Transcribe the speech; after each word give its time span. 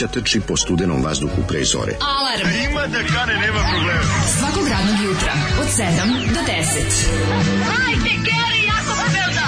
mladića 0.00 0.20
trči 0.20 0.40
po 0.40 0.56
studenom 0.56 1.02
vazduhu 1.04 1.42
pre 1.48 1.64
zore. 1.64 1.92
Alarm. 2.00 2.70
Ima 2.70 2.86
da 2.86 2.98
kane, 2.98 3.34
nema 3.34 3.60
problema. 3.72 4.02
Svakog 4.38 4.68
radnog 4.68 5.04
jutra, 5.04 5.32
od 5.60 5.66
7 5.66 5.84
do 6.34 6.40
10. 6.40 7.20
Hajde, 7.64 8.10
Geri, 8.24 8.60
jako 8.66 8.94
se 8.94 9.18
velda. 9.18 9.46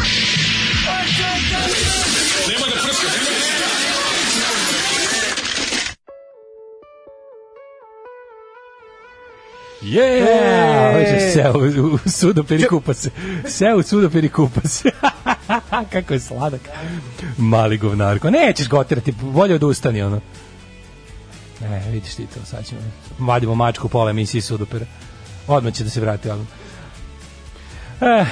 Yeah! 9.82 10.92
Hoće 10.92 11.32
seo 11.32 11.82
u, 11.82 11.94
u 11.94 11.98
sudopir 12.10 12.60
i 12.60 12.66
kupa 12.66 12.94
se. 12.94 13.10
Seo 13.48 13.76
u 13.76 13.82
sudopir 13.82 14.24
i 14.24 14.28
kupa 14.28 14.60
se. 14.68 14.90
Kako 15.92 16.14
je 16.14 16.20
sladak. 16.20 16.60
Mali 17.38 17.78
govnarko. 17.78 18.30
Nećeš 18.30 18.68
gotirati, 18.68 19.12
bolje 19.12 19.54
odustani, 19.54 20.02
ono. 20.02 20.20
Ne, 21.70 21.82
vidiš 21.90 22.14
ti 22.14 22.26
to, 22.26 22.44
sad 22.44 22.66
ćemo. 22.66 22.80
Vadimo 23.18 23.54
mačku 23.54 23.88
pola 23.88 24.10
emisiji 24.10 24.40
sudopira. 24.40 24.86
Odmah 25.48 25.72
će 25.72 25.84
da 25.84 25.90
se 25.90 26.00
vrati 26.00 26.30
album. 26.30 26.46
Eh, 28.00 28.26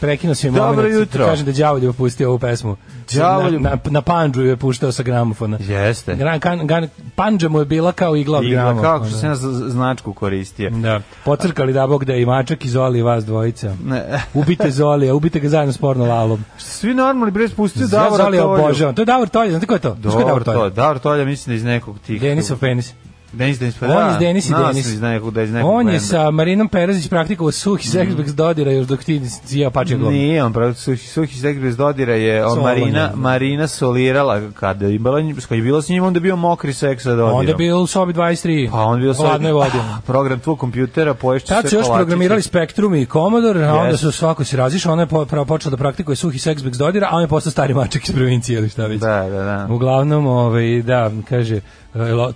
prekinuo 0.00 0.34
sam 0.34 0.48
im 0.48 0.54
Dobro 0.54 0.74
moment 0.76 0.94
jutro. 0.94 1.24
Da 1.24 1.30
kažem 1.30 1.46
da 1.46 1.52
Đavolj 1.52 1.84
je 1.84 1.92
pustio 1.92 2.28
ovu 2.28 2.38
pesmu. 2.38 2.76
Đavolj- 3.10 3.60
Na, 3.60 3.70
na, 3.70 3.78
na 3.86 4.02
panđu 4.02 4.42
je 4.42 4.56
puštao 4.56 4.92
sa 4.92 5.02
gramofona. 5.02 5.58
Jeste. 5.60 6.14
Gran, 6.14 6.40
kan, 6.40 6.66
gan, 6.66 6.88
panđa 7.14 7.48
mu 7.48 7.58
je 7.58 7.64
bila 7.64 7.92
kao 7.92 8.16
igla 8.16 8.38
od 8.38 8.44
Igla, 8.44 8.54
gramofona. 8.54 8.88
kako 8.88 9.04
što 9.08 9.26
ja 9.26 9.34
z- 9.34 9.40
značku 9.66 10.12
koristio. 10.12 10.70
Da, 10.72 11.00
pocrkali 11.24 11.72
da 11.72 11.86
bog 11.86 12.04
da 12.04 12.12
je 12.12 12.22
i 12.22 12.26
mačak 12.26 12.64
i 12.64 12.68
Zoli 12.68 13.02
vas 13.02 13.24
dvojica. 13.24 13.74
Ne. 13.84 14.04
Ubite 14.34 14.70
Zolija, 14.70 15.14
ubite 15.14 15.40
ga 15.40 15.48
zajedno 15.48 15.72
s 15.72 15.78
porno 15.78 16.04
lalom. 16.06 16.44
Svi 16.58 16.94
normalni 16.94 17.32
bre 17.32 17.48
spustio 17.48 17.86
Zolija 17.86 18.08
Tolju. 18.18 18.42
obožavam. 18.44 18.94
To 18.94 19.02
je 19.02 19.06
Davor 19.06 19.28
Tolja, 19.28 19.50
znate 19.50 19.66
ko 19.66 19.74
je 19.74 19.80
to? 19.80 19.96
Znaš 20.02 20.14
ko 20.14 20.20
je 20.20 20.26
Davor 20.26 20.44
Davor? 20.44 20.60
Tolja. 20.60 20.74
Davor 20.76 20.98
Tolja 20.98 21.24
mislim 21.24 21.52
da 21.52 21.56
iz 21.56 21.64
nekog 21.64 21.98
tih. 21.98 22.20
Denisov 22.20 22.58
penis. 22.58 22.94
Denis 23.32 23.58
Denis 23.58 23.78
pa 23.78 23.86
On 23.86 24.06
je 24.06 24.12
iz 24.12 24.18
Denis 24.18 24.48
i 24.50 24.52
Denis. 24.52 24.86
iz 24.86 25.00
nekog, 25.00 25.34
da 25.34 25.42
iz 25.42 25.52
nekog 25.52 25.70
On 25.74 25.88
je 25.88 26.00
sa 26.00 26.30
Marinom 26.30 26.68
Perezić 26.68 27.08
praktikovao 27.08 27.52
suhi 27.52 27.88
seks 27.88 28.14
bez 28.14 28.34
dodira 28.34 28.72
još 28.72 28.86
dok 28.86 29.04
ti 29.04 29.22
cija 29.44 29.70
pače 29.70 29.96
glom. 29.96 30.12
Nije, 30.12 30.44
on 30.44 30.52
pravi 30.52 30.74
suhi, 30.74 30.98
suhi 30.98 31.38
stek 31.38 31.58
bez 31.60 31.76
dodira 31.76 32.14
je 32.14 32.44
on 32.44 32.50
Solon 32.50 32.64
Marina, 32.64 33.00
je. 33.00 33.10
Marina 33.14 33.66
solirala 33.66 34.50
kada 34.54 34.86
je 34.86 34.98
bila, 34.98 35.20
kad 35.48 35.58
je 35.58 35.62
bilo 35.62 35.82
s 35.82 35.88
njim, 35.88 36.04
onda 36.04 36.16
je 36.16 36.20
bio 36.20 36.36
mokri 36.36 36.72
seks 36.72 37.02
sa 37.02 37.10
dodirom. 37.10 37.34
Onda 37.34 37.50
je 37.50 37.56
bio 37.56 37.80
u 37.80 37.86
sobi 37.86 38.12
23. 38.12 38.70
Pa 38.70 38.82
on 38.82 38.98
je 38.98 39.02
bio 39.02 39.10
u 39.10 39.14
hladnoj 39.14 39.52
vodi. 39.52 39.78
Ah, 39.78 40.00
program 40.06 40.40
tvog 40.40 40.58
kompjutera, 40.58 41.14
poješće 41.14 41.48
Tad 41.48 41.68
su 41.68 41.76
još 41.76 41.86
programirali 41.86 42.42
Spektrum 42.42 42.94
i 42.94 43.06
Commodore, 43.06 43.64
a 43.64 43.74
onda 43.74 43.92
Yes. 43.92 44.00
su 44.00 44.12
svako 44.12 44.44
se 44.44 44.56
razišao, 44.56 44.92
ona 44.92 45.02
je 45.02 45.06
počela 45.46 45.70
da 45.70 45.76
praktikuje 45.76 46.16
suhi 46.16 46.38
seks 46.38 46.62
bez 46.62 46.78
dodira, 46.78 47.08
a 47.10 47.16
on 47.16 47.22
je 47.22 47.28
postao 47.28 47.50
stari 47.50 47.74
mačak 47.74 48.08
iz 48.08 48.14
provincije 48.14 48.58
ili 48.58 48.68
šta 48.68 48.86
već. 48.86 49.00
Da, 49.00 49.22
da, 49.22 49.42
da. 49.44 49.74
Uglavnom, 49.74 50.26
ovaj, 50.26 50.82
da, 50.82 51.10
kaže, 51.28 51.60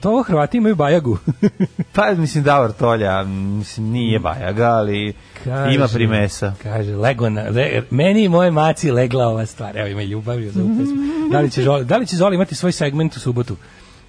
to 0.00 0.10
ovo 0.10 0.22
Hrvati 0.22 0.56
imaju 0.56 0.74
bajagu. 0.76 1.18
Pa 1.94 2.14
mislim 2.14 2.44
Davor 2.44 2.72
Tolja, 2.72 3.22
mislim 3.22 3.86
nije 3.86 4.18
bajaga, 4.18 4.64
ali 4.66 5.12
Kaže- 5.44 5.74
ima 5.74 5.88
primesa. 5.88 6.54
Kaže, 6.62 6.96
lego 6.96 7.30
na, 7.30 7.42
le, 7.42 7.82
meni 7.90 8.24
i 8.24 8.28
moje 8.28 8.50
maci 8.50 8.90
legla 8.90 9.26
ova 9.26 9.46
stvar. 9.46 9.76
Evo 9.76 9.88
ima 9.88 10.02
ljubavi 10.02 10.50
za 10.50 10.60
ovu 10.60 10.70
pesmu. 10.78 10.96
Da 11.30 11.40
li 11.40 11.50
će, 11.50 11.62
Zoli, 11.62 11.84
da 11.84 11.96
li 11.96 12.06
će 12.06 12.16
Zoli 12.16 12.34
imati 12.34 12.54
svoj 12.54 12.72
segment 12.72 13.16
u 13.16 13.20
subotu? 13.20 13.56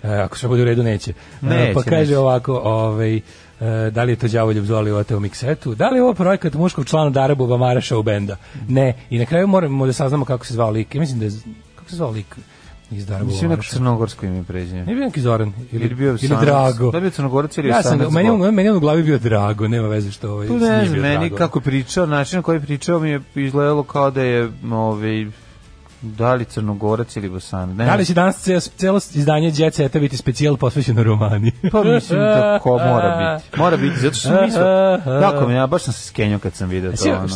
E, 0.04 0.10
ako 0.10 0.38
sve 0.38 0.50
bude 0.50 0.62
u 0.62 0.66
redu, 0.66 0.84
neće. 0.84 1.12
E, 1.12 1.46
Neće, 1.46 1.74
pa 1.74 1.84
kaže 1.84 2.00
neće. 2.00 2.18
ovako, 2.18 2.54
ovaj, 2.56 3.16
e, 3.16 3.22
da 3.92 4.04
li 4.04 4.12
je 4.12 4.16
to 4.16 4.28
đavoljub 4.28 4.66
Zoli 4.66 4.92
oteo 4.92 5.20
miksetu? 5.20 5.76
Da 5.76 5.90
li 5.90 5.98
je 5.98 6.04
ovo 6.04 6.14
projekat 6.14 6.54
muškog 6.54 6.86
člana 6.86 7.10
Darabuba 7.10 7.58
Maraša 7.58 7.98
u 7.98 8.04
benda? 8.04 8.36
Ne. 8.68 8.94
I 9.10 9.20
na 9.20 9.26
kraju 9.26 9.48
moramo 9.48 9.86
da 9.86 9.94
saznamo 9.94 10.26
kako 10.26 10.46
se 10.46 10.54
zvao 10.54 10.70
lik. 10.70 10.96
Ja 10.96 11.02
mislim 11.02 11.20
da 11.20 11.26
je, 11.26 11.32
kako 11.76 11.90
se 11.90 11.96
zvao 11.96 12.12
lik 12.12 12.36
iz 12.92 13.06
Darabuba 13.06 13.32
Mislim 13.32 13.50
neko 13.50 13.64
crnogorsko 13.64 14.26
ime 14.26 14.44
prezime. 14.44 14.86
Nije 14.86 14.96
bio 14.96 15.06
neki 15.06 15.22
Zoran 15.22 15.54
ili, 15.72 15.86
Ili 15.86 15.96
bio 15.96 16.10
ili 16.10 16.18
Sanac. 16.20 16.42
Drago. 16.42 16.92
Da 16.92 17.00
bio 17.00 17.10
Crnogorac 17.10 17.58
ili 17.58 17.68
ja 17.70 17.84
sam, 17.84 17.92
Sanac 17.92 18.12
meni, 18.12 18.30
on- 18.30 18.54
meni 18.54 18.70
on 18.70 18.78
u 18.78 18.80
glavi 18.80 19.04
bio 19.04 19.20
Drago, 19.20 19.68
nema 19.68 19.88
veze 19.88 20.12
što 20.12 20.32
ovaj, 20.32 20.48
Tu 20.48 20.54
ne 20.54 20.86
znam, 20.86 21.00
meni 21.00 21.20
Drago. 21.20 21.36
kako 21.38 21.60
pričao, 21.60 22.06
način 22.06 22.38
na 22.38 22.44
koji 22.44 22.60
pričao 22.60 23.00
mi 23.00 23.10
je 23.10 23.22
izgledalo 23.36 23.84
kao 23.84 24.12
da 24.12 24.22
je 24.22 24.52
ovaj, 24.72 25.28
da 26.04 26.34
li 26.34 26.46
crnogorac 26.46 27.16
ili 27.16 27.30
bosan. 27.30 27.76
Ne, 27.76 27.86
Da 27.86 27.96
li 27.96 28.06
će 28.06 28.14
danas 28.14 28.50
celo, 28.78 29.00
izdanje 29.14 29.52
Jet 29.56 29.74
Seta 29.74 30.00
biti 30.00 30.18
specijal 30.18 30.58
posvećeno 30.58 31.04
romani? 31.04 31.52
Pa 31.72 31.84
mislim 31.84 32.20
da 32.20 32.60
ko 32.64 32.70
mora 32.70 33.38
biti. 33.42 33.58
Mora 33.60 33.78
biti, 33.78 34.00
zato 34.00 34.14
što 34.16 34.28
sam 34.30 34.44
mislio, 34.46 34.64
tako 35.30 35.48
mi, 35.48 35.54
ja 35.54 35.68
baš 35.68 35.84
sam 35.84 35.94
se 35.94 36.08
skenio 36.08 36.40
kad 36.40 36.54
sam 36.54 36.70
vidio 36.70 36.92
to. 36.92 36.98
Svi, 36.98 37.12
ono. 37.12 37.28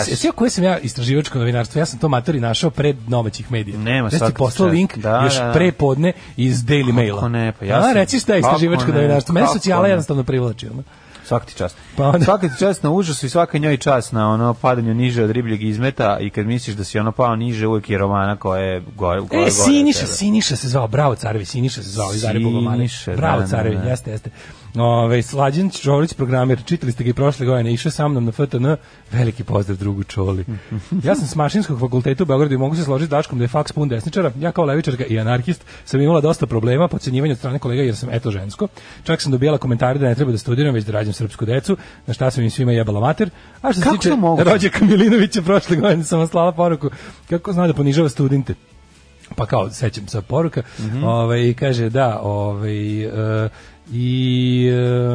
svi 0.00 0.30
koji 0.34 0.50
sam 0.50 0.64
ja 0.64 0.78
istraživačko 0.78 1.38
novinarstvo, 1.38 1.78
ja 1.78 1.86
sam 1.86 1.98
to 1.98 2.08
matori 2.08 2.40
našao 2.40 2.70
pred 2.70 2.96
domaćih 3.08 3.52
medija. 3.52 3.78
Nema 3.78 4.08
ja 4.12 4.26
ti 4.26 4.34
poslao 4.34 4.68
link 4.68 4.96
Da, 4.98 5.20
još 5.24 5.38
da, 5.38 5.46
da. 5.46 5.52
pre 5.52 5.72
podne 5.72 6.12
iz 6.36 6.56
Daily 6.64 6.92
Maila. 6.92 7.28
ne, 7.28 7.52
pa 7.58 7.64
ja 7.64 7.78
A, 7.78 7.82
sam- 7.82 7.92
reci 7.92 8.20
šta 8.20 8.34
je 8.34 8.42
kako 8.42 8.54
istraživačko 8.54 8.92
novinarstvo. 8.92 9.32
Mene 9.32 9.46
kako 9.46 9.58
socijala 9.58 9.88
jednostavno 9.88 10.24
privlači. 10.24 10.68
Ono. 10.68 10.82
Svaki 11.24 11.54
čast. 11.54 11.76
Pa 11.96 12.04
onda- 12.04 12.24
Svaka 12.24 12.48
ti 12.48 12.54
čast 12.58 12.82
na 12.82 12.90
užasu 12.90 13.26
i 13.26 13.30
svaka 13.30 13.58
njoj 13.58 13.76
čast 13.76 14.12
na 14.12 14.30
ono 14.30 14.54
padanju 14.54 14.94
niže 14.94 15.24
od 15.24 15.30
ribljeg 15.30 15.62
izmeta 15.62 16.18
i 16.20 16.30
kad 16.30 16.46
misliš 16.46 16.76
da 16.76 16.84
si 16.84 16.98
ono 16.98 17.12
pao 17.12 17.36
niže, 17.36 17.66
uvijek 17.66 17.90
je 17.90 17.98
romana 17.98 18.36
koja 18.36 18.60
je 18.60 18.82
gore, 18.96 19.20
je 19.20 19.24
E, 19.24 19.26
gore 19.30 19.50
Siniša. 19.50 20.06
Siniša 20.06 20.56
se 20.56 20.68
zvao, 20.68 20.88
bravo 20.88 21.14
carevi, 21.14 21.44
Siniša 21.44 21.82
se 21.82 21.88
zvao 21.88 22.14
iz 22.14 22.20
Zare 22.20 22.40
Bogomane. 22.40 22.76
Siniša, 22.76 23.16
Bravo 23.16 23.36
da, 23.36 23.40
da, 23.40 23.46
carevi, 23.48 23.76
da. 23.76 23.82
jeste, 23.82 24.10
jeste. 24.10 24.30
Ove, 24.76 25.22
Slađan 25.22 25.70
Čovrić, 25.70 26.14
programer, 26.14 26.64
čitali 26.64 26.92
ste 26.92 27.04
ga 27.04 27.10
i 27.10 27.14
prošle 27.14 27.46
godine, 27.46 27.72
išao 27.72 27.92
sa 27.92 28.08
mnom 28.08 28.24
na 28.24 28.32
FTN, 28.32 28.66
veliki 29.12 29.44
pozdrav 29.44 29.78
drugu 29.78 30.04
Čoli. 30.04 30.44
ja 31.04 31.14
sam 31.14 31.26
s 31.26 31.34
mašinskog 31.34 31.80
fakulteta 31.80 32.22
u 32.22 32.26
Beogradu 32.26 32.54
i 32.54 32.58
mogu 32.58 32.76
se 32.76 32.84
složiti 32.84 33.06
s 33.06 33.10
Daškom 33.10 33.38
da 33.38 33.44
je 33.44 33.48
faks 33.48 33.72
pun 33.72 33.88
desničara. 33.88 34.32
Ja 34.38 34.52
kao 34.52 34.64
levičarka 34.64 35.04
i 35.04 35.18
anarhist 35.18 35.64
sam 35.84 36.00
imala 36.00 36.20
dosta 36.20 36.46
problema, 36.46 36.88
podcenjivanja 36.88 37.32
od 37.32 37.38
strane 37.38 37.58
kolega 37.58 37.82
jer 37.82 37.96
sam 37.96 38.08
eto 38.12 38.30
žensko. 38.30 38.68
Čak 39.04 39.20
sam 39.20 39.32
dobijala 39.32 39.58
komentare 39.58 39.98
da 39.98 40.06
ne 40.08 40.14
treba 40.14 40.32
da 40.32 40.38
studiram, 40.38 40.74
već 40.74 40.84
da 40.84 40.92
rađam 40.92 41.12
srpsku 41.12 41.44
decu, 41.44 41.76
na 42.06 42.14
šta 42.14 42.30
sam 42.30 42.44
im 42.44 42.50
svima 42.50 42.72
jebala 42.72 43.00
mater. 43.00 43.30
A 43.62 43.72
što 43.72 43.80
se 43.80 43.84
Kako 43.84 43.96
tiče 43.96 44.08
to 44.08 44.16
moguće? 44.16 44.50
rođaka 44.50 44.84
Milinovića 44.84 45.42
prošle 45.42 45.76
godine 45.76 46.04
sam 46.04 46.18
vam 46.18 46.28
slala 46.28 46.52
poruku 46.52 46.90
kako 47.30 47.52
zna 47.52 47.66
da 47.66 47.74
ponižava 47.74 48.08
studente. 48.08 48.54
Pa 49.36 49.46
kao 49.46 49.70
sećam 49.70 50.08
se 50.08 50.20
poruka. 50.20 50.62
Ovaj 51.04 51.48
i 51.48 51.54
kaže 51.54 51.90
da 51.90 52.20
ovaj 52.22 53.02
e, 53.04 53.48
i 53.92 54.70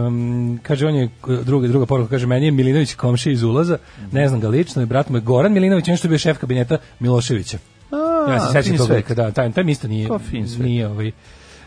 em, 0.08 0.60
kaže 0.64 0.88
on 0.88 0.96
je 0.96 1.10
druga 1.44 1.68
druga 1.68 1.86
poruka 1.86 2.10
kaže 2.10 2.28
meni 2.28 2.46
je 2.46 2.52
Milinović 2.52 2.94
komšija 2.94 3.34
iz 3.34 3.44
ulaza 3.44 3.78
ne 4.12 4.28
znam 4.28 4.40
ga 4.40 4.48
lično 4.48 4.82
i 4.82 4.86
brat 4.86 5.10
mu 5.10 5.18
je 5.18 5.22
Goran 5.22 5.54
Milinović 5.54 5.88
on 5.90 5.98
što 5.98 6.08
je 6.08 6.10
bio 6.10 6.18
šef 6.18 6.38
kabineta 6.38 6.78
Miloševića. 7.00 7.58
A, 7.92 8.32
ja 8.32 8.40
se 8.40 8.52
sećam 8.52 8.78
tog 8.78 9.16
da 9.16 9.32
taj 9.32 9.52
taj 9.52 9.64
isto 9.68 9.88
nije 9.88 10.10
nije 10.60 10.88
ovaj 10.88 11.12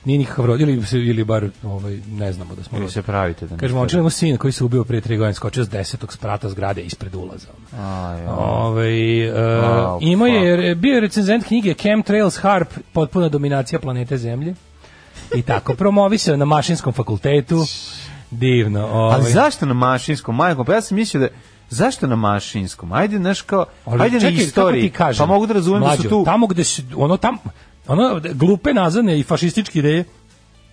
nije 0.05 0.19
nikakav 0.19 0.47
rod 0.47 0.61
ili 0.61 0.87
se- 0.87 0.99
ili 0.99 1.25
bar 1.25 1.49
ovaj 1.65 1.99
ne 2.09 2.33
znamo 2.33 2.55
da 2.55 2.63
smo 2.63 2.79
Ili 2.79 2.91
se 2.91 3.03
pravite 3.03 3.47
da 3.47 3.55
ne 3.55 3.61
Kaže, 3.61 3.75
momčad 3.75 4.01
ima 4.01 4.11
sin 4.11 4.37
koji 4.37 4.53
se 4.53 4.65
ubio 4.65 4.85
pre 4.85 5.01
tri 5.01 5.17
godine, 5.17 5.35
skočio 5.35 5.65
s 5.65 5.69
desetog 5.69 6.13
sprata 6.13 6.49
zgrade 6.49 6.83
ispred 6.83 7.15
ulaza. 7.15 7.47
Aj, 7.75 7.83
aj. 8.17 8.27
Ove, 8.29 8.83
uh, 9.31 9.37
Wow, 9.37 9.99
imao 10.03 10.27
je, 10.27 10.75
bio 10.75 10.95
je 10.95 11.01
recenzent 11.01 11.45
knjige 11.45 11.75
Chemtrails 11.75 12.37
Harp, 12.37 12.69
potpuna 12.93 13.29
dominacija 13.29 13.79
planete 13.79 14.17
Zemlje. 14.17 14.55
I 15.35 15.43
tako, 15.43 15.75
promovisao 15.83 16.37
na 16.37 16.45
mašinskom 16.45 16.93
fakultetu. 16.93 17.65
Divno. 18.31 18.87
Ovaj. 18.87 19.15
Ali 19.15 19.31
zašto 19.33 19.67
na 19.67 19.75
mašinskom, 19.75 20.37
majko? 20.37 20.65
Pa 20.65 20.75
ja 20.75 20.81
sam 20.81 20.97
mislio 20.97 21.21
da 21.21 21.29
zašto 21.71 22.07
na 22.07 22.17
mašinskom? 22.17 22.93
Ajde, 22.93 23.17
znaš 23.19 23.43
kao, 23.43 23.65
ajde 23.87 24.21
na 24.21 24.29
istoriji. 24.29 24.83
ti 24.83 24.91
kažem, 24.91 25.19
pa 25.19 25.27
mogu 25.27 25.47
da 25.47 25.55
razumem 25.55 25.83
da 25.83 25.97
su 25.97 26.03
tu... 26.03 26.25
Tamo 26.25 26.47
gde 26.47 26.65
su, 26.65 26.83
ono 26.97 27.17
tam, 27.17 27.37
ono, 27.87 28.21
glupe 28.35 28.75
nazadne 28.75 29.19
i 29.19 29.23
fašističke 29.23 29.79
ideje 29.79 30.05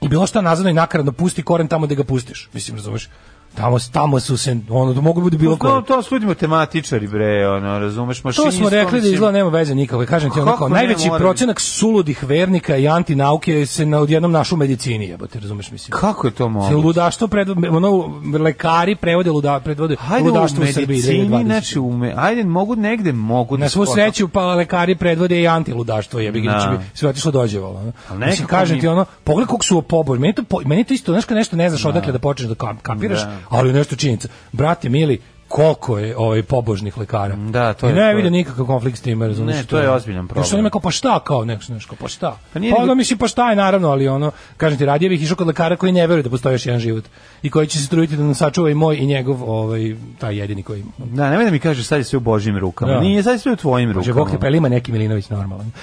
i 0.01 0.07
bilo 0.07 0.27
šta 0.27 0.41
nazadno 0.41 0.69
i 0.69 0.73
nakaradno 0.73 1.11
pusti 1.11 1.43
koren 1.43 1.67
tamo 1.67 1.85
gde 1.85 1.95
ga 1.95 2.03
pustiš. 2.03 2.49
Mislim, 2.53 2.77
razumeš? 2.77 3.09
Tamo, 3.55 3.77
tamo 3.91 4.19
su 4.19 4.37
se, 4.37 4.57
ono, 4.69 4.93
da 4.93 5.01
mogu 5.01 5.21
biti 5.21 5.37
bilo 5.37 5.57
Pa, 5.57 5.59
koje. 5.59 5.83
to 5.83 6.01
su 6.01 6.15
ljudi 6.15 6.25
matematičari, 6.25 7.07
bre, 7.07 7.47
ono, 7.47 7.79
razumeš, 7.79 8.17
To 8.17 8.27
mašinistom... 8.27 8.51
smo 8.53 8.69
rekli 8.69 9.01
da 9.01 9.07
izgleda 9.07 9.31
nema 9.31 9.49
veze 9.49 9.75
nikakve. 9.75 10.05
Kažem 10.05 10.31
ti, 10.31 10.39
ono 10.39 10.57
kao, 10.57 10.69
najveći 10.69 11.09
procenak 11.17 11.59
suludih 11.59 12.23
vernika 12.23 12.77
i 12.77 12.87
antinauke 12.87 13.65
se 13.65 13.85
na 13.85 13.99
odjednom 13.99 14.31
našu 14.31 14.55
medicini, 14.57 15.05
jebote, 15.05 15.39
razumeš, 15.39 15.71
mislim. 15.71 15.91
Kako 15.91 16.27
je 16.27 16.31
to 16.31 16.43
Se 16.43 16.49
moguće? 16.49 16.75
ludaštvo 16.75 17.27
predvode, 17.27 17.69
ono, 17.69 18.11
lekari 18.39 18.95
prevode, 18.95 19.31
luda, 19.31 19.59
predvode 19.59 19.95
Hajde 19.95 20.27
ludaštvo 20.29 20.63
u 20.63 20.69
u 20.69 20.73
Srbiji 20.73 20.87
medicini, 20.87 21.29
2020. 21.29 21.45
znači, 21.45 21.79
u 21.79 21.91
me, 21.91 22.13
ajde, 22.17 22.43
mogu 22.43 22.75
negde, 22.75 23.11
mogu 23.13 23.57
da... 23.57 23.63
Na 23.63 23.69
svu 23.69 23.85
sreću 23.85 24.27
pa 24.27 24.45
lekari 24.45 24.95
predvode 24.95 25.41
i 25.41 25.47
antiludaštvo, 25.47 26.19
jebi 26.19 26.41
Da. 26.41 26.51
znači 26.51 26.77
bi 26.77 26.83
sve 26.93 27.09
otišlo 27.09 27.31
dođevalo. 27.31 27.79
ono. 28.09 28.25
Mislim, 28.25 28.47
kažem 28.47 28.79
ti 28.79 28.87
ono, 28.87 29.05
pogledaj 29.23 29.47
koliko 29.47 29.65
su 29.65 29.81
pobož, 29.81 30.19
meni 30.19 30.33
to, 30.33 30.43
meni 30.65 30.83
to 30.83 30.93
isto, 30.93 31.11
znaš 31.11 31.25
kad 31.25 31.37
nešto 31.37 31.55
ne 31.55 31.69
znaš 31.69 31.85
odakle 31.85 32.11
da 32.11 32.19
počneš 32.19 32.49
da 32.49 32.55
kapiraš, 32.81 33.19
Da. 33.19 33.38
Ali 33.49 33.73
nešto 33.73 33.95
činjenica. 33.95 34.27
Brate, 34.51 34.89
mili, 34.89 35.19
koliko 35.47 35.97
je 35.97 36.17
ovaj 36.17 36.43
pobožnih 36.43 36.97
lekara. 36.97 37.35
Da, 37.35 37.73
to 37.73 37.87
I 37.87 37.89
je- 37.89 37.95
ne 37.95 38.01
je- 38.01 38.15
vide 38.15 38.29
nikakav 38.29 38.65
konflikt 38.65 38.97
s 38.97 39.01
tim, 39.01 39.23
razumiješ? 39.23 39.57
Ne, 39.57 39.63
to 39.63 39.79
je 39.79 39.89
ozbiljan 39.89 40.27
problem. 40.27 40.45
Što 40.45 40.57
ima 40.57 40.69
kao 40.69 40.81
pa 40.81 40.91
šta 40.91 41.19
kao 41.19 41.45
nešto 41.45 41.73
nešto 41.73 41.95
pa 41.95 42.07
šta? 42.07 42.37
Pa 42.53 42.59
nije 42.59 42.73
pa 42.75 42.81
onda 42.81 42.95
mislim 42.95 43.19
pa 43.19 43.27
šta 43.27 43.49
je 43.49 43.55
naravno, 43.55 43.89
ali 43.89 44.07
ono 44.07 44.31
kažem 44.57 44.77
ti 44.77 44.85
radije 44.85 45.09
bih 45.09 45.23
išao 45.23 45.35
kod 45.37 45.47
lekara 45.47 45.75
koji 45.75 45.91
ne 45.91 46.07
veruje 46.07 46.23
da 46.23 46.29
postoji 46.29 46.53
još 46.53 46.65
jedan 46.65 46.79
život 46.79 47.03
i 47.41 47.49
koji 47.49 47.67
će 47.67 47.79
se 47.79 47.89
truditi 47.89 48.15
da 48.15 48.23
nam 48.23 48.35
sačuva 48.35 48.69
i 48.69 48.73
moj 48.73 48.95
i 48.95 49.05
njegov 49.05 49.43
ovaj 49.45 49.81
taj 50.19 50.37
jedini 50.37 50.63
koji 50.63 50.83
Da, 50.97 51.29
nemoj 51.29 51.45
da 51.45 51.51
mi 51.51 51.59
kažeš 51.59 51.85
sad 51.85 51.97
je 51.97 52.03
sve 52.03 52.17
u 52.17 52.21
Božjim 52.21 52.57
rukama. 52.57 52.91
Da. 52.91 52.99
Nije, 52.99 53.23
sad 53.23 53.33
je 53.33 53.39
sve 53.39 53.51
u 53.51 53.55
tvojim 53.55 53.89
Kaže, 53.89 54.07
rukama. 54.07 54.15
Bog 54.15 54.31
te 54.31 54.39
pa 54.39 54.45
jel 54.45 54.55
ima 54.55 54.69
neki 54.69 54.91
Milinović 54.91 55.29
normalan. 55.29 55.71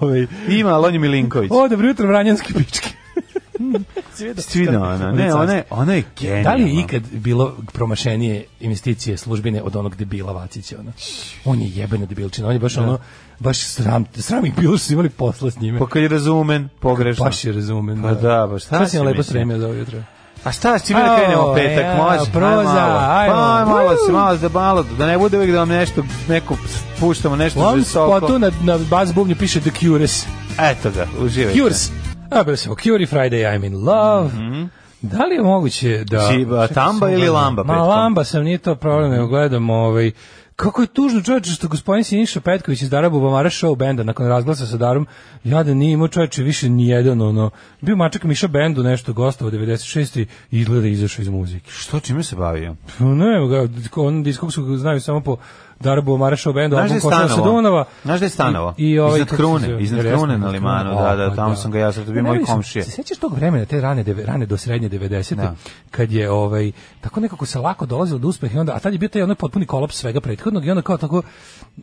Ovaj, 0.00 0.26
Ima, 0.48 0.70
ali 0.70 0.86
on 0.86 0.92
je 0.92 0.98
Milinković. 0.98 1.50
o, 1.54 1.68
dobro 1.68 1.88
jutro, 1.88 2.06
vranjanski 2.06 2.54
pičke. 2.54 2.88
Stvino, 4.38 4.82
ona. 4.82 5.12
Ne, 5.12 5.34
ona 5.34 5.52
je, 5.52 5.64
ona 5.70 5.94
je 5.94 6.02
genijalna. 6.20 6.42
Da 6.42 6.54
li 6.54 6.62
je 6.62 6.80
ikad 6.80 7.02
bilo 7.12 7.56
promašenije 7.72 8.44
investicije 8.60 9.16
službine 9.16 9.62
od 9.62 9.76
onog 9.76 9.96
debila 9.96 10.32
Vacića? 10.32 10.76
Ono? 10.80 10.92
On 11.44 11.60
je 11.60 11.70
jebena 11.74 12.06
debilčina, 12.06 12.48
on 12.48 12.52
je 12.52 12.58
baš 12.58 12.76
ono, 12.76 12.98
baš 13.38 13.58
sram, 13.58 14.04
sram 14.14 14.46
ih 14.46 14.54
bilo 14.56 14.78
što 14.78 14.86
su 14.86 14.92
imali 14.92 15.08
posla 15.10 15.50
s 15.50 15.60
njime. 15.60 15.78
Pa 15.78 15.86
kad 15.86 16.02
je 16.02 16.08
razumen, 16.08 16.68
pogrešno. 16.80 17.24
Baš 17.24 17.44
je 17.44 17.52
razumen. 17.52 18.02
Pa 18.02 18.14
da, 18.14 18.46
baš 18.50 18.64
šta 18.64 18.76
Šta 18.76 18.84
si 18.84 18.90
si 18.90 18.96
nam 18.96 19.06
lepo 19.06 19.22
spremio 19.22 19.58
za 19.58 19.66
ovo 19.66 19.74
jutro? 19.74 20.02
A 20.44 20.52
šta, 20.52 20.78
s 20.78 20.86
čime 20.86 21.00
da 21.00 21.16
krenemo 21.16 21.42
Ao, 21.42 21.54
petak, 21.54 21.84
ja, 21.84 21.96
može? 21.96 22.30
ajmo. 22.30 23.34
Pa, 23.34 23.64
malo 23.64 23.90
se, 24.06 24.12
malo 24.12 24.36
da 24.36 24.48
malo, 24.48 24.84
da 24.98 25.06
ne 25.06 25.18
bude 25.18 25.36
uvijek 25.36 25.52
da 25.52 25.58
vam 25.58 25.68
nešto, 25.68 26.04
neko 26.28 26.56
puštamo 27.00 27.36
nešto 27.36 27.60
U 27.60 27.62
ovom 27.62 27.78
visoko. 27.78 28.18
spotu 28.18 28.38
na, 28.38 28.50
na 28.62 28.78
bas 28.78 29.14
bubnju 29.14 29.36
piše 29.36 29.60
The 29.60 29.70
Cures. 29.70 30.26
Eto 30.58 30.90
ga, 30.90 31.06
uživajte. 31.20 31.58
Cures. 31.60 31.90
A, 32.30 32.56
se 32.56 32.68
Curie 32.82 33.06
Friday, 33.06 33.44
I'm 33.44 33.66
in 33.66 33.74
love. 33.84 34.30
Da 35.02 35.24
li 35.24 35.34
je 35.34 35.42
moguće 35.42 36.04
da... 36.04 36.20
Si, 36.20 36.34
a, 36.34 36.66
Čekaj, 36.66 36.74
tamba 36.74 37.10
ili 37.10 37.28
lamba 37.28 37.62
Ma 37.62 37.76
lamba 37.76 38.24
sam, 38.24 38.44
nije 38.44 38.58
to 38.58 38.74
problem, 38.74 39.10
nego 39.10 39.26
gledam 39.26 39.70
ovaj... 39.70 40.10
Kako 40.56 40.82
je 40.82 40.86
tužno 40.86 41.22
čovječe 41.22 41.50
što 41.50 41.68
gospodin 41.68 42.04
Siniša 42.04 42.40
Petković 42.40 42.82
iz 42.82 42.90
Dara 42.90 43.10
Bubamara 43.10 43.50
show 43.50 43.76
benda 43.76 44.02
nakon 44.02 44.26
razglasa 44.26 44.66
sa 44.66 44.76
Darom, 44.76 45.06
ja 45.44 45.62
da 45.62 45.74
nije 45.74 45.92
imao 45.92 46.08
čovječe 46.08 46.42
više 46.42 46.68
ni 46.68 46.88
jedan 46.88 47.20
ono, 47.20 47.50
bio 47.80 47.96
mačak 47.96 48.24
Miša 48.24 48.48
bendu 48.48 48.82
nešto 48.82 49.12
gostavo 49.12 49.50
96. 49.50 50.20
i 50.20 50.26
izgleda 50.50 50.86
izašao 50.86 51.22
iz 51.22 51.28
muzike. 51.28 51.70
Što, 51.70 52.00
čime 52.00 52.22
se 52.22 52.36
bavio? 52.36 52.76
Pa 52.98 53.04
ne, 53.04 53.34
on 53.96 54.22
diskoksu 54.22 54.76
znaju 54.76 55.00
samo 55.00 55.20
po 55.20 55.36
Darabo 55.80 56.16
Marašov 56.16 56.52
bendu, 56.52 56.76
Znaš 56.76 56.88
da 56.88 56.94
je 56.94 57.00
album 57.04 57.10
Košava 57.10 57.28
sa? 57.28 57.42
Dunava. 57.42 57.84
Znaš 58.02 58.20
da 58.20 58.26
je 58.26 58.30
stanovo? 58.30 58.74
I, 58.76 58.90
i 58.90 58.98
ovaj, 58.98 59.20
Iznad 59.20 59.36
Krune, 59.36 59.82
iznad 59.82 60.02
Krune 60.02 60.38
na 60.38 60.48
limanu, 60.48 60.94
da, 60.94 61.16
da, 61.16 61.34
tamo 61.34 61.56
sam 61.56 61.70
ga 61.70 61.78
ja, 61.78 61.92
sad 61.92 62.06
to 62.06 62.12
bio 62.12 62.22
moj 62.22 62.44
komšije. 62.44 62.84
Se 62.84 62.90
sećaš 62.90 63.18
tog 63.18 63.34
vremena, 63.34 63.64
te 63.64 63.80
rane, 63.80 64.04
rane 64.26 64.46
do 64.46 64.56
srednje 64.56 64.88
90. 64.88 65.34
Da. 65.34 65.54
kad 65.90 66.12
je 66.12 66.30
ovaj 66.30 66.72
tako 67.00 67.20
nekako 67.20 67.46
se 67.46 67.58
lako 67.58 67.86
dolazilo 67.86 68.18
do 68.18 68.28
uspeha 68.28 68.56
i 68.56 68.60
onda 68.60 68.72
a 68.72 68.78
tad 68.78 68.92
je 68.92 68.98
bio 68.98 69.08
taj 69.08 69.22
onaj 69.22 69.34
potpuni 69.34 69.66
kolaps 69.66 69.96
svega 69.96 70.20
prethodnog 70.20 70.66
i 70.66 70.70
onda 70.70 70.82
kao 70.82 70.96
tako 70.96 71.22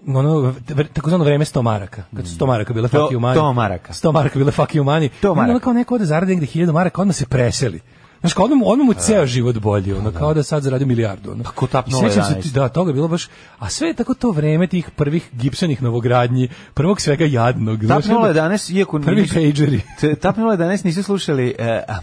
ono 0.08 0.54
takozvano 0.94 1.24
vreme 1.24 1.46
100 1.46 1.62
maraka. 1.62 2.04
Kad 2.16 2.28
su 2.28 2.36
100 2.36 2.48
maraka 2.48 2.74
bile 2.74 2.88
fuck 2.88 3.12
you 3.12 3.20
money. 3.20 3.34
to 3.34 3.54
maraka. 3.54 3.94
100 3.94 4.12
maraka 4.12 4.40
bile 4.40 4.52
fuck 4.52 4.72
you 4.72 4.84
money. 4.84 5.10
To 5.22 5.32
onda 5.32 5.60
kao 5.60 5.74
neko 5.74 5.96
ode 5.96 6.06
zaradi 6.06 6.36
negde 6.36 6.46
1000 6.46 6.72
maraka, 6.72 7.02
odmah 7.02 7.16
se 7.16 7.26
preseli. 7.26 7.82
Znaš, 8.26 8.34
kao 8.34 8.46
odmah, 8.46 8.60
mu- 8.60 8.68
odmah 8.68 8.86
mu 8.86 8.94
ceo 8.96 9.26
život 9.26 9.58
bolji, 9.58 9.94
ono, 9.94 10.12
kao 10.12 10.34
da 10.34 10.44
sad 10.44 10.64
zaradi 10.64 10.86
milijardu. 10.86 11.32
Ono. 11.32 11.44
Pa 11.44 11.52
ko 11.52 11.68
tap 11.68 11.86
sećam 11.86 12.10
se, 12.12 12.20
011. 12.32 12.42
ti- 12.42 12.50
da, 12.50 12.70
toga 12.70 12.90
je 12.90 12.94
bilo 12.94 13.08
baš, 13.08 13.28
a 13.60 13.70
sve 13.70 13.88
je 13.88 13.94
tako 13.94 14.14
to 14.14 14.32
vreme 14.32 14.68
tih 14.68 14.90
prvih 14.92 15.30
gipsanih 15.34 15.84
novogradnji, 15.84 16.50
prvog 16.74 17.02
svega 17.02 17.26
jadnog. 17.26 17.80
Tap 17.80 17.86
znaš, 18.04 18.06
onda- 18.08 18.34
011, 18.34 18.70
iako 18.72 19.00
Prvi 19.00 19.22
nisu- 19.22 19.34
pageri. 19.34 19.82
Tap 20.16 20.38
011 20.38 20.86
nisu 20.86 21.04
slušali 21.04 21.56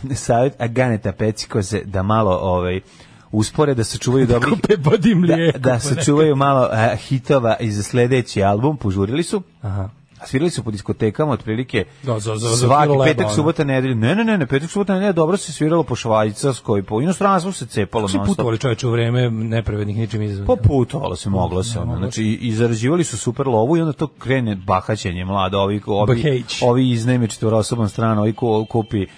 uh, 0.07 0.13
savjet 0.15 0.55
Aganeta 0.59 1.13
Pecikoze 1.13 1.81
da 1.81 2.03
malo 2.03 2.31
ovaj 2.33 2.81
uspore 3.33 3.75
da 3.75 3.85
se 3.85 3.99
čuvaju 3.99 4.27
dobri 4.27 4.51
da, 5.53 5.59
da 5.59 5.79
se 5.81 6.05
čuvaju 6.05 6.37
malo 6.37 6.63
uh, 6.63 6.99
hitova 6.99 7.57
i 7.61 7.71
za 7.71 7.83
sledeći 7.83 8.43
album 8.43 8.77
požurili 8.77 9.23
su 9.23 9.43
Aha. 9.63 9.89
A 10.23 10.27
svirali 10.27 10.51
su 10.51 10.63
po 10.63 10.71
diskotekama 10.71 11.33
otprilike 11.33 11.85
Da, 12.03 12.13
za- 12.15 12.37
za- 12.37 12.49
za 12.49 12.57
svaki 12.57 12.89
leba, 12.91 13.05
petak, 13.05 13.31
subota, 13.31 13.65
nedelja. 13.65 13.95
Ne, 13.95 14.15
ne, 14.15 14.25
ne, 14.25 14.39
ne, 14.39 14.47
petak, 14.47 14.71
subota, 14.71 14.95
nedelja, 14.95 15.13
dobro 15.13 15.37
se 15.37 15.53
sviralo 15.53 15.83
po 15.83 15.97
Švajcarskoj, 15.97 16.83
po 16.83 17.01
inostranstvu 17.01 17.53
se 17.53 17.67
cepalo. 17.67 18.09
Stop. 18.09 18.27
putovali 18.27 18.59
čoveče 18.59 18.87
u 18.87 18.91
vreme 18.91 19.31
nepravednih 19.31 19.97
ničim 19.97 20.23
izazvanih. 20.23 20.47
Pa 20.49 20.69
putovalo 20.69 21.17
se, 21.17 21.31
moglo 21.31 21.63
se. 21.63 21.79
Ono. 21.79 21.97
Znači, 21.97 22.25
i, 22.25 22.53
zarađivali 22.53 23.05
su 23.05 23.19
super 23.19 23.47
lovu 23.47 23.77
i 23.77 23.81
onda 23.81 23.93
to 23.93 24.07
krene 24.09 24.57
bahaćenje 24.57 25.25
mlado. 25.25 25.59
Ovi, 25.61 25.81
ovi, 25.87 26.05
ovi 26.63 26.91
iznajme 26.91 27.29
četvorosoban 27.29 27.89
strana, 27.89 28.21
ovi 28.21 28.33
ko, 28.33 28.65
kupi 28.65 29.03
uh, 29.03 29.09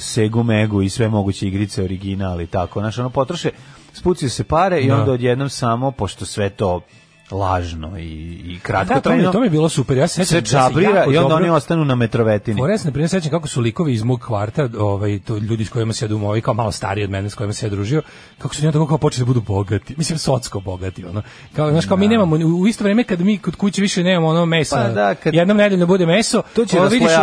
Segu 0.00 0.42
Megu 0.42 0.82
i 0.82 0.88
sve 0.88 1.08
moguće 1.08 1.48
igrice 1.48 1.82
originali, 1.84 2.46
tako. 2.46 2.80
Znaš, 2.80 2.98
ono, 2.98 3.10
potroše, 3.10 3.50
spucaju 3.92 4.30
se 4.30 4.44
pare 4.44 4.80
i 4.80 4.88
Da. 4.88 4.96
onda 4.96 5.12
odjednom 5.12 5.48
samo, 5.48 5.90
pošto 5.90 6.24
sve 6.26 6.50
to 6.50 6.80
lažno 7.30 7.98
i, 7.98 8.02
i 8.44 8.54
Da, 8.54 8.60
kratko 8.62 8.88
to 8.90 8.96
mi, 8.96 9.02
trajno. 9.02 9.32
to 9.32 9.40
mi 9.40 9.46
je 9.46 9.50
bilo 9.50 9.68
super. 9.68 9.96
Ja 9.96 10.08
se 10.08 10.24
sećam 10.24 10.46
se 10.68 10.74
da 10.74 10.80
jako 10.80 11.12
i 11.12 11.16
onda 11.18 11.34
oni 11.34 11.50
ostanu 11.50 11.84
na 11.84 11.94
metrovetini. 11.94 12.60
Se 12.78 12.84
na 12.84 12.92
primjer 12.92 13.08
sećam 13.08 13.30
kako 13.30 13.48
su 13.48 13.60
likovi 13.60 13.92
iz 13.92 14.02
mog 14.02 14.20
kvarta, 14.20 14.68
ovaj 14.78 15.18
to 15.18 15.36
ljudi 15.38 15.64
s 15.64 15.68
kojima 15.68 15.92
se 15.92 16.04
ja 16.04 16.08
dumao, 16.08 16.28
ovaj 16.28 16.40
kao 16.40 16.54
malo 16.54 16.72
stariji 16.72 17.04
od 17.04 17.10
mene 17.10 17.30
s 17.30 17.34
kojima 17.34 17.52
se 17.52 17.66
ja 17.66 17.70
družio, 17.70 18.02
kako 18.38 18.54
su 18.54 18.62
oni 18.62 18.72
tako 18.72 18.86
kao 18.86 18.98
počeli 18.98 19.20
da 19.20 19.26
budu 19.26 19.40
bogati. 19.40 19.94
Mislim 19.98 20.18
socsko 20.18 20.60
bogati, 20.60 21.04
ono. 21.04 21.22
Kao 21.56 21.70
znaš 21.70 21.86
kao 21.86 21.96
mi 21.96 22.08
nemamo 22.08 22.36
u 22.36 22.66
isto 22.66 22.84
vrijeme 22.84 23.04
kad 23.04 23.20
mi 23.20 23.38
kod 23.38 23.56
kuće 23.56 23.82
više 23.82 24.02
nemamo 24.02 24.28
ono 24.28 24.46
mesa. 24.46 24.76
Pa 24.76 24.88
da, 24.88 25.14
kad- 25.14 25.34
jednom 25.34 25.56
nedeljno 25.56 25.86
bude 25.86 26.06
meso. 26.06 26.42
To 26.54 26.64
će 26.64 26.76
ovo 26.78 26.88
vidiš-. 26.88 27.16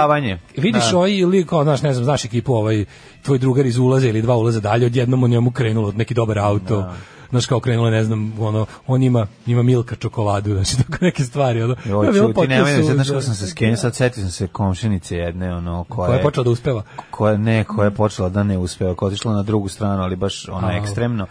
Vidiš 0.58 0.92
Da. 0.92 0.98
ovaj 0.98 1.12
ili 1.12 1.46
kao 1.46 1.64
znaš, 1.64 1.82
ne 1.82 1.94
znam, 1.94 2.04
znaš 2.06 2.26
ekipu 2.26 2.54
ovaj 2.54 2.86
tvoj 3.22 3.38
drugar 3.38 3.66
iz 3.66 3.78
ulaza 3.78 4.08
ili 4.08 4.22
dva 4.22 4.36
ulaza 4.36 4.60
dalje, 4.60 4.86
odjednom 4.86 5.24
u 5.24 5.28
njemu 5.28 5.52
krenulo 5.52 5.92
neki 5.92 6.14
dobar 6.14 6.40
auto. 6.40 6.92
Znaš 7.32 7.46
kao 7.46 7.60
krenulo, 7.60 7.88
je, 7.88 7.92
ne 7.92 8.04
znam, 8.04 8.34
ono, 8.40 8.66
on 8.88 9.04
ima, 9.04 9.28
ima 9.46 9.64
milka 9.64 9.96
čokoladu, 9.96 10.54
znači 10.56 10.78
tako 10.78 10.98
neke 11.02 11.24
stvari. 11.24 11.62
Ono. 11.62 11.76
Je 11.86 12.12
bilo 12.12 12.34
čuti, 12.34 12.48
nemoj, 12.48 12.72
suludo. 12.76 12.94
znaš 12.94 13.08
kako 13.08 13.22
sam 13.22 13.36
se 13.36 13.48
skenio, 13.48 13.78
sad 13.78 13.96
setio 13.96 14.22
sam 14.24 14.32
se 14.32 14.48
komšinice 14.48 15.16
jedne, 15.18 15.56
ono, 15.56 15.84
koja, 15.84 16.08
Koja 16.08 16.18
je 16.18 16.24
počela 16.24 16.44
da 16.44 16.50
uspeva. 16.50 16.84
koja 17.12 17.38
ne, 17.38 17.64
koja 17.64 17.86
je 17.86 17.92
počela 17.92 18.30
da 18.30 18.44
ne 18.44 18.58
uspeva, 18.58 18.96
koja 18.96 19.08
je 19.08 19.14
otišla 19.14 19.34
na 19.34 19.44
drugu 19.44 19.68
stranu, 19.68 20.04
ali 20.04 20.16
baš 20.16 20.48
ono 20.50 20.68
A. 20.68 20.74
ekstremno. 20.74 21.28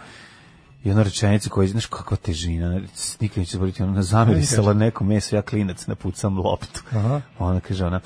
I 0.83 0.91
ona 0.91 1.03
rečenica 1.03 1.49
koja, 1.49 1.67
znaš 1.67 1.85
kakva 1.85 2.17
težina, 2.17 2.81
nikad 3.19 3.37
neće 3.37 3.51
zaboraviti, 3.51 3.83
ona 3.83 4.01
zamirisala 4.03 4.73
neko 4.73 5.03
meso, 5.03 5.35
ja 5.35 5.41
klinac 5.41 5.87
napucam 5.87 6.37
loptu. 6.37 6.81
Aha. 6.91 7.21
Ona 7.39 7.59
kaže, 7.59 7.85
ona, 7.85 7.99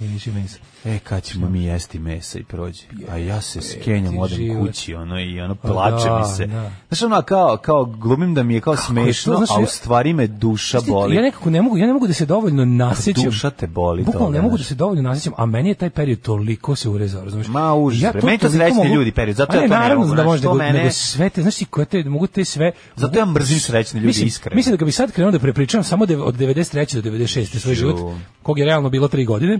Miriši 0.00 0.30
meso. 0.32 0.58
e, 0.84 0.98
kad 0.98 1.22
ćemo 1.22 1.48
mi 1.48 1.64
jesti 1.64 1.98
mesa 1.98 2.38
i 2.38 2.44
prođe. 2.44 2.82
A 3.08 3.16
ja 3.16 3.40
se 3.40 3.60
skenjam, 3.62 4.18
odem 4.18 4.36
život. 4.38 4.66
kući, 4.66 4.94
ono, 4.94 5.20
i 5.20 5.40
ono, 5.40 5.54
plače 5.54 6.04
da, 6.04 6.18
mi 6.20 6.36
se. 6.36 6.46
da. 6.46 6.70
Znaš, 6.88 7.02
ono, 7.02 7.22
kao, 7.22 7.56
kao, 7.56 7.84
glumim 7.86 8.34
da 8.34 8.42
mi 8.42 8.54
je 8.54 8.60
kao 8.60 8.72
je 8.72 8.76
to, 8.76 8.82
smešno, 8.82 9.36
znaš, 9.36 9.50
a 9.50 9.58
u 9.58 9.62
ja- 9.62 9.66
stvari 9.66 10.12
me 10.12 10.26
duša 10.26 10.78
Znaš 10.78 10.90
boli. 10.90 11.16
Ja 11.16 11.22
nekako 11.22 11.50
ne 11.50 11.62
mogu, 11.62 11.76
ja 11.76 11.86
ne 11.86 11.92
mogu 11.92 12.06
da 12.06 12.12
se 12.12 12.26
dovoljno 12.26 12.64
nasjećam. 12.64 13.24
Duša 13.24 13.50
te 13.50 13.66
boli 13.66 14.04
Bukvalno 14.04 14.30
ne 14.30 14.42
mogu 14.42 14.58
da 14.58 14.64
se 14.64 14.74
dovoljno 14.74 15.02
nasjećam, 15.02 15.32
a 15.36 15.46
meni 15.46 15.68
je 15.68 15.74
taj 15.74 15.90
period 15.90 16.20
toliko 16.20 16.76
se 16.76 16.88
urezao, 16.88 17.24
razumiješ? 17.24 17.48
Ma, 17.48 17.74
užas, 17.74 18.12
bre. 18.12 18.20
to 18.20 18.26
Meni 18.26 18.38
to 18.38 18.50
srećni 18.50 18.76
mogu- 18.76 18.88
ljudi 18.88 19.12
period, 19.12 19.36
zato 19.36 19.52
A 19.52 19.56
ja 19.56 19.60
to 19.60 19.62
ne 19.64 19.68
naravno 19.70 20.04
mogu, 20.04 20.16
da 20.16 20.24
može, 20.24 20.42
nego, 20.42 20.54
mene- 20.54 20.72
nego 20.72 20.90
sve 20.90 21.30
te, 21.30 21.42
znaš 21.42 21.56
ti, 21.56 21.64
koje 21.64 21.84
te, 21.86 22.04
mogu 22.04 22.26
te 22.26 22.44
sve... 22.44 22.72
Zato 22.96 23.18
ja 23.18 23.26
mrzim 23.26 23.60
srećne 23.60 24.00
ljudi, 24.00 24.22
iskreno. 24.22 24.56
Mislim 24.56 24.72
da 24.72 24.78
ga 24.78 24.84
bi 24.84 24.92
sad 24.92 25.12
krenuo 25.12 25.30
da 25.32 25.38
prepričavam 25.38 25.84
samo 25.84 26.04
od 26.04 26.36
93. 26.36 26.94
do 26.94 27.10
96. 27.10 27.58
svoj 27.58 27.74
život, 27.74 27.96
kog 28.42 28.58
je 28.58 28.64
realno 28.64 28.90
bilo 28.90 29.08
3 29.08 29.26
godine, 29.26 29.58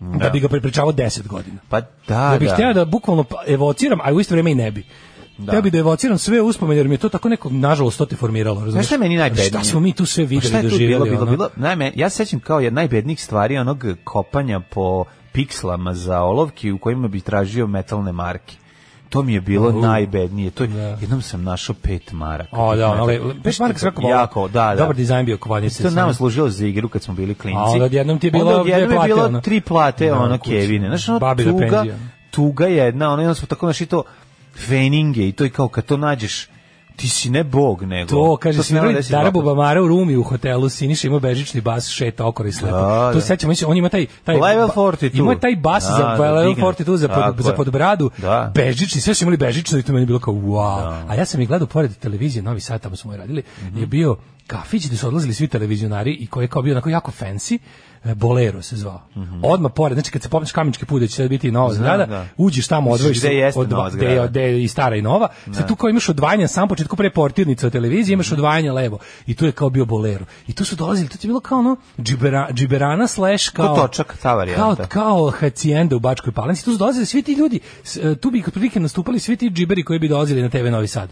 da, 0.00 0.30
bi 0.30 0.40
ga 0.40 0.48
prepričavao 0.48 0.92
10 0.92 1.26
godina. 1.26 1.56
Pa 1.68 1.80
da, 1.80 1.86
Da, 2.08 2.28
da. 2.30 2.38
bih 2.38 2.50
hteo 2.52 2.72
da 2.72 2.84
bukvalno 2.84 3.24
pa- 3.24 3.42
evociram, 3.46 3.98
a 4.00 4.12
u 4.12 4.20
isto 4.20 4.34
vrijeme 4.34 4.52
i 4.52 4.54
ne 4.54 4.70
bi. 4.70 4.84
Da. 5.38 5.44
Hteo 5.44 5.62
bih 5.62 5.72
da 5.72 5.78
evociram 5.78 6.18
sve 6.18 6.40
uspomene, 6.40 6.80
jer 6.80 6.88
mi 6.88 6.94
je 6.94 6.98
to 6.98 7.08
tako 7.08 7.28
neko, 7.28 7.50
nažalost, 7.50 7.98
to 7.98 8.06
te 8.06 8.16
formiralo. 8.16 8.60
Razumiješ? 8.60 8.86
šta 8.86 8.94
je 8.94 8.98
meni 8.98 9.16
najbednije? 9.16 9.48
Šta 9.48 9.64
smo 9.64 9.80
mi 9.80 9.92
tu 9.92 10.06
sve 10.06 10.24
Pa 10.24 10.28
videli, 10.28 10.54
tu 10.54 10.68
doživjeli? 10.68 11.04
bilo, 11.04 11.24
bilo, 11.24 11.26
bilo, 11.26 11.48
najme, 11.56 11.92
ja 11.94 12.10
se 12.10 12.16
sećam 12.16 12.40
kao 12.40 12.60
jedna 12.60 12.80
najbednijih 12.80 13.24
stvari 13.24 13.58
onog 13.58 13.84
kopanja 14.04 14.60
po 14.60 15.04
pikslama 15.32 15.94
za 15.94 16.22
olovki 16.22 16.72
u 16.72 16.78
kojima 16.78 17.08
bi 17.08 17.20
tražio 17.20 17.66
metalne 17.66 18.12
marke. 18.12 18.54
To 19.08 19.22
mi 19.22 19.34
je 19.34 19.40
bilo 19.40 19.68
U. 19.68 19.72
najbednije. 19.72 20.50
To 20.50 20.62
je, 20.64 20.68
Da. 20.68 20.80
jednom 20.80 21.22
sam 21.22 21.42
našao 21.42 21.74
pet 21.74 22.12
maraka. 22.12 22.56
O, 22.56 22.76
da, 22.76 22.86
ali, 22.88 23.16
Znaš 23.16 23.42
peš 23.42 23.58
marka 23.58 23.78
svako 23.78 24.08
Jako, 24.08 24.48
da, 24.48 24.64
da. 24.64 24.74
Dobar 24.74 24.96
dizajn 24.96 25.26
bio 25.26 25.36
kovanice. 25.38 25.82
To 25.82 25.90
nama 25.90 26.14
služilo 26.14 26.48
za 26.48 26.66
igru 26.66 26.88
kad 26.88 27.02
smo 27.02 27.14
bili 27.14 27.34
klinci. 27.34 27.80
A 27.80 27.84
odjednom 27.84 28.18
ti 28.18 28.26
je 28.26 28.30
bilo 28.30 28.64
dve 28.64 28.72
je 28.72 28.88
plate, 28.88 29.08
bilo 29.08 29.24
ono. 29.24 29.40
tri 29.40 29.60
plate, 29.60 30.06
Da, 30.06 30.18
ono. 30.18 30.38
Kevine. 30.38 30.88
Znaš, 30.88 31.08
ono, 31.08 31.34
tuga, 31.34 31.84
tuga 32.30 32.66
jedna, 32.66 33.10
ono, 33.10 33.22
jedno 33.22 33.34
smo 33.34 33.46
tako 33.46 33.66
naši 33.66 33.86
to 33.86 34.02
feninge 34.56 35.28
i 35.28 35.32
to 35.32 35.44
je 35.44 35.50
kao 35.50 35.68
kad 35.68 35.84
to 35.84 35.96
nađeš, 35.96 36.48
ti 36.98 37.08
si 37.08 37.30
ne 37.30 37.44
bog, 37.44 37.82
nego... 37.82 38.08
To, 38.08 38.36
kaže, 38.36 38.62
svirali 38.62 38.94
desi 38.94 39.12
Dara 39.12 39.22
dva 39.22 39.32
puta. 39.32 39.42
Bubamara 39.42 39.82
u 39.82 39.88
Rumi 39.88 40.16
u 40.16 40.22
hotelu, 40.22 40.68
Siniša 40.68 41.06
ima 41.06 41.18
bežični 41.18 41.60
bas, 41.60 41.88
šeta 41.88 42.26
okolo 42.26 42.48
i 42.48 42.52
slepo. 42.52 42.76
Da, 42.76 43.08
to 43.08 43.14
da. 43.14 43.20
se 43.20 43.26
sećam, 43.26 43.48
mislim, 43.48 43.70
on 43.70 43.76
ima 43.76 43.88
taj... 43.88 44.06
taj 44.24 44.36
Level 44.36 44.66
ba- 44.66 44.74
42. 44.74 45.10
Ima 45.14 45.34
taj 45.36 45.56
bas 45.56 45.84
Da, 45.84 45.92
za 45.92 45.98
da, 45.98 46.12
level 46.24 46.44
digne. 46.44 46.64
42 46.64 46.96
za, 46.96 47.08
pod, 47.08 47.36
za 47.38 47.50
je. 47.50 47.56
podbradu, 47.56 48.10
Da. 48.18 48.52
bežični, 48.54 49.00
sve 49.00 49.14
su 49.14 49.24
imali 49.24 49.36
bežično 49.36 49.78
i 49.78 49.82
to 49.82 49.92
meni 49.92 50.06
bilo 50.06 50.18
kao 50.18 50.34
wow. 50.34 51.04
A 51.08 51.14
ja 51.14 51.24
sam 51.24 51.40
ih 51.40 51.48
gledao 51.48 51.66
pored 51.68 51.96
televizije, 51.96 52.42
Novi 52.42 52.60
Sad, 52.60 52.80
tamo 52.80 52.96
smo 52.96 53.16
radili, 53.16 53.42
Mhm. 53.62 53.80
je 53.80 53.86
bio 53.86 54.16
kafić 54.48 54.86
gde 54.86 54.96
su 54.96 55.08
odlazili 55.08 55.34
svi 55.34 55.48
televizionari 55.48 56.12
i 56.12 56.26
koji 56.26 56.44
je 56.44 56.48
kao 56.48 56.62
bio 56.62 56.72
onako 56.72 56.88
jako 56.88 57.12
fancy, 57.12 57.58
e, 58.04 58.14
Bolero 58.14 58.62
se 58.62 58.76
zvao. 58.76 59.02
Odmah 59.44 59.72
pored, 59.72 59.94
znači 59.94 60.10
kad 60.10 60.22
se 60.22 60.28
popneš 60.28 60.52
Kamenički 60.52 60.84
put, 60.84 61.00
da 61.00 61.06
će 61.06 61.14
sad 61.14 61.28
biti 61.28 61.50
nova 61.50 61.66
Mhm. 61.66 61.74
Znam, 61.74 61.84
zgrada, 61.86 62.06
da. 62.08 62.26
uđeš 62.36 62.66
tamo, 62.66 62.90
odvojiš 62.92 63.20
se 63.20 63.26
od, 63.56 63.70
nova 63.70 63.90
dva- 64.14 64.26
gde 64.26 64.42
je- 64.42 64.64
i 64.64 64.68
stara 64.68 64.96
i 64.96 65.02
nova. 65.02 65.28
Sad 65.46 65.68
tu 65.68 65.76
kao 65.76 65.90
imaš 65.90 66.08
odvajanje 66.08 66.48
samom 66.48 66.68
početku 66.68 66.96
pre 66.96 67.10
portirnice 67.10 67.66
od 67.66 67.72
televizije, 67.72 68.14
imaš 68.14 68.32
odvajanje 68.32 68.72
levo. 68.72 68.98
I 69.26 69.34
tu 69.34 69.46
je 69.46 69.52
kao 69.52 69.70
bio 69.70 69.84
bolero. 69.84 70.24
I 70.46 70.52
tu 70.52 70.64
su 70.64 70.76
dolazili, 70.76 71.08
to 71.08 71.16
ti 71.16 71.26
je 71.26 71.28
bilo 71.28 71.40
kao 71.40 71.58
ono 71.58 71.76
džibera, 71.98 72.48
džiberana 72.52 73.06
slash 73.06 73.50
kao... 73.50 73.74
Ko 73.74 73.80
točak, 73.80 74.18
ta 74.18 74.34
varijanta. 74.34 74.74
Kao, 74.78 74.86
kao 74.86 75.30
hacijenda 75.30 75.96
u 75.96 76.00
Bačkoj 76.00 76.32
Palanci. 76.32 76.64
Tu 76.64 76.72
su 76.72 76.78
dolazili 76.78 77.06
svi 77.06 77.22
ti 77.22 77.32
ljudi, 77.32 77.60
e, 78.02 78.14
tu 78.14 78.30
bi 78.30 78.42
kod 78.42 78.52
prilike 78.52 78.80
nastupali 78.80 79.18
svi 79.18 79.36
ti 79.36 79.50
džiberi 79.50 79.82
koji 79.82 79.98
bi 79.98 80.08
dolazili 80.08 80.42
na 80.42 80.48
TV 80.48 80.66
Novi 80.66 80.86
Sad. 80.88 81.08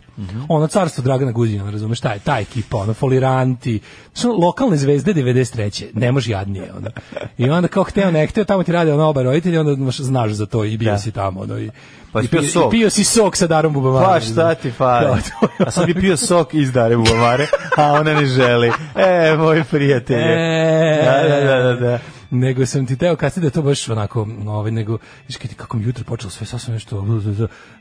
Ono 0.48 0.66
carstvo 0.66 1.02
Dragana 1.02 1.32
Guzina, 1.32 1.70
razumeš, 1.70 1.98
šta 1.98 2.12
je, 2.12 2.18
ta 2.18 2.38
ekipa, 2.38 2.76
ono, 2.76 2.94
foliranti, 3.26 3.80
što 4.14 4.32
lokalne 4.32 4.76
zvezde 4.76 5.14
93. 5.14 5.86
Ne 5.94 6.12
može 6.12 6.32
jadnije, 6.32 6.72
ono. 6.76 6.90
I 7.38 7.50
onda 7.50 7.68
kao 7.68 7.84
hteo, 7.84 8.10
ne 8.10 8.26
hteo, 8.26 8.44
tamo 8.44 8.62
ti 8.62 8.72
rade 8.72 8.92
ono 8.92 9.04
oba 9.04 9.22
roditelja, 9.22 9.60
onda 9.60 9.90
znaš, 9.90 10.30
za 10.30 10.46
to 10.46 10.64
i 10.64 10.76
bio 10.76 10.90
Da. 10.92 10.98
si 10.98 11.12
tamo, 11.12 11.40
ono, 11.40 11.58
i, 11.58 11.70
Pa 12.12 12.22
i, 12.22 12.28
pio 12.28 12.40
pio, 12.40 12.50
sok. 12.50 12.74
i 12.74 12.76
pio 12.76 12.90
si 12.90 13.04
sok 13.04 13.36
sa 13.36 13.46
Darom 13.46 13.72
Bubamarom. 13.72 14.10
Pa 14.10 14.20
šta 14.20 14.54
ti? 14.54 14.72
Da, 14.78 14.98
je 14.98 15.22
A 15.66 15.70
sam 15.70 15.86
bi 15.86 15.94
pio 15.94 16.16
sok 16.16 16.54
iz 16.54 16.72
Dare 16.72 16.96
Bubamare, 16.96 17.46
a 17.76 17.92
ona 17.92 18.14
ne 18.14 18.26
želi. 18.26 18.72
E, 18.94 19.36
moj 19.36 19.64
prijatelj. 19.70 20.22
E, 20.22 21.02
Da, 21.04 21.28
da, 21.28 21.40
da, 21.40 21.62
da, 21.62 21.74
da. 21.74 21.98
Nego 22.30 22.66
sam 22.66 22.86
ti 22.86 22.96
teo 22.96 23.16
kasnije 23.16 23.44
da 23.44 23.50
to 23.50 23.62
baš 23.62 23.88
onako, 23.88 24.26
ovaj, 24.46 24.70
nego, 24.70 24.98
viš 25.28 25.36
ti- 25.36 25.48
kako 25.48 25.76
mi 25.76 25.84
jutro 25.84 26.04
počelo 26.04 26.30
sve 26.30 26.46
sasvim 26.46 26.74
nešto, 26.74 27.04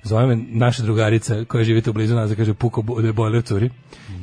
zove 0.04 0.28
me 0.28 0.36
naša 0.36 0.84
drugarica 0.84 1.46
koja 1.48 1.64
živite 1.64 1.90
u 1.90 1.94
blizu 1.94 2.16
nas, 2.16 2.30
da 2.30 2.36
kaže 2.36 2.54
puko 2.54 2.82
da 3.02 3.08
je 3.08 3.14
bojler 3.14 3.44
curi. 3.44 3.70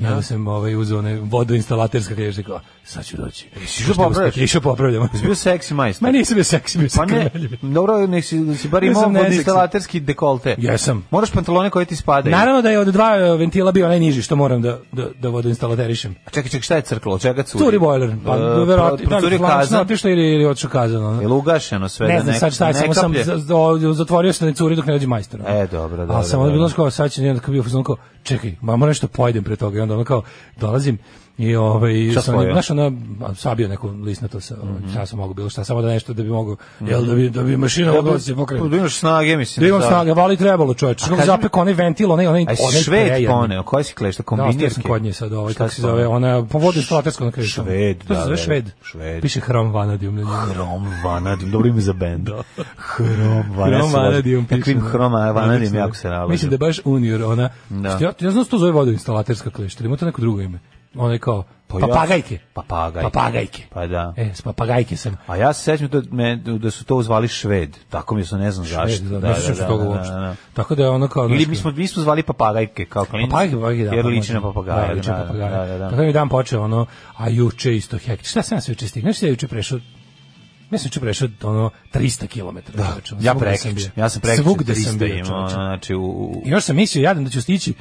Ja 0.01 0.11
da 0.11 0.23
sam 0.23 0.47
ovaj, 0.47 0.77
uzeo 0.77 0.99
one 0.99 1.21
vodoinstalaterska, 1.21 2.15
kada 2.15 2.23
je 2.23 2.33
rekao, 2.33 2.61
sad 2.85 3.05
ću 3.05 3.17
doći. 3.17 3.49
išao 3.63 3.95
popravljaš? 3.95 4.37
Išao 4.37 4.61
popravljamo. 4.61 5.09
Jesi 5.13 5.25
bio 5.25 5.35
seksi 5.35 5.75
majstor? 5.75 6.09
Ma 6.09 6.13
nisam 6.13 6.35
bio 6.35 6.45
seksi, 6.45 6.79
bio 6.79 6.89
Pa 6.97 7.05
ne, 7.07 7.31
dobro, 7.63 8.07
nek 8.07 8.25
si, 8.25 8.39
da 8.39 8.55
si 8.55 8.69
bar 8.69 8.85
imao 8.85 9.09
vodinstalaterski 9.09 10.01
dekolte. 10.01 10.55
Jesam. 10.59 11.07
Moraš 11.11 11.31
pantalone 11.31 11.71
koje 11.71 11.85
ti 11.85 11.97
spadaju. 11.97 12.37
Naravno 12.37 12.63
da 12.63 12.71
je 12.71 12.79
od 12.79 12.89
dva 12.89 13.17
e, 13.17 13.37
ventila 13.37 13.73
bio 13.73 13.89
najniži 13.89 14.23
što 14.23 14.37
moram 14.37 14.63
da, 14.63 14.79
da, 14.93 15.09
da 15.21 15.29
vodoinstalaterišem. 15.29 16.15
A 16.27 16.31
Čekaj, 16.31 16.51
čekaj, 16.51 16.63
šta 16.63 16.77
je 16.77 16.83
crklo? 16.83 17.19
Čega 17.19 17.43
curi? 17.43 17.65
Curi 17.65 17.79
bojler, 17.79 18.17
pa 18.27 18.37
E, 18.37 18.65
verovatno, 18.67 19.09
procurio 19.09 19.39
da 19.39 19.49
kazan? 19.49 19.79
Ili, 20.13 20.33
ili 20.35 20.47
otišao 20.47 20.71
kazan. 20.71 21.05
ono. 21.05 21.21
Je 21.21 21.29
ugašeno 21.29 21.89
sve? 21.89 22.09
Ne 22.09 22.17
da 22.17 22.23
znam 22.23 22.35
sad 22.35 22.55
šta 22.55 22.67
ne 22.67 22.75
samo 22.75 22.95
sam 22.95 23.03
kaplje? 23.13 23.25
za- 23.25 23.37
zatvorio 23.93 24.33
se 24.33 24.45
ne 24.47 24.55
curi 24.55 24.77
dok 24.77 24.87
ne 24.87 24.93
dođe 24.93 25.07
majstor. 25.07 25.41
E, 25.47 25.67
dobro, 25.67 25.97
dobro, 25.97 26.17
A 26.17 26.23
sam 26.23 26.41
dobro. 26.41 26.53
bilo 26.53 26.69
kao 26.69 26.91
sad 26.91 27.11
će 27.13 27.23
onda 27.23 27.41
kao 27.41 27.53
bio 27.53 27.63
kao 27.85 27.97
čekaj, 28.23 28.55
ma 28.61 28.77
moram 28.77 28.91
nešto 28.91 29.07
pojedem 29.09 29.45
pre 29.45 29.57
toga 29.57 29.79
i 29.79 29.81
onda 29.81 29.95
ono 29.95 30.05
kao 30.05 30.23
dolazim 30.57 30.99
i 31.43 31.57
ovaj 31.57 31.93
sam 32.15 32.43
znaš 32.43 32.71
ona 32.71 32.93
sabio 33.35 33.69
neku 33.69 33.89
lisnato 33.89 34.41
sa 34.41 34.55
Mhm. 34.55 34.91
šta 34.91 35.07
sam 35.07 35.19
mogu 35.19 35.35
bilo 35.35 35.51
šta 35.51 35.65
samo 35.65 35.83
da 35.83 35.89
nešto 35.89 36.13
da 36.13 36.23
bi 36.23 36.29
mogao 36.29 36.57
jel 36.81 37.05
da 37.05 37.15
bi 37.15 37.31
da 37.31 37.43
bi 37.43 37.57
mašina 37.57 37.93
mogla 37.93 38.13
da 38.13 38.19
se 38.19 38.35
pokrene. 38.35 38.69
Da 38.69 38.77
imaš 38.77 38.95
snage, 38.95 39.37
mislim. 39.37 39.63
Da 39.63 39.69
imam 39.69 39.81
sad. 39.81 39.91
snage, 39.91 40.13
vali 40.13 40.37
trebalo 40.37 40.75
čoveče. 40.75 41.05
Kako 41.05 41.17
kaži 41.17 41.27
zapek 41.27 41.57
onaj 41.57 41.75
ventil, 41.75 42.13
onaj 42.13 42.27
onaj 42.27 42.43
onaj 42.43 42.57
šved 42.85 43.27
poneo? 43.29 43.63
Koje 43.63 43.85
si 43.85 43.95
klešta? 43.95 44.23
Da, 44.23 44.27
Kombinirke? 44.27 44.71
sam 44.71 44.83
kod 44.83 45.03
nje 45.03 45.13
sad 45.13 45.33
ovaj, 45.33 45.55
kako 45.55 45.71
se 45.71 45.83
zove, 45.83 46.07
ona, 46.07 46.45
po 46.47 46.59
vodi 46.59 46.79
instalatersko 46.79 47.25
na 47.25 47.31
križu. 47.31 47.49
Šved, 47.53 47.99
To 47.99 48.07
se 48.07 48.09
da, 48.11 48.21
zove 48.21 48.31
da, 48.31 48.37
šved. 48.37 48.71
šved. 48.83 49.23
Piše 49.23 49.41
hrom 49.41 49.73
vanadium 49.73 50.15
na 50.15 50.21
njemu. 50.21 50.53
Hrom 50.55 50.87
Vanadium, 51.05 51.51
dobro 51.51 51.69
ime 51.69 51.81
za 51.81 51.93
bend. 51.93 52.29
Hrom 52.77 53.45
Vanadium. 53.93 54.47
Takvim 54.47 54.81
Hrom 54.81 55.13
Vanadium 55.13 55.75
jako 55.75 55.95
se 55.95 56.09
nalazi. 56.09 56.31
Mislim 56.31 56.51
da 56.51 56.57
baš 56.57 56.81
Unior, 56.85 57.23
ona, 57.23 57.49
Da. 57.71 57.91
što 57.91 58.05
ja, 58.05 58.13
znam 58.21 58.35
da 58.35 58.45
se 58.45 58.51
to 58.51 58.59
zove 58.59 58.73
vodoinstalaterska 58.73 59.51
klešta, 59.51 59.85
ima 59.85 59.97
to 59.97 60.07
neko 60.07 60.21
drugo 60.21 60.41
ime. 60.41 60.59
Ona 60.95 61.13
je 61.13 61.19
kao, 61.19 61.45
Pa 61.73 61.87
papagajke. 61.87 62.39
Papagajke. 62.55 63.03
Papagajke. 63.03 63.63
Pa 63.73 63.87
da. 63.87 64.15
E, 64.17 64.31
s 64.35 64.43
papagajke 64.43 64.97
sam. 64.97 65.17
A 65.27 65.37
ja 65.37 65.53
se 65.53 65.63
sećam 65.63 65.89
da, 65.89 66.03
me, 66.11 66.37
da 66.37 66.71
su 66.71 66.85
to 66.85 67.03
zvali 67.03 67.29
Šved. 67.29 67.77
Tako 67.91 68.15
mi 68.15 68.25
su, 68.25 68.39
ne 68.39 68.51
znam 68.51 68.67
zašto. 68.67 68.97
Šved, 68.97 69.21
da, 69.21 69.29
ne 69.29 69.35
sjećam 69.35 69.55
se 69.55 69.67
toga 69.67 69.85
uopšte. 69.85 70.43
Tako 70.55 70.75
da 70.75 70.83
je 70.83 70.89
ono 70.89 71.09
kao... 71.09 71.25
Ili 71.25 71.47
mi 71.47 71.57
smo, 71.57 71.71
mi 71.71 71.87
smo 71.87 72.03
zvali 72.03 72.23
papagajke 72.23 72.85
kao 72.85 73.05
klinci. 73.05 73.31
Papagajke, 73.31 73.57
papagajke, 73.57 73.85
da. 73.85 73.95
Jer 73.95 74.07
liči 74.07 74.33
na 74.33 74.41
može. 74.41 74.55
papagaja. 74.55 74.87
Da, 74.87 74.93
liči 74.93 75.09
na 75.09 75.23
papagaja. 75.23 75.51
Da, 75.51 75.67
da, 75.67 75.79
da. 75.79 75.85
Tako 75.85 75.97
da 75.97 76.03
mi 76.03 76.13
dan 76.13 76.29
počeo 76.29 76.63
ono, 76.63 76.87
a 77.17 77.29
juče 77.29 77.77
isto 77.77 77.99
hektično. 77.99 78.31
Šta 78.31 78.43
sam 78.43 78.61
sve 78.61 78.73
juče 78.73 78.89
stigao? 78.89 79.13
Znaš 79.13 79.23
ja 79.23 79.29
juče 79.29 79.49
prešao? 79.49 79.79
Ja 80.71 80.79
sam 80.79 80.87
juče 80.87 81.01
prešao 81.01 81.29
ono 81.43 81.71
300 81.95 82.27
km. 82.27 82.77
Da, 82.77 82.97
ja 83.21 83.35
prekrič. 83.35 83.89
Ja 83.97 84.09
sam 84.09 84.21
prekrič. 84.21 84.45
Svugde 84.45 84.75
sam 84.75 84.99
bio, 84.99 85.25
znači 85.49 85.95
u... 85.95 86.43
još 86.45 86.65
sam 86.65 86.77
mislio 86.77 87.03
jadan 87.03 87.25
da 87.25 87.31
ću 87.31 87.43
stići 87.43 87.75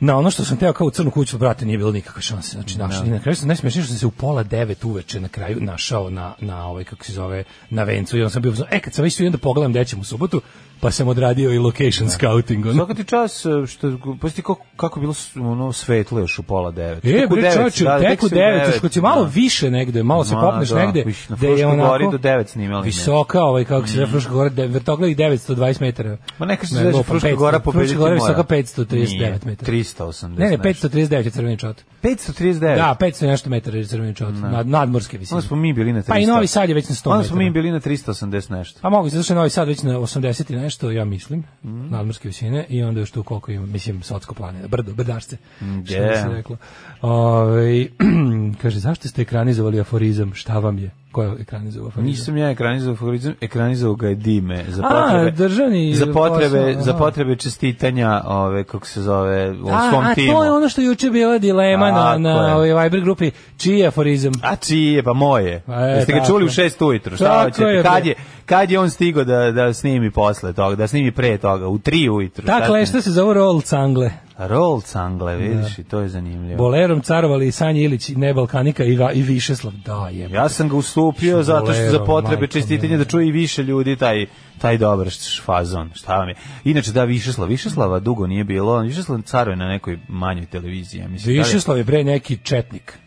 na 0.00 0.18
ono 0.18 0.30
što 0.30 0.44
sam 0.44 0.56
teo 0.56 0.72
kao 0.72 0.86
u 0.86 0.90
crnu 0.90 1.10
kuću, 1.10 1.38
brate, 1.38 1.66
nije 1.66 1.78
bilo 1.78 1.92
nikakve 1.92 2.22
šanse. 2.22 2.50
Znači, 2.50 2.78
našao. 2.78 3.04
I 3.04 3.10
na 3.10 3.20
kraju 3.20 3.36
sam 3.36 3.48
najsmešnije 3.48 3.84
što 3.84 3.92
sam 3.92 3.98
se 3.98 4.06
u 4.06 4.10
pola 4.10 4.42
devet 4.42 4.84
uveče 4.84 5.20
na 5.20 5.28
kraju 5.28 5.60
našao 5.60 6.10
na, 6.10 6.34
na 6.40 6.66
ovaj, 6.66 6.84
kako 6.84 7.04
se 7.04 7.12
zove, 7.12 7.44
na 7.70 7.84
vencu. 7.84 8.18
I 8.18 8.20
onda 8.20 8.30
sam 8.30 8.42
bio, 8.42 8.54
e, 8.70 8.80
kad 8.80 8.94
sam 8.94 9.02
već 9.02 9.16
tu 9.16 9.22
i 9.22 9.26
onda 9.26 9.38
pogledam 9.38 9.72
gde 9.72 9.84
ćemo 9.84 10.02
u 10.02 10.04
subotu, 10.04 10.40
pa 10.80 10.90
sam 10.90 11.08
odradio 11.08 11.52
i 11.52 11.58
location 11.58 12.10
scouting. 12.10 12.66
ono. 12.66 12.74
Svaka 12.74 12.94
ti 12.94 13.04
čas, 13.04 13.46
e, 13.46 13.66
što, 13.66 13.92
pa 14.20 14.28
ti 14.28 14.42
kako, 14.42 14.56
kako 14.76 15.00
bilo 15.00 15.14
ono 15.36 15.72
svetlo 15.72 16.20
još 16.20 16.38
u 16.38 16.42
pola 16.42 16.70
devet. 16.70 17.04
E, 17.04 17.26
bre, 17.26 17.42
devet, 17.42 17.54
čovječe, 17.54 17.84
da, 17.84 17.98
tek 18.00 18.22
u 18.22 18.28
su 18.28 18.34
9, 18.34 18.66
još 18.66 18.80
kad 18.80 18.92
si 18.92 19.00
malo 19.00 19.24
da. 19.24 19.30
više 19.34 19.70
negde, 19.70 20.02
malo 20.02 20.24
se 20.24 20.34
popneš 20.34 20.68
da, 20.68 20.78
negde, 20.78 21.02
viš, 21.06 21.28
na 21.28 21.36
gde 21.36 21.48
je 21.48 21.66
onako 21.66 21.88
gori 21.88 22.04
do 22.04 22.18
9 22.18 22.46
snimali. 22.46 22.84
Visoka, 22.84 23.42
ovaj, 23.42 23.64
kako 23.64 23.86
se 23.86 23.92
zove, 23.94 24.06
Fruška 24.06 24.32
gora, 24.32 24.48
de- 24.48 24.66
vrtogla 24.66 25.08
i 25.08 25.14
920 25.14 25.80
metara. 25.80 26.16
Ma 26.38 26.46
neka 26.46 26.66
se 26.66 26.74
Ne, 26.74 26.92
zove 26.92 27.02
Fruška 27.04 27.28
500, 27.28 27.36
gora 27.36 27.58
pobediti 27.58 27.88
Fruška 27.88 27.98
gora 27.98 28.14
je 28.14 28.18
mora. 28.18 28.32
visoka 28.32 28.54
539 28.54 29.08
Nije, 29.08 29.38
metara. 29.44 29.72
380 29.72 30.28
Ne, 30.28 30.44
ne, 30.46 30.56
nešto. 30.58 30.88
539 30.88 31.24
je 31.24 31.30
crveni 31.30 31.58
čot. 31.58 31.76
539? 32.02 32.60
Da, 32.76 32.96
500 33.00 33.24
i 33.24 33.28
nešto 33.28 33.50
metara 33.50 33.76
je 33.78 33.84
crveni 33.84 34.14
čot, 34.14 34.34
nad, 34.34 34.66
nadmorske 34.68 35.18
visine. 35.18 35.36
Onda 35.36 35.46
smo 35.48 35.56
mi 35.56 35.72
bili 35.72 35.92
na 35.92 36.00
300. 36.00 36.08
Pa 36.08 36.18
i 36.18 36.26
Novi 36.26 36.46
Sad 36.46 36.68
je 36.68 36.74
već 36.74 36.88
na 36.88 36.94
100 36.94 37.10
Onda 37.10 37.24
smo 37.24 37.36
mi 37.36 37.44
metara. 37.44 37.52
bili 37.52 37.72
na 37.72 37.80
380 37.80 38.50
nešto. 38.50 38.78
Pa 38.82 38.88
mogu 38.90 39.08
zato 39.08 39.22
što 39.22 39.32
je 39.32 39.36
Novi 39.36 39.50
Sad 39.50 39.68
već 39.68 39.82
na 39.82 39.98
80 39.98 40.52
i 40.52 40.56
nešto, 40.66 40.90
ja 40.90 41.04
mislim, 41.06 41.44
Mhm. 41.64 41.90
nadmorske 41.90 42.28
visine, 42.28 42.66
i 42.68 42.82
onda 42.82 43.00
još 43.00 43.10
tu 43.10 43.22
koliko 43.22 43.52
ima, 43.52 43.66
mislim, 43.66 44.02
Sotsko 44.02 44.34
planina, 44.34 44.68
brdo, 44.68 44.92
brdašce, 44.94 45.36
što 45.58 45.72
bi 45.78 46.16
se 46.16 46.28
reklo. 46.28 46.56
Ove, 47.02 47.86
kaže, 48.54 48.78
zašto 48.78 49.08
ste 49.08 49.22
ekranizovali 49.22 49.80
aforizam, 49.80 50.34
šta 50.34 50.58
vam 50.58 50.78
je? 50.78 50.90
Ko 51.12 51.22
je 51.22 51.32
ekranizovao 51.40 51.88
aforizam? 51.88 52.10
Nisam 52.10 52.36
ja 52.36 52.50
ekranizovao 52.50 52.94
aforizam, 52.94 53.34
ekranizovao 53.40 53.94
ga 53.96 54.08
je 54.08 54.14
Dime 54.14 54.64
za 54.68 54.82
A, 54.82 54.88
potrebe 54.90 55.30
državni 55.30 55.94
za 55.94 56.06
potrebe 56.06 56.58
posao, 56.66 56.82
za 56.82 56.94
potrebe 56.94 57.36
čestitanja, 57.36 58.22
ove 58.26 58.64
kako 58.64 58.86
se 58.86 59.02
zove, 59.02 59.50
u 59.52 59.68
A, 59.68 59.90
svom 59.90 60.04
a 60.04 60.14
timu. 60.14 60.32
to 60.32 60.44
je 60.44 60.52
ono 60.52 60.68
što 60.68 60.80
je 60.80 60.86
juče 60.86 61.10
bila 61.10 61.38
dilema 61.38 61.90
na, 61.90 62.04
Tako 62.04 62.18
na 62.18 62.48
je. 62.48 62.54
ovoj 62.54 62.82
Viber 62.82 63.00
grupi, 63.00 63.30
čiji 63.56 63.78
je 63.78 63.86
aforizam? 63.86 64.32
A 64.42 64.56
čije, 64.56 65.02
pa 65.02 65.12
moje. 65.12 65.62
E, 65.68 65.72
Jeste 65.72 66.12
ga 66.12 66.24
čuli 66.26 66.44
u 66.44 66.48
6 66.48 66.84
ujutru, 66.86 67.16
šta 67.16 67.42
hoćete? 67.42 67.64
je, 67.64 67.82
kad 67.82 68.06
je 68.06 68.14
kad 68.46 68.70
je 68.70 68.78
on 68.78 68.90
stigao 68.90 69.24
da 69.24 69.50
da 69.52 69.72
snimi 69.72 70.10
posle 70.10 70.52
toga, 70.52 70.76
da 70.76 70.86
snimi 70.86 71.10
pre 71.12 71.38
toga, 71.38 71.68
u 71.68 71.78
3 71.78 72.10
ujutru. 72.10 72.46
Ta 72.46 72.84
šta 72.86 73.02
se 73.02 73.10
zove 73.10 73.34
Roll 73.34 73.60
Cangle. 73.60 74.25
Roll 74.38 74.80
Cangle, 74.80 75.36
vidiš, 75.36 75.78
i 75.78 75.84
to 75.84 76.00
je 76.00 76.08
zanimljivo. 76.08 76.56
Bolerom 76.56 77.00
carovali 77.00 77.46
i 77.46 77.52
Sanja 77.52 77.80
Ilić, 77.80 78.08
ne 78.08 78.34
Balkanika 78.34 78.84
i, 78.84 78.98
i 79.14 79.22
Višeslav. 79.22 79.72
Da, 79.84 80.08
je. 80.08 80.30
Ja 80.30 80.48
sam 80.48 80.68
ga 80.68 80.76
ustupio 80.76 81.42
zato 81.42 81.72
što 81.72 81.90
za 81.90 82.04
potrebe 82.04 82.46
čestitanja 82.46 82.96
da 82.96 83.04
čuje 83.04 83.28
i 83.28 83.32
više 83.32 83.62
ljudi 83.62 83.96
taj 83.96 84.26
taj 84.58 84.78
dobar 84.78 85.08
fazon. 85.44 85.90
Šta 85.94 86.16
vam 86.16 86.28
je? 86.28 86.34
Inače 86.64 86.92
da 86.92 87.04
Višeslav, 87.04 87.48
Višeslava 87.48 88.00
dugo 88.00 88.26
nije 88.26 88.44
bilo. 88.44 88.80
Višeslav 88.80 89.22
caruje 89.22 89.56
na 89.56 89.68
nekoj 89.68 89.98
manjoj 90.08 90.46
televiziji, 90.46 91.00
ja 91.00 91.08
mislim. 91.08 91.36
Da 91.36 91.42
Višeslav 91.42 91.78
je 91.78 91.84
bre 91.84 92.04
neki 92.04 92.36
četnik. 92.42 92.98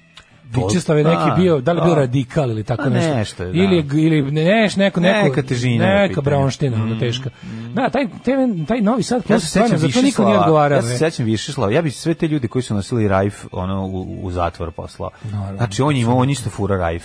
Vičeslav 0.56 0.98
je 0.98 1.04
neki 1.04 1.42
bio, 1.42 1.62
da 1.62 1.72
li 1.74 1.82
bio 1.82 1.96
da. 1.96 2.02
radikal 2.02 2.52
ili 2.52 2.64
tako 2.64 2.84
Pa 2.84 2.90
nešto. 2.90 3.14
nešto 3.14 3.44
je, 3.44 3.52
da. 3.52 3.58
Ili, 3.58 3.86
ili 3.94 4.32
ne, 4.32 4.44
neš, 4.44 4.76
neko, 4.76 5.00
neko, 5.00 5.28
Neka 5.28 5.42
težina 5.42 5.86
Neka 5.86 6.22
braunština, 6.22 6.84
ono 6.84 7.00
teška. 7.00 7.30
Da, 7.74 7.90
taj, 7.90 8.08
taj, 8.26 8.36
taj 8.68 8.82
novi 8.82 9.04
sad, 9.04 9.24
Ja 9.30 9.40
se 9.40 9.48
sećam 9.48 9.78
za 9.78 9.88
to 9.88 10.02
niko 10.02 10.26
nije 10.26 10.40
odgovarao. 10.40 10.76
ja 10.76 10.82
se 10.82 10.98
sećam 10.98 11.26
Višeslava, 11.26 11.72
ja 11.72 11.82
bi 11.82 11.92
sve 11.92 12.14
te 12.14 12.28
ljude 12.28 12.48
koji 12.48 12.64
su 12.64 12.76
nosili 12.76 13.08
Rajf 13.08 13.46
ono, 13.52 13.86
u, 13.86 14.20
u 14.22 14.32
zatvor 14.32 14.72
poslao. 14.72 15.10
Znači 15.58 15.82
on 15.82 15.96
je 15.96 16.02
imao, 16.02 16.18
on 16.18 16.30
isto 16.30 16.50
fura 16.50 16.78
Rajf. 16.78 17.04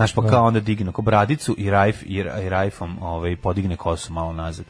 Znaš, 0.00 0.12
pa 0.14 0.26
kao 0.26 0.44
onda 0.44 0.60
digne 0.60 0.92
ko 0.92 1.02
bradicu 1.02 1.54
i 1.58 1.70
Rajf, 1.70 2.02
i, 2.02 2.14
i 2.44 2.48
Rajfom 2.48 3.02
ovaj, 3.02 3.36
podigne 3.36 3.76
kosu 3.76 4.12
malo 4.12 4.32
nazad. 4.32 4.66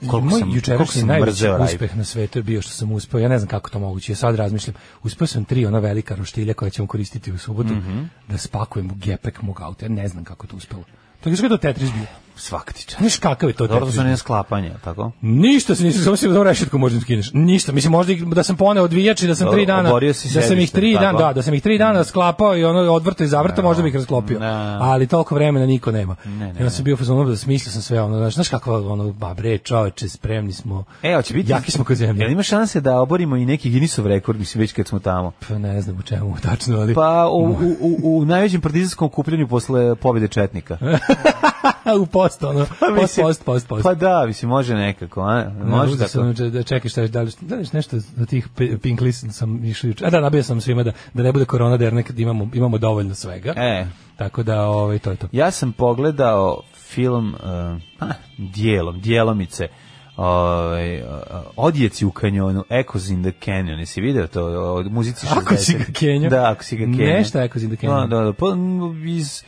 Koliko 0.00 0.20
Moj 0.28 0.40
sam, 0.40 0.50
jučerašnji 0.50 1.02
najveći 1.02 1.46
uspeh 1.60 1.96
na 1.96 2.04
svetu 2.04 2.38
je 2.38 2.42
bio 2.42 2.62
što 2.62 2.70
sam 2.72 2.92
uspeo, 2.92 3.20
ja 3.20 3.28
ne 3.28 3.38
znam 3.38 3.48
kako 3.48 3.70
to 3.70 3.78
moguće, 3.78 4.12
ja 4.12 4.16
sad 4.16 4.34
razmišljam, 4.34 4.74
uspeo 5.02 5.26
sam 5.26 5.44
tri 5.44 5.66
ona 5.66 5.78
velika 5.78 6.14
roštilja 6.14 6.54
koja 6.54 6.70
ćemo 6.70 6.88
koristiti 6.88 7.32
u 7.32 7.38
subotu, 7.38 7.74
Mhm. 7.74 8.02
da 8.28 8.38
spakujem 8.38 8.90
u 8.90 8.94
gepek 8.94 9.42
mog 9.42 9.60
auta, 9.60 9.84
ja 9.84 9.88
ne 9.88 10.08
znam 10.08 10.24
kako 10.24 10.46
to 10.46 10.56
uspelo. 10.56 10.82
To 11.20 11.30
je 11.30 11.48
to 11.48 11.56
Tetris 11.56 11.90
bio. 11.92 12.23
Svaka 12.36 12.72
ti 12.72 12.84
čast. 12.86 12.98
Znaš 13.00 13.16
kakav 13.16 13.50
je 13.50 13.54
to 13.54 13.66
Dobro, 13.66 13.86
bio? 13.86 14.02
ne 14.02 14.16
sklapanja, 14.16 14.70
tako? 14.84 15.12
Ništa 15.20 15.74
se 15.74 15.84
nisam, 15.84 16.04
samo 16.04 16.16
si 16.16 16.28
da 16.28 16.42
rešetku 16.42 16.78
možda 16.78 17.00
skineš. 17.00 17.30
Ništa, 17.32 17.72
mislim 17.72 17.92
možda 17.92 18.14
da 18.14 18.42
sam 18.42 18.56
poneo 18.56 18.84
odvijač 18.84 19.22
i 19.22 19.26
da 19.26 19.34
sam 19.34 19.44
Dobro, 19.44 19.56
tri 19.56 19.66
dana, 19.66 19.88
oborio 19.88 20.14
si 20.14 20.34
da 20.34 20.42
sam 20.42 20.58
ih 20.58 20.70
tri 20.70 20.94
dana, 20.94 21.18
da, 21.18 21.32
da 21.32 21.42
sam 21.42 21.54
ih 21.54 21.62
tri 21.62 21.78
dana 21.78 22.04
sklapao 22.04 22.56
i 22.56 22.64
ono 22.64 22.92
odvrto 22.92 23.24
i 23.24 23.26
zavrto, 23.26 23.62
možda 23.62 23.82
bih 23.82 23.94
rasklopio. 23.94 24.38
Ne. 24.38 24.46
Ali 24.80 25.06
toliko 25.06 25.34
vremena 25.34 25.66
niko 25.66 25.92
nema. 25.92 26.16
ne, 26.24 26.46
I 26.46 26.58
onda 26.58 26.70
sam 26.70 26.84
bio 26.84 26.94
u 26.94 26.96
fazonu 26.96 27.24
da 27.24 27.36
smislio 27.36 27.72
sam 27.72 27.82
sve 27.82 28.02
ono, 28.02 28.18
znaš, 28.18 28.34
znaš 28.34 28.48
kako 28.48 28.76
ono, 28.76 29.12
ba 29.12 29.34
bre, 29.34 29.58
čoveče, 29.58 30.08
spremni 30.08 30.52
smo. 30.52 30.84
E, 31.02 31.14
hoće 31.14 31.34
biti... 31.34 31.52
Jaki 31.52 31.70
smo 31.70 31.84
kod 31.84 31.96
zemlje. 31.96 32.22
Jel 32.22 32.32
ima 32.32 32.42
šanse 32.42 32.80
da 32.80 33.00
oborimo 33.00 33.36
i 33.36 33.46
neki 33.46 33.70
Guinnessov 33.70 34.06
rekord, 34.06 34.38
mislim, 34.38 34.60
već 34.60 34.72
kad 34.72 34.86
smo 34.86 34.98
tamo? 34.98 35.32
Pa 35.48 35.58
ne 35.58 35.80
znam 35.80 35.98
u 35.98 36.02
čemu 36.02 36.36
tačno, 36.50 36.80
ali 36.80 36.94
Pa 36.94 37.28
u, 37.28 37.44
u, 37.44 37.76
u, 37.80 38.18
u 38.18 38.24
najvećem 38.24 38.60
partizanskom 38.60 39.06
okupljanju 39.06 39.48
posle 39.48 39.94
pobjede 39.94 40.28
Četnika. 40.28 40.78
u 42.02 42.06
post, 42.06 42.44
ono, 42.44 42.58
post, 42.80 42.80
mislim, 43.00 43.26
post, 43.26 43.44
post, 43.44 43.68
post. 43.68 43.82
Pa 43.82 43.94
da, 43.94 44.24
mislim, 44.26 44.48
može 44.48 44.74
nekako, 44.74 45.20
a? 45.20 45.50
Može 45.64 45.96
da 45.96 45.98
tako. 45.98 46.10
sam 46.10 46.50
da 46.50 46.62
čekaj 46.62 46.88
šta 46.88 47.06
da 47.06 47.22
li 47.22 47.32
da 47.40 47.56
li 47.56 47.66
nešto 47.72 47.98
za 47.98 48.26
tih 48.26 48.48
Pink 48.82 49.00
List 49.00 49.26
sam 49.30 49.64
išao 49.64 49.88
juče. 49.88 50.06
A 50.06 50.10
da 50.10 50.20
nabio 50.20 50.42
sam 50.42 50.60
svima 50.60 50.82
da 50.82 50.92
da 51.14 51.22
ne 51.22 51.32
bude 51.32 51.44
korona 51.44 51.76
da 51.76 51.84
jer 51.84 51.92
nekad 51.92 52.18
imamo 52.18 52.48
imamo 52.54 52.78
dovoljno 52.78 53.14
svega. 53.14 53.54
E, 53.56 53.86
Tako 54.16 54.42
da 54.42 54.62
ovaj 54.62 54.98
to 54.98 55.10
je 55.10 55.16
to. 55.16 55.28
ja 55.32 55.50
sam 55.50 55.72
pogledao 55.72 56.62
film, 56.76 57.34
uh, 57.34 58.08
a, 58.08 58.12
dijelom, 58.38 59.00
dijelomice, 59.00 59.68
ovaj, 60.16 61.02
Odjeci 61.56 62.06
u 62.06 62.10
kanjonu, 62.10 62.64
Echoes 62.70 63.08
in 63.08 63.22
the 63.22 63.32
Canyon, 63.44 63.78
jesi 63.78 64.00
video 64.00 64.26
to, 64.26 64.46
od 64.74 64.92
muzici 64.92 65.26
60? 65.26 65.38
Ako 65.38 65.56
si 65.56 65.78
ga 65.78 65.84
Kenjo? 65.92 66.30
Da, 66.30 66.50
ako 66.50 66.64
si 66.64 66.76
ga 66.76 66.84
Kenjo. 66.84 67.06
Nešto 67.06 67.42
Echoes 67.42 67.62
in 67.62 67.76
the 67.76 67.86
Canyon. 67.86 68.08
Da, 68.08 68.16
da, 68.16 68.24
da, 68.24 68.32
pa 68.32 68.46
iz, 69.06 69.44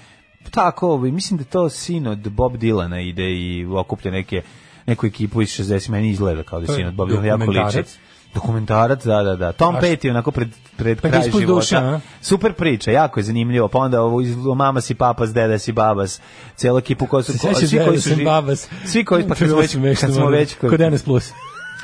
tako, 0.50 0.88
ovaj, 0.88 1.10
mislim 1.10 1.38
da 1.38 1.44
to 1.44 1.68
sin 1.68 2.06
od 2.06 2.18
Bob 2.18 2.56
Dylana 2.56 3.08
ide 3.08 3.30
i 3.30 3.66
okuplja 3.66 4.10
neke, 4.10 4.42
neku 4.86 5.06
ekipu 5.06 5.42
iz 5.42 5.48
60, 5.48 5.90
meni 5.90 6.10
izgleda 6.10 6.42
kao 6.42 6.60
da 6.60 6.74
sin 6.74 6.86
od 6.86 6.94
Bob 6.94 7.08
Dylana, 7.08 7.24
jako 7.24 7.50
liči. 7.50 7.90
dokumentarac? 8.34 9.04
Da, 9.04 9.22
da, 9.22 9.36
da. 9.36 9.52
Tom 9.52 9.74
Petty 9.74 10.10
onako 10.10 10.30
pred, 10.30 10.48
pred 10.76 11.00
Pa 11.00 11.08
kraj 11.08 11.22
života. 11.22 11.46
duše, 11.46 11.76
a? 11.76 12.00
Super 12.20 12.52
priča, 12.52 12.90
jako 12.90 13.20
je 13.20 13.24
zanimljivo. 13.24 13.68
Pa 13.68 13.78
onda 13.78 14.02
ovo 14.02 14.20
iz 14.20 14.36
mama 14.36 14.80
si 14.80 14.94
papas, 14.94 15.32
deda 15.32 15.58
si 15.58 15.72
babas, 15.72 16.20
cela 16.56 16.78
ekipu 16.78 17.06
koja 17.06 17.22
su 17.22 17.32
sećaš 17.32 17.68
svi 17.68 17.80
koji 17.86 18.00
su 18.00 18.10
babas. 18.24 18.68
Svi 18.84 19.04
koji 19.04 19.28
pa 19.28 19.34
kad 19.34 19.48
smo 19.48 19.56
već 19.58 20.00
kad 20.00 20.14
smo 20.14 20.28
već 20.28 20.54
kod 20.54 20.80
NS 20.92 21.02
Plus. 21.02 21.32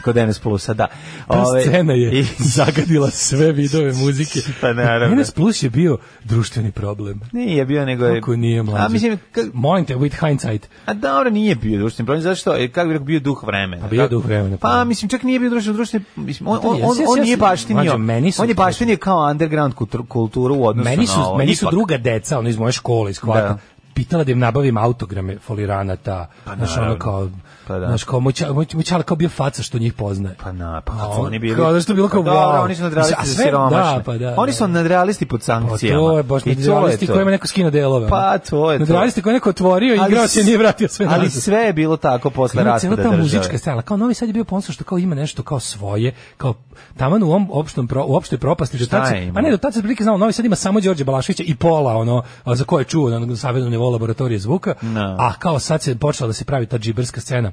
Kod 0.03 0.17
NS 0.19 0.39
Plusa, 0.39 0.75
da. 0.75 0.87
Ta 1.29 1.39
Ove, 1.41 1.61
scena 1.63 1.93
je 1.93 2.13
i- 2.13 2.27
zagadila 2.57 3.11
sve 3.11 3.53
vidove 3.53 3.93
muzike. 3.95 4.41
Pa 4.61 4.73
naravno. 4.73 5.17
NS 5.17 5.31
Plus 5.31 5.63
je 5.63 5.71
bio 5.71 5.99
društveni 6.25 6.71
problem. 6.73 7.21
Nije 7.33 7.65
bio 7.65 7.85
nego 7.85 8.07
je 8.07 8.15
Kako 8.15 8.37
nije 8.37 8.63
mlađe? 8.63 8.85
A 8.85 8.89
mislim 8.89 9.19
ka- 9.35 9.51
Molim 9.55 9.85
te, 9.85 9.97
with 9.97 10.21
hindsight. 10.21 10.69
A 10.87 10.95
dobro, 10.95 11.31
nije 11.31 11.55
bio 11.55 11.79
društveni 11.79 12.07
problem, 12.07 12.23
zato 12.23 12.37
što, 12.37 12.55
e, 12.55 12.69
kako 12.69 12.87
bih 12.87 12.93
rekao, 12.93 13.05
bio 13.07 13.21
duh 13.21 13.43
vremena. 13.45 13.83
Pa 13.83 13.89
bio 13.89 14.09
duh 14.09 14.25
vremena, 14.25 14.57
pa. 14.57 14.69
Pa, 14.69 14.85
mislim, 14.85 15.09
čak 15.09 15.23
nije 15.23 15.39
bio 15.39 15.51
društveni, 15.51 15.77
društveni 15.77 16.05
mislim, 16.17 16.49
on, 16.49 16.59
Pa 16.63 16.69
on, 16.69 16.75
on, 16.77 16.97
on 17.09 17.21
nije 17.21 17.37
baštinio, 17.37 17.99
meni 17.99 18.33
su- 18.33 18.43
on 18.43 18.49
je 18.49 18.55
baštinio 18.57 18.97
kao 18.97 19.31
underground 19.31 19.75
kultur- 19.75 20.07
kulturu 20.07 20.55
u 20.55 20.67
odnosu 20.67 20.91
Meni 20.91 21.07
su, 21.07 21.19
na 21.19 21.27
ovo. 21.27 21.39
meni 21.39 21.55
su 21.55 21.67
druga 21.71 21.97
deca, 21.99 22.39
ono 22.39 22.49
iz 22.49 22.59
moje 22.59 22.73
škole, 22.73 23.11
iz 23.11 23.21
kvaka, 23.21 23.41
Da. 23.43 23.59
pitala 23.95 24.25
da 24.25 24.33
im 24.33 24.39
nabavim 24.39 24.77
autograme 24.79 25.39
foliranata, 25.39 26.31
pa 26.45 26.55
znaš, 26.57 26.77
ono 26.79 26.99
kao, 26.99 27.31
Pa 27.73 27.79
da. 27.79 27.87
znaš, 27.87 28.05
kao, 28.05 28.21
moj, 28.21 28.33
moj, 28.51 28.67
kao 29.05 29.17
bio 29.17 29.29
faca 29.29 29.63
što 29.63 29.79
njih 29.79 29.93
poznaje. 29.93 30.37
Pa 30.43 30.53
na, 30.53 30.81
pa 30.81 30.93
A 30.93 30.97
kad 30.97 31.07
su 31.07 31.21
on- 31.21 31.27
oni 31.27 31.39
bili... 31.39 31.57
kao 31.57 31.73
da 31.73 31.81
što 31.81 31.93
je 31.93 31.97
bilo 31.97 32.09
kao, 32.09 32.25
Pa 32.25 32.31
wow. 32.31 32.65
oni 32.65 32.75
su 32.75 32.83
nadrealisti 32.83 33.15
a 33.19 33.25
za 33.25 33.35
siromašne. 33.35 33.97
da, 33.97 34.03
pa 34.03 34.13
da, 34.15 34.35
Oni 34.37 34.53
da. 34.53 34.57
su 34.57 34.69
nadrealisti 34.69 35.27
pod 35.27 35.41
Pa 35.41 35.45
sankcijama. 35.45 36.01
to 36.01 36.17
je 36.17 36.23
baš 36.23 36.43
to 36.43 36.49
nadrealisti 36.49 37.07
to. 37.07 37.13
kojima 37.13 37.31
neko 37.31 37.47
skino 37.47 37.71
delove. 37.71 38.09
Pa, 38.09 38.39
to 38.41 38.73
je 38.73 38.79
to. 38.79 38.83
Nadrealisti 38.83 39.23
koje 39.23 39.33
neko 39.33 39.51
otvorio 39.51 39.95
i 39.95 40.01
igrao 40.09 40.29
se 40.29 40.45
nije 40.45 40.59
vratio 40.59 40.89
sve 40.89 41.07
Ali 41.11 41.31
sve 41.31 41.59
je 41.59 41.73
bilo 41.73 41.97
tako 41.97 42.31
posle 42.31 42.63
Ima 42.63 42.79
cijela 42.79 42.91
raspada 42.91 42.97
ta 42.99 43.17
države. 43.17 43.23
muzička 43.37 43.59
scena, 43.59 43.83
kao 43.83 43.97
Novi 43.97 44.15
Sad 44.15 44.29
je 44.29 44.33
bio 44.33 44.45
ponosan 44.45 44.73
što 44.73 44.85
kao 44.85 44.99
ima 44.99 45.15
nešto 45.15 45.43
kao 45.43 45.61
svoje, 45.61 46.15
kao 46.37 46.55
taman 46.97 47.23
u 47.23 47.27
ovom 47.27 47.49
opštom 47.53 47.89
pro, 47.89 48.05
u 48.05 48.17
opštoj 48.17 48.39
propasti. 48.39 48.79
Šta 48.79 48.87
tad 48.89 49.09
se-? 49.09 49.31
Pa 49.35 49.41
ne, 49.41 49.51
do 49.51 49.57
tad 49.57 49.75
se 49.75 49.81
prilike 49.81 50.05
znao, 50.05 50.17
Novi 50.17 50.33
Sad 50.33 50.45
ima 50.45 50.57
samo 50.57 50.81
Đorđe 50.81 51.05
Balaševića 51.05 51.43
i 51.43 51.55
pola, 51.55 51.97
ono, 51.97 52.23
a 52.45 52.55
za 52.55 52.65
koje 52.65 52.81
je 52.81 52.87
čuo 52.87 53.11
na 53.11 53.37
savjednom 53.37 53.71
nivou 53.71 53.91
laboratorije 53.91 54.39
zvuka, 54.39 54.75
No. 54.83 55.17
a 55.21 55.33
kao 55.33 55.59
sad 55.59 55.83
se 55.83 55.97
počela 55.97 56.27
da 56.27 56.33
se 56.33 56.45
pravi 56.45 56.67
ta 56.67 56.79
džiberska 56.79 57.21
scena. 57.21 57.53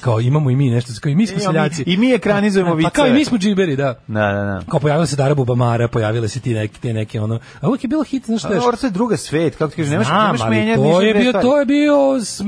Kao 0.00 0.20
imamo 0.20 0.50
i 0.50 0.56
mi 0.56 0.70
nešto, 0.70 0.92
kao 1.00 1.10
i 1.10 1.14
mi 1.14 1.26
smo 1.26 1.36
mi- 1.36 1.42
seljaci. 1.42 1.82
i 1.82 1.96
mi 1.96 2.12
ekranizujemo 2.12 2.78
Pa 2.82 2.90
kao 2.90 3.06
i 3.06 3.12
mi 3.12 3.24
smo 3.24 3.38
džiberi, 3.38 3.76
da. 3.76 3.94
Da, 4.06 4.20
da, 4.22 4.32
da. 4.34 4.60
Kao 4.68 4.80
pojavila 4.80 5.06
se 5.06 5.16
Dara 5.16 5.34
Bubamara, 5.34 5.88
pojavile 5.88 6.28
se 6.28 6.40
ti 6.40 6.54
neke, 6.54 6.78
te 6.78 6.92
neke 6.92 7.20
ono. 7.20 7.38
A 7.60 7.68
uvijek 7.68 7.84
je 7.84 7.88
bilo 7.88 8.02
hit, 8.02 8.26
znaš 8.26 8.40
što 8.40 8.48
A 8.48 8.54
je? 8.54 8.60
to 8.72 8.86
je 8.86 8.90
druga 8.90 9.16
svet, 9.16 9.56
kako 9.56 9.70
ti 9.70 9.76
kažeš, 9.76 9.90
nemaš, 9.90 10.08
nemaš 10.08 10.40
menjati. 10.50 10.76
to 10.76 10.84
ništa 10.84 11.02
je 11.02 11.12
dve 11.12 11.22
bio, 11.22 11.32
to 11.34 11.58
je 11.58 11.66
bio, 11.66 11.96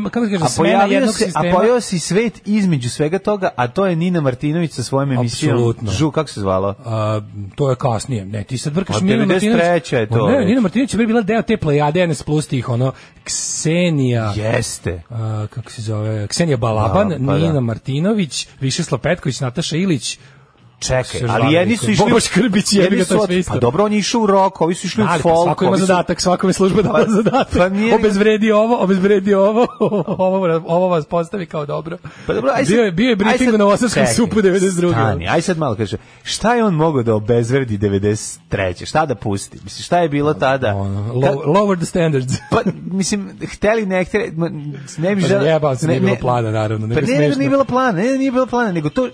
kako 0.05 0.21
kažem, 0.23 0.43
A 0.43 0.49
smena 0.49 0.85
jednog 0.85 1.15
se, 1.15 1.25
a 1.25 1.27
sistema. 1.27 1.53
pojavio 1.53 1.81
se 1.81 1.99
svet 1.99 2.43
između 2.47 2.91
svega 2.91 3.19
toga, 3.19 3.49
a 3.57 3.69
to 3.69 3.87
je 3.87 3.97
Nina 3.97 4.21
Martinović 4.21 4.73
sa 4.73 4.83
svojom 4.83 5.13
emisijom. 5.13 5.53
Apsolutno. 5.53 5.91
Žu, 5.93 6.11
kako 6.11 6.29
se 6.29 6.41
zvalo? 6.41 6.75
A, 6.85 7.21
to 7.55 7.71
je 7.71 7.77
kasnije. 7.77 8.25
Ne, 8.27 8.45
ti 8.45 8.59
sad 8.59 8.75
vrkaš 8.75 9.01
Nina 9.01 9.17
93. 9.17 9.29
Martinović. 9.29 9.93
je 9.93 10.07
to 10.09 10.29
Ne. 10.29 10.45
Nina 10.45 10.61
Martinović 10.61 10.95
je 10.95 11.07
bila 11.07 11.23
deo 11.23 11.43
te 11.43 11.57
plejade 11.57 12.07
NS 12.07 12.23
plus 12.23 12.47
tih, 12.47 12.69
ono, 12.69 12.93
Ksenija, 13.25 14.33
Jeste. 14.37 15.03
a, 15.11 15.47
kako 15.51 15.71
se 15.71 15.83
zove, 15.83 16.27
Ksenija 16.27 16.57
Balaban, 16.57 17.09
Da, 17.09 17.19
Nina 17.35 17.53
da. 17.53 17.61
Martinović, 17.61 18.49
Višeslav 18.61 19.01
Petković, 19.01 19.41
Nataša 19.41 19.77
Ilić, 19.77 20.19
Čekaj, 20.79 21.05
Što 21.05 21.27
ali 21.31 21.55
jedni 21.55 21.77
su 21.77 21.91
išli... 21.91 22.05
Bobo 22.05 22.21
Škrbić, 22.21 22.73
jebi 22.73 22.85
jedni 22.87 23.05
su 23.05 23.15
je 23.15 23.21
sve 23.23 23.39
isto. 23.39 23.53
Pa 23.53 23.59
dobro, 23.59 23.85
on 23.85 23.93
je 23.93 23.99
išao 23.99 24.21
u 24.21 24.27
rock, 24.27 24.61
ovi 24.61 24.75
su 24.75 24.87
išli 24.87 25.03
u 25.03 25.07
Ali 25.07 25.19
pa 25.19 25.23
folk. 25.25 25.45
svako 25.45 25.65
ima 25.65 25.77
su- 25.77 25.81
zadatak, 25.81 26.21
svakome 26.21 26.53
služba 26.53 26.83
dala 26.83 26.99
Pa- 26.99 27.11
zadatak. 27.13 27.59
pa 27.59 27.69
nije- 27.69 27.95
obezvredi 27.95 28.53
ovo, 28.53 28.77
obezvredi 28.77 29.35
ovo, 29.35 29.67
ovo, 30.19 30.63
ovo 30.67 30.89
vas 30.89 31.05
postavi 31.07 31.47
kao 31.47 31.67
dobro. 31.67 31.99
Pa 32.27 32.35
dobro, 32.35 32.51
aj 32.55 32.65
sad- 32.65 32.69
bio 32.69 32.83
je, 32.83 32.93
bio 32.93 33.09
je 33.09 33.17
briefing 33.17 33.45
sad- 33.45 33.55
u 33.55 33.59
Novosadskom 33.59 34.03
čekaj, 34.03 34.15
supu 34.15 34.37
92. 34.37 34.91
Stani, 34.93 35.29
aj 35.29 35.43
sad 35.43 35.59
malo 35.59 35.75
kaže, 35.75 35.97
šta 36.23 36.55
je 36.55 36.65
on 36.65 36.75
mogao 36.75 37.03
da 37.03 37.15
obezvredi 37.15 37.79
93. 37.79 38.85
Šta 38.85 39.07
da 39.07 39.15
pusti? 39.15 39.59
Mislim, 39.65 39.83
šta 39.83 39.99
je 39.99 40.09
bilo 40.09 40.35
tada? 40.35 40.75
Ono, 40.75 41.13
low, 41.15 41.35
lower 41.47 41.77
the 41.77 41.87
standards. 41.87 42.33
Pa, 42.51 42.61
mislim, 42.85 43.31
hteli, 43.45 43.87
ne 43.87 44.05
hteli, 44.05 44.33
ma, 44.33 44.49
ne 44.99 45.15
bi 45.15 45.23
Pa 45.23 45.29
žele... 45.29 45.49
jebao 45.49 45.77
se, 45.77 45.87
nije 45.89 46.01
bilo 46.01 46.17
plana, 46.17 46.51
naravno, 46.51 46.87
nego 46.87 47.01
Pa 47.01 47.07
ne, 47.07 47.13
ne, 47.13 47.17
smešno. 47.17 47.39
nije 47.39 47.51
bilo 47.51 47.65
plana, 47.65 47.93
ne, 47.93 48.13
nije 48.13 48.33
bilo 48.33 48.47
plana, 48.47 48.73
nego 48.73 48.89
to, 48.91 49.03
ka, 49.03 49.11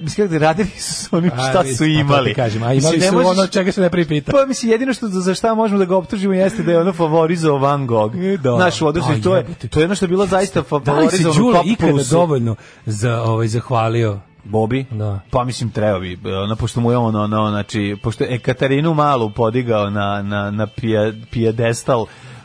mislim, 0.00 0.32
radili 0.32 0.68
su 0.68 1.16
A, 1.16 1.50
šta 1.50 1.64
su 1.64 1.78
pa 1.78 1.84
imali. 1.84 2.34
kažem, 2.34 2.62
a 2.62 2.68
Mislim, 2.68 2.94
imali 2.94 2.98
ne 2.98 3.06
su 3.06 3.14
možeš- 3.14 3.38
ono 3.38 3.46
čega 3.46 3.72
se 3.72 3.80
ne 3.80 3.90
pripita. 3.90 4.32
Pa 4.32 4.46
mislim 4.46 4.72
jedino 4.72 4.92
što 4.94 5.08
za 5.08 5.34
šta 5.34 5.54
možemo 5.54 5.78
da 5.78 5.84
ga 5.84 5.96
optužimo 5.96 6.34
jeste 6.34 6.62
da 6.62 6.72
je 6.72 6.78
ono 6.78 6.92
favorizovao 6.92 7.58
Van 7.58 7.86
Gogh. 7.86 8.14
Da. 8.42 8.58
Naš 8.58 8.82
u 8.82 8.86
odnosu 8.86 9.12
A, 9.12 9.22
to 9.22 9.36
je 9.36 9.46
to 9.70 9.80
je 9.80 9.84
ono 9.84 9.94
što 9.94 10.04
je 10.04 10.08
bilo 10.08 10.26
zaista 10.26 10.60
Da 10.60 10.76
li 10.76 11.10
se 11.10 11.22
favorizovano 11.22 11.62
ikada 11.66 12.02
dovoljno 12.10 12.56
za, 12.86 13.22
ovaj, 13.22 13.48
zahvalio? 13.48 14.18
Bobi? 14.44 14.86
Da. 14.90 15.20
Pa 15.30 15.44
mislim 15.44 15.70
treba 15.70 15.98
bi, 15.98 16.18
ono, 16.44 16.56
pošto 16.56 16.80
mu 16.80 16.90
je 16.90 16.96
on, 16.96 17.16
ono, 17.16 17.50
znači, 17.50 17.96
pošto 18.02 18.24
je 18.24 18.38
Katarinu 18.38 18.94
Malu 18.94 19.30
podigao 19.30 19.90
na, 19.90 20.22
na, 20.22 20.50
na 20.50 20.66
pija, 20.66 21.12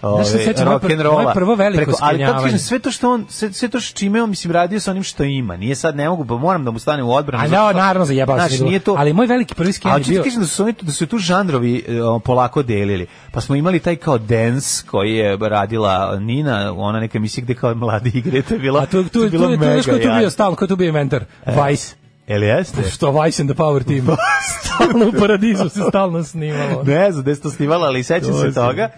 pr- 0.08 0.66
rock'n'rolla. 0.66 1.14
moje 1.16 1.34
prvo 1.34 1.56
veliko 1.56 1.80
Preko- 1.82 1.98
Ali 2.02 2.16
skenjavanje. 2.16 2.44
kažem, 2.44 2.60
sve 2.60 2.80
to 2.80 2.92
što 2.92 3.12
on, 3.12 3.26
sve, 3.30 3.54
sve 3.54 3.68
to 3.68 3.80
što 3.80 3.98
čime 3.98 4.24
on, 4.24 4.30
mislim, 4.30 4.52
radio 4.52 4.80
sa 4.80 4.92
onim 4.92 5.04
što 5.04 5.24
ima. 5.24 5.58
Nije 5.58 5.76
sad, 5.76 5.96
ne 5.96 6.10
mogu, 6.10 6.26
pa 6.26 6.36
moram 6.36 6.66
da 6.66 6.72
mu 6.72 6.80
stane 6.80 7.04
u 7.04 7.14
odbranu. 7.14 7.44
A 7.44 7.48
no, 7.48 7.70
što- 7.70 7.74
naravno 7.74 8.06
zajebao 8.06 8.36
Znaš, 8.38 8.52
se. 8.52 8.64
nije 8.64 8.80
to, 8.80 8.96
Ali 8.98 9.14
moj 9.14 9.28
veliki 9.28 9.56
prvi 9.56 9.74
sken 9.74 9.90
je 9.90 9.94
Ali 9.94 10.04
bio... 10.04 10.24
kažem 10.24 10.40
da 10.40 10.48
su, 10.48 10.64
oni, 10.64 10.74
da 10.82 10.92
su 10.92 11.08
tu 11.08 11.18
žanrovi 11.18 11.86
e, 11.88 12.02
o, 12.02 12.20
polako 12.20 12.64
delili. 12.64 13.08
Pa 13.32 13.42
smo 13.42 13.56
imali 13.56 13.80
taj 13.80 13.96
kao 13.96 14.18
dance 14.18 14.84
koji 14.88 15.14
je 15.14 15.38
radila 15.40 15.86
Nina, 16.20 16.74
ona 16.74 17.00
neka 17.00 17.18
emisija 17.18 17.44
gde 17.44 17.54
kao 17.54 17.76
mladi 17.76 18.12
igre, 18.16 18.42
to 18.42 18.54
je 18.54 18.60
bilo, 18.60 18.80
A 18.80 18.86
tu, 18.86 19.04
tu, 19.04 19.10
tu, 19.10 19.20
je 19.20 19.32
tu, 19.32 19.38
tu, 19.38 19.44
tu, 19.44 19.50
mega 19.50 19.82
tu, 19.82 19.84
tu 19.84 19.98
bio 19.98 20.10
jadno. 20.10 20.30
stalno, 20.30 20.56
tu 20.58 20.76
bio 20.76 20.88
inventor? 20.88 21.24
Vice. 21.68 21.96
Jel 22.28 22.44
jeste? 22.44 22.90
Što 22.90 23.22
Vice 23.22 23.42
and 23.42 23.52
the 23.52 23.58
Power 23.58 23.84
Team. 23.84 24.18
stalno 24.56 25.08
u 25.08 25.20
paradizu 25.20 25.70
se 25.70 25.80
stalno 25.90 26.24
snimalo. 26.24 26.84
Ne 26.84 27.12
znam 27.12 27.24
gde 27.24 27.36
se 27.36 27.42
to 27.42 27.50
snimala, 27.50 27.88
ali 27.88 28.04
sećam 28.04 28.30
To 28.30 28.40
se 28.40 28.46
je 28.46 28.54
toga. 28.54 28.90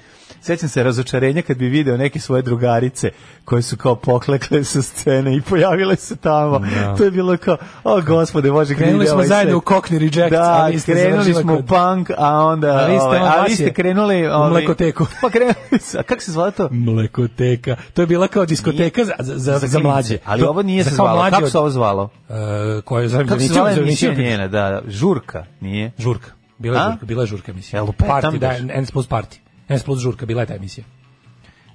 Sećam 0.47 0.69
se 0.69 0.83
razočarenja 0.83 1.41
kad 1.41 1.57
bi 1.57 1.67
video 1.67 1.97
neke 1.97 2.19
svoje 2.19 2.41
drugarice 2.41 3.10
koje 3.45 3.62
su 3.62 3.77
kao 3.77 3.95
poklekle 3.95 4.63
sa 4.63 4.81
scene 4.81 5.36
i 5.36 5.41
pojavile 5.41 5.95
se 5.95 6.15
tamo. 6.15 6.62
To 6.97 7.03
je 7.03 7.12
bilo 7.12 7.38
kao, 7.38 7.57
o 7.83 8.01
gospode, 8.01 8.51
može 8.51 8.75
Krenuli 8.75 9.05
smo 9.05 9.15
ovaj 9.15 9.27
zajedno 9.27 9.53
svet? 9.53 9.63
u 9.63 9.73
Cockney 9.73 9.97
Rejects, 9.99 10.31
Da, 10.31 10.69
ste 10.79 10.93
krenuli 10.93 11.33
smo 11.33 11.53
u 11.53 11.57
kod- 11.57 11.67
punk, 11.67 12.10
a 12.17 12.45
onda, 12.45 12.67
A 12.67 12.86
vi 12.86 12.97
ste, 12.97 13.05
ovaj, 13.07 13.47
vi 13.49 13.55
ste 13.55 13.73
krenuli... 13.73 14.27
u 14.27 14.31
ovaj, 14.31 14.49
mlekoteku. 14.49 15.05
Pa 15.21 15.29
krenuli 15.29 15.79
su, 15.81 15.99
a 15.99 16.03
kako 16.03 16.21
se 16.21 16.31
zvala 16.31 16.51
to? 16.51 16.69
Mlekoteka. 16.71 17.75
To 17.93 18.01
je 18.01 18.05
bila 18.05 18.27
kao 18.27 18.45
diskoteka 18.45 19.05
za, 19.05 19.13
za, 19.19 19.33
za, 19.36 19.53
za 19.53 19.60
klince. 19.60 19.79
mlađe. 19.79 20.17
Ali 20.25 20.41
To- 20.41 20.49
ovo 20.49 20.62
nije 20.62 20.83
za 20.83 20.89
se 20.89 20.95
zvalo. 20.95 21.29
Kako 21.31 21.49
se 21.49 21.57
ovo 21.57 21.69
zvalo? 21.69 22.10
E, 22.29 22.33
koje 22.81 23.03
je 23.03 23.10
za 23.10 23.23
Kako 23.23 23.39
se 23.39 23.47
zvala 23.47 23.73
za 23.73 23.81
emisija 23.81 24.13
njena? 24.13 24.47
Da, 24.47 24.81
žurka, 24.88 25.45
nije? 25.62 25.91
Žurka. 25.97 26.31
Bila 26.57 26.77
je 26.77 26.89
žurka, 26.91 27.05
bila 27.05 27.23
je 27.23 27.27
žurka 27.27 27.51
lupet 27.81 28.07
Party, 28.07 28.38
da? 28.38 28.57
N 28.57 28.86
Party. 28.86 29.46
N 29.69 29.80
plus 29.86 29.99
žurka, 29.99 30.25
bila 30.25 30.41
je 30.41 30.47
ta 30.47 30.56
emisija. 30.56 30.86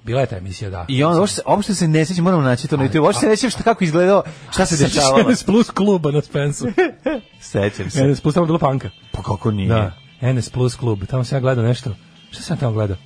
Bila 0.05 0.21
je 0.21 0.27
ta 0.27 0.37
emisija, 0.37 0.69
da. 0.69 0.85
I 0.87 1.03
on 1.03 1.19
uopšte, 1.19 1.41
uopšte 1.47 1.75
se 1.75 1.87
ne 1.87 2.05
sećam, 2.05 2.23
moramo 2.23 2.43
naći 2.43 2.67
to 2.67 2.77
na 2.77 2.83
YouTube. 2.83 3.01
Uopšte 3.01 3.19
se 3.19 3.27
ne 3.27 3.35
sećam 3.35 3.49
šta 3.49 3.63
kako 3.63 3.83
izgledao, 3.83 4.23
šta 4.51 4.65
se 4.65 4.77
dešavalo. 4.83 5.31
NS 5.31 5.43
plus 5.43 5.69
kluba 5.69 6.11
na 6.11 6.21
Spensu. 6.21 6.67
Sećam 7.51 7.89
se. 7.89 8.07
NS 8.07 8.21
plus 8.21 8.33
tamo 8.33 8.45
bilo 8.45 8.59
panka. 8.59 8.89
Pa 9.11 9.21
kako 9.23 9.51
nije? 9.51 9.67
Da, 9.69 9.95
NS 10.33 10.49
plus 10.49 10.75
klub. 10.75 11.03
Tamo 11.05 11.23
sam 11.23 11.35
ja 11.35 11.39
gledao 11.41 11.65
nešto. 11.65 11.95
Šta 12.31 12.41
sam 12.41 12.57
tamo 12.57 12.71
gledao? 12.73 12.97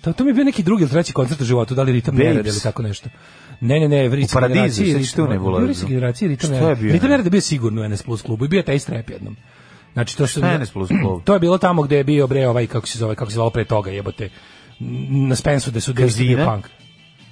To, 0.00 0.12
to 0.12 0.24
mi 0.24 0.30
je 0.30 0.34
bio 0.34 0.44
neki 0.44 0.62
drugi 0.62 0.82
ili 0.82 0.90
treći 0.90 1.12
koncert 1.12 1.40
u 1.40 1.44
životu, 1.44 1.74
da 1.74 1.82
li 1.82 1.92
Ritam. 1.92 2.14
Nerad 2.14 2.46
ili 2.46 2.60
tako 2.60 2.82
nešto. 2.82 3.08
Ne, 3.60 3.80
ne, 3.80 3.88
ne, 3.88 4.08
Ritam 4.08 4.34
Paradizu, 4.34 4.60
generacije. 4.60 4.94
sećaš 4.94 5.12
tu 5.12 5.26
nebulozu? 5.28 5.62
Bili 5.62 5.74
su 5.74 5.86
generacije 5.86 6.28
Ritam 6.28 6.50
Nerad. 6.50 6.68
Ritam 6.68 6.88
Nerad? 6.92 7.10
Nerad 7.10 7.26
je 7.26 7.30
bio 7.30 7.40
sigurno 7.40 7.82
u 7.82 7.88
NS 7.88 8.02
plus 8.02 8.22
klubu 8.22 8.44
i 8.44 8.48
bio 8.48 8.58
je 8.58 8.64
taj 8.64 8.78
strep 8.78 9.10
jednom. 9.10 9.36
Znači 9.98 10.16
to 10.16 10.22
je 10.22 10.66
klub? 11.02 11.22
To 11.24 11.34
je 11.34 11.40
bilo 11.40 11.58
tamo 11.58 11.82
gde 11.82 11.96
je 11.96 12.04
bio 12.04 12.26
bre 12.26 12.48
ovaj 12.48 12.66
kako 12.66 12.86
se 12.86 12.98
zove, 12.98 13.14
kako 13.14 13.30
se 13.30 13.34
zvalo 13.34 13.50
pre 13.50 13.64
toga, 13.64 13.90
jebote. 13.90 14.30
Na 15.28 15.36
Spensu 15.36 15.70
gde 15.70 15.80
su 15.80 15.90
je 15.90 15.94
Kazina? 15.94 16.52
punk. 16.52 16.66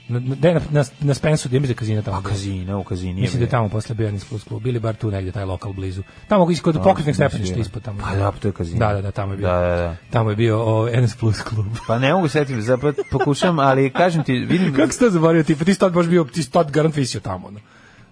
Na, 0.08 0.18
na, 0.18 0.60
na, 0.70 0.84
na, 1.00 1.14
Spensu 1.14 1.48
gde 1.48 1.56
je 1.56 1.60
da 1.60 1.68
je 1.68 1.74
kazina 1.74 2.02
tamo. 2.02 2.16
A 2.16 2.22
kazina, 2.22 2.78
u 2.78 2.84
kazini 2.84 3.20
je. 3.20 3.22
Mislim 3.22 3.40
da 3.40 3.44
je 3.44 3.50
tamo 3.50 3.68
posle 3.68 3.94
bio 3.94 4.12
plus 4.28 4.44
klub, 4.44 4.66
ili 4.66 4.78
bar 4.78 4.94
tu 4.94 5.10
negde 5.10 5.32
taj 5.32 5.44
lokal 5.44 5.72
blizu. 5.72 6.02
Tamo 6.28 6.50
iskod 6.50 6.78
pokretnih 6.84 7.16
stepeništa 7.16 7.60
ispod 7.60 7.82
tamo. 7.82 7.98
Pa 8.02 8.16
da, 8.16 8.30
to 8.30 8.48
je 8.48 8.52
kazina. 8.52 8.86
Da, 8.86 8.94
da, 8.94 9.02
da, 9.02 9.10
tamo 9.10 9.32
je 9.32 9.36
bio. 9.36 9.48
Da, 9.48 9.60
da, 9.60 9.76
da. 9.76 9.96
Tamo 10.10 10.30
je 10.30 10.36
bio 10.36 10.62
o, 10.64 10.88
NS 11.02 11.16
plus 11.16 11.42
klub. 11.42 11.66
Pa 11.86 11.98
ne 11.98 12.12
mogu 12.12 12.28
setiti, 12.28 12.62
zapravo 12.62 12.94
pokušam, 13.10 13.58
ali 13.58 13.90
kažem 13.90 14.24
ti, 14.24 14.32
vidim... 14.32 14.74
Kako 14.76 14.92
se 14.92 14.98
to 14.98 15.10
zaboravio 15.10 15.42
ti? 15.42 15.56
Pa 15.56 15.64
ti 15.64 15.74
si 15.74 15.80
tad 15.80 15.92
baš 15.92 16.06
bio, 16.06 16.24
ti 16.24 16.42
si 16.42 16.50
tad 16.50 16.70
garant 16.70 16.96
visio 16.96 17.20
tamo. 17.20 17.50
No. 17.50 17.60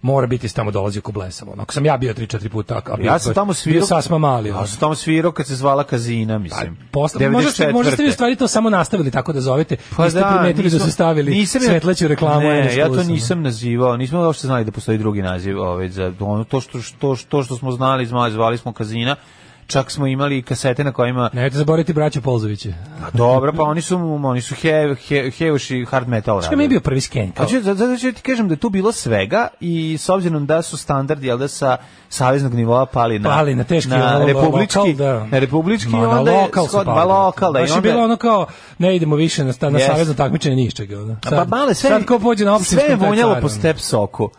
Mora 0.05 0.27
biti 0.27 0.55
tamo 0.55 0.71
dolazio 0.71 1.03
ko 1.03 1.13
blesav. 1.13 1.49
Ono. 1.53 1.63
Ako 1.63 1.73
sam 1.73 1.87
ja 1.87 1.97
bio 1.97 2.15
3-4 2.15 2.49
puta, 2.49 2.81
a 2.87 2.97
bio, 2.97 3.07
Ja 3.07 3.19
sam 3.19 3.35
tamo 3.35 3.55
svirao... 3.55 3.81
Bio 3.81 3.87
sasma 3.87 4.19
mali. 4.19 4.49
Ja 4.49 4.67
sam 4.67 4.81
tamo 4.81 4.95
svirao 4.95 5.33
kad 5.33 5.47
se 5.47 5.57
zvala 5.57 5.85
kazina, 5.85 6.39
mislim. 6.39 6.77
Posle, 6.91 7.29
možda, 7.29 7.51
ste, 7.51 7.73
možda 7.73 7.93
ste 7.93 8.03
vi 8.03 8.13
stvari 8.13 8.37
to 8.37 8.49
samo 8.49 8.71
nastavili 8.71 9.11
tako 9.11 9.33
da 9.33 9.41
zovete. 9.41 9.77
Pa 9.97 10.11
ste 10.11 10.23
primetili 10.35 10.71
da 10.71 10.77
nismo- 10.77 10.87
su 10.87 10.93
stavili 10.93 11.31
nisam 11.33 11.61
svetleću 11.61 12.09
reklamu. 12.09 12.49
Ne, 12.49 12.77
ja 12.77 12.89
to 12.89 13.03
nisam 13.03 13.43
nazivao, 13.43 13.97
nismo 13.97 14.21
uopšte 14.21 14.47
znali 14.47 14.65
da 14.65 14.73
postoji 14.73 14.99
drugi 14.99 15.23
naziv, 15.23 15.61
ovaj 15.61 15.89
za 15.89 16.13
ono 16.21 16.45
to 16.45 16.61
što 16.61 16.81
što 16.81 17.17
što 17.17 17.43
što 17.43 17.57
smo 17.57 17.73
znali, 17.73 18.07
zvali 18.07 18.59
smo 18.59 18.73
kazina. 18.73 19.17
Čak 19.67 19.91
smo 19.91 20.07
imali 20.07 20.43
kasete 20.43 20.85
na 20.85 20.93
kojima 20.93 21.31
Nemojte 21.33 21.57
zaboraviti 21.57 21.93
braća 21.93 22.21
Polzoviće. 22.21 22.73
Pa 23.01 23.11
dobro, 23.11 23.53
pa 23.53 23.63
oni 23.63 23.81
su 23.81 24.21
oni 24.25 24.41
su 24.41 24.55
he, 24.55 24.97
he, 25.09 25.31
heuši 25.31 25.85
hard 25.85 26.09
metal 26.09 26.43
Što 26.43 26.57
mi 26.57 26.65
je 26.65 26.69
bio 26.69 26.81
prvi 26.81 27.01
sken? 27.01 27.33
Znači, 27.37 27.63
zato 27.63 27.75
zato 27.75 27.97
ću 27.97 28.13
ti 28.13 28.23
kažem 28.23 28.49
da 28.49 28.55
je 28.55 28.59
tu 28.59 28.71
bilo 28.71 28.93
svega 28.93 29.49
i 29.61 29.97
s 30.01 30.09
obzirom 30.09 30.47
da 30.47 30.63
su 30.63 30.77
standardi, 30.77 31.27
jel 31.27 31.39
da 31.39 31.49
sa 31.49 31.77
saveznog 32.15 32.55
nivoa 32.55 32.87
pali 32.87 33.19
na 33.19 33.29
pali 33.29 33.55
na 33.55 33.65
teški 33.65 33.91
na 33.91 34.17
ono, 34.17 34.27
republički 34.27 34.79
lokal, 34.79 34.95
da. 34.95 35.27
na 35.27 35.39
republički 35.39 35.95
onda 35.95 36.07
na 36.09 36.21
lokal 36.21 36.67
skod, 36.67 36.85
pali. 36.85 37.09
lokal 37.09 37.53
da 37.53 37.61
i 37.61 37.63
onda 37.63 37.75
je 37.75 37.81
bilo 37.81 38.05
ono 38.05 38.17
kao 38.17 38.47
ne 38.79 38.97
idemo 38.97 39.17
više 39.17 39.45
na 39.45 39.53
sta, 39.53 39.71
na 39.71 39.79
yes. 39.79 39.87
savezno 39.87 40.15
takmičenje 40.15 40.57
ni 40.57 40.65
ništa 40.65 40.83
ono. 40.93 41.17
Pa 41.23 41.45
male 41.45 41.75
sve 41.75 41.91
sad 41.91 42.05
ko 42.05 42.19
pođe 42.19 42.45
na 42.45 42.55
opštinski 42.55 42.87
sve 42.87 42.93
je 42.93 42.97
vonjalo 42.97 43.37
po 43.41 43.49
step 43.49 43.79
soku. 43.79 44.31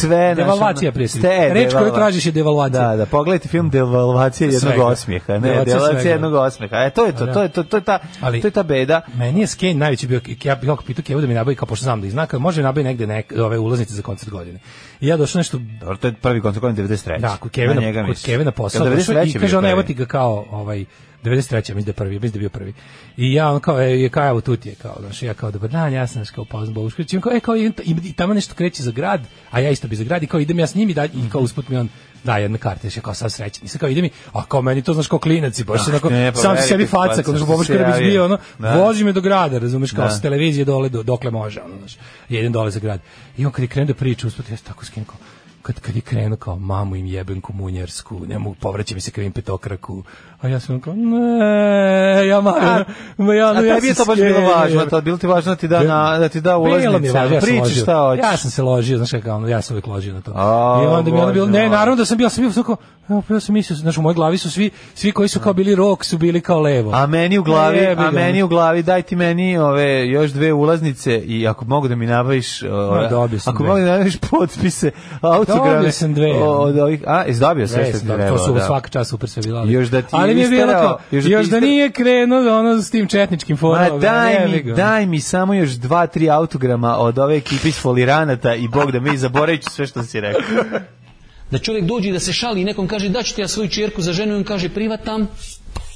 Sve, 0.00 0.18
je. 0.18 0.34
devalvacija 0.34 0.92
prijatelj 0.92 1.52
reč 1.52 1.74
koju 1.74 1.92
tražiš 1.94 2.26
je 2.26 2.32
devalvacija. 2.32 2.88
Da 2.88 2.96
da 2.96 3.06
pogledajte 3.06 3.48
film 3.48 3.70
da. 3.70 3.78
devalvacija 3.78 4.50
jednog 4.50 4.78
osmeha 4.78 5.38
ne 5.38 5.64
devalvacija 5.64 6.12
jednog 6.12 6.34
osmeha 6.34 6.76
e 6.76 6.90
to 6.90 7.06
je 7.06 7.16
to 7.16 7.26
da. 7.26 7.32
to 7.32 7.42
je 7.42 7.48
to 7.48 7.62
to 7.62 7.76
je 7.76 7.80
ta 7.80 7.98
to 8.20 8.46
je 8.46 8.50
ta 8.50 8.62
beda. 8.62 9.00
meni 9.14 9.40
je 9.40 9.46
skin 9.46 9.78
najviše 9.78 10.06
bio 10.06 10.20
ja 10.44 10.54
bih 10.54 10.68
kako 10.68 10.84
pitao 10.84 11.02
kevo 11.02 11.20
da 11.20 11.26
mi 11.26 11.34
nabavi 11.34 11.56
kao 11.56 11.66
pošto 11.66 11.84
znam 11.84 12.00
da 12.00 12.06
iznaka 12.06 12.38
može 12.38 12.62
nabavi 12.62 12.84
negde 12.84 13.06
neke 13.06 13.42
ove 13.42 13.58
ulaznice 13.58 13.94
za 13.94 14.02
koncert 14.02 14.30
godine. 14.30 14.60
Ja 15.00 15.16
došao 15.16 15.38
nešto 15.38 15.58
dobro 15.80 15.96
to 15.96 16.06
je 16.06 16.12
prvi 16.12 16.40
koncert 16.40 16.62
godine 16.62 16.88
93 16.88 17.19
Brajić. 17.20 17.34
Da, 17.34 17.40
kod 17.40 17.50
Kevina, 17.50 17.80
na 17.80 18.06
kod 18.06 18.22
Kevina 18.24 18.50
posao. 18.50 18.88
Da, 18.88 19.22
I 19.22 19.32
kaže 19.32 19.58
ona, 19.58 19.70
evo 19.70 19.82
ti 19.82 19.94
ga 19.94 20.06
kao, 20.06 20.46
ovaj, 20.50 20.84
93. 21.24 21.54
mislim 21.54 21.84
da 21.84 21.92
prvi, 21.92 22.14
mislim 22.14 22.32
da 22.32 22.38
bio 22.38 22.48
prvi. 22.48 22.74
I 23.16 23.32
ja 23.34 23.50
on 23.50 23.60
kao 23.60 23.80
e, 23.80 24.00
je 24.00 24.08
kao 24.08 24.28
evo 24.28 24.40
tu 24.40 24.56
ti 24.56 24.68
je 24.68 24.74
kao, 24.74 24.96
znači 25.00 25.26
ja 25.26 25.34
kao 25.34 25.50
dobar 25.50 25.70
dan, 25.70 25.92
ja 25.92 26.06
sam 26.06 26.22
kao 26.34 26.44
poznam 26.44 26.74
Bošković. 26.74 27.14
kao 27.22 27.32
e 27.32 27.40
kao 27.40 27.56
i, 27.56 27.72
i 27.84 28.12
tamo 28.12 28.34
nešto 28.34 28.54
kreće 28.54 28.82
za 28.82 28.90
grad, 28.90 29.20
a 29.50 29.60
ja 29.60 29.70
isto 29.70 29.88
bi 29.88 29.96
za 29.96 30.04
grad 30.04 30.22
i 30.22 30.26
kao 30.26 30.40
idem 30.40 30.58
ja 30.58 30.66
s 30.66 30.74
njim 30.74 30.90
i 30.90 30.94
da 30.94 31.04
i 31.04 31.30
kao 31.32 31.40
usput 31.40 31.68
mi 31.68 31.76
on 31.76 31.88
da 32.24 32.38
jedna 32.38 32.58
karta, 32.58 32.88
ja 32.96 33.02
kao 33.02 33.14
sa 33.14 33.28
srećan. 33.28 33.62
Nisam 33.62 33.78
kao 33.78 33.88
idem 33.88 34.04
i 34.04 34.10
a 34.32 34.44
kao 34.44 34.62
meni 34.62 34.82
to 34.82 34.94
znaš 34.94 35.06
kao 35.06 35.18
klinac 35.18 35.58
i 35.58 35.64
baš 35.64 35.88
onako 35.88 36.10
sam 36.34 36.56
sebi 36.56 36.86
faca, 36.86 37.22
kao 37.22 37.34
Bošković 37.34 37.98
bio 37.98 38.24
ono, 38.24 38.38
vozi 38.58 39.04
me 39.04 39.12
do 39.12 39.20
grada, 39.20 39.58
razumeš 39.58 39.92
kao 39.92 40.10
s 40.10 40.20
televizije 40.20 40.64
dole 40.64 40.88
dokle 40.88 41.30
može, 41.30 41.60
ono, 41.60 41.78
znači. 41.78 41.98
Jedan 42.28 42.52
dole 42.52 42.70
za 42.70 42.80
grad. 42.80 43.00
I 43.38 43.46
on 43.46 43.52
kad 43.52 43.62
je 43.62 43.68
krenuo 43.68 43.86
da 43.86 43.94
priča, 43.94 44.26
usput 44.26 44.50
ja 44.50 44.56
tako 44.56 44.84
skinko 44.84 45.14
kad, 45.62 45.80
kad 45.80 45.96
je 45.96 46.00
krenuo 46.00 46.36
kao 46.36 46.56
mamu 46.56 46.96
im 46.96 47.06
jebem 47.06 47.40
komunjarsku, 47.40 48.20
ne 48.28 48.38
mogu, 48.38 48.56
povraća 48.60 48.94
mi 48.94 49.00
se 49.00 49.10
krivim 49.10 49.32
petokraku, 49.32 50.02
a 50.40 50.48
ja 50.48 50.60
sam 50.60 50.80
kao, 50.80 50.94
ne, 50.94 52.26
ja 52.26 52.40
ma, 52.40 52.84
ma 53.16 53.34
ja, 53.34 53.50
A 53.50 53.62
ja 53.62 53.74
tebi 53.74 53.86
je 53.86 53.94
to 53.94 54.04
baš 54.04 54.18
bilo 54.18 54.40
važno, 54.40 54.86
to 54.86 55.00
bilo 55.00 55.18
ti 55.18 55.26
važno 55.26 55.52
da 55.52 55.56
ti 55.56 55.68
da, 55.68 55.82
na, 55.82 56.18
da 56.18 56.28
ti 56.28 56.40
da 56.40 56.56
ulaznice, 56.58 57.18
ja 57.18 57.40
priči 57.40 57.74
šta 57.80 57.98
hoćeš. 57.98 58.24
Ja 58.24 58.36
sam 58.36 58.50
se 58.50 58.62
ložio, 58.62 58.96
znaš 58.96 59.10
kako, 59.10 59.30
ono, 59.30 59.48
ja 59.48 59.62
sam 59.62 59.74
uvijek 59.74 59.86
ložio 59.86 60.14
na 60.14 60.20
to. 60.20 60.32
A, 60.34 60.80
I 60.84 60.86
onda 60.86 61.10
mi 61.10 61.18
je 61.18 61.32
bilo, 61.32 61.46
ne, 61.46 61.68
naravno 61.68 61.96
da 61.96 62.04
sam 62.04 62.18
bio, 62.18 62.28
sam 62.28 62.44
bio 62.44 62.62
kao, 62.62 62.76
evo, 63.10 63.22
pa 63.22 63.34
ja 63.34 63.40
sam 63.40 63.52
mislio, 63.52 63.76
znaš, 63.76 63.98
u 63.98 64.02
mojoj 64.02 64.14
glavi 64.14 64.38
su 64.38 64.50
svi, 64.50 64.70
svi 64.94 65.12
koji 65.12 65.28
su 65.28 65.40
kao 65.40 65.52
bili 65.52 65.74
rock 65.74 66.04
su 66.04 66.18
bili 66.18 66.40
kao 66.40 66.60
levo. 66.60 66.92
A 66.94 67.06
meni 67.06 67.38
u 67.38 67.42
glavi, 67.42 67.76
Ne, 67.76 67.94
a 67.98 68.10
meni 68.10 68.42
u 68.42 68.48
glavi, 68.48 68.82
daj 68.82 69.02
ti 69.02 69.16
meni 69.16 69.58
ove 69.58 69.80
još 70.08 70.30
dve 70.30 70.52
ulaznice 70.52 71.18
i 71.18 71.46
ako 71.48 71.64
mogu 71.64 71.88
da 71.88 71.96
mi 71.96 72.06
nabaviš, 72.06 72.62
ove, 72.62 73.08
sam 73.38 73.54
ako 73.54 73.62
mogu 73.62 73.74
da 73.74 73.84
mi 73.84 73.90
nabaviš 73.90 74.16
potpise, 74.20 74.90
autograme. 75.20 75.74
Dobio 75.74 75.92
sam 75.92 76.14
dve, 76.14 76.32
o- 76.34 76.60
Od 76.60 76.78
ovih, 76.78 77.02
a, 77.06 77.22
jesi 77.22 77.40
dobio 77.40 77.66
sve 77.68 77.84
što 77.84 77.98
ti 77.98 78.06
da, 78.06 78.28
to 78.28 78.38
su 78.38 78.54
da. 78.54 78.60
svaka 78.60 78.88
čast 78.88 79.10
super 79.10 79.28
sve 79.28 79.42
bilo. 79.42 79.58
Ali, 79.60 79.72
Još 79.72 79.88
da 79.88 80.02
ti 80.02 80.08
ali 80.10 80.34
mi 80.34 80.40
je 80.40 80.48
bilo 80.48 80.72
kao, 80.72 80.98
još 81.10 81.24
još 81.24 81.46
da 81.46 81.50
da, 81.50 81.56
ti 81.56 81.56
ister- 81.56 81.60
nije 81.62 81.90
krenuo 81.90 82.58
ono 82.58 82.82
s 82.82 82.90
tim 82.90 83.08
četničkim 83.08 83.54
Ma 83.54 83.58
forom. 83.58 84.00
daj 84.00 84.46
mi, 84.46 84.72
daj 84.72 85.06
mi 85.06 85.20
samo 85.20 85.54
još 85.54 85.70
dva, 85.70 86.06
tri 86.06 86.30
autograma 86.30 86.96
od 86.96 87.18
ove 87.18 87.36
ekipe 87.36 87.68
iz 87.68 87.78
foliranata 87.78 88.54
i 88.54 88.68
Bog 88.68 88.92
da 88.92 89.00
mi 89.00 89.16
zaboravit 89.16 89.64
sve 89.64 89.86
što 89.86 90.02
si 90.02 90.20
rekao. 90.20 90.42
Da 91.50 91.58
čovjek 91.58 91.84
dođe 91.84 92.08
i 92.08 92.12
da 92.12 92.20
se 92.20 92.32
šali 92.32 92.60
i 92.60 92.64
nekom 92.64 92.88
kaže 92.88 93.08
da 93.08 93.22
ću 93.22 93.34
ti 93.34 93.40
ja 93.40 93.48
svoju 93.48 93.68
čerku 93.68 94.02
za 94.02 94.12
ženu 94.12 94.32
i 94.32 94.36
on 94.36 94.44
kaže 94.44 94.68
privatam, 94.68 95.28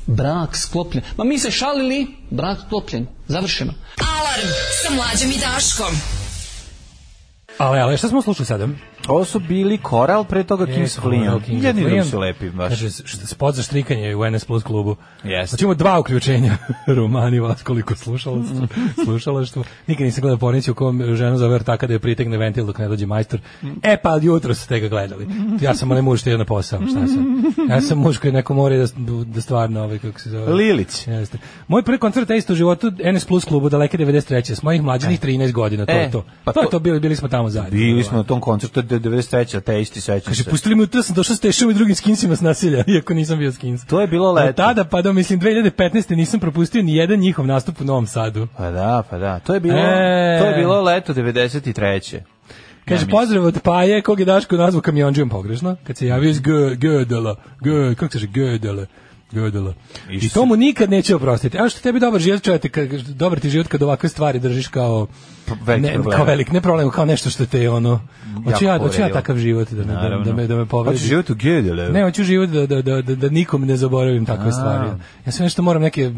brak 0.07 0.57
sklopljen. 0.57 1.05
Ma 1.17 1.25
mi 1.25 1.38
se 1.38 1.51
šalili, 1.51 2.07
brak 2.31 2.59
sklopljen. 2.67 3.07
Završeno. 3.29 3.75
Alarm 3.99 4.49
sa 4.83 4.95
mlađom 4.95 5.31
i 5.31 5.38
Daškom. 5.38 6.24
Ale, 7.59 7.81
ale, 7.81 7.97
šta 7.97 8.09
smo 8.09 8.23
slušali 8.23 8.47
sada? 8.47 8.69
Ovo 9.09 9.25
su 9.25 9.38
bili 9.38 9.79
Koral, 9.79 10.25
pre 10.25 10.45
toga 10.45 10.64
ono, 10.64 10.75
Kings 10.75 10.99
of 10.99 11.05
Jedni 11.49 11.73
drugi 11.73 11.85
Leon. 11.87 12.07
su 12.07 12.19
lepi, 12.19 12.51
baš. 12.51 12.69
Kaže, 12.69 12.90
što 12.90 13.27
spot 13.27 13.55
za 13.55 13.62
štrikanje 13.62 14.17
u 14.17 14.31
NS 14.31 14.45
Plus 14.45 14.62
klubu. 14.62 14.97
Jeste. 15.25 15.47
Znači 15.47 15.64
imamo 15.64 15.75
dva 15.75 15.99
uključenja 16.01 16.57
romani 16.88 17.40
vas 17.40 17.62
koliko 17.62 17.95
slušalaštvo. 17.97 18.67
slušalaštvo. 19.05 19.64
Nikad 19.87 20.05
nisam 20.05 20.23
gledao 20.23 20.38
pornicu 20.38 20.73
u 20.73 20.75
kom 20.75 21.14
ženu 21.14 21.37
zove 21.37 21.55
ortaka 21.55 21.87
da 21.87 21.93
je 21.93 21.99
pritegne 21.99 22.38
ventil 22.38 22.67
dok 22.67 22.79
ne 22.79 22.88
dođe 22.88 23.07
majstor. 23.07 23.40
E 23.83 23.97
pa 23.97 24.17
jutro 24.17 24.55
ste 24.55 24.81
ga 24.81 24.88
gledali. 24.88 25.27
Ja 25.61 25.75
sam 25.75 25.90
onaj 25.90 26.03
muž 26.03 26.21
što 26.21 26.31
je 26.31 26.38
na 26.38 26.45
posao. 26.45 26.81
Šta 26.81 27.07
sam? 27.07 27.43
Ja 27.71 27.81
sam 27.81 27.99
muž 27.99 28.19
koji 28.19 28.33
neko 28.33 28.55
mora 28.55 28.77
da, 28.77 28.87
da 29.25 29.40
stvarno 29.40 29.83
ovaj, 29.83 29.99
kako 29.99 30.21
se 30.21 30.31
zove. 30.31 30.53
Lilić. 30.53 31.07
Jeste. 31.09 31.38
Moj 31.69 31.83
prvi 31.83 31.99
koncert 31.99 32.31
je 32.31 32.37
isto 32.38 32.53
u 32.53 32.57
životu 32.57 32.93
NS 33.14 33.25
Plus 33.25 33.45
klubu 33.45 33.69
daleke 33.69 33.99
93. 33.99 34.55
S 34.55 34.62
mojih 34.62 34.83
mlađih 34.83 35.21
13 35.21 35.53
godina. 35.53 35.87
To 35.87 35.93
E, 35.93 35.97
je 35.97 36.11
to. 36.11 36.25
pa 36.45 36.53
to 36.53 36.61
je 36.61 36.64
to- 36.64 36.71
to, 36.71 36.79
bili, 36.79 37.01
bili 37.01 37.17
smo 37.17 37.29
tamo 37.29 37.44
zajedno. 37.51 37.71
Bili 37.71 38.05
smo 38.05 38.17
na 38.17 38.25
tom 38.25 38.41
koncertu, 38.41 38.83
to 38.83 38.95
je 38.95 39.01
93. 39.01 39.61
te 39.61 39.81
isti 39.81 40.01
sećam 40.01 40.27
Kaže, 40.27 40.45
se. 40.45 40.51
pustili 40.51 40.75
me 40.75 40.87
tu, 40.87 41.03
sam 41.03 41.15
došao 41.15 41.37
s 41.37 41.41
tešom 41.41 41.71
i 41.71 41.75
drugim 41.75 41.95
skinsima 41.95 42.37
s 42.37 42.41
nasilja, 42.41 42.85
iako 42.95 43.15
nisam 43.15 43.39
bio 43.39 43.53
skins. 43.53 43.85
To 43.85 44.01
je 44.01 44.07
bilo 44.07 44.29
Od 44.29 44.35
leto. 44.37 44.53
tada 44.53 44.85
pa 44.85 45.03
do, 45.03 45.13
mislim, 45.13 45.41
2015. 45.41 46.17
nisam 46.17 46.41
propustio 46.41 46.83
ni 46.83 46.97
jedan 46.97 47.19
njihov 47.19 47.47
nastup 47.47 47.81
u 47.81 47.85
Novom 47.85 48.07
Sadu. 48.07 48.47
Pa 48.57 48.71
da, 48.71 49.03
pa 49.11 49.19
da. 49.19 49.39
To 49.39 49.55
je 49.55 49.61
bilo, 49.61 49.79
E. 49.79 50.39
to 50.41 50.47
je 50.47 50.55
bilo 50.57 50.83
leto 50.83 51.15
93. 51.15 52.19
Kaže, 52.85 53.07
pozdrav 53.09 53.45
od 53.45 53.61
Paje, 53.61 54.03
kog 54.03 54.21
je 54.21 54.27
Daško 54.27 54.57
nazvao 54.57 54.83
kamionđijom 54.83 55.29
pogrešno, 55.29 55.77
kad 55.85 55.97
se 55.97 56.07
javio 56.07 56.31
iz 56.31 56.41
Gödela, 56.41 57.35
G, 57.61 57.71
kako 57.95 58.13
se 58.13 58.19
kaže, 58.19 58.27
Gödela, 58.29 58.87
Gödela. 59.35 59.73
I 60.11 60.16
Išao 60.16 60.35
to 60.35 60.47
mu 60.47 60.57
nikad 60.57 60.90
neće 60.90 61.16
oprostiti. 61.16 61.59
A 61.59 61.68
što 61.68 61.81
tebi 61.81 62.01
dobar 62.01 62.20
život, 62.20 62.42
kad, 62.70 62.92
dobar 62.92 63.40
ti 63.40 63.51
život 63.51 63.68
kad 63.68 63.83
ovakve 63.83 64.09
stvari 64.09 64.38
držiš 64.38 64.68
kao, 64.68 65.07
veliki 65.64 65.87
ne, 65.87 65.92
problem. 65.94 66.16
kao 66.16 66.25
velik, 66.27 66.53
ne 66.53 66.61
problem, 66.61 66.90
kao 66.90 67.05
nešto 67.05 67.31
što 67.31 67.47
te 67.47 67.70
ono, 67.70 68.01
hoću 68.44 68.64
ja, 68.64 68.79
hoću 68.79 69.01
ja 69.01 69.12
takav 69.12 69.37
život 69.37 69.70
da 69.70 69.85
me, 69.85 69.92
da, 69.92 70.03
Naravno. 70.03 70.25
da 70.25 70.33
me, 70.33 70.47
da 70.47 70.57
me 70.57 70.66
povredi. 70.66 70.97
Hoćeš 70.97 71.09
život 71.09 71.31
u 71.31 71.35
Gedele? 71.35 71.88
Ne, 71.88 72.03
hoću 72.03 72.25
život 72.25 72.49
da, 72.49 72.66
da, 72.66 72.83
da, 72.83 73.03
da, 73.03 73.14
da 73.14 73.29
nikom 73.29 73.64
ne 73.64 73.77
zaboravim 73.77 74.27
takve 74.27 74.53
stvari. 74.53 74.88
Ja 75.27 75.33
sve 75.33 75.44
nešto 75.44 75.62
moram 75.62 75.83
neke 75.83 76.12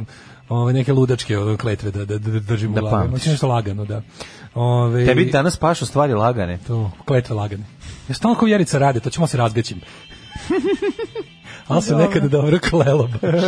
ove 0.49 0.73
neke 0.73 0.93
ludačke 0.93 1.39
ono, 1.39 1.57
kletve 1.57 1.91
da, 1.91 2.05
da, 2.05 2.19
da 2.19 2.41
držim 2.41 2.73
Da 2.73 2.85
u 2.85 2.91
pamtiš. 2.91 3.13
Hoću 3.13 3.31
nešto 3.31 3.49
lagano, 3.49 3.85
da. 3.85 4.03
Ove, 4.55 5.07
Tebi 5.07 5.25
danas 5.25 5.57
pašu 5.57 5.87
stvari 5.87 6.13
lagane. 6.13 6.59
to, 6.67 6.91
kletve 7.05 7.35
lagane. 7.35 7.65
Ja 8.09 8.15
stalno 8.15 8.35
kao 8.37 8.47
Vjerica 8.47 8.79
rade, 8.79 9.01
to 9.01 9.11
ćemo 9.11 9.27
se 9.27 9.37
razgaćim. 9.37 9.81
Ali 11.69 11.83
se 11.83 11.95
nekada 11.97 12.29
dobro 12.29 12.59
klelo 12.61 13.09
baš. 13.13 13.41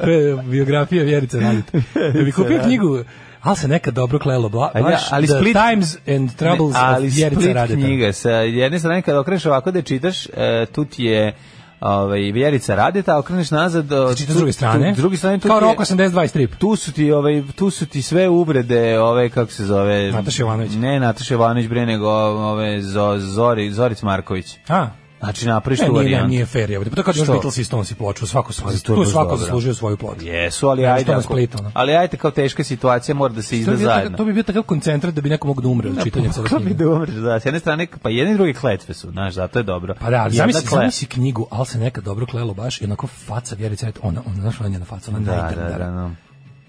To 0.00 0.10
je 0.10 0.36
biografija 0.36 1.04
Vjerice 1.04 1.40
Radite. 1.40 1.82
Da 2.14 2.22
bi 2.22 2.32
kupio 2.32 2.60
knjigu 2.60 2.98
Ali 3.42 3.56
se 3.56 3.68
nekad 3.68 3.94
dobro 3.94 4.18
klelo, 4.18 4.48
bla, 4.48 4.70
Ali 4.74 4.84
baš 4.84 5.00
ali 5.10 5.26
The 5.26 5.34
Split- 5.34 5.68
Times 5.68 5.96
and 6.08 6.30
Troubles 6.32 6.74
Ne, 6.74 6.80
ali 6.82 7.06
of 7.06 7.14
Vjerica 7.14 7.40
Split 7.40 7.54
Radeta. 7.54 7.80
knjiga 7.80 8.12
sa 8.12 8.30
jedne 8.30 8.78
strane 8.78 9.02
kada 9.02 9.20
okreneš 9.20 9.46
ovako 9.46 9.70
da 9.70 9.82
čitaš, 9.82 10.26
e, 10.26 10.30
tu 10.66 10.84
ti 10.84 11.04
je 11.04 11.34
ovaj 11.80 12.20
Vjerica 12.20 12.74
Radeta, 12.74 13.18
okreneš 13.18 13.50
nazad, 13.50 13.88
tu- 13.88 14.14
s 14.24 14.36
druge 14.36 14.52
strane. 14.52 14.88
Tu, 14.88 14.94
s 14.94 14.98
druge 14.98 15.16
strane 15.16 15.38
tu 15.38 15.48
Kao 15.48 15.60
Roko 15.60 15.82
82 15.82 16.26
strip. 16.26 16.54
tu 16.54 16.76
su 16.76 16.92
ti 16.92 17.12
ovaj 17.12 17.42
tu 17.56 17.70
su 17.70 17.86
ti 17.86 18.02
sve 18.02 18.28
uvrede, 18.28 19.00
ove 19.00 19.28
kako 19.28 19.52
se 19.52 19.64
zove 19.64 20.12
Nataša 20.12 20.42
Jovanović. 20.42 20.72
Ne, 20.72 21.00
Nataša 21.00 21.34
Jovanović 21.34 21.68
bre 21.68 21.86
nego 21.86 22.08
ove 22.08 22.82
Zo, 22.82 23.14
Zori 23.18 23.72
Zoric 23.72 24.02
Marković. 24.02 24.56
A, 24.68 24.86
Znači 25.20 25.46
napraviš 25.46 25.78
tu 25.78 25.84
nije, 25.84 25.92
ne, 25.92 25.98
varijantu. 25.98 26.28
nije 26.28 26.46
fair. 26.46 26.70
jebote. 26.70 26.90
Pa 26.90 26.96
to 26.96 27.02
kad 27.02 27.14
Što? 27.14 27.24
Beatles 27.24 27.58
i 27.58 27.64
Stones 27.64 27.90
i 27.90 27.94
ploču, 27.94 28.26
svako, 28.26 28.52
to 28.52 28.70
je 28.70 28.78
tu 28.80 29.04
svako 29.04 29.36
zaslužio 29.36 29.74
svoju 29.74 29.96
ploču. 29.96 30.26
Jesu, 30.26 30.68
ali 30.68 30.86
ajde. 30.86 31.12
ako- 31.14 31.34
ali 31.72 31.92
ajde 31.94 32.16
kao 32.16 32.30
teška 32.30 32.64
situacija 32.64 33.14
mora 33.14 33.34
da 33.34 33.42
se 33.42 33.58
izda 33.58 33.76
zajedno. 33.76 34.16
to 34.16 34.24
bi 34.24 34.32
bio 34.32 34.42
takav 34.42 34.62
koncentrat 34.62 35.14
da 35.14 35.20
bi 35.20 35.28
neko 35.28 35.46
mogao 35.46 35.62
da 35.62 35.68
umre 35.68 35.90
od 35.90 36.02
čitanja 36.04 36.32
cele 36.32 36.48
bi 36.50 36.56
knjige. 36.56 36.74
da 36.74 36.90
umreš, 36.90 37.14
da, 37.14 37.40
s 37.40 37.44
jedne 37.44 37.60
strane, 37.60 37.86
pa 38.02 38.10
jedne 38.10 38.32
i 38.32 38.36
druge 38.36 38.52
kletve 38.54 38.94
su, 38.94 39.10
znaš, 39.10 39.34
zato 39.34 39.58
je 39.58 39.62
dobro. 39.62 39.94
Pa 40.00 40.10
da, 40.10 40.22
ali 40.22 40.34
zamisli, 40.34 40.62
kle- 40.62 40.70
zamisli 40.70 41.06
knjigu, 41.06 41.46
ali 41.50 41.66
se 41.66 41.78
nekad 41.78 42.04
dobro 42.04 42.26
klelo 42.26 42.54
baš 42.54 42.80
i 42.80 42.84
onako 42.84 43.06
faca 43.06 43.54
Vjerica, 43.54 43.92
ona, 44.02 44.22
ona, 44.26 44.40
znaš, 44.40 44.60
ona 44.60 44.68
njena 44.68 44.84
faca, 44.84 45.10
ona 45.10 45.18
Da, 45.20 45.32
da, 45.32 45.42
najdrndara. 45.42 45.86
da, 45.86 45.92
da. 45.92 46.10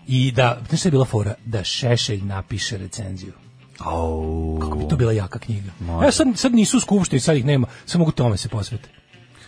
I 0.08 0.32
da, 0.32 0.58
znaš 0.68 0.80
šta 0.80 0.88
je 0.88 0.92
bila 0.92 1.06
fora? 1.06 1.34
Da 1.46 1.64
Šešelj 1.64 2.22
napiše 2.22 2.78
recenziju. 2.78 3.34
Au. 3.86 4.60
Kako 4.62 4.78
bi 4.78 4.88
to 4.88 4.96
bila 4.96 5.12
jaka 5.12 5.40
knjiga. 5.40 5.72
Može. 5.80 6.04
Evo 6.04 6.12
sad, 6.12 6.28
sad 6.36 6.54
nisu 6.54 6.80
skupštini, 6.80 7.20
sad 7.20 7.38
ih 7.38 7.46
nema, 7.46 7.68
sad 7.86 8.00
mogu 8.00 8.12
tome 8.12 8.38
se 8.38 8.50
posvete. 8.50 8.90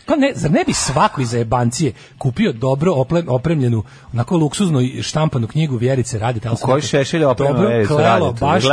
Pa 0.05 0.15
ne, 0.15 0.31
zar 0.35 0.51
ne 0.51 0.63
bi 0.67 0.73
svako 0.73 1.21
iz 1.21 1.33
jebancije 1.33 1.93
kupio 2.17 2.53
dobro 2.53 2.93
opremljenu, 3.27 3.83
onako 4.13 4.37
luksuzno 4.37 4.81
i 4.81 5.03
štampanu 5.03 5.47
knjigu 5.47 5.75
Vjerice 5.75 6.19
Radite? 6.19 6.49
U 6.49 6.55
kojoj 6.55 6.81
Šešelj 6.81 7.23
Vjericu 7.59 7.95
klelo, 7.95 8.25
Radetu, 8.25 8.45
baš? 8.45 8.63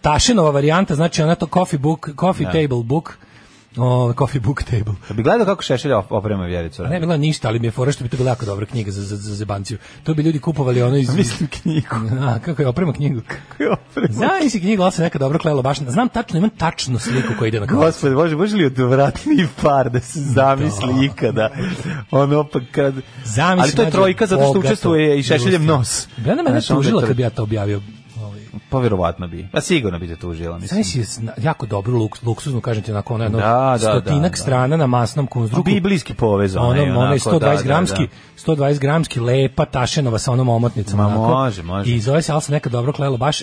Tašinova 0.00 0.50
varijanta, 0.50 0.94
znači 0.94 1.22
ona 1.22 1.34
to 1.34 1.46
coffee 1.46 1.78
book, 1.78 2.08
coffee 2.20 2.46
Da. 2.46 2.52
table 2.52 2.82
book, 2.84 3.18
o, 3.76 4.12
coffee 4.18 4.40
book 4.40 4.62
table. 4.62 4.94
Da 5.08 5.14
bi 5.14 5.22
gledao 5.22 5.46
kako 5.46 5.62
Šešelj 5.62 5.92
op- 5.92 6.10
oprema 6.10 6.44
Vjericu. 6.46 6.82
Ne 6.82 7.00
bila 7.00 7.16
ništa, 7.16 7.48
ali 7.48 7.58
mi 7.58 7.66
je 7.66 7.70
fora 7.70 7.92
što 7.92 8.04
bi 8.04 8.10
to 8.10 8.16
bila 8.16 8.30
jako 8.30 8.44
dobra 8.44 8.66
knjiga 8.66 8.90
za, 8.90 9.02
za, 9.02 9.16
za 9.16 9.34
zebanciju. 9.34 9.78
To 10.04 10.14
bi 10.14 10.22
ljudi 10.22 10.38
kupovali 10.38 10.82
ono 10.82 10.96
iz... 10.96 11.14
Mislim 11.16 11.48
knjigu. 11.62 11.96
A, 12.20 12.38
kako 12.38 12.62
je 12.62 12.68
oprema 12.68 12.92
knjigu? 12.92 13.20
Znaš 14.10 14.50
si 14.50 14.60
knjigu, 14.60 14.82
ali 14.82 14.92
se 14.92 15.02
nekad 15.02 15.20
dobro 15.20 15.38
klelo 15.38 15.62
baš. 15.62 15.78
Znam 15.78 16.08
tačno, 16.08 16.38
imam 16.38 16.50
tačnu 16.50 16.98
sliku 16.98 17.32
koja 17.38 17.48
ide 17.48 17.60
na 17.60 17.66
kvalitet. 17.66 17.88
Gospode, 17.88 18.14
može, 18.14 18.36
može 18.36 18.56
li 18.56 18.66
odvratniji 18.66 19.46
par 19.62 19.90
da 19.90 20.00
se 20.00 20.20
zamisli 20.20 21.04
ikada? 21.04 21.50
Ono 22.10 22.44
pa 22.44 22.60
kad... 22.72 22.94
Zamisli, 23.24 23.62
Ali 23.62 23.72
to 23.72 23.82
je 23.82 23.90
trojka 23.90 24.26
zato 24.26 24.50
što 24.50 24.58
učestvuje 24.58 25.18
i 25.18 25.22
Šešeljem 25.22 25.64
nos. 25.64 26.08
Mene 26.16 26.42
Znaš, 26.42 26.70
onda 26.70 26.82
tužila 26.82 27.02
je 27.02 27.08
kad 27.08 27.16
bi 27.16 27.22
ja 27.22 27.30
to 27.30 27.42
objavio. 27.42 27.80
Pa 28.68 28.78
verovatno 28.78 29.28
bi. 29.28 29.48
Pa 29.52 29.60
sigurno 29.60 29.98
bi 29.98 30.08
te 30.08 30.16
tužila, 30.16 30.58
mislim. 30.58 30.82
Znaš 30.82 30.92
si 30.92 30.98
je 30.98 31.32
jako 31.42 31.66
dobru 31.66 31.98
luks, 31.98 32.22
luksuznu, 32.22 32.60
kažem 32.60 32.82
ti, 32.82 32.90
onako, 32.90 33.14
ono 33.14 33.24
jedno 33.24 33.38
Da, 33.38 33.44
da, 33.72 33.78
stotinak 33.78 34.22
da, 34.22 34.28
da. 34.28 34.36
strana 34.36 34.76
na 34.76 34.86
masnom 34.86 35.26
konstruktu. 35.26 35.70
Biblijski 35.70 36.14
povez, 36.14 36.56
ono, 36.56 36.68
onaj, 36.68 36.82
onaj 36.82 36.96
onako, 36.96 37.30
120 37.30 37.38
da, 37.40 37.56
da, 37.56 37.62
gramski, 37.62 38.06
da. 38.46 38.52
120 38.52 38.78
gramski 38.78 39.20
lepa 39.20 39.64
tašenova 39.64 40.18
sa 40.18 40.32
onom 40.32 40.48
omotnicom. 40.48 40.96
Ma 40.96 41.06
onako. 41.06 41.28
može, 41.28 41.62
može. 41.62 41.90
I 41.90 42.00
zove 42.00 42.22
se, 42.22 42.32
ali 42.32 42.42
se 42.42 42.52
nekad 42.52 42.72
dobro 42.72 42.92
klelo, 42.92 43.16
baš 43.16 43.42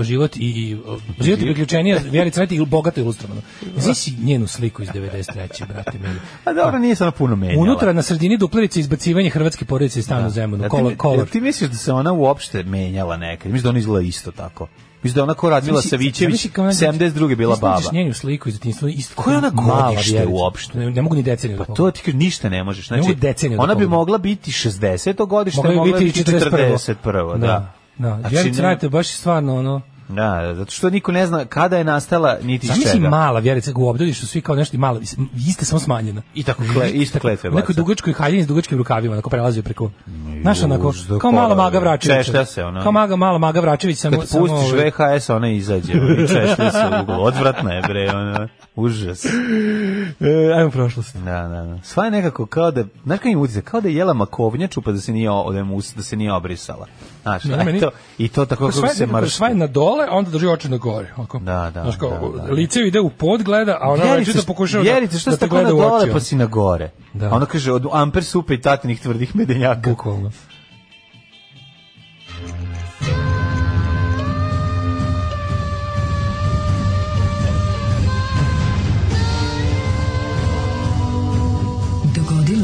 život 0.00 0.36
i, 0.36 0.40
i 0.40 0.76
život 1.20 1.40
i 1.40 1.44
priključenija 1.44 1.98
Vjerica 2.10 2.40
Radeta 2.40 2.62
i 2.62 2.66
bogato 2.66 3.00
ilustrovano. 3.00 3.40
Znaš 3.76 3.96
si 3.96 4.14
njenu 4.22 4.46
sliku 4.46 4.82
iz 4.82 4.88
93. 4.88 5.66
brate 5.68 5.98
mili. 5.98 6.18
A 6.44 6.52
dobro, 6.52 6.78
nije 6.78 6.94
se 6.94 7.04
ona 7.04 7.10
puno 7.10 7.36
menjala. 7.36 7.62
Unutra 7.62 7.92
na 7.92 8.02
sredini 8.02 8.36
duplerice 8.36 8.80
izbacivanje 8.80 9.30
hrvatske 9.30 9.64
porodice 9.64 9.98
iz 9.98 10.04
stana 10.04 10.26
u 10.26 10.30
Zemunu. 10.30 10.62
Ti, 10.62 10.68
Kolor, 10.68 10.96
kolor. 10.96 11.28
ti 11.28 11.40
misliš 11.40 11.70
da 11.70 11.76
se 11.76 11.92
ona 11.92 12.12
uopšte 12.12 12.62
menjala 12.62 13.16
nekad? 13.16 13.52
Misliš 13.52 13.62
da 13.62 13.68
ona 13.68 13.78
izgleda 13.78 14.06
isto 14.06 14.32
tako? 14.32 14.47
Misliš 14.96 15.14
da 15.14 15.20
je 15.20 15.22
ona 15.22 15.34
ko 15.34 15.50
Radmila 15.50 15.82
Savićević, 15.82 16.18
zamisli 16.30 16.50
kao 16.50 16.64
ona- 16.64 16.72
72. 16.72 17.36
bila 17.36 17.56
snađeš 17.56 17.84
baba? 17.84 17.98
njenu 17.98 18.14
sliku 18.14 18.48
iz 18.48 18.54
detinjstva, 18.54 18.88
isto 18.88 19.22
Koja 19.22 19.32
je 19.32 19.38
ona 19.38 19.50
godište 19.50 20.26
uopšte? 20.26 20.78
Ne, 20.78 20.90
ne 20.90 21.02
mogu 21.02 21.16
ni 21.16 21.22
deceniju. 21.22 21.58
Pa 21.58 21.64
da 21.64 21.74
to 21.74 21.90
ti 21.90 22.00
kažeš, 22.00 22.14
ništa 22.14 22.48
ne 22.48 22.64
možeš. 22.64 22.88
Znači, 22.88 23.00
mogu 23.02 23.14
deceniju 23.14 23.56
da 23.56 23.62
ona 23.62 23.74
bi 23.74 23.86
mogla 23.86 24.18
biti 24.18 24.50
60. 24.50 25.26
godište, 25.26 25.62
Mogla 25.64 25.84
bi 25.84 25.92
biti 25.94 26.20
i 26.20 26.24
41. 26.24 26.72
41. 27.02 27.38
Da. 27.38 27.46
Da. 27.46 27.72
Da, 27.98 28.18
Znači, 28.20 28.50
ne- 28.50 28.62
Radeta 28.62 28.88
baš 28.88 29.08
stvarno 29.08 29.56
ono... 29.56 29.80
Da, 30.08 30.54
zato 30.54 30.70
što 30.70 30.90
niko 30.90 31.12
ne 31.12 31.26
zna 31.26 31.44
kada 31.44 31.78
je 31.78 31.84
nastala, 31.84 32.36
niti 32.42 32.66
iz 32.66 32.92
čega. 32.92 33.08
mala 33.08 33.40
Vjerica 33.40 33.72
u 33.76 33.88
obdolji 33.88 34.12
što 34.12 34.26
svi 34.26 34.40
kao 34.40 34.54
nešto 34.56 34.78
mala, 34.78 35.00
iste 35.48 35.64
samo 35.64 35.80
smanjena. 35.80 36.22
I 36.34 36.42
tako 36.42 36.62
kle, 36.74 36.90
iste 36.90 37.18
kletve 37.18 37.50
U 37.50 37.54
nekoj 37.54 37.72
baca. 37.72 37.80
dugačkoj 37.80 38.12
haljini 38.12 38.42
s 38.44 38.46
dugačkim 38.46 38.78
rukavima, 38.78 39.12
onako 39.12 39.30
prelazio 39.30 39.62
preko. 39.62 39.90
Znaš, 40.42 40.62
onako, 40.62 40.92
kao 41.20 41.32
mala 41.32 41.54
Maga 41.54 41.78
Vračević. 41.78 42.26
češlja 42.26 42.44
se, 42.44 42.64
ono. 42.64 42.82
Kao 42.82 42.92
maga, 42.92 43.16
mala 43.16 43.38
Maga 43.38 43.60
Vračević, 43.60 43.98
samo... 43.98 44.18
Kad 44.18 44.28
samo, 44.28 44.46
pustiš 44.46 44.72
ovaj, 44.72 44.90
VHS, 45.16 45.30
ona 45.30 45.50
izađe. 45.50 45.92
I 45.92 46.28
češlja 46.28 46.70
se 46.70 46.78
u. 47.08 47.12
Odvratna 47.22 47.72
je, 47.72 47.82
bre, 47.82 48.10
ona. 48.14 48.48
Užas. 48.78 49.24
E, 49.24 50.52
ajmo 50.56 50.70
prošlost. 50.70 51.16
Da, 51.16 51.22
da, 51.42 51.62
da. 51.64 51.78
Sva 51.82 52.04
je 52.04 52.10
nekako 52.10 52.46
kao 52.46 52.70
da, 52.70 52.84
znaš 53.04 53.18
kada 53.18 53.30
im 53.30 53.40
utisak, 53.40 53.64
kao 53.64 53.80
da 53.80 53.88
je 53.88 53.94
jela 53.94 54.12
makovnjaču 54.14 54.82
pa 54.82 54.92
da 54.92 55.00
se 55.00 55.12
nije, 55.12 55.28
da, 55.52 55.64
mu, 55.64 55.80
da 55.96 56.02
se 56.02 56.16
nije 56.16 56.32
obrisala. 56.32 56.86
Znaš, 57.22 57.44
Ne, 57.44 57.64
meni- 57.64 57.80
to, 57.80 57.90
i 58.18 58.28
to 58.28 58.46
tako 58.46 58.72
Sva 58.72 58.82
kako 58.82 58.94
se 58.94 59.06
marši. 59.06 59.30
sva 59.30 59.48
je 59.48 59.54
na 59.54 59.66
dole, 59.66 60.06
a 60.08 60.12
onda 60.12 60.30
drži 60.30 60.46
oči 60.48 60.68
na 60.68 60.76
gore. 60.76 61.12
Onako. 61.16 61.38
Da, 61.38 61.70
da, 61.74 61.82
Znaš, 61.82 61.96
kao, 61.96 62.32
da, 62.36 62.42
da. 62.42 62.52
lice 62.52 62.80
ide 62.82 63.00
u 63.00 63.10
pod, 63.10 63.42
gleda, 63.42 63.78
a 63.80 63.88
ona 63.88 64.04
već 64.04 64.28
da 64.28 64.42
pokušava 64.42 64.84
da, 64.84 64.90
Vjerice, 64.90 65.18
što 65.18 65.30
da 65.30 65.36
si 65.36 65.40
te 65.40 65.46
tako 65.46 65.56
na 65.56 65.62
gleda 65.62 65.74
u 65.76 65.80
dole 65.80 66.02
oči. 66.02 66.12
pa 66.12 66.20
si 66.20 66.36
na 66.36 66.46
gore? 66.46 66.90
Da. 67.12 67.26
A 67.26 67.30
ona 67.30 67.46
kaže, 67.46 67.72
od 67.72 67.86
amper 67.92 68.24
supe 68.24 68.54
i 68.54 68.60
tatinih 68.60 69.00
tvrdih 69.00 69.36
medenjaka. 69.36 69.90
Bukvalno. 69.90 70.30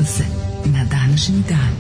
Se 0.05 0.25
na 0.67 0.85
današnji 0.85 1.43
dan. 1.49 1.75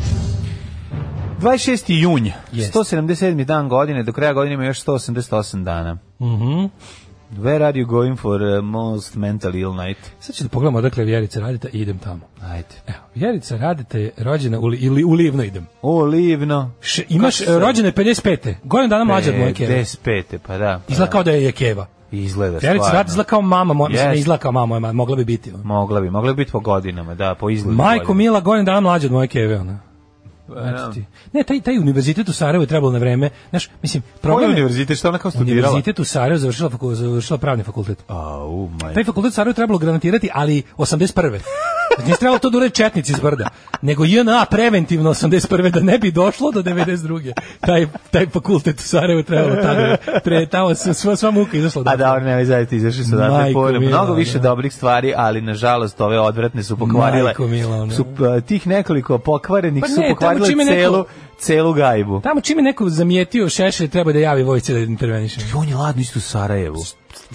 26. 1.40 1.84
junj, 2.02 2.30
Jest. 2.52 2.74
177. 2.74 3.44
dan 3.44 3.68
godine, 3.68 4.02
do 4.02 4.12
kraja 4.12 4.32
godine 4.32 4.54
ima 4.54 4.64
još 4.64 4.84
188 4.84 5.64
dana. 5.64 5.98
Mhm. 6.20 6.64
Where 7.32 7.64
are 7.64 7.80
you 7.80 7.86
going 7.86 8.18
for 8.18 8.42
uh, 8.42 8.64
most 8.64 9.14
mental 9.14 9.54
ill 9.54 9.74
night? 9.76 10.00
Sad 10.20 10.34
ću 10.36 10.42
da 10.42 10.48
pogledamo 10.48 10.78
odakle 10.78 11.04
Vjerica 11.04 11.40
Radeta 11.40 11.68
i 11.72 11.78
idem 11.80 11.98
tamo. 11.98 12.20
Ajde. 12.42 12.68
Evo, 12.86 12.98
Vjerica 13.14 13.56
Radeta 13.56 13.98
je 13.98 14.10
rođena 14.16 14.58
u, 14.60 14.66
li- 14.66 14.78
ili 14.78 15.04
u 15.04 15.10
Livno 15.12 15.42
idem. 15.44 15.66
O, 15.82 16.04
livno. 16.04 16.70
Še, 16.80 17.04
imaš, 17.08 17.40
rođena 17.46 17.88
je 17.88 17.94
55. 17.94 18.54
Godinu 18.64 18.88
dana 18.88 19.04
mlađa 19.04 19.30
od 19.30 19.38
moje 19.38 19.54
keve. 19.54 19.74
55. 20.04 20.38
Pa 20.46 20.58
da. 20.58 20.80
Pa 20.86 20.92
Izgleda 20.92 21.06
da. 21.06 21.12
kao 21.12 21.22
da 21.22 21.30
je 21.30 21.52
Keva. 21.52 21.86
Izgleda 22.22 22.58
stvarno. 22.58 22.82
Radeta 22.84 23.10
izgleda 23.10 23.28
kao 23.28 23.40
mama, 23.40 23.74
moja, 23.74 23.88
mislim, 23.88 24.06
ne 24.06 24.12
Jest. 24.12 24.20
izgleda 24.20 24.38
kao 24.38 24.52
mama, 24.52 24.78
moja, 24.78 24.92
mogla 24.92 25.16
bi 25.16 25.24
biti. 25.24 25.52
Mogla 25.64 26.00
bi, 26.00 26.10
mogla 26.10 26.32
bi 26.32 26.36
biti 26.36 26.52
po 26.52 26.60
godinama, 26.60 27.14
da, 27.14 27.34
po 27.34 27.50
izgledu. 27.50 27.76
Majko. 27.76 28.14
Mila, 28.14 28.40
godinu 28.40 28.64
dana 28.64 28.80
mlađa 28.80 29.06
od 29.06 29.12
moje 29.12 29.28
keve, 29.28 29.60
ona. 29.60 29.78
Eto 30.48 30.92
ti. 30.92 31.04
Ne, 31.32 31.42
taj, 31.42 31.60
taj 31.60 31.78
univerzitet 31.78 32.28
u 32.28 32.32
Sarajevu 32.32 32.62
je 32.62 32.66
trebalo 32.66 32.92
na 32.92 32.98
vreme, 32.98 33.30
znaš, 33.50 33.68
mislim, 33.82 34.02
problem 34.20 34.50
je- 34.50 34.54
univerzitet, 34.54 34.98
šta 34.98 35.08
ona 35.08 35.18
kao 35.18 35.30
studirala? 35.30 35.68
Univerzitet 35.68 35.98
u 35.98 36.04
Sarajevu 36.04 36.38
završila, 36.38 36.70
završila 36.92 37.38
pravni 37.38 37.64
fakultet. 37.64 38.04
Au, 38.08 38.68
maj. 38.82 38.94
Taj 38.94 39.04
fakultet 39.04 39.30
u 39.30 39.34
Sarajevu 39.34 39.54
trebalo 39.54 39.78
garantirati, 39.78 40.30
ali 40.34 40.62
81. 40.76 41.38
Znači, 41.94 42.06
nije 42.06 42.16
trebalo 42.16 42.38
to 42.38 42.50
da 42.50 42.56
urede 42.58 42.70
četnici 42.70 43.12
iz 43.12 43.20
brda, 43.20 43.48
nego 43.82 44.04
JNA 44.04 44.44
preventivno 44.50 45.10
81. 45.10 45.70
da 45.70 45.80
ne 45.80 45.98
bi 45.98 46.10
došlo 46.10 46.50
do 46.50 46.62
92. 46.62 47.32
Taj, 47.60 47.86
taj 48.10 48.26
fakultet 48.26 48.80
u 48.80 48.82
Sarajevu 48.82 49.22
trebalo 49.22 49.54
tada, 49.62 49.96
pre, 50.24 50.46
tamo 50.46 50.74
se 50.74 50.94
sva, 50.94 51.16
sva 51.16 51.30
muka 51.30 51.56
izašla. 51.56 51.82
A 51.86 51.96
da, 51.96 52.18
ne, 52.20 52.36
ne, 52.36 52.44
zaista 52.44 52.76
izašli 52.76 53.04
su 53.04 53.14
odatle 53.14 53.78
mila, 53.78 53.90
Mnogo 53.90 54.14
više 54.14 54.38
da. 54.38 54.48
dobrih 54.48 54.74
stvari, 54.74 55.12
ali 55.16 55.40
nažalost 55.40 56.00
ove 56.00 56.20
odvratne 56.20 56.62
su 56.62 56.76
pokvarile. 56.76 57.22
Majko 57.24 57.46
mila. 57.46 57.90
Su 57.90 58.04
a, 58.20 58.40
tih 58.40 58.66
nekoliko 58.66 59.18
pokvarenih 59.18 59.80
Pa 59.80 59.88
su 59.88 60.00
ne, 60.00 60.08
pokvarile 60.38 60.64
čime 60.64 60.64
neko- 60.64 60.80
celu 60.80 61.04
celu 61.38 61.72
gajbu. 61.72 62.20
Tamo 62.20 62.40
čime 62.40 62.62
neko 62.62 62.88
zamijetio 62.88 63.48
šešelj, 63.48 63.88
treba 63.88 64.12
da 64.12 64.18
javi 64.18 64.42
vojci 64.42 64.72
da 64.72 64.78
interveniše. 64.78 65.40
On 65.56 65.68
je 65.68 65.76
ladno 65.76 66.02
isto 66.02 66.18
u 66.18 66.22
Sarajevu. 66.22 66.84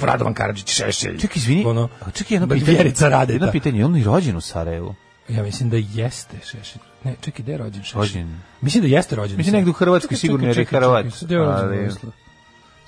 Radovan 0.02 0.34
Karadžić, 0.34 0.70
šešelj. 0.70 1.20
Čekaj, 1.20 1.40
izvini, 1.40 1.66
Ono, 1.66 1.90
čekaj 2.14 2.36
jedno 2.36 2.48
pitanje. 2.48 2.94
Radeta. 3.00 3.34
Jedno 3.34 3.52
pitanje, 3.52 3.80
je 3.80 3.86
on 3.86 3.98
i 3.98 4.04
rođen 4.04 4.38
u 4.38 4.42
Sarajevu? 4.42 4.96
Ja 5.30 5.44
mislim 5.44 5.70
da 5.70 5.78
jeste 5.78 6.38
šešelj. 6.46 6.82
Ne, 7.04 7.16
čekaj, 7.22 7.44
gde 7.44 7.52
je 7.52 7.58
rođen 7.58 7.84
šešelj? 7.84 8.00
Rođen. 8.00 8.40
Mislim 8.62 8.82
da 8.84 8.88
jeste 8.88 9.16
rođen. 9.16 9.38
Mislim 9.38 9.56
negde 9.56 9.70
u 9.70 9.74
Hrvatskoj, 9.74 10.18
sigurno 10.18 10.48
je 10.48 10.66
Hrvat. 10.66 11.06
Gde 11.22 11.36
je 11.36 11.42
rođen 11.42 11.70
Vojislav? 11.70 12.12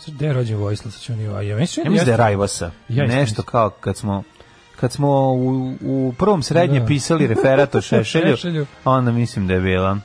Gde 0.08 0.26
je 0.28 0.34
rođen 0.34 0.58
Vojislav? 0.58 0.94
Ovaj. 1.30 1.48
Ja 1.48 1.58
mislim 1.58 1.86
da 2.06 2.12
je 2.12 2.36
isto 2.46 2.72
Nešto 2.88 3.44
kao 3.44 3.70
kad 3.70 3.98
smo 3.98 4.24
kad 4.82 4.92
smo 4.92 5.08
u, 5.30 5.74
u 5.82 6.14
prvom 6.18 6.44
srednje 6.44 6.80
Da. 6.80 6.86
pisali 6.86 7.28
referat 7.28 7.76
o 7.76 7.82
Šešelju, 7.90 8.36
Šešelju. 8.36 8.66
onda 8.86 9.12
mislim 9.12 9.48
da 9.48 9.54
je 9.54 9.62
bila. 9.62 9.98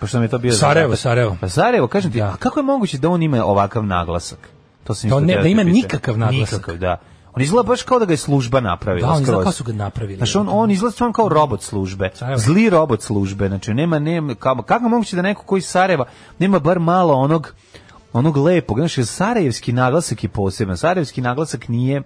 Pošto 0.00 0.18
mi 0.18 0.24
je 0.24 0.28
to 0.28 0.38
bio 0.38 0.52
Sarajevo, 0.52 0.74
zadatak. 0.86 1.02
Sarajevo. 1.02 1.36
Pa 1.40 1.48
Sarajevo, 1.48 1.86
kažem 1.88 2.12
ti, 2.12 2.18
Da. 2.18 2.24
a 2.24 2.36
kako 2.36 2.60
je 2.60 2.64
moguće 2.64 2.98
da 2.98 3.08
on 3.08 3.22
ima 3.22 3.44
ovakav 3.44 3.84
naglasak? 3.84 4.38
To 4.84 4.92
isto 4.94 5.20
ne- 5.20 5.36
da 5.36 5.48
ima 5.48 5.62
nikakav 5.62 6.18
naglasak. 6.18 6.52
Nikakav, 6.52 6.76
da. 6.76 6.96
On 7.34 7.42
izgleda 7.42 7.66
baš 7.66 7.82
kao 7.82 7.98
da 7.98 8.04
ga 8.04 8.12
je 8.12 8.16
služba 8.16 8.60
napravila. 8.60 9.08
Da, 9.08 9.14
on 9.14 9.22
izgleda 9.22 9.42
kao 9.42 9.52
su 9.52 9.64
ga 9.64 9.72
napravili. 9.72 10.16
Znaš, 10.16 10.36
on, 10.36 10.48
on 10.50 10.70
izgleda 10.70 10.92
stvarno 10.92 11.12
kao 11.12 11.28
robot 11.28 11.62
službe. 11.62 12.10
Sarajevo. 12.14 12.38
Zli 12.40 12.70
robot 12.70 13.02
službe. 13.02 13.48
Znači, 13.48 13.74
nema, 13.74 13.98
nema, 13.98 14.34
kako 14.34 14.74
je 14.76 14.88
moguće 14.88 15.16
da 15.16 15.22
neko 15.22 15.42
koji 15.42 15.58
iz 15.58 15.66
Sarajeva 15.66 16.04
nema 16.38 16.58
bar 16.58 16.78
malo 16.78 17.14
onog, 17.14 17.54
onog 18.12 18.36
lepog, 18.36 18.78
jer 18.78 19.06
Sarajevski 19.06 19.72
naglasak 19.72 20.22
je 20.24 20.28
poseban. 20.28 20.76
Sarajevski 20.76 21.20
naglasak 21.20 21.68
nije, 21.68 22.02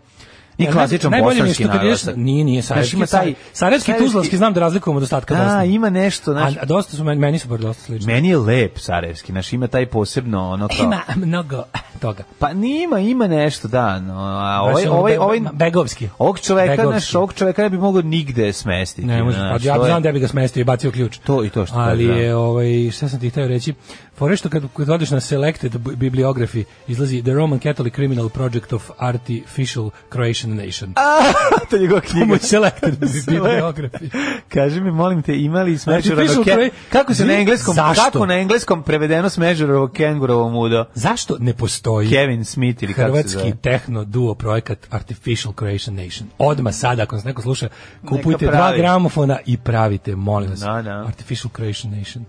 Ja, 0.58 0.72
klasičan 0.72 1.10
najbolje 1.10 1.34
mi 1.34 1.38
je 1.38 1.42
bosanski 1.42 1.62
što 1.62 1.72
kad 1.72 1.82
ideš, 1.82 2.02
naglasak. 2.02 2.16
nije, 2.16 2.44
nije 2.44 2.62
Znaš, 2.62 2.68
sarajevski, 2.68 2.96
ima 2.96 3.06
taj, 3.06 3.34
sarajevski, 3.52 3.92
tuzlanski, 3.98 4.36
znam 4.36 4.52
da 4.52 4.60
razlikujemo 4.60 4.96
od 4.96 5.02
ostatka 5.02 5.34
Da, 5.34 5.44
Bosne. 5.44 5.68
ima 5.68 5.90
nešto, 5.90 6.32
znaš, 6.32 6.56
A, 6.56 6.60
a 6.62 6.64
dosta 6.64 6.96
su, 6.96 7.04
meni, 7.04 7.38
su 7.38 7.48
bar 7.48 7.60
dosta 7.60 7.82
slični. 7.82 8.06
meni 8.06 8.28
je 8.28 8.36
lep 8.38 8.78
Sarajevski, 8.78 9.32
znaš, 9.32 9.52
ima 9.52 9.66
taj 9.66 9.86
posebno, 9.86 10.50
ono 10.50 10.68
kao... 10.68 10.84
Ima 10.84 11.00
mnogo 11.16 11.62
toga. 12.00 12.22
Pa 12.38 12.52
nima, 12.52 12.98
ima 12.98 13.26
nešto, 13.26 13.68
da, 13.68 14.00
no, 14.00 14.14
a 14.18 14.60
ovaj, 14.62 14.74
Znaš, 14.74 14.92
ovaj, 14.92 15.16
ovaj, 15.16 15.40
Begovski. 15.52 16.08
ovog 16.18 16.40
čoveka, 16.40 16.70
Begovski. 16.72 17.00
znaš, 17.00 17.14
ovog 17.14 17.32
čoveka 17.34 17.62
ne 17.62 17.70
bi 17.70 17.78
mogao 17.78 18.02
nigde 18.02 18.52
smestiti. 18.52 19.06
Ne 19.06 19.22
može, 19.22 19.38
znaš, 19.38 19.62
pa 19.62 19.68
ja 19.68 19.76
to 19.76 19.84
znam 19.84 20.02
da 20.02 20.12
bi 20.12 20.20
ga 20.20 20.28
smestio 20.28 20.60
i 20.60 20.64
bacio 20.64 20.90
ključ. 20.90 21.18
To 21.18 21.44
i 21.44 21.50
to 21.50 21.66
što 21.66 21.76
Ali 21.76 22.06
da. 22.06 22.12
je, 22.12 22.36
ovaj, 22.36 22.66
šta 22.90 23.08
sam 23.08 23.20
ti 23.20 23.30
htio 23.30 23.48
reći, 23.48 23.74
fore 24.16 24.36
što 24.36 24.48
kad, 24.48 24.62
kad 24.76 24.90
odeš 24.90 25.10
na 25.10 25.20
Selected 25.20 25.72
bi- 25.72 26.10
bibliography, 26.10 26.64
izlazi 26.88 27.22
The 27.22 27.32
Roman 27.32 27.58
Catholic 27.58 27.94
Criminal 27.94 28.28
Project 28.28 28.72
of 28.72 28.90
Artificial 28.98 29.90
Croatian 30.10 30.41
Nation. 30.50 30.94
to 31.70 31.76
je 31.76 31.82
njegova 31.82 32.00
knjiga. 32.00 32.26
mu 32.26 32.34
je 32.34 32.38
Selected 32.38 32.98
bibliography. 32.98 34.10
Kaži 34.48 34.80
mi, 34.80 34.90
molim 34.90 35.22
te, 35.22 35.36
imali 35.36 35.78
Smežurovo 35.78 36.44
Cra- 36.44 36.70
Kako 36.90 37.14
se 37.14 37.24
na 37.24 37.34
engleskom, 37.34 37.74
Zašto? 37.74 38.02
kako 38.04 38.26
na 38.26 38.34
engleskom 38.34 38.82
prevedeno 38.82 39.28
Smežurovo 39.28 39.88
kengurovo 39.88 40.48
mudo? 40.50 40.84
Zašto 40.94 41.36
ne 41.40 41.54
postoji 41.54 42.10
Kevin 42.10 42.44
Smith 42.44 42.82
ili 42.82 42.94
kako 42.94 43.06
se 43.06 43.12
hrvatski 43.12 43.38
zove? 43.38 43.56
tehno 43.56 44.04
duo 44.04 44.34
projekat 44.34 44.78
Artificial 44.90 45.54
Croatian 45.54 45.96
Nation? 45.96 46.28
Odma 46.38 46.72
sada, 46.72 47.02
ako 47.02 47.14
nas 47.16 47.24
neko 47.24 47.42
sluša, 47.42 47.68
kupujte 48.08 48.46
dva 48.46 48.72
gramofona 48.76 49.38
i 49.46 49.56
pravite, 49.56 50.16
molim 50.16 50.50
vas, 50.50 50.60
Da, 50.60 50.82
da. 50.82 51.04
Artificial 51.06 51.50
Croatian 51.56 51.98
Nation. 51.98 52.24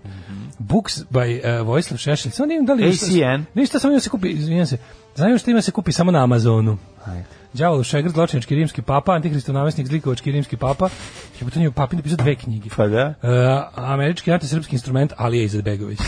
Books 0.58 0.98
by 1.10 1.60
uh, 1.60 1.66
Vojislav 1.66 1.98
Šešelj. 1.98 2.32
Samo 2.32 2.46
da 2.46 2.66
da 2.66 2.72
li... 2.74 2.88
ACN. 2.88 3.44
Ništa, 3.54 3.78
samo 3.78 3.92
ima 3.92 4.00
se 4.00 4.10
kupi, 4.10 4.28
izvinjam 4.28 4.66
se, 4.66 4.78
znam 5.14 5.38
što 5.38 5.50
ima 5.50 5.62
se 5.62 5.70
kupi 5.70 5.92
samo 5.92 6.10
na 6.10 6.22
Amazonu. 6.24 6.78
Ajde. 7.06 7.24
Đavol 7.54 7.84
Šegr, 7.86 8.10
zločinački 8.10 8.54
rimski 8.54 8.82
papa, 8.82 9.14
antikristo 9.14 9.52
namesnik, 9.52 9.86
zlikovački 9.86 10.32
rimski 10.32 10.56
papa. 10.56 10.88
Je 11.40 11.70
papi 11.70 11.96
napisao 11.96 12.16
dve 12.16 12.34
knjige. 12.34 12.68
Pa 12.76 12.86
da. 12.86 13.14
Uh, 13.22 13.84
američki 13.90 14.32
antisrpski 14.32 14.74
instrument 14.74 15.12
Alija 15.16 15.44
Izetbegović. 15.44 16.00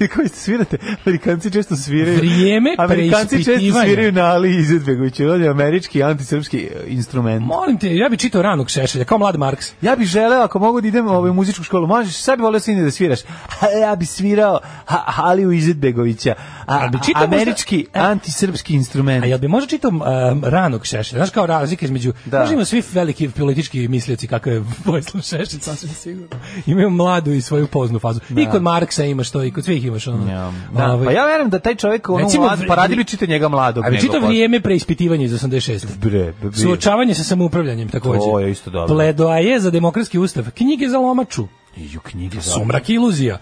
I 0.00 0.08
koji 0.14 0.28
svirate, 0.28 0.76
Amerikanci 1.06 1.50
često 1.50 1.76
sviraju. 1.76 2.16
Vrijeme 2.16 2.74
Amerikanci 2.78 3.44
često 3.44 3.80
sviraju 3.84 4.12
na 4.12 4.24
Ali 4.24 4.56
Izetbegović. 4.56 5.20
On 5.20 5.42
je 5.42 5.48
američki 5.48 6.02
antisrpski 6.02 6.58
e, 6.58 6.84
instrument. 6.86 7.46
Molim 7.46 7.78
te, 7.78 7.96
ja 7.96 8.08
bi 8.08 8.16
čitao 8.16 8.42
ranog 8.42 8.70
Šešelja, 8.70 9.04
kao 9.04 9.18
mlad 9.18 9.36
Marks. 9.38 9.72
Ja 9.82 9.96
bih 9.96 10.06
želeo, 10.06 10.40
ako 10.42 10.58
mogu 10.58 10.80
da 10.80 10.88
idem 10.88 11.08
ovaj, 11.08 11.30
u 11.30 11.34
muzičku 11.34 11.64
školu, 11.64 11.86
možeš, 11.86 12.14
sad 12.16 12.38
bi 12.38 12.42
volio 12.42 12.60
sine 12.60 12.82
da 12.82 12.90
sviraš. 12.90 13.20
Ha, 13.48 13.66
ja 13.66 13.96
bi 13.96 14.06
svirao 14.06 14.60
ha, 14.84 15.02
Haliju 15.06 15.52
Izetbegovića. 15.52 16.34
A, 16.66 16.78
A 16.84 16.88
bi 16.88 16.98
čitao 17.06 17.22
možda- 17.26 17.36
američki 17.36 17.86
E. 17.94 17.98
antisrpski 18.00 18.74
instrument. 18.74 19.24
A 19.24 19.26
jel 19.26 19.38
bi 19.38 19.48
možda 19.48 19.68
čitao 19.68 19.90
um, 19.90 20.00
ranog 20.44 20.86
Šešelja? 20.86 21.18
Znaš 21.18 21.30
kao 21.30 21.46
razlike 21.46 21.84
između... 21.84 22.12
Da. 22.24 22.30
Da. 22.30 22.38
Možda 22.38 22.52
imaju 22.52 22.66
svi 22.66 22.82
veliki 22.92 23.28
politički 23.28 23.88
mislioci 23.88 24.26
kako 24.26 24.50
je 24.50 24.64
Vojislav 24.84 25.22
Šešelj, 25.22 25.60
sasvim 25.60 25.90
sigurno. 25.92 26.28
Imaju 26.66 26.90
mladu 26.90 27.32
i 27.32 27.40
svoju 27.40 27.66
poznu 27.66 27.98
fazu. 27.98 28.20
I 28.36 28.46
kod 28.50 28.62
Marksa 28.62 28.97
imaš 29.04 29.30
to, 29.30 29.44
i 29.44 29.50
kod 29.50 29.64
svih 29.64 29.84
imaš 29.84 30.06
ono. 30.06 30.32
Ja. 30.32 30.52
Da, 30.72 30.92
Ovaj, 30.92 31.06
pa 31.06 31.12
ja 31.12 31.26
verujem 31.26 31.50
da 31.50 31.58
taj 31.58 31.74
čovjek 31.74 32.08
ono 32.08 32.18
Recimo, 32.18 32.44
mlad, 32.44 32.60
pa 32.68 32.74
radi 32.74 32.96
bi 32.96 33.04
čitao 33.04 33.28
njega 33.28 33.48
mladog. 33.48 33.84
A 33.84 33.88
posle. 33.90 34.20
vrijeme 34.20 34.60
preispitivanja 34.60 35.24
iz 35.24 35.32
86. 35.32 35.86
Bre, 35.96 36.32
bre, 36.42 36.52
Suočavanje 36.52 37.14
sa 37.14 37.24
samoupravljanjem 37.24 37.88
takođe. 37.88 38.18
To 38.18 38.40
je 38.40 38.50
isto 38.50 38.70
dobro. 38.70 38.94
Pledoaje 38.94 39.60
za 39.60 39.70
demokratski 39.70 40.18
ustav. 40.18 40.44
Knjige 40.54 40.88
za 40.88 40.98
lomaču. 40.98 41.46
Ju 41.76 42.00
knjige 42.00 42.40
za. 42.40 42.50
Sumrak 42.50 42.88
i 42.88 42.94
iluzija. 42.94 43.38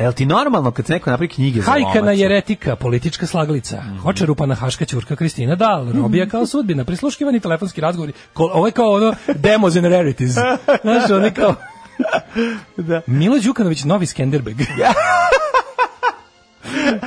Jel 0.00 0.12
ti 0.12 0.26
normalno 0.26 0.70
kad 0.70 0.86
se 0.86 0.92
neko 0.92 1.10
napravi 1.10 1.28
knjige 1.28 1.60
za 1.60 1.70
Hajka 1.70 2.02
na 2.02 2.12
jeretika, 2.12 2.76
politička 2.76 3.26
slaglica. 3.26 3.80
Mhm. 3.80 3.98
Hočerupana 3.98 4.54
haška 4.54 4.84
ćurka 4.84 5.16
Kristina 5.16 5.54
Dal, 5.54 5.92
robija 5.92 6.28
kao 6.28 6.46
sudbina, 6.46 6.84
prisluškivani 6.84 7.40
telefonski 7.40 7.80
razgovori. 7.80 8.12
Ovo 8.34 8.66
je 8.66 8.72
kao 8.72 8.86
ono 8.86 9.14
demos 9.34 9.76
and 9.76 9.86
rarities. 9.86 10.32
Znaš, 10.82 11.10
ono 11.10 11.24
je 11.24 11.34
kao... 11.34 11.54
Da. 12.76 13.00
Milo 13.06 13.38
Đukanović, 13.38 13.84
novi 13.84 14.06
Skenderbeg. 14.06 14.56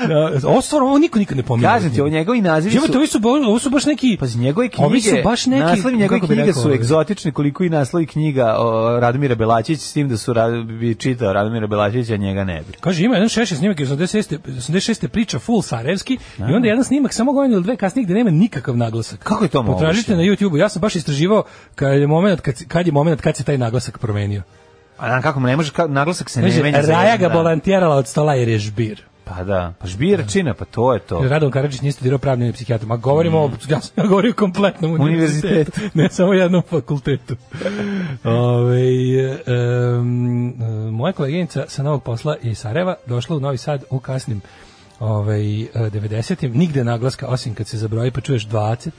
da, 0.08 0.48
ovo 0.50 0.62
stvarno, 0.62 0.88
ovo 0.88 0.98
niko 0.98 1.20
nikad 1.20 1.38
ne 1.38 1.44
pominje. 1.44 1.68
Kažem 1.68 1.94
ti, 1.94 2.02
ovo 2.02 2.10
njegovi 2.10 2.42
nazivi 2.42 2.76
Jebote, 2.76 2.92
su... 2.94 2.98
ovi 2.98 3.08
su, 3.08 3.20
ovo 3.24 3.60
su 3.60 3.70
baš 3.70 3.86
neki... 3.86 4.18
Pa 4.20 4.26
njegove 4.36 4.70
knjige, 4.70 4.86
Ovi 4.86 5.02
su 5.02 5.16
baš 5.24 5.46
neki... 5.46 5.62
naslovi 5.64 5.98
njegove 5.98 6.20
knjige 6.20 6.42
rekao, 6.44 6.64
su 6.64 6.72
egzotični 6.72 7.32
koliko 7.32 7.64
i 7.64 7.70
naslovi 7.70 8.06
knjiga 8.06 8.56
o 8.60 9.00
Radomira 9.00 9.36
Belačića, 9.36 9.82
s 9.82 9.94
tim 9.94 10.10
da 10.10 10.18
su 10.18 10.34
Rad- 10.34 10.80
bi 10.80 10.96
čitao 10.96 11.34
Radomira 11.34 11.68
Belačića, 11.68 12.14
a 12.14 12.18
njega 12.18 12.44
ne 12.44 12.62
bi. 12.68 12.78
Kaže, 12.80 13.04
ima 13.04 13.16
jedan 13.16 13.30
šešće 13.30 13.56
snimak 13.56 13.80
iz 13.80 13.90
86. 13.90 14.38
86. 14.48 15.08
priča 15.08 15.40
full 15.40 15.62
sarajevski 15.62 16.18
i 16.40 16.54
onda 16.54 16.68
jedan 16.68 16.84
snimak 16.84 17.14
samo 17.14 17.34
godinu 17.34 17.56
ili 17.56 17.64
dve 17.64 17.76
kasnije 17.76 18.06
gde 18.06 18.14
nema 18.14 18.30
nikakav 18.30 18.78
naglasak. 18.78 19.20
Kako 19.20 19.44
je 19.44 19.50
to 19.50 19.64
moguće? 19.64 19.80
Potražite 19.80 20.16
na 20.16 20.24
YouTubeu. 20.24 20.58
Ja 20.58 20.70
sam 20.70 20.82
baš 20.82 20.96
istraživao 20.96 21.44
kad 21.76 21.94
je 21.94 22.08
moment 22.08 22.42
kad, 22.42 22.56
kad 22.68 22.86
je 22.86 22.92
moment 22.92 23.22
kad 23.22 23.38
se 23.38 23.44
taj 23.44 23.58
naglasak 23.58 23.98
promenio. 23.98 24.42
A 25.02 25.22
kako, 25.22 25.40
ne 25.40 25.56
može, 25.56 25.72
naglasak 25.88 26.30
se 26.30 26.42
ne 26.42 26.62
menja. 26.64 26.82
Raja 26.82 27.18
ga 27.18 27.28
dan. 27.28 27.38
volantjerala 27.38 27.96
od 27.96 28.08
stola 28.08 28.34
jer 28.34 28.48
je 28.48 28.60
žbir. 28.60 29.02
Pa 29.24 29.44
da, 29.44 29.74
pa 29.80 29.88
žbiračina, 29.88 30.54
pa 30.54 30.66
to 30.66 30.94
je 30.94 31.00
to. 31.00 31.22
Radon 31.28 31.52
Karadžić 31.52 31.82
nije 31.82 31.92
studirao 31.92 32.20
pravni 32.20 32.46
ni 32.46 32.54
psihijatar. 32.54 32.88
Ma 32.88 32.98
govorimo 32.98 33.40
o, 33.40 33.52
ja 33.70 33.82
sam 33.82 33.92
ja 33.96 34.08
govorio 34.08 34.32
o 34.32 34.36
kompletnom 34.36 34.92
univerzitetu. 34.92 35.48
Mm. 35.48 35.54
Univerzitetu. 35.54 35.98
ne 36.00 36.10
samo 36.10 36.34
jednom 36.34 36.62
fakultetu. 36.70 37.36
Ove, 38.24 39.38
um, 39.98 40.56
moja 40.92 41.14
koleginica 41.14 41.66
sa 41.68 41.84
novog 41.84 42.04
posla 42.04 42.38
iz 42.42 42.58
Sarajeva 42.58 42.96
došla 43.06 43.36
u 43.36 43.40
Novi 43.40 43.58
Sad 43.58 43.84
u 43.90 44.00
kasnim 44.00 44.42
ovaj, 45.00 45.42
90-im. 45.74 46.52
Nigde 46.58 46.84
naglaska, 46.84 47.28
osim 47.28 47.56
kad 47.56 47.68
se 47.68 47.78
zabroji 47.78 48.12
pa 48.12 48.22
čuješ 48.22 48.48
20. 48.48 48.90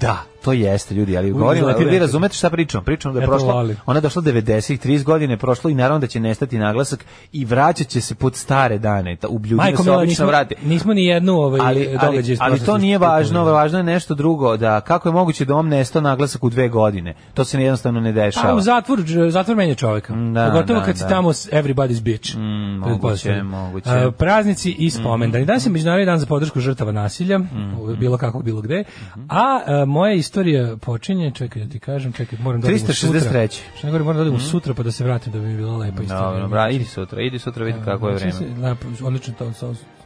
Da, 0.00 0.22
to 0.44 0.52
jeste 0.52 0.94
ljudi, 0.94 1.16
ali 1.16 1.30
govorimo, 1.32 1.68
izleti 1.68 1.84
vi 1.86 1.98
razumete 1.98 2.34
šta 2.34 2.50
pričam? 2.50 2.84
Pričam 2.84 3.12
da 3.12 3.18
je 3.18 3.22
Ja 3.22 3.28
prošlo, 3.28 3.48
volim. 3.48 3.76
ona 3.86 3.96
je 3.96 4.02
došla 4.02 4.22
90 4.22 4.78
30 4.78 5.02
godine 5.04 5.36
prošlo 5.36 5.70
i 5.70 5.74
naravno 5.74 5.98
da 5.98 6.06
će 6.06 6.20
nestati 6.20 6.58
naglasak 6.58 7.04
i 7.32 7.44
vraćat 7.44 7.86
će 7.86 8.00
se 8.00 8.14
pod 8.14 8.36
stare 8.36 8.78
dane. 8.78 9.16
Ta, 9.16 9.28
u 9.28 9.34
ljudima 9.34 9.56
Majko 9.56 9.82
se 9.82 9.90
obično 9.90 10.04
nismo, 10.04 10.26
vrati. 10.26 10.54
nismo 10.64 10.94
ni 10.94 11.04
jednu 11.04 11.32
ovaj, 11.34 11.60
ali, 11.62 11.96
ali, 12.00 12.36
ali 12.40 12.60
to 12.60 12.78
nije 12.78 12.98
važno, 12.98 13.44
važno 13.44 13.78
je 13.78 13.84
nešto 13.84 14.14
drugo, 14.14 14.56
da 14.56 14.80
kako 14.80 15.08
je 15.08 15.12
moguće 15.12 15.44
da 15.44 15.54
on 15.54 15.68
nestao 15.68 16.02
naglasak 16.02 16.44
u 16.44 16.50
dve 16.50 16.68
godine. 16.68 17.14
To 17.34 17.44
se 17.44 17.60
jednostavno 17.60 18.00
ne 18.00 18.10
A 18.10 18.12
dešava. 18.14 18.54
u 18.54 18.60
zatvor, 18.60 18.98
zatvor 19.28 19.56
menja 19.56 19.74
čoveka. 19.74 20.14
Da, 20.14 20.46
Pogotovo 20.46 20.80
da, 20.80 20.86
kad 20.86 20.96
si 20.96 21.02
da. 21.02 21.08
tamo 21.08 21.32
s 21.32 21.48
everybody's 21.48 22.02
bitch. 22.02 22.36
Mm, 22.36 22.40
moguće, 22.80 23.42
moguće. 23.42 23.90
A, 23.90 24.10
praznici 24.10 24.70
i 24.70 24.90
spomendani. 24.90 25.44
Danas 25.44 25.66
je 25.66 25.70
Međunarodni 25.70 26.06
dan 26.06 26.18
za 26.18 26.26
podršku 26.26 26.60
žrtava 26.60 26.92
nasilja, 26.92 27.38
Mhm. 27.38 27.94
bilo 27.94 28.18
kako, 28.18 28.38
bilo 28.40 28.60
gde. 28.60 28.84
A, 29.28 29.60
a, 29.66 29.84
moja 29.84 30.14
istorija 30.34 30.76
počinje, 30.76 31.30
čekaj 31.30 31.62
da 31.62 31.68
ti 31.68 31.78
kažem, 31.78 32.12
čekaj, 32.12 32.38
moram 32.42 32.60
da 32.60 32.66
odem 32.66 32.78
sutra. 32.78 32.94
363. 32.94 33.60
Šta 33.78 33.86
ne 33.86 33.90
govorim, 33.90 34.04
moram 34.04 34.16
da 34.16 34.22
odem 34.22 34.34
u 34.34 34.40
sutra 34.40 34.74
pa 34.74 34.82
da 34.82 34.92
se 34.92 35.04
vratim 35.04 35.32
da 35.32 35.38
bi 35.38 35.46
mi 35.46 35.56
bila 35.56 35.76
lepa 35.76 36.02
istorija. 36.02 36.30
Dobro, 36.30 36.48
bra, 36.48 36.70
idi 36.70 36.84
sutra, 36.84 37.22
idi 37.22 37.38
sutra 37.38 37.64
vidi 37.64 37.78
kako 37.84 38.08
je 38.08 38.18
Znači, 38.18 38.36
vreme. 38.44 38.68
lepo, 38.68 38.86
odlično 39.02 39.34
to. 39.38 39.52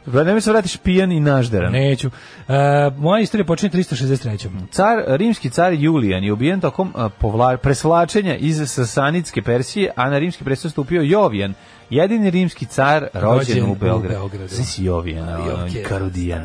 To 0.08 0.12
Bra, 0.12 0.24
nemoj 0.24 0.40
se 0.40 0.50
vratiš 0.50 0.76
pijan 0.76 1.12
i 1.12 1.20
nažderan. 1.20 1.72
neću. 1.72 2.10
E, 2.48 2.52
moja 2.96 3.20
istorija 3.20 3.44
počinje 3.44 3.70
363. 3.70 4.48
Car, 4.70 4.86
rimski 5.06 5.50
car 5.50 5.72
Julijan 5.72 6.24
je 6.24 6.32
ubijen 6.32 6.60
tokom 6.60 6.92
a, 6.96 7.08
povla, 7.08 7.56
presvlačenja 7.56 8.36
iz 8.36 8.62
Sasanitske 8.66 9.42
Persije, 9.42 9.90
a 9.96 10.10
na 10.10 10.18
rimski 10.18 10.44
presto 10.44 10.70
stupio 10.70 11.02
Jovijan, 11.02 11.54
jedini 11.90 12.30
rimski 12.30 12.66
car 12.66 13.06
rođen, 13.14 13.38
Rođen 13.38 13.64
u 13.64 13.74
Beogradu. 13.74 14.08
Beogradu. 14.08 14.48
Si 14.48 14.84
Jovijan, 14.84 15.28
ono, 15.28 15.46
Jovke. 15.46 15.82
Karudijan. 15.82 16.44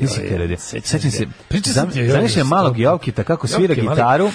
Nisi 0.00 0.20
Karudijan. 0.30 0.60
Sećam 0.60 1.10
se, 1.10 1.26
o 1.50 2.12
zamišljam 2.12 2.46
malog. 2.48 2.78
Jovkita 2.78 3.24
kako 3.24 3.46
svira 3.46 3.74
Jovke, 3.74 3.82
mali- 3.82 3.96
gitaru, 3.96 4.30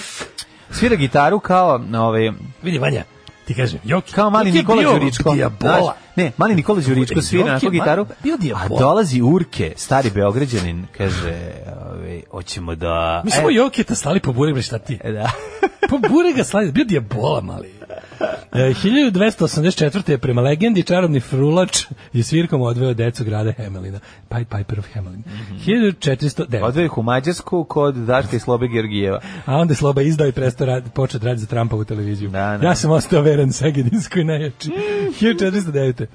svira 0.70 0.96
gitaru 0.96 1.40
kao, 1.40 1.80
ovaj, 1.94 2.30
Vidi, 2.62 2.78
Vanja, 2.78 3.04
ti 3.44 3.54
kažem, 3.54 3.78
Joki, 3.84 4.12
kao 4.12 4.30
mali 4.30 4.52
Nikola 4.52 4.82
Đuričko. 4.82 5.34
dijabola. 5.34 5.94
Ne, 6.16 6.32
mali 6.36 6.54
Nikola 6.54 6.80
Đuričko 6.80 7.22
svira 7.22 7.58
ma- 7.62 7.70
gitaru, 7.70 8.06
bio 8.22 8.38
a 8.54 8.68
dolazi 8.68 9.22
Urke, 9.22 9.72
stari 9.76 10.10
Beograđanin, 10.10 10.86
kaže, 10.96 11.52
ovaj, 11.90 12.22
hoćemo 12.30 12.74
da... 12.74 13.22
Mi 13.24 13.30
smo 13.30 13.50
e, 13.50 13.54
Joketa 13.54 13.94
slali 13.94 14.20
po 14.20 14.32
bureg, 14.32 14.54
bre, 14.54 14.62
šta 14.62 14.78
ti? 14.78 14.98
Da. 15.04 15.30
Po 15.90 15.98
burega 16.08 16.44
slali, 16.44 16.72
bio 16.72 16.84
dijabola 16.84 17.40
mali. 17.40 17.72
E, 18.54 18.74
1284. 18.74 20.10
je 20.10 20.18
prema 20.18 20.42
legendi 20.42 20.82
čarobni 20.82 21.20
frulač 21.20 21.84
je 22.12 22.22
svirkom 22.22 22.62
odveo 22.62 22.94
decu 22.94 23.24
grada 23.24 23.52
Hemelina. 23.52 23.98
Pied 24.28 24.48
Piper 24.48 24.78
of 24.78 24.86
Hemelin. 24.92 25.22
1409. 25.66 26.62
Odveo 26.62 26.84
ih 26.84 26.98
u 26.98 27.02
Mađarsku 27.02 27.64
kod 27.64 27.94
Daška 27.94 28.36
i 28.36 28.38
Slobe 28.38 28.68
Georgijeva. 28.68 29.20
A 29.44 29.56
onda 29.56 29.72
je 29.72 29.76
Sloba 29.76 30.02
izdao 30.02 30.26
i 30.26 30.32
prestao 30.32 30.66
rad, 30.66 30.84
počeo 30.94 31.20
da 31.20 31.26
radi 31.26 31.40
za 31.40 31.46
Trumpa 31.46 31.76
u 31.76 31.84
televiziju. 31.84 32.30
Da, 32.30 32.58
da. 32.60 32.66
Ja 32.66 32.74
sam 32.74 32.90
ostao 32.90 33.22
veran 33.22 33.52
Segedinskoj 33.52 34.24
najjači. 34.24 34.70
1409. 35.20 36.06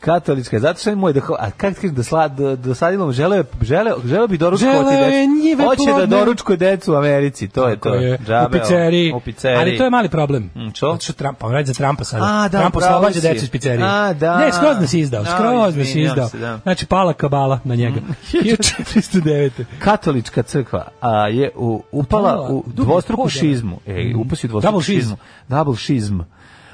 Katolička, 0.00 0.58
zato 0.58 0.80
što 0.80 0.90
je 0.90 0.96
moj 0.96 1.12
da 1.12 1.20
a 1.38 1.50
kako 1.50 1.74
ti 1.74 1.80
kažeš 1.80 1.96
da 1.96 2.02
sla 2.02 2.28
do, 2.28 2.56
dosadilo 2.56 3.12
žele 3.12 3.44
žele 3.62 3.92
žele 4.04 4.28
bi 4.28 4.38
doručkovati 4.38 4.78
Želeo 4.78 5.56
decu. 5.56 5.68
Hoće 5.68 5.90
da 5.90 5.96
plodne. 5.96 6.16
doručkuje 6.16 6.56
decu 6.56 6.92
u 6.92 6.96
Americi, 6.96 7.48
to 7.48 7.68
je 7.68 7.76
to. 7.80 7.94
Je 7.94 8.18
Džabe, 8.26 8.58
u 8.58 8.60
pizzeriji. 8.60 9.12
U 9.12 9.20
pizzeriji. 9.20 9.60
Ali 9.60 9.76
to 9.78 9.84
je 9.84 9.90
mali 9.90 10.08
problem. 10.08 10.42
Mm, 10.42 10.70
čo? 10.74 10.86
Zato 10.86 11.02
što 11.02 11.12
Trump, 11.12 11.44
on 11.44 11.61
radi 11.62 11.66
za 11.66 11.74
Trumpa 11.74 12.04
sada. 12.04 12.24
A, 12.24 12.48
da, 12.48 12.58
Trump 12.58 12.76
oslobađa 12.76 13.20
decu 13.20 13.44
iz 13.44 13.50
pizzerije. 13.50 13.88
A, 13.88 14.12
da. 14.12 14.38
Ne, 14.38 14.52
skroz 14.52 14.76
nas 14.80 14.94
izdao. 14.94 15.22
Da, 15.22 15.30
Skroz 15.30 15.76
nas 15.76 15.94
izdao. 15.94 16.28
se, 16.28 16.38
da. 16.38 16.56
Mm. 16.56 16.60
Znači, 16.62 16.86
pala 16.86 17.12
kabala 17.12 17.60
na 17.64 17.74
njega. 17.74 18.00
1409. 18.32 19.64
Katolička 19.78 20.42
crkva 20.42 20.88
a, 21.00 21.28
je 21.28 21.50
u, 21.56 21.82
upala 21.92 22.32
Upala 22.32 22.48
u 22.48 22.64
dvostruku 22.66 23.28
šizmu. 23.28 23.80
E, 23.86 24.14
upasi 24.16 24.46
u 24.46 24.48
dvostruku 24.48 24.80
šizmu. 24.80 25.16
Double 25.48 25.76
šizm. 25.76 26.20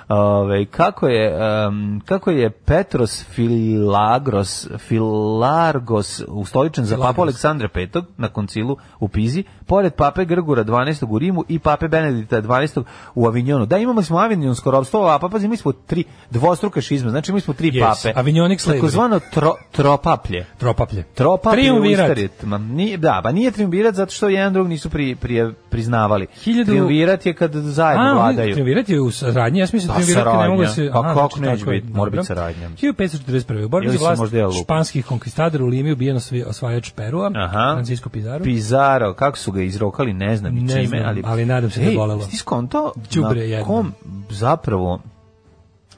Ove, 0.09 0.64
kako 0.64 1.09
je 1.09 1.36
um, 1.68 2.02
kako 2.04 2.30
je 2.30 2.50
Petros 2.50 3.24
Filagros 3.24 4.68
Filargos 4.78 6.22
ustoličen 6.28 6.84
za 6.84 6.96
papu. 6.96 7.22
Aleksandra 7.22 7.68
V 7.74 8.02
na 8.16 8.28
koncilu 8.28 8.76
u 9.00 9.09
Pizi, 9.09 9.44
pored 9.66 9.94
pape 9.94 10.24
Grgura 10.24 10.64
12. 10.64 11.06
u 11.11 11.18
Rimu 11.18 11.44
i 11.48 11.59
pape 11.59 11.88
Benedikta 11.88 12.42
12. 12.42 12.82
u 13.14 13.26
Avignonu. 13.26 13.66
Da, 13.66 13.78
imamo 13.78 14.02
smo 14.02 14.18
avignonsko 14.18 14.70
ropstvo, 14.70 15.09
a 15.09 15.18
pa 15.18 15.28
pazi, 15.28 15.48
mi 15.48 15.56
smo 15.56 15.72
tri 15.72 16.04
dvostruke 16.30 16.80
šizme, 16.80 17.11
znači 17.11 17.32
mi 17.32 17.40
smo 17.40 17.54
tri 17.54 17.70
Yes, 17.70 17.80
pape. 17.80 18.18
Avignonic 18.20 18.66
slavery. 18.66 18.74
Takozvano 18.74 19.20
tro, 19.34 19.54
tropaplje. 19.72 20.46
Tropaplje. 20.59 21.04
Tropaplje 21.14 21.62
Triumvirat. 21.62 22.18
nije, 22.61 22.96
da, 22.96 23.20
pa 23.22 23.32
nije 23.32 23.50
triumvirat 23.50 23.94
zato 23.94 24.12
što 24.12 24.28
jedan 24.28 24.52
drug 24.52 24.68
nisu 24.68 24.90
pri, 24.90 25.16
prije 25.16 25.54
priznavali. 25.70 26.26
Hiljadu- 26.36 26.64
Triumvirat 26.66 27.26
je 27.26 27.34
kad 27.34 27.52
zajedno 27.54 28.04
A, 28.04 28.12
vladaju. 28.14 28.52
triumvirat 28.54 28.88
je 28.88 29.00
u 29.00 29.10
saradnji, 29.10 29.58
ja 29.58 29.64
mislim 29.64 29.82
da 29.82 29.88
Pa, 29.88 29.94
triumvirat 29.94 30.34
ne 30.34 30.48
mogu 30.48 30.62
da 30.62 30.68
se... 30.68 30.90
Pa 30.92 31.02
kako 31.04 31.28
znači, 31.36 31.40
neće 31.42 31.64
biti? 31.66 31.92
Mora 31.92 32.10
biti 32.10 32.24
saradnja. 32.24 32.68
1541. 32.70 33.64
U 33.64 33.68
borbi 33.68 33.88
za 33.88 33.98
vlast 33.98 34.22
španskih 34.62 35.06
konkistadora 35.06 35.64
u 35.64 35.68
Limi 35.68 35.92
ubijen 35.92 36.16
osvi- 36.16 36.44
osvajač 36.44 36.90
Perua, 36.90 37.30
Aha. 37.36 37.72
Francisco 37.74 38.08
Pizarro. 38.08 38.44
Pizarro, 38.44 39.14
kako 39.14 39.38
su 39.38 39.52
ga 39.52 39.62
izrokali, 39.62 40.12
ne 40.12 40.36
znam 40.36 40.54
ni 40.54 40.60
Ne 40.60 40.68
čime, 40.74 40.86
znam, 40.86 41.02
ali... 41.06 41.22
ali 41.24 41.46
nadam 41.46 41.70
se 41.70 41.80
da 41.80 41.86
Ej, 41.86 41.94
bolelo. 41.96 42.24
Ti 42.24 42.36
skonto 42.36 42.92
Đubre 43.14 43.38
na 43.38 43.42
jedno. 43.42 43.64
kom 43.66 43.92
zapravo 44.30 45.00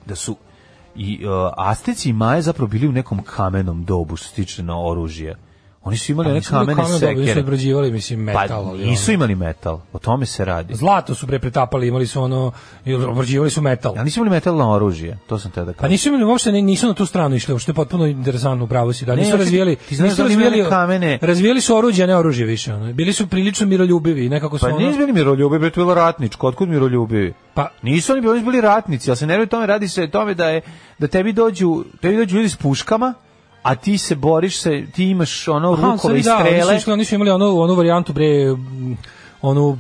da 0.06 0.14
su 0.14 0.36
i 0.96 1.20
uh, 1.20 1.30
Asteci 1.58 2.08
i 2.08 2.12
Maje 2.12 2.42
zapravo 2.42 2.68
bili 2.68 2.88
u 2.88 2.92
nekom 2.92 3.22
kamenom 3.26 3.84
dobu 3.84 4.16
što 4.16 4.28
se 4.28 4.34
tiče 4.34 4.62
na 4.62 4.80
oružje. 4.80 5.36
Oni 5.83 5.97
su 5.97 6.12
imali 6.12 6.28
Pa 6.28 6.35
nisu 6.35 6.51
bili 6.51 6.61
kamene 6.61 6.74
kamen, 6.74 6.93
Oni 7.09 7.16
su 7.16 7.24
sekere. 7.24 7.41
obrađivali, 7.41 7.93
mislim, 7.93 8.20
metal. 8.20 8.49
Pa 8.49 8.68
ali 8.68 8.87
nisu 8.87 9.12
imali 9.12 9.35
metal, 9.37 9.81
o 9.93 9.99
tome 9.99 10.26
se 10.26 10.45
radi. 10.45 10.74
Zlato 10.74 11.14
su 11.14 11.26
bre 11.26 11.39
pretapali, 11.39 11.89
imali 11.89 12.07
su 12.07 12.22
ono, 12.22 12.53
i 12.85 12.95
obrađivali 12.95 13.51
su 13.51 13.61
metal. 13.62 13.97
Ja 13.97 14.05
nisu 14.05 14.20
imali 14.20 14.31
metalno 14.31 14.70
oružje, 14.70 15.18
to 15.26 15.39
sam 15.39 15.51
te 15.51 15.61
da 15.61 15.66
Pa 15.66 15.72
kažem. 15.74 15.91
nisu 15.91 16.09
imali 16.09 16.24
uopšte, 16.24 16.53
ni- 16.53 16.62
nisu 16.62 16.87
na 16.87 16.95
tu 16.95 17.07
stranu 17.07 17.37
išli, 17.37 17.53
uopšte 17.55 17.72
potpuno 17.72 18.07
interesantno 18.07 18.64
upravo 18.64 18.93
si. 18.93 19.05
Da, 19.05 19.12
Ne, 19.12 19.18
nisu 19.18 19.31
hoću- 19.31 19.39
razvijeli, 19.39 19.76
ti 19.78 19.97
znaš 19.97 20.05
nisu 20.05 20.16
da 20.16 20.28
razvijeli, 20.28 20.68
kamene? 20.68 21.18
razvijeli 21.22 21.61
su 21.61 21.76
oruđe, 21.76 22.07
ne 22.07 22.16
oružje 22.16 22.47
više. 22.47 22.74
Ono. 22.74 22.93
Bili 22.93 23.12
su 23.12 23.26
prilično 23.26 23.66
miroljubivi 23.66 24.28
nekako 24.28 24.59
su 24.59 24.62
Pa 24.62 24.68
ono, 24.68 24.78
nisu 24.78 24.99
bili 24.99 25.12
miroljubivi, 25.12 25.70
to 25.70 25.81
je 25.81 25.85
bilo 25.85 25.95
ratničko, 25.95 26.47
otkud 26.47 26.68
miroljubivi? 26.68 27.33
Pa- 27.55 27.68
nisu 27.83 28.12
oni 28.12 28.20
bili, 28.20 28.33
oni 28.33 28.43
bili 28.43 28.61
ratnici, 28.61 29.11
ali 29.11 29.16
se 29.16 29.26
nervuje 29.26 29.47
tome, 29.47 29.66
radi 29.66 29.89
se 29.89 30.03
o 30.03 30.09
tome 30.09 30.35
da 30.35 30.49
je 30.49 30.61
da 30.99 31.07
tebi 31.07 31.33
dođu, 31.33 31.85
tebi 32.01 32.16
dođu 32.16 32.37
ljudi 32.37 32.49
s 32.49 32.57
puškama, 32.57 33.14
a 33.62 33.76
ti 33.76 33.98
se 33.98 34.14
boriš 34.14 34.61
se, 34.61 34.84
ti 34.94 35.04
imaš 35.04 35.48
ono 35.48 35.72
Aha, 35.72 35.92
rukove 35.92 36.18
i 36.18 36.22
da, 36.22 36.38
strele. 36.40 36.68
Oni 36.68 36.78
su, 36.78 36.82
išli, 36.82 36.92
oni 36.92 37.04
su 37.04 37.14
imali 37.14 37.30
onu, 37.30 37.61
onu 37.61 37.74
varijantu 37.74 38.12
bre, 38.12 38.26
onu, 39.42 39.78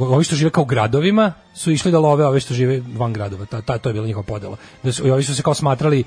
ovi 0.00 0.24
što 0.24 0.36
žive 0.36 0.50
kao 0.50 0.64
gradovima, 0.64 1.32
su 1.54 1.72
išli 1.72 1.92
da 1.92 1.98
love 1.98 2.26
ove 2.26 2.40
što 2.40 2.54
žive 2.54 2.82
van 2.96 3.12
gradova. 3.12 3.44
Ta, 3.44 3.60
ta, 3.62 3.78
to 3.78 3.88
je 3.88 3.92
bila 3.92 4.06
njihova 4.06 4.26
podela. 4.26 4.56
Da 4.82 4.92
su, 4.92 5.12
ovi 5.12 5.22
su 5.22 5.34
se 5.34 5.42
kao 5.42 5.54
smatrali 5.54 6.04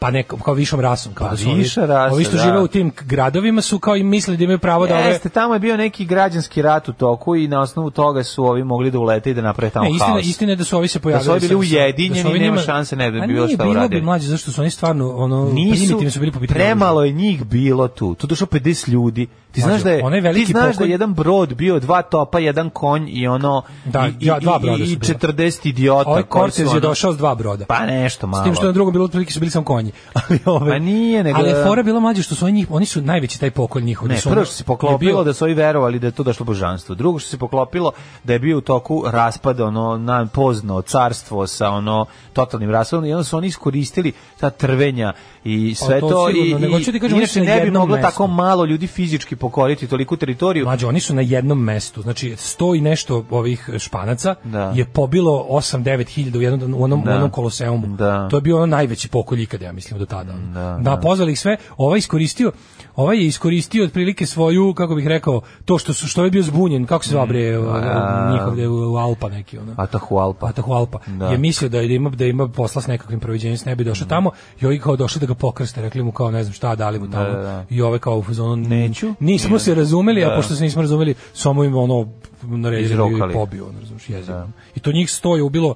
pa 0.00 0.10
neko 0.10 0.36
kao 0.38 0.54
višom 0.54 0.80
rasom 0.80 1.14
kao 1.14 1.26
Pa 1.26 1.30
da 1.30 1.36
su 1.38 1.50
viša 1.50 1.80
rasa, 1.82 2.14
ovi 2.14 2.24
što 2.24 2.32
da. 2.32 2.38
žive 2.38 2.58
u 2.58 2.68
tim 2.68 2.92
gradovima 3.00 3.62
su 3.62 3.78
kao 3.78 3.96
i 3.96 4.02
mislili 4.04 4.36
da 4.36 4.44
imaju 4.44 4.58
pravo 4.58 4.86
da 4.86 4.94
ove 4.94 5.04
Jeste, 5.04 5.28
tamo 5.30 5.54
je 5.54 5.60
bio 5.60 5.76
neki 5.76 6.04
građanski 6.04 6.62
rat 6.62 6.88
u 6.88 6.92
toku 6.92 7.36
i 7.36 7.48
na 7.48 7.60
osnovu 7.60 7.90
toga 7.90 8.22
su 8.24 8.44
ovi 8.44 8.64
mogli 8.64 8.90
da 8.90 8.98
ulete 8.98 9.30
i 9.30 9.34
da 9.34 9.42
naprave 9.42 9.70
tamo 9.70 9.84
Ne, 9.84 9.90
istina, 9.90 10.06
haos. 10.06 10.26
istina 10.26 10.52
je 10.52 10.56
da 10.56 10.64
su 10.64 10.76
ovi 10.76 10.88
se 10.88 11.00
pojavili. 11.00 11.20
Da 11.20 11.24
su 11.24 11.30
ovi 11.30 11.40
bili 11.40 11.50
sa- 11.50 11.56
ujedinjeni, 11.76 12.22
da 12.22 12.28
nema 12.30 12.44
njima- 12.44 12.58
šanse 12.58 12.96
ne 12.96 13.10
bi 13.10 13.20
A 13.20 13.26
bilo 13.26 13.44
nije 13.46 13.54
šta 13.54 13.64
bilo 13.64 13.72
uradili. 13.72 14.00
bi 14.00 14.04
mlađe, 14.04 14.26
zašto 14.26 14.52
su 14.52 14.60
oni 14.60 14.70
stvarno 14.70 15.10
ono, 15.10 15.44
Nisu, 15.44 15.76
primitivni 15.76 16.10
su 16.10 16.20
bili 16.20 16.32
po 16.32 16.40
premalo 16.48 17.04
je 17.04 17.12
njih 17.12 17.44
bilo 17.44 17.88
tu. 17.88 18.14
Tu 18.14 18.26
došlo 18.26 18.46
50 18.46 18.88
ljudi. 18.88 19.26
Ti 19.52 19.60
znaš 19.60 19.82
da 19.82 19.90
je, 19.90 20.04
onaj 20.04 20.20
veliki 20.20 20.46
ti 20.46 20.52
znaš 20.52 20.64
da 20.66 20.70
pokolj- 20.74 20.84
je 20.84 20.90
jedan 20.90 21.14
brod 21.14 21.54
bio 21.54 21.78
dva 21.78 22.02
topa, 22.02 22.38
jedan 22.38 22.70
konj 22.70 23.08
i 23.08 23.26
ono 23.28 23.62
Da, 23.84 24.08
i, 24.10 24.12
ja, 24.20 24.38
dva 24.38 24.58
broda 24.58 24.76
i, 24.78 24.86
i 24.86 24.96
bila. 24.96 25.14
40 25.14 25.66
idiota. 25.66 26.10
Ovaj 26.10 26.22
Cortez 26.32 26.74
je 26.74 26.80
došao 26.80 27.12
s 27.12 27.16
dva 27.16 27.34
broda. 27.34 27.64
Pa 27.64 27.80
nešto 27.80 28.26
malo. 28.26 28.42
S 28.42 28.46
tim 28.46 28.54
što 28.54 28.66
na 28.66 28.72
drugom 28.72 28.92
bilo 28.92 29.04
otprilike 29.04 29.32
su 29.32 29.40
bili 29.40 29.50
samo 29.50 29.64
konji. 29.64 29.89
Ali 30.20 30.38
ovaj 30.46 30.70
Pa 30.70 30.78
nije, 30.80 31.24
nego- 31.24 31.38
Ali 31.38 31.54
fora 31.64 31.82
bila 31.82 32.00
mlađe 32.00 32.22
što 32.22 32.34
su 32.34 32.46
oni 32.46 32.66
oni 32.70 32.86
su 32.86 33.02
najveći 33.02 33.40
taj 33.40 33.50
pokolj 33.50 33.82
njihov. 33.82 34.08
da 34.08 34.14
Ne, 34.14 34.20
su 34.20 34.30
prvo 34.30 34.44
što 34.44 34.54
se 34.54 34.64
poklopilo 34.64 35.10
je 35.10 35.14
bio- 35.14 35.24
da 35.24 35.32
su 35.32 35.44
ovi 35.44 35.54
verovali 35.54 35.98
da 35.98 36.06
je 36.06 36.10
to 36.10 36.22
došlo 36.22 36.44
božanstvo. 36.44 36.94
Drugo 36.94 37.18
što 37.18 37.30
se 37.30 37.38
poklopilo 37.38 37.92
da 38.24 38.32
je 38.32 38.38
bio 38.38 38.58
u 38.58 38.62
toku 38.62 39.04
raspada 39.06 39.64
ono 39.64 39.98
na 39.98 40.26
pozno 40.26 40.82
carstvo 40.82 41.46
sa 41.46 41.68
ono 41.70 42.04
totalnim 42.32 42.70
raspadom 42.70 43.04
i 43.04 43.12
onda 43.12 43.24
su 43.24 43.36
oni 43.36 43.46
iskoristili 43.46 44.12
ta 44.36 44.50
trvenja 44.50 45.12
i 45.44 45.74
sve 45.76 45.94
Pa 45.94 46.00
to 46.00 46.08
to, 46.10 46.30
i, 46.30 46.54
nego 46.54 46.80
ću 46.80 46.92
ti 46.92 47.00
kažem, 47.00 47.18
inače 47.18 47.40
ne 47.40 47.60
bi 47.60 47.70
moglo 47.70 47.96
mestu. 47.96 48.08
tako 48.08 48.26
malo 48.26 48.64
ljudi 48.64 48.86
fizički 48.86 49.36
pokoriti 49.36 49.86
toliku 49.86 50.16
teritoriju. 50.16 50.64
Mlađe, 50.64 50.86
oni 50.86 51.00
su 51.00 51.14
na 51.14 51.22
jednom 51.22 51.58
mestu. 51.60 52.02
Znači, 52.02 52.36
sto 52.36 52.74
i 52.74 52.80
nešto 52.80 53.24
ovih 53.30 53.68
španaca 53.78 54.34
Da. 54.44 54.72
je 54.76 54.84
pobilo 54.84 55.46
8-9 55.50 55.80
hiljada 56.06 56.38
u, 56.38 56.42
jednom, 56.42 56.74
u 56.74 56.84
onom, 56.84 57.02
Da. 57.02 57.10
u 57.10 57.14
onom 57.14 57.30
koloseumu. 57.30 57.86
Da. 57.88 58.28
To 58.28 58.36
je 58.36 58.40
bio 58.40 58.56
ono 58.56 58.66
najveći 58.66 59.08
pokolj 59.08 59.42
ikada, 59.42 59.64
ja 59.64 59.72
mislim 59.80 59.98
do 59.98 60.06
tada. 60.06 60.32
ono. 60.32 60.52
Da, 60.52 60.78
Da, 60.80 60.96
pozvali 60.96 61.32
ih 61.32 61.40
sve, 61.40 61.56
ovaj 61.76 61.98
iskoristio, 61.98 62.52
ovaj 62.96 63.16
je 63.16 63.26
iskoristio 63.26 63.84
otprilike 63.84 64.26
svoju, 64.26 64.74
kako 64.74 64.94
bih 64.94 65.06
rekao, 65.06 65.40
to 65.64 65.78
što 65.78 65.92
su 65.94 66.06
što 66.06 66.24
je 66.24 66.30
bio 66.30 66.42
zbunjen, 66.42 66.86
kako 66.86 67.04
se 67.04 67.10
zove 67.10 67.26
bre, 67.26 67.56
a- 67.56 68.30
njihov 68.32 68.52
gde 68.52 68.62
je 68.62 68.68
u 68.68 68.96
Alpa 68.96 69.28
neki 69.28 69.58
ono. 69.58 69.74
Atahualpa. 69.76 70.46
Atahualpa. 70.46 70.98
Da. 71.08 71.26
Je 71.26 71.38
mislio 71.38 71.68
da 71.68 71.78
je 71.78 71.88
da 71.88 71.94
ima 71.94 72.10
da 72.10 72.24
ima 72.26 72.48
posla 72.48 72.82
s 72.82 72.86
nekakvim 72.86 73.20
proviđenjem, 73.20 73.58
ne 73.66 73.76
bi 73.76 73.84
došao 73.84 74.06
tamo 74.06 74.30
i 74.60 74.66
ovi 74.66 74.78
kao 74.78 74.96
došli 74.96 75.20
da 75.20 75.26
ga 75.26 75.34
pokrste, 75.34 75.82
rekli 75.82 76.02
mu 76.02 76.12
kao 76.12 76.30
ne 76.30 76.42
znam 76.44 76.52
šta, 76.52 76.74
dali 76.74 76.98
mu 76.98 77.10
tamo. 77.10 77.24
Da, 77.24 77.30
da, 77.30 77.42
da. 77.42 77.64
I 77.70 77.82
ove 77.82 77.98
kao 77.98 78.18
u 78.18 78.22
fazonu 78.22 78.56
Neću. 78.56 79.14
Nismo 79.20 79.58
se 79.58 79.74
razumeli, 79.74 80.20
Da. 80.20 80.32
a 80.32 80.36
pošto 80.36 80.54
se 80.54 80.64
nismo 80.64 80.82
razumeli, 80.82 81.14
samo 81.32 81.64
im 81.64 81.74
ono 81.76 82.08
naredili 82.42 82.94
i 83.30 83.32
pobio, 83.32 83.66
razumiješ, 83.80 84.08
jezivo. 84.08 84.48
I 84.74 84.80
to 84.80 84.92
njih 84.92 85.10
stoje 85.10 85.42
ubilo, 85.42 85.74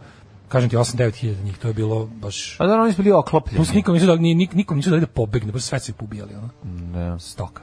kažem 0.49 0.71
ti, 0.71 0.77
8-9 0.77 1.15
hiljada 1.15 1.43
njih, 1.43 1.59
to 1.59 1.69
je 1.69 1.75
bilo 1.75 2.07
baš... 2.07 2.57
A 2.61 2.67
da, 2.67 2.75
oni 2.75 2.93
su 2.93 3.03
bili 3.03 3.13
oklopljeni. 3.13 3.57
Plus 3.57 3.73
nikom 3.73 3.95
nisu 3.95 4.07
dali, 4.07 4.21
ni- 4.21 4.35
nik- 4.37 4.55
nikom 4.55 4.77
nisu 4.77 4.91
dali 4.91 5.01
da 5.01 5.07
pobegne, 5.07 5.53
baš 5.53 5.63
sve 5.63 5.81
su 5.81 5.91
ih 5.91 5.95
pobijali, 5.95 6.35
ono. 6.35 6.49
Da. 6.93 7.19
Stoka. 7.19 7.63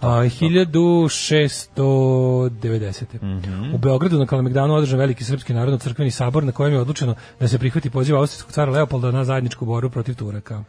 A, 0.00 0.08
1690. 0.08 3.04
Mhm. 3.22 3.74
U 3.74 3.78
Beogradu 3.78 4.18
na 4.18 4.26
Kalemegdanu 4.26 4.74
održan 4.74 4.98
veliki 4.98 5.24
srpski 5.24 5.54
narodno 5.54 5.78
crkveni 5.78 6.10
sabor 6.10 6.44
na 6.44 6.52
kojem 6.52 6.74
je 6.74 6.80
odlučeno 6.80 7.14
da 7.40 7.48
se 7.48 7.58
prihvati 7.58 7.90
poziv 7.90 8.16
austrijskog 8.16 8.52
cara 8.52 8.72
Leopolda 8.72 9.10
na 9.10 9.24
zajedničku 9.24 9.64
borbu 9.64 9.90
protiv 9.90 10.14
Turaka. 10.14 10.62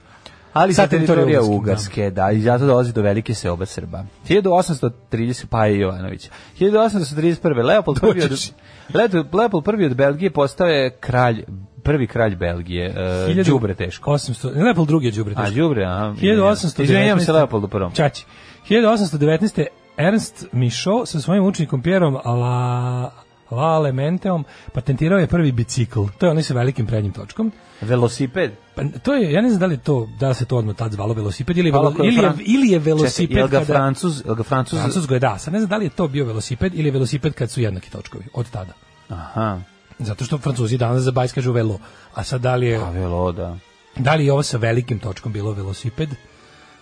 Ali 0.54 0.74
Sa 0.74 0.88
teritorije 0.88 1.42
Ugarske, 1.42 2.10
da, 2.10 2.32
i 2.32 2.42
zato 2.42 2.66
dolazi 2.66 2.94
do 2.94 3.02
velike 3.02 3.34
seobe 3.34 3.66
Srba. 3.66 4.06
1830, 4.30 5.46
pa 5.50 5.68
i 5.68 5.80
Jovanović. 5.80 6.30
1831. 6.60 7.66
Leopold 7.66 8.00
prvi 8.00 8.24
od. 8.24 8.52
Leopold, 8.94 9.36
Leopold 9.36 9.64
prvi 9.64 9.86
od 9.86 9.96
Belgije 9.96 10.32
postao 10.32 10.68
je 10.68 10.90
kralj, 10.90 11.44
prvi 11.84 12.08
kralj 12.08 12.36
Belgije. 12.36 12.96
Uh, 13.38 13.46
đubre 13.46 13.76
teško. 13.76 14.12
800, 14.12 14.56
ne, 14.56 14.64
Leopold 14.64 14.88
drugi 14.88 15.06
je 15.06 15.12
đubre 15.12 15.34
A, 15.38 15.46
teško. 15.46 15.60
đubre, 15.60 15.86
a? 15.86 16.14
1819. 16.22 16.84
Izvinjam 16.84 17.20
se 17.20 17.32
Leopoldu 17.34 17.68
prvom. 17.68 17.92
Čači. 17.94 18.26
1819. 18.70 19.66
Ernst 19.98 20.48
Michaud 20.52 21.08
sa 21.08 21.20
svojim 21.20 21.46
učenikom 21.46 21.82
Pierom 21.82 22.14
La 22.14 23.12
La 23.52 23.80
Lementeom 23.80 24.46
patentirao 24.74 25.20
je 25.20 25.28
prvi 25.28 25.52
bicikl. 25.52 26.02
To 26.18 26.26
je 26.26 26.30
onaj 26.30 26.44
sa 26.44 26.54
velikim 26.54 26.88
prednjim 26.88 27.14
točkom. 27.14 27.52
Velosiped. 27.84 28.52
Pa 28.76 28.82
to 29.04 29.14
je, 29.14 29.32
ja 29.32 29.42
ne 29.42 29.50
znam 29.50 29.60
da 29.60 29.66
li 29.66 29.74
je 29.74 29.78
to, 29.78 30.08
da 30.20 30.34
se 30.34 30.46
to 30.46 30.58
odmah 30.58 30.76
tad 30.76 30.92
zvalo 30.92 31.14
velosiped 31.14 31.58
ili, 31.58 31.72
velo, 31.72 31.90
je 31.90 32.08
ili, 32.08 32.18
je, 32.18 32.34
ili 32.46 32.68
je 32.68 32.80
Čekaj, 32.80 32.94
velosiped 32.94 33.38
ga 33.38 33.48
kada... 33.48 33.66
Francuz, 33.66 34.22
jel 34.26 34.36
ga 34.36 34.44
Francuz? 34.44 34.80
Francusko 34.80 35.14
je 35.14 35.20
da, 35.20 35.38
sad 35.38 35.54
ne 35.54 35.60
znam 35.60 35.70
da 35.70 35.78
li 35.78 35.86
je 35.86 35.90
to 35.90 36.08
bio 36.08 36.26
velosiped 36.26 36.76
ili 36.76 36.88
je 36.88 36.92
velosiped 36.92 37.34
kad 37.34 37.52
su 37.52 37.62
jednaki 37.62 37.92
točkovi, 37.92 38.26
od 38.34 38.50
tada. 38.50 38.74
Aha, 39.10 39.60
Zato 40.00 40.26
što 40.26 40.38
Francuzi 40.38 40.78
danas 40.78 41.04
za 41.04 41.12
bajs 41.12 41.34
kažu 41.34 41.52
velo, 41.52 41.80
a 42.14 42.24
sad 42.24 42.42
da 42.42 42.56
li 42.56 42.68
je, 42.68 42.80
pa 42.80 42.90
velo, 42.90 43.32
da. 43.32 43.58
da 43.96 44.16
li 44.16 44.26
je 44.26 44.34
ovo 44.34 44.44
sa 44.44 44.58
velikim 44.58 45.00
točkom 45.00 45.34
bilo 45.34 45.52
velosiped, 45.52 46.10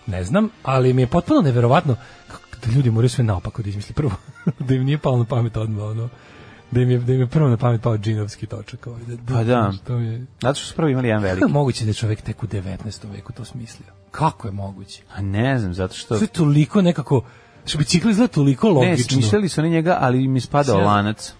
ne 0.06 0.24
znam, 0.24 0.48
ali 0.62 0.92
mi 0.92 1.02
je 1.02 1.06
potpuno 1.06 1.40
neverovatno 1.40 1.96
da 2.66 2.72
ljudi 2.72 2.90
moraju 2.90 3.08
sve 3.08 3.24
naopako 3.24 3.62
da 3.62 3.68
izmisli 3.68 3.94
prvo, 3.94 4.12
da 4.66 4.74
im 4.74 4.84
nije 4.84 4.98
palo 4.98 5.18
na 5.18 5.24
pamet 5.24 5.56
odmah, 5.56 5.84
ono, 5.84 6.08
da 6.72 6.80
im 6.80 6.90
je, 6.90 6.98
da 6.98 7.12
im 7.12 7.20
je 7.20 7.26
prvo 7.26 7.48
na 7.48 7.56
pamet 7.56 7.82
pao 7.82 7.98
džinovski 7.98 8.46
točak. 8.46 8.86
Ovaj, 8.86 9.00
da, 9.02 9.34
Pa 9.34 9.44
da. 9.44 9.72
To 9.86 9.98
mi 9.98 10.06
je, 10.06 10.26
Zato 10.42 10.54
što 10.54 10.68
su 10.68 10.74
prvi 10.74 10.92
imali 10.92 11.08
jedan 11.08 11.22
kako 11.22 11.28
veliki. 11.28 11.44
je 11.44 11.52
moguće 11.52 11.84
da 11.84 11.90
je 11.90 11.94
čovjek 11.94 12.20
tek 12.20 12.42
u 12.42 12.46
19. 12.46 12.76
veku 13.12 13.32
to 13.32 13.44
smislio? 13.44 13.88
Kako 14.10 14.48
je 14.48 14.52
moguće? 14.52 15.02
A 15.14 15.22
ne 15.22 15.58
znam, 15.58 15.74
zato 15.74 15.94
što... 15.94 16.18
Sve 16.18 16.26
toliko 16.26 16.82
nekako, 16.82 17.24
što 17.66 17.78
bicikl 17.78 18.10
izgleda 18.10 18.32
toliko 18.32 18.66
Ne, 18.66 18.72
logično. 18.72 19.12
smišljali 19.12 19.48
su 19.48 19.60
oni 19.60 19.70
njega, 19.70 19.98
ali 20.00 20.24
je 20.24 20.40
spadao 20.40 20.78
lanac. 20.78 21.32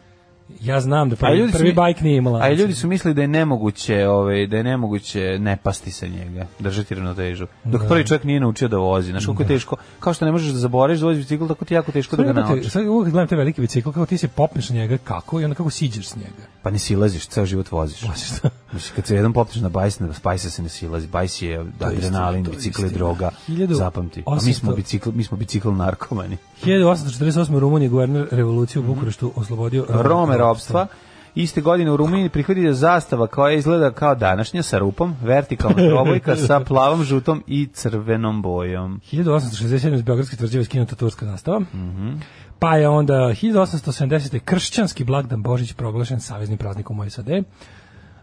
Ja 0.61 0.81
znam 0.81 1.11
da 1.11 1.17
prvi, 1.17 1.39
ljudi 1.39 1.53
prvi 1.53 1.69
mi- 1.69 1.75
bajk 1.75 2.01
nije 2.01 2.17
imala. 2.17 2.39
A 2.43 2.53
ljudi 2.53 2.75
su 2.75 2.89
mislili 2.89 3.15
da 3.15 3.21
je 3.23 3.29
nemoguće, 3.29 4.09
ovaj, 4.09 4.47
da 4.47 4.57
je 4.57 4.65
nemoguće 4.65 5.39
ne 5.41 5.57
pasti 5.63 5.91
sa 5.91 6.07
njega, 6.07 6.47
držati 6.59 6.95
ravnotežu. 6.95 7.47
Dok 7.65 7.83
prvi 7.89 8.07
čovjek 8.07 8.25
nije 8.25 8.41
naučio 8.41 8.69
da 8.69 8.77
vozi. 8.79 9.11
Znaš 9.11 9.27
kako 9.27 9.43
je 9.43 9.49
teško, 9.49 9.77
kao 10.01 10.15
što 10.15 10.25
ne 10.25 10.33
možeš 10.33 10.53
da 10.53 10.59
zaboraviš 10.59 11.01
da 11.01 11.07
voziš 11.07 11.23
bicikl, 11.25 11.47
tako 11.47 11.65
ti 11.65 11.75
je 11.75 11.77
jako 11.77 11.93
teško 11.93 12.17
da 12.17 12.23
ga 12.23 12.33
naučiš. 12.33 12.73
Sad 12.73 12.87
uvijek 12.87 13.13
gledam 13.13 13.29
te 13.29 13.37
velike 13.37 13.61
bicikl, 13.61 13.91
kako 13.91 14.07
ti 14.07 14.19
se 14.19 14.29
popneš 14.29 14.69
na 14.69 14.77
njega, 14.77 14.97
kako, 15.05 15.41
i 15.41 15.45
onda 15.45 15.55
kako 15.55 15.71
siđeš 15.71 16.07
s 16.07 16.17
njega. 16.17 16.43
Pa 16.63 16.71
ne 16.71 16.79
silaziš, 16.79 17.27
ceo 17.27 17.47
život 17.47 17.71
voziš. 17.71 18.03
Voziš 18.03 18.31
da. 18.43 18.51
Mislim, 18.73 18.95
kad 18.97 19.07
se 19.07 19.15
jedan 19.15 19.33
popneš 19.33 19.57
na 19.57 19.69
bajs, 19.69 20.01
na 20.01 20.09
bajsa 20.25 20.51
se 20.51 20.63
ne 20.63 20.69
silazi. 20.69 21.07
Bajs 21.07 21.43
je 21.43 21.67
adrenalin, 21.81 22.45
to 22.45 22.51
je 22.51 22.57
bicikl 22.57 22.83
je 22.85 22.91
droga. 22.91 23.31
Hiljadu 23.47 23.75
Zapamti. 23.75 24.23
A 24.27 24.35
mi 24.45 24.55
smo 24.55 24.73
800 24.73 24.77
bicikl, 24.77 25.11
mi 25.15 25.25
smo 25.25 25.37
bicikl 25.37 25.71
narkomani. 25.71 26.37
1848. 26.65 27.55
u 27.57 27.61
Rumuniji 27.61 27.89
guverner 27.89 28.29
revolucije 28.31 28.81
u 28.81 28.83
Bukureštu 28.83 29.33
oslobodio 29.37 29.87
Rome 29.89 30.37
robstva. 30.43 30.86
Iste 31.34 31.61
godine 31.61 31.90
u 31.90 31.97
Rumuniji 31.97 32.28
prihvatio 32.28 32.72
zastava 32.72 33.26
koja 33.26 33.53
izgleda 33.53 33.93
kao 33.93 34.14
današnja 34.14 34.62
sa 34.62 34.78
rupom, 34.78 35.16
vertikalna 35.22 35.88
trobojka 35.88 36.36
sa 36.36 36.61
plavom, 36.68 37.05
žutom 37.05 37.45
i 37.47 37.68
crvenom 37.72 38.43
bojom. 38.43 39.01
1867. 39.12 39.95
iz 39.95 40.03
Beogradske 40.03 40.36
tvrđave 40.36 40.64
skinuta 40.64 40.97
turska 40.97 41.26
zastava. 41.26 41.61
Mhm. 41.61 42.11
Pa 42.59 42.76
je 42.76 42.88
onda 42.88 43.14
1870. 43.14 44.38
kršćanski 44.38 45.05
blagdan 45.05 45.43
Božić 45.43 45.72
proglašen 45.72 46.20
saveznim 46.20 46.59
praznikom 46.59 47.01
u 47.01 47.11
SAD. 47.11 47.28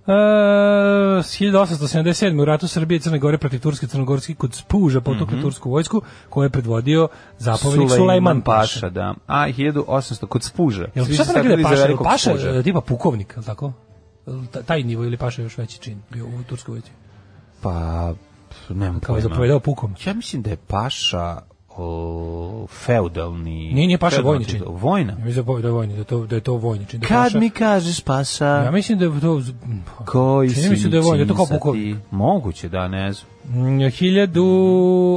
E, 0.09 1.21
1877. 1.21 2.41
u 2.41 2.45
ratu 2.45 2.67
Srbije 2.67 2.97
i 2.97 2.99
Crne 2.99 3.19
Gore 3.19 3.37
protiv 3.37 3.59
Turske 3.59 3.87
Crnogorski 3.87 4.35
kod 4.35 4.53
Spuža 4.53 5.01
potukli 5.01 5.41
tursku 5.41 5.69
vojsku 5.69 6.01
koju 6.29 6.43
je 6.43 6.49
predvodio 6.49 7.07
zapovjednik 7.37 7.89
Sulejman 7.89 8.41
Paša. 8.41 8.75
Paša, 8.75 8.89
da. 8.89 9.13
A 9.27 9.47
1800 9.47 10.25
kod 10.25 10.43
Spuža. 10.43 10.87
Jel 10.95 11.05
šta 11.05 11.25
se 11.25 11.33
da 11.33 11.39
je 11.39 11.57
za 11.57 11.63
Paša? 11.69 11.85
Jel 11.85 11.97
Paša 11.97 12.29
Spuža. 12.29 12.49
e, 12.49 12.63
tipa 12.63 12.81
pukovnik, 12.81 13.33
je 13.37 13.43
tako? 13.43 13.73
Taj 14.65 14.83
nivo 14.83 15.03
ili 15.03 15.17
Paša 15.17 15.41
još 15.41 15.57
veći 15.57 15.79
čin 15.79 16.01
bio 16.09 16.25
u 16.25 16.43
turskoj 16.43 16.71
vojsci? 16.71 16.91
Pa, 17.61 18.13
nemam 18.69 18.99
Kao 18.99 19.15
je 19.15 19.21
zapovedao 19.21 19.59
pukom. 19.59 19.95
Ja 20.05 20.13
mislim 20.13 20.41
da 20.41 20.49
je 20.49 20.57
Paša 20.67 21.37
o, 21.79 22.67
feudalni... 22.85 23.73
Nije, 23.73 23.87
nije 23.87 23.97
Paša 23.97 24.21
vojni 24.21 24.45
čin. 24.45 24.63
Vojna? 24.67 25.13
Ja 25.13 25.25
mislim 25.25 25.45
da 25.45 25.67
je 25.67 25.71
vojni, 25.71 25.97
da 25.97 26.03
to, 26.03 26.25
da 26.25 26.35
je 26.35 26.41
to 26.41 26.53
vojni 26.53 26.85
čin. 26.85 26.99
Da 26.99 27.07
Kad 27.07 27.31
Paša- 27.31 27.39
mi 27.39 27.49
kažeš 27.49 28.01
Paša, 28.01 28.45
Ja 28.45 28.71
mislim 28.71 28.99
da 28.99 29.05
je 29.05 29.19
to... 29.21 29.41
koji 30.05 30.49
si 30.49 30.89
da 30.89 30.97
je 30.97 31.01
vojni, 31.01 31.25
da 31.25 31.33
to 31.33 31.37
kao 31.37 31.45
pukovnik. 31.45 31.97
Moguće, 32.11 32.69
da, 32.69 32.87
ne 32.87 33.13
znam. 33.13 33.38
Hiljadu... 33.91 34.43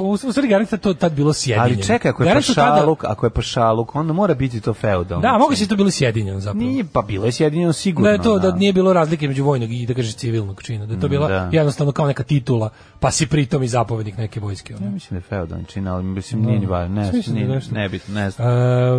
U 0.04 0.16
stvari 0.16 0.48
garancija 0.48 0.78
to 0.78 0.94
tad 0.94 1.12
bilo 1.12 1.32
sjedinjeno. 1.32 1.62
Ali 1.64 1.82
čekaj, 1.82 2.10
ako 2.10 2.22
je 2.22 2.28
tada- 2.28 2.40
Pašaluk, 2.46 3.04
ako 3.04 3.26
je 3.26 3.30
Pašaluk, 3.30 3.94
onda 3.94 4.12
mora 4.12 4.34
biti 4.34 4.60
to 4.60 4.74
feudalno. 4.74 5.22
Da, 5.22 5.38
moguće 5.38 5.64
je 5.64 5.68
to 5.68 5.76
bilo 5.76 5.90
sjedinjeno 5.90 6.40
zapravo. 6.40 6.66
Nije, 6.66 6.84
pa 6.92 7.02
bilo 7.02 7.26
je 7.26 7.32
sjedinjeno 7.32 7.72
sigurno. 7.72 8.06
da 8.08 8.12
je 8.12 8.22
to 8.22 8.38
da 8.38 8.52
nije 8.52 8.72
bilo 8.72 8.92
razlike 8.92 9.24
između 9.24 9.44
vojnog 9.44 9.72
i 9.72 9.86
da 9.86 9.94
kažeš 9.94 10.14
civilnog 10.14 10.62
čina, 10.62 10.86
da 10.86 10.94
je 10.94 11.00
to 11.00 11.08
bila 11.08 11.28
da. 11.28 11.48
jednostavno 11.52 11.92
kao 11.92 12.06
neka 12.06 12.22
titula, 12.22 12.70
pa 13.00 13.10
si 13.10 13.26
pritom 13.26 13.62
i 13.62 13.68
zapovednik 13.68 14.16
neke 14.16 14.40
vojske. 14.40 14.72
Ja 14.72 14.76
Ono. 14.80 14.90
mislim 14.90 15.20
da 15.20 15.24
je 15.26 15.28
feudalni 15.28 15.64
čin, 15.64 15.88
ali 15.88 16.04
mislim 16.04 16.42
nije 16.42 16.58
ni 16.58 16.66
važno, 16.66 16.94
ne, 16.94 17.10
da 17.10 17.16
je 17.16 17.22
nije, 17.32 17.48
nešto. 17.48 17.74
ne 17.74 17.88
bit, 17.88 18.08
ne 18.08 18.30
znam. 18.30 18.48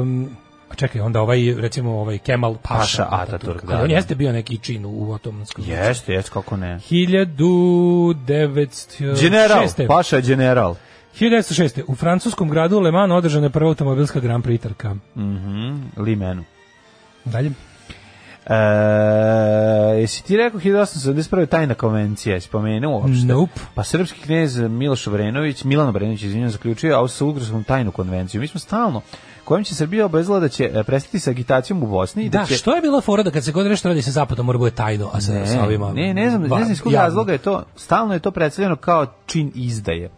Um, 0.01 0.29
a 0.73 0.75
čekaj, 0.75 1.01
onda 1.01 1.21
ovaj, 1.21 1.55
recimo, 1.57 1.91
ovaj 1.99 2.17
Kemal 2.17 2.55
Paša, 2.55 2.77
Paša 2.79 3.07
Ataturk, 3.11 3.65
da, 3.65 3.73
Ali 3.73 3.83
on 3.83 3.89
da. 3.89 3.95
jeste 3.95 4.15
bio 4.15 4.31
neki 4.31 4.57
čin 4.57 4.85
u 4.85 5.11
otomanskom. 5.11 5.63
Jeste, 5.67 6.13
jeste, 6.13 6.31
kako 6.33 6.57
ne. 6.57 6.79
1906. 6.89 9.21
General, 9.21 9.67
Paša 9.87 10.19
general. 10.21 10.75
1906. 11.19 11.81
U 11.87 11.95
francuskom 11.95 12.49
gradu 12.49 12.79
Le 12.79 12.91
Mans 12.91 13.11
održana 13.11 13.45
je 13.45 13.49
prva 13.49 13.69
automobilska 13.69 14.19
Grand 14.19 14.43
Prix 14.43 14.61
trka. 14.61 14.95
Mhm, 15.15 15.81
Limenu. 15.97 16.43
Dalje. 17.25 17.51
E, 18.47 18.55
jesi 20.01 20.23
ti 20.23 20.37
rekao 20.37 20.59
1871. 20.59 21.45
tajna 21.45 21.73
konvencija, 21.73 22.35
jesi 22.35 22.49
pomenuo 22.49 22.99
uopšte? 22.99 23.25
Nope. 23.25 23.59
Pa 23.75 23.83
srpski 23.83 24.19
knez 24.21 24.59
Miloš 24.59 25.07
Obrenović, 25.07 25.63
Milan 25.63 25.87
Obrenović, 25.87 26.21
izvinjam, 26.21 26.49
zaključio 26.49 26.97
Austro-Ugarskom 26.97 27.63
tajnu 27.63 27.91
konvenciju. 27.91 28.41
Mi 28.41 28.47
smo 28.47 28.59
stalno, 28.59 29.01
kojom 29.43 29.63
će 29.63 29.75
Srbija 29.75 30.05
obezla 30.05 30.39
da 30.39 30.49
će 30.49 30.71
e, 30.73 30.83
prestati 30.83 31.19
sa 31.19 31.29
agitacijom 31.31 31.83
u 31.83 31.87
Bosni 31.87 32.29
da, 32.29 32.39
Da, 32.39 32.45
će... 32.45 32.55
što 32.55 32.75
je 32.75 32.81
bila 32.81 33.01
fora 33.01 33.23
da 33.23 33.31
kad 33.31 33.43
se 33.45 33.51
god 33.51 33.65
nešto 33.65 33.87
radi 33.87 34.01
sa 34.01 34.11
zapadom 34.11 34.45
mora 34.45 34.57
bude 34.57 34.71
tajno, 34.71 35.09
a 35.13 35.21
sa, 35.21 35.33
Ne, 35.33 35.47
sa 35.47 35.63
ovima... 35.63 35.93
ne, 35.93 36.13
ne 36.13 36.29
znam, 36.29 36.41
ne 36.41 36.47
znam 36.47 36.71
iz 36.71 36.81
kog 36.81 36.93
razloga 36.93 37.31
je 37.31 37.37
to, 37.37 37.63
stalno 37.75 38.13
je 38.13 38.19
to 38.19 38.31
predstavljeno 38.31 38.75
kao 38.75 39.05
čin 39.25 39.51
izdaje. 39.55 40.09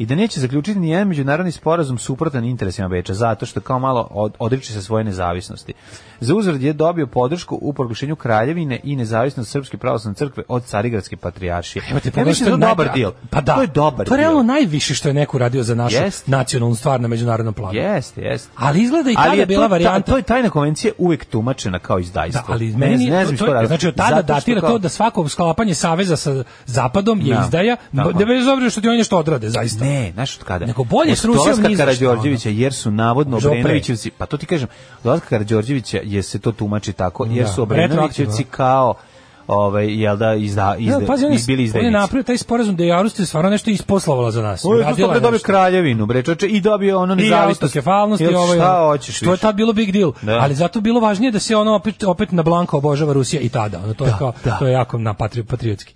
I 0.00 0.06
da 0.06 0.14
neće 0.14 0.40
zaključiti 0.40 0.78
ni 0.78 0.90
jedan 0.90 1.08
međunarodni 1.08 1.52
sporazum 1.52 1.98
suprotan 1.98 2.44
interesima 2.44 2.88
Beča, 2.88 3.14
zato 3.14 3.46
što 3.46 3.60
kao 3.60 3.78
malo 3.78 4.08
od, 4.10 4.34
odriče 4.38 4.72
se 4.72 4.82
svoje 4.82 5.04
nezavisnosti. 5.04 5.72
Za 6.20 6.34
uzrad 6.34 6.62
je 6.62 6.72
dobio 6.72 7.06
podršku 7.06 7.58
u 7.62 7.72
proglašenju 7.72 8.16
kraljevine 8.16 8.80
i 8.84 8.96
nezavisnost 8.96 9.50
Srpske 9.50 9.76
pravoslavne 9.76 10.14
crkve 10.16 10.42
od 10.48 10.64
Carigradske 10.64 11.16
patrijaršije. 11.16 11.82
Evo 11.90 12.00
te 12.00 12.10
ja 12.16 12.24
mislim 12.24 12.46
da 12.50 12.54
je 12.56 12.68
dobar 12.68 12.86
naj- 12.86 12.94
dil. 12.94 13.10
Pa 13.30 13.40
da. 13.40 13.54
To 13.54 13.60
je 13.60 13.66
dobar 13.66 14.06
To 14.06 14.14
je 14.14 14.18
realno 14.18 14.42
deal. 14.42 14.46
najviše 14.48 14.94
što 14.94 15.08
je 15.08 15.14
neko 15.14 15.38
radio 15.38 15.62
za 15.62 15.74
našu 15.74 15.96
Jest. 15.96 16.26
nacionalnu 16.26 16.74
stvar 16.74 17.00
na 17.00 17.08
međunarodnom 17.08 17.54
planu. 17.54 17.74
Jeste, 17.74 18.20
jeste. 18.22 18.50
Ali 18.56 18.82
izgleda 18.82 19.10
i 19.10 19.14
tada 19.14 19.32
je 19.32 19.46
bila 19.46 19.66
varijanta. 19.66 20.00
to 20.02 20.16
je 20.16 20.22
tajna 20.24 20.50
konvencija 20.50 20.92
uvek 20.98 21.24
tumačena 21.24 21.78
kao 21.78 21.98
izdajstvo. 21.98 22.42
Da, 22.42 22.52
ali 22.52 22.66
Ne 22.66 22.76
meni 22.78 22.96
znam- 22.98 23.10
ne 23.10 23.24
znam 23.24 23.36
to, 23.38 23.46
to, 23.46 23.54
je- 23.54 23.66
znači 23.66 23.88
od 23.88 23.94
tada 23.96 24.22
datira 24.24 24.60
kao- 24.60 24.70
to 24.70 24.78
da 24.78 24.88
svako 24.88 25.28
sklapanje 25.28 25.74
saveza 25.74 26.16
sa 26.16 26.44
zapadom 26.66 27.20
je 27.20 27.34
Da, 27.34 27.40
izdaja, 27.40 27.76
tako. 27.96 28.12
da 28.12 28.24
bez 28.24 28.46
obzira 28.46 28.70
što 28.70 28.80
ti 28.80 28.88
oni 28.88 28.98
nešto 28.98 29.18
odrade, 29.18 29.48
zaista. 29.50 29.84
Ne, 29.90 30.12
znaš 30.12 30.36
od 30.36 30.44
kada? 30.44 30.66
Nego 30.66 30.84
bolje 30.84 31.16
s 31.16 31.24
Rusijom 31.24 31.60
ni 31.60 31.76
Karađorđevića, 31.76 32.48
jer 32.48 32.72
su 32.74 32.90
navodno. 32.90 33.36
Obrenovićevci, 33.36 34.10
pa 34.10 34.26
to 34.26 34.36
ti 34.36 34.46
kažem, 34.46 34.68
dolaska 35.04 35.26
Karađorđevića 35.28 36.00
je 36.04 36.22
se 36.22 36.38
to 36.38 36.52
tumači 36.52 36.92
tako, 36.92 37.24
jer 37.26 37.44
Da, 37.44 37.52
su 37.52 37.62
Obrenovićevci 37.62 38.44
kao 38.44 38.94
ovaj 39.48 39.94
jel 39.94 40.16
da 40.16 40.34
izda 40.34 40.76
izda 40.78 40.92
Ja, 40.92 41.06
pazi, 41.06 41.24
on 41.26 41.32
je, 41.32 41.38
bili 41.38 41.54
on 41.54 41.60
je 41.60 41.64
izdajnici. 41.64 41.92
napravio 41.92 42.22
taj 42.22 42.38
sporazum 42.38 42.76
da 42.76 42.84
je 42.84 42.92
Austrija 42.92 43.26
stvarno 43.26 43.50
nešto 43.50 43.70
isposlovala 43.70 44.30
za 44.30 44.42
nas. 44.42 44.64
Ovo 44.64 44.74
je 44.74 44.80
Uradila 44.80 45.08
to 45.08 45.14
je 45.14 45.20
dobio 45.20 45.38
kraljevinu, 45.40 46.06
bre, 46.06 46.22
čoveče, 46.22 46.46
i 46.46 46.60
dobio 46.60 46.98
ono 46.98 47.12
i 47.12 47.16
nezavisnost. 47.16 47.62
autokefalnost 47.62 48.20
i 48.22 48.26
ovo 48.26 48.54
Šta 48.54 48.76
hoćeš 48.78 49.16
što 49.16 49.32
je 49.32 49.38
tad 49.38 49.54
bilo 49.54 49.72
big 49.72 49.92
deal 49.92 50.12
Da. 50.22 50.32
ali 50.34 50.54
zato 50.54 50.80
bilo 50.80 51.00
važnije 51.00 51.30
da 51.32 51.38
se 51.38 51.56
ono 51.56 51.74
opet 51.74 52.02
opet 52.04 52.32
na 52.32 52.42
blanko 52.42 52.76
obožava 52.76 53.12
Rusija 53.12 53.42
i 53.42 53.48
tada 53.48 53.78
ono 53.78 53.94
to 53.94 54.04
je 54.04 54.10
Da, 54.10 54.18
kao 54.18 54.32
da. 54.44 54.56
to 54.58 54.66
je 54.66 54.72
jako 54.72 54.98
na 54.98 55.14
patri, 55.14 55.44
patriotski 55.44 55.94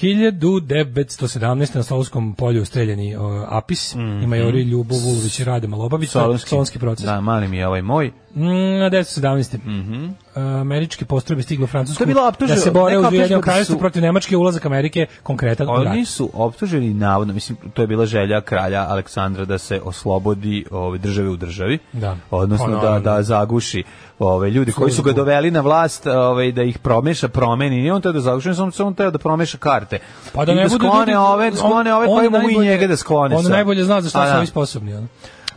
1917. 0.00 1.40
na 1.74 1.82
Solonskom 1.82 2.34
polju 2.34 2.64
streljani 2.64 3.16
uh, 3.16 3.22
Apis, 3.48 3.94
Mhm. 3.94 4.22
i 4.22 4.26
majori 4.26 4.62
Ljubo 4.62 4.94
Vulović 4.96 5.40
i 5.40 5.44
Rade 5.44 5.66
Malobavić, 5.66 6.10
Solonski. 6.10 6.48
Solonski 6.48 6.78
proces. 6.78 7.06
Da, 7.06 7.20
mali 7.20 7.48
mi 7.48 7.56
je 7.56 7.66
ovaj 7.66 7.82
moj. 7.82 8.12
Mm, 8.34 8.42
na 8.78 8.90
1917. 8.90 9.56
Uh, 9.56 10.42
američke 10.60 11.04
postrojbe 11.04 11.42
stigle 11.42 11.64
u 11.64 11.68
Francusku 11.68 12.04
da 12.40 12.56
se 12.56 12.70
bore 12.70 12.94
neka 12.94 12.98
uz 12.98 13.04
Ujedinjeno 13.04 13.24
optužba 13.28 13.36
da 13.36 13.42
kraljevstvo 13.42 13.74
su- 13.74 13.80
protiv 13.80 14.02
Nemačke 14.02 14.36
ulazak 14.36 14.66
Amerike 14.66 15.06
konkretan 15.22 15.68
u 15.68 15.72
rat. 15.74 15.86
Oni 15.86 16.04
su 16.04 16.30
optuženi 16.34 16.94
navodno, 16.94 17.34
mislim 17.34 17.58
to 17.74 17.82
je 17.82 17.86
bila 17.86 18.06
želja 18.06 18.40
kralja 18.40 18.80
Aleksandra 18.82 19.44
da 19.44 19.58
se 19.58 19.80
oslobodi 19.80 20.64
ove 20.70 20.98
države 20.98 21.28
u 21.28 21.36
državi. 21.36 21.78
Da. 21.92 22.16
Odnosno 22.30 22.66
Pa, 22.66 22.72
da 22.72 22.78
naravno. 22.78 23.00
da 23.00 23.22
zaguši 23.22 23.82
ove 24.20 24.50
ljudi 24.50 24.72
koji 24.72 24.92
su 24.92 25.02
ga 25.02 25.12
doveli 25.12 25.50
na 25.50 25.60
vlast, 25.60 26.06
ove 26.06 26.52
da 26.52 26.62
ih 26.62 26.78
promeša, 26.78 27.28
promeni. 27.28 27.76
Nije 27.76 27.92
on 27.92 28.02
teo 28.02 28.12
da 28.12 28.20
zaguši, 28.20 28.50
samo 28.72 28.92
teo 28.92 29.10
da 29.10 29.18
promeša 29.18 29.58
karte. 29.58 29.98
Pa 30.32 30.44
da 30.44 30.52
I 30.52 30.54
ne 30.54 30.62
bude 30.64 30.74
sklone 30.76 30.98
ljudi- 31.06 31.14
ove, 31.16 31.46
on- 31.46 31.56
sklone 31.56 31.94
ove 31.94 32.30
mogu 32.30 32.50
i 32.52 32.58
njega 32.58 32.86
da 32.86 32.96
sklone. 32.96 33.36
On 33.36 33.44
najbolje 33.44 33.84
zna 33.84 34.00
za 34.00 34.08
šta 34.08 34.20
A, 34.20 34.24
su 34.24 34.32
da. 34.32 34.36
ovi 34.36 34.46
sposobni. 34.46 35.06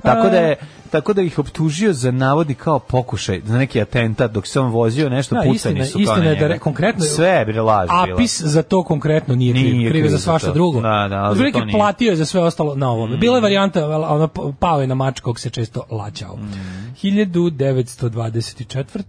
Tako 0.01 0.30
da 0.30 0.38
je 0.38 0.55
tako 0.94 1.14
da 1.14 1.22
ih 1.22 1.39
optužio 1.39 1.94
za 1.94 2.12
navodi 2.14 2.54
kao 2.56 2.80
pokušaj 2.80 3.41
za 3.46 3.58
neki 3.58 3.82
atentat 3.82 4.32
dok 4.32 4.48
se 4.48 4.60
on 4.60 4.72
vozio 4.72 5.10
nešto 5.10 5.36
Da, 5.36 5.41
pucani 5.41 5.56
istina- 5.56 5.86
su 5.86 5.94
kao 5.94 6.02
istina 6.02 6.18
na 6.18 6.24
je 6.26 6.36
da 6.36 6.48
re- 6.48 6.60
konkretno- 6.60 7.06
sve 7.06 7.28
je 7.28 7.62
laž 7.62 7.88
bila. 7.88 8.14
Apis 8.14 8.41
za 8.41 8.64
to 8.64 8.84
konkretno 8.84 9.36
nije 9.36 9.54
kriv, 9.54 9.64
Nije 9.66 9.74
kriv 9.89 9.96
je 9.96 10.02
kriv 10.02 10.12
za 10.12 10.20
svašta 10.20 10.48
to. 10.48 10.54
drugo. 10.54 10.82
Da, 10.82 11.08
da, 11.10 11.16
ali 11.18 11.39
nije. 11.56 11.72
platio 11.72 12.10
je 12.10 12.16
za 12.16 12.26
sve 12.26 12.41
ostalo 12.41 12.76
na 12.76 12.89
ovome. 12.89 13.18
Bila 13.18 13.38
je 13.38 13.41
varijanta, 13.41 13.88
ono, 13.88 14.28
pao 14.54 14.82
je 14.82 14.88
na 14.88 14.96
mač 14.96 15.20
kog 15.20 15.39
se 15.39 15.50
često 15.50 15.84
laćao. 15.91 16.36
Mm. 16.36 16.52
1924. 16.96 19.04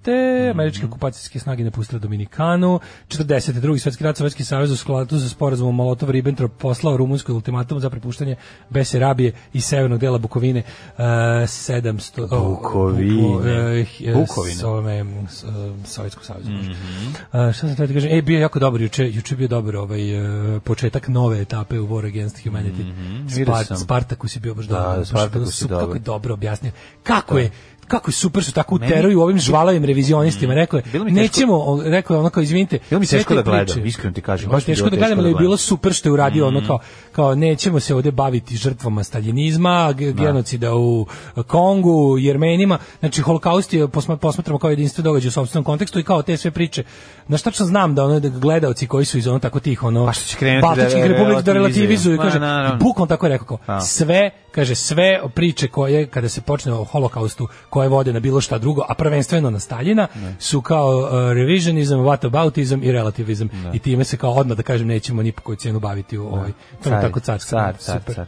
Američke 0.50 0.86
okupacijske 0.86 1.38
snage 1.38 1.64
napustile 1.64 2.00
Dominikanu. 2.00 2.80
40. 3.08 3.52
drugi 3.52 3.78
svetski 3.78 4.04
rat 4.04 4.16
Sovjetski 4.16 4.44
savez 4.44 4.70
u 4.70 4.76
skladu 4.76 5.20
sa 5.20 5.28
sporazumom 5.28 5.76
Molotov-Ribbentrop 5.76 6.48
poslao 6.50 6.96
Rumunskoj 6.96 7.34
ultimatum 7.34 7.80
za 7.80 7.90
prepuštanje 7.90 8.36
Besarabije 8.70 9.32
i 9.52 9.60
severnog 9.60 9.98
dela 9.98 10.18
Bukovine. 10.18 10.62
Uh, 10.88 10.94
700... 11.74 12.28
o, 12.30 12.48
Bukovine. 12.48 13.86
Bukovine. 14.14 14.54
s 14.54 14.62
ovome, 14.62 15.04
s, 15.30 15.44
Sovjetskog 15.84 16.24
saveza. 16.24 16.50
može. 16.50 16.70
Mhm. 16.70 17.12
A, 17.32 17.52
šta 17.52 17.66
sam 17.66 17.76
teo 17.76 17.86
da 17.86 17.94
kažem? 17.94 18.18
E, 18.18 18.22
bio 18.22 18.40
jako 18.40 18.58
dobar 18.58 18.80
juče, 18.80 19.10
juče 19.10 19.34
je 19.34 19.36
bio 19.36 19.48
dobar 19.48 19.76
ovaj 19.76 20.10
e, 20.56 20.60
početak 20.60 21.08
nove 21.08 21.40
etape 21.40 21.80
u 21.80 21.88
War 21.88 22.06
Against 22.06 22.36
Humanity. 22.44 22.92
Vidio 23.28 23.44
Spart, 23.44 23.66
sam. 23.66 23.76
Spartacus 23.76 24.36
je 24.36 24.40
bio 24.40 24.54
baš 24.54 24.66
Da, 24.66 24.74
dobar. 24.74 24.98
baš 24.98 25.08
Spartacus 25.08 25.62
bilo 25.62 25.80
je 25.80 25.80
dobar. 25.80 25.84
Kako 25.86 25.94
je 25.96 26.00
dobro 26.00 26.34
objasnio. 26.34 26.72
Kako 27.02 27.38
je 27.38 27.50
kako 27.84 28.08
je 28.08 28.14
super 28.14 28.42
što 28.42 28.52
tako 28.52 28.74
uteruju 28.74 29.20
ovim 29.20 29.38
žvalavim 29.38 29.84
revizionistima. 29.84 30.54
Rekao 30.54 30.76
je, 30.78 30.82
nećemo, 31.04 31.54
rekao 31.84 32.14
je 32.14 32.20
ono 32.20 32.30
kao, 32.30 32.42
izvinite, 32.42 32.78
Bilo 32.90 33.00
mi 33.00 33.06
teško 33.08 33.28
te 33.28 33.34
da 33.34 33.42
gledam, 33.42 33.86
iskreno 33.86 34.14
ti 34.14 34.20
kažem, 34.20 34.50
Baš 34.50 34.64
teško 34.64 34.90
da 34.90 34.96
gledam, 34.96 35.18
ali 35.18 35.28
je 35.28 35.32
da 35.32 35.38
bilo 35.38 35.56
super 35.56 35.92
što 35.92 36.08
je 36.08 36.12
uradio 36.12 36.46
ono 36.46 36.66
kao, 36.66 36.78
kao 37.12 37.34
nećemo 37.34 37.80
se 37.80 37.94
ovde 37.94 38.10
baviti 38.10 38.56
žrtvama 38.56 39.04
staljinizma, 39.04 39.92
ge- 39.92 40.12
genocida 40.12 40.74
u 40.74 41.06
Kongu, 41.46 42.18
Jermenima, 42.18 42.78
znači 43.00 43.22
holokaust 43.22 43.72
je 43.72 43.86
posma- 43.86 44.16
posmatramo 44.16 44.58
kao 44.58 44.70
jedinstvo 44.70 45.02
događaj 45.02 45.28
u 45.28 45.32
sopstvenom 45.32 45.64
kontekstu 45.64 45.98
i 45.98 46.04
kao 46.04 46.22
te 46.22 46.36
sve 46.36 46.50
priče. 46.50 46.84
Na 47.28 47.36
šta 47.36 47.50
tačno 47.50 47.66
znam 47.66 47.94
da 47.94 48.04
ono 48.04 48.20
da 48.20 48.28
gledaoci 48.30 48.86
koji 48.86 49.04
su 49.04 49.18
iz 49.18 49.26
ono 49.26 49.38
tako 49.38 49.60
tih 49.60 49.82
ono 49.82 50.06
Pa 50.06 50.12
što 50.12 50.38
krenuti 50.38 50.62
Baltičkih 50.62 51.02
da 51.02 51.08
republika 51.08 51.42
da 51.42 51.52
relativizuju. 51.52 52.18
kaže, 52.18 52.40
bukvalno 52.78 53.06
tako 53.06 53.26
je 53.26 53.30
rekao 53.30 53.56
kao, 53.58 53.80
sve, 53.80 54.30
kaže, 54.52 54.74
sve 54.74 55.04
priče 55.28 55.68
koje, 55.68 56.06
kada 56.06 56.28
se 56.28 56.40
počne 56.40 56.72
o 56.72 56.84
holokaustu, 56.84 57.48
koje 57.74 57.88
vode 57.88 58.12
na 58.12 58.20
bilo 58.20 58.40
šta 58.40 58.58
drugo, 58.58 58.84
a 58.88 58.94
prvenstveno 58.94 59.50
na 59.50 59.60
Staljina, 59.60 60.06
su 60.38 60.60
kao 60.60 60.98
uh, 60.98 61.08
revisionizam, 61.32 62.00
whataboutizam 62.00 62.84
i 62.84 62.92
relativizam. 62.92 63.48
I 63.72 63.78
time 63.78 64.04
se 64.04 64.16
kao 64.16 64.32
odmah, 64.32 64.56
da 64.56 64.62
kažem, 64.62 64.86
nećemo 64.86 65.22
ni 65.22 65.32
po 65.32 65.42
koju 65.42 65.56
cijenu 65.56 65.80
baviti 65.80 66.18
u 66.18 66.26
ovoj, 66.26 66.52
to 66.82 66.88
je 66.88 66.92
Car, 66.94 67.02
tako 67.02 67.20
car, 67.20 67.40
car, 67.40 67.74
super. 67.78 68.14
car. 68.14 68.26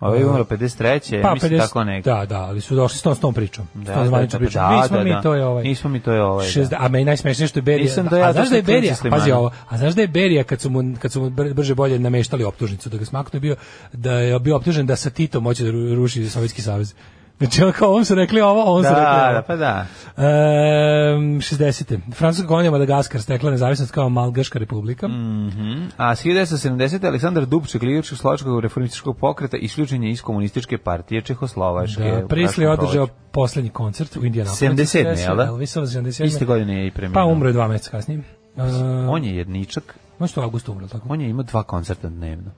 Ovo 0.00 0.14
je 0.14 0.26
umro 0.26 0.44
53. 0.44 1.22
Pa, 1.22 1.34
mislim 1.34 1.52
50, 1.52 1.58
tako 1.58 1.84
nekako. 1.84 2.16
da, 2.16 2.26
da, 2.26 2.40
ali 2.40 2.60
su 2.60 2.74
došli 2.74 2.98
s 2.98 3.02
tom, 3.02 3.14
s 3.14 3.20
tom 3.20 3.34
pričom. 3.34 3.66
s 3.74 3.78
Da, 3.78 3.92
tom 3.92 4.02
da, 4.02 4.08
zvaničnom 4.08 4.40
da, 4.40 4.46
pričom. 4.46 4.62
da, 4.62 4.70
Nismo 4.72 4.96
da, 4.96 5.04
mi, 5.04 5.10
da. 5.10 5.22
to 5.22 5.34
je 5.34 5.46
ovaj. 5.46 5.62
Nismo 5.64 5.90
mi, 5.90 6.00
to 6.00 6.12
je 6.12 6.22
ovaj, 6.22 6.46
Šest- 6.46 6.70
da. 6.70 6.76
A 6.80 6.88
meni 6.88 7.04
najsmešnije 7.04 7.48
što 7.48 7.58
je 7.58 7.62
Berija. 7.62 7.84
Nisam 7.84 8.06
a 8.06 8.10
da 8.10 8.18
ja, 8.18 8.32
znaš 8.32 8.44
to 8.44 8.50
da 8.50 8.56
je 8.56 8.62
Berija, 8.62 8.94
pazi 9.10 9.32
ovo, 9.32 9.50
a 9.68 9.78
znaš 9.78 9.94
da 9.94 10.00
je 10.00 10.08
Berija 10.08 10.44
kad 10.44 10.60
su 10.60 10.70
mu, 10.70 10.96
kad 10.98 11.12
su 11.12 11.20
mu 11.20 11.30
br- 11.30 11.54
brže 11.54 11.74
bolje 11.74 11.98
nameštali 11.98 12.44
optužnicu 12.44 12.88
da 12.88 12.98
ga 12.98 13.04
smaknu 13.04 13.36
je 13.36 13.40
bio, 13.40 13.56
da 13.92 14.12
je 14.12 14.38
bio 14.38 14.56
optužen 14.56 14.86
da 14.86 14.96
sa 14.96 15.10
Titom 15.10 15.44
hoće 15.44 15.64
da 15.64 15.70
ru- 15.70 15.94
ruši 15.94 16.28
Sovjetski 16.28 16.62
savez. 16.62 16.94
Znači, 17.38 17.62
ono 17.62 17.72
kao 17.72 17.88
ovom 17.88 18.04
su 18.04 18.14
rekli 18.14 18.40
ovo, 18.40 18.60
a 18.60 18.64
ovom 18.64 18.82
su 18.82 18.88
rekli 18.88 19.02
Da, 19.02 19.24
ovo. 19.24 19.34
da, 19.34 19.42
pa 19.42 19.56
da. 19.56 19.86
Ehm, 20.16 21.40
60. 21.40 21.98
Francuska 22.14 22.48
kolonija 22.48 22.70
Madagaskar 22.70 23.22
stekla 23.22 23.50
nezavisnost 23.50 23.92
kao 23.92 24.08
Malgaška 24.08 24.58
republika. 24.58 25.08
Mhm. 25.08 25.82
A 25.96 26.14
s 26.16 26.24
1970. 26.24 27.06
Aleksandar 27.06 27.46
Dubček, 27.46 27.82
lider 27.82 28.04
Čehoslovačkog 28.04 28.60
reformističkog 28.60 29.18
pokreta, 29.18 29.56
isključen 29.56 30.02
je 30.02 30.10
iz 30.10 30.22
komunističke 30.22 30.78
partije 30.78 31.22
Čehoslovačke. 31.22 32.02
Da, 32.02 32.26
Prisli 32.26 32.66
održao 32.66 33.06
poslednji 33.30 33.70
koncert 33.70 34.16
u 34.16 34.24
Indianapolisu. 34.24 34.64
77., 34.64 35.18
jel 35.18 35.36
da? 35.36 35.44
Elvisov 35.44 35.84
77. 35.84 36.24
Iste 36.24 36.44
godine 36.44 36.78
je 36.80 36.86
i 36.86 36.90
preminuo. 36.90 37.14
Pa 37.14 37.24
umro 37.24 37.48
je 37.48 37.52
dva 37.52 37.68
meseca 37.68 37.90
kasnije. 37.90 38.20
Uh, 38.56 38.64
On 39.08 39.24
je 39.24 39.36
jedničak, 39.36 39.98
on 40.18 40.24
je 40.24 40.28
što 40.28 40.40
avgusta 40.40 40.72
umro, 40.72 40.88
tako? 40.88 41.08
on 41.10 41.20
je 41.20 41.28
imao 41.28 41.42
dva 41.42 41.62
koncerta 41.62 42.08
dnevno. 42.08 42.50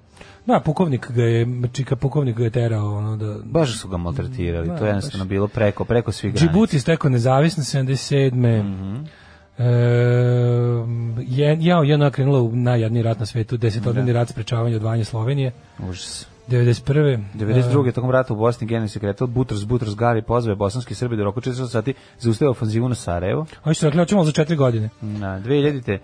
Da, 0.46 0.60
pukovnik 0.60 1.10
ga 1.10 1.22
je, 1.22 1.46
čika 1.72 1.96
pukovnik 1.96 2.36
ga 2.36 2.44
je 2.44 2.50
terao, 2.50 2.96
ono 2.96 3.16
da... 3.16 3.36
Baš 3.44 3.78
su 3.78 3.88
ga 3.88 3.96
maltretirali, 3.96 4.68
Da, 4.68 4.76
to 4.76 4.84
je 4.84 4.88
jednostavno 4.88 5.24
bilo 5.24 5.48
preko, 5.48 5.84
preko 5.84 6.12
svih 6.12 6.32
granica. 6.32 6.52
Džibuti 6.52 6.80
stekao 6.80 7.10
nezavisnost 7.10 7.74
77. 7.74 8.62
Mhm. 8.62 9.04
E, 9.58 9.64
je, 11.26 11.58
ja, 11.60 11.82
jedna 11.84 12.10
krenula 12.10 12.40
u 12.40 12.56
najjadniji 12.56 13.02
rat 13.02 13.20
na 13.20 13.26
svetu, 13.26 13.56
desetodnevni 13.56 14.12
rat 14.12 14.28
sprečavanja 14.28 14.76
odvajanja 14.76 15.04
Slovenije, 15.04 15.52
Užas. 15.88 16.26
91. 16.48 17.24
92. 17.34 17.92
tokom 17.92 18.10
rata 18.10 18.34
u 18.34 18.36
Bosni 18.36 18.66
generalni 18.66 18.88
sekretar 18.88 19.28
Butros 19.28 19.64
Butros 19.66 19.96
Gali 19.96 20.22
pozvao 20.22 20.52
je 20.52 20.56
bosanski 20.56 20.94
Srbi 20.94 21.16
da 21.16 21.24
roku 21.24 21.40
400 21.40 21.68
sati 21.68 21.94
zaustavio 22.18 22.50
ofanzivu 22.50 22.88
na 22.88 22.94
Sarajevo. 22.94 23.46
Oni 23.64 23.74
su 23.74 23.84
rekli, 23.84 24.00
hoćemo 24.00 24.24
za 24.24 24.32
četiri 24.32 24.56
godine. 24.56 24.88
Na 25.00 25.40
2000. 25.40 25.98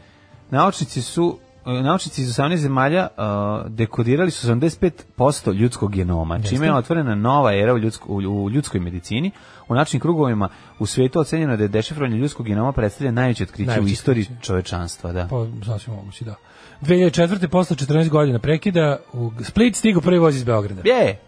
Naučnici 0.50 1.02
su 1.02 1.38
naučnici 1.66 2.22
iz 2.22 2.28
18 2.28 2.56
zemalja 2.56 3.08
uh, 3.16 3.24
dekodirali 3.72 4.30
su 4.30 4.48
75% 4.48 5.54
ljudskog 5.54 5.92
genoma, 5.92 6.42
čime 6.42 6.66
je 6.66 6.74
otvorena 6.74 7.14
nova 7.14 7.54
era 7.54 7.74
u, 7.74 7.78
ljudsko, 7.78 8.12
u, 8.12 8.16
u 8.16 8.50
ljudskoj 8.50 8.80
medicini. 8.80 9.30
U 9.68 9.74
način 9.74 10.00
krugovima 10.00 10.48
u 10.78 10.86
svetu 10.86 11.20
ocenjeno 11.20 11.52
je 11.52 11.56
da 11.56 11.64
je 11.64 11.68
dešifrovanje 11.68 12.16
ljudskog 12.16 12.46
genoma 12.46 12.72
predstavlja 12.72 13.10
najveće 13.12 13.42
otkriće 13.42 13.70
u 13.70 13.74
Najveće 13.74 13.92
istoriji 13.92 14.22
otkriće. 14.22 14.42
čovečanstva. 14.42 15.12
Da. 15.12 15.28
Pa, 15.30 15.46
sasvim 15.66 15.96
moguće, 15.96 16.24
da. 16.24 16.34
2004. 16.82 17.46
posle 17.46 17.76
14 17.76 18.08
godina 18.08 18.38
prekida, 18.38 18.96
u 19.12 19.32
Split 19.40 19.76
stigu 19.76 20.00
prvi 20.00 20.18
voz 20.18 20.36
iz 20.36 20.44
Beograda. 20.44 20.82
Je! 20.84 21.18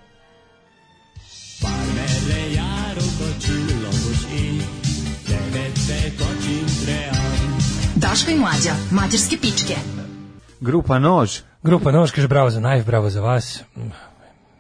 Daško 7.97 8.31
i 8.31 8.35
Mlađa, 8.35 8.75
mađarske 8.91 9.37
pičke. 9.37 10.04
Grupa 10.65 10.97
Nož. 10.99 11.45
Grupa 11.61 11.93
Nož 11.93 12.09
kaže 12.09 12.25
bravo 12.25 12.49
za 12.49 12.57
Najf, 12.61 12.89
bravo 12.89 13.11
za 13.11 13.21
vas. 13.21 13.61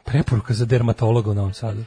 Preporuka 0.05 0.55
za 0.55 0.68
dermatologa 0.68 1.30
u 1.30 1.34
Novom 1.34 1.55
Sadu. 1.55 1.84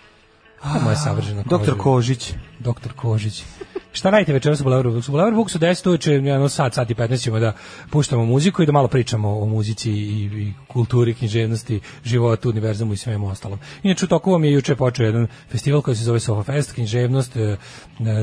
A, 0.62 0.80
moja 0.82 0.96
savržena 0.96 1.44
koža. 1.44 1.58
Doktor 1.58 1.78
Kožić. 1.78 2.34
Doktor 2.60 2.94
Kožić. 2.94 3.44
Šta 3.92 4.10
radite 4.10 4.34
večeras 4.34 4.62
u 4.62 4.64
Bulevaru 4.64 4.92
Buksu? 4.92 5.12
U 5.12 5.14
Bulevaru 5.14 5.36
Buksu 5.36 5.60
10 5.60 5.88
uveče, 5.88 6.14
jedno 6.14 6.50
sat, 6.50 6.74
sat 6.74 6.90
i 6.90 6.96
15 6.96 7.24
ćemo 7.24 7.40
da 7.40 7.54
puštamo 7.90 8.26
muziku 8.26 8.64
i 8.64 8.66
da 8.66 8.72
malo 8.72 8.88
pričamo 8.88 9.40
o 9.40 9.46
muzici 9.46 9.92
i, 9.92 10.24
i 10.24 10.54
kulturi, 10.68 11.14
književnosti, 11.14 11.80
životu, 12.04 12.50
univerzumu 12.50 12.94
i 12.94 12.98
svemu 12.98 13.28
ostalom. 13.28 13.60
Inače, 13.84 14.06
u 14.06 14.08
toku 14.08 14.32
vam 14.32 14.44
je 14.44 14.52
juče 14.52 14.76
počeo 14.76 15.06
jedan 15.06 15.28
festival 15.50 15.82
koji 15.82 15.96
se 15.96 16.04
zove 16.04 16.20
Sofa 16.20 16.44
Fest, 16.44 16.74
književnost, 16.74 17.36
e, 17.36 17.40
e, 17.40 17.58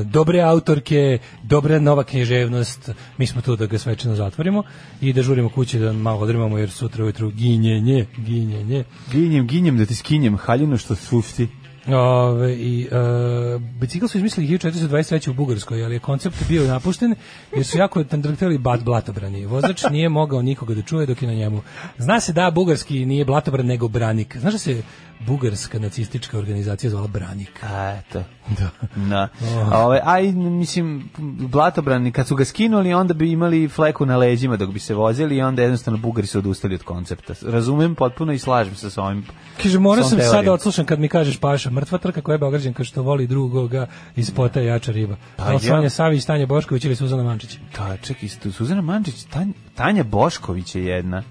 dobre 0.03 0.41
autorke, 0.41 1.19
dobra 1.43 1.79
nova 1.79 2.03
književnost, 2.03 2.89
mi 3.17 3.27
smo 3.27 3.41
tu 3.41 3.55
da 3.55 3.65
ga 3.65 3.77
svečano 3.77 4.15
zatvorimo 4.15 4.63
i 5.01 5.13
da 5.13 5.23
žurimo 5.23 5.49
kući 5.49 5.79
da 5.79 5.93
malo 5.93 6.19
odrimamo 6.19 6.57
jer 6.57 6.71
sutra 6.71 7.03
ujutru 7.03 7.31
ginjenje, 7.31 8.05
ginjenje. 8.17 8.83
Ginjem, 9.11 9.47
ginjem 9.47 9.77
da 9.77 9.85
ti 9.85 9.95
skinjem 9.95 10.37
haljinu 10.37 10.77
što 10.77 10.95
sufti. 10.95 11.47
Ove, 11.87 12.55
i, 12.55 12.87
uh, 12.91 13.61
bicikl 13.61 14.05
su 14.05 14.17
izmislili 14.17 14.57
1423. 14.57 15.29
u 15.29 15.33
Bugarskoj, 15.33 15.83
ali 15.85 15.95
je 15.95 15.99
koncept 15.99 16.47
bio 16.47 16.67
napušten 16.67 17.15
jer 17.55 17.65
su 17.65 17.77
jako 17.77 18.03
tandrteli 18.03 18.57
bat 18.57 18.83
blatobrani. 18.83 19.45
Vozač 19.45 19.83
nije 19.91 20.09
mogao 20.09 20.41
nikoga 20.41 20.73
da 20.73 20.81
čuje 20.81 21.05
dok 21.05 21.21
je 21.21 21.27
na 21.27 21.33
njemu. 21.33 21.61
Zna 21.97 22.19
se 22.19 22.33
da 22.33 22.51
bugarski 22.51 23.05
nije 23.05 23.25
blatobran 23.25 23.65
nego 23.65 23.87
branik. 23.87 24.37
Znaš 24.37 24.53
da 24.53 24.59
se 24.59 24.83
bugarska 25.19 25.79
nacistička 25.79 26.37
organizacija 26.37 26.89
zvala 26.89 27.07
Branik? 27.07 27.63
A, 27.63 27.99
eto. 27.99 28.23
Da. 28.59 28.69
Na. 28.95 29.29
Ove, 29.73 30.01
aj, 30.03 30.31
mislim, 30.31 31.09
blatobrani, 31.49 32.11
kad 32.11 32.27
su 32.27 32.35
ga 32.35 32.45
skinuli, 32.45 32.93
onda 32.93 33.13
bi 33.13 33.31
imali 33.31 33.67
fleku 33.67 34.05
na 34.05 34.17
leđima 34.17 34.57
dok 34.57 34.69
bi 34.69 34.79
se 34.79 34.93
vozili 34.93 35.37
i 35.37 35.41
onda 35.41 35.61
jednostavno 35.61 35.99
Bugari 35.99 36.27
su 36.27 36.37
odustali 36.39 36.75
od 36.75 36.83
koncepta. 36.83 37.33
Razumem 37.41 37.95
potpuno 37.95 38.33
i 38.33 38.39
slažem 38.39 38.75
se 38.75 38.89
sa 38.89 39.03
ovim. 39.03 39.25
Kaže, 39.63 39.79
morao 39.79 40.03
s 40.03 40.09
sam 40.09 40.17
ovom 40.17 40.25
sada 40.25 40.33
teorijom. 40.33 40.53
odslušan 40.53 40.85
kad 40.85 40.99
mi 40.99 41.07
kažeš 41.07 41.37
Paša, 41.37 41.69
mrtva 41.69 41.97
trka 41.97 42.21
koja 42.21 42.33
je 42.33 42.39
Beograđanka 42.39 42.83
što 42.83 43.01
voli 43.01 43.27
drugoga 43.27 43.87
iz 44.15 44.31
pota 44.31 44.61
jača 44.61 44.91
riba. 44.91 45.15
Pa 45.37 45.51
ja. 45.51 45.59
Sonja 45.59 45.89
Savić, 45.89 46.25
Tanja 46.25 46.45
Bošković 46.45 46.85
ili 46.85 46.95
Suzana 46.95 47.23
Mančić. 47.23 47.57
Da, 47.77 47.97
čekaj, 47.97 48.29
Suzana 48.29 48.81
Mančić, 48.81 49.23
Tanja, 49.23 49.53
Tanja 49.75 50.03
Bošković 50.03 50.75
je 50.75 50.85
jedna. 50.85 51.23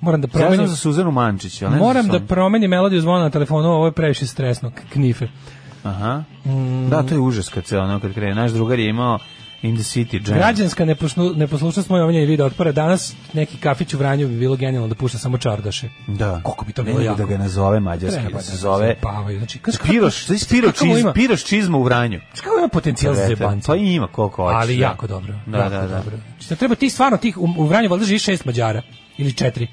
Moram 0.00 0.20
da 0.20 0.26
Ja 0.26 0.30
promenim, 0.40 0.66
za 0.66 0.76
Suzanu 0.76 1.10
Mančić. 1.10 1.62
ali 1.62 1.70
ne 1.70 1.76
znam 1.76 1.86
moram 1.88 2.08
da 2.08 2.20
promenim 2.20 2.70
melodiju 2.70 3.00
zvona 3.00 3.22
na 3.22 3.30
telefonu, 3.30 3.68
ovo 3.68 3.86
je 3.86 3.92
previše 3.92 4.26
stresno, 4.26 4.72
knife. 4.92 5.28
Aha. 5.82 6.24
Da, 6.90 7.02
to 7.02 7.14
je 7.14 7.20
užas 7.20 7.48
kad 7.48 7.66
se 7.66 7.78
ono, 7.78 8.00
kad 8.00 8.14
krene. 8.14 8.34
Naš 8.34 8.50
drugar 8.50 8.78
je 8.78 8.88
imao 8.88 9.18
In 9.62 9.74
the 9.76 9.82
City 9.82 10.28
Jam. 10.28 10.38
Građanska 10.38 10.84
neposlu, 10.84 11.34
neposlušnost 11.34 11.88
moje 11.88 12.04
omiljeni 12.04 12.26
video 12.26 12.46
otpora. 12.46 12.72
Danas 12.72 13.14
neki 13.32 13.56
kafić 13.56 13.94
u 13.94 13.98
Vranju 13.98 14.28
bi 14.28 14.38
bilo 14.38 14.56
genijalno 14.56 14.88
da 14.88 14.94
pušta 14.94 15.18
samo 15.18 15.38
čardaše. 15.38 15.88
Da. 16.06 16.40
Koliko 16.44 16.64
bi 16.64 16.72
to 16.72 16.82
bilo 16.82 16.98
nego 16.98 17.06
jako. 17.10 17.18
da 17.18 17.24
ga 17.24 17.38
nazove 17.38 17.80
mađarski, 17.80 18.20
Treba 18.20 18.38
da 18.38 18.44
se 18.44 18.50
da 18.50 18.56
zove 18.56 18.78
zajebavaju. 18.78 19.38
Znači, 19.38 19.58
kako- 19.58 19.86
Piroš, 19.86 20.26
znači 20.26 20.46
Piro 20.48 20.72
kako 20.72 20.84
ovo 20.84 20.94
čiz? 20.94 21.04
Piroš 21.14 21.44
čizma 21.44 21.78
u 21.78 21.82
Vranju. 21.82 22.20
Znaš 22.32 22.40
kako 22.40 22.58
ima 22.58 22.68
potencijal 22.68 23.14
za 23.14 23.22
Eto, 23.22 23.28
zebanci? 23.28 23.66
Pa 23.66 23.76
ima 23.76 24.06
koliko 24.06 24.42
hoće. 24.42 24.56
Ali 24.56 24.76
da. 24.76 24.82
jako 24.82 25.06
dobro. 25.06 25.34
Da, 25.46 25.58
da, 25.58 25.68
da. 25.68 25.86
dobro. 25.86 26.16
Znači, 26.40 26.60
treba 26.60 26.74
ti 26.74 26.90
stvarno 26.90 27.16
tih, 27.18 27.38
u, 27.38 27.48
u 27.58 27.66
Vranju 27.66 27.88
valjda 27.88 28.06
živi 28.06 28.18
šest 28.18 28.44
Mađara, 28.44 28.82
ili 29.18 29.32
četiri. 29.32 29.66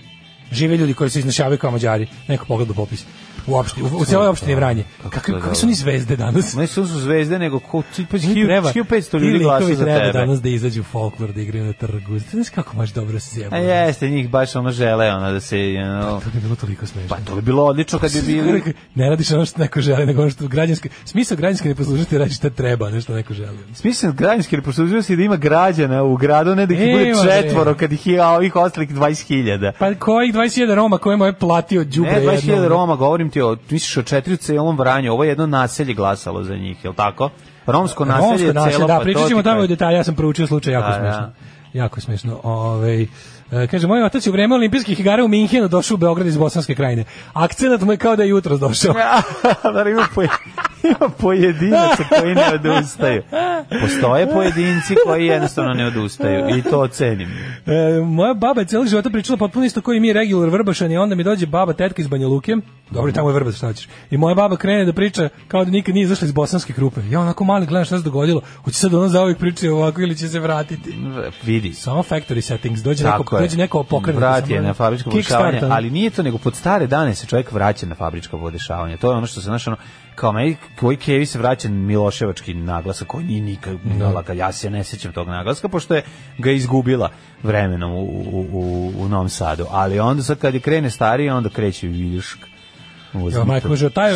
Žive 0.52 0.78
ljudi 0.78 0.94
koji 0.94 1.10
se 1.10 1.20
iznašavaju 1.20 1.58
kao 1.58 1.72
Mađari. 1.72 2.08
Neko 2.28 2.46
pogleda 2.46 2.74
popis. 2.74 3.06
U 3.48 3.56
opštini, 3.56 3.88
u, 3.88 3.98
u 3.98 4.06
cijeloj 4.06 4.28
opštini 4.28 4.56
Vranje. 4.56 4.84
Kakve, 5.04 5.20
kakve 5.34 5.56
su 5.56 5.62
dobro. 5.62 5.68
ni 5.68 5.76
zvezde 5.76 6.16
danas? 6.16 6.54
Ne 6.56 6.68
su 6.68 6.88
su 6.88 7.00
zvezde, 7.00 7.40
nego 7.40 7.60
ko, 7.60 7.82
pa 8.12 8.18
Ti 8.18 8.28
1500 8.28 9.12
ti 9.12 9.18
ljudi 9.18 9.40
glasa 9.40 9.66
za 9.68 9.86
tebe. 9.86 10.12
danas 10.14 10.42
da 10.42 10.50
izađu 10.50 10.84
folklor, 10.84 11.32
da 11.32 11.42
igraju 11.42 11.66
na 11.66 11.74
trgu. 11.74 12.20
Znaš 12.22 12.50
kako 12.50 12.78
možeš 12.78 12.94
dobro 12.94 13.20
se 13.20 13.30
A 13.30 13.34
zjebati? 13.34 13.64
jeste, 13.64 14.10
njih 14.10 14.30
baš 14.30 14.56
ono 14.56 14.72
žele, 14.72 15.08
ono 15.08 15.32
da 15.32 15.40
se, 15.40 15.58
ono, 15.86 16.20
To 16.20 16.30
bi 16.34 16.40
bilo 16.40 16.56
toliko 16.56 16.86
smešno. 16.86 17.10
pa 17.10 17.22
to 17.22 17.36
bi 17.36 17.42
bilo 17.42 17.66
odlično 17.66 18.00
kad 18.00 18.12
bi 18.14 18.22
bili, 18.24 18.64
ne 18.96 19.10
radiš 19.10 19.32
ono 19.32 19.46
što 19.46 19.62
neko 19.62 19.82
želi, 19.82 20.06
nego 20.06 20.22
ono 20.22 20.32
što 20.32 20.48
građanski, 20.48 20.90
smisao 21.06 21.38
građanske 21.38 21.70
neposlušnosti 21.70 22.16
je 22.16 22.20
radiš 22.20 22.36
šta 22.36 22.50
treba, 22.50 22.90
nešto 22.90 23.14
neko 23.14 23.34
želi. 23.34 23.58
Smislen 23.74 24.14
građanski 24.14 24.56
reposlužnosti 24.56 25.16
da 25.16 25.24
ima 25.24 25.36
građana 25.36 26.04
u 26.04 26.16
gradu, 26.16 26.56
ne 26.56 26.66
da 26.66 26.74
ih 26.74 26.80
bude 26.82 27.14
četvoro 27.26 27.74
kad 27.76 27.92
ih 27.92 28.08
je, 28.08 28.20
a 28.20 28.28
ovih 28.30 28.56
ostalih 28.56 28.90
20.000. 28.90 29.72
Pa 29.80 29.94
kojih 29.96 30.34
21 30.34 30.74
Roma 30.76 30.98
kojima 30.98 31.26
je 31.26 31.34
platio 31.34 31.84
đubre 31.86 32.12
Ne, 32.12 32.22
20.000 32.22 32.50
jedno? 32.50 32.68
Roma, 32.68 32.96
govorim 32.96 33.30
ti 33.36 33.42
o, 33.42 33.56
misliš 33.70 33.98
o 33.98 34.04
četiri 34.04 34.38
celom 34.38 34.78
Vranju, 34.78 35.12
ovo 35.12 35.24
je 35.24 35.30
jedno 35.30 35.46
naselje 35.46 35.94
glasalo 35.94 36.44
za 36.44 36.56
njih, 36.56 36.84
je 36.84 36.90
li 36.90 36.96
tako? 36.96 37.30
Romsko 37.66 38.06
naselje 38.06 38.30
Romsko 38.30 38.48
je 38.48 38.54
naselje, 38.54 38.76
celo, 38.76 38.88
da, 38.88 38.98
pa 38.98 39.04
pričat 39.04 39.28
ćemo 39.28 39.44
tamo 39.44 39.62
u 39.62 39.68
detalje, 39.68 39.96
ja 39.96 40.04
sam 40.04 40.16
proučio 40.16 40.48
slučaj, 40.48 40.74
jako 40.74 40.88
Da, 40.90 40.94
smešno. 40.94 41.22
da. 41.22 41.34
Jako 41.74 42.02
smešno. 42.02 42.40
Ovaj 42.44 43.02
e, 43.02 43.08
kaže, 43.72 43.88
moj 43.88 44.04
otac 44.04 44.26
je 44.26 44.30
u 44.30 44.34
vreme 44.34 44.56
olimpijskih 44.56 45.00
igara 45.00 45.24
u 45.24 45.28
Minhenu 45.28 45.68
došao 45.68 45.96
u 45.96 45.98
Beograd 45.98 46.28
iz 46.28 46.38
Bosanske 46.38 46.76
krajine. 46.76 47.04
Akcenat 47.34 47.82
mu 47.82 47.92
je 47.92 47.98
kao 47.98 48.16
da 48.16 48.24
je 48.24 48.30
jutros 48.30 48.60
došao. 48.60 48.94
da 49.74 49.84
ima, 51.00 51.10
poje, 51.18 51.38
ima 51.40 51.50
pojedinaca 51.56 52.04
koji 52.20 52.36
ne 52.36 52.54
odustaju. 52.54 53.24
Postoje 53.82 54.32
pojedinci 54.34 54.96
koji 55.06 55.26
jednostavno 55.26 55.74
ne 55.74 55.86
odustaju 55.86 56.58
i 56.58 56.62
to 56.62 56.80
ocenim. 56.80 57.30
E, 57.66 58.02
moja 58.02 58.34
baba 58.34 58.62
je 58.62 58.68
celog 58.68 58.88
života 58.88 59.10
pričala 59.10 59.38
potpuno 59.38 59.66
isto 59.66 59.82
koji 59.82 60.00
mi 60.00 60.08
je 60.08 60.14
regular 60.14 60.50
Vrbašan 60.50 60.92
i 60.92 60.98
onda 60.98 61.16
mi 61.16 61.24
dođe 61.24 61.46
baba 61.46 61.74
tetka 61.74 62.02
iz 62.02 62.08
Banja 62.08 62.28
Luke. 62.28 62.56
Dobro, 62.92 63.12
tamo 63.12 63.30
je 63.30 63.34
Vrbaš, 63.34 63.56
šta 63.56 63.74
ćeš. 63.74 63.88
I 64.12 64.18
moja 64.18 64.36
baba 64.36 64.58
krene 64.58 64.86
da 64.86 64.94
priča 64.94 65.30
kao 65.48 65.66
da 65.66 65.72
nikad 65.72 65.96
nije 65.96 66.04
izašla 66.04 66.26
iz 66.26 66.32
bosanske 66.32 66.74
krupe. 66.74 67.02
Ja 67.10 67.20
onako 67.20 67.44
mali 67.44 67.66
gledam 67.66 67.86
šta 67.86 67.98
se 67.98 68.04
dogodilo. 68.04 68.42
Hoće 68.64 68.78
sad 68.78 68.94
ona 68.94 69.08
zauvijek 69.08 69.38
priča 69.38 69.72
ovako 69.72 70.02
ili 70.02 70.18
će 70.18 70.28
se 70.28 70.40
vratiti. 70.40 70.96
Vidi. 71.44 71.74
Samo 71.74 72.04
factory 72.04 72.42
settings, 72.42 72.82
dođe 72.82 73.04
Tako 73.04 73.24
neko, 73.24 73.36
je. 73.36 73.42
dođe 73.42 73.58
neko 73.58 73.84
pokrenuti. 73.84 74.20
Vrat 74.20 74.50
je 74.50 74.62
na 74.62 74.74
fabričko 74.74 75.10
podešavanje, 75.10 75.62
ali 75.70 75.90
nije 75.90 76.10
to 76.10 76.24
nego 76.24 76.38
pod 76.38 76.56
stare 76.56 76.88
dane 76.88 77.16
se 77.16 77.28
čovjek 77.28 77.52
vraća 77.52 77.86
na 77.86 77.96
fabričko 77.96 78.40
podešavanje. 78.40 78.98
To 78.98 79.12
je 79.12 79.18
ono 79.18 79.28
što 79.28 79.42
se 79.42 79.46
znaš 79.46 79.68
ono 79.68 79.78
kao 80.16 80.32
meni 80.32 80.58
koji 80.80 80.98
Kevi 80.98 81.26
se 81.26 81.40
vraća 81.40 81.70
na 81.70 81.76
Miloševački 81.76 82.54
naglasak 82.54 83.08
koji 83.08 83.26
nije 83.26 83.42
nikad 83.42 83.78
nalaka. 83.84 84.34
Ja 84.34 84.52
se 84.52 84.70
ne 84.70 84.84
sećam 84.84 85.12
tog 85.12 85.28
naglaska 85.28 85.70
pošto 85.70 85.96
je 85.96 86.04
ga 86.38 86.52
izgubila 86.52 87.10
vremenom 87.44 87.92
u, 87.92 88.04
u, 88.04 88.48
u, 88.52 88.94
u 88.98 89.08
Novom 89.08 89.30
Sadu. 89.30 89.66
Ali 89.70 90.00
onda 90.00 90.24
sad 90.24 90.40
kad 90.40 90.54
je 90.54 90.60
krene 90.60 90.90
starije, 90.90 91.34
onda 91.34 91.50
kreće 91.50 91.88
Viljušk. 91.88 92.55
Ja, 93.34 93.44
majko, 93.44 93.68
može, 93.68 93.90
taj 93.90 94.12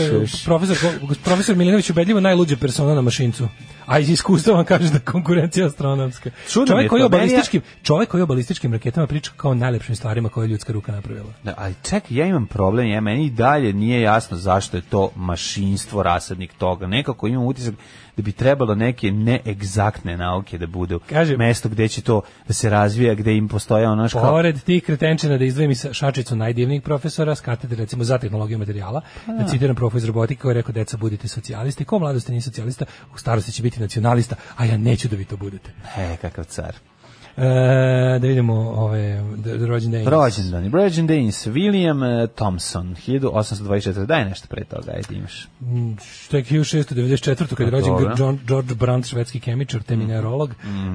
profesor, 0.45 0.77
profesor 1.23 1.55
Milinović 1.55 1.89
ubedljivo 1.89 2.19
najluđa 2.19 2.57
persona 2.57 2.93
na 2.95 3.01
mašincu. 3.01 3.47
A 3.85 3.99
iz 3.99 4.09
iskustva 4.09 4.53
vam 4.53 4.65
kaže 4.65 4.89
da 4.89 4.99
konkurencija 4.99 5.65
astronomska. 5.67 6.29
Čudno 6.49 6.67
čovjek 6.67 6.89
koji, 6.89 7.01
o 7.01 7.05
je- 7.05 7.09
balističkim, 7.09 7.61
čovjek 7.83 8.09
koji 8.09 8.23
o 8.23 8.25
balističkim 8.25 8.73
raketama 8.73 9.07
priča 9.07 9.31
kao 9.37 9.51
o 9.51 9.55
najlepšim 9.55 9.95
stvarima 9.95 10.29
koje 10.29 10.45
je 10.45 10.49
ljudska 10.49 10.73
ruka 10.73 10.91
napravila. 10.91 11.33
Da, 11.43 11.53
ali 11.57 11.73
čekaj, 11.83 12.17
ja 12.17 12.25
imam 12.25 12.47
problem, 12.47 12.87
ja 12.87 13.01
meni 13.01 13.25
i 13.25 13.29
dalje 13.29 13.73
nije 13.73 14.01
jasno 14.01 14.37
zašto 14.37 14.77
je 14.77 14.81
to 14.81 15.11
mašinstvo 15.15 16.03
rasadnik 16.03 16.53
toga. 16.53 16.87
Nekako 16.87 17.27
imam 17.27 17.45
utisak 17.45 17.73
da 18.20 18.24
bi 18.24 18.32
trebalo 18.32 18.76
neke 18.76 19.11
neegzaktne 19.11 20.17
nauke 20.17 20.57
da 20.57 20.67
budu 20.67 20.99
Kaže- 21.09 21.38
mesto 21.38 21.70
gde 21.70 21.88
će 21.88 22.01
to 22.01 22.22
da 22.47 22.53
se 22.53 22.70
razvija, 22.70 23.13
gde 23.13 23.36
im 23.36 23.47
postoje 23.47 23.88
ono 23.88 24.07
što. 24.09 24.20
Pored 24.22 24.63
tih 24.63 24.84
kretenčina 24.84 25.38
da 25.38 25.45
izdvojim 25.45 25.72
i 25.72 25.76
sa- 25.76 25.93
šačicu 25.93 26.36
najdivnijih 26.36 26.82
profesora 26.82 27.36
s 27.36 27.41
katedre 27.41 27.78
recimo 27.78 28.03
za 28.03 28.17
tehnologiju 28.17 28.57
materijala, 28.59 29.01
da 29.28 29.47
citiram 29.47 29.76
prof 29.76 29.95
iz 29.95 30.05
robotike 30.05 30.41
koji 30.41 30.51
je 30.51 30.53
rekao 30.53 30.74
deca 30.74 30.97
budite 30.97 31.28
socijalisti, 31.28 31.86
ko 31.86 31.99
mladosti 31.99 32.32
nije 32.32 32.41
socijalista, 32.41 32.86
u 33.15 33.17
starosti 33.17 33.51
će 33.51 33.63
biti 33.63 33.80
nacionalista, 33.80 34.36
a 34.57 34.65
ja 34.65 34.78
neću 34.78 35.07
da 35.07 35.15
vi 35.15 35.26
to 35.26 35.38
budete. 35.38 35.72
E, 35.97 36.17
kakav 36.22 36.43
car. 36.45 36.76
E, 37.38 37.41
da 38.19 38.27
vidimo 38.27 38.53
ove 38.55 38.99
d- 39.36 39.57
d- 39.57 39.65
rođendan. 39.65 40.05
Rođendan. 40.05 40.71
Rođendanis 40.73 41.47
William 41.47 42.23
eh, 42.23 42.27
Thompson, 42.27 42.95
1824. 42.97 44.05
Daj 44.05 44.25
nešto 44.25 44.47
pre 44.47 44.63
toga, 44.63 44.91
ajde 44.91 45.07
imaš. 45.11 45.47
što 46.23 46.38
je 46.38 46.43
1694. 46.43 47.25
kad 47.47 47.59
je 47.59 47.65
Pa 47.65 47.69
rođen 47.69 47.89
dobro. 47.89 48.15
John, 48.17 48.39
George 48.43 48.75
Brandt, 48.75 49.07
švedski 49.07 49.39
kemičar, 49.39 49.82
te 49.84 49.95
minerolog, 49.95 50.49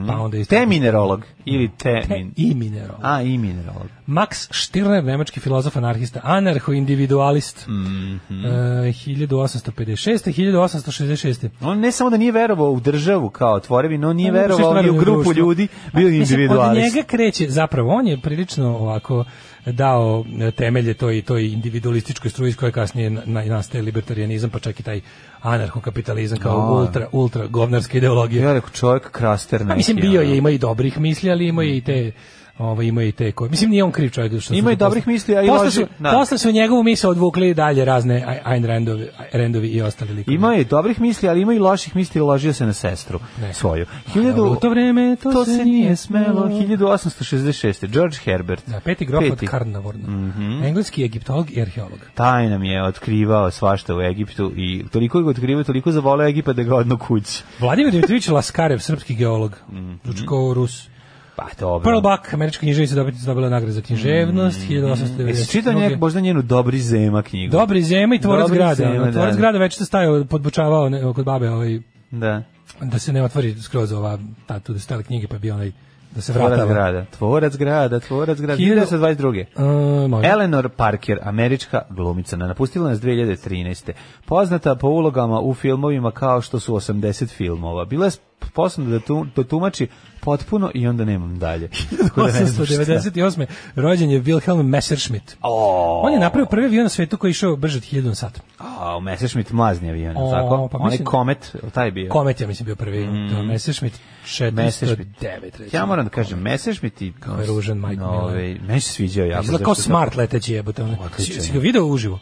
pa 0.08 0.14
onda 0.14 0.36
isto... 0.36 0.54
Te 0.56 0.66
minerolog 0.66 1.22
ili 1.44 1.70
te... 1.72 2.02
Te 2.02 2.14
min- 2.14 2.32
i 2.38 2.54
minerolog. 2.54 3.00
A, 3.02 3.22
i 3.22 3.38
minerolog. 3.38 3.86
Max 4.06 4.28
Stirner, 4.52 5.04
nemački 5.04 5.40
filozof 5.40 5.76
anarhista, 5.76 6.20
anarcho-individualist, 6.24 7.66
Mhm. 7.68 8.44
e, 8.44 8.48
1856. 8.88 10.32
1866. 10.32 11.48
On 11.60 11.80
ne 11.80 11.92
samo 11.92 12.10
da 12.10 12.16
nije 12.16 12.32
verovao 12.32 12.70
u 12.70 12.80
državu 12.80 13.30
kao 13.30 13.60
tvorevinu, 13.60 14.08
on 14.08 14.16
nije 14.16 14.32
verovao 14.32 14.82
ni 14.82 14.90
u 14.90 14.94
grupu 14.94 15.32
ljudi, 15.32 15.68
bio 15.94 16.08
mislim, 16.08 16.23
individualist. 16.30 16.86
Od 16.86 16.94
njega 16.94 17.06
kreće, 17.06 17.48
zapravo, 17.48 17.90
on 17.94 18.06
je 18.06 18.20
prilično 18.20 18.76
ovako 18.76 19.24
dao 19.66 20.24
temelje 20.56 20.94
toj 20.94 21.22
toj 21.22 21.46
individualističkoj 21.46 22.30
struji 22.30 22.48
iz 22.48 22.56
koje 22.56 22.72
kasnije 22.72 23.10
na, 23.10 23.22
na, 23.24 23.44
nastaje 23.44 23.82
libertarijanizam, 23.82 24.50
pa 24.50 24.58
čak 24.58 24.80
i 24.80 24.82
taj 24.82 25.00
anarhokapitalizam 25.40 26.38
kao 26.38 26.60
A. 26.60 26.80
ultra, 26.80 27.08
ultra 27.12 27.46
govnarska 27.46 27.98
ideologija. 27.98 28.44
Ja 28.44 28.52
rekao 28.52 28.70
čovjek 28.70 29.10
kraster 29.10 29.60
neki. 29.60 29.68
Pa 29.68 29.74
mislim 29.76 29.96
bio 29.96 30.20
je 30.20 30.36
ima 30.36 30.50
i 30.50 30.58
dobrih 30.58 30.98
misli, 30.98 31.30
ali 31.30 31.48
ima 31.48 31.64
i 31.64 31.80
te 31.80 32.12
Ovaj 32.58 32.86
ima 32.86 33.02
i 33.02 33.12
te 33.12 33.32
koje. 33.32 33.50
Mislim 33.50 33.70
nije 33.70 33.84
on 33.84 33.92
kriv 33.92 34.10
čovjek 34.10 34.42
što 34.42 34.54
Ima 34.54 34.72
i 34.72 34.76
dobrih 34.76 35.06
misli, 35.06 35.36
a 35.36 35.42
i 35.42 35.48
posle 35.48 35.70
su, 35.70 35.86
da. 35.98 36.10
posle 36.10 36.38
su 36.38 36.50
njegovu 36.52 36.82
misao 36.82 37.10
odvukli 37.10 37.54
dalje 37.54 37.84
razne 37.84 38.40
Ayn 38.46 38.66
Randovi, 38.66 39.08
Randovi 39.32 39.68
i 39.68 39.82
ostali 39.82 40.12
likovi. 40.12 40.34
Ima 40.34 40.52
je 40.54 40.64
dobrih 40.64 41.00
misli, 41.00 41.28
ali 41.28 41.40
ima 41.40 41.54
i 41.54 41.58
loših 41.58 41.96
misli, 41.96 42.20
ložio 42.20 42.52
se 42.52 42.66
na 42.66 42.72
sestru 42.72 43.20
Ne. 43.40 43.54
svoju. 43.54 43.86
Dobro, 44.14 44.50
u 44.50 44.56
to 44.56 44.70
vreme 44.70 45.16
to, 45.22 45.32
to 45.32 45.44
se 45.44 45.64
nije 45.64 45.96
smelo. 45.96 46.48
1866. 46.48 47.86
George 47.86 48.16
Herbert. 48.24 48.68
Da, 48.68 48.80
peti 48.80 49.04
grof 49.04 49.24
od 49.24 49.30
Peti. 49.30 49.46
Karnavorna. 49.46 50.08
Mhm. 50.08 50.62
Engleski 50.64 51.04
egiptolog 51.04 51.50
i 51.50 51.62
arheolog. 51.62 51.98
Taj 52.14 52.48
nam 52.48 52.64
je 52.64 52.84
otkrivao 52.84 53.50
svašta 53.50 53.96
u 53.96 54.00
Egiptu 54.00 54.52
i 54.56 54.84
toliko 54.92 55.22
ga 55.22 55.30
otkrivao, 55.30 55.64
toliko 55.64 55.92
zavoleo 55.92 56.28
Egipat 56.28 56.56
da 56.56 56.62
ga 56.62 56.76
odno 56.76 56.98
kući. 56.98 57.42
Vladimir 57.60 57.92
Dimitrović 57.92 58.28
Laskarev, 58.28 58.78
srpski 58.78 59.14
geolog. 59.14 59.56
Zvuči 60.04 60.26
kao 60.28 60.54
Rus. 60.54 60.93
Pa 61.36 61.46
dobro. 61.60 61.84
Pearl 61.84 62.00
Buck, 62.00 62.34
američka 62.34 62.60
književnica 62.60 62.94
dobitnica 62.94 63.26
dobila 63.26 63.48
nagradu 63.48 63.72
za 63.72 63.80
književnost, 63.80 64.58
Mhm. 64.58 64.66
1892. 64.68 65.28
Jesi 65.28 65.50
čitao 65.50 65.72
možda 65.98 66.20
njenu 66.20 66.42
Dobri 66.42 66.80
zema 66.80 67.22
knjigu? 67.22 67.52
Dobri 67.52 67.82
zema 67.82 68.14
i 68.14 68.18
tvorac 68.18 68.42
Dobri 68.42 68.56
grada. 68.56 68.74
zema, 68.74 69.04
da, 69.04 69.12
tvorac 69.12 69.34
da. 69.34 69.40
grada 69.40 69.58
već 69.58 69.74
se 69.74 69.84
stajao, 69.84 70.24
podbučavao 70.24 70.88
ne, 70.88 71.12
kod 71.14 71.24
babe 71.24 71.50
ovaj, 71.50 71.80
Da. 72.10 72.42
da 72.82 72.98
se 72.98 73.12
ne 73.12 73.22
otvori 73.22 73.54
skroz 73.54 73.92
ova, 73.92 74.18
ta, 74.46 74.60
tu 74.60 74.72
da 74.72 74.78
stale 74.78 75.02
knjige, 75.02 75.26
pa 75.26 75.38
bi 75.38 75.50
onaj, 75.50 75.72
da 76.10 76.20
se 76.20 76.32
Tvorac 76.32 76.48
vratava. 76.50 76.72
grada. 76.74 77.04
Tvorac 77.08 77.56
grada, 77.56 78.00
tvorac 78.00 78.38
grada. 78.38 78.56
Hiljadu- 78.56 78.80
1922. 78.80 79.44
Uh, 79.56 80.10
može. 80.10 80.28
Eleanor 80.28 80.68
Parker, 80.68 81.18
američka 81.22 81.82
glumica, 81.90 82.36
napustila 82.38 82.88
nas 82.88 83.00
2013. 83.00 83.92
Poznata 84.24 84.74
po 84.74 84.88
ulogama 84.88 85.40
u 85.40 85.54
filmovima 85.54 86.10
kao 86.10 86.40
što 86.40 86.60
su 86.60 86.74
80 86.74 87.26
filmova. 87.28 87.84
Bila 87.84 88.04
je 88.04 88.10
sposobna 88.42 88.90
da, 88.90 88.98
tu, 88.98 89.26
da 89.36 89.44
tumači 89.44 89.86
potpuno 90.24 90.70
i 90.74 90.86
onda 90.86 91.04
nemam 91.04 91.38
dalje. 91.38 91.68
Tako 92.02 92.20
da 92.22 92.26
ne 92.28 92.44
znam 92.44 92.66
šta. 92.66 92.74
898. 92.74 93.46
rođen 93.76 94.10
je 94.10 94.22
Wilhelm 94.22 94.62
Messerschmitt. 94.64 95.36
O, 95.42 96.00
On 96.00 96.12
je 96.12 96.18
napravio 96.18 96.46
prvi 96.46 96.66
avion 96.66 96.82
na 96.82 96.88
svetu 96.88 97.16
koji 97.16 97.28
je 97.28 97.32
išao 97.32 97.56
brže 97.56 97.76
od 97.76 97.82
1000 97.84 98.02
na 98.02 98.14
sat. 98.14 98.40
A, 98.58 98.96
u 98.96 99.00
Messerschmitt 99.00 99.52
mlazni 99.52 99.90
avion, 99.90 100.16
O, 100.16 100.30
tako? 100.30 100.68
pa 100.68 100.78
Onaj 100.78 100.90
mislim- 100.90 101.06
komet, 101.06 101.56
taj 101.74 101.90
bio. 101.90 102.10
Komet 102.10 102.40
je, 102.40 102.46
mislim, 102.46 102.64
bio 102.66 102.76
prvi. 102.76 103.06
To 103.30 103.36
je 103.36 103.42
Messerschmitt 103.42 104.00
409. 104.26 104.52
Messerschmitt. 104.54 105.20
recimo. 105.20 105.68
Ja 105.72 105.86
moram 105.86 106.04
da 106.04 106.10
kažem, 106.10 106.38
Messerschmitt 106.40 107.02
i... 107.02 107.12
Kako 107.12 107.40
je 107.40 107.46
ružan, 107.46 107.78
majko 107.78 108.00
mila. 108.02 108.22
Ovaj, 108.22 108.54
Meni 108.58 108.80
se 108.80 108.92
sviđao 108.92 109.26
jako. 109.26 109.42
Izgleda 109.44 109.64
kao 109.64 109.74
smart 109.74 110.16
leteći 110.16 110.52
jebote. 110.52 110.86
Si, 111.16 111.32
si 111.32 111.52
ga 111.52 111.58
video 111.58 111.84
uživo? 111.84 112.18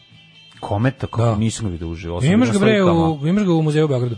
Komet, 0.61 0.99
tako 0.99 1.23
Da. 1.23 1.37
nisam 1.37 1.67
ga 1.67 1.73
vidio 1.73 1.89
uživo. 1.89 2.21
Imaš 2.23 2.51
ga 2.51 2.59
bre 2.59 2.83
u, 2.85 3.27
imaš 3.27 3.45
ga 3.45 3.53
u 3.53 3.63
muzeju 3.63 3.85
u 3.85 3.89
Beogradu. 3.89 4.17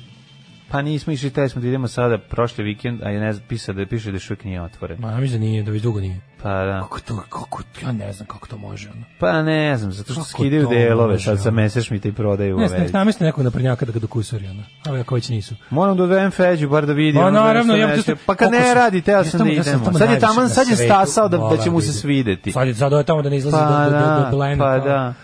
Pa 0.75 0.83
nismo 0.83 1.13
išli, 1.13 1.31
te 1.31 1.49
smo 1.49 1.61
da 1.61 1.69
idemo 1.69 1.89
sada 1.89 2.19
prošli 2.19 2.65
vikend, 2.65 3.03
a 3.03 3.11
je 3.11 3.21
ne 3.21 3.33
znam, 3.33 3.45
pisa 3.49 3.73
da 3.73 3.87
piše 3.87 4.11
da 4.11 4.17
još 4.17 4.31
uvijek 4.31 4.45
nije 4.45 4.63
otvoren. 4.63 5.01
Ma, 5.01 5.11
ja 5.11 5.19
mislim 5.19 5.41
da 5.41 5.47
nije, 5.47 5.63
da 5.63 5.71
već 5.71 5.83
dugo 5.83 6.01
nije. 6.01 6.21
Pa 6.43 6.49
da. 6.49 6.81
Kako 6.83 7.01
to, 7.01 7.17
kako, 7.29 7.63
ja 7.83 7.93
ne 7.93 8.13
znam 8.13 8.27
kako 8.27 8.49
to 8.49 8.59
može, 8.59 8.91
ono. 8.91 9.05
Pa 9.19 9.43
ne 9.43 9.77
znam, 9.77 9.93
zato 9.93 10.13
što 10.13 10.23
Kako 10.23 10.29
skidaju 10.29 10.69
delove 10.69 11.13
može, 11.13 11.25
sad 11.25 11.43
sa? 11.43 11.51
Messerschmitta 11.51 12.09
i 12.09 12.13
prodaju 12.13 12.57
u 12.57 12.61
Ne 12.61 12.69
znam, 12.69 12.87
namesti 12.93 13.25
nekog 13.25 13.45
naprednjaka 13.45 13.87
da 13.87 13.93
ga 13.93 13.99
dokusori, 13.99 14.47
ono. 14.47 14.63
A 14.87 15.01
ako 15.01 15.15
već 15.15 15.29
nisu. 15.29 15.55
Moram 15.71 15.97
da 15.97 16.03
odvedem 16.03 16.31
Feđu, 16.31 16.69
bar 16.69 16.87
da 16.87 16.93
vidim. 16.93 17.21
Pa 17.21 17.27
ono 17.27 17.41
naravno, 17.41 17.77
ja 17.77 17.87
nešto. 17.87 18.13
Pa 18.27 18.35
kad 18.35 18.53
ne 18.53 18.75
radi, 18.75 19.01
teo 19.01 19.25
sam 19.25 19.41
da 19.47 19.53
idemo. 19.53 19.93
Sad 19.93 20.11
je 20.11 20.21
tamo, 20.21 20.49
sad 20.49 20.69
je 20.69 20.77
stasao 20.77 21.29
da, 21.29 21.39
da 21.39 21.63
će 21.63 21.71
mu 21.71 21.81
se 21.81 21.93
svideti. 21.93 22.53
Sad 22.53 22.69
je, 22.69 22.99
je 22.99 23.05
tamo 23.05 23.23
da 23.23 23.31
ne 23.31 23.37
izlazi 23.37 23.57
Pa 23.57 23.85
do, 23.85 23.91
do, 23.91 23.99
do, 23.99 24.07
da, 24.07 24.29
do 24.31 24.37
Blena. 24.37 24.65
pa 24.65 24.79
da. 24.79 25.15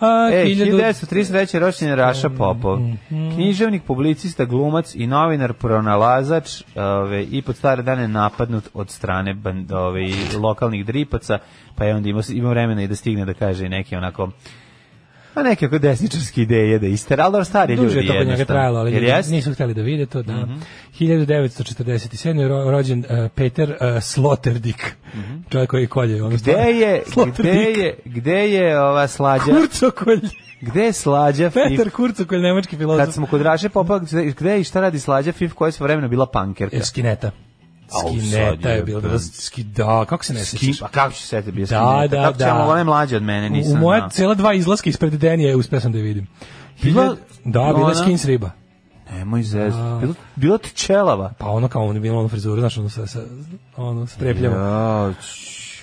A, 0.00 0.30
E, 0.32 0.44
1000 0.44 1.06
1933. 1.06 1.58
ročen 1.58 1.88
je 1.88 1.96
Raša 1.96 2.28
Popov. 2.28 2.78
Književnik, 3.08 3.82
publicista, 3.82 4.44
glumac 4.44 4.94
i 4.94 5.06
novinar, 5.06 5.52
pronalazač 5.52 6.62
ove, 6.76 7.24
i 7.24 7.42
pod 7.42 7.56
stare 7.56 7.82
dane 7.82 8.08
napadnut 8.08 8.68
od 8.74 8.90
strane 8.90 9.34
band, 9.34 9.72
ove, 9.72 10.08
lokalnih 10.38 10.86
dripaca, 10.86 11.38
pa 11.74 11.84
je 11.84 11.94
onda 11.94 12.08
imao, 12.08 12.22
imao 12.28 12.50
vremena 12.50 12.82
i 12.82 12.88
da 12.88 12.96
stigne 12.96 13.24
da 13.24 13.34
kaže 13.34 13.68
neke 13.68 13.96
onako 13.96 14.30
a 15.38 15.42
neke 15.42 15.66
oko 15.66 15.78
desničarske 15.78 16.42
ideje 16.42 16.78
da 16.78 16.86
istera, 16.86 17.24
ali 17.24 17.44
stari 17.44 17.74
ljudi 17.74 17.86
Duže 17.86 17.98
je 18.00 18.06
to 18.06 18.14
kod 18.18 18.26
njega 18.26 18.44
trajalo, 18.44 18.78
ali 18.78 18.92
ljudi 18.92 19.12
nisu 19.30 19.52
hteli 19.54 19.74
da 19.74 19.82
vide 19.82 20.06
to, 20.06 20.22
da. 20.22 20.46
1947. 21.00 22.38
je 22.40 22.48
ro- 22.48 22.70
rođen 22.70 22.98
uh, 22.98 23.30
Peter 23.34 23.70
uh, 23.70 24.02
Sloterdijk, 24.02 24.96
čovjek 25.50 25.70
koji 25.70 25.86
kolje. 25.86 26.22
Ono. 26.22 26.36
Gde 26.36 26.52
je, 26.52 27.02
gde 27.38 27.50
je, 27.52 27.98
gde 28.04 28.50
je 28.50 28.80
ova 28.80 29.08
slađa, 29.08 29.44
Kurcokolj. 29.44 30.20
gde 30.60 30.82
je 30.82 30.92
slađa 30.92 31.50
Peter 31.50 31.84
Fif? 31.84 31.94
Kurcokolj, 31.94 32.40
nemački 32.40 32.76
filozof. 32.76 33.04
Kad 33.04 33.14
smo 33.14 33.26
kod 33.26 33.42
Raše 33.42 33.68
Popa, 33.68 34.00
gde, 34.38 34.60
i 34.60 34.64
šta 34.64 34.80
radi 34.80 35.00
slađa 35.00 35.32
Fif 35.32 35.52
koja 35.52 35.68
je 35.68 35.72
sve 35.72 35.84
vremena 35.84 36.08
bila 36.08 36.26
pankerka? 36.26 36.76
E, 36.76 36.80
Skineta. 36.80 37.30
Skineta 37.90 38.68
je 38.68 38.76
je, 38.76 38.82
bilo 38.82 39.00
da. 39.00 39.08
da, 39.08 39.18
ski, 39.18 39.62
da, 39.64 40.04
kako 40.04 40.24
se 40.24 40.34
ne 40.34 40.44
sećaš? 40.44 40.80
pa 40.80 40.88
kako 40.88 41.12
će 41.12 41.20
se 41.20 41.26
setiti 41.26 41.52
bio 41.52 41.62
Da, 41.62 41.66
Skineta? 41.68 42.16
da, 42.16 42.22
Kako 42.22 42.38
da. 42.38 42.54
ono, 42.54 42.64
ona 42.64 42.78
je 42.78 42.84
mlađa 42.84 43.16
od 43.16 43.22
mene, 43.22 43.50
nisam 43.50 43.72
u 43.72 43.76
moja 43.76 43.98
znao. 43.98 44.10
cela 44.10 44.34
dva 44.34 44.54
izlaska 44.54 44.90
ispred 44.90 45.12
Denije 45.12 45.56
uspeo 45.56 45.80
sam 45.80 45.92
da 45.92 45.98
je 45.98 46.04
vidim. 46.04 46.26
Bila- 46.82 47.16
da, 47.44 47.50
bila 47.66 47.78
je 47.78 47.84
ona- 47.84 47.94
skins 47.94 48.24
riba. 48.24 48.50
Nemoj 49.10 49.42
zez. 49.42 49.74
Bilo, 50.00 50.14
bilo 50.36 50.58
ti 50.58 50.70
čelava. 50.70 51.32
Pa 51.38 51.46
ono 51.46 51.68
kao 51.68 51.82
ono 51.82 51.94
je 51.94 52.00
bilo 52.00 52.18
ono 52.18 52.28
frizuru, 52.28 52.60
znaš, 52.60 52.78
ono 52.78 52.88
sa, 52.88 53.06
sa 53.06 53.20
ono 53.76 54.06
strepljamo. 54.06 54.56
Ja, 54.56 55.12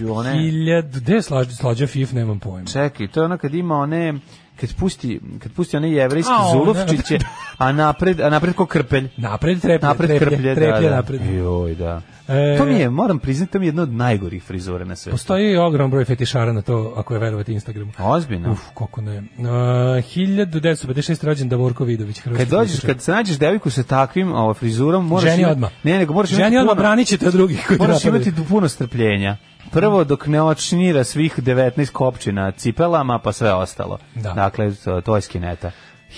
one... 0.10 0.34
Hiljad, 0.34 0.86
gde 0.92 1.14
je 1.14 1.22
slađa, 1.22 1.52
slađa 1.52 1.88
FIF, 1.88 2.12
nemam 2.12 2.40
pojma. 2.40 2.68
Čekaj, 2.68 3.08
to 3.08 3.20
je 3.20 3.26
ono 3.26 3.38
kad 3.38 3.54
ima 3.54 3.76
one 3.76 4.14
kad 4.56 4.76
pusti 4.76 5.20
kad 5.40 5.52
pusti 5.52 5.78
A, 5.78 5.80
one- 5.80 6.52
zulufčiće, 6.54 7.20
a 7.58 7.72
napred 7.72 8.22
a 8.22 8.30
napred 8.30 8.56
ko 8.56 8.66
krpelj. 8.66 9.10
Napred 9.18 9.62
treplje, 9.62 9.88
Napred 9.88 10.10
treplje, 10.10 10.28
krplje, 10.28 10.56
treplje 10.56 10.82
da, 10.82 10.90
da. 10.90 10.96
napred. 10.96 11.22
Joj, 11.26 11.76
da. 11.76 12.02
E, 12.28 12.58
to 12.58 12.66
mi 12.66 12.74
je, 12.74 12.90
moram 12.90 13.20
priznati, 13.20 13.52
to 13.52 13.60
mi 13.60 13.66
je 13.66 13.68
jedna 13.68 13.82
od 13.82 13.94
najgorih 13.94 14.44
frizura 14.44 14.86
na 14.86 14.96
svetu. 14.96 15.14
Postoji 15.14 15.52
i 15.52 15.58
ogrom 15.58 15.92
broj 15.92 16.06
fetišara 16.06 16.54
na 16.54 16.62
to, 16.62 16.94
ako 16.96 17.14
je 17.14 17.20
verovati 17.20 17.54
Instagramu. 17.54 17.92
Ozbiljno. 18.00 18.52
Uf, 18.52 18.60
kako 18.70 19.02
ne. 19.02 19.18
Uh, 19.38 19.46
1956. 19.46 21.24
rođen 21.24 21.50
Davorko 21.50 21.84
Vidović, 21.84 22.20
hrvatski 22.20 22.46
Kad 22.46 22.50
dođeš, 22.52 22.80
kad 22.80 23.02
se 23.02 23.12
nađeš 23.12 23.38
devojku 23.38 23.70
sa 23.70 23.84
takvim 23.84 24.34
ovo, 24.34 24.54
frizurom, 24.54 25.08
moraš 25.08 25.24
Ženi 25.26 25.42
imati- 25.42 25.52
odmah. 25.52 25.72
Ne, 25.84 25.98
nego 25.98 26.14
moraš 26.14 26.30
Ženi 26.30 26.42
imati 26.42 26.58
odmah 26.58 26.72
puno- 26.72 26.82
branit 26.82 27.08
ćete 27.08 27.28
od 27.28 27.34
drugih 27.34 27.72
Moraš 27.80 28.06
imati 28.06 28.32
puno 28.50 28.70
strpljenja. 28.70 29.38
Prvo 29.76 30.04
dok 30.04 30.28
ne 30.28 30.42
očnira 30.42 31.04
svih 31.04 31.40
19 31.40 31.92
kopčina 31.92 32.52
cipelama, 32.52 33.20
pa 33.20 33.32
sve 33.32 33.54
ostalo. 33.54 33.98
Da. 34.16 34.34
Dakle, 34.34 34.76
to, 34.76 35.02
to 35.02 35.16
je 35.16 35.22
skineta. 35.22 35.72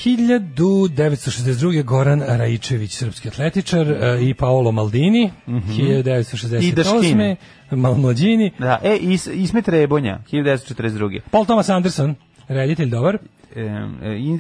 1962. 0.05 1.84
Goran 1.84 2.22
Raičević, 2.22 2.95
srpski 2.95 3.28
atletičar, 3.28 3.91
e, 3.91 4.18
i 4.22 4.34
Paolo 4.34 4.72
Maldini, 4.72 5.32
1968. 5.47 6.64
I 6.64 6.72
Daškine. 6.72 7.36
Mal 7.72 7.95
Mlađini, 7.95 8.51
Da, 8.60 8.80
e, 8.84 8.97
Is, 8.97 9.28
Ismet 9.28 9.68
Rebonja, 9.68 10.20
1942. 10.32 11.20
Paul 11.32 11.45
Thomas 11.45 11.70
Anderson, 11.70 12.16
reditelj 12.47 12.89
dobar, 12.89 13.18
E, 13.55 13.88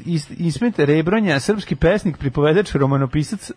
Is, 0.05 0.29
Ismet 0.37 0.79
Rebronja, 0.79 1.39
srpski 1.39 1.75
pesnik, 1.75 2.17
pripovedač, 2.17 2.75
romanopisac, 2.75 3.51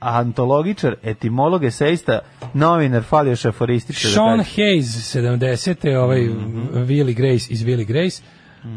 antologičar, 0.00 0.94
etimolog, 1.02 1.64
esejista, 1.64 2.18
novinar, 2.54 3.02
falio 3.02 3.36
šaforističar. 3.36 4.10
Sean 4.10 4.40
Hayes, 4.40 5.16
70. 5.18 5.96
ovaj 5.96 6.20
Willie 6.86 7.14
Grace 7.14 7.46
iz 7.50 7.64
Willie 7.64 7.86
Grace, 7.86 8.22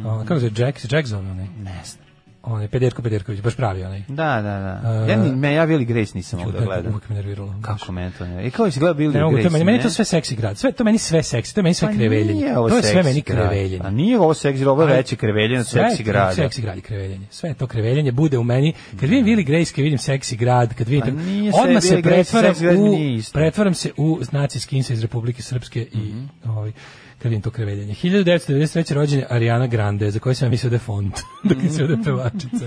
On, 0.06 0.26
kako 0.26 0.40
se 0.40 0.52
Jack, 0.58 0.92
Jack 0.92 1.08
zove 1.08 1.32
onaj? 1.32 1.46
Ne 1.46 1.82
znam. 1.86 2.09
On 2.50 2.62
je 2.62 2.68
Pederko 2.68 3.02
Pederković, 3.02 3.42
baš 3.42 3.56
pravi 3.56 3.84
onaj. 3.84 4.00
Da, 4.00 4.16
da, 4.16 4.42
da. 4.84 5.06
E, 5.06 5.12
ja, 5.12 5.18
ni, 5.18 5.32
me, 5.32 5.54
ja 5.54 5.66
Billy 5.66 5.86
Grace 5.86 6.12
nisam 6.16 6.40
mogu 6.40 6.52
da 6.52 6.60
gledam. 6.60 6.86
Uvijek 6.88 7.10
me 7.10 7.16
nerviralo. 7.16 7.56
Kako 7.62 7.92
me 7.92 8.12
to 8.12 8.26
ne? 8.26 8.48
I 8.48 8.52
kao 8.52 8.72
si 8.72 8.80
gledao 8.80 8.96
Billy 8.96 9.14
Ne 9.14 9.22
mogu, 9.22 9.32
to 9.32 9.42
Grace? 9.42 9.54
meni, 9.54 9.66
meni 9.66 9.82
to 9.82 9.90
sve 9.90 10.06
seksi 10.06 10.36
grad. 10.36 10.58
Sve, 10.58 10.72
to 10.72 10.84
meni 10.84 10.98
sve 10.98 11.24
seksi, 11.24 11.56
to 11.56 11.62
meni 11.62 11.74
sve 11.74 11.88
Pa 11.88 11.94
kreveljenje. 11.94 12.54
To 12.54 12.78
je 12.78 12.84
sve 12.84 13.04
meni 13.04 13.22
grad. 13.22 13.50
kreveljenje. 13.50 13.82
A 13.84 13.92
nije 13.92 14.20
ovo 14.20 14.34
seksi, 14.34 14.66
ovo 14.66 14.82
je 14.84 14.88
veće 14.88 15.16
kreveljenje 15.16 15.60
od 15.60 15.68
seksi 15.68 16.02
je 16.02 16.04
grada. 16.04 16.34
Seksi 16.34 16.62
grad 16.62 16.78
i 16.78 16.82
kreveljenje. 16.82 17.28
Sve 17.30 17.54
to 17.54 17.68
kreveljenje 17.68 18.12
bude 18.12 18.38
u 18.38 18.44
meni. 18.44 18.74
Kad 18.92 19.10
vidim 19.10 19.26
Willy 19.28 19.46
Grace, 19.46 19.74
kad 19.74 19.84
vidim 19.84 20.00
seksi 20.00 20.36
grad, 20.38 20.74
kad 20.74 20.88
vidim 20.88 21.16
Pa 21.52 21.58
odmah 21.58 21.82
se- 21.82 21.88
se 21.88 22.02
Grace, 22.02 22.32
pretvaram 22.32 22.56
grad 22.60 22.76
u 22.78 22.96
pretvaram 23.34 23.74
se 23.74 23.92
u 23.98 24.20
znaci 24.22 24.60
skinsa 24.60 24.94
iz 24.94 25.02
Republike 25.02 25.42
Srpske 25.42 25.88
i 25.94 25.98
Mhm. 25.98 26.26
ovaj 26.48 26.72
kad 27.20 27.30
vidim 27.32 27.42
to 27.42 27.52
kreveljenje. 27.52 27.94
1993. 27.94 28.94
rođen 28.94 29.20
je 29.20 29.28
Ariana 29.30 29.68
Grande, 29.68 30.12
za 30.12 30.20
koju 30.20 30.36
sam 30.36 30.50
mislio 30.50 30.70
da 30.70 30.76
je 30.76 30.80
font, 30.80 31.14
dok 31.44 31.58
sve 31.70 31.88
da 31.88 31.94
je 31.94 32.04
pevačica. 32.04 32.66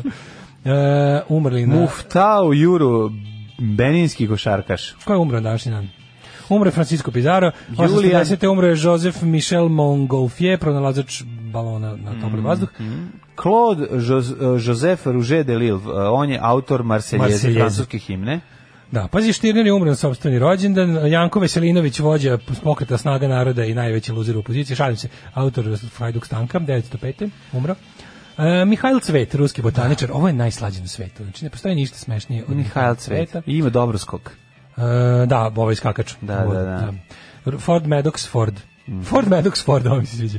E, 0.65 0.71
umrli 1.29 1.67
na... 1.67 1.75
Muftao 1.75 2.53
Juru, 2.53 3.11
beninski 3.59 4.29
košarkaš. 4.29 4.93
Ko 5.05 5.13
je 5.13 5.19
umro 5.19 5.37
na 5.37 5.43
današnji 5.43 5.73
dan? 5.73 5.89
Umro 6.49 6.69
je 6.69 6.73
Francisco 6.73 7.11
Pizarro, 7.11 7.51
Julian- 7.71 8.21
810. 8.21 8.47
umro 8.47 8.67
je 8.67 8.77
Joseph 8.79 9.23
Michel 9.23 9.69
Montgolfier, 9.69 10.59
pronalazač 10.59 11.23
balona 11.53 11.97
na 11.97 12.11
topli 12.13 12.37
Mhm. 12.37 12.45
vazduh. 12.45 12.69
Claude 13.37 13.87
Jos, 13.99 14.27
Joseph 14.61 15.07
Rouget 15.07 15.47
de 15.47 15.59
Lille, 15.59 15.81
on 16.13 16.31
je 16.31 16.39
autor 16.43 16.83
Marseljeze, 16.83 17.53
francuske 17.55 17.99
himne. 17.99 18.41
Da, 18.93 19.09
pazi, 19.09 19.33
Štirner 19.33 19.67
je 19.67 19.73
umro 19.73 19.91
na 19.91 19.97
sobstveni 19.97 20.39
rođendan, 20.39 21.13
Janko 21.13 21.41
Veselinović, 21.41 21.99
vođa 21.99 22.39
pokreta 22.63 22.99
Snaga 22.99 23.29
naroda 23.29 23.65
i 23.65 23.75
najveći 23.75 24.13
luzer 24.13 24.37
u 24.37 24.41
opoziciji, 24.41 24.77
šalim 24.77 24.97
se, 24.97 25.09
autor 25.35 25.79
Frajduk 25.97 26.27
Stanka, 26.27 26.61
905. 26.61 27.31
umro. 27.53 27.75
E, 28.39 28.65
Mihajl 28.65 28.99
Cvet, 29.01 29.35
ruski 29.35 29.63
botaničar, 29.63 30.11
ovo 30.13 30.29
je 30.29 30.35
najslađe 30.35 30.81
na 30.81 30.87
svetu, 30.87 31.25
znači 31.25 31.45
ne 31.45 31.51
postoji 31.51 31.75
ništa 31.75 31.99
smešnije 31.99 32.45
od 32.49 32.57
Mihajl 32.57 32.95
Cvet. 32.95 33.29
Cveta. 33.29 33.43
I 33.47 33.57
ima 33.57 33.71
dobro 33.71 33.99
skok. 33.99 34.31
E, 34.77 35.27
da, 35.27 35.53
ovaj 35.57 35.75
skakač. 35.75 36.13
Da, 36.21 36.37
da, 36.37 36.63
da. 36.63 37.59
Ford 37.59 37.87
Maddox 37.87 38.29
Ford. 38.29 38.61
Ford 39.05 39.29
Maddox 39.29 39.65
Ford, 39.65 39.87
ovo 39.87 40.01
mi 40.01 40.07
se 40.07 40.17
sviđa. 40.17 40.39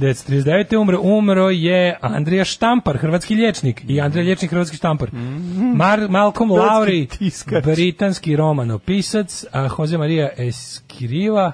1939. 0.00 0.76
umro, 0.76 1.00
umro 1.02 1.50
je 1.50 1.96
Andrija 2.00 2.44
Štampar, 2.44 2.98
hrvatski 2.98 3.34
lječnik 3.34 3.82
i 3.88 4.00
Andrija 4.00 4.24
Lječnik, 4.24 4.50
hrvatski 4.50 4.76
štampar. 4.76 5.08
Mar, 5.74 6.06
Malcolm 6.08 6.50
Lowry, 6.50 7.06
britanski 7.64 8.36
romanopisac, 8.36 9.44
a 9.52 9.68
Jose 9.78 9.98
Maria 9.98 10.28
Escriva, 10.36 11.52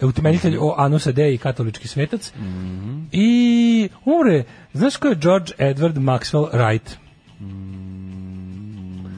utemeljitelj 0.00 0.56
o 0.60 0.74
Anusa 0.78 1.12
Dei, 1.12 1.38
katolički 1.38 1.88
svetac. 1.88 2.32
I 3.12 3.88
umre, 4.04 4.44
znaš 4.72 4.96
ko 4.96 5.08
je 5.08 5.14
George 5.14 5.52
Edward 5.58 5.98
Maxwell 5.98 6.48
Wright? 6.54 6.96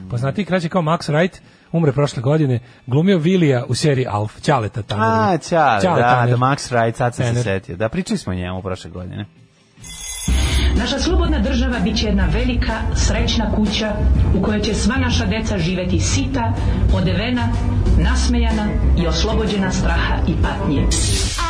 Poznati 0.09 0.45
kraće 0.45 0.69
kao 0.69 0.81
Max 0.81 1.11
Wright, 1.11 1.39
umre 1.73 1.91
prošle 1.91 2.21
godine, 2.21 2.59
glumio 2.87 3.17
Vilija 3.17 3.65
u 3.67 3.75
seriji 3.75 4.05
Alf, 4.09 4.41
Ćaleta 4.41 4.81
Tanner. 4.81 5.07
A, 5.07 5.37
čale, 5.37 5.81
Ćale 5.81 6.01
da, 6.01 6.09
Tanner. 6.09 6.29
da, 6.29 6.45
Max 6.45 6.71
Wright, 6.71 6.95
sad 6.95 7.15
sam 7.15 7.35
se 7.35 7.43
setio. 7.43 7.75
Da, 7.75 7.89
pričali 7.89 8.17
smo 8.17 8.31
o 8.31 8.35
njemu 8.35 8.61
prošle 8.61 8.89
godine. 8.89 9.25
Naša 10.75 10.99
slobodna 10.99 11.39
država 11.39 11.79
bit 11.79 11.97
će 11.97 12.05
jedna 12.05 12.27
velika, 12.33 12.73
srećna 12.95 13.51
kuća 13.55 13.95
u 14.39 14.43
kojoj 14.43 14.61
će 14.61 14.73
sva 14.73 14.95
naša 14.95 15.25
deca 15.25 15.57
živeti 15.57 15.99
sita, 15.99 16.53
odevena, 16.93 17.49
nasmejana 17.97 18.67
i 18.97 19.07
oslobođena 19.07 19.71
straha 19.71 20.15
i 20.27 20.33
patnje. 20.43 20.81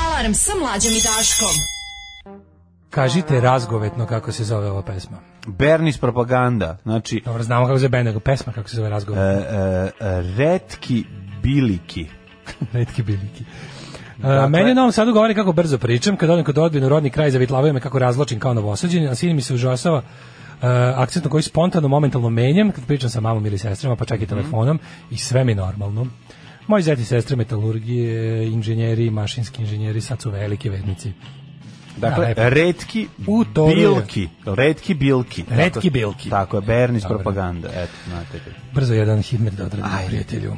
Alarm 0.05 0.33
sa 0.33 0.51
mlađom 0.61 0.91
i 0.91 1.01
Daškom. 1.03 1.82
Kažite 2.93 3.41
razgovetno 3.41 4.05
kako 4.05 4.31
se 4.31 4.43
zove 4.43 4.71
ova 4.71 4.81
pesma. 4.81 5.17
Bernis 5.47 5.97
propaganda, 5.97 6.77
znači, 6.83 7.21
Dobro, 7.25 7.43
znamo 7.43 7.65
kako 7.65 7.77
se 7.79 7.81
zove 7.81 8.03
nego 8.03 8.19
pesma 8.19 8.53
kako 8.53 8.69
se 8.69 8.75
zove 8.75 8.87
e, 8.87 8.89
razgovetno. 8.89 9.25
e, 9.25 9.91
e, 9.99 10.21
retki 10.37 11.05
biliki. 11.43 12.07
Retki 12.73 13.03
biliki. 13.03 13.43
Uh, 14.17 14.49
meni 14.49 14.71
u 14.71 14.75
Novom 14.75 14.91
Sadu 14.91 15.13
govori 15.13 15.35
kako 15.35 15.53
brzo 15.53 15.77
pričam, 15.77 16.17
kad 16.17 16.29
odem 16.29 16.45
kod 16.45 16.57
odbinu 16.57 16.89
rodni 16.89 17.09
kraj 17.09 17.31
zavitlavaju 17.31 17.73
me 17.73 17.79
kako 17.79 17.99
razločim 17.99 18.39
kao 18.39 18.53
novosađen, 18.53 19.07
a 19.07 19.15
sin 19.15 19.35
mi 19.35 19.41
se 19.41 19.53
užasava 19.53 19.97
uh, 19.97 20.03
akcent 20.95 21.25
na 21.25 21.31
koji 21.31 21.43
spontano, 21.43 21.87
momentalno 21.87 22.29
menjam, 22.29 22.71
kad 22.71 22.85
pričam 22.85 23.09
sa 23.09 23.21
mamom 23.21 23.45
ili 23.45 23.57
sestrama, 23.57 23.95
pa 23.95 24.05
čak 24.05 24.21
i 24.21 24.25
telefonom, 24.25 24.79
i 25.11 25.17
sve 25.17 25.43
mi 25.43 25.55
normalno. 25.55 26.07
Moji 26.67 26.83
zeti 26.83 27.01
i 27.01 27.05
sestre 27.05 27.35
metalurgije, 27.35 28.47
inženjeri, 28.47 29.09
mašinski 29.09 29.61
inženjeri, 29.61 30.01
sad 30.01 30.21
su 30.21 30.31
veliki 30.31 30.69
vednici. 30.69 31.11
Dakle, 31.97 32.33
Da, 32.33 32.49
retki 32.49 33.07
U 33.27 33.45
to 33.45 33.69
je. 33.69 33.75
bilki. 33.75 34.29
Retki 34.47 34.93
bilki. 34.95 35.43
Retki 35.49 35.79
Tako- 35.79 35.91
bilki. 35.91 36.29
Tako 36.29 36.57
je, 36.57 36.61
Bernis 36.61 37.03
Dobro. 37.03 37.17
propaganda. 37.17 37.69
Eto, 37.69 37.93
znate. 38.07 38.39
Brzo 38.73 38.93
jedan 38.93 39.21
hitmer 39.21 39.53
da 39.53 39.63
odradim 39.63 39.85
Ajde. 39.87 40.07
prijatelju. 40.07 40.53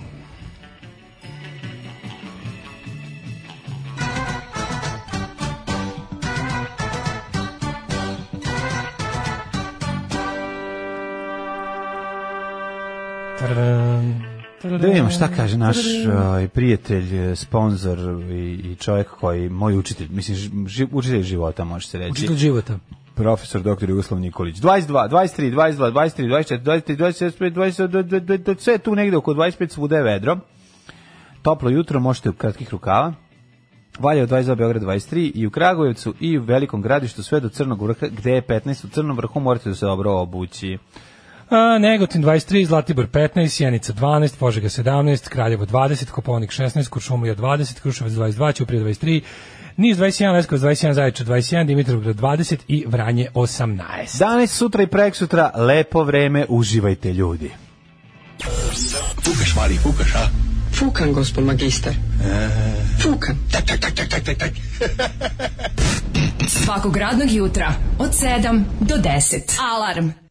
Tadam. 13.38 14.25
Da 14.70 14.88
vidimo 14.88 15.10
šta 15.10 15.28
kaže 15.28 15.58
naš 15.58 15.78
ovaj, 16.18 16.48
prijatelj, 16.48 17.36
sponsor 17.36 18.00
i, 18.32 18.72
i 18.72 18.76
čovjek 18.76 19.08
koji, 19.10 19.50
moj 19.50 19.78
učitelj, 19.78 20.08
mislim, 20.12 20.68
ži, 20.68 20.88
učitelj 20.92 21.24
života, 21.24 21.64
može 21.64 21.88
se 21.88 21.98
reći. 21.98 22.12
Učitelj 22.12 22.38
života. 22.38 22.80
Profesor 23.16 23.62
dr. 23.62 23.90
Jugoslav 23.90 24.20
Nikolić. 24.20 24.56
22, 24.58 25.10
23, 25.10 25.54
22, 25.54 25.92
23, 25.92 26.28
24, 26.28 26.64
23, 26.64 26.98
25, 26.98 27.54
20, 27.54 27.88
do- 27.88 28.04
do- 28.04 28.20
do- 28.20 28.38
do- 28.38 28.56
sve 28.60 28.78
tu 28.78 28.96
negde 28.96 29.18
oko 29.18 29.34
25 29.34 29.70
svuda 29.72 29.98
je 29.98 30.04
vedro. 30.04 30.38
Toplo 31.42 31.70
jutro, 31.70 32.00
možete 32.00 32.30
u 32.30 32.34
kratkih 32.34 32.70
rukava. 32.70 33.14
Valjevo 34.00 34.28
22, 34.28 34.56
Beograd 34.56 34.84
23 34.84 35.32
i 35.36 35.48
u 35.48 35.52
Kragujevcu 35.52 36.14
i 36.20 36.38
u 36.38 36.44
Velikom 36.44 36.82
gradištu 36.82 37.24
sve 37.24 37.40
do 37.40 37.50
Crnog 37.50 37.82
vrha, 37.82 38.08
gde 38.08 38.32
je 38.32 38.42
15 38.42 38.86
u 38.86 38.90
Crnom 38.90 39.18
vrhu, 39.18 39.40
morate 39.40 39.70
da 39.70 39.76
se 39.76 39.86
dobro 39.86 40.12
obući. 40.12 40.78
A, 41.56 41.78
Negotin 41.80 42.22
23, 42.22 42.66
Zlatibor 42.66 43.08
15, 43.08 43.54
Sjenica 43.54 43.94
12, 43.94 44.38
Požega 44.40 44.70
17, 44.70 45.30
Kraljevo 45.30 45.66
20, 45.66 46.12
Koponik 46.12 46.52
16, 46.52 46.90
Kuršumlija 46.90 47.36
20, 47.36 47.82
Kruševac 47.82 48.14
22, 48.14 48.56
Ćuprije 48.56 48.84
23, 48.84 49.22
Niš 49.78 49.98
21, 49.98 50.34
Leskovac 50.34 50.62
21, 50.62 50.94
Zaječar 50.94 51.28
21, 51.28 51.66
Dimitrovgrad 51.66 52.16
20 52.16 52.58
i 52.68 52.86
Vranje 52.88 53.28
18. 53.34 54.20
Danas, 54.20 54.52
sutra 54.52 54.84
i 54.84 54.88
prek 54.88 55.16
sutra, 55.16 55.52
lepo 55.56 56.04
vreme, 56.04 56.46
uživajte 56.50 57.14
ljudi. 57.14 57.52
Fukaš, 59.24 59.56
mali, 59.56 59.78
fukaš, 59.78 60.16
a? 60.16 60.28
Fukan, 60.80 61.14
gospod 61.14 61.44
magister. 61.44 61.94
Fukan. 63.02 63.36
Tak, 63.52 63.66
tak, 63.66 63.80
tak, 63.80 63.96
tak, 63.96 64.10
tak, 64.10 64.24
tak, 64.24 64.38
tak. 64.38 64.52
Svakog 66.48 66.98
radnog 66.98 67.32
jutra 67.32 67.74
od 68.00 68.10
7 68.10 68.64
do 68.80 68.96
10. 68.96 69.60
Alarm. 69.76 70.25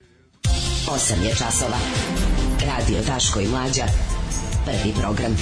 8 0.44 1.22
je 1.24 1.34
časova. 1.34 1.76
Radio 2.66 2.98
Daško 3.06 3.40
i 3.40 3.48
Mlađa. 3.48 3.84
Prvi 4.64 4.94
program. 5.00 5.36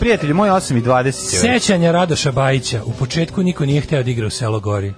Prijatelji, 0.00 0.32
moj 0.32 0.48
8 0.48 0.78
i 0.78 0.82
20 0.82 0.94
je 0.96 1.02
već. 1.02 1.62
Sećanja 1.62 1.92
Radoša 1.92 2.32
Bajića. 2.32 2.82
U 2.84 2.92
početku 2.92 3.42
niko 3.42 3.66
nije 3.66 3.80
hteo 3.80 4.02
da 4.02 4.10
igra 4.10 4.26
u 4.26 4.30
Selo 4.30 4.60
Gori. 4.60 4.94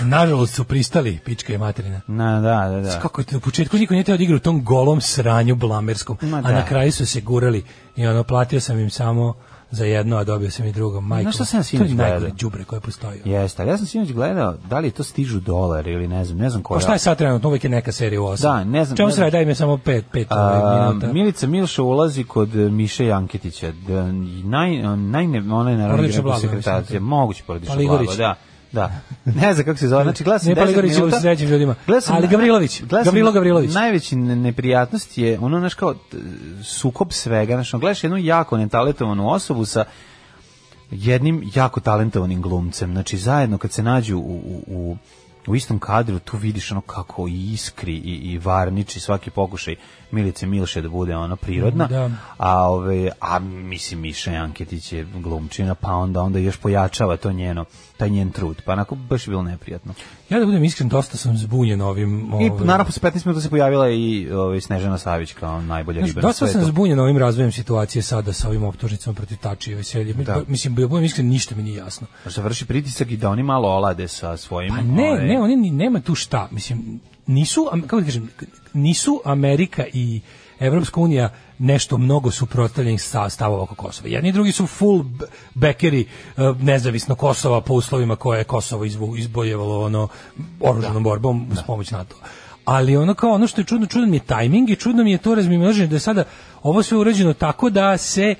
Nažalost 0.00 0.54
su 0.54 0.64
pristali, 0.64 1.18
pička 1.24 1.52
je 1.52 1.58
materina. 1.58 2.00
Na, 2.06 2.40
da, 2.40 2.68
da, 2.68 2.80
da. 2.80 3.00
Kako 3.00 3.20
je, 3.20 3.36
u 3.36 3.40
početku 3.40 3.76
niko 3.76 3.94
nije 3.94 4.02
hteo 4.02 4.16
da 4.16 4.22
igra 4.22 4.36
u 4.36 4.40
tom 4.40 4.64
golom 4.64 5.00
sranju 5.00 5.54
blamerskom, 5.54 6.16
Ma 6.22 6.38
a 6.38 6.42
da. 6.42 6.52
na 6.52 6.66
kraju 6.66 6.92
su 6.92 7.06
se 7.06 7.20
gurali 7.20 7.64
i 7.96 8.06
ono, 8.06 8.24
platio 8.24 8.60
sam 8.60 8.78
im 8.78 8.90
samo 8.90 9.34
za 9.70 9.84
jedno, 9.84 10.16
a 10.16 10.24
dobio 10.24 10.50
sam 10.50 10.66
i 10.66 10.72
drugo. 10.72 11.00
Majko, 11.00 11.22
Znaš 11.22 11.34
šta 11.34 11.44
sam 11.44 11.58
ja 11.58 11.62
to 11.62 11.64
sinoć 11.64 11.88
je 11.88 11.94
najgore 11.94 12.20
gledao? 12.20 12.36
đubre 12.36 12.64
koje 12.64 12.80
postoji. 12.80 13.20
Jeste, 13.24 13.62
ali 13.62 13.70
ja 13.70 13.76
sam 13.76 13.86
sinoć 13.86 14.12
gledao 14.12 14.54
da 14.64 14.78
li 14.78 14.90
to 14.90 15.02
stižu 15.02 15.40
dolar 15.40 15.86
ili 15.88 16.08
ne 16.08 16.24
znam, 16.24 16.38
ne 16.38 16.50
znam 16.50 16.62
koja. 16.62 16.76
Pa 16.76 16.82
šta 16.82 16.92
je 16.92 16.98
sad 16.98 17.18
trenutno? 17.18 17.48
Uvijek 17.48 17.64
je 17.64 17.70
neka 17.70 17.92
serija 17.92 18.22
u 18.22 18.26
8. 18.26 18.42
Da, 18.42 18.64
ne 18.64 18.84
znam- 18.84 18.96
Čemu 18.96 19.08
ne 19.08 19.12
se 19.12 19.20
radi? 19.20 19.30
Daj 19.32 19.44
mi 19.44 19.54
samo 19.54 19.76
5 19.76 20.02
5 20.12 20.26
A, 20.30 20.88
minuta. 20.90 21.12
Milica 21.12 21.46
Milša 21.46 21.82
ulazi 21.82 22.24
kod 22.24 22.56
e, 22.56 22.70
Miše 22.70 23.06
Janketića. 23.06 23.72
Da, 23.88 24.12
naj, 24.44 24.70
najne, 24.96 25.54
ona 25.54 25.70
je 25.70 25.76
naravno 25.76 26.02
mislim. 26.02 26.24
Moguće 27.00 27.42
porodično 27.46 27.76
blago, 27.76 28.04
da. 28.18 28.34
Da. 28.74 29.00
Ne 29.24 29.54
znam 29.54 29.64
kako 29.64 29.78
se 29.78 29.88
zove. 29.88 30.02
Znači, 30.04 30.24
gledao 30.24 30.38
sam 30.38 30.46
Nije 30.46 30.56
10 30.56 30.60
Paligorić 30.60 30.92
u 30.98 31.20
srećim 31.20 31.48
ljudima. 31.48 31.74
Gledao 31.86 32.00
sam- 32.00 32.16
Ali 32.16 32.28
Gavrilović, 32.28 32.80
gledao 32.80 32.98
sam- 32.98 33.04
Gavrilo 33.04 33.32
Gavrilović. 33.32 33.74
Najveći 33.74 34.16
ne- 34.16 34.36
neprijatnost 34.36 35.18
je 35.18 35.38
ono, 35.38 35.58
znaš, 35.58 35.74
kao 35.74 35.94
sukob 36.62 37.12
svega. 37.12 37.54
Ono, 37.54 37.78
gledaš 37.80 38.04
jednu 38.04 38.18
jako 38.18 38.56
netalentovanu 38.56 39.30
osobu 39.30 39.64
sa 39.64 39.84
jednim 40.90 41.50
jako 41.54 41.80
talentovanim 41.80 42.42
glumcem. 42.42 42.92
Znači, 42.92 43.18
zajedno 43.18 43.58
kad 43.58 43.72
se 43.72 43.82
nađu 43.82 44.18
u, 44.18 44.20
u, 44.20 44.62
u 44.68 44.96
u 45.46 45.56
istom 45.56 45.78
kadru 45.78 46.18
tu 46.18 46.36
vidiš 46.36 46.70
ono 46.70 46.80
kako 46.80 47.26
iskri 47.28 47.94
i, 47.94 48.14
i 48.14 48.38
varniči 48.38 49.00
svaki 49.00 49.30
pokušaj 49.30 49.76
Milice 50.14 50.46
Milše 50.46 50.82
da 50.82 50.88
bude 50.88 51.16
ono 51.16 51.36
prirodna 51.36 51.86
Da. 51.86 52.10
a 52.38 52.62
ove 52.62 53.10
a 53.20 53.38
mislim 53.38 54.00
Miša 54.00 54.30
Janketić 54.32 54.92
je 54.92 55.06
glumčina 55.14 55.74
pa 55.74 55.92
onda 55.92 56.22
onda 56.22 56.38
još 56.38 56.56
pojačava 56.56 57.16
to 57.16 57.32
njeno 57.32 57.64
taj 57.96 58.10
njen 58.10 58.30
trud 58.30 58.62
pa 58.64 58.72
onako 58.72 58.94
baš 58.94 59.26
je 59.26 59.30
bilo 59.30 59.42
neprijatno 59.42 59.94
Ja 60.30 60.38
da 60.38 60.46
budem 60.46 60.64
iskren, 60.64 60.88
dosta 60.88 61.16
sam 61.16 61.36
zbunjen 61.36 61.80
ovim... 61.80 62.20
i 62.20 62.34
ovim- 62.34 62.66
naravno 62.66 62.84
posle 62.84 63.10
15 63.10 63.26
minuta 63.26 63.40
se 63.40 63.50
pojavila 63.50 63.90
i 63.90 64.04
ovaj 64.32 64.60
Snežana 64.60 64.98
Savić 64.98 65.32
kao 65.32 65.62
najbolja 65.62 65.98
Znaš, 65.98 66.08
riba 66.08 66.20
na 66.20 66.28
dosta 66.28 66.46
sam 66.46 66.52
svetu 66.52 66.66
zbunjen 66.66 67.00
ovim 67.00 67.18
razvojem 67.18 67.52
situacije 67.52 68.02
sada 68.02 68.32
sa 68.32 68.48
ovim 68.48 68.64
optužnicama 68.64 69.14
protiv 69.14 69.36
Tačijeva 69.36 69.80
i 69.80 69.84
Selje. 69.84 70.12
Da. 70.14 70.42
Mislim, 70.46 70.74
da 70.74 70.88
budem 70.88 71.04
iskren, 71.04 71.28
ništa 71.28 71.54
mi 71.54 71.62
nije 71.62 71.76
jasno. 71.76 72.06
Možda 72.24 72.42
vrši 72.42 72.66
pritisak 72.66 73.10
i 73.10 73.16
da 73.16 73.30
oni 73.30 73.42
malo 73.42 73.68
olade 73.68 74.08
sa 74.08 74.36
svojim 74.36 74.70
Pa 74.70 74.82
ne, 74.82 75.02
ovaj, 75.04 75.26
ne, 75.26 75.40
oni 75.40 75.56
ni- 75.56 75.70
nema 75.70 76.00
tu 76.00 76.14
šta. 76.14 76.48
Mislim, 76.50 77.00
nisu, 77.26 77.68
kako 77.82 78.00
da 78.00 78.06
kažem, 78.06 78.30
nisu 78.72 79.20
Amerika 79.24 79.84
i 79.92 80.20
Evropska 80.60 81.00
unija 81.00 81.28
nešto 81.58 81.98
mnogo 81.98 82.30
suprotstavljenih 82.30 83.02
sta- 83.02 83.30
stavova 83.30 83.62
oko 83.62 83.74
Kosova. 83.74 84.08
Jedni 84.08 84.28
i 84.28 84.32
drugi 84.32 84.52
su 84.52 84.66
full 84.66 85.04
bekeri 85.54 86.00
e, 86.00 86.06
nezavisno 86.60 87.14
Kosova 87.14 87.60
po 87.60 87.74
uslovima 87.74 88.16
koje 88.16 88.38
je 88.38 88.44
Kosovo 88.44 88.84
izbojevalo 89.18 89.84
ono 89.84 90.08
oružanom 90.60 91.02
borbom 91.02 91.48
uz 91.52 91.58
pomoć 91.66 91.90
NATO. 91.90 92.16
Ali 92.64 92.96
ono 92.96 93.14
kao 93.14 93.30
ono 93.30 93.46
što 93.46 93.60
je 93.60 93.64
čudno, 93.64 93.86
čudan 93.86 94.10
mi 94.10 94.16
je 94.16 94.20
tajming 94.20 94.70
i 94.70 94.76
čudno 94.76 95.04
mi 95.04 95.12
je 95.12 95.18
to 95.18 95.34
razmimoilaženje 95.34 95.86
da 95.86 95.96
je 95.96 96.00
sada 96.00 96.24
ovo 96.62 96.82
sve 96.82 96.98
urađeno 96.98 97.32
tako 97.32 97.70
da 97.70 97.98
se 97.98 98.34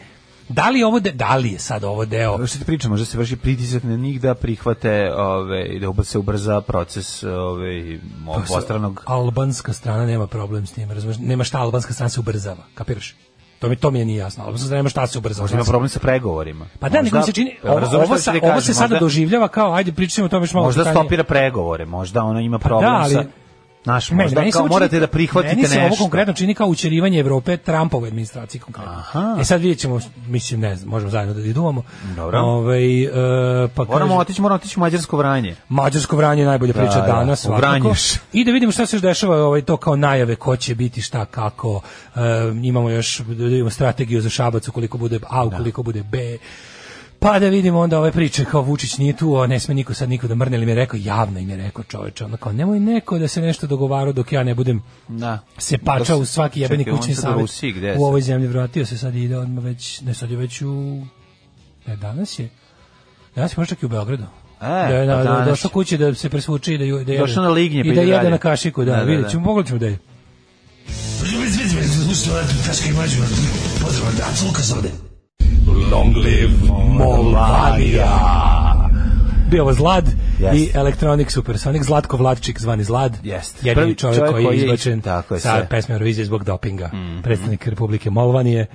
da 0.49 0.70
li 0.70 0.82
ovo 0.82 1.01
de, 1.01 1.12
da 1.12 1.36
li 1.36 1.53
je 1.53 1.59
sad 1.59 1.84
ovo 1.84 2.05
deo 2.05 2.47
Što 2.47 2.59
ti 2.59 2.64
pričam, 2.64 2.90
možda 2.90 3.07
se 3.07 3.18
vrši 3.18 3.36
pritisak 3.36 3.82
na 3.82 3.97
njih 3.97 4.20
da 4.20 4.34
prihvate 4.34 5.14
ove, 5.14 5.78
da 5.78 6.05
se 6.05 6.18
ubrza 6.18 6.61
proces 6.61 7.22
ove, 7.22 7.99
obostranog 8.26 9.03
albanska 9.07 9.72
strana 9.72 10.07
nema 10.07 10.26
problem 10.26 10.66
s 10.66 10.72
tim, 10.72 10.90
razumeš? 10.90 11.16
Nema 11.18 11.45
šta 11.45 11.59
albanska 11.59 11.92
strana 11.92 12.09
se 12.09 12.20
ubrzava, 12.20 12.64
kapiraš? 12.74 13.14
To 13.59 13.68
mi 13.68 13.76
to 13.76 13.90
mi 13.90 13.99
je 13.99 14.05
nije 14.05 14.18
jasno. 14.18 14.45
Albanska 14.45 14.64
strana 14.64 14.78
nema 14.78 14.88
šta 14.88 15.07
se 15.07 15.18
ubrzava. 15.18 15.42
Možda 15.45 15.57
ima 15.57 15.64
problem 15.64 15.88
sa 15.88 15.99
pregovorima. 15.99 16.66
Pa 16.80 16.88
da, 16.88 17.03
mi 17.03 17.11
se 17.26 17.32
čini, 17.32 17.57
ovo, 17.62 17.74
ovo, 17.74 18.18
sa, 18.18 18.32
ti 18.32 18.40
ovo 18.42 18.61
se 18.61 18.74
sada 18.74 18.82
možda- 18.82 18.99
doživljava 18.99 19.49
kao, 19.49 19.74
ajde 19.74 19.92
pričamo 19.92 20.26
o 20.26 20.28
tome 20.28 20.42
još 20.42 20.55
malo. 20.55 20.66
Možda 20.66 20.84
stopira 20.84 21.24
pregovore, 21.24 21.84
možda 21.86 22.22
ona 22.22 22.40
ima 22.40 22.59
Pa 22.59 22.68
problem 22.68 22.90
da, 22.90 22.97
ali, 22.97 23.14
sa... 23.14 23.24
Naš 23.85 24.11
Meni- 24.11 24.22
možda 24.22 24.41
meni 24.41 24.53
kao 24.53 24.66
morate 24.66 24.91
čini- 24.91 25.01
da 25.01 25.07
prihvatite 25.07 25.57
meni 25.57 25.68
se 25.68 25.74
nešto. 25.74 25.87
ovo 25.87 25.97
konkretno 25.97 26.35
čini 26.35 26.55
kao 26.55 26.66
učerivanje 26.66 27.18
Evrope 27.20 27.57
Trumpove 27.57 28.09
administracije 28.09 28.61
konkretno. 28.61 28.93
Aha. 28.93 29.37
E 29.41 29.45
sad 29.45 29.61
vidjet 29.61 29.78
ćemo, 29.78 30.01
mislim, 30.26 30.61
ne 30.61 30.76
znam, 30.76 30.91
možemo 30.91 31.11
zajedno 31.11 31.35
da 31.35 31.41
idumamo. 31.41 31.82
Dobro. 32.16 32.39
Ovaj, 32.41 33.03
e, 33.03 33.09
pa 33.74 33.85
Moramo 33.85 34.16
otići, 34.16 34.41
moramo 34.43 34.57
otići 34.57 34.78
u 34.78 34.80
Mađarsko 34.80 35.16
vranje. 35.16 35.57
Mađarsko 35.68 36.16
vranje 36.16 36.43
je 36.43 36.47
najbolja 36.47 36.72
priča 36.72 36.95
Da, 36.95 37.01
da, 37.01 37.07
danas. 37.07 37.45
Vranješ. 37.47 38.12
I 38.32 38.45
da 38.45 38.53
vidimo 38.53 38.72
šta 38.72 38.87
se 38.87 38.97
još 38.97 39.03
dešava, 39.03 39.37
ovaj 39.37 39.62
to 39.62 39.76
kao 39.76 39.97
najave 39.97 40.37
ko 40.37 40.57
će 40.57 40.74
biti 40.74 41.03
šta 41.03 41.24
kako. 41.24 41.80
E, 42.14 42.20
imamo 42.62 42.91
još 42.91 43.18
da 43.18 43.45
vidimo 43.45 43.70
strategiju 43.70 44.20
za 44.20 44.28
Šabac 44.30 44.68
ukoliko 44.68 44.99
bude 44.99 45.18
A, 45.30 45.45
ukoliko 45.45 45.82
bude 45.82 46.03
B. 46.03 46.18
Pa 47.24 47.38
da 47.38 47.48
vidimo 47.48 47.80
onda 47.80 47.98
ove 47.98 48.12
priče 48.12 48.44
kao 48.44 48.62
Vučić 48.62 48.98
nije 48.98 49.12
tu, 49.12 49.36
a 49.36 49.46
ne 49.46 49.60
sme 49.60 49.74
niko 49.74 49.94
sad 49.94 50.08
niko 50.08 50.28
da 50.28 50.34
mrne, 50.34 50.56
ili 50.56 50.66
mi 50.66 50.72
je 50.72 50.76
rekao, 50.76 51.00
javno 51.02 51.38
im 51.38 51.50
je 51.50 51.56
rekao 51.56 51.84
čoveče, 51.84 52.24
ono 52.24 52.36
kao 52.36 52.52
nemoj 52.52 52.80
neko 52.80 53.18
da 53.18 53.28
se 53.28 53.40
nešto 53.40 53.66
dogovara 53.66 54.12
dok 54.12 54.32
ja 54.32 54.42
ne 54.42 54.54
budem 54.54 54.82
Da. 55.08 55.38
se 55.58 55.78
pača 55.78 56.16
u 56.16 56.24
svaki 56.24 56.60
jebeni 56.60 56.84
kućni 56.86 57.12
u 57.12 57.16
savjet 57.16 57.50
je 57.76 57.96
u 57.98 58.04
ovoj 58.04 58.20
zemlji 58.20 58.48
vratio 58.48 58.86
se 58.86 58.98
sad 58.98 59.14
i 59.14 59.22
ide 59.22 59.38
odmah 59.38 59.64
već 59.64 60.00
ne 60.00 60.14
sad 60.14 60.30
je 60.30 60.36
već 60.36 60.62
u 60.62 61.02
ne 61.86 61.96
danas 61.96 62.38
je 62.38 62.48
danas 63.36 63.52
je 63.52 63.54
možda 63.56 63.74
čak 63.74 63.82
i 63.82 63.86
u 63.86 63.90
Beogradu 63.90 64.24
E, 64.60 64.66
da 64.66 64.74
je 64.88 65.08
pa 65.08 65.16
na, 65.16 65.22
danas 65.24 65.48
došao 65.48 65.70
kući 65.70 65.98
da 65.98 66.14
se 66.14 66.28
presvuče 66.28 66.74
i 66.74 66.78
da, 66.78 66.84
ju- 66.84 66.94
da 66.96 67.12
jede, 67.12 67.18
Došao 67.18 67.42
na 67.42 67.48
lignje, 67.50 67.84
pa 67.84 67.88
i 67.88 67.94
da 67.94 68.00
jede 68.00 68.12
dalje. 68.12 68.30
na 68.30 68.38
kašiku, 68.38 68.84
da, 68.84 68.92
Da, 68.92 68.96
da, 68.96 69.02
vidjet 69.02 69.22
da. 69.22 69.28
ćemo, 69.28 69.44
pogledat 69.44 69.68
ćemo 69.68 69.78
da 69.78 69.86
je. 69.86 69.98
Long 75.93 76.16
live 76.16 76.53
Moldavija. 76.89 78.18
Bio 79.51 79.62
ovo 79.62 79.72
Zlad 79.72 80.05
Jest. 80.39 80.55
i 80.57 80.78
Electronic 80.78 81.30
Supersonic, 81.32 81.82
Zlatko 81.82 82.16
Vladčik 82.16 82.61
zvani 82.61 82.85
Zlad. 82.85 83.16
Jest. 83.22 83.57
Jedini 83.64 83.74
Prvi 83.74 83.95
čovjek, 83.95 84.18
čovjek 84.18 84.35
koji 84.35 84.45
je 84.45 84.64
izbačen 84.64 85.01
tako 85.01 85.35
je, 85.35 85.41
sa 85.41 85.51
sve. 85.51 85.66
Pesme 85.68 85.93
Eurovizije 85.93 86.24
zbog 86.24 86.45
dopinga. 86.45 86.91
Predstavnik 87.22 87.66
Republike 87.66 88.11
Molvanije, 88.11 88.66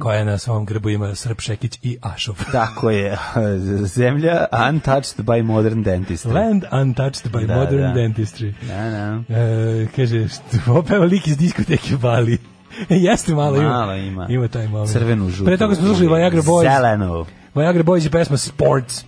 koja 0.00 0.24
na 0.24 0.38
svom 0.38 0.64
grbu 0.64 0.90
ima 0.90 1.14
Srp 1.14 1.40
Šekić 1.40 1.78
i 1.82 1.96
Ašov. 2.02 2.38
Tako 2.52 2.90
je. 2.90 3.18
Zemlja 3.96 4.46
untouched 4.70 5.26
by 5.26 5.42
modern 5.42 5.84
dentistry. 5.84 6.32
Land 6.34 6.64
untouched 6.72 7.32
by 7.32 7.46
Da, 7.46 7.54
modern 7.54 7.82
da. 7.82 7.92
dentistry. 7.94 8.52
Da, 8.62 8.90
da. 8.90 9.36
E, 9.36 9.86
kaže, 9.96 10.28
što 10.28 10.72
opeva 10.74 11.04
lik 11.04 11.26
iz 11.26 11.36
diskoteke 11.36 11.96
Bali. 11.96 12.38
Jeste 12.90 13.34
malo, 13.34 13.56
ima. 13.56 13.68
Malo 13.68 13.94
ima. 13.94 14.26
Ima 14.28 14.48
taj 14.48 14.68
moment. 14.68 14.92
Crvenu, 14.92 15.30
žutu. 15.30 15.44
Pre 15.44 15.56
toga 15.56 15.74
smo 15.74 15.86
slušali 15.86 16.08
Viagra 16.10 16.42
Boys. 16.42 16.72
Zelenu. 16.74 17.26
Viagra 17.54 17.82
Boys 17.82 18.06
i 18.06 18.10
pesma 18.10 18.36
Sports. 18.36 19.04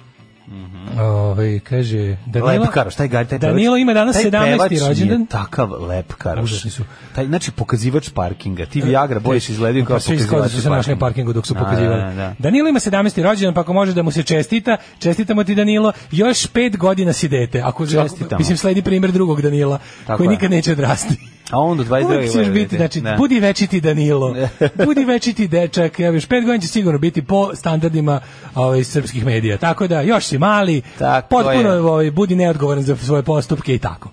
Ovaj 0.96 1.60
kaže 1.60 2.16
Danilo 2.26 2.46
Lepkar, 2.54 2.90
šta 2.90 3.02
je 3.02 3.08
gari 3.08 3.28
taj 3.28 3.38
Danilo 3.38 3.72
pevač? 3.72 3.80
ima 3.80 3.92
danas 3.94 4.14
Taj 4.14 4.24
17. 4.24 4.30
pevač 4.46 4.72
je 4.72 4.80
rođendan. 4.80 5.26
takav 5.26 5.70
lepkar. 5.80 6.40
Užasni 6.40 6.70
su. 6.70 6.82
Taj, 7.14 7.26
znači, 7.26 7.50
pokazivač 7.50 8.10
parkinga. 8.10 8.66
Ti 8.66 8.80
Viagra 8.82 9.20
Boys 9.20 9.50
izgledaju 9.50 9.84
kao 9.84 9.96
Pa 9.96 10.00
svi 10.00 10.14
iskazali 10.14 10.30
pokazivač 10.32 10.52
su 10.52 10.62
se 10.62 10.70
našli 10.70 10.92
na 10.92 10.98
parkingu 10.98 11.32
dok 11.32 11.46
su 11.46 11.54
Da, 11.54 11.60
pokazivali. 11.60 12.02
da, 12.02 12.12
da. 12.12 12.34
Danilo 12.38 12.68
ima 12.68 12.80
17. 12.80 13.22
rođendan, 13.22 13.54
pa 13.54 13.60
ako 13.60 13.72
može 13.72 13.92
da 13.92 14.02
mu 14.02 14.10
se 14.10 14.22
čestita, 14.22 14.76
čestitamo 14.98 15.44
ti 15.44 15.54
Danilo, 15.54 15.92
još 16.10 16.46
pet 16.46 16.76
godina 16.76 17.12
si 17.12 17.28
dete. 17.28 17.60
Ako, 17.60 17.86
Čestitamo. 17.86 18.38
mislim 18.38 18.56
sledi 18.56 18.82
primjer 18.82 19.12
drugog 19.12 19.42
Danila, 19.42 19.78
Tako 20.06 20.16
koji 20.16 20.26
je. 20.26 20.30
nikad 20.30 20.50
neće 20.50 20.72
odrasti. 20.72 21.16
A 21.50 21.58
on 21.58 21.76
do 21.76 21.84
22. 21.84 22.04
Uvijek 22.04 22.32
ćeš 22.32 22.48
biti, 22.48 22.76
znači, 22.76 23.00
da. 23.00 23.14
budi 23.18 23.40
večiti 23.40 23.80
Danilo, 23.80 24.36
budi 24.86 25.04
večiti 25.04 25.48
dečak, 25.48 26.00
ja 26.00 26.10
još 26.10 26.26
pet 26.26 26.44
godina 26.44 26.60
će 26.60 26.68
sigurno 26.68 26.98
biti 26.98 27.22
po 27.22 27.50
standardima 27.54 28.20
ovaj, 28.54 28.84
srpskih 28.84 29.26
medija. 29.26 29.58
Tako 29.58 29.86
da, 29.86 30.00
još 30.00 30.24
si 30.24 30.38
mali, 30.38 30.82
Tako 30.98 31.28
potpuno 31.28 31.68
je. 31.68 31.80
ovaj, 31.80 32.10
budi 32.10 32.36
neodgovoran 32.36 32.82
za 32.82 32.96
svoje 32.96 33.22
postupke 33.22 33.74
i 33.74 33.78
tako. 33.78 34.10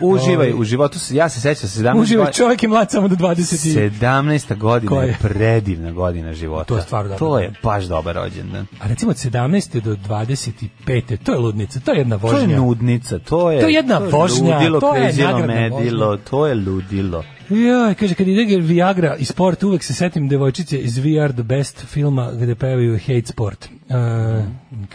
Uživaj 0.00 0.52
u 0.52 0.64
životu. 0.64 0.98
Ja 1.10 1.28
se 1.28 1.40
sećam 1.40 1.68
17 1.68 2.00
Uživaj, 2.00 2.32
čovjek 2.32 2.62
je 2.62 2.68
mlad 2.68 2.90
samo 2.90 3.08
do 3.08 3.16
20. 3.16 3.66
i- 3.66 3.72
17. 3.72 4.56
godina 4.56 5.02
je 5.02 5.16
predivna 5.20 5.92
godina 5.92 6.34
života. 6.34 6.64
To 6.64 6.76
je 6.76 6.82
stvarno 6.82 7.08
dobro. 7.08 7.26
To 7.26 7.38
je 7.38 7.52
baš 7.62 7.84
dobar 7.84 8.14
rođendan. 8.16 8.66
A 8.80 8.88
recimo 8.88 9.10
od 9.10 9.16
17. 9.16 9.80
do 9.80 9.96
25. 9.96 11.16
to 11.16 11.32
je 11.32 11.38
ludnica, 11.38 11.80
to 11.80 11.92
je 11.92 11.98
jedna 11.98 12.18
To 12.18 12.26
je 12.28 12.32
vožnja. 12.32 12.56
nudnica, 12.56 13.18
to 13.18 13.50
je 13.50 13.60
To 13.60 13.66
je 13.68 13.74
jedna 13.74 13.98
vožnja, 14.00 14.56
ludilo, 14.56 14.80
to 14.80 14.94
je 14.94 15.12
medilo, 15.46 16.16
to 16.16 16.46
je 16.46 16.54
ludilo. 16.54 17.24
Joj, 17.48 17.94
kaže, 17.94 18.14
kad 18.14 18.28
ide 18.28 18.56
Viagra 18.56 19.16
i 19.16 19.24
sport, 19.24 19.62
uvek 19.62 19.82
se 19.82 19.94
setim 19.94 20.28
devojčice 20.28 20.78
iz 20.78 20.98
VR 20.98 21.32
The 21.32 21.42
Best 21.42 21.84
filma 21.86 22.30
gde 22.32 22.54
pevaju 22.54 22.98
Hate 22.98 23.26
Sport. 23.26 23.68
Uh, 23.88 24.44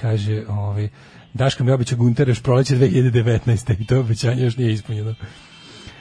kaže, 0.02 0.43
ovaj, 0.50 0.89
Daško 1.34 1.63
mi 1.63 1.71
običao 1.71 1.97
Gunter 1.97 2.30
još 2.30 2.41
proleće 2.41 2.75
2019. 2.75 3.82
i 3.82 3.86
to 3.86 3.99
obećanje 3.99 4.43
još 4.43 4.57
nije 4.57 4.73
ispunjeno. 4.73 5.15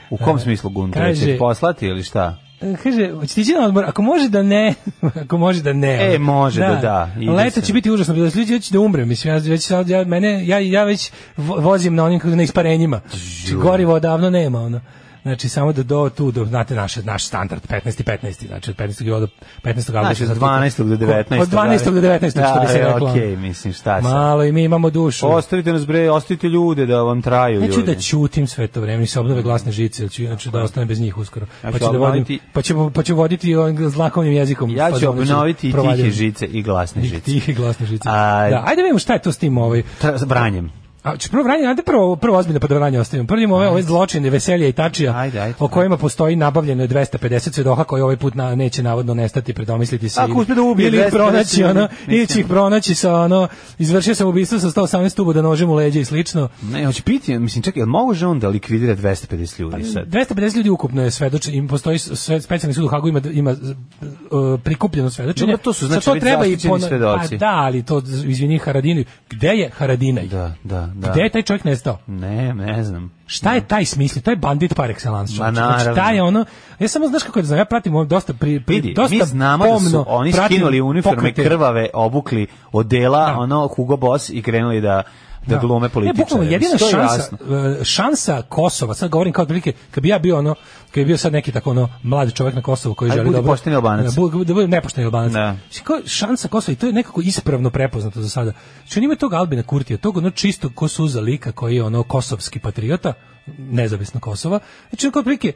U 0.09 0.17
kom 0.17 0.39
smislu 0.39 0.69
Gunter? 0.69 1.01
kaže- 1.01 1.25
Će 1.25 1.37
poslati 1.37 1.85
ili 1.85 2.03
šta? 2.03 2.37
E, 2.61 2.75
Kaže, 2.83 3.11
hoćete 3.11 3.41
ići 3.41 3.53
na 3.53 3.65
odmor? 3.65 3.83
Ako 3.85 4.01
može 4.01 4.29
da 4.29 4.43
ne, 4.43 4.73
ako 5.23 5.37
može 5.37 5.61
da 5.63 5.73
ne. 5.73 6.15
E, 6.15 6.19
može 6.19 6.61
da 6.61 6.75
da, 6.75 7.11
ide 7.19 7.31
Leto 7.31 7.61
će 7.61 7.73
biti 7.73 7.91
užasno, 7.91 8.13
da 8.13 8.19
ljudi 8.19 8.61
će 8.61 8.73
da 8.73 8.79
umrem, 8.79 9.07
mislim, 9.07 9.33
ja 9.33 9.41
već 9.41 9.65
sad, 9.65 9.89
ja, 9.89 10.03
mene, 10.03 10.47
ja, 10.47 10.59
ja 10.59 10.83
već 10.83 11.11
vo- 11.37 11.55
vozim 11.55 11.95
na 11.95 12.03
onim, 12.05 12.21
na 12.23 12.43
isparenjima. 12.43 13.01
Znači, 13.09 13.55
gorivo 13.55 13.93
odavno 13.93 14.29
nema, 14.29 14.59
ono. 14.59 14.81
Znači, 15.21 15.49
samo 15.49 15.73
da 15.73 15.83
do 15.83 16.09
tu, 16.09 16.31
do, 16.31 16.45
znate, 16.45 16.75
naš, 16.75 16.95
naš 16.95 17.25
standard, 17.25 17.61
15. 17.63 18.03
15. 18.03 18.47
Znači, 18.47 18.71
od 18.71 18.77
15. 18.77 19.19
do 19.19 19.27
15. 19.63 19.95
avgusta. 19.95 20.01
Znači, 20.03 20.23
od 20.23 20.29
sad 20.29 20.37
12. 20.37 20.83
do 20.85 20.95
19. 20.97 21.41
Od 21.41 21.47
12. 21.49 21.85
do 21.85 22.01
19. 22.01 22.29
što 22.29 22.59
bi 22.61 22.67
se 22.67 22.79
Da, 22.79 22.87
reklo. 22.87 23.09
Okej, 23.09 23.35
mislim, 23.37 23.73
šta 23.73 24.01
sad? 24.01 24.03
Malo 24.03 24.43
i 24.43 24.51
mi 24.51 24.63
imamo 24.63 24.89
dušu. 24.89 25.27
Ostavite 25.27 25.73
nas 25.73 25.87
bre, 25.87 26.11
ostavite 26.11 26.47
ljude 26.47 26.85
da 26.85 27.01
vam 27.01 27.21
traju 27.21 27.61
Neću 27.61 27.79
ljudi. 27.79 27.85
da 27.85 28.01
ćutim 28.01 28.47
sve 28.47 28.67
to 28.67 28.81
vreme, 28.81 29.05
se 29.05 29.19
obnove 29.19 29.41
glasne 29.41 29.71
žice, 29.71 30.09
ću 30.09 30.23
inače 30.23 30.49
da 30.49 30.59
ostane 30.59 30.85
bez 30.85 30.99
njih 30.99 31.17
uskoro. 31.17 31.45
Ja 31.63 31.71
Pa 31.71 31.79
ću 31.79 31.91
da 31.91 31.97
vodim, 31.97 32.25
pa 32.53 32.61
ćemo 32.61 32.89
pa 32.89 33.03
ću 33.03 33.15
voditi 33.15 33.55
ovim 33.55 33.89
zlakovnim 33.89 34.33
jezikom. 34.33 34.69
Ja 34.69 34.87
ću 34.87 34.93
fazonicu, 34.93 35.09
obnoviti 35.09 35.69
i 35.69 35.73
tihe 35.73 36.11
žice 36.11 36.45
i 36.45 36.61
glasne 36.61 37.03
žice. 37.03 37.19
Tihe 37.21 37.53
glasne 37.53 37.85
žice. 37.85 38.09
A- 38.09 38.49
Da, 38.49 38.63
ajde 38.65 38.75
da 38.75 38.81
vidimo 38.81 38.99
šta 38.99 39.13
je 39.13 39.21
to 39.21 39.31
s 39.31 39.37
tim 39.37 39.57
ovaj. 39.57 39.83
Branjem. 40.25 40.78
A 41.03 41.17
ću 41.17 41.29
prvo 41.31 41.43
vranje, 41.43 41.67
ajde 41.67 41.83
prvo 41.83 42.15
prvo 42.15 42.37
ozbiljno 42.37 42.59
pa 42.59 42.67
da 42.67 42.75
vranje 42.75 42.99
ostavimo. 42.99 43.27
Prvo 43.27 43.39
imamo 43.39 43.55
ove, 43.55 43.67
ove 43.67 43.83
zločine, 43.83 44.29
veselja 44.29 44.67
i 44.67 44.71
tačija, 44.71 45.17
Ajde, 45.17 45.39
ajde, 45.39 45.55
o 45.59 45.67
kojima 45.67 45.97
postoji 45.97 46.35
nabavljeno 46.35 46.83
je 46.83 46.89
250 46.89 47.53
svedoka 47.53 47.83
koji 47.83 48.01
ovaj 48.01 48.17
put 48.17 48.35
na, 48.35 48.55
neće 48.55 48.83
navodno 48.83 49.13
nestati, 49.13 49.53
predomisliti 49.53 50.09
se. 50.09 50.21
Ako 50.21 50.39
uspe 50.39 50.55
da 50.55 50.61
ubije 50.61 50.87
ili 50.87 50.97
ih 50.97 51.03
250 51.03 51.11
pronaći, 51.11 51.63
ono, 51.63 51.87
ili 52.07 52.27
će 52.27 52.39
ih 52.39 52.45
pronaći 52.45 52.95
sa 52.95 53.15
ono, 53.15 53.47
izvršio 53.77 54.15
sam 54.15 54.27
ubistvo 54.27 54.59
sa 54.59 54.67
118 54.67 55.15
tubo 55.15 55.33
da 55.33 55.41
nožem 55.41 55.69
u 55.69 55.73
leđa 55.73 55.99
i 55.99 56.05
slično. 56.05 56.49
Ne, 56.71 56.85
hoće 56.85 57.03
piti, 57.03 57.39
mislim, 57.39 57.63
čekaj, 57.63 57.81
jel 57.81 57.87
može 57.87 58.27
on 58.27 58.39
da 58.39 58.49
likvidira 58.49 58.95
250 58.95 59.59
ljudi 59.59 59.83
sad? 59.83 60.07
250 60.07 60.55
ljudi 60.55 60.69
ukupno 60.69 61.03
je 61.03 61.11
svedoče, 61.11 61.53
im 61.53 61.67
postoji 61.67 61.99
sve, 61.99 62.41
specijalni 62.41 62.73
sud 62.73 62.83
u 62.83 62.87
Hagu 62.87 63.07
ima 63.07 63.21
ima 63.31 63.51
uh, 63.51 64.59
prikupljeno 64.63 65.09
svedočenje. 65.09 65.51
Dobro, 65.51 65.63
to 65.63 65.73
su, 65.73 65.87
znači, 65.87 66.05
to 66.05 66.15
treba 66.15 66.45
i 66.45 66.57
pono- 66.57 66.87
svedoci. 66.87 67.29
Pa 67.29 67.45
da, 67.45 67.51
ali 67.55 67.83
to 67.83 68.01
izvini 68.25 68.57
Haradinaj. 68.57 69.03
Gde 69.29 69.47
je 69.47 69.69
Haradinaj? 69.77 70.27
Da, 70.27 70.53
da, 70.63 70.88
da. 70.93 71.11
Gde 71.11 71.21
je 71.21 71.29
taj 71.29 71.41
čovjek 71.41 71.63
nestao? 71.63 71.97
Ne, 72.07 72.53
ne 72.53 72.83
znam. 72.83 73.11
Šta 73.25 73.53
je 73.53 73.61
taj 73.61 73.85
smisli? 73.85 74.21
To 74.21 74.31
je 74.31 74.35
bandit 74.35 74.75
par 74.75 74.89
excellence. 74.89 75.19
Ma. 75.19 75.25
Znači, 75.25 75.51
naravno. 75.53 75.95
taj 75.95 76.15
je 76.15 76.23
ono, 76.23 76.45
ja 76.79 76.87
samo 76.87 77.07
znaš 77.07 77.23
kako 77.23 77.39
je 77.39 77.43
da 77.43 77.47
znam, 77.47 77.59
ja 77.59 77.65
pratim 77.65 77.95
ovo 77.95 78.05
dosta 78.05 78.33
pri, 78.33 78.59
pri 78.59 78.75
Vidi, 78.75 78.93
dosta 78.93 79.15
mi 79.15 79.21
znamo 79.23 79.65
da 79.65 79.79
su 79.79 79.83
pomno 79.83 80.05
oni 80.07 80.31
skinuli 80.33 80.81
uniforme 80.81 81.15
pokrete. 81.17 81.43
krvave, 81.43 81.89
obukli 81.93 82.47
odela, 82.71 83.25
Da. 83.25 83.37
ono 83.37 83.67
Hugo 83.67 83.97
Boss 83.97 84.29
i 84.29 84.41
krenuli 84.41 84.81
da 84.81 85.03
da 85.47 85.57
glume 85.57 85.85
Ne, 85.85 85.89
političare. 85.89 86.23
bukvalno 86.25 86.51
jedina 86.51 86.77
šansa, 86.77 87.15
jasno. 87.15 87.37
e, 87.81 87.83
šansa 87.83 88.41
Kosova, 88.41 88.93
sad 88.93 89.09
govorim 89.09 89.33
kao 89.33 89.43
otprilike, 89.43 89.73
kad 89.91 90.01
bi 90.01 90.09
ja 90.09 90.19
bio 90.19 90.37
ono, 90.37 90.55
kad 90.85 90.93
bi 90.93 91.05
bio 91.05 91.17
sad 91.17 91.33
neki 91.33 91.51
tako 91.51 91.69
ono 91.69 91.89
mladi 92.03 92.31
čovjek 92.31 92.55
na 92.55 92.61
Kosovu 92.61 92.95
koji 92.95 93.11
Aj, 93.11 93.17
želi 93.17 93.29
dobro. 93.31 93.51
pošteni 93.51 93.75
Albanac. 93.75 94.05
Da, 94.05 94.21
da 94.45 94.53
bude 94.53 94.67
nepošteni 94.67 95.05
Albanac. 95.05 95.31
Da. 95.31 95.55
Kao 95.83 95.99
šansa 96.05 96.47
Kosova 96.47 96.73
i 96.73 96.75
to 96.75 96.87
je 96.87 96.93
nekako 96.93 97.21
ispravno 97.21 97.69
prepoznato 97.69 98.21
za 98.21 98.29
sada. 98.29 98.51
Znači 98.79 98.99
on 98.99 99.03
ima 99.03 99.15
tog 99.15 99.33
Albina 99.33 99.63
Kurtija, 99.63 99.97
tog 99.97 100.17
ono 100.17 100.29
čisto 100.29 100.69
ko 100.69 100.87
suza 100.87 101.21
lika 101.21 101.51
koji 101.51 101.75
je 101.75 101.83
ono 101.83 102.03
kosovski 102.03 102.59
patriota, 102.59 103.13
nezavisno 103.57 104.19
Kosova. 104.19 104.59
Znači 104.89 105.11
kao 105.11 105.19
otprilike, 105.19 105.53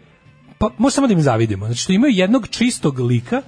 pa 0.57 0.69
može 0.77 0.93
samo 0.93 1.07
da 1.07 1.13
im 1.13 1.21
zavidimo. 1.21 1.65
Znači 1.65 1.79
što 1.81 1.93
imaju 1.93 2.13
jednog 2.13 2.47
čistog 2.47 2.99
lika 2.99 3.41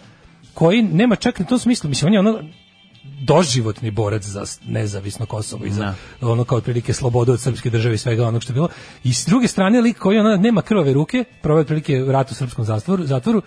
koji 0.53 0.81
nema 0.81 1.15
čak 1.15 1.39
na 1.39 1.45
tom 1.45 1.59
smislu, 1.59 1.89
mislim 1.89 2.07
on 2.07 2.13
je 2.13 2.19
ono 2.19 2.39
doživotni 3.21 3.91
borac 3.91 4.23
za 4.23 4.43
nezavisno 4.67 5.25
Kosovo 5.25 5.65
i 5.65 5.71
za 5.71 5.93
ono 6.21 6.43
kao 6.43 6.57
otprilike 6.57 6.93
slobodu 6.93 7.31
od 7.31 7.41
srpske 7.41 7.69
države 7.69 7.95
i 7.95 7.97
svega 7.97 8.27
onog 8.27 8.41
što 8.43 8.51
je 8.51 8.55
bilo. 8.55 8.69
I 9.03 9.13
s 9.13 9.25
druge 9.25 9.47
strane 9.47 9.81
lik 9.81 9.97
koji 9.97 10.19
ona 10.19 10.37
nema 10.37 10.61
krvave 10.61 10.93
ruke, 10.93 11.23
proveo 11.41 11.61
otprilike 11.61 11.99
rat 12.07 12.31
u 12.31 12.35
srpskom 12.35 12.65
zatvoru, 12.65 13.05
zatvoru 13.05 13.41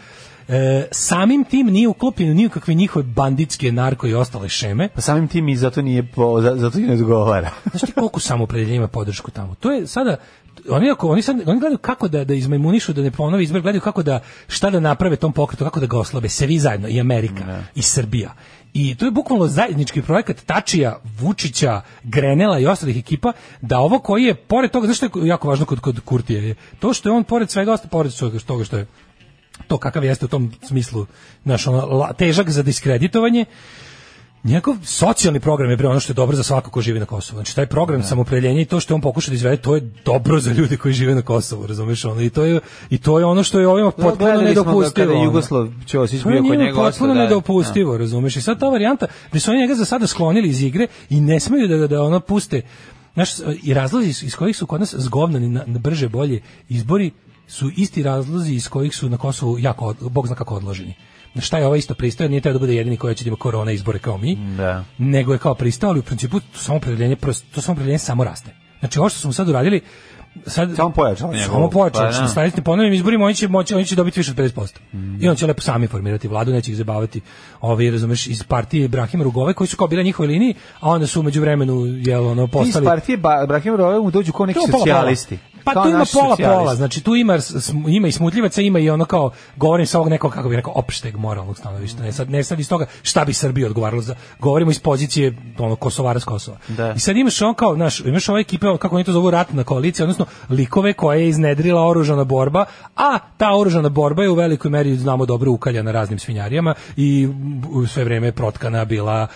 e, 0.48 0.88
samim 0.90 1.44
tim 1.44 1.66
nije 1.66 1.88
uklopljen 1.88 2.36
ni 2.36 2.46
u 2.46 2.50
kakve 2.50 2.74
njihove 2.74 3.02
banditske 3.02 3.72
narko 3.72 4.06
i 4.06 4.14
ostale 4.14 4.48
šeme. 4.48 4.88
Pa 4.88 5.00
samim 5.00 5.28
tim 5.28 5.48
i 5.48 5.56
zato 5.56 5.82
nije 5.82 6.06
po, 6.06 6.40
za- 6.40 6.56
zato 6.56 6.78
i 6.78 6.82
ne 6.82 6.92
odgovara. 6.92 7.50
Znaš 7.70 7.82
ti 7.82 7.92
koliko 7.92 8.20
samoopredeljenja 8.20 8.76
ima 8.76 8.88
podršku 8.88 9.30
tamo? 9.30 9.54
To 9.54 9.72
je 9.72 9.86
sada 9.86 10.16
oni 10.70 10.90
ako 10.90 11.08
oni 11.08 11.22
sad 11.22 11.36
oni 11.46 11.60
gledaju 11.60 11.78
kako 11.78 12.08
da 12.08 12.24
da 12.24 12.34
izmajmunišu 12.34 12.92
da 12.92 13.02
ne 13.02 13.10
ponovi 13.10 13.44
izbor 13.44 13.60
gledaju 13.62 13.80
kako 13.80 14.02
da 14.02 14.20
šta 14.48 14.70
da 14.70 14.80
naprave 14.80 15.16
tom 15.16 15.32
pokretu 15.32 15.64
kako 15.64 15.80
da 15.80 15.86
ga 15.86 15.98
oslabe 15.98 16.28
svi 16.28 16.58
zajedno 16.58 16.88
i 16.88 17.00
Amerika 17.00 17.62
i 17.74 17.82
Srbija 17.82 18.34
I 18.78 18.94
to 18.94 19.04
je 19.04 19.10
bukvalno 19.10 19.46
zajednički 19.46 20.02
projekat 20.02 20.36
Tačija, 20.46 21.00
Vučića, 21.18 21.80
Grenela 22.02 22.58
i 22.58 22.66
ostalih 22.66 22.96
ekipa 22.96 23.32
da 23.60 23.78
ovo 23.78 23.98
koji 23.98 24.24
je 24.24 24.34
pored 24.34 24.70
toga 24.70 24.86
zašto 24.86 25.06
je 25.06 25.28
jako 25.28 25.48
važno 25.48 25.66
kod 25.66 25.80
kod 25.80 26.00
Kurtija 26.00 26.40
je 26.42 26.54
to 26.80 26.92
što 26.92 27.08
je 27.08 27.12
on 27.12 27.24
pored 27.24 27.50
svega 27.50 27.72
osta 27.72 27.88
pored 27.88 28.12
toga 28.46 28.64
što 28.64 28.76
je 28.76 28.86
to 29.68 29.78
kakav 29.78 30.04
jeste 30.04 30.24
u 30.24 30.28
tom 30.28 30.52
smislu 30.62 31.06
naš 31.44 31.66
ono, 31.66 32.12
težak 32.18 32.50
za 32.50 32.62
diskreditovanje 32.62 33.44
Njegov 34.44 34.76
socijalni 34.84 35.40
program 35.40 35.70
je 35.70 35.76
bre 35.76 35.88
ono 35.88 36.00
što 36.00 36.10
je 36.10 36.14
dobro 36.14 36.36
za 36.36 36.42
svako 36.42 36.70
ko 36.70 36.80
živi 36.80 37.00
na 37.00 37.06
Kosovu. 37.06 37.36
Znači 37.36 37.56
taj 37.56 37.66
program 37.66 38.02
samopredjeljenja 38.02 38.60
i 38.60 38.64
to 38.64 38.80
što 38.80 38.94
on 38.94 39.00
pokuša 39.00 39.30
da 39.30 39.34
izvede, 39.34 39.56
to 39.56 39.74
je 39.74 39.80
dobro 40.04 40.40
za 40.40 40.52
ljude 40.52 40.76
koji 40.76 40.94
žive 40.94 41.14
na 41.14 41.22
Kosovu, 41.22 41.66
razumeš 41.66 42.04
ono 42.04 42.20
i 42.20 42.30
to 42.30 42.44
je 42.44 42.60
i 42.90 42.98
to 42.98 43.18
je 43.18 43.24
ono 43.24 43.42
što 43.42 43.60
je 43.60 43.68
ovima 43.68 43.90
potpuno 43.90 44.16
Gledali 44.16 44.54
smo 44.54 44.64
ga 44.64 44.70
nedopustivo. 44.70 45.14
Ono. 45.14 45.24
Jugoslav 45.24 45.68
Ćosić 45.86 46.24
bio 46.24 46.42
kod 46.42 46.58
njega. 46.58 46.74
potpuno 46.74 47.14
da, 47.14 47.20
nedopustivo, 47.20 47.98
razumeš? 47.98 48.36
I 48.36 48.40
sad 48.40 48.58
ta 48.60 48.68
varijanta 48.68 49.06
da 49.32 49.40
su 49.40 49.50
oni 49.50 49.60
njega 49.60 49.74
za 49.74 49.84
sada 49.84 50.06
sklonili 50.06 50.48
iz 50.48 50.62
igre 50.62 50.86
i 51.10 51.20
ne 51.20 51.40
smeju 51.40 51.68
da 51.68 51.76
ga 51.76 51.86
da 51.86 52.02
ono 52.02 52.20
puste. 52.20 52.62
Znaš, 53.14 53.30
i 53.62 53.74
razlozi 53.74 54.08
iz 54.08 54.36
kojih 54.36 54.56
su 54.56 54.66
kod 54.66 54.80
nas 54.80 54.94
zgovnani 54.98 55.48
na, 55.48 55.64
na 55.66 55.78
brže 55.78 56.08
bolje 56.08 56.42
izbori 56.68 57.10
su 57.48 57.70
isti 57.76 58.02
razlozi 58.02 58.52
iz 58.52 58.68
kojih 58.68 58.96
su 58.96 59.08
na 59.08 59.16
Kosovu 59.16 59.58
jako, 59.58 59.94
bog 60.00 60.26
zna 60.26 60.36
kako 60.36 60.54
odloženi. 60.54 60.94
Na 61.34 61.42
šta 61.42 61.58
je 61.58 61.66
ovo 61.66 61.76
isto 61.76 61.94
pristojan, 61.94 62.30
nije 62.30 62.40
teo 62.40 62.52
da 62.52 62.58
bude 62.58 62.74
jedini 62.74 62.96
koji 62.96 63.14
će 63.14 63.24
da 63.24 63.28
ima 63.28 63.36
korona 63.36 63.72
izbore 63.72 63.98
kao 63.98 64.18
mi, 64.18 64.36
Da. 64.56 64.84
nego 64.98 65.32
je 65.32 65.38
kao 65.38 65.54
pristao, 65.54 65.90
ali 65.90 65.98
u 65.98 66.02
principu 66.02 66.40
to 66.40 66.58
samo 66.58 66.80
predeljenje, 66.80 67.16
to 67.54 67.60
samo 67.60 67.74
predeljenje 67.74 67.98
samo 67.98 68.24
raste. 68.24 68.50
Znači 68.80 68.98
ovo 68.98 69.08
što 69.08 69.18
smo 69.18 69.32
sad 69.32 69.48
uradili, 69.48 69.80
sad 70.46 70.76
Samo 70.76 70.90
pojačalo 70.90 71.32
njegovo. 71.32 71.54
Samo 71.54 71.70
pojačalo. 71.70 72.10
Pa, 72.10 72.34
Pa, 72.34 72.48
da. 72.48 72.62
ponovim 72.62 72.92
izborima 72.92 73.24
oni 73.24 73.34
će 73.34 73.48
moći 73.48 73.74
oni 73.74 73.86
će 73.86 73.96
dobiti 73.96 74.20
više 74.20 74.30
od 74.30 74.36
50%. 74.36 74.78
I 75.20 75.28
on 75.28 75.36
će 75.36 75.46
lepo 75.46 75.60
sami 75.60 75.86
formirati 75.86 76.28
vladu, 76.28 76.52
neće 76.52 76.70
ih 76.70 76.76
zabavati. 76.76 77.20
Ovi 77.60 77.90
razumeš 77.90 78.26
iz 78.26 78.42
partije 78.42 78.84
Ibrahima 78.84 79.24
Rugove 79.24 79.54
koji 79.54 79.68
su 79.68 79.76
kao 79.76 79.86
bili 79.86 80.02
na 80.02 80.04
njihovoj 80.04 80.28
liniji, 80.28 80.54
a 80.80 80.90
onda 80.90 81.06
su 81.06 81.20
umeđu 81.20 81.40
vremenu 81.40 81.86
jel 81.86 82.26
ono 82.26 82.44
Iz 82.44 82.50
postali 82.50 82.86
partije 82.86 83.16
ba, 83.16 83.46
Brahim 83.48 83.76
Rove 83.76 84.00
mu 84.00 84.10
dođu 84.10 84.32
kao 84.32 84.46
neki 84.46 84.60
socijalisti. 84.70 85.38
Pa 85.74 85.82
tu 85.82 85.88
ima 85.88 86.04
pola 86.12 86.36
pola, 86.36 86.74
znači 86.74 87.00
tu 87.00 87.16
ima 87.16 87.38
ima 87.88 88.08
i 88.08 88.12
smutljivaca, 88.12 88.60
ima 88.60 88.78
i 88.78 88.90
ono 88.90 89.04
kao 89.04 89.30
govorim 89.56 89.86
sa 89.86 89.98
ovog 89.98 90.10
nekog 90.10 90.32
kako 90.32 90.48
bi 90.48 90.56
rekao 90.56 90.72
opšteg 90.76 91.16
moralnog 91.16 91.58
stanovišta. 91.58 92.02
Ne 92.02 92.12
sad 92.12 92.30
ne 92.30 92.44
sad 92.44 92.60
iz 92.60 92.68
toga 92.68 92.86
šta 93.02 93.24
bi 93.24 93.32
Srbiji 93.32 93.64
odgovaralo 93.64 94.02
za 94.02 94.14
govorimo 94.38 94.70
iz 94.70 94.78
pozicije 94.78 95.36
ono 95.58 95.76
Kosovara 95.76 96.20
s 96.20 96.24
Kosova. 96.24 96.58
Da. 96.68 96.92
I 96.92 96.98
sad 96.98 97.16
imaš 97.16 97.42
on 97.42 97.54
kao 97.54 97.76
naš 97.76 98.00
imaš 98.00 98.28
ove 98.28 98.40
ekipe 98.40 98.66
kako 98.78 98.94
oni 98.94 99.04
to 99.04 99.12
zovu 99.12 99.30
ratna 99.30 99.64
koalicija, 99.64 100.04
odnosno 100.04 100.26
likove 100.50 100.92
koje 100.92 101.20
je 101.20 101.28
iznedrila 101.28 101.86
oružana 101.86 102.24
borba, 102.24 102.64
a 102.96 103.18
ta 103.36 103.56
oružana 103.56 103.88
borba 103.88 104.22
je 104.22 104.30
u 104.30 104.34
velikoj 104.34 104.70
meri 104.70 104.96
znamo 104.96 105.26
dobro 105.26 105.52
ukaljana 105.52 105.92
raznim 105.92 106.18
svinjarijama 106.18 106.74
i 106.96 107.28
sve 107.88 108.04
vreme 108.04 108.32
protkana 108.32 108.84
bila 108.84 109.26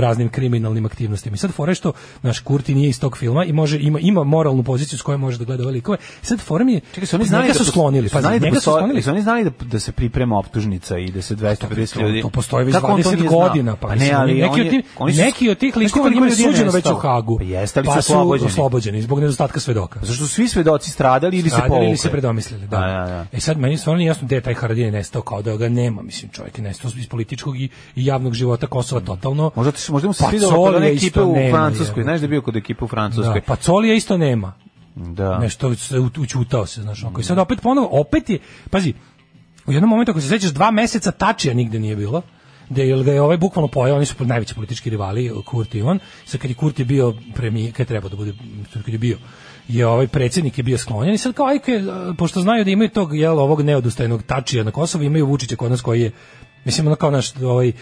raznim 0.00 0.28
kriminalnim 0.28 0.86
aktivnostima. 0.86 1.34
I 1.34 1.38
sad 1.38 1.50
fora 1.50 1.70
je 1.70 1.74
što 1.74 1.92
naš 2.22 2.40
Kurti 2.40 2.74
nije 2.74 2.88
iz 2.88 3.00
tog 3.00 3.18
filma 3.18 3.44
i 3.44 3.52
može 3.52 3.78
ima 3.80 3.98
ima 4.00 4.24
moralnu 4.24 4.62
poziciju 4.62 4.98
s 4.98 5.02
kojom 5.02 5.20
može 5.20 5.38
da 5.38 5.44
gleda 5.44 5.64
ove 5.70 5.76
likove. 5.76 5.98
Sad 6.22 6.40
fora 6.40 6.64
mi 6.64 6.72
je 6.72 6.80
Čekaj, 6.94 7.06
su 7.06 7.16
oni 7.16 7.24
znali 7.24 7.42
njega 7.44 7.58
da 7.58 7.64
su 7.64 7.70
sklonili, 7.70 8.08
pazi, 8.08 8.22
znali 8.22 8.40
da 8.40 8.54
su 8.54 8.60
sklonili. 8.60 9.02
Su 9.02 9.10
oni 9.10 9.22
znali 9.22 9.44
da, 9.44 9.50
da 9.64 9.80
se 9.80 9.92
priprema 9.92 10.38
optužnica 10.38 10.98
i 10.98 11.10
da 11.10 11.22
se 11.22 11.36
250 11.36 11.94
To- 11.94 12.00
ljudi... 12.00 12.22
To 12.22 12.30
postoji 12.30 12.64
već 12.64 12.74
Kako 12.74 12.92
on 12.92 13.02
to 13.02 13.10
20 13.10 13.16
nije 13.16 13.28
znao? 13.28 13.40
godina, 13.40 13.76
pa, 13.76 13.88
ne, 13.88 13.94
mislim, 13.94 14.16
ali 14.16 14.34
neki, 14.34 14.60
od 14.60 14.70
tih, 14.70 14.84
neki 15.18 15.50
od 15.50 15.58
tih 15.58 15.76
likova 15.76 16.08
je 16.08 16.30
suđeno 16.30 16.70
već 16.70 16.86
u? 16.86 16.94
Hagu. 16.94 17.38
Pa 17.38 17.44
jeste, 17.44 17.80
ali 17.80 17.86
pa 17.86 17.92
su 17.92 17.98
oslobođeni. 18.12 18.50
oslobođeni 18.50 19.02
zbog 19.02 19.20
nedostatka 19.20 19.60
svedoka. 19.60 20.00
Zašto 20.02 20.24
su 20.24 20.28
svi 20.28 20.48
svedoci 20.48 20.90
stradali 20.90 21.38
ili 21.38 21.50
se 21.50 21.56
povukli? 21.68 21.86
ili 21.86 21.96
se 21.96 22.10
predomislili, 22.10 22.66
da. 22.66 22.78
Da, 22.78 22.86
da. 22.86 23.26
E 23.32 23.40
sad 23.40 23.58
meni 23.58 23.76
stvarno 23.76 23.98
nije 23.98 24.08
jasno 24.08 24.26
gde 24.26 24.40
taj 24.40 24.54
Haradin 24.54 24.84
je 24.84 24.90
nestao 24.92 25.22
kao 25.22 25.42
da 25.42 25.56
ga 25.56 25.68
nema, 25.68 26.02
mislim 26.02 26.30
čovjek 26.30 26.58
je 26.58 26.64
nestao 26.64 26.90
iz 26.96 27.08
političkog 27.08 27.60
i, 27.60 27.68
javnog 27.96 28.34
života 28.34 28.66
Kosova 28.66 29.00
totalno. 29.00 29.50
Možda, 29.54 29.72
možda 29.88 30.08
mu 30.08 30.12
se 30.12 30.24
Pa 30.24 30.30
svidelo 30.30 30.52
kod 30.52 30.74
Colija 30.74 30.92
ekipe 30.92 31.20
u 31.20 31.34
Francuskoj. 31.50 32.02
Znaš 32.02 32.20
da 32.20 32.26
bio 32.26 32.42
kod 32.42 32.56
ekipe 32.56 32.84
u 32.84 32.88
Francuskoj? 32.88 33.34
Da, 33.34 33.40
pa 33.46 33.56
Colija 33.56 33.94
isto 33.94 34.16
nema. 34.16 34.52
Da. 34.94 35.38
Nešto 35.38 35.74
se 35.74 35.98
ut- 35.98 36.18
učutao 36.18 36.66
se, 36.66 36.82
znaš, 36.82 37.02
onako. 37.02 37.20
I 37.20 37.24
sad 37.24 37.38
opet 37.38 37.60
ponovo, 37.62 37.88
opet 38.00 38.30
je, 38.30 38.38
pazi, 38.70 38.94
u 39.66 39.72
jednom 39.72 39.90
momentu 39.90 40.10
ako 40.10 40.20
se 40.20 40.28
sećaš 40.28 40.50
dva 40.50 40.70
meseca 40.70 41.10
tačija 41.10 41.54
nigde 41.54 41.78
nije 41.78 41.96
bilo. 41.96 42.22
Da 42.68 42.82
je 42.82 43.02
ga 43.04 43.12
je 43.12 43.22
ovaj 43.22 43.36
bukvalno 43.36 43.68
pojeo, 43.68 43.96
oni 43.96 44.06
su 44.06 44.24
najveći 44.24 44.54
politički 44.54 44.90
rivali, 44.90 45.32
Kurt 45.46 45.74
i 45.74 45.82
on. 45.82 45.98
Sad 46.24 46.40
kad 46.40 46.50
je 46.50 46.54
Kurt 46.54 46.78
je 46.78 46.84
bio 46.84 47.14
premijer, 47.34 47.72
kad 47.72 47.80
je 47.80 47.86
trebao 47.86 48.10
da 48.10 48.16
bude, 48.16 48.32
kad 48.72 48.88
je 48.88 48.98
bio, 48.98 49.18
je 49.68 49.86
ovaj 49.86 50.06
predsjednik 50.06 50.58
je 50.58 50.64
bio 50.64 50.78
sklonjen 50.78 51.14
i 51.14 51.18
sad 51.18 51.34
kao 51.34 51.46
ajke, 51.46 51.82
pošto 52.18 52.40
znaju 52.40 52.64
da 52.64 52.70
imaju 52.70 52.90
tog 52.90 53.16
jel, 53.16 53.38
ovog 53.38 53.62
neodustajnog 53.62 54.22
tačija 54.22 54.64
na 54.64 54.70
Kosovu, 54.70 55.04
imaju 55.04 55.26
Vučića 55.26 55.56
kod 55.56 55.70
nas 55.70 55.80
koji 55.80 56.00
je, 56.00 56.10
mislim, 56.64 56.86
ono 56.86 56.96
kao 56.96 57.10
naš, 57.10 57.36
ovaj, 57.36 57.72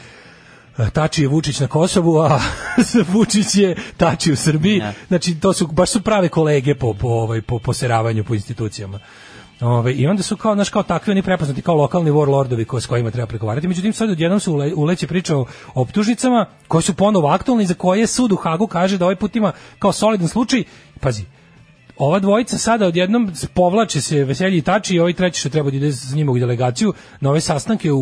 Tači 0.92 1.22
je 1.22 1.28
Vučić 1.28 1.60
na 1.60 1.66
Kosovu, 1.66 2.18
a 2.18 2.40
Vučić 3.12 3.54
je 3.54 3.76
Tači 3.96 4.32
u 4.32 4.36
Srbiji. 4.36 4.78
Ne. 4.78 4.94
Znači 5.08 5.34
to 5.34 5.52
su 5.52 5.66
baš 5.66 5.90
su 5.90 6.02
prave 6.02 6.28
kolege 6.28 6.74
po 6.74 6.94
po 6.94 7.08
ovaj 7.08 7.42
po 7.42 7.58
poseravanju 7.58 8.24
po 8.24 8.34
institucijama. 8.34 8.98
Ove, 9.60 9.94
I 9.94 10.06
onda 10.06 10.22
su 10.22 10.36
kao, 10.36 10.54
naš, 10.54 10.70
kao 10.70 10.82
takvi 10.82 11.10
oni 11.10 11.22
prepoznati 11.22 11.62
kao 11.62 11.74
lokalni 11.74 12.10
warlordovi 12.10 12.64
ko, 12.64 12.80
s 12.80 12.86
kojima 12.86 13.10
treba 13.10 13.26
pregovarati. 13.26 13.68
Međutim, 13.68 13.92
sad 13.92 14.10
odjednom 14.10 14.40
se 14.40 14.50
ule, 14.50 14.74
uleće 14.74 15.06
priča 15.06 15.36
o 15.36 15.46
optužnicama 15.74 16.46
koje 16.68 16.82
su 16.82 16.94
ponovo 16.94 17.28
aktualne 17.28 17.64
i 17.64 17.66
za 17.66 17.74
koje 17.74 18.06
sud 18.06 18.32
u 18.32 18.36
Hagu 18.36 18.66
kaže 18.66 18.98
da 18.98 19.04
ovaj 19.04 19.16
put 19.16 19.36
ima 19.36 19.52
kao 19.78 19.92
solidan 19.92 20.28
slučaj. 20.28 20.64
Pazi, 21.00 21.24
ova 21.96 22.18
dvojica 22.18 22.58
sada 22.58 22.86
odjednom 22.86 23.32
povlače 23.54 24.00
se 24.00 24.24
Veselji 24.24 24.58
i 24.58 24.62
Tači 24.62 24.94
i 24.94 25.00
ovaj 25.00 25.12
treći 25.12 25.40
što 25.40 25.48
treba 25.48 25.70
da 25.70 25.76
ide 25.76 25.92
s 25.92 26.14
njima 26.14 26.32
u 26.32 26.38
delegaciju 26.38 26.92
na 27.20 27.30
ove 27.30 27.40
sastanke 27.40 27.92
u, 27.92 28.00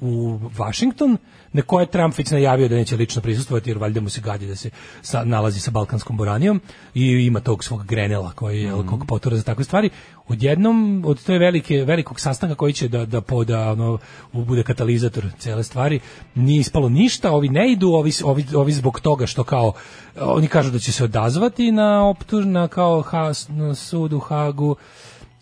u 0.00 0.38
Washington 0.56 1.16
na 1.52 1.62
koje 1.62 1.82
je 1.82 1.86
Trump 1.86 2.18
već 2.18 2.30
najavio 2.30 2.68
da 2.68 2.74
neće 2.74 2.96
lično 2.96 3.22
prisustvovati 3.22 3.70
jer 3.70 3.78
valjda 3.78 4.00
mu 4.00 4.08
se 4.08 4.20
gadi 4.20 4.46
da 4.46 4.56
se 4.56 4.70
sa, 5.02 5.24
nalazi 5.24 5.60
sa 5.60 5.70
balkanskom 5.70 6.16
boranijom 6.16 6.60
i 6.94 7.06
ima 7.06 7.40
tog 7.40 7.64
svog 7.64 7.86
grenela 7.86 8.32
koji 8.32 8.62
je 8.62 8.76
mm. 8.76 8.86
kog 8.86 9.04
potura 9.06 9.36
za 9.36 9.42
takve 9.42 9.64
stvari. 9.64 9.90
Odjednom 10.28 11.02
od 11.06 11.24
te 11.24 11.38
velike 11.38 11.84
velikog 11.84 12.20
sastanka 12.20 12.54
koji 12.54 12.72
će 12.72 12.88
da 12.88 13.06
da 13.06 13.20
poda 13.20 13.72
ono 13.72 13.98
bude 14.32 14.62
katalizator 14.62 15.24
cele 15.38 15.62
stvari 15.62 16.00
nije 16.34 16.60
ispalo 16.60 16.88
ništa, 16.88 17.32
ovi 17.32 17.48
ne 17.48 17.72
idu, 17.72 17.88
ovi 17.88 18.12
ovi 18.24 18.44
ovi 18.54 18.72
zbog 18.72 19.00
toga 19.00 19.26
što 19.26 19.44
kao 19.44 19.72
oni 20.20 20.48
kažu 20.48 20.70
da 20.70 20.78
će 20.78 20.92
se 20.92 21.04
odazvati 21.04 21.72
na 21.72 22.08
optužna 22.08 22.68
kao 22.68 23.02
ha, 23.02 23.32
na 23.48 23.74
sud 23.74 24.12
u 24.12 24.18
Hagu. 24.18 24.76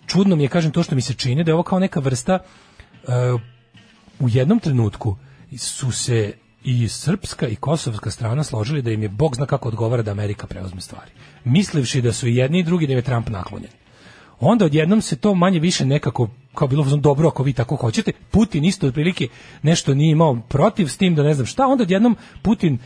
Čudno 0.06 0.36
mi 0.36 0.42
je 0.42 0.48
kažem 0.48 0.72
to 0.72 0.82
što 0.82 0.94
mi 0.94 1.00
se 1.00 1.14
čini 1.14 1.44
da 1.44 1.50
je 1.50 1.54
ovo 1.54 1.62
kao 1.62 1.78
neka 1.78 2.00
vrsta 2.00 2.38
uh, 2.38 3.40
u 4.20 4.28
jednom 4.28 4.58
trenutku 4.58 5.16
su 5.58 5.92
se 5.92 6.32
i 6.64 6.88
srpska 6.88 7.48
i 7.48 7.56
kosovska 7.56 8.10
strana 8.10 8.44
složili 8.44 8.82
da 8.82 8.90
im 8.90 9.02
je 9.02 9.08
bog 9.08 9.36
zna 9.36 9.46
kako 9.46 9.68
odgovara 9.68 10.02
da 10.02 10.10
Amerika 10.10 10.46
preuzme 10.46 10.80
stvari. 10.80 11.10
Mislivši 11.44 12.02
da 12.02 12.12
su 12.12 12.28
i 12.28 12.36
jedni 12.36 12.58
i 12.58 12.62
drugi 12.62 12.86
da 12.86 12.92
im 12.92 12.98
je 12.98 13.02
Trump 13.02 13.28
naklonjen. 13.28 13.70
Onda 14.40 14.64
odjednom 14.64 15.02
se 15.02 15.16
to 15.16 15.34
manje 15.34 15.60
više 15.60 15.84
nekako 15.84 16.28
kao 16.54 16.68
bilo 16.68 16.84
dobro 16.84 17.28
ako 17.28 17.42
vi 17.42 17.52
tako 17.52 17.76
hoćete. 17.76 18.12
Putin 18.30 18.64
isto 18.64 18.86
otprilike 18.86 19.28
nešto 19.62 19.94
nije 19.94 20.12
imao 20.12 20.38
protiv 20.48 20.86
s 20.86 20.96
tim 20.96 21.14
da 21.14 21.22
ne 21.22 21.34
znam 21.34 21.46
šta. 21.46 21.66
Onda 21.66 21.82
odjednom 21.82 22.16
Putin 22.42 22.78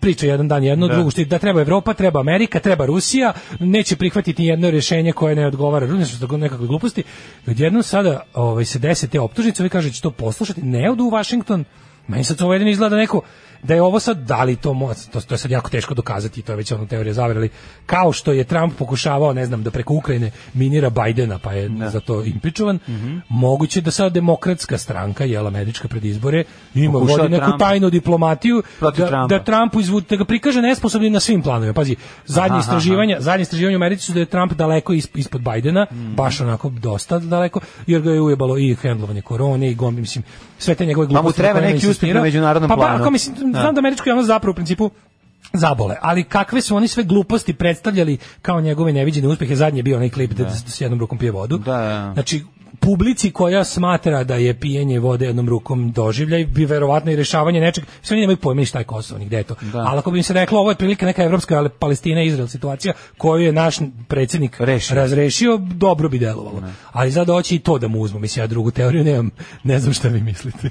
priča 0.00 0.26
jedan 0.26 0.48
dan 0.48 0.64
jedno 0.64 0.88
Da. 0.88 0.94
drugo 0.94 1.10
što 1.10 1.24
da 1.24 1.38
treba 1.38 1.60
Evropa, 1.60 1.94
treba 1.94 2.20
Amerika, 2.20 2.60
treba 2.60 2.86
Rusija, 2.86 3.32
neće 3.60 3.96
prihvatiti 3.96 4.44
jedno 4.44 4.70
rješenje 4.70 5.12
koje 5.12 5.36
ne 5.36 5.46
odgovara 5.46 5.86
Rusiji, 5.86 6.28
nekakve 6.38 6.66
gluposti. 6.66 7.02
Odjednom 7.46 7.82
sada 7.82 8.20
ovaj 8.34 8.64
se 8.64 8.78
dese 8.78 9.08
te 9.08 9.20
optužnice, 9.20 9.62
ovi 9.62 9.70
kaže 9.70 9.88
da 9.88 9.94
će 9.94 10.02
to 10.02 10.10
poslušati, 10.10 10.62
ne 10.62 10.90
odu 10.90 11.04
u 11.04 11.10
Washington. 11.10 11.64
Meni 12.10 12.24
sad 12.24 12.36
to 12.38 12.44
ovo 12.44 12.54
jedino 12.54 12.70
izgleda 12.70 12.96
neko 12.96 13.22
da 13.62 13.74
je 13.74 13.82
ovo 13.82 14.00
sad 14.00 14.18
da 14.18 14.44
li 14.44 14.56
to 14.56 14.70
mo- 14.70 15.10
to, 15.10 15.20
to 15.20 15.34
je 15.34 15.38
sad 15.38 15.50
jako 15.50 15.70
teško 15.70 15.94
dokazati, 15.94 16.42
to 16.42 16.52
je 16.52 16.56
već 16.56 16.72
ono 16.72 16.86
teorija 16.86 17.12
zavere, 17.14 17.48
kao 17.86 18.12
što 18.12 18.32
je 18.32 18.44
Trump 18.44 18.74
pokušavao, 18.74 19.32
ne 19.32 19.46
znam, 19.46 19.62
da 19.62 19.70
preko 19.70 19.94
Ukrajine 19.94 20.30
minira 20.54 20.90
Bajdena, 20.90 21.38
pa 21.38 21.52
je 21.52 21.70
za 21.86 22.00
to 22.00 22.24
impičovan, 22.24 22.78
moguće 23.28 23.80
da 23.80 23.90
sad 23.90 24.12
demokratska 24.12 24.78
stranka, 24.78 25.24
jel 25.24 25.46
američka 25.46 25.88
pred 25.88 26.04
izbore, 26.04 26.44
ima 26.74 26.98
vodi 26.98 27.28
neku 27.28 27.36
Trumpa. 27.40 27.58
tajnu 27.60 27.90
diplomatiju 27.90 28.62
Protiv 28.78 29.00
da, 29.00 29.08
Trumpa. 29.08 29.26
da 29.28 29.44
Trumpu 29.44 29.80
izvu, 29.80 30.00
da 30.00 30.16
ga 30.16 30.24
prikaže 30.24 30.62
nesposobnim 30.62 31.12
na 31.12 31.20
svim 31.20 31.42
planovima. 31.42 31.72
Pazi, 31.74 31.96
zadnje 32.26 32.50
Aha, 32.50 32.60
istraživanja, 32.60 33.16
zadnje 33.20 33.42
istraživanja 33.42 33.76
u 33.76 33.80
Americi 33.80 34.04
su 34.04 34.12
da 34.12 34.20
je 34.20 34.26
Trump 34.26 34.52
daleko 34.54 34.92
is- 34.92 35.08
ispod 35.14 35.40
Bajdena, 35.42 35.86
Mhm. 35.92 36.14
baš 36.14 36.40
onako 36.40 36.68
dosta 36.70 37.18
daleko, 37.20 37.60
jer 37.86 38.02
ga 38.02 38.10
je 38.10 38.20
ujebalo 38.20 38.58
i 38.58 38.74
hendlovanje 38.74 39.22
korone 39.22 39.70
i 39.70 39.74
gombi, 39.74 40.00
mislim, 40.00 40.24
sve 40.58 40.74
te 40.74 40.86
njegove 40.86 41.06
Pa 41.06 41.12
mu 41.12 41.14
gluposti. 41.14 41.38
treba 41.38 41.60
neki 41.62 41.86
je 41.86 41.90
uspeh 41.90 42.14
na 42.14 42.20
međunarodnom 42.22 42.68
pa, 42.68 42.76
planu. 42.76 42.90
Pa, 42.90 43.00
ako 43.00 43.10
mislim, 43.10 43.36
Da. 43.42 43.49
Znam 43.52 43.74
da 43.74 43.78
američka 43.78 44.10
javnost 44.10 44.26
zapravo 44.26 44.50
u 44.50 44.54
principu 44.54 44.90
zabole, 45.52 45.96
ali 46.00 46.24
kakve 46.24 46.60
su 46.60 46.76
oni 46.76 46.88
sve 46.88 47.04
gluposti 47.04 47.52
predstavljali 47.52 48.18
kao 48.42 48.60
njegove 48.60 48.92
neviđene 48.92 49.28
uspehe, 49.28 49.56
zadnji 49.56 49.78
je 49.78 49.82
bio 49.82 49.96
onaj 49.96 50.10
klip 50.10 50.32
da, 50.32 50.44
da 50.44 50.50
s 50.50 50.80
jednom 50.80 51.00
rukom 51.00 51.18
pije 51.18 51.32
vodu. 51.32 51.58
Da, 51.58 51.72
da. 51.72 52.10
Znači, 52.14 52.44
publici 52.80 53.30
koja 53.30 53.64
smatra 53.64 54.24
da 54.24 54.34
je 54.34 54.60
pijenje 54.60 54.98
vode 54.98 55.26
jednom 55.26 55.48
rukom 55.48 55.92
doživljaj 55.92 56.44
bi 56.44 56.64
verovatno 56.64 57.12
i 57.12 57.16
rešavanje 57.16 57.60
nečeg, 57.60 57.84
sve 58.02 58.14
oni 58.14 58.20
nemaju 58.20 58.36
pojma 58.36 58.64
šta 58.64 58.78
je 58.78 58.84
Kosovo, 58.84 59.18
ni 59.18 59.26
gde 59.26 59.36
je 59.36 59.42
to. 59.42 59.54
Da. 59.72 59.78
Ali 59.78 59.98
ako 59.98 60.10
bi 60.10 60.18
im 60.18 60.22
se 60.22 60.32
reklo 60.32 60.60
ovo 60.60 60.70
je 60.70 60.76
prilike 60.76 61.06
neka 61.06 61.22
evropska, 61.22 61.58
ali 61.58 61.68
Palestina 61.68 62.22
Izrael 62.22 62.48
situacija 62.48 62.94
koju 63.18 63.42
je 63.42 63.52
naš 63.52 63.76
predsjednik 64.08 64.60
Rešio. 64.60 64.96
razrešio, 64.96 65.56
dobro 65.56 66.08
bi 66.08 66.18
delovalo. 66.18 66.62
Ali 66.92 67.12
sad 67.12 67.26
hoće 67.26 67.54
i 67.54 67.58
to 67.58 67.78
da 67.78 67.88
mu 67.88 68.00
uzmu, 68.00 68.18
mislim 68.18 68.42
ja 68.42 68.46
drugu 68.46 68.70
teoriju 68.70 69.04
nemam, 69.04 69.30
ne 69.62 69.78
znam 69.78 69.94
šta 69.94 70.08
vi 70.08 70.20
mislite. 70.20 70.70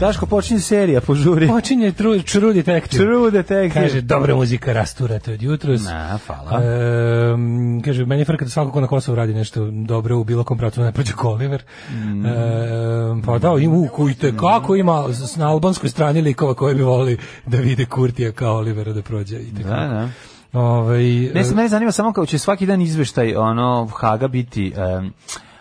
Daško, 0.00 0.26
počinje 0.26 0.60
serija, 0.60 1.00
požuri. 1.00 1.48
Počinje 1.48 1.92
True, 1.92 2.22
True 2.22 2.54
Detective. 2.54 3.04
True 3.04 3.30
Detective. 3.30 3.82
Kaže, 3.82 4.00
dobra 4.00 4.34
muzika 4.34 4.72
rasturate 4.72 5.32
od 5.32 5.42
jutros. 5.42 5.84
Na, 5.84 6.18
hvala. 6.26 6.62
E, 6.64 7.82
kaže, 7.84 8.04
meni 8.04 8.20
je 8.20 8.24
frka 8.24 8.44
da 8.44 8.50
svako 8.50 8.70
ko 8.70 8.80
na 8.80 8.86
Kosovu 8.86 9.16
radi 9.16 9.34
nešto 9.34 9.70
dobro 9.70 10.18
u 10.18 10.24
bilo 10.24 10.44
kom 10.44 10.58
pravcu 10.58 10.82
ne 10.82 10.92
prođe 10.92 11.12
ko 11.12 11.28
Oliver. 11.28 11.62
Mm. 11.90 12.26
E, 12.26 12.30
pa 13.26 13.38
da, 13.38 13.48
ima 13.60 13.76
u 13.76 13.88
kujte, 13.88 14.36
kako 14.36 14.76
ima 14.76 15.04
na 15.36 15.48
albanskoj 15.48 15.90
strani 15.90 16.20
likova 16.20 16.54
koji 16.54 16.74
bi 16.74 16.82
volili 16.82 17.18
da 17.46 17.58
vide 17.58 17.84
Kurtija 17.84 18.32
kao 18.32 18.56
Olivera 18.56 18.92
da 18.92 19.02
prođe. 19.02 19.36
I 19.40 19.54
tako. 19.54 19.68
Da, 19.68 19.76
da. 19.76 20.08
Ovaj, 20.60 21.02
Ne, 21.34 21.40
e, 21.40 21.54
mene 21.54 21.68
zanima 21.68 21.92
samo 21.92 22.12
kao 22.12 22.26
će 22.26 22.38
svaki 22.38 22.66
dan 22.66 22.82
izveštaj 22.82 23.36
ono 23.36 23.88
Haga 23.96 24.28
biti 24.28 24.72
em, 24.76 25.12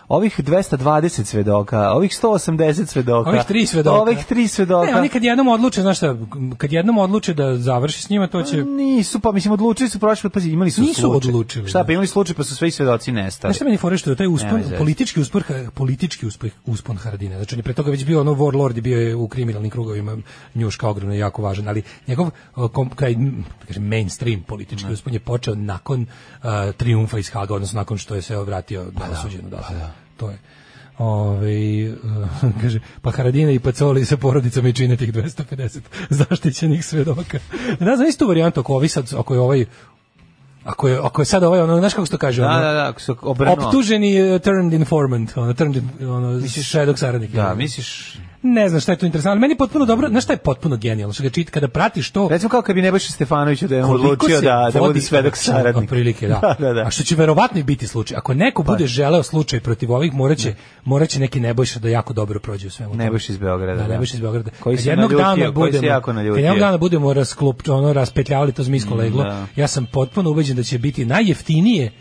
ovih 0.08 0.40
220 0.40 1.24
svedoka, 1.24 1.92
ovih 1.92 2.12
180 2.12 2.86
svedoka. 2.86 3.30
Ovih 3.30 3.44
tri 3.44 3.66
svedoka. 3.66 4.02
Ovih 4.02 4.26
tri 4.26 4.48
svedoka. 4.48 4.92
Ne, 4.92 4.98
oni 4.98 5.10
kad 5.10 5.24
jednom 5.24 5.48
odluče, 5.48 5.82
znaš 5.82 5.98
šta, 5.98 6.16
kad 6.58 6.72
jednom 6.72 6.98
odluče 6.98 7.34
da 7.34 7.58
završi 7.58 8.02
s 8.02 8.10
njima, 8.10 8.28
to 8.28 8.44
će... 8.44 8.64
Nisu, 8.64 9.20
pa 9.20 9.32
mislim 9.32 9.54
odlučili 9.54 9.90
su 9.90 10.00
prošli 10.00 10.30
put, 10.30 10.34
pazi, 10.34 10.50
imali 10.50 10.72
su 10.72 10.82
Nisu 10.82 11.02
slučaj. 11.02 11.30
odlučili, 11.30 11.70
Šta, 11.70 11.80
da. 11.80 11.86
pa 11.86 11.92
imali 11.92 12.08
slučaj 12.08 12.36
pa 12.36 12.44
su 12.44 12.56
sve 12.56 12.72
svedoci 12.72 13.12
nestali. 13.12 13.52
Znaš 13.52 13.56
šta 13.56 13.66
meni 13.66 13.78
fore 13.78 13.98
što 13.98 14.10
je 14.10 14.16
taj 14.16 14.28
uspon, 14.28 14.64
politički 14.78 15.20
uspon, 15.20 15.42
politički 15.74 16.26
uspeh, 16.26 16.52
uspon 16.66 16.98
Haradine. 16.98 17.36
Znači 17.36 17.56
on 17.56 17.60
je 17.60 17.64
pre 17.64 17.74
toga 17.74 17.92
već 17.92 18.06
bio 18.06 18.22
ono 18.22 18.32
warlord 18.32 18.78
i 18.78 18.82
bio 18.82 19.00
je 19.00 19.16
u 19.16 19.28
kriminalnim 19.28 19.72
krugovima 19.72 20.18
njuška 20.56 20.90
ogromno 20.90 21.16
jako 21.16 21.42
važan, 21.42 21.68
ali 21.68 21.84
njegov 22.08 22.30
kom, 22.74 22.90
kaj, 22.90 23.12
m, 23.12 23.46
kažem, 23.68 23.88
mainstream 23.88 24.42
politički 24.44 24.92
uspon 24.94 25.14
je 25.14 25.20
počeo 25.20 25.56
nakon 25.56 26.02
uh, 26.02 26.50
triumfa 26.78 27.20
iz 27.20 27.30
Haga, 27.30 27.54
odnosno 27.54 27.78
nakon 27.78 27.98
što 27.98 28.16
je 28.16 28.22
se 28.22 28.38
vratio 28.38 28.86
Pa 28.98 29.08
na 29.08 29.20
osuđenu. 29.20 29.50
Da, 29.50 29.94
To 30.18 30.30
je. 30.30 30.38
Ove, 30.98 31.90
uh, 31.90 32.52
kaže, 32.62 32.80
pa 33.02 33.12
Haradine 33.12 33.56
i 33.56 33.60
Pacoli 33.60 34.06
sa 34.06 34.18
porodicama 34.18 34.70
i 34.70 34.74
čine 34.74 34.98
tih 34.98 35.14
250 35.14 35.80
zaštićenih 36.10 36.86
svedoka. 36.86 37.40
Ne 37.80 37.96
znam, 37.96 38.08
istu 38.08 38.28
varijantu 38.28 38.60
ako 38.60 38.76
ovi 38.76 38.88
sad, 38.88 39.14
ako 39.18 39.34
je 39.34 39.40
ovaj 39.40 39.66
Ako 40.68 40.88
je, 40.88 40.98
ako 41.04 41.22
je 41.22 41.26
sad 41.26 41.44
ovaj, 41.44 41.62
ono, 41.62 41.78
znaš 41.80 41.94
kako 41.94 42.06
se 42.06 42.12
to 42.12 42.18
kaže? 42.18 42.42
Da, 42.42 42.48
ono, 42.48 42.62
da, 42.62 42.74
da, 42.74 42.90
ako 42.90 43.02
se 43.02 43.14
obrnuo. 43.22 43.54
Optuženi 43.54 44.22
uh, 44.22 44.42
turned 44.42 44.74
informant, 44.74 45.38
ono, 45.38 45.54
turned, 45.54 45.84
ono, 46.02 46.48
šedog 46.48 47.00
saradnik. 47.00 47.32
Da, 47.32 47.54
misliš... 47.56 48.18
Ne 48.42 48.70
znam 48.70 48.82
šta 48.82 48.92
je 48.92 48.98
to 48.98 49.06
interesantno, 49.06 49.32
ali 49.32 49.40
meni 49.40 49.54
je 49.54 49.58
potpuno 49.58 49.86
dobro, 49.86 50.10
znaš 50.10 50.24
šta 50.24 50.34
je 50.34 50.38
potpuno 50.38 50.78
genijalno, 50.78 51.14
što 51.14 51.24
ga 51.24 51.30
čita, 51.30 51.52
kada 51.52 51.68
pratiš 51.68 52.12
to, 52.12 52.28
Recimo 52.30 52.50
kao 52.50 52.62
kad 52.62 52.76
bi 52.76 52.82
Nebojša 52.82 53.12
Stefanović 53.12 53.62
da 53.62 53.76
je 53.76 53.86
odlučio 53.86 54.42
da, 54.42 54.70
da 54.74 54.80
vodi 54.80 54.94
bude 54.94 55.02
svedok 55.02 55.34
akcija, 55.34 55.56
saradnik. 55.56 55.84
Otprilike, 55.84 56.28
da. 56.28 56.40
da, 56.60 56.68
da, 56.68 56.74
da. 56.74 56.82
A 56.82 56.90
što 56.90 57.04
će 57.04 57.16
verovatno 57.16 57.60
i 57.60 57.64
biti 57.64 57.88
slučaj. 57.88 58.18
Ako 58.18 58.34
neko 58.34 58.64
bude 58.64 58.88
želeo 58.88 59.24
slučaj 59.24 59.60
protiv 59.60 59.92
ovih, 59.92 60.14
moraće, 60.14 60.56
moraće 60.84 61.20
neki 61.20 61.40
Nebojša 61.40 61.80
da 61.80 61.90
jako 61.90 62.14
dobro 62.14 62.40
prođe 62.40 62.68
u 62.68 62.70
svemu. 62.70 62.96
Nebojša 62.96 63.34
iz 63.34 63.38
Beograda, 63.38 63.82
Da, 63.82 63.88
da. 63.88 63.94
Nebojša 63.94 64.16
iz 64.16 64.22
Beograda. 64.22 64.52
Koji 64.60 64.78
se 64.78 64.90
jednog 64.90 65.12
naljutio, 65.12 65.26
dana 65.26 65.54
koji 65.54 65.72
se 65.72 65.78
budemo, 65.78 65.94
jako 65.94 66.14
naljutio. 66.14 66.36
kad 66.36 66.44
jednog 66.44 66.60
dana 66.60 66.78
budemo 66.78 67.14
rasklop, 67.14 67.62
ono, 67.70 67.94
raspetljavali 67.94 68.52
to 68.52 68.64
zmijsko 68.64 68.96
leglo, 68.96 69.24
da. 69.24 69.46
ja 69.56 69.68
sam 69.68 69.86
potpuno 69.86 70.32
ubeđen 70.32 70.56
da 70.56 70.64
će 70.64 70.78
biti 70.78 71.06
najjeftinije 71.06 71.92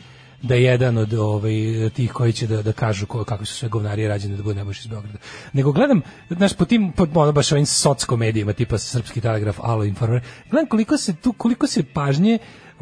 da 0.42 0.54
je 0.54 0.62
jedan 0.62 0.98
od 0.98 1.14
ovaj 1.14 1.52
tih 1.94 2.12
koji 2.12 2.32
će 2.32 2.46
da 2.46 2.62
da 2.62 2.72
kažu 2.72 3.06
ko, 3.06 3.24
kakvi 3.24 3.46
su 3.46 3.54
sve 3.54 3.68
govnari 3.68 4.08
rađeni 4.08 4.36
da 4.36 4.42
bude 4.42 4.54
Nebojša 4.54 4.80
iz 4.80 4.86
Beograda. 4.86 5.18
Nego 5.52 5.72
gledam, 5.72 6.00
znaš, 6.30 6.54
po 6.54 6.64
tim 6.64 6.92
po 6.92 7.06
ono 7.14 7.32
baš 7.32 7.52
ovim 7.52 7.66
socko 7.66 8.16
medijima 8.16 8.52
tipa 8.52 8.78
Srpski 8.78 9.20
telegraf, 9.20 9.56
Alo 9.62 9.84
informer, 9.84 10.22
gledam 10.50 10.68
koliko 10.68 10.96
se 10.96 11.16
tu 11.16 11.32
koliko 11.32 11.66
se 11.66 11.82
pažnje 11.82 12.38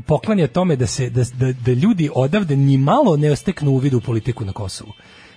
poklanja 0.07 0.47
tome 0.47 0.77
da 0.77 0.87
se 0.87 1.11
da, 1.11 1.23
da, 1.35 1.53
da 1.53 1.73
ljudi 1.73 2.11
odavde 2.15 2.57
ni 2.57 2.79
malo 2.79 3.17
ne 3.17 3.33
osteknu 3.33 3.71
uvid 3.71 3.95
u 3.95 4.01
politiku 4.01 4.45
na 4.45 4.53
Kosovu. 4.53 4.93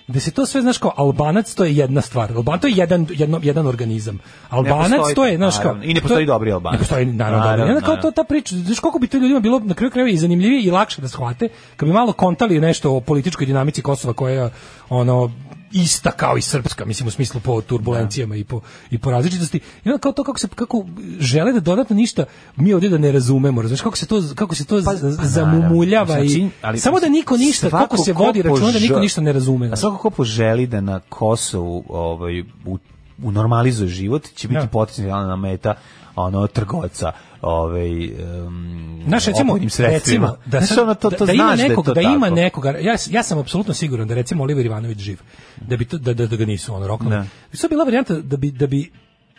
Da 0.08 0.20
se 0.20 0.30
to 0.30 0.46
sve 0.46 0.62
znaš 0.62 0.78
kao 0.78 0.92
Albanac 0.96 1.54
to 1.54 1.64
je 1.64 1.76
jedna 1.76 2.00
stvar. 2.00 2.32
Alban 2.32 2.58
to 2.58 2.66
je 2.66 2.72
jedan 2.76 3.06
jedno, 3.10 3.40
jedan 3.42 3.66
organizam. 3.66 4.18
Albanac 4.50 4.90
postoji- 4.90 5.14
to 5.14 5.26
je 5.26 5.36
znaš 5.36 5.54
kao 5.54 5.64
naravno. 5.64 5.84
I 5.84 5.94
ne 5.94 6.00
postoji 6.00 6.26
to 6.26 6.32
dobri 6.32 6.52
Albanac. 6.52 6.72
Ne 6.72 6.78
postoji 6.78 7.06
naravno, 7.06 7.46
Naravno, 7.46 7.66
dobri. 7.66 7.86
Kao 7.86 7.96
to 7.96 8.10
ta 8.10 8.24
priča, 8.24 8.56
znaš 8.56 8.78
koliko 8.78 8.98
bi 8.98 9.06
to 9.06 9.16
ljudima 9.16 9.40
bilo 9.40 9.58
na 9.58 9.74
kraju 9.74 9.90
krajeva 9.90 10.10
i 10.10 10.16
zanimljivije 10.16 10.62
i 10.62 10.70
lakše 10.70 11.02
da 11.02 11.08
shvate, 11.08 11.48
kad 11.76 11.88
bi 11.88 11.92
malo 11.92 12.12
kontali 12.12 12.60
nešto 12.60 12.92
o 12.92 13.00
političkoj 13.00 13.46
dinamici 13.46 13.82
Kosova 13.82 14.14
koja 14.14 14.50
ono 14.88 15.30
ista 15.72 16.10
kao 16.10 16.36
i 16.36 16.42
srpska, 16.42 16.84
mislim 16.84 17.06
u 17.06 17.10
smislu 17.10 17.40
po 17.40 17.60
turbulencijama 17.60 18.36
i 18.36 18.44
po 18.44 18.60
i 18.90 18.98
po 18.98 19.10
različitosti. 19.10 19.60
I 19.84 19.88
onda 19.88 19.98
kao 19.98 20.12
to 20.12 20.24
kako 20.24 20.38
se 20.38 20.48
kako 20.54 20.86
žele 21.20 21.52
da 21.52 21.60
dodatno 21.60 21.96
ništa 21.96 22.24
mi 22.56 22.72
ovdje 22.72 22.90
da 22.90 22.98
ne 22.98 23.12
razumemo, 23.12 23.62
razumeš 23.62 23.80
kako 23.80 23.96
se 23.96 24.06
to 24.06 24.22
kako 24.34 24.54
se 24.54 24.64
to 24.64 24.82
Pa, 24.84 24.92
pa 25.18 25.24
zamumuljava 25.24 26.06
naravno. 26.06 26.24
i 26.24 26.28
Znači, 26.28 26.50
ali 26.62 26.78
samo 26.78 27.00
da 27.00 27.08
niko 27.08 27.36
ništa, 27.36 27.70
kako 27.70 27.96
se 27.96 28.12
vodi 28.12 28.42
računa 28.42 28.72
da 28.72 28.78
niko 28.78 29.00
ništa 29.00 29.20
ne 29.20 29.32
razume. 29.32 29.70
A 29.72 29.76
svako 29.76 29.98
ko 29.98 30.10
poželi 30.10 30.66
da 30.66 30.80
na 30.80 31.00
Kosovu 31.08 31.84
ovaj, 31.88 32.40
u 32.66 32.78
normalizuje 33.18 33.88
život, 33.88 34.28
će 34.34 34.48
biti 34.48 34.60
Da. 34.60 34.66
potencijalna 34.66 35.36
meta 35.36 35.74
ono 36.16 36.46
trgovca 36.46 37.12
ovaj 37.42 38.06
um, 38.46 39.02
Znaš, 39.08 39.26
recimo, 39.26 39.58
recimo, 39.78 40.36
da, 40.46 40.60
sad- 40.60 40.78
ono, 40.78 40.94
to, 40.94 41.10
to 41.10 41.16
da, 41.18 41.26
da 41.26 41.32
ima 41.32 41.54
nekog, 41.56 41.86
da, 41.86 41.94
da, 41.94 42.00
ima 42.00 42.26
tako. 42.26 42.34
nekoga, 42.34 42.70
ja, 42.70 42.96
ja 43.10 43.22
sam 43.22 43.38
apsolutno 43.38 43.74
siguran 43.74 44.08
da 44.08 44.14
recimo 44.14 44.42
Oliver 44.42 44.66
Ivanović 44.66 44.98
živ, 44.98 45.18
da 45.60 45.76
bi 45.76 45.84
to, 45.84 45.98
da, 45.98 46.14
da, 46.14 46.26
da 46.26 46.36
ga 46.36 46.44
nisu 46.46 46.74
ono 46.74 46.86
roknuli. 46.86 47.16
Da. 47.16 47.26
Bi 47.52 47.58
bila 47.68 47.84
varijanta 47.84 48.14
da 48.14 48.36
bi, 48.36 48.50
da 48.50 48.66
bi 48.66 48.92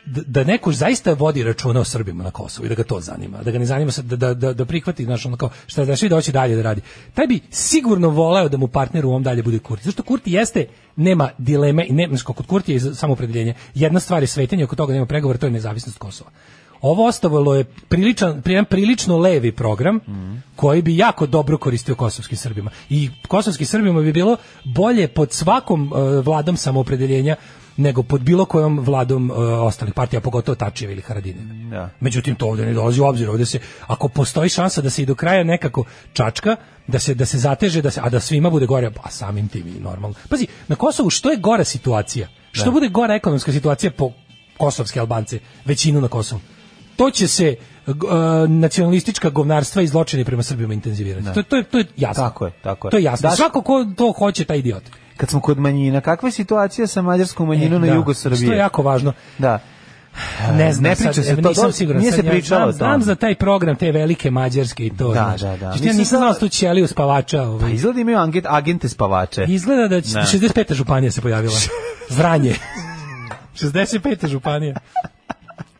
da, 0.05 0.21
da 0.27 0.43
neko 0.43 0.71
zaista 0.71 1.13
vodi 1.13 1.43
računa 1.43 1.79
o 1.79 1.83
Srbima 1.83 2.23
na 2.23 2.31
Kosovu 2.31 2.65
i 2.65 2.69
da 2.69 2.75
ga 2.75 2.83
to 2.83 2.99
zanima, 3.01 3.43
da 3.43 3.51
ga 3.51 3.59
ne 3.59 3.65
zanima 3.65 3.91
da, 4.03 4.15
da, 4.15 4.33
da, 4.33 4.53
da 4.53 4.65
prihvati 4.65 5.05
znaš, 5.05 5.25
ono 5.25 5.37
kao, 5.37 5.49
šta 5.67 5.85
da 5.85 5.95
svi 5.95 6.09
doći 6.09 6.31
dalje 6.31 6.55
da 6.55 6.61
radi. 6.61 6.81
Taj 7.13 7.27
bi 7.27 7.39
sigurno 7.49 8.09
voleo 8.09 8.49
da 8.49 8.57
mu 8.57 8.67
partner 8.67 9.05
u 9.05 9.09
ovom 9.09 9.23
dalje 9.23 9.43
bude 9.43 9.59
Kurti. 9.59 9.85
Zašto 9.85 10.03
Kurti 10.03 10.31
jeste, 10.31 10.65
nema 10.95 11.29
dileme, 11.37 11.85
i 11.87 11.93
ne, 11.93 12.07
znaš, 12.07 12.21
kod 12.21 12.47
Kurti 12.47 12.73
je 12.73 12.79
samoopredeljenje. 12.79 13.53
Jedna 13.75 13.99
stvar 13.99 14.23
je 14.23 14.27
svetenje, 14.27 14.63
oko 14.63 14.75
toga 14.75 14.93
nema 14.93 15.05
pregovora, 15.05 15.39
to 15.39 15.45
je 15.45 15.51
nezavisnost 15.51 15.97
Kosova. 15.97 16.31
Ovo 16.81 17.07
ostavilo 17.07 17.55
je 17.55 17.63
priličan, 17.63 18.41
prilično 18.69 19.17
levi 19.17 19.51
program 19.51 19.99
koji 20.55 20.81
bi 20.81 20.97
jako 20.97 21.25
dobro 21.25 21.57
koristio 21.57 21.95
kosovskim 21.95 22.37
Srbima. 22.37 22.71
I 22.89 23.09
kosovskim 23.27 23.67
Srbima 23.67 24.01
bi 24.01 24.13
bilo 24.13 24.37
bolje 24.63 25.07
pod 25.07 25.31
svakom 25.31 25.93
e, 25.93 26.21
vladom 26.21 26.57
samoopredeljenja 26.57 27.35
nego 27.79 28.03
pod 28.03 28.21
bilo 28.21 28.45
kojom 28.45 28.79
vladom 28.79 29.31
e, 29.31 29.33
ostalih 29.33 29.93
partija, 29.93 30.21
pogotovo 30.21 30.55
Tačijeva 30.55 30.93
ili 30.93 31.01
Haradine. 31.01 31.39
Da. 31.69 31.89
Međutim, 31.99 32.35
to 32.35 32.47
ovdje 32.47 32.65
ne 32.65 32.73
dolazi 32.73 33.01
u 33.01 33.05
obzir. 33.05 33.29
Ovdje 33.29 33.45
se, 33.45 33.59
ako 33.87 34.07
postoji 34.07 34.49
šansa 34.49 34.81
da 34.81 34.89
se 34.89 35.03
i 35.03 35.05
do 35.05 35.15
kraja 35.15 35.43
nekako 35.43 35.83
čačka, 36.13 36.55
da 36.87 36.99
se, 36.99 37.13
da 37.15 37.25
se 37.25 37.37
zateže, 37.37 37.81
da 37.81 37.91
se, 37.91 38.01
a 38.03 38.09
da 38.09 38.19
svima 38.19 38.49
bude 38.49 38.65
gore, 38.65 38.91
pa 38.91 39.09
samim 39.09 39.47
tim 39.47 39.67
i 39.67 39.79
normalno. 39.79 40.15
Pazi, 40.29 40.47
na 40.67 40.75
Kosovu 40.75 41.09
što 41.09 41.31
je 41.31 41.37
gora 41.37 41.63
situacija? 41.63 42.27
Što 42.51 42.71
bude 42.71 42.87
gora 42.89 43.15
ekonomska 43.15 43.51
situacija 43.51 43.91
po 43.91 44.11
kosovske 44.57 44.99
Albance, 44.99 45.39
većinu 45.65 46.01
na 46.01 46.07
Kosovu? 46.07 46.41
To 46.95 47.11
će 47.11 47.27
se 47.27 47.45
e, 47.47 47.91
nacionalistička 48.47 49.29
govnarstva 49.29 49.81
i 49.81 49.87
zločini 49.87 50.25
prema 50.25 50.43
Srbima 50.43 50.73
intenzivirati. 50.73 51.33
To, 51.33 51.43
to, 51.43 51.55
je, 51.55 51.63
to 51.63 51.77
je 51.77 51.85
jasno. 51.97 52.23
Tako 52.23 52.45
je, 52.45 52.51
tako 52.63 52.87
je. 52.87 52.91
To 52.91 52.97
je 52.97 53.03
jasno. 53.03 53.29
Daš- 53.29 53.35
Svako 53.35 53.61
ko 53.61 53.85
to 53.97 54.11
hoće, 54.11 54.45
taj 54.45 54.57
idiot. 54.57 54.83
Kad 55.19 55.29
smo 55.29 55.41
kod 55.41 55.59
manjina, 55.59 56.01
kakva 56.01 56.27
je 56.27 56.33
situacija 56.33 56.87
sa 56.87 57.01
mađarskom 57.01 57.47
manjinom 57.47 57.73
E, 57.75 57.79
na 57.79 57.87
da, 57.87 57.93
jugu 57.93 58.13
Srbije? 58.13 58.47
To 58.47 58.53
je 58.53 58.57
jako 58.57 58.81
važno. 58.81 59.13
Da. 59.37 59.59
Ne 60.51 60.73
znam, 60.73 60.83
ne 60.83 60.95
priča 60.95 61.13
sad, 61.13 61.25
se 61.25 61.35
to, 61.35 61.49
nisam 61.49 61.71
siguran. 61.71 62.01
nije 62.01 62.11
se 62.11 62.17
ja 62.19 62.31
pričalo 62.31 62.61
znam, 62.63 62.73
znam 62.73 63.01
za 63.01 63.15
taj 63.15 63.35
program, 63.35 63.75
te 63.75 63.91
velike 63.91 64.31
mađarske 64.31 64.85
i 64.85 64.89
to. 64.89 65.07
Da, 65.07 65.13
znaš. 65.13 65.41
da, 65.41 65.57
da. 65.57 65.73
Što 65.73 65.83
ja 65.83 65.93
Nisam 65.93 66.05
znao 66.07 66.21
znao- 66.21 66.39
tu 66.39 66.49
ćeliju 66.49 66.87
spavača. 66.87 67.37
Pa 67.37 67.43
Ovaj. 67.43 67.71
izgleda 67.71 67.99
imaju 67.99 68.17
agent, 68.19 68.45
agente 68.49 68.89
spavače. 68.89 69.45
Izgleda 69.45 69.87
da 69.87 70.01
će, 70.01 70.13
Da. 70.13 70.21
65. 70.21 70.73
županija 70.73 71.11
se 71.11 71.21
pojavila. 71.21 71.53
Vranje. 72.09 72.55
65. 73.53 74.27
županija. 74.27 74.75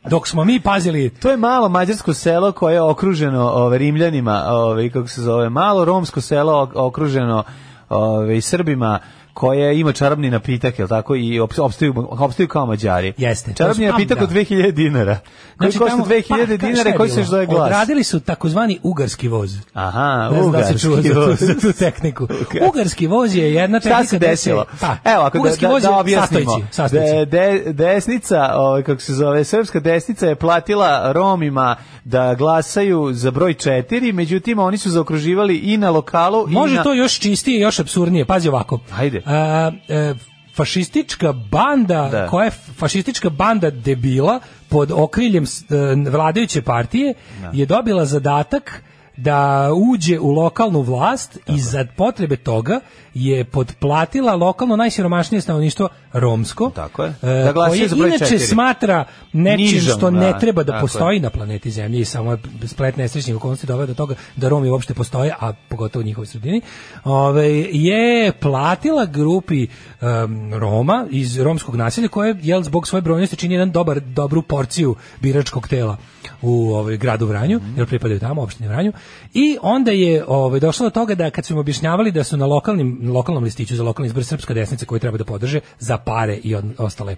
Dok 0.04 0.28
smo 0.28 0.44
mi 0.44 0.60
pazili 0.60 1.10
To 1.12 1.32
je 1.32 1.38
malo 1.38 1.70
mađarsko 1.70 2.14
selo 2.14 2.52
koje 2.52 2.74
je 2.74 2.82
okruženo 2.82 3.42
ove, 3.44 3.78
Rimljanima, 3.78 4.44
ove, 4.46 4.90
kako 4.90 5.08
se 5.08 5.22
zove, 5.22 5.50
malo 5.50 5.86
romsko 5.86 6.22
selo 6.22 6.54
ok- 6.56 6.72
okruženo 6.78 7.44
ove, 7.90 8.42
Srbima 8.42 9.00
koja 9.40 9.72
ima 9.72 9.92
čarobni 9.92 10.30
napitak, 10.30 10.80
je 10.80 10.88
tako, 10.88 11.16
i 11.16 11.40
op- 11.40 11.60
opstaju, 11.60 11.94
opstaju 12.10 12.48
kao 12.48 12.66
mađari. 12.66 13.14
Jeste. 13.18 13.54
Čarobni 13.54 13.88
a, 13.88 13.92
napitak 13.92 14.18
da. 14.18 14.24
od 14.24 14.30
2000 14.32 14.72
dinara. 14.72 15.18
Koji 15.58 15.72
košta 15.72 15.86
tamo- 15.88 16.06
2000 16.06 16.24
pa, 16.30 16.36
šta 16.46 16.58
dinara 16.58 16.90
i 16.90 16.94
koji 16.94 17.10
se 17.10 17.24
zove 17.24 17.46
glas. 17.46 17.66
Odradili 17.66 18.04
su 18.04 18.20
takozvani 18.20 18.80
ugarski 18.84 19.28
voz. 19.28 19.58
Aha, 19.74 20.30
Ne 20.32 20.40
da 20.40 20.46
ugarski 20.46 20.78
za 20.78 20.90
tu, 21.04 21.20
voz. 21.20 21.40
za 21.40 21.54
tu 21.56 21.74
tehniku. 21.74 22.28
Ugarski 22.70 23.08
voz 23.08 23.36
je 23.36 23.54
jedna 23.54 23.80
Šta 23.80 23.90
tehnika 23.90 24.06
se 24.06 24.18
gde 24.18 24.28
desilo? 24.28 24.66
Pa, 24.82 24.96
Evo, 25.06 25.24
ako 25.24 25.38
da, 25.38 25.42
ugarski 25.42 25.62
da, 25.62 25.72
voz 25.72 25.84
da 25.84 25.92
objasnimo. 25.92 26.52
sastojci, 26.52 26.74
sastojci. 26.74 27.14
De, 27.16 27.26
de- 27.26 27.74
desnica, 27.74 28.54
ovaj, 28.56 28.84
kako 28.84 29.02
se 29.02 29.14
zove, 29.14 29.44
srpska 29.44 29.80
desnica 29.80 30.28
je 30.28 30.36
platila 30.36 31.12
Romima 31.12 31.76
da 32.04 32.36
glasaju 32.36 33.10
za 33.14 33.32
broj 33.32 33.54
4, 33.54 34.14
međutim 34.14 34.60
oni 34.60 34.78
su 34.78 34.90
zaokruživali 34.90 35.56
i 35.56 35.78
na 35.78 35.90
lokalu 35.90 36.46
i 36.50 36.54
Može 36.54 36.76
na... 36.76 36.84
to 36.84 36.94
još 36.94 37.20
čistije, 37.20 37.58
i 37.58 37.62
još 37.62 37.80
absurdnije. 37.80 38.26
Pazi 38.26 38.50
ovako. 38.50 38.80
Ajde. 38.92 39.22
A, 39.30 39.72
e, 39.90 40.14
fašistička 40.56 41.32
banda, 41.34 42.10
Da. 42.12 42.28
koja 42.28 42.46
je 42.46 42.52
fašistička 42.52 43.30
banda 43.30 43.70
debila 43.72 44.40
pod 44.70 44.92
okriljem 44.92 45.46
s- 45.46 45.62
e, 45.62 45.76
vladajuće 46.10 46.62
partije 46.62 47.14
je 47.54 47.66
dobila 47.66 48.06
zadatak 48.06 48.84
da 49.22 49.70
uđe 49.74 50.20
u 50.20 50.32
lokalnu 50.32 50.82
vlast 50.82 51.38
i 51.48 51.60
za 51.60 51.86
potrebe 51.98 52.36
toga 52.36 52.80
je 53.14 53.44
podplatila 53.44 54.36
lokalno 54.36 54.76
najsiromašnije 54.76 55.42
stanovništvo 55.42 55.90
romsko. 56.14 56.72
Tako 56.76 57.04
je. 57.04 57.10
e, 57.10 57.44
Da 57.44 57.54
koje 57.54 57.88
za 57.88 57.96
inače 57.96 58.18
četiri. 58.18 58.40
smatra 58.40 59.06
nečim 59.34 59.66
Nižom, 59.66 59.98
što 59.98 60.12
ne 60.12 60.32
da, 60.32 60.40
treba 60.40 60.64
da 60.64 60.72
tako 60.72 60.82
postoji 60.82 61.20
na 61.20 61.30
planeti 61.30 61.72
Zemlji 61.72 62.00
i 62.00 62.06
samo 62.06 62.32
je 62.32 62.38
splet 62.66 62.98
nesrećnih 62.98 63.36
okolnosti 63.36 63.68
doveo 63.68 63.86
do 63.86 63.94
toga 63.94 64.16
da 64.36 64.50
Romi 64.50 64.70
uopšte 64.70 64.94
postoje, 64.94 65.36
a 65.40 65.54
pogotovo 65.70 66.02
u 66.02 66.06
njihovoj 66.06 66.28
sredini, 66.28 66.62
ove, 67.04 67.50
je 67.72 68.32
platila 68.32 69.06
grupi 69.06 69.68
em, 70.02 70.54
Roma 70.54 71.08
iz 71.10 71.40
romskog 71.40 71.76
naselja 71.76 72.08
koje 72.08 72.36
jel, 72.42 72.62
zbog 72.64 72.88
svoje 72.88 73.02
brojnosti 73.02 73.36
čini 73.36 73.54
jedan 73.54 73.72
dobar, 73.72 74.00
dobru 74.00 74.42
porciju 74.42 74.96
biračkog 75.22 75.68
tela 75.68 75.98
u 76.42 76.74
ovaj, 76.74 76.98
gradu 76.98 77.26
Vranju, 77.26 77.62
jer 77.78 77.88
pripadaju 77.88 78.20
tamo, 78.20 78.42
opštini 78.42 78.70
Vranju, 78.70 78.94
i 79.34 79.58
onda 79.62 79.92
je 79.92 80.26
ovaj, 80.28 80.60
došlo 80.60 80.86
do 80.86 80.90
toga 80.90 81.16
da 81.16 81.30
kad 81.30 81.46
su 81.46 81.54
im 81.54 81.60
objašnjavali 81.60 82.12
da 82.12 82.24
su 82.24 82.38
na 82.38 82.46
lokalnim, 82.46 83.12
lokalnom 83.14 83.44
listiću 83.44 83.76
za 83.76 83.84
lokalni 83.84 84.08
izbor 84.08 84.26
srpska 84.26 84.54
desnica 84.54 84.86
koju 84.86 85.00
treba 85.00 85.18
da 85.18 85.24
podrže 85.24 85.60
za 85.80 85.98
pare 85.98 86.36
i 86.44 86.56
od- 86.56 86.74
ostale, 86.78 87.16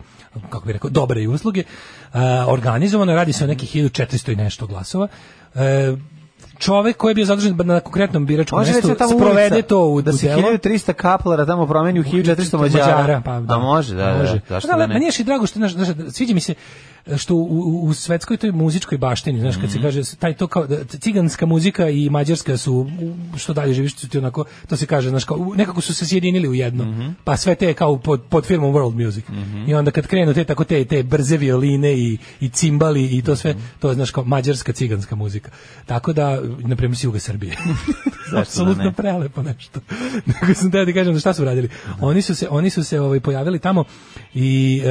kako 0.49 0.65
bih 0.65 0.73
rekao, 0.73 0.89
dobre 0.89 1.27
usluge, 1.27 1.63
a, 2.13 2.45
organizovano, 2.47 3.13
radi 3.15 3.33
se 3.33 3.43
o 3.43 3.47
nekih 3.47 3.75
1400 3.75 4.31
i 4.31 4.35
nešto 4.35 4.67
glasova, 4.67 5.07
e, 5.55 5.95
čovek 6.61 6.97
koji 6.97 7.11
je 7.11 7.15
bio 7.15 7.25
zadužen 7.25 7.57
na 7.57 7.79
konkretnom 7.79 8.25
biračkom 8.25 8.59
Može 8.59 8.71
mestu 8.71 8.95
tamo 8.95 9.11
sprovede 9.11 9.61
to 9.61 9.85
u, 9.85 10.01
da 10.01 10.13
se 10.13 10.27
delo. 10.27 10.41
1300 10.41 10.93
kaplara 10.93 11.45
tamo 11.45 11.67
promeni 11.67 11.99
u 11.99 12.03
1400 12.03 12.57
Mađara. 12.59 13.21
pa 13.25 13.39
da. 13.39 13.55
A 13.55 13.59
može, 13.59 13.95
da, 13.95 14.05
da, 14.05 14.17
može. 14.17 14.33
da, 14.33 14.41
zašto 14.49 14.69
Pa 14.69 14.77
da 14.77 14.87
ne? 14.87 14.93
Meni 14.93 15.05
je 15.05 15.11
i 15.19 15.23
drago 15.23 15.45
što, 15.47 15.59
znaš, 15.59 15.73
znaš, 15.73 15.87
sviđa 16.09 16.33
mi 16.33 16.39
se 16.39 16.53
što 17.17 17.35
u, 17.35 17.79
u, 17.83 17.93
svetskoj 17.93 18.37
toj 18.37 18.51
muzičkoj 18.51 18.97
baštini, 18.97 19.39
znaš, 19.39 19.55
kad 19.55 19.63
Mhm. 19.63 19.73
se 19.73 19.81
kaže 19.81 20.15
taj 20.15 20.33
to 20.33 20.47
kao 20.47 20.67
da 20.67 20.83
ciganska 20.85 21.45
muzika 21.45 21.89
i 21.89 22.09
mađarska 22.09 22.57
su 22.57 22.91
što 23.37 23.53
dalje 23.53 23.73
živiš 23.73 23.93
ti 23.93 24.17
onako 24.17 24.45
to 24.67 24.77
se 24.77 24.85
kaže 24.85 25.09
znaš 25.09 25.23
kao 25.23 25.51
nekako 25.55 25.81
su 25.81 25.93
se 25.93 26.05
sjedinili 26.05 26.47
u 26.47 26.53
jedno. 26.53 26.83
Mhm. 26.85 27.09
Pa 27.23 27.37
sve 27.37 27.55
te 27.55 27.73
kao 27.73 27.97
pod 27.97 28.21
pod 28.29 28.45
firmom 28.45 28.73
World 28.73 29.05
Music. 29.05 29.25
I 29.67 29.73
onda 29.73 29.91
kad 29.91 30.07
krenu 30.07 30.33
te 30.33 30.43
tako 30.43 30.63
te 30.63 30.85
te 30.85 31.03
brze 31.03 31.37
violine 31.37 31.93
i 31.93 32.17
i 32.39 32.49
cimbali 32.49 33.05
i 33.07 33.21
to 33.21 33.35
sve, 33.35 33.55
to 33.79 33.89
je 33.89 33.95
znaš 33.95 34.11
kao 34.11 34.23
mađarska 34.23 34.73
ciganska 34.73 35.15
muzika. 35.15 35.51
Tako 35.85 36.13
da 36.13 36.41
na 36.59 36.75
primjer 36.75 36.97
s 36.97 37.03
juga 37.03 37.19
Srbije. 37.19 37.55
da 38.31 38.39
Apsolutno 38.39 38.83
ne? 38.83 38.91
prelepo 38.91 39.41
nešto. 39.43 39.79
Nego 40.41 40.53
sam 40.53 40.71
teo 40.71 40.85
da 40.85 40.93
kažem 40.93 41.13
da 41.13 41.19
šta 41.19 41.33
su 41.33 41.45
radili. 41.45 41.69
Oni 42.01 42.21
su 42.21 42.35
se 42.35 42.47
oni 42.49 42.69
su 42.69 42.83
se 42.83 42.99
ovaj 42.99 43.19
pojavili 43.19 43.59
tamo 43.59 43.83
i 44.33 44.81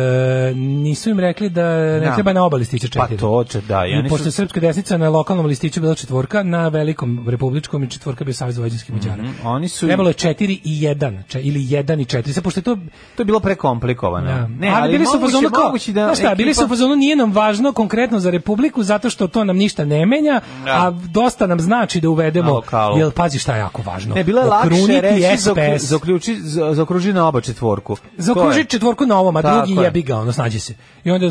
e, 0.50 0.54
nisu 0.54 1.10
im 1.10 1.20
rekli 1.20 1.50
da 1.50 1.62
ne 1.90 2.00
Da. 2.00 2.14
treba 2.14 2.32
na 2.32 2.44
oba 2.44 2.56
listića 2.56 2.88
Pa 2.90 3.02
četiri. 3.02 3.18
to 3.18 3.44
će, 3.44 3.60
da. 3.60 3.86
I 3.86 3.90
I 3.96 4.08
pošto 4.08 4.24
su, 4.24 4.30
srpska 4.32 4.60
desnica 4.60 4.96
na 4.96 5.08
lokalnom 5.08 5.46
listiću 5.46 5.80
bila 5.80 5.94
četvorka, 5.94 6.42
na 6.42 6.68
velikom 6.68 7.28
republičkom 7.28 7.84
i 7.84 7.90
četvorka 7.90 8.24
bio 8.24 8.34
Savez 8.34 8.56
vojvođanskih 8.56 8.94
Mađara. 8.94 9.22
Mhm, 9.22 9.46
oni 9.46 9.68
su... 9.68 9.86
Trebalo 9.86 10.08
je 10.10 10.14
četiri 10.14 10.52
i 10.54 10.82
jedan, 10.82 11.22
če, 11.28 11.40
ili 11.40 11.66
jedan 11.66 12.00
i 12.00 12.04
četiri. 12.04 12.32
Sad, 12.32 12.44
pošto 12.44 12.60
je 12.60 12.64
to 12.64 12.76
To 13.16 13.20
je 13.20 13.26
bilo 13.26 13.40
prekomplikovano. 13.40 14.26
da. 14.28 14.46
Ne, 14.48 14.68
ali, 14.70 14.92
bili 14.92 15.06
su 15.06 15.20
fazonu 15.20 15.48
kao, 15.50 15.72
da 15.72 15.78
znaš 16.04 16.18
šta, 16.18 16.34
bili 16.34 16.54
su 16.54 16.60
ekipa- 16.60 16.68
fazonu 16.68 16.96
nije 16.96 17.16
nam 17.16 17.32
važno 17.32 17.72
konkretno 17.72 18.20
za 18.20 18.30
Republiku 18.30 18.82
zato 18.82 19.10
što 19.10 19.26
to 19.28 19.44
nam 19.44 19.56
ništa 19.56 19.84
ne 19.84 20.06
menja, 20.06 20.40
Da. 20.64 20.70
a 20.78 20.90
dosta 20.90 21.46
nam 21.50 21.60
znači 21.60 22.00
da 22.00 22.08
uvedemo, 22.08 22.62
jel 22.96 23.10
pazi 23.10 23.38
šta 23.38 23.54
je 23.54 23.58
jako 23.58 23.82
važno. 23.82 24.14
Ne, 24.14 24.24
bilo 24.24 24.40
je 24.40 24.46
lakše 24.48 25.00
reći 25.00 25.36
SPS, 25.36 25.46
zaokru- 25.46 25.78
zaokruži, 25.78 26.36
za- 26.36 26.74
zaokruži 26.74 27.12
na 27.12 27.28
oba 27.28 27.40
četvorku. 27.40 27.96
Zaokruži 28.18 28.64
četvorku 28.64 29.06
na 29.06 29.18
ovom, 29.18 29.36
a 29.36 29.42
Tako 29.42 29.56
drugi 29.58 29.72
je. 29.74 29.84
jebi 29.84 30.02
ga, 30.02 30.16
ono, 30.16 30.32
snađi 30.32 30.60
se. 30.60 30.74
I 31.04 31.10
onda, 31.10 31.26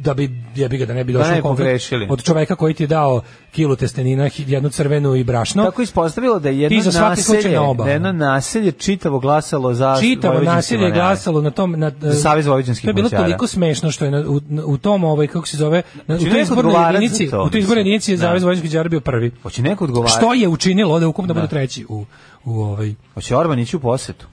da 0.00 0.14
bi, 0.14 0.24
jebi 0.54 0.78
ga, 0.78 0.86
da 0.86 0.94
ne 0.94 1.04
bi 1.04 1.12
došlo 1.12 1.32
ne 1.32 1.38
u 1.38 1.42
konflikt 1.42 1.84
od 2.08 2.22
čoveka 2.22 2.54
koji 2.54 2.74
ti 2.74 2.82
je 2.82 2.86
dao 2.86 3.22
kilu 3.52 3.76
testenina, 3.76 4.28
jednu 4.38 4.68
crvenu 4.70 5.14
i 5.14 5.24
brašno. 5.24 5.64
Tako 5.64 5.82
ispostavilo 5.82 6.38
da 6.38 6.48
je 6.48 6.60
jedno 6.60 6.78
Ti 6.78 6.82
za 6.82 6.92
svaki 6.92 7.22
slučaj 7.22 7.36
naselje, 7.36 7.54
na 7.56 7.62
oba. 7.62 7.84
da 7.84 7.90
je 7.90 7.94
jedno 7.94 8.12
naselje 8.12 8.72
čitavo 8.72 9.18
glasalo 9.18 9.74
za 9.74 9.96
Čitavo 10.00 10.40
naselje 10.40 10.84
je 10.84 10.90
glasalo 10.92 11.40
na 11.42 11.50
tom 11.50 11.72
na 11.72 11.90
Za 12.00 12.14
Savez 12.14 12.46
vojvođanskih 12.46 12.84
To 12.84 12.90
je 12.90 12.94
bilo 12.94 13.08
toliko 13.10 13.46
smešno 13.46 13.90
što 13.90 14.04
je 14.04 14.10
na, 14.10 14.18
u, 14.20 14.40
u 14.64 14.78
tom 14.78 15.04
ovaj 15.04 15.26
kako 15.26 15.46
se 15.46 15.56
zove 15.56 15.82
na, 16.06 16.14
u 16.14 16.18
Hoće 16.18 16.30
toj 16.30 16.40
izbornoj 16.42 16.74
jedinici, 16.84 17.28
u 17.36 17.50
toj 17.50 17.60
izbornoj 17.60 17.80
jedinici 17.80 18.10
je 18.10 18.16
Da. 18.16 18.22
Savez 18.22 18.42
vojvođanskih 18.42 18.90
bio 18.90 19.00
prvi. 19.00 19.30
Hoće 19.42 19.59
neko 19.62 19.84
odgovarati? 19.84 20.16
Što 20.18 20.34
je 20.34 20.48
učinilo 20.48 21.00
da 21.00 21.08
ukupno 21.08 21.34
Da. 21.34 21.40
bude 21.40 21.50
treći 21.50 21.86
u 21.88 22.06
u 22.44 22.60
ovaj 22.62 22.94
Hoće 23.14 23.36
Orban 23.36 23.58
ići 23.58 23.76
u 23.76 23.80
posetu? 23.80 24.26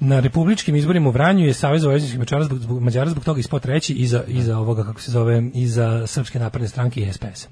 na 0.00 0.20
republičkim 0.20 0.76
izborima 0.76 1.08
u 1.08 1.12
Vranju 1.12 1.46
je 1.46 1.54
Savez 1.54 1.84
vojvođanskih 1.84 2.18
Mađara 2.18 2.44
zbog, 2.44 2.58
zbog 2.58 2.82
Mađara 2.82 3.10
zbog 3.10 3.24
toga 3.24 3.40
ispod 3.40 3.62
treći 3.62 3.92
iza 3.94 4.24
iza 4.28 4.58
ovoga 4.58 4.84
kako 4.84 5.00
se 5.00 5.10
zove 5.10 5.42
iza 5.54 6.06
Srpske 6.06 6.38
napredne 6.38 6.68
stranke 6.68 7.00
i 7.00 7.12
SPS. 7.12 7.48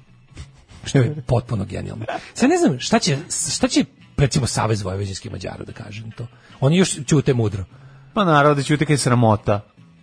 Što 0.83 0.97
je 0.97 1.15
potpuno 1.27 1.65
genijalno. 1.65 2.05
Sad 2.33 2.49
ne 2.49 2.57
znam 2.57 2.79
šta 2.79 2.99
će 2.99 3.17
šta 3.55 3.67
će 3.67 3.85
recimo 4.17 4.47
Savez 4.47 4.81
vojvođanskih 4.81 5.31
Mađara 5.31 5.63
da 5.65 5.71
kažem 5.71 6.11
to. 6.11 6.27
Oni 6.59 6.77
još 6.77 6.99
ćute 7.05 7.33
mudro. 7.33 7.63
Pa 8.13 8.25
naravno 8.25 8.55
da 8.55 8.63
ćute 8.63 8.85
kaj 8.85 8.97
sramota. 8.97 9.61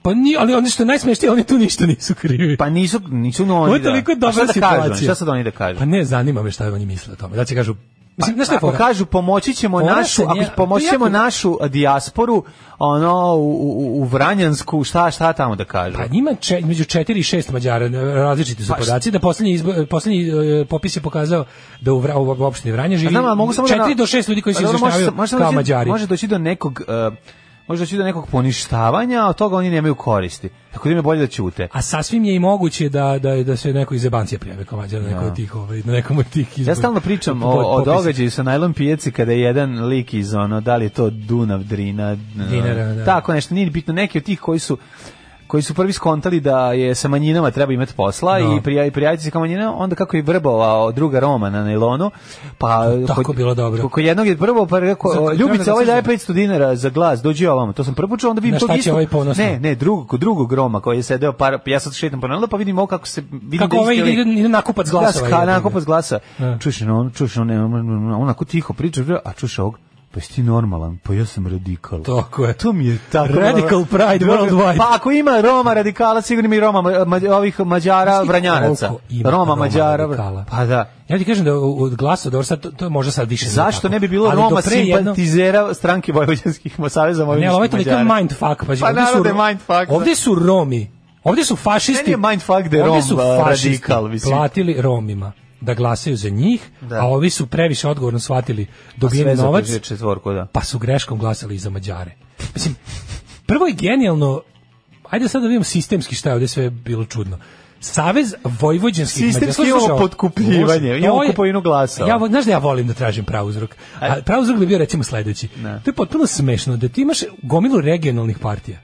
Pa 0.09 0.14
ni, 0.14 0.36
ali 0.39 0.55
oni 0.55 0.70
što 0.70 0.82
je 0.82 0.86
najsmešnije, 0.86 1.32
oni 1.32 1.44
tu 1.44 1.59
ništa 1.59 1.86
nisu 1.86 2.14
krivi. 2.14 2.56
Pa 2.56 2.70
nisu, 2.70 3.01
nisu 3.02 3.47
no 3.47 3.55
Ovo 3.55 3.64
oni 3.64 3.74
je 3.74 3.82
toliko 3.82 4.14
da. 4.14 4.18
Dobra 4.18 4.32
šta 4.35 4.40
da 4.40 4.52
kažu 4.60 4.74
situacija. 4.76 5.05
Šta 5.05 5.14
sad 5.14 5.28
oni 5.28 5.44
da 5.44 5.51
kažu? 5.51 5.78
Pa 5.78 5.85
ne, 5.85 6.05
zanima 6.05 6.43
me 6.43 6.51
šta 6.51 6.66
oni 6.66 6.86
misle 6.86 7.12
o 7.12 7.16
tome. 7.16 7.36
Da 7.36 7.44
će 7.44 7.55
kažu, 7.55 7.74
mislim, 8.16 8.39
je 8.40 8.56
Ako 8.56 8.72
kažu 8.72 9.06
pomoći 9.06 9.55
ćemo 9.55 9.80
Fora 9.80 9.97
našu, 9.97 10.09
se 10.12 10.22
ako 10.24 10.35
nje- 10.35 10.48
pomoći 10.56 10.86
ćemo 10.86 11.05
jako- 11.06 11.12
našu 11.14 11.59
dijasporu, 11.68 12.44
ono 12.78 13.35
u, 13.35 13.40
u, 13.40 14.01
u 14.01 14.05
Vranjansku, 14.05 14.85
šta 14.85 15.10
šta 15.10 15.32
tamo 15.32 15.56
da 15.56 15.64
kažu? 15.64 15.97
Pa 15.97 16.06
njima 16.06 16.35
če, 16.35 16.60
među 16.60 16.85
4 16.85 17.10
i 17.10 17.22
6 17.22 17.52
Mađara, 17.52 17.89
različiti 18.14 18.64
su 18.64 18.68
Pa, 18.68 18.78
podaci, 18.78 19.10
da 19.10 19.18
poslednji, 19.18 19.52
izbo, 19.52 19.72
poslednji 19.90 20.28
e, 20.60 20.64
popis 20.64 20.97
je 20.97 21.01
pokazao 21.01 21.44
da 21.80 21.93
u, 21.93 21.98
Vra, 21.98 22.16
u, 22.16 22.30
opštini 22.30 22.72
Vranje 22.72 22.97
živi 22.97 23.06
Pa 23.06 23.10
znam, 23.10 23.26
ali 23.26 23.36
mogu 23.36 23.52
samo 23.52 23.68
da 23.68 23.74
4 23.74 23.89
na- 23.89 23.94
do 23.94 24.05
6 24.05 24.28
ljudi 24.28 24.43
koji 24.43 24.55
se 24.55 24.62
Pa 24.62 24.68
izjašnjavaju 24.68 25.05
se- 25.06 25.26
samo 25.26 25.43
kao 25.43 25.52
Mađari. 25.52 25.90
Može 25.90 26.06
doći 26.06 26.26
do 26.26 26.39
nekog 26.39 26.80
uh, 26.80 27.14
može 27.69 27.82
doći 27.82 27.97
do 27.97 28.05
nekog 28.05 28.27
poništavanja, 28.31 29.24
a 29.24 29.28
od 29.28 29.36
toga 29.36 29.57
oni 29.57 29.70
nemaju 29.70 29.95
koristi. 29.95 30.49
Tako 30.73 30.89
da 30.89 30.90
im 30.90 30.99
je 30.99 31.03
bolje 31.03 31.20
da 31.20 31.27
ćute. 31.27 31.69
A 31.73 31.82
sasvim 31.82 32.24
je 32.24 32.35
i 32.35 32.39
moguće 32.39 32.89
da, 32.89 33.19
da, 33.19 33.43
da 33.43 33.57
se 33.57 33.73
neko 33.73 33.95
iz 33.95 34.05
Ebancija 34.05 34.39
prijave 34.39 34.65
kao 34.65 34.78
Mađar 34.78 35.03
na 35.03 35.09
neko 35.09 35.20
Ja. 35.23 35.28
od 35.28 35.36
tih, 35.36 35.55
ovaj, 35.55 35.82
na 35.85 35.93
nekom 35.93 36.19
od 36.19 36.27
tih 36.31 36.59
izbora. 36.59 36.73
Ja 36.73 36.77
stalno 36.77 37.01
pričam 37.01 37.43
o, 37.43 37.49
o 37.49 37.85
događaju 37.85 38.31
sa 38.31 38.43
najlon 38.43 38.73
pijaci 38.73 39.12
kada 39.12 39.32
je 39.32 39.40
jedan 39.40 39.85
lik 39.86 40.15
iz 40.15 40.35
ono, 40.35 40.61
da 40.61 40.77
li 40.77 40.85
je 40.85 40.89
to 40.89 41.11
Dunav, 41.11 41.62
Drina, 41.62 42.16
Dinara, 42.51 42.95
da. 42.95 43.05
tako 43.05 43.32
nešto, 43.32 43.55
nije 43.55 43.65
ni 43.65 43.70
bitno, 43.70 43.95
neki 43.95 44.19
od 44.19 44.24
tih 44.24 44.40
koji 44.40 44.59
su 44.59 44.78
koji 45.48 45.62
su 45.62 45.74
prvi 45.74 45.92
skontali 45.92 46.40
da 46.40 46.72
je 46.72 46.94
sa 46.94 47.08
manjinama 47.08 47.50
treba 47.50 47.72
imati 47.72 47.92
posla 47.94 48.38
No. 48.38 48.56
i 48.56 48.60
prija, 48.60 48.90
prijaviti 48.90 49.22
se 49.22 49.30
kao 49.30 49.40
manjina, 49.40 49.76
onda 49.76 49.96
kako 49.96 50.16
je 50.16 50.22
vrbovao 50.22 50.92
druga 50.92 51.20
Roma 51.20 51.50
na 51.50 51.64
nailonu, 51.64 52.10
pa 52.58 52.84
Tako 53.06 53.32
bilo 53.32 53.54
dobro. 53.54 53.88
Kod 53.88 54.04
jednog 54.04 54.26
je 54.26 54.36
prvo 54.36 54.66
pa 54.66 54.78
rekao, 54.78 55.12
Ljubica, 55.32 55.44
treba 55.46 55.64
da 55.64 55.72
ovaj 55.72 55.86
daje 55.86 56.02
kažem. 56.02 56.18
500 56.18 56.32
dinara 56.32 56.76
za 56.76 56.90
glas, 56.90 57.22
dođi 57.22 57.46
ovamo. 57.46 57.72
To 57.72 57.84
sam 57.84 57.94
prvo 57.94 58.16
čuo, 58.16 58.30
onda 58.30 58.40
vidim 58.40 58.58
će 58.60 58.66
istog- 58.68 58.92
ovaj 58.92 59.06
ponosno? 59.06 59.44
Ne, 59.44 59.60
ne, 59.60 59.74
drugog, 59.74 60.08
kod 60.08 60.20
drugog 60.20 60.52
Roma 60.52 60.80
koji 60.80 60.96
je 60.96 61.02
sedeo 61.02 61.32
par, 61.32 61.58
ja 61.66 61.80
sad 61.80 61.94
šetam 61.94 62.20
po 62.20 62.28
nailonu, 62.28 62.48
pa 62.48 62.56
vidim 62.56 62.78
ovo 62.78 62.86
kako 62.86 63.06
se 63.06 63.20
vidim 63.32 63.58
Kako 63.58 63.76
da 63.76 63.82
ovaj 63.82 63.96
ide, 63.96 64.12
ide 64.32 64.48
nakupac 64.48 64.90
glasova. 64.90 65.28
Glas, 65.28 65.40
ga. 65.40 65.46
nakupac 65.46 65.84
glasa. 65.84 66.18
Čuješ, 66.60 66.82
on, 66.82 67.10
čuješ, 67.10 67.36
on, 67.36 67.50
on, 67.50 67.74
on, 67.74 67.88
on 67.90 68.22
onako 68.22 68.44
tiho 68.44 68.72
priča, 68.72 69.02
a 69.24 69.32
čuješ 69.32 69.58
ovog, 69.58 69.78
pa 70.10 70.18
jesi 70.18 70.32
ti 70.32 70.43
normalan, 70.43 70.98
pa 70.98 71.14
ja 71.14 71.26
sam 71.26 71.47
radikal. 71.47 72.02
Tako 72.02 72.44
je. 72.44 72.52
To 72.55 72.72
mi 72.72 72.86
je 72.86 72.98
tako. 73.12 73.32
Radical 73.32 73.85
pride 73.86 74.26
worldwide. 74.26 74.76
Pa 74.78 74.89
ako 74.90 75.10
ima 75.10 75.40
Roma 75.40 75.74
radikala, 75.74 76.22
sigurno 76.22 76.47
ima 76.47 76.55
i 76.55 76.60
Roma, 76.60 76.82
ma, 77.05 77.20
ovih 77.30 77.60
Mađara, 77.60 78.22
Vranjanaca. 78.22 78.86
Roma, 78.86 79.30
Roma 79.30 79.55
Mađara, 79.55 79.97
radikala? 79.97 80.44
pa 80.51 80.64
da. 80.64 80.90
Ja 81.09 81.18
ti 81.18 81.24
kažem 81.24 81.44
da 81.44 81.55
od 81.55 81.94
glasa, 81.94 82.30
dobro, 82.30 82.44
sad 82.44 82.60
to, 82.60 82.70
to 82.70 82.85
je 82.85 82.89
možda 82.89 83.12
sad 83.12 83.28
više. 83.28 83.44
nije 83.44 83.52
Zašto 83.52 83.80
tako. 83.82 83.93
ne 83.93 84.01
bi 84.01 84.09
bilo 84.09 84.26
Ali 84.26 84.36
Roma 84.36 84.60
pre 84.62 84.76
jedno- 84.76 84.97
simpatizera 84.97 85.74
stranke 85.74 86.12
Vojvođanskih 86.12 86.76
saveza 86.89 87.18
Ne, 87.18 87.26
Vojvođanskih 87.26 87.48
ali 87.48 87.55
ovo 87.55 87.64
je 87.64 87.70
toliko 87.70 87.90
Mađara? 87.90 88.14
mindfuck. 88.14 88.40
Pa, 88.80 88.86
Pa 88.86 88.93
naravno 88.93 89.22
da 89.22 89.28
je 89.28 89.35
mindfuck, 89.47 89.89
da. 89.89 89.94
Ovdje 89.94 90.14
su 90.14 90.35
Romi. 90.36 90.90
Ovdje 91.24 91.44
su 91.44 91.56
fašisti. 91.56 92.02
Meni 92.02 92.10
je 92.12 92.30
mindfuck 92.30 92.68
da 92.68 92.76
je 92.76 92.82
Rom, 92.85 93.02
su 93.02 93.18
a, 93.18 93.44
fašisti 93.44 93.68
radikal, 93.68 94.09
platili 94.30 94.82
Romima 94.82 95.32
da 95.60 95.74
glasaju 95.74 96.16
za 96.16 96.28
njih, 96.28 96.68
Da. 96.80 96.97
a 96.97 97.05
ovi 97.05 97.30
su 97.30 97.47
previše 97.47 97.89
odgovorno 97.89 98.18
shvatili 98.18 98.66
Pa 98.66 98.72
dobijeni 98.97 99.36
sve 99.36 99.44
novac, 99.44 99.80
četvorku, 99.80 100.32
da. 100.32 100.47
pa 100.47 100.62
su 100.62 100.78
greškom 100.78 101.18
glasali 101.18 101.55
i 101.55 101.59
za 101.59 101.70
Mađare. 101.70 102.12
mislim, 102.55 102.74
prvo 103.47 103.66
je 103.66 103.72
genijalno, 103.74 104.43
ajde 105.05 105.28
sad 105.28 105.43
da 105.43 105.48
vidimo 105.48 105.64
sistemski 105.64 106.14
šta 106.14 106.28
je 106.28 106.35
ovdje 106.35 106.48
sve 106.48 106.70
bilo 106.70 107.05
čudno. 107.05 107.39
Savez 107.80 108.35
vojvođanskih 108.60 109.24
Sistemski 109.24 109.62
Mađara- 109.62 109.70
Slušaj, 109.70 109.86
imamo 109.86 110.09
Slušaj, 110.59 110.98
imamo 110.98 111.22
kupovinu 111.26 111.60
glasova. 111.60 112.09
Ja, 112.09 112.18
znaš 112.28 112.44
da 112.44 112.51
ja 112.51 112.59
volim 112.59 112.86
da 112.86 112.94
tražim 112.94 113.24
prauzrok. 113.24 113.76
A 114.01 114.16
prauzrok 114.22 114.59
bi 114.59 114.66
bio 114.66 114.78
recimo 114.78 115.02
sledeći. 115.05 115.48
To 115.85 115.90
je 115.90 115.94
potpuno 115.94 116.26
smešno 116.26 116.76
da 116.76 116.89
ti 116.89 117.01
imaš 117.01 117.18
gomilu 117.43 117.80
regionalnih 117.80 118.39
partija. 118.39 118.78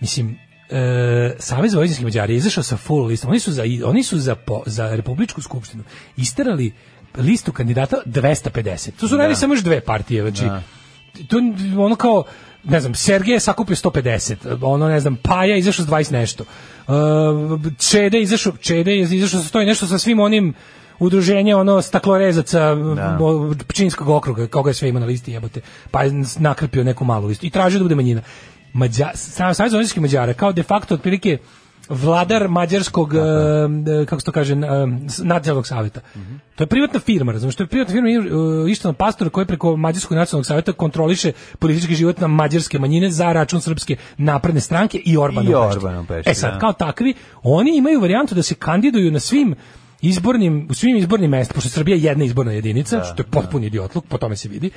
Mislim, 0.00 0.38
e, 0.70 1.34
Savez 1.38 1.74
vojvođanskih 1.74 2.04
Mađara 2.04 2.32
je 2.32 2.36
izašao 2.36 2.62
sa 2.62 2.76
full 2.76 3.06
listom. 3.06 3.30
Oni 3.30 3.40
su 3.40 3.52
za 3.52 3.62
oni 3.84 4.02
su 4.02 4.18
za 4.18 4.34
po- 4.34 4.62
za 4.66 4.88
republičku 4.88 5.42
skupštinu 5.42 5.84
isterali 6.16 6.72
listu 7.16 7.52
kandidata 7.52 7.96
250. 8.06 8.90
To 8.90 9.08
su 9.08 9.16
radili 9.16 9.36
samo 9.36 9.54
još 9.54 9.62
dve 9.62 9.80
partije, 9.80 10.22
znači 10.22 10.44
Da. 10.44 10.62
to 11.28 11.36
ono 11.78 11.96
kao 11.96 12.24
ne 12.64 12.80
znam, 12.80 12.94
Sergej 12.94 13.32
je 13.32 13.40
sakupio 13.40 13.76
150, 13.76 14.34
ono 14.62 14.88
ne 14.88 15.00
znam, 15.00 15.16
Paja 15.16 15.52
je 15.52 15.58
izašao 15.58 15.84
s 15.84 15.88
20 15.88 16.12
nešto. 16.12 16.44
Uh, 16.88 16.94
Čede 17.78 18.18
je 18.18 18.22
izašao, 18.22 18.52
Čede 18.52 18.92
je 18.92 19.00
izašao 19.02 19.40
sa 19.40 19.48
stoji 19.48 19.66
nešto 19.66 19.86
sa 19.86 19.98
svim 19.98 20.20
onim 20.20 20.54
udruženja 20.98 21.58
ono 21.58 21.82
staklorezaca 21.82 22.76
o, 23.20 23.54
Pčinskog 23.68 24.08
okruga, 24.08 24.46
koga 24.46 24.70
je 24.70 24.74
sve 24.74 24.88
ima 24.88 25.00
na 25.00 25.06
listi 25.06 25.32
jebote, 25.32 25.60
pa 25.90 26.02
je 26.02 26.12
nakrpio 26.38 26.84
neku 26.84 27.04
malu 27.04 27.26
listu 27.26 27.46
i 27.46 27.50
tražio 27.50 27.78
da 27.78 27.84
bude 27.84 27.94
manjina. 27.94 28.22
Mađa, 28.72 29.10
Sa- 29.14 29.54
Savez 29.54 29.72
vojvođanskih 29.72 30.02
Mađara 30.02 30.32
kao 30.34 30.52
de 30.52 30.62
facto 30.62 30.94
otprilike 30.94 31.38
vladar 31.88 32.48
mađarskog, 32.48 33.14
e, 33.14 33.18
kako 34.06 34.20
se 34.20 34.26
to 34.26 34.32
kaže, 34.32 34.52
e, 34.52 34.58
s- 35.08 35.18
nacionalnog 35.18 35.66
saveta. 35.66 36.00
To 36.54 36.62
je 36.62 36.68
privatna 36.68 37.00
firma, 37.00 37.32
razumiješ, 37.32 37.56
to 37.56 37.62
je 37.62 37.66
privatna 37.66 37.92
firma 37.92 38.08
uh, 38.36 38.70
Ištvan 38.70 38.94
Pastor 38.94 39.30
koji 39.30 39.46
preko 39.46 39.76
Mađarskog 39.76 40.16
nacionalnog 40.16 40.46
saveta 40.46 40.72
kontroliše 40.72 41.32
politički 41.58 41.94
život 41.94 42.20
na 42.20 42.26
mađarske 42.26 42.78
manjine 42.78 43.10
za 43.10 43.32
račun 43.32 43.60
srpske 43.60 43.96
napredne 44.16 44.60
stranke 44.60 44.98
i 44.98 45.16
Orbana 45.16 45.50
I. 45.50 45.54
Orbana 45.54 46.04
E 46.26 46.34
sad, 46.34 46.52
da. 46.52 46.58
kao 46.58 46.72
takvi, 46.72 47.14
oni 47.42 47.76
imaju 47.76 48.00
varijantu 48.00 48.34
da 48.34 48.42
se 48.42 48.54
kandiduju 48.54 49.10
na 49.10 49.20
svim 49.20 49.54
izbornim, 50.02 50.66
u 50.70 50.74
svim 50.74 50.96
izbornim 50.96 51.30
mestima, 51.30 51.54
pošto 51.54 51.68
Srbija 51.70 51.96
je 51.96 52.02
jedna 52.02 52.24
izborna 52.24 52.52
jedinica, 52.52 53.04
što 53.04 53.20
je 53.20 53.26
potpuni 53.26 53.66
idiotluk, 53.66 54.04
po 54.06 54.18
tome 54.18 54.36
se 54.36 54.48
vidi, 54.48 54.70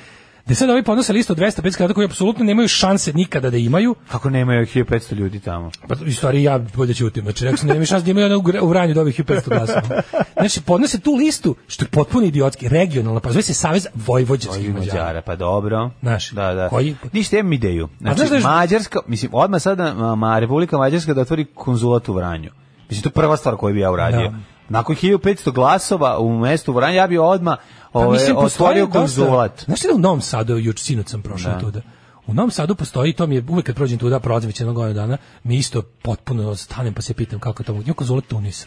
da 0.46 0.54
sad 0.54 0.70
ovi 0.70 0.82
podnose 0.82 1.12
listu 1.12 1.32
od 1.32 1.38
250 1.38 1.52
kandidata 1.62 1.94
koji 1.94 2.04
apsolutno 2.04 2.44
nemaju 2.44 2.68
šanse 2.68 3.12
nikada 3.12 3.50
da 3.50 3.56
imaju, 3.56 3.94
Kako 4.08 4.30
nemaju 4.30 4.66
1500 4.66 5.14
ljudi 5.14 5.40
tamo? 5.40 5.70
pa 5.88 5.94
u 6.08 6.12
stvari 6.12 6.42
ja 6.42 6.58
bolje 6.58 6.94
ćutim. 6.94 7.22
Znači 7.22 7.44
rekao 7.44 7.56
sam 7.56 7.68
da 7.68 7.74
nema 7.74 7.86
šanse 7.86 8.04
da 8.04 8.10
imaju 8.10 8.38
u 8.38 8.42
Gra- 8.42 8.60
u 8.60 8.68
Vranju 8.68 8.94
dobih 8.94 9.20
500 9.20 9.48
glasova. 9.48 10.02
Znači 10.34 10.60
podnose 10.60 11.00
tu 11.00 11.14
listu 11.14 11.56
što 11.66 11.84
je 11.84 11.88
potpuno 11.88 12.26
idiotski, 12.26 12.68
regionalna, 12.68 13.20
pa 13.20 13.30
zove 13.30 13.42
se 13.42 13.54
Savez 13.54 13.86
vojvođanskih 13.96 14.74
Mađara. 14.74 14.80
Mađara, 14.94 15.22
pa 15.22 15.36
dobro. 15.36 15.90
Znaš, 16.00 16.30
da, 16.30 16.54
da. 16.54 16.68
koji- 16.68 16.96
Ništa 17.12 17.38
imam 17.38 17.52
ideju. 17.52 17.88
Znači, 18.00 18.16
znaš 18.18 18.28
da 18.30 18.36
je- 18.36 18.42
Mađarska, 18.42 18.98
mislim, 19.06 19.30
odmah 19.34 19.62
sada 19.62 19.94
ma, 20.14 20.38
Republika 20.38 20.78
Mađarska 20.78 21.14
da 21.14 21.20
otvori 21.20 21.44
konzulat 21.46 22.08
u 22.08 22.12
Vranju. 22.12 22.50
Mislim, 22.88 23.02
to 23.02 23.08
je 23.08 23.12
prva 23.12 23.36
stvar 23.36 23.56
koju 23.56 23.74
bi 23.74 23.80
ja 23.80 23.90
uradio. 23.90 24.28
Da. 24.28 24.36
Nakon 24.68 24.96
1500 24.96 25.52
glasova 25.52 26.18
u 26.18 26.38
mestu 26.38 26.72
Vranja, 26.72 26.94
ja 26.94 27.06
bi 27.06 27.18
odmah 27.18 27.58
Pa 27.92 27.98
ove, 27.98 28.12
mislim, 28.12 28.36
postoji 28.36 28.82
otvorio 28.82 28.86
konzulat. 28.86 29.64
Znaš 29.64 29.82
da 29.82 29.94
u 29.94 29.98
Novom 29.98 30.20
Sadu, 30.20 30.58
juč 30.58 30.82
sinoć 30.82 31.08
sam 31.08 31.22
prošao 31.22 31.52
Da. 31.52 31.60
tuda, 31.60 31.80
u 32.26 32.34
Novom 32.34 32.50
Sadu 32.50 32.74
postoji, 32.74 33.12
to 33.12 33.26
mi 33.26 33.34
je 33.34 33.44
uvek 33.48 33.66
kad 33.66 33.74
prođem 33.74 33.98
tuda, 33.98 34.20
prolazim 34.20 34.48
već 34.48 34.60
jednog 34.60 34.76
godina 34.76 35.00
dana, 35.00 35.16
mi 35.44 35.56
isto 35.56 35.82
potpuno 35.82 36.56
stanem 36.56 36.94
pa 36.94 37.02
se 37.02 37.14
pitam 37.14 37.40
kako 37.40 37.62
je 37.62 37.66
to. 37.66 37.72
Ima 37.72 37.94
konzulat 37.94 38.24
Tunisa. 38.24 38.66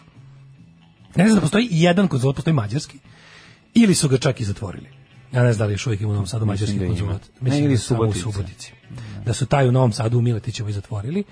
Ne 1.15 1.24
znam 1.24 1.36
da 1.36 1.41
postoji 1.41 1.68
i 1.72 1.82
jedan 1.82 2.07
konzulat, 2.07 2.36
postoji 2.36 2.53
mađarski, 2.53 2.99
ili 3.74 3.95
su 3.95 4.10
ga 4.10 4.18
čak 4.18 4.40
i 4.40 4.44
zatvorili. 4.44 4.90
Ja 5.32 5.44
ne 5.44 5.53
znam 5.53 5.65
da 5.65 5.68
li 5.68 5.74
još 5.74 5.88
uvijek 5.88 6.02
ima 6.02 6.10
u 6.10 6.14
Novom 6.14 6.28
Sadu 6.28 6.45
mađarski 6.45 6.80
da 6.80 6.88
konzulat. 6.88 7.22
Ne, 7.22 7.28
Mislim 7.40 7.65
ili 7.65 7.74
da 7.74 7.80
samo 7.80 8.03
u. 8.03 8.14
Subotici. 8.14 8.74
Da 9.26 9.34
su 9.34 9.45
taj 9.45 9.68
u 9.68 9.72
Novom 9.72 9.91
Sadu 9.91 10.18
u 10.18 10.22
Miletićevoj 10.22 10.72
zatvorili. 10.72 11.24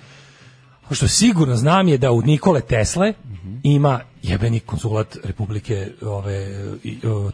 Što 0.91 1.07
sigurno 1.07 1.55
znam 1.55 1.87
je 1.87 1.97
da 1.97 2.11
u 2.11 2.21
Nikole 2.21 2.61
Tesle 2.61 3.13
ima 3.63 3.99
jebeni 4.23 4.59
konzulat 4.59 5.17
Republike 5.23 5.87
ove, 6.01 6.47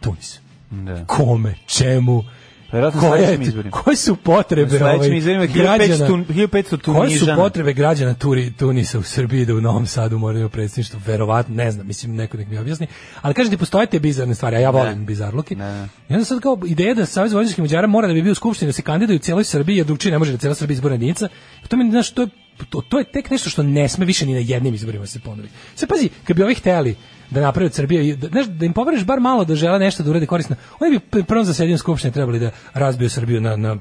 Tunis. 0.00 0.40
Da. 0.70 1.04
Kome, 1.06 1.54
čemu, 1.66 2.24
Verovatno 2.72 3.00
koje, 3.00 3.38
koje 3.70 3.96
su 3.96 4.16
potrebe 4.16 4.84
ovaj, 4.84 4.98
građana, 4.98 5.44
1500 5.46 6.24
1500 6.24 6.94
koje 6.94 7.18
su 7.18 7.26
potrebe 7.36 7.72
građana 7.72 8.14
Turi, 8.14 8.52
Tunisa 8.52 8.98
u 8.98 9.02
Srbiji 9.02 9.44
da 9.46 9.54
u 9.54 9.60
Novom 9.60 9.86
Sadu 9.86 10.18
moraju 10.18 10.48
predsjedništvo, 10.48 11.00
verovatno, 11.06 11.54
ne 11.54 11.70
znam, 11.70 11.86
mislim, 11.86 12.14
neko 12.14 12.36
nek 12.36 12.48
mi 12.48 12.58
objasni, 12.58 12.86
ali 13.20 13.34
kažete, 13.34 13.56
postoje 13.56 13.86
te 13.86 14.00
bizarne 14.00 14.34
stvari, 14.34 14.56
a 14.56 14.58
ja 14.58 14.70
volim 14.70 15.06
bizarluki. 15.06 15.56
Ne. 15.56 15.88
I 16.08 16.12
onda 16.12 16.24
sad 16.24 16.40
kao 16.40 16.58
ideja 16.66 16.94
da 16.94 17.06
Savez 17.06 17.32
vojvođanskih 17.32 17.62
Mađara 17.62 17.86
mora 17.86 18.08
da 18.08 18.14
bi 18.14 18.22
bio 18.22 18.32
u 18.32 18.34
skupštini 18.34 18.68
da 18.68 18.72
se 18.72 18.82
kandiduje 18.82 19.16
u 19.16 19.20
cijeloj 19.20 19.44
Srbiji, 19.44 19.76
jer 19.76 19.86
drugčije 19.86 20.12
ne 20.12 20.18
može 20.18 20.32
da 20.32 20.38
cijela 20.38 20.54
Srbija 20.54 20.74
izborna 20.74 20.94
jedinica. 20.94 21.28
To 21.68 21.76
mi 21.76 21.90
znaš, 21.90 22.10
to 22.10 22.22
je 22.22 22.28
to, 22.70 22.80
to 22.80 22.98
je 22.98 23.04
tek 23.04 23.30
nešto 23.30 23.50
što 23.50 23.62
ne 23.62 23.88
sme 23.88 24.06
više 24.06 24.26
ni 24.26 24.32
na 24.32 24.40
jednim 24.40 24.74
izborima 24.74 25.06
se 25.06 25.20
ponovi. 25.20 25.48
Sve 25.74 25.88
pazi, 25.88 26.08
kad 26.24 26.36
bi 26.36 26.42
ovi 26.42 26.54
hteli 26.54 26.96
da 27.30 27.40
naprave 27.40 27.66
od 27.66 27.74
Srbije, 27.74 28.16
da, 28.16 28.28
znaš, 28.28 28.46
da 28.46 28.66
im 28.66 28.72
poveriš 28.72 29.04
bar 29.04 29.20
malo 29.20 29.44
da 29.44 29.54
žele 29.54 29.78
nešto 29.78 30.02
da 30.02 30.10
urade 30.10 30.26
korisno, 30.26 30.56
oni 30.80 30.98
bi 31.12 31.24
prvom 31.24 31.44
zasedanju 31.44 31.78
skupštine 31.78 32.12
trebali 32.12 32.38
da 32.38 32.50
razbiju 32.74 33.10
Srbiju 33.10 33.40
na, 33.40 33.56
na 33.56 33.76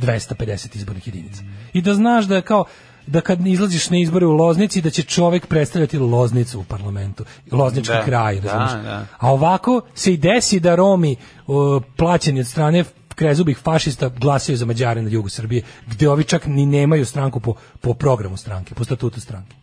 250 0.00 0.76
izbornih 0.76 1.06
jedinica. 1.06 1.42
I 1.72 1.82
da 1.82 1.94
znaš 1.94 2.24
da 2.24 2.36
je 2.36 2.42
kao 2.42 2.64
da 3.06 3.20
kad 3.20 3.46
izlaziš 3.46 3.90
na 3.90 3.98
izbore 3.98 4.26
u 4.26 4.32
Loznici 4.32 4.80
da 4.80 4.90
će 4.90 5.02
čovjek 5.02 5.46
predstavljati 5.46 5.98
Loznicu 5.98 6.60
u 6.60 6.64
parlamentu, 6.64 7.24
Loznički 7.52 7.92
Da, 7.92 8.04
kraj, 8.04 8.40
da, 8.40 8.80
da. 8.82 9.06
A 9.18 9.32
ovako 9.32 9.80
se 9.94 10.14
i 10.14 10.16
desi 10.16 10.60
da 10.60 10.74
Romi 10.74 11.16
o, 11.46 11.80
plaćeni 11.96 12.40
od 12.40 12.46
strane 12.46 12.84
krezubih 13.14 13.58
fašista 13.58 14.08
glasaju 14.08 14.56
za 14.56 14.66
Mađare 14.66 15.02
na 15.02 15.10
jugu 15.10 15.28
Srbije, 15.28 15.62
gde 15.86 16.08
ovi 16.08 16.24
čak 16.24 16.46
ni 16.46 16.66
nemaju 16.66 17.06
stranku 17.06 17.40
po, 17.40 17.54
po 17.80 17.94
programu 17.94 18.36
stranke, 18.36 18.74
po 18.74 18.84
statutu 18.84 19.20
stranke. 19.20 19.56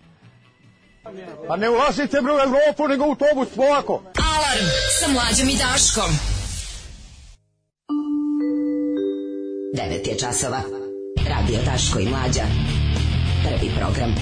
Pa 1.48 1.56
ne 1.56 1.70
ulazite 1.70 2.22
bre 2.22 2.34
u 2.34 2.40
Evropu, 2.40 2.88
nego 2.88 3.06
u 3.06 3.10
autobus 3.10 3.56
polako. 3.56 4.04
Alarm 4.34 4.68
sa 5.00 5.08
mlađom 5.08 5.50
i 5.50 5.58
Daškom. 5.58 6.12
9 9.76 10.08
je 10.08 10.18
časova. 10.20 10.62
Radio 11.30 11.60
Daško 11.66 12.00
i 12.00 12.10
Mlađa. 12.10 12.44
Prvi 13.44 13.72
program. 13.80 14.16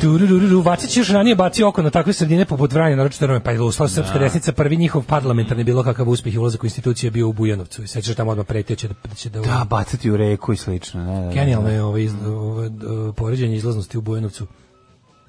Turururu, 0.00 0.60
Vacić 0.60 0.96
još 0.96 1.08
ranije 1.08 1.36
bacio 1.36 1.68
oko 1.68 1.82
na 1.82 1.90
takve 1.90 2.12
sredine 2.12 2.44
poput 2.44 2.72
Vranja, 2.72 2.96
naročito 2.96 3.26
Rome, 3.26 3.44
pa 3.44 3.50
je 3.50 3.60
uslao 3.60 3.88
Srpska 3.88 4.18
desnica, 4.18 4.52
prvi 4.52 4.76
njihov 4.76 5.02
parlamentarni 5.02 5.64
bilo 5.64 5.82
kakav 5.82 6.08
uspjeh 6.08 6.34
i 6.34 6.38
ulazak 6.38 6.62
u 6.62 6.66
institucije 6.66 7.06
je 7.06 7.10
bio 7.10 7.28
u 7.28 7.32
Bujanovcu. 7.32 7.82
I 7.82 7.86
sećaš 7.86 8.16
tamo 8.16 8.30
odmah 8.30 8.46
pretio 8.46 8.76
će 8.76 8.88
da, 8.88 8.94
da 9.08 9.14
će 9.14 9.30
da... 9.30 9.40
Da, 9.40 9.66
bacati 9.70 10.10
u 10.10 10.16
reku 10.16 10.52
i 10.52 10.56
slično. 10.56 11.04
Ne, 11.04 11.20
da, 11.20 11.26
da, 11.26 11.32
Genijalno 11.32 11.68
je 11.68 11.82
ovo, 11.82 11.98
iz, 11.98 12.14
ovo 12.26 12.64
e, 12.64 12.70
poređenje 13.16 13.56
izlaznosti 13.56 13.98
u 13.98 14.00
Bujanovcu. 14.00 14.46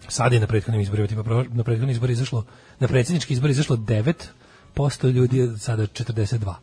Sad 0.07 0.33
je 0.33 0.39
na 0.39 0.47
prethodnim 0.47 0.81
izborima, 0.81 1.07
tipa 1.07 1.23
na 1.53 1.63
prethodnim 1.63 1.89
izborima 1.89 2.13
izašlo, 2.13 2.43
na 2.79 2.87
predsjednički 2.87 3.33
izbor 3.33 3.49
izašlo 3.49 3.77
9% 4.75 5.11
ljudi, 5.11 5.49
sada 5.57 5.83
42. 5.83 6.37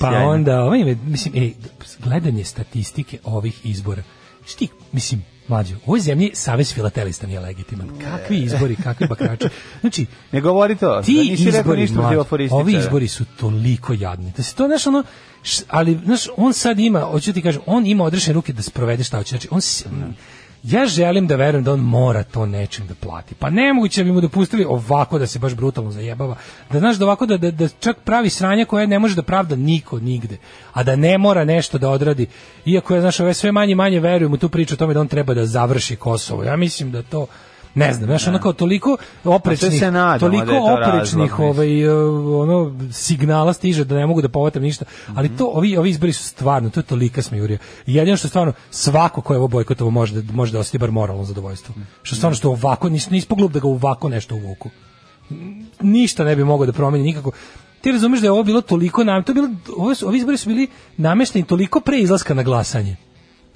pa 0.00 0.10
Sjajno. 0.10 0.30
onda, 0.30 0.62
ovaj, 0.62 0.96
mislim, 1.06 1.34
ej, 1.36 1.54
gledanje 1.98 2.44
statistike 2.44 3.18
ovih 3.24 3.66
izbora, 3.66 4.02
šti, 4.46 4.68
mislim, 4.92 5.24
mlađo, 5.50 5.74
u 5.76 5.80
ovoj 5.86 6.00
zemlji 6.00 6.30
Savez 6.34 6.74
Filatelista 6.74 7.26
nije 7.26 7.40
legitiman. 7.40 7.88
Kakvi 8.00 8.36
izbori, 8.38 8.76
kakvi 8.76 9.06
bakrači. 9.06 9.48
Znači, 9.80 10.06
Ne 10.32 10.40
govori 10.40 10.76
to. 10.76 10.88
da 10.88 11.02
ti 11.02 11.12
nisi 11.14 11.44
rekao 11.44 11.60
izbori, 11.60 11.80
ništa 11.80 11.94
protiv 11.96 12.20
aforističara. 12.20 12.60
ovi 12.60 12.74
izbori 12.74 13.08
su 13.08 13.24
toliko 13.24 13.92
jadni. 13.92 14.32
Da 14.36 14.42
se 14.42 14.54
to, 14.54 14.66
znaš, 14.66 14.86
ono, 14.86 15.04
š- 15.42 15.62
ali, 15.68 15.98
znaš, 16.04 16.26
on 16.36 16.52
sad 16.52 16.78
ima, 16.78 17.00
hoću 17.00 17.32
ti 17.32 17.42
kažem, 17.42 17.62
on 17.66 17.86
ima 17.86 18.04
odrešene 18.04 18.34
ruke 18.34 18.52
da 18.52 18.62
sprovede 18.62 19.04
šta 19.04 19.16
hoće. 19.16 19.28
Znači, 19.28 19.48
on, 19.50 19.60
ja 20.62 20.86
želim 20.86 21.26
da 21.26 21.36
verujem 21.36 21.64
da 21.64 21.72
on 21.72 21.80
mora 21.80 22.22
to 22.22 22.46
nečim 22.46 22.86
da 22.86 22.94
plati. 22.94 23.34
Pa 23.34 23.50
nemoguće 23.50 24.04
bi 24.04 24.12
mu 24.12 24.20
dopustili 24.20 24.64
ovako 24.64 25.18
da 25.18 25.26
se 25.26 25.38
baš 25.38 25.54
brutalno 25.54 25.90
zajebava. 25.90 26.36
Da 26.70 26.78
znaš 26.78 26.96
da 26.96 27.04
ovako 27.04 27.26
da, 27.26 27.36
da, 27.36 27.50
da 27.50 27.68
čak 27.68 27.96
pravi 28.04 28.30
sranja 28.30 28.64
koje 28.64 28.86
ne 28.86 28.98
može 28.98 29.14
da 29.14 29.22
pravda 29.22 29.56
niko 29.56 29.98
nigde. 29.98 30.36
A 30.72 30.82
da 30.82 30.96
ne 30.96 31.18
mora 31.18 31.44
nešto 31.44 31.78
da 31.78 31.90
odradi. 31.90 32.26
Iako 32.64 32.94
je, 32.94 33.00
znaš, 33.00 33.20
ove 33.20 33.34
sve 33.34 33.52
manje 33.52 33.74
manje 33.74 34.00
verujem 34.00 34.32
u 34.32 34.36
tu 34.36 34.48
priču 34.48 34.74
o 34.74 34.76
tome 34.76 34.94
da 34.94 35.00
on 35.00 35.08
treba 35.08 35.34
da 35.34 35.46
završi 35.46 35.96
Kosovo. 35.96 36.44
Ja 36.44 36.56
mislim 36.56 36.92
da 36.92 37.02
to 37.02 37.26
ne 37.74 37.92
znam, 37.92 38.06
znaš, 38.06 38.26
ono 38.26 38.38
kao 38.38 38.52
toliko 38.52 38.96
oprečnih, 39.24 39.78
se 39.78 39.90
nadamo 39.90 40.18
toliko 40.18 40.44
da 40.44 40.52
to 40.52 40.74
oprečnih 40.74 41.30
razlog, 41.30 41.50
ovaj, 41.50 41.88
uh, 41.88 42.40
ono, 42.42 42.76
signala 42.92 43.52
stiže 43.52 43.84
da 43.84 43.94
ne 43.94 44.06
mogu 44.06 44.22
da 44.22 44.28
povatam 44.28 44.62
ništa, 44.62 44.84
ali 45.14 45.36
to, 45.36 45.46
ovi, 45.46 45.76
ovi 45.76 45.90
izbori 45.90 46.12
su 46.12 46.22
stvarno, 46.22 46.70
to 46.70 46.80
je 46.80 46.84
tolika 46.84 47.22
smijurija. 47.22 47.58
I 47.86 47.94
jedino 47.94 48.16
što 48.16 48.28
stvarno, 48.28 48.52
svako 48.70 49.20
ko 49.20 49.32
je 49.32 49.38
ovo 49.38 49.48
bojkotovo 49.48 49.90
može 49.90 50.22
da, 50.22 50.32
može 50.32 50.52
da 50.52 50.58
osjeti 50.58 50.78
bar 50.78 50.90
moralno 50.90 51.24
zadovoljstvo. 51.24 51.74
Što 52.02 52.16
stvarno 52.16 52.36
što 52.36 52.50
ovako, 52.50 52.88
nis, 52.88 53.10
nis 53.10 53.26
poglub 53.26 53.52
da 53.52 53.60
ga 53.60 53.68
ovako 53.68 54.08
nešto 54.08 54.34
uvuku. 54.34 54.70
Ništa 55.80 56.24
ne 56.24 56.36
bi 56.36 56.44
mogao 56.44 56.66
da 56.66 56.72
promeni 56.72 57.04
nikako. 57.04 57.32
Ti 57.80 57.92
razumeš 57.92 58.20
da 58.20 58.26
je 58.26 58.30
ovo 58.30 58.42
bilo 58.42 58.60
toliko 58.60 59.04
nam, 59.04 59.22
to 59.22 59.34
bilo, 59.34 59.48
su, 59.94 60.08
ovi 60.08 60.18
izbori 60.18 60.36
su 60.36 60.48
bili 60.48 60.68
namešteni 60.96 61.44
toliko 61.44 61.80
pre 61.80 61.98
izlaska 61.98 62.34
na 62.34 62.42
glasanje 62.42 62.96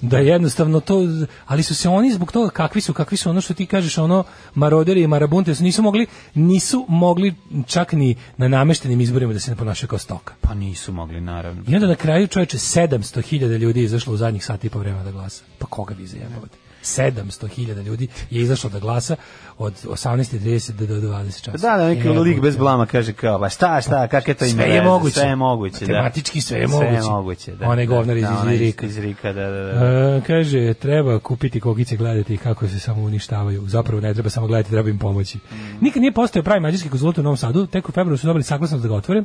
da 0.09 0.17
jednostavno 0.17 0.79
to 0.79 0.99
ali 1.45 1.63
su 1.63 1.75
se 1.75 1.89
oni 1.89 2.11
zbog 2.11 2.31
toga 2.31 2.49
kakvi 2.49 2.81
su 2.81 2.93
kakvi 2.93 3.17
su 3.17 3.29
ono 3.29 3.41
što 3.41 3.53
ti 3.53 3.65
kažeš 3.65 3.97
ono 3.97 4.23
maroderi 4.53 5.01
i 5.01 5.07
marabunte 5.07 5.55
su 5.55 5.63
nisu 5.63 5.81
mogli 5.81 6.07
nisu 6.33 6.85
mogli 6.89 7.35
čak 7.67 7.93
ni 7.93 8.15
na 8.37 8.47
nameštenim 8.47 9.01
izborima 9.01 9.33
da 9.33 9.39
se 9.39 9.51
ne 9.51 9.57
ponašaju 9.57 9.87
kao 9.87 9.99
stoka. 9.99 10.33
Pa 10.41 10.53
nisu 10.53 10.93
mogli, 10.93 11.21
naravno. 11.21 11.63
i 11.67 11.75
onda 11.75 11.87
na 11.87 11.95
kraju 11.95 12.27
čoveče 12.27 12.57
700.000 12.57 13.57
ljudi 13.57 13.83
izašlo 13.83 14.13
u 14.13 14.17
zadnjih 14.17 14.45
sat 14.45 14.65
i 14.65 14.69
po 14.69 14.79
vremena 14.79 15.03
da 15.03 15.11
glasa. 15.11 15.43
Pa 15.59 15.67
koga 15.67 15.93
vi 15.93 16.07
zajebavate 16.07 16.64
700.000 16.85 17.83
ljudi 17.83 18.07
je 18.29 18.41
izašlo 18.41 18.69
da 18.69 18.79
glasa 18.79 19.15
od 19.57 19.73
18.30 19.85 20.71
do 20.71 20.85
do 20.85 21.07
20 21.07 21.41
časa. 21.41 21.57
Da, 21.59 21.77
da, 21.77 21.87
neki 21.87 21.99
Jebote. 21.99 22.19
lik 22.19 22.41
bez 22.41 22.57
blama 22.57 22.85
kaže 22.85 23.13
kao, 23.13 23.39
ba 23.39 23.49
šta, 23.49 23.81
šta, 23.81 24.07
kakve 24.07 24.33
to 24.33 24.45
ima 24.45 24.53
Sve 24.55 24.71
je 24.71 24.81
moguće. 24.81 25.13
Sve 25.13 25.23
je 25.23 25.35
moguće, 25.35 25.85
da. 25.85 25.93
Matematički 25.93 26.41
sve 26.41 26.59
je 26.59 26.67
Sve 26.67 26.77
moguće. 26.77 26.95
je 26.95 27.01
moguće, 27.01 27.51
da. 27.51 27.67
Onaj 27.67 27.85
da, 27.85 27.89
govnar 27.89 28.17
iz- 28.17 28.23
da, 28.23 28.51
iz 28.53 28.59
Rika. 28.59 28.85
Iz 28.85 28.97
Rika, 28.97 29.33
da, 29.33 29.41
da, 29.43 29.61
da. 29.63 29.85
E, 30.17 30.21
kaže, 30.27 30.73
treba 30.73 31.19
kupiti 31.19 31.59
kokice, 31.59 31.95
gledati 31.97 32.37
kako 32.37 32.67
se 32.67 32.79
samo 32.79 33.01
uništavaju. 33.01 33.67
Zapravo 33.67 34.01
ne 34.01 34.13
treba 34.13 34.29
samo 34.29 34.47
gledati, 34.47 34.69
treba 34.69 34.89
im 34.89 34.99
pomoći. 34.99 35.39
Nikad 35.81 36.01
nije 36.01 36.11
postao 36.11 36.43
pravi 36.43 36.59
mađarski 36.59 36.89
konzulat 36.89 37.17
u 37.17 37.23
Novom 37.23 37.37
Sadu, 37.37 37.65
tek 37.67 37.89
u 37.89 37.91
februaru 37.91 38.17
su 38.17 38.27
dobili 38.27 38.43
saglasnost 38.43 38.81
da 38.83 38.89
ga 38.89 38.95
otvore. 38.95 39.23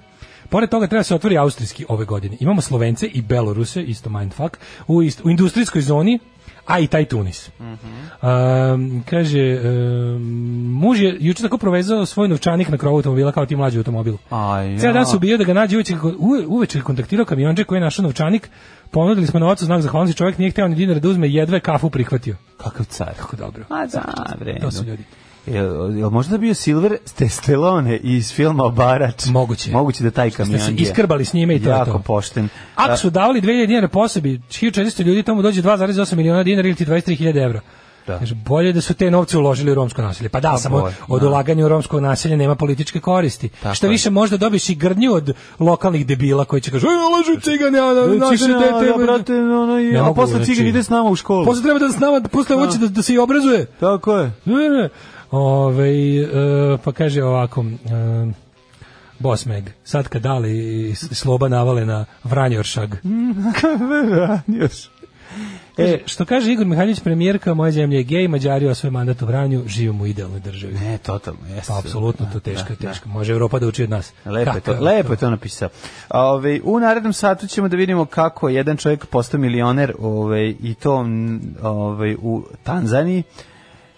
Pored 0.49 0.71
toga 0.71 0.87
treba 0.87 1.03
se 1.03 1.15
otvori 1.15 1.39
austrijski 1.39 1.85
ove 1.89 2.05
godine. 2.05 2.37
Imamo 2.41 2.61
Slovence 2.61 3.07
i 3.07 3.23
Beloruse, 3.23 3.83
isto 3.83 4.11
mindfuck, 4.11 4.57
u, 4.87 5.03
ist, 5.03 5.21
u 5.25 5.31
industrijskoj 5.31 5.83
zoni, 5.83 6.19
a 6.71 6.79
i 6.79 6.87
taj 6.87 7.05
Tunis. 7.05 7.51
Um, 7.59 9.03
kaže, 9.11 9.61
um, 9.65 10.23
muž 10.81 11.01
je 11.01 11.17
juče 11.21 11.43
tako 11.43 11.59
provezao 11.59 12.07
svoj 12.07 12.29
novčanik 12.29 12.69
na 12.69 12.77
krovu 12.77 12.97
automobila 12.97 13.33
kao 13.33 13.47
ti 13.47 13.57
mlađi 13.57 13.79
automobil. 13.79 14.17
Aj, 14.31 14.79
Cijel 14.79 14.93
dan 14.93 15.03
ja. 15.03 15.07
se 15.07 15.17
ubio 15.17 15.39
da 15.39 15.45
ga 15.45 15.55
nađe 15.55 15.77
uveče, 15.77 15.97
uve, 16.19 16.47
uveče 16.47 16.79
je 16.79 16.83
kontaktirao 16.83 17.27
kamionđe 17.27 17.65
koji 17.65 17.77
je 17.77 17.81
našao 17.81 18.03
novčanik, 18.03 18.51
ponudili 18.91 19.27
smo 19.27 19.41
novac 19.41 19.63
u 19.63 19.65
znak 19.65 19.83
zahvalnosti, 19.83 20.19
čovjek 20.19 20.39
nije 20.39 20.51
hteo 20.51 20.69
ni 20.69 20.75
dinara 20.75 21.01
da 21.01 21.09
uzme, 21.09 21.29
jedva 21.29 21.57
je 21.57 21.61
kafu 21.61 21.91
prihvatio. 21.91 22.37
Kakav 22.57 22.87
car. 22.87 23.15
Kako 23.17 23.37
dobro. 23.37 23.65
A 23.69 23.87
da, 23.87 24.35
bre. 24.39 24.59
To 24.61 24.71
su 24.71 24.85
ljudi. 24.85 25.05
Jel, 25.51 25.65
jel 25.93 26.11
možda 26.11 26.39
bio 26.39 26.55
Silver 26.55 26.97
Stallone 27.31 27.97
iz 27.97 28.33
filma 28.33 28.65
Obarač? 28.65 29.27
Moguće. 29.27 29.71
Moguće 29.71 30.05
da 30.05 30.11
taj 30.11 30.31
kamion 30.31 30.61
se 30.61 30.73
iskrbali 30.73 31.25
s 31.25 31.33
njime 31.33 31.55
i 31.57 31.63
to 31.63 31.69
je 31.69 31.73
Jako 31.73 31.93
to. 31.93 31.99
pošten. 31.99 32.49
Ako 32.77 32.97
su 32.97 33.11
davali 33.11 33.41
2000 33.41 33.67
dinara 33.67 33.89
po 33.89 34.01
osobi, 34.01 34.41
1400 34.51 35.03
ljudi 35.03 35.23
tamo 35.23 35.43
dođe 35.43 35.63
2,8 35.63 36.15
miliona 36.15 36.43
dinara 36.43 36.69
ili 36.69 36.77
ti 36.77 36.87
23.000 36.87 37.45
evra. 37.45 37.61
Da. 38.07 38.19
Kaže, 38.19 38.35
bolje 38.37 38.73
da 38.73 38.81
su 38.81 38.95
te 38.95 39.11
novce 39.11 39.39
uložili 39.39 39.71
u 39.71 39.75
romsko 39.75 40.03
naselje. 40.03 40.29
Pa 40.29 40.41
da, 40.41 40.51
Pa 40.51 40.57
samo 40.59 40.81
bolje, 40.81 40.95
od 41.09 41.21
da. 41.21 41.29
ulaganja 41.29 41.67
u 41.67 41.69
romsko 41.69 42.01
naselje 42.01 42.37
nema 42.37 42.55
političke 42.55 43.01
koristi. 43.01 43.49
Tako 43.49 43.75
Šta 43.75 43.87
je. 43.87 43.91
više 43.91 44.11
možda 44.11 44.37
dobiš 44.37 44.69
i 44.69 44.75
grdnju 44.75 45.13
od 45.13 45.31
lokalnih 45.61 46.07
debila 46.07 46.45
koji 46.45 46.63
će 46.63 46.71
kažu, 46.71 46.87
ej, 46.87 46.93
lažu 46.93 47.41
cigani, 47.43 47.79
a 47.79 47.83
naše 48.21 48.37
Cigani, 48.39 48.55
dete... 48.55 48.93
a, 48.95 48.99
brate, 48.99 49.35
ono, 49.35 49.81
i- 49.81 49.97
a 49.99 50.05
posle 50.07 50.27
znači- 50.29 50.45
cigan 50.47 50.67
ide 50.67 50.83
s 50.83 50.89
nama 50.89 51.11
u 51.11 51.17
školu. 51.17 51.45
Posle 51.45 51.63
treba 51.63 51.79
da 51.79 51.89
s 51.89 51.99
nama, 51.99 52.21
posle 52.23 52.57
hoće 52.57 52.79
da, 52.79 52.89
da 52.89 53.03
se 53.03 53.15
i 53.15 53.19
obrazuje. 53.19 53.67
Tako 53.81 54.17
je. 54.17 54.31
Ne, 54.45 54.69
ne. 54.71 54.89
Ove, 55.31 55.91
e, 55.91 56.27
pa 56.85 56.93
kaže 56.93 57.25
ovako, 57.25 57.65
e, 57.65 58.33
Boss 59.19 59.47
Meg, 59.47 59.65
sad 59.85 60.09
kad 60.09 60.23
dali 60.23 60.95
sloba 60.95 61.49
navale 61.49 61.87
na 61.87 62.05
Vranjoršag. 62.25 62.95
Vranjoršag. 63.81 65.01
E, 65.79 65.99
što 66.07 66.25
kaže 66.25 66.53
Igor 66.53 66.67
Mihajlović, 66.67 67.01
premijerka 67.01 67.55
moje 67.55 67.73
zemlje 67.73 67.97
je 67.97 68.03
gej, 68.03 68.29
Mađari 68.29 68.69
osvoje 68.69 68.91
mandat 68.91 69.23
u 69.23 69.27
Vranju, 69.27 69.63
živimo 69.67 70.05
u 70.05 70.07
idealnoj 70.07 70.41
državi. 70.41 70.75
Ne, 70.75 70.99
totalno, 70.99 71.41
jeste. 71.55 71.73
Pa, 71.73 71.79
apsolutno, 71.79 72.27
to 72.33 72.41
teško, 72.41 72.69
da, 72.69 72.89
teško. 72.89 73.09
Može 73.09 73.33
Evropa 73.33 73.59
da 73.59 73.67
uči 73.67 73.83
od 73.83 73.91
nas. 73.91 74.13
Lepo 74.25 74.55
je 74.55 74.61
to, 74.61 74.77
lepo 74.81 75.13
je 75.13 75.17
to 75.17 75.31
napisao. 75.31 75.69
Ove, 76.11 76.61
u 76.65 76.81
narednom 76.81 77.13
satu 77.13 77.47
ćemo 77.47 77.69
da 77.69 77.77
vidimo 77.77 78.05
kako 78.05 78.49
je 78.49 78.55
jedan 78.55 78.77
čovjek 78.77 79.07
postao 79.07 79.41
milioner 79.41 79.95
ove, 79.99 80.51
i 80.51 80.75
to 80.75 81.05
ove, 81.63 82.17
u 82.23 82.45
Tanzaniji. 82.63 83.23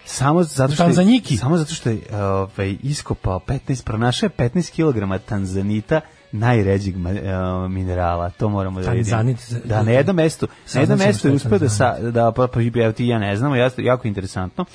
Samo 0.05 0.43
zato 0.43 0.73
što 0.73 0.83
je, 0.83 0.87
Tanzanjiki? 0.87 1.37
samo 1.37 1.57
zato 1.57 1.73
što 1.73 1.89
je 1.89 1.99
ovaj 2.13 2.75
iskopao 2.83 3.39
15 3.39 3.83
pronašao 3.83 4.27
je 4.27 4.49
15 4.49 4.71
kg 5.17 5.25
tanzanita 5.25 6.01
najređeg 6.31 6.95
ma- 6.95 7.65
e, 7.65 7.69
minerala. 7.69 8.29
To 8.29 8.49
moramo 8.49 8.81
da 8.81 8.91
vidimo. 8.91 9.17
Tanzanit- 9.17 9.65
Da, 9.65 9.83
na 9.83 9.91
jednom 9.91 10.15
mestu, 10.15 10.47
na 10.73 10.79
jednom 10.79 10.99
mestu 10.99 11.27
je 11.27 11.33
uspeo 11.33 11.59
da 11.59 11.69
sa, 11.69 11.99
da 11.99 12.31
pa, 12.31 12.47
pa 12.47 12.59
ja 12.99 13.19
ne 13.19 13.35
znamo, 13.37 13.55
jako, 13.55 13.81
jako 13.81 14.07
interesantno. 14.07 14.65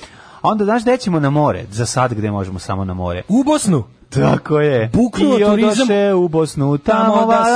A 0.41 0.49
onda 0.49 0.65
znaš 0.65 0.81
gde 0.81 0.97
ćemo 0.97 1.19
na 1.19 1.29
more? 1.29 1.65
Za 1.71 1.85
sad 1.85 2.13
gde 2.13 2.31
možemo 2.31 2.59
samo 2.59 2.85
na 2.85 2.93
more. 2.93 3.21
U 3.27 3.43
Bosnu! 3.43 3.83
Tako 4.09 4.59
je. 4.59 4.89
Buknuo 4.93 5.37
I 5.39 5.43
turizam. 5.43 5.87
u 6.15 6.27
Bosnu, 6.27 6.77
tamo, 6.77 7.03
Tamo 7.15 7.27
da 7.27 7.37
da 7.37 7.43
se 7.43 7.49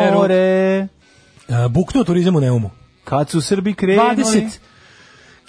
peru. 0.00 0.18
more. 0.18 0.34
E, 0.34 0.88
buknuo 1.70 2.04
turizam 2.04 2.36
u 2.36 2.40
Neumu. 2.40 2.70
Kad 3.04 3.28
su 3.30 3.40
Srbi 3.40 3.74
krenuli... 3.74 4.16
20 4.16 4.58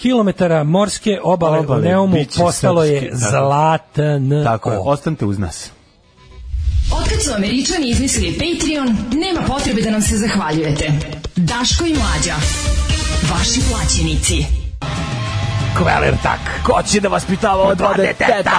kilometara 0.02 0.64
morske 0.64 1.20
obale, 1.24 1.60
Obale, 1.60 1.80
u 1.80 1.84
Neumu 1.84 2.18
postalo 2.38 2.84
je 2.84 3.00
srpski, 3.00 3.20
tako. 3.20 3.30
zlatan. 3.32 4.44
Tako 4.44 4.72
je, 4.72 4.78
ostanite 4.80 5.26
uz 5.26 5.40
nas. 5.40 5.72
Otkad 7.02 7.22
su 7.24 7.32
Američani 7.36 7.90
izmislili 7.90 8.34
Patreon, 8.34 8.98
nema 9.14 9.42
potrebe 9.48 9.82
da 9.82 9.92
nam 9.92 10.02
se 10.02 10.18
zahvaljujete. 10.18 10.92
Daško 11.36 11.86
i 11.86 11.94
Mlađa. 11.94 12.36
Vaši 13.32 13.60
plaćenici. 13.72 14.61
Kvelertak. 15.78 16.40
Ko 16.64 16.82
će 16.84 17.00
da 17.00 17.08
vas 17.08 17.26
pitava 17.26 17.64
od 17.64 17.78
dva 17.78 17.94
deteta? 17.98 18.52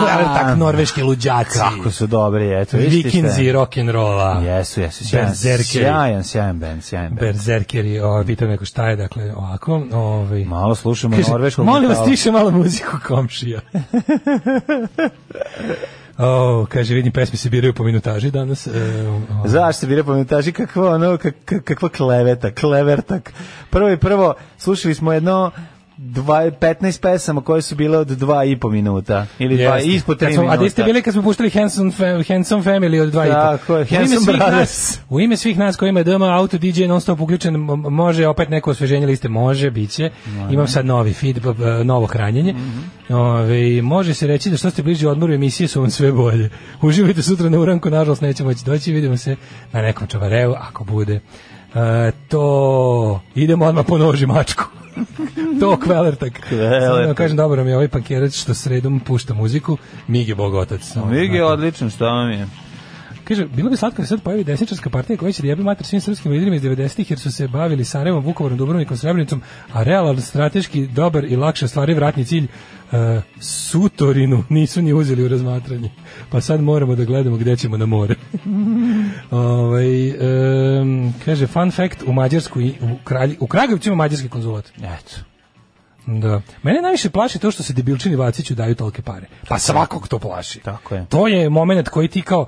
Kvelertak, 0.00 0.58
norveški 0.58 1.02
luđaci. 1.02 1.58
Kako 1.58 1.90
su 1.90 2.06
dobri, 2.06 2.60
eto. 2.62 2.76
Vikinzi 2.76 3.42
rock'n'rolla. 3.42 4.42
Jesu, 4.42 4.80
jesu, 4.80 5.08
sjajan, 5.08 5.26
Berzerkeri. 5.26 5.84
sjajan, 5.84 6.24
sjajan 6.24 6.58
band, 6.58 6.84
sjajan 6.84 7.08
band. 7.08 7.20
Berzerkeri, 7.20 8.00
ovaj 8.00 8.24
pitam 8.24 8.48
neko 8.48 8.64
šta 8.64 8.88
je, 8.88 8.96
dakle, 8.96 9.34
ovako, 9.34 9.82
ovaj. 9.92 10.44
Malo 10.44 10.74
slušamo 10.74 11.16
Kaže, 11.16 11.30
norveškog 11.30 11.64
Molim 11.66 11.88
vas 11.88 12.04
tiše 12.04 12.30
malo 12.30 12.50
muziku 12.50 12.96
komšija. 13.06 13.60
O, 16.18 16.66
kaže, 16.68 16.94
vidim, 16.94 17.12
pesme 17.12 17.38
se 17.38 17.50
biraju 17.50 17.74
po 17.74 17.84
minutaži 17.84 18.30
danas. 18.30 18.66
E, 18.66 18.70
o, 19.44 19.48
Zašto 19.48 19.80
se 19.80 19.86
bire 19.86 20.04
pomentaži 20.04 20.52
kakva 20.52 20.94
ono, 20.94 21.16
kak, 21.16 21.34
kak- 21.44 21.62
kakva 21.62 21.88
kleveta, 21.88 22.50
klevertak. 22.50 23.32
Prvo 23.70 23.90
i 23.90 23.96
prvo, 23.96 24.34
slušali 24.58 24.94
smo 24.94 25.12
jedno 25.12 25.50
dva, 25.96 26.40
15 26.42 27.00
pesama 27.02 27.40
koje 27.40 27.62
su 27.62 27.74
bile 27.74 27.98
od 27.98 28.08
dva 28.08 28.44
i 28.44 28.56
po 28.56 28.70
minuta. 28.70 29.26
Ili 29.38 29.56
dva, 29.56 29.74
Jeste. 29.74 29.88
ispod 29.88 30.18
Kad 30.18 30.26
tri 30.26 30.34
smo- 30.34 30.42
minuta. 30.42 30.60
A 30.60 30.64
da 30.64 30.70
ste 30.70 30.82
bili 30.84 31.02
kad 31.02 31.14
smo 31.14 31.22
puštali 31.22 31.50
Hanson, 31.50 31.92
Hanson 32.28 32.62
Family 32.62 33.00
od 33.00 33.10
dva 33.10 33.26
i 33.26 33.28
po. 33.28 33.34
Tako 33.34 33.74
Hanson 33.74 34.06
svih 34.08 34.26
Brothers. 34.28 34.50
nas- 34.52 35.00
U 35.08 35.20
ime 35.20 35.36
svih 35.36 35.58
nas 35.58 35.76
koji 35.76 35.88
ima 35.88 36.02
DMA 36.02 36.26
Auto 36.30 36.58
DJ 36.58 36.84
non 36.84 37.00
stop 37.00 37.20
uključen, 37.20 37.54
može 37.90 38.26
opet 38.26 38.48
neko 38.48 38.70
osveženje 38.70 39.06
liste, 39.06 39.28
može, 39.28 39.70
bit 39.70 39.90
će. 39.90 40.10
Imam 40.50 40.68
sad 40.68 40.86
novi 40.86 41.12
feed, 41.12 41.38
novo 41.84 42.06
hranjenje. 42.06 42.52
Mhm. 42.52 42.78
Ove, 43.10 43.82
može 43.82 44.14
se 44.14 44.26
reći 44.26 44.50
da 44.50 44.56
što 44.56 44.70
ste 44.70 44.82
bliži 44.82 45.06
odmoru 45.06 45.34
emisije 45.34 45.68
su 45.68 45.80
vam 45.80 45.90
sve 45.90 46.12
bolje. 46.12 46.50
Uživajte 46.82 47.22
sutra 47.22 47.48
na 47.48 47.58
uranku, 47.58 47.90
nažalost 47.90 48.22
nećemo 48.22 48.48
moći 48.48 48.64
doći, 48.64 48.92
vidimo 48.92 49.16
se 49.16 49.36
na 49.72 49.82
nekom 49.82 50.06
čavareu, 50.06 50.52
ako 50.52 50.84
bude. 50.84 51.20
E, 51.74 52.12
to, 52.28 53.20
idemo 53.34 53.64
odmah 53.64 53.86
po 53.88 53.98
noži 53.98 54.26
mačku. 54.26 54.64
to 55.60 55.76
kvelertak. 55.76 56.40
Kvelertak. 56.48 56.90
Samo 56.90 57.06
da 57.06 57.14
kažem, 57.14 57.36
dobro 57.36 57.64
mi 57.64 57.70
je 57.70 57.76
ovaj 57.76 57.88
pankerac 57.88 58.34
što 58.34 58.54
sredom 58.54 59.00
pušta 59.00 59.34
muziku, 59.34 59.76
Mig 60.06 60.28
je 60.28 60.34
bog 60.34 60.54
otac. 60.54 60.82
samo 60.82 61.06
Mig 61.06 61.34
je 61.34 61.44
odličan, 61.44 61.90
šta 61.90 62.04
vam 62.04 62.30
je? 62.30 62.46
Kaže, 63.32 63.46
bilo 63.46 63.70
bi 63.70 63.76
slatko 63.76 64.02
da 64.02 64.06
sad 64.08 64.22
pojavi 64.22 64.44
desničarska 64.44 64.90
partija 64.90 65.16
koja 65.16 65.32
će 65.32 65.42
da 65.42 65.48
jebi 65.48 65.62
mater 65.62 65.86
svim 65.86 66.00
srpskim 66.00 66.32
liderima 66.32 66.56
iz 66.56 66.62
90-ih 66.62 67.10
jer 67.10 67.18
su 67.18 67.32
se 67.32 67.48
bavili 67.48 67.84
Sarajevom, 67.84 68.24
Vukovarom, 68.24 68.58
Dubrovnikom, 68.58 68.96
Srebrenicom, 68.96 69.42
a 69.72 69.82
realan 69.82 70.20
strateški 70.20 70.86
dobar 70.86 71.24
i 71.24 71.36
lakše 71.36 71.68
stvari 71.68 71.94
vratni 71.94 72.24
cilj 72.24 72.44
e, 72.92 73.20
Sutorinu 73.40 74.44
nisu 74.48 74.82
ni 74.82 74.92
uzeli 74.92 75.24
u 75.24 75.28
razmatranje. 75.28 75.90
Pa 76.30 76.40
sad 76.40 76.60
moramo 76.60 76.94
da 76.94 77.04
gledamo 77.04 77.36
gde 77.36 77.56
ćemo 77.56 77.76
na 77.76 77.86
more. 77.86 78.14
ovaj, 79.30 80.08
em, 80.08 81.14
kaže, 81.24 81.46
fun 81.46 81.70
fact, 81.70 82.02
u 82.06 82.12
Mađarsku, 82.12 82.60
i- 82.60 82.74
u, 82.80 82.96
Kralj, 83.04 83.36
u 83.40 83.46
Kragujevcu 83.46 83.88
ima 83.88 83.96
mađarski 83.96 84.28
konzulat. 84.28 84.68
Eto. 84.76 85.16
Da. 86.06 86.40
Mene 86.62 86.80
najviše 86.82 87.10
plaši 87.10 87.38
to 87.38 87.50
što 87.50 87.62
se 87.62 87.72
debilčini 87.72 88.16
Vaciću 88.16 88.54
daju 88.54 88.74
tolke 88.74 89.02
pare. 89.02 89.26
Pa 89.48 89.58
svakog 89.58 90.08
to 90.08 90.18
plaši. 90.18 90.60
Tako 90.60 90.94
je. 90.94 91.06
To 91.08 91.26
je 91.28 91.48
moment 91.50 91.88
koji 91.88 92.08
ti 92.08 92.22
kao 92.22 92.46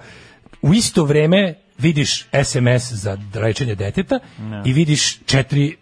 u 0.64 0.74
isto 0.74 1.04
vreme 1.04 1.54
vidiš 1.78 2.26
SMS 2.44 2.92
za 2.92 3.18
lečenje 3.34 3.74
deteta 3.74 4.18
i 4.64 4.72
vidiš 4.72 5.18
četiri 5.26 5.76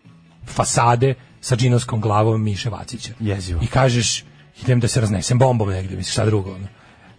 fasade 0.46 1.14
sa 1.40 1.56
džinovskom 1.56 2.00
glavom 2.00 2.42
Miše 2.42 2.70
Vacića. 2.70 3.12
Jezivo. 3.20 3.60
I 3.62 3.66
kažeš, 3.66 4.24
idem 4.62 4.80
da 4.80 4.88
se 4.88 5.00
raznesem 5.00 5.38
bombom 5.38 5.68
negde, 5.70 5.96
misliš, 5.96 6.12
šta 6.12 6.24
drugo. 6.24 6.50
Ono. 6.50 6.66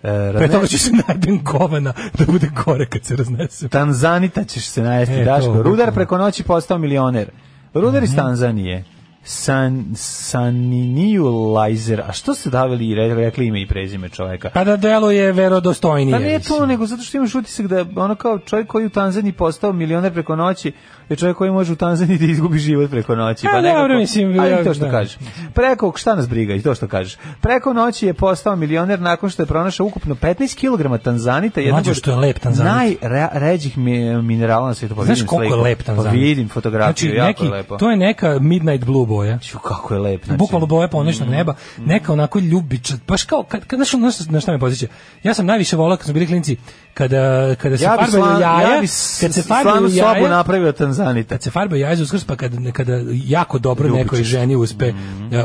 E, 0.03 0.33
Pre 0.37 0.47
toga 0.47 0.67
ću 0.67 0.79
se 0.79 0.91
najdem 1.07 1.43
govana 1.43 1.93
da 2.13 2.25
bude 2.25 2.49
gore 2.65 2.85
kad 2.85 3.05
se 3.05 3.15
raznesem. 3.15 3.69
Tanzanita 3.69 4.43
ćeš 4.43 4.65
se 4.65 4.81
najesti, 4.81 5.15
E, 5.15 5.17
to, 5.17 5.31
Daško. 5.31 5.47
Rudar 5.47 5.63
bukvalno. 5.65 5.91
preko 5.93 6.17
noći 6.17 6.43
postao 6.43 6.77
milioner. 6.77 7.29
Rudar 7.73 8.03
iz 8.03 8.15
Tanzanije. 8.15 8.83
San, 9.23 9.85
Saniniju 9.95 11.25
Lajzer. 11.25 12.01
A 12.01 12.11
što 12.11 12.33
ste 12.33 12.49
davili 12.49 12.89
i 12.89 12.95
re- 12.95 13.15
rekli 13.15 13.47
ime 13.47 13.61
i 13.61 13.67
prezime 13.67 14.09
čoveka? 14.09 14.49
Pa 14.53 14.63
da 14.63 14.77
delo 14.77 15.11
je 15.11 15.31
verodostojnije. 15.31 16.17
Pa 16.17 16.23
nije 16.23 16.39
to, 16.39 16.65
nego 16.65 16.85
zato 16.85 17.03
što 17.03 17.17
imaš 17.17 17.35
utisak 17.35 17.67
da 17.67 17.85
ono 17.95 18.15
kao 18.15 18.39
čovjek 18.39 18.67
koji 18.67 18.85
u 18.85 18.89
Tanzaniji 18.89 19.33
postao 19.33 19.73
milioner 19.73 20.13
preko 20.13 20.35
noći, 20.35 20.71
je 21.13 21.17
čovjek 21.17 21.37
koji 21.37 21.51
može 21.51 21.73
u 21.73 21.75
Tanzaniji 21.75 22.17
da 22.17 22.25
izgubi 22.25 22.59
život 22.59 22.89
preko 22.91 23.15
noći. 23.15 23.47
Pa 23.47 23.61
nekako, 23.61 23.81
dobro, 23.81 23.97
mislim, 23.97 24.39
a 24.39 24.47
i 24.47 24.51
ja- 24.51 24.63
to 24.63 24.73
što 24.73 24.85
da. 24.85 24.91
kažeš. 24.91 25.17
Preko, 25.53 25.93
šta 25.95 26.15
nas 26.15 26.29
briga 26.29 26.53
i 26.53 26.61
to 26.61 26.75
što 26.75 26.87
kažeš. 26.87 27.17
Preko 27.41 27.73
noći 27.73 28.05
je 28.05 28.13
postao 28.13 28.55
milioner 28.55 28.99
nakon 28.99 29.29
što 29.29 29.41
je 29.41 29.45
pronašao 29.45 29.85
ukupno 29.85 30.15
15 30.15 30.55
kg 30.55 31.03
tanzanita. 31.03 31.61
od 31.73 31.95
što 31.95 32.11
je 32.11 32.17
lep 32.17 32.39
tanzanit. 32.39 33.01
Najređih 33.01 33.77
mi- 33.77 34.21
minerala 34.21 34.67
na 34.67 34.73
svijetu. 34.73 34.95
Pa 34.95 35.03
Znaš 35.05 35.21
koliko 35.25 35.55
je 35.55 35.61
lep 35.61 35.83
tanzanit? 35.83 36.11
Pa 36.11 36.15
vidim 36.15 36.49
fotografiju, 36.49 36.93
znači, 37.11 37.17
jako 37.17 37.27
neki, 37.27 37.45
je 37.45 37.51
lepo. 37.51 37.77
To 37.77 37.89
je 37.91 37.97
neka 37.97 38.39
midnight 38.41 38.85
blue 38.85 39.07
boja. 39.07 39.39
Ću, 39.39 39.59
kako 39.59 39.93
je 39.93 39.99
lep. 39.99 40.25
Znači, 40.25 40.37
Bukvalno 40.37 40.65
boja 40.67 40.87
ponoćnog 40.87 41.29
neba, 41.29 41.53
neka 41.77 42.13
onako 42.13 42.39
ljubiča, 42.39 42.93
baš 43.07 43.23
kao, 43.23 43.43
kad, 43.43 43.65
kad, 43.65 43.79
znaš, 43.79 43.93
na 44.29 44.39
šta 44.41 44.51
me 44.51 44.59
posjeća? 44.59 44.87
Ja 45.23 45.33
sam 45.33 45.45
najviše 45.45 45.75
volao 45.75 45.97
kad 45.97 46.05
smo 46.05 46.13
bili 46.13 46.27
klinci, 46.27 46.57
kada, 46.93 47.55
kada 47.55 47.77
se 47.77 47.83
ja 47.83 47.97
farbaju 47.97 48.41
jaja, 48.41 48.61
ja 48.61 48.79
kad 49.21 49.33
se 49.33 49.41
farbaju 49.41 49.75
sobu 49.75 49.97
jaja, 49.97 50.29
napravio 50.29 50.71
tanzanita. 51.05 51.29
kad 51.29 51.43
se 51.43 51.51
farbaju 51.51 51.81
jaja 51.81 51.95
za 51.95 52.03
uskrs, 52.03 52.23
pa 52.23 52.35
kada, 52.35 52.71
kada 52.71 52.93
jako 53.15 53.59
dobro 53.59 53.87
Ljubičast. 53.87 54.05
nekoj 54.05 54.23
ženi 54.23 54.55
uspe, 54.55 54.85
eh, 54.85 54.93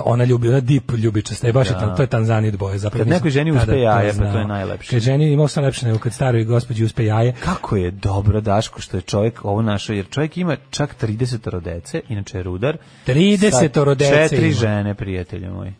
ona 0.05 0.24
ljubi, 0.24 0.48
ona 0.48 0.60
dip 0.60 0.90
ljubičasta, 0.93 1.47
je 1.47 1.52
baš 1.52 1.68
je 1.68 1.74
Da. 1.74 1.94
to 1.94 2.02
je 2.02 2.06
tanzanit 2.09 2.56
boje. 2.56 2.78
Zapravo 2.78 3.01
Kad 3.01 3.09
nekoj 3.09 3.30
ženi 3.30 3.52
uspe 3.52 3.80
jaje, 3.80 4.12
pa 4.12 4.32
to 4.32 4.39
je 4.39 4.47
najlepše. 4.47 4.90
Kad 4.90 5.01
ženi 5.01 5.32
imao 5.32 5.48
sam 5.48 5.64
lepše 5.64 5.86
nego 5.86 5.98
kad 5.98 6.12
staroj 6.12 6.44
gospođi 6.44 6.85
uspe 6.85 7.05
jaje. 7.05 7.35
Kako 7.35 7.76
je 7.76 7.90
dobro, 7.90 8.40
Daško, 8.40 8.80
što 8.80 8.97
je 8.97 9.02
čovjek 9.02 9.44
ovo 9.44 9.62
našao, 9.62 9.94
jer 9.94 10.06
čovjek 10.09 10.36
ima 10.36 10.56
čak 10.70 10.94
30 10.97 11.60
dece, 11.60 12.01
inače 12.09 12.39
je 12.39 12.43
rudar. 12.43 12.76
30 13.06 13.51
Sa 13.74 13.94
dece 13.94 14.28
Četiri 14.28 14.52
žene, 14.52 14.94
prijatelju 14.94 15.55
moji. 15.55 15.72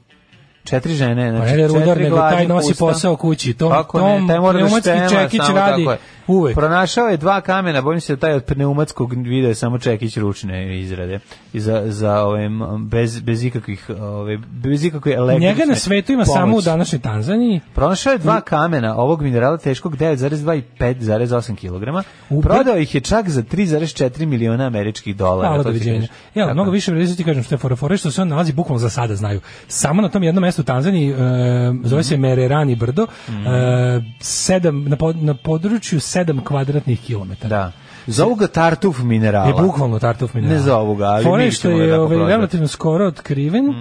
Četiri 0.65 0.95
žene, 0.95 1.31
Pa 1.31 1.37
znači 1.37 1.51
ne 1.51 1.57
da 1.57 1.63
je 1.63 1.69
rudar, 1.69 1.87
četiri 1.87 2.05
nego 2.05 2.17
taj 2.17 2.47
nosi 2.47 2.69
pusta. 2.69 2.85
posao 2.85 3.17
kući. 3.17 3.55
To, 3.55 3.71
Kako 3.71 3.99
tom 3.99 4.23
ne, 4.23 4.29
taj 4.29 4.39
mora 4.41 4.63
da 4.63 4.69
štema, 4.81 5.09
čekić 5.09 5.41
radi 5.55 5.85
tako 5.85 5.93
je. 5.93 5.99
Uvek. 6.29 6.55
Pronašao 6.55 7.07
je 7.07 7.17
dva 7.17 7.41
kamena, 7.41 7.83
bojim 7.83 8.01
se 8.01 8.17
da 8.17 8.21
taj 8.21 8.33
od 8.33 8.45
pneumatskog 8.45 9.13
video 9.13 9.49
je 9.49 9.55
samo 9.55 9.79
čekić 9.79 10.17
ručne 10.17 10.81
izrade. 10.81 11.19
I 11.53 11.61
za, 11.61 11.83
za 11.87 12.25
ove, 12.25 12.49
bez, 12.79 13.21
bez 13.21 13.45
ikakvih, 13.45 13.91
ove, 14.01 14.39
bez 14.39 14.85
ikakve 14.85 15.13
električne 15.13 15.49
Njega 15.49 15.65
na 15.65 15.75
svetu 15.75 16.13
ima 16.13 16.25
samo 16.25 16.57
u 16.57 16.61
današnjoj 16.61 17.01
Tanzaniji. 17.01 17.61
Pronašao 17.75 18.13
je 18.13 18.19
dva 18.19 18.41
kamena 18.41 18.97
ovog 18.97 19.23
minerala 19.23 19.59
teškog 19.59 19.97
9,2 19.97 20.59
i 20.59 20.63
5,8 20.79 21.57
kg. 21.57 22.09
Prodao 22.43 22.77
ih 22.77 22.95
je 22.95 23.01
čak 23.01 23.29
za 23.29 23.43
3,4 23.43 24.27
miliona 24.27 24.67
američkih 24.67 25.17
dolara. 25.17 25.49
Hvala, 25.49 25.63
doviđenja. 25.63 26.09
Ja, 26.35 26.55
mnogo 26.55 26.71
više 26.71 26.93
vredi 26.93 27.17
ti 27.17 27.25
kažem 27.25 27.43
što 27.43 27.55
je 27.55 27.59
fora 27.59 27.77
fora 27.77 27.97
što 27.97 28.11
se 28.11 28.23
on 28.23 28.29
nalazi 28.29 28.53
bukvalno 28.53 28.79
za 28.79 28.91
sada 28.91 29.15
znaju. 29.15 29.41
Samo 29.69 30.03
na 30.03 30.09
tom 30.09 30.23
jednom 30.23 30.43
mestu 30.43 30.63
u 30.63 30.65
Tanzaniji, 30.65 31.11
e, 31.11 31.15
zove 31.85 32.03
se 32.03 32.17
Mererani 32.17 32.77
brdo, 32.77 33.07
e, 33.29 33.37
sedam, 34.21 34.85
na, 34.85 34.97
pod, 34.97 35.23
na 35.23 35.35
području 35.35 35.99
7 35.99 36.18
kvadratnih 36.45 37.01
kilometara. 37.01 37.49
Da. 37.49 37.73
Zovu 38.07 38.35
ga 38.35 38.47
tartuf 38.47 39.03
minerala. 39.03 39.47
Je 39.47 39.55
bukvalno 39.63 39.99
tartuf 39.99 40.35
minerala. 40.35 40.59
Ne 40.59 40.63
zovu 40.65 40.95
ga, 40.95 41.05
ali 41.05 41.45
mi 41.45 41.51
što 41.51 41.71
je 41.71 41.91
tako 41.91 42.03
ovaj, 42.03 42.29
relativno 42.29 42.69
skoro 42.69 43.07
otkriven 43.07 43.65
e, 43.65 43.73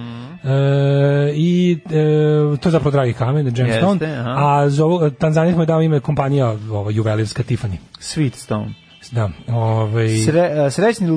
i 1.36 1.80
e, 1.86 2.58
to 2.58 2.70
je 2.70 2.72
zapravo 2.72 2.92
dragi 2.92 3.14
kamen, 3.14 3.46
gemstone, 3.46 3.92
Jeste, 3.92 4.18
aha. 4.20 4.34
a 4.38 4.70
zovu, 4.70 5.10
Tanzanija 5.10 5.54
smo 5.54 5.62
je 5.62 5.66
dao 5.66 5.82
ime 5.82 6.00
kompanija 6.00 6.56
ova, 6.72 6.92
juvelirska 6.92 7.44
Tiffany. 7.44 7.78
Sweet 8.00 8.34
Stone. 8.34 8.87
Da, 9.12 9.30
ovaj... 9.48 10.08
Sre, 10.26 10.42
a, 10.42 10.72
srećni 10.72 11.08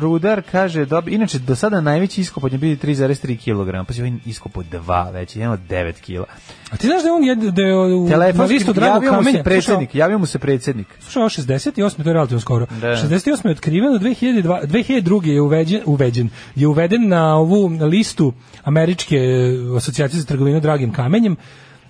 rudar 0.00 0.42
kaže, 0.50 0.84
dob, 0.84 1.08
inače 1.08 1.38
do 1.38 1.56
sada 1.56 1.80
najveći 1.80 2.20
iskop 2.20 2.52
nje 2.52 2.58
bili 2.58 2.76
3,3 2.76 3.36
kg, 3.36 3.86
pa 3.86 3.92
si 3.92 4.00
ovaj 4.00 4.12
iskop 4.26 4.56
od 4.56 4.66
2 4.66 5.12
već, 5.12 5.36
od 5.36 5.60
9 5.68 5.92
kg. 5.92 6.30
A 6.70 6.76
ti 6.76 6.86
znaš 6.86 7.02
da 7.02 7.08
je 7.08 7.12
on 7.12 7.24
jed, 7.24 7.38
da 7.38 7.62
je 7.62 7.76
u, 7.76 8.08
na 8.34 8.44
listu 8.44 8.72
dragog 8.72 9.02
javio 9.02 9.12
mu 9.12 9.18
kamenja? 9.18 9.38
se 9.38 9.44
predsjednik, 9.44 9.94
javio 9.94 10.18
mu 10.18 10.26
se 10.26 10.38
predsjednik. 10.38 10.86
Slušaj, 11.00 11.20
ovo 11.20 11.28
68. 11.28 12.02
to 12.02 12.08
je 12.08 12.12
relativno 12.12 12.40
skoro. 12.40 12.66
Da. 12.80 12.88
68. 12.88 13.46
je 13.46 13.52
otkriveno, 13.52 13.98
2002, 13.98 14.66
2002. 14.66 15.26
je 15.26 15.40
uveđen, 15.40 15.80
uveđen, 15.86 16.28
je 16.54 16.66
uveden 16.66 17.08
na 17.08 17.36
ovu 17.36 17.66
listu 17.80 18.32
Američke 18.64 19.16
e, 19.16 19.76
asocijacije 19.76 20.20
za 20.20 20.26
trgovinu 20.26 20.60
dragim 20.60 20.92
kamenjem. 20.92 21.36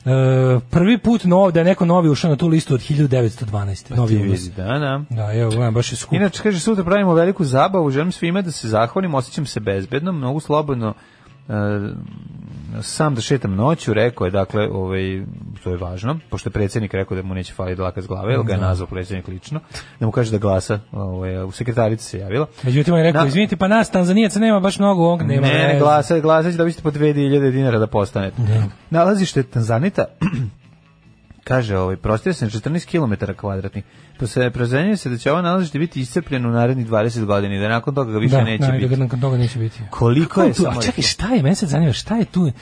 E, 0.05 0.60
prvi 0.70 0.98
put 0.98 1.24
nov, 1.24 1.52
da 1.52 1.60
je 1.60 1.64
neko 1.64 1.85
novi 1.85 2.09
ušao 2.09 2.31
na 2.31 2.36
tu 2.36 2.48
listu 2.48 2.74
od 2.74 2.81
1912. 2.81 3.97
novi 3.97 4.16
Ti 4.16 4.28
ulaz. 4.28 4.48
da, 4.48 4.64
da. 4.64 5.02
Da, 5.10 5.32
evo, 5.32 5.51
gledam, 5.51 5.74
baš 5.74 5.93
je 5.93 5.97
skup. 5.97 6.12
Inače, 6.12 6.43
kaže, 6.43 6.60
sutra 6.60 6.85
pravimo 6.85 7.14
veliku 7.14 7.44
zabavu, 7.44 7.90
želim 7.90 8.12
svima 8.12 8.43
da 8.43 8.51
se 8.51 8.68
zahvalim, 8.68 9.14
osjećam 9.14 9.47
se 9.47 9.60
bezbedno, 9.60 10.12
mnogo 10.12 10.40
slobodno, 10.40 10.94
e, 11.48 11.52
sam 12.82 13.14
da 13.14 13.20
šetam 13.20 13.55
noću, 13.55 13.94
rekao 13.94 14.24
je, 14.24 14.30
dakle, 14.30 14.68
ovaj, 14.68 15.01
to 15.64 15.70
je 15.70 15.76
važno, 15.76 16.18
pošto 16.30 16.48
je 16.48 16.52
predsjednik 16.52 16.94
rekao 16.94 17.16
da 17.16 17.22
mu 17.22 17.34
neće 17.34 17.55
faliti 17.55 17.76
dlaka 17.76 18.02
s 18.02 18.06
glave, 18.06 18.32
jer 18.32 18.42
ga 18.42 18.52
je 18.52 18.59
Da. 18.59 18.66
nazvao 18.66 18.86
predsjednik 18.86 19.28
lično, 19.28 19.60
da 20.01 20.06
mu 20.06 20.12
kaže 20.12 20.30
da 20.30 20.38
glasa, 20.38 20.78
ovaj, 20.92 21.42
u 21.44 21.51
sekretarici 21.51 22.05
se 22.05 22.18
javila. 22.18 22.47
Međutim, 22.62 22.94
je 22.94 23.02
rekao, 23.02 23.22
Na- 23.22 23.28
izvinite, 23.28 23.56
pa 23.56 23.68
nas 23.68 23.90
Tanzanijaca 23.90 24.38
nema 24.40 24.60
baš 24.60 24.78
mnogo, 24.78 25.09
on 25.09 25.26
nema 25.26 25.47
ne, 25.47 25.52
ne, 25.55 25.78
glasa, 25.78 26.18
glasa 26.18 26.51
će 26.51 26.56
da 26.56 26.64
biste 26.64 26.82
po 26.82 26.90
2000 26.90 27.51
dinara 27.51 27.78
da 27.78 27.86
postanete. 27.86 28.36
Nalazište 28.90 29.42
Tanzanita 29.42 30.05
kaže, 31.51 31.77
ovaj, 31.78 31.97
prostire 31.97 32.35
se 32.35 32.44
na 32.44 32.51
14 32.51 32.86
km 32.86 33.32
kvadratnih. 33.36 33.85
Pa 34.18 34.27
se 34.27 34.51
prozenjuje 34.51 34.97
se 34.97 35.10
da 35.10 35.18
će 35.18 35.32
ovo 35.32 35.43
nalazište 35.43 35.78
biti 35.78 36.01
iscrpljeno 36.01 36.48
u 36.48 36.52
narednih 36.52 36.86
20 36.86 37.24
godina 37.24 37.55
i 37.55 37.59
da 37.59 37.68
nakon 37.68 37.94
toga 37.94 38.12
ga 38.12 38.18
više 38.18 38.36
da, 38.36 38.44
neće 38.44 38.66
da, 38.66 38.72
biti. 38.72 38.89
Da, 38.89 38.97
nakon 38.97 39.20
toga 39.20 39.36
neće 39.36 39.59
biti. 39.59 39.81
Koliko 39.90 40.28
Kako 40.28 40.43
je 40.43 40.52
tu, 40.52 40.62
samo 40.62 40.78
a 40.78 40.82
čekaj, 40.82 41.02
šta 41.02 41.28
je, 41.28 41.43
mene 41.43 41.55
sad 41.55 41.68
zanima, 41.68 41.93
šta 41.93 42.16
je 42.16 42.24
tu? 42.24 42.52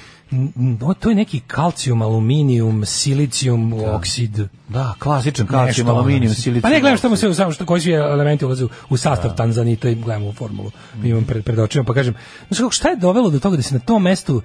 To 1.00 1.08
je 1.08 1.14
neki 1.14 1.40
kalcijum, 1.40 2.02
aluminijum, 2.02 2.84
silicijum, 2.84 3.72
oksid. 3.72 4.40
Da, 4.68 4.94
klasičan 4.98 5.46
kalcijum, 5.46 5.88
aluminijum, 5.88 6.34
silicijum. 6.34 6.62
Pa 6.62 6.68
ne 6.68 6.80
gledam 6.80 6.98
šta 6.98 7.08
mu 7.08 7.16
sve, 7.16 7.34
samo 7.34 7.52
što 7.52 7.66
koji 7.66 7.80
svi 7.80 7.92
elementi 7.92 8.44
ulaze 8.44 8.64
u, 8.90 8.96
sastav 8.96 9.36
Tanzanita 9.36 9.88
i 9.88 9.94
gledamo 9.94 10.28
u 10.28 10.32
formulu. 10.32 10.70
Imam 11.04 11.24
pred, 11.24 11.44
pred 11.44 11.58
očima, 11.58 11.84
pa 11.84 11.94
kažem, 11.94 12.14
znači 12.50 12.76
šta 12.76 12.88
je 12.88 12.96
dovelo 12.96 13.30
do 13.30 13.38
toga 13.38 13.56
da 13.56 13.62
se 13.62 13.74
na 13.74 13.80
tom 13.80 14.02
mestu 14.02 14.42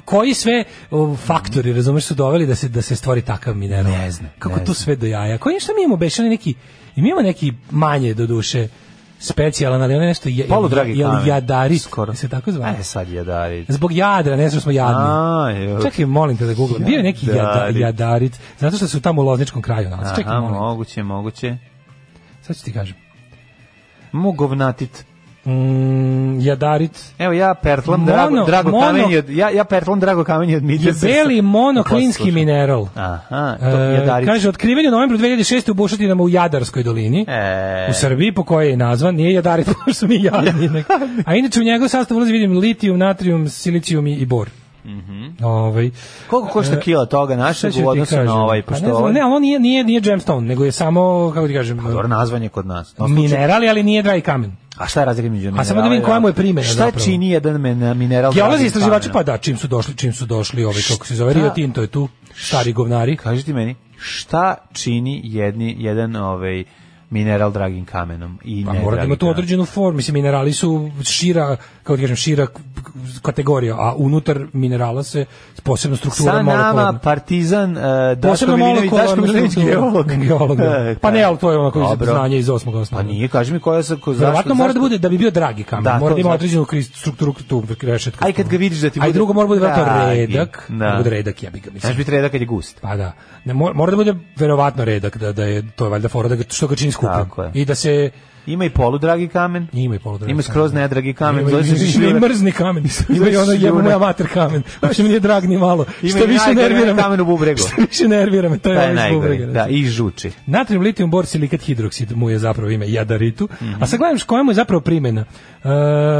koji 0.00 0.34
sve 0.34 0.64
faktori, 1.18 1.72
razumeš, 1.72 2.04
su 2.04 2.14
doveli 2.14 2.46
da 2.46 2.54
se 2.54 2.68
da 2.68 2.82
se 2.82 2.96
stvori 2.96 3.22
takav 3.22 3.54
mineral? 3.54 3.92
Ne 3.92 4.10
znam, 4.10 4.30
Kako 4.38 4.56
ne 4.56 4.64
to 4.64 4.74
sve 4.74 4.96
do 4.96 5.06
jaja? 5.06 5.38
Koji 5.38 5.60
šta 5.60 5.72
mi 5.72 5.82
imamo 5.82 5.96
bešani 5.96 6.28
neki 6.28 6.54
i 6.96 7.02
mi 7.02 7.08
imamo 7.08 7.22
neki 7.22 7.52
manje 7.70 8.14
do 8.14 8.26
duše 8.26 8.68
specijalan, 9.20 9.82
ali 9.82 9.94
ono 9.94 10.02
je 10.02 10.08
nešto 10.08 10.28
je, 10.28 10.46
Polu 10.46 10.68
dragi 10.68 10.92
jel 10.92 11.10
kamen. 11.10 11.26
jadarit, 11.26 11.82
Skoro. 11.82 12.14
se 12.14 12.28
tako 12.28 12.52
zove? 12.52 12.74
E, 12.80 12.82
sad 12.82 13.08
jadarit. 13.08 13.70
Zbog 13.70 13.92
jadra, 13.92 14.36
ne 14.36 14.48
znam 14.48 14.60
smo 14.60 14.72
jadni. 14.72 15.02
A, 15.02 15.50
jel. 15.50 15.82
Čekaj, 15.82 16.04
molim 16.04 16.36
te 16.36 16.46
da 16.46 16.54
googlam. 16.54 16.84
Bio 16.84 16.96
je 16.96 17.02
neki 17.02 17.26
jada, 17.26 17.38
Jadarit. 17.40 17.76
jadarit, 17.76 18.32
zato 18.58 18.76
što 18.76 18.88
su 18.88 19.00
tamo 19.00 19.22
u 19.22 19.24
Lozničkom 19.24 19.62
kraju 19.62 19.90
nalazi. 19.90 20.14
Čekaj, 20.16 20.32
Aha, 20.32 20.40
molim. 20.40 20.56
moguće, 20.56 21.02
moguće. 21.02 21.56
Sad 22.42 22.56
ću 22.56 22.64
ti 22.64 22.72
kažem. 22.72 22.96
Mugovnatit. 24.12 25.04
Mm, 25.46 26.40
jadarit. 26.40 27.12
Evo 27.18 27.32
ja 27.32 27.54
pertlam 27.54 28.00
Mono- 28.00 28.12
drago, 28.12 28.44
drago 28.46 28.70
mono- 28.70 28.86
kamenje 28.86 29.18
od, 29.18 29.30
ja, 29.30 29.50
ja 29.50 29.64
pertlam 29.64 30.00
drago 30.00 30.24
kamenje 30.24 30.56
od 30.56 30.62
Mitresa. 30.62 31.06
beli 31.06 31.42
monoklinski 31.42 32.32
mineral. 32.32 32.86
Aha, 32.94 33.56
to 33.60 33.78
E, 33.78 33.94
jadarit. 33.94 34.28
kaže, 34.28 34.48
otkriven 34.48 34.86
u 34.86 34.90
novembru 34.90 35.18
2006. 35.18 35.70
u 35.70 35.74
bušotinama 35.74 36.22
u 36.22 36.28
Jadarskoj 36.28 36.82
dolini. 36.82 37.24
E, 37.28 37.86
U 37.90 37.94
Srbiji, 37.94 38.32
po 38.32 38.44
kojoj 38.44 38.70
je 38.70 38.76
nazvan, 38.76 39.14
nije 39.14 39.32
jadarit, 39.32 39.66
pošto 39.74 39.92
su 39.92 40.08
mi 40.08 40.22
jadni. 40.22 40.84
A 41.26 41.34
inače 41.34 41.60
u 41.60 41.64
njegov 41.64 41.88
sastav 41.88 42.16
ulazi, 42.16 42.32
vidim, 42.32 42.52
litijum, 42.52 42.98
natrium, 42.98 43.48
silicijum 43.48 44.06
i, 44.06 44.26
bor. 44.26 44.48
Ovaj, 45.42 45.90
koliko 46.26 46.48
košta 46.48 46.74
e, 46.74 46.80
kila 46.80 47.06
toga 47.06 47.36
našeg 47.36 47.72
u 47.76 47.88
odnosu 47.88 48.16
na 48.16 48.34
ovaj, 48.34 48.62
Pa 48.62 48.68
pošto 48.68 48.82
ne, 48.82 48.88
znam, 48.88 48.96
ovaj, 48.96 49.12
ne, 49.12 49.20
ali 49.20 49.32
on 49.32 49.42
nije, 49.42 49.60
nije, 49.60 49.84
nije 49.84 50.00
gemstone, 50.00 50.48
nego 50.48 50.64
je 50.64 50.72
samo, 50.72 51.30
kako 51.34 51.46
ti 51.46 51.54
kažem, 51.54 51.76
dobro 51.78 52.08
nazvan 52.08 52.42
je 52.42 52.48
kod 52.48 52.66
nas. 52.66 52.98
Na 52.98 53.06
minerali, 53.06 53.68
ali 53.68 53.82
nije 53.82 54.02
dragi 54.02 54.20
kamen. 54.20 54.52
A 54.76 54.86
šta 54.86 55.00
je 55.00 55.06
razlika 55.06 55.24
među 55.24 55.34
mineralima? 55.34 55.64
samo 55.64 55.82
da 55.82 55.88
vidim 55.88 56.04
koja 56.04 56.20
mu 56.20 56.28
je 56.28 56.32
primjena 56.32 56.62
Šta 56.62 56.74
zapravo. 56.74 57.04
čini 57.04 57.30
jedan 57.30 57.60
men- 57.60 57.94
mineral? 57.94 58.32
Geolozi 58.32 58.66
istraživači, 58.66 59.08
pa 59.12 59.22
da, 59.22 59.38
čim 59.38 59.56
su 59.56 59.66
došli, 59.66 59.94
čim 59.96 60.12
su 60.12 60.26
došli 60.26 60.64
ovaj, 60.64 60.82
kako 60.88 61.06
se 61.06 61.14
zove, 61.14 61.32
Šta? 61.32 61.40
Rio 61.40 61.50
Tinto 61.50 61.80
je 61.80 61.86
tu, 61.86 62.08
stari 62.36 62.72
govnari. 62.72 63.16
Kaži 63.16 63.44
ti 63.44 63.52
meni, 63.52 63.74
šta 63.98 64.54
čini 64.72 65.20
jedni, 65.24 65.76
jedan 65.78 66.16
ovaj, 66.16 66.64
mineral 67.10 67.52
dragim 67.52 67.84
kamenom 67.84 68.38
i 68.44 68.64
Pa 68.66 68.72
ne 68.72 68.80
mora 68.80 68.96
da 68.96 69.04
ima 69.04 69.16
tu 69.16 69.28
određenu 69.28 69.64
formu, 69.64 69.96
mislim, 69.96 70.14
minerali 70.14 70.52
su 70.52 70.90
šira, 71.04 71.56
kako 71.82 71.96
ti 71.96 72.02
kažem, 72.02 72.16
šira 72.16 72.46
kategorija, 73.22 73.74
a 73.74 73.94
unutar 73.96 74.40
minerala 74.52 75.02
se 75.02 75.24
posebno 75.62 75.96
struktura 75.96 76.32
Sa 76.32 76.36
nama 76.36 76.56
molekularna. 76.56 76.98
partizan 76.98 77.76
uh, 77.76 77.82
Daško 78.18 78.56
Milinović, 78.56 78.90
Daško 78.92 79.16
Milinović 79.16 79.54
geolog. 79.56 80.12
Geolog, 80.12 80.56
da. 80.58 80.90
E, 80.90 80.94
Pa 81.00 81.10
ne, 81.10 81.22
ali 81.22 81.38
to 81.38 81.50
je 81.52 81.58
onako 81.58 81.80
iz 81.80 81.88
Dobro. 81.88 82.12
znanja 82.12 82.36
iz 82.36 82.50
osmog 82.50 82.74
osnova. 82.74 83.02
Pa 83.02 83.08
nije, 83.08 83.28
kaži 83.28 83.52
mi 83.52 83.60
koja 83.60 83.82
sa... 83.82 83.96
Ko, 83.96 84.12
zašto, 84.12 84.24
Verovatno 84.26 84.54
mora 84.54 84.72
da 84.72 84.80
bude 84.80 84.98
da 84.98 85.08
bi 85.08 85.18
bio 85.18 85.30
dragi 85.30 85.64
kamen, 85.64 85.84
Da, 85.84 85.98
mora 85.98 86.14
da 86.14 86.20
ima 86.20 86.28
znači. 86.28 86.34
određenu 86.36 86.66
strukturu 86.94 87.32
tu 87.48 87.62
rešetka. 87.82 88.24
Aj 88.26 88.32
kad 88.32 88.48
ga 88.48 88.56
vidiš 88.56 88.78
da 88.78 88.90
ti 88.90 89.00
bude 89.00 89.12
drugo 89.12 89.32
mora 89.32 89.44
da 89.44 89.48
bude 89.48 89.60
verovatno 89.60 90.10
redak, 90.10 90.66
Da. 90.68 90.90
da 90.90 90.94
bude 90.96 91.10
redak, 91.10 91.42
ja 91.42 91.50
bih 91.50 91.62
ga 91.64 91.70
mislim. 91.70 91.80
Znaš 91.80 91.96
biti 91.96 92.10
redak 92.10 92.32
kad 92.32 92.40
je 92.40 92.46
gust. 92.46 92.80
Pa 92.80 92.96
da. 92.96 93.12
Ne, 93.44 93.54
mora, 93.54 93.90
da 93.90 93.96
bude 93.96 94.14
verovatno 94.36 94.84
redak, 94.84 95.16
da, 95.16 95.32
da 95.32 95.44
je, 95.44 95.70
to 95.76 95.84
je 95.84 95.90
valjda 95.90 96.08
fora, 96.08 96.28
da 96.28 96.36
što 96.48 96.66
ga 96.66 96.76
čini 96.76 96.92
je. 97.02 97.50
I 97.54 97.64
da 97.64 97.74
se, 97.74 98.10
Ima 98.46 98.64
i 98.64 98.70
poludragi 98.70 99.28
kamen. 99.28 99.66
Ima 99.72 99.94
i 99.94 99.98
poludragi 99.98 100.32
Ima 100.32 100.42
skroz 100.42 100.72
nedragi 100.72 101.12
kamen. 101.14 101.40
Ima, 101.40 101.50
ima, 101.50 101.60
ima, 101.60 101.76
šljunak. 101.92 102.10
i 102.10 102.28
mrzni 102.28 102.52
kamen. 102.52 102.84
Ima 103.08 103.28
i 103.28 103.36
ono 103.36 103.44
šljunak. 103.44 103.62
jebo 103.62 103.82
moja 103.82 103.98
mater 103.98 104.26
kamen. 104.32 104.62
Uopšte 104.82 105.02
mi 105.02 105.08
nije 105.08 105.20
drag 105.20 105.44
ni 105.44 105.58
malo. 105.58 105.84
Ima 106.02 106.10
Što 106.18 106.26
više 106.26 106.54
nervira 106.54 106.94
me. 106.94 107.02
kamen 107.02 107.20
u 107.20 107.24
bubregu. 107.24 107.58
Što 107.58 107.82
više 107.90 108.08
nervira 108.08 108.48
me, 108.48 108.58
to 108.58 108.72
je 108.72 108.76
je 108.76 108.92
ovaj 108.92 109.12
bubrega. 109.12 109.46
Da, 109.46 109.66
i 109.66 109.84
žuči. 109.84 110.30
Natrium 110.46 110.82
litijum 110.82 111.10
bor 111.10 111.26
silikat 111.26 111.60
hidroksid 111.60 112.16
mu 112.16 112.30
je 112.30 112.38
zapravo 112.38 112.70
ime 112.70 112.90
jadaritu. 112.90 113.48
Mhm. 113.62 113.82
A 113.82 113.86
sad 113.86 113.98
gledam 113.98 114.18
koja 114.26 114.42
mu 114.42 114.50
je 114.50 114.54
zapravo 114.54 114.80
primjena. 114.80 115.24
Uh, 115.64 115.70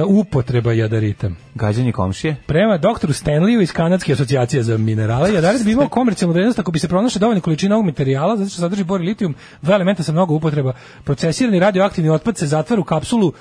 upotreba 0.07 0.73
jadarita. 0.73 1.31
Gađanje 1.55 1.93
komšije. 1.93 2.37
Prema 2.47 2.79
doktoru 2.79 3.13
Stanleyu 3.13 3.63
iz 3.63 3.73
Kanadske 3.73 4.13
asocijacije 4.13 4.63
za 4.63 4.77
minerale, 4.77 5.33
jadarit 5.35 5.65
bi 5.65 5.73
imao 5.73 5.89
komercijalnu 5.89 6.33
vrednost 6.33 6.59
ako 6.59 6.71
bi 6.71 6.79
se 6.79 6.89
pronašla 6.89 7.19
dovoljna 7.19 7.41
količina 7.41 7.75
ovog 7.75 7.87
materijala, 7.87 8.37
zato 8.37 8.51
što 8.51 8.61
sadrži 8.61 8.85
bor 8.85 9.01
i 9.01 9.05
litijum, 9.05 9.35
dva 9.63 9.75
elementa 9.75 10.03
sa 10.03 10.13
mnogo 10.13 10.35
upotreba. 10.35 10.73
Procesirani 11.05 11.59
radioaktivni 11.61 12.11
otpad 12.17 12.39
se 12.39 12.47
zatvara 12.47 12.81
u 12.81 12.87
kapsulu 12.87 13.33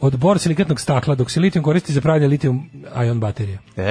od 0.00 0.16
bor 0.16 0.38
silikatnog 0.38 0.80
stakla, 0.80 1.14
dok 1.14 1.30
se 1.30 1.40
litijum 1.40 1.62
koristi 1.64 1.92
za 1.92 2.00
pravljanje 2.00 2.28
litijum 2.28 2.70
ion 3.02 3.20
baterije. 3.20 3.58
E, 3.76 3.84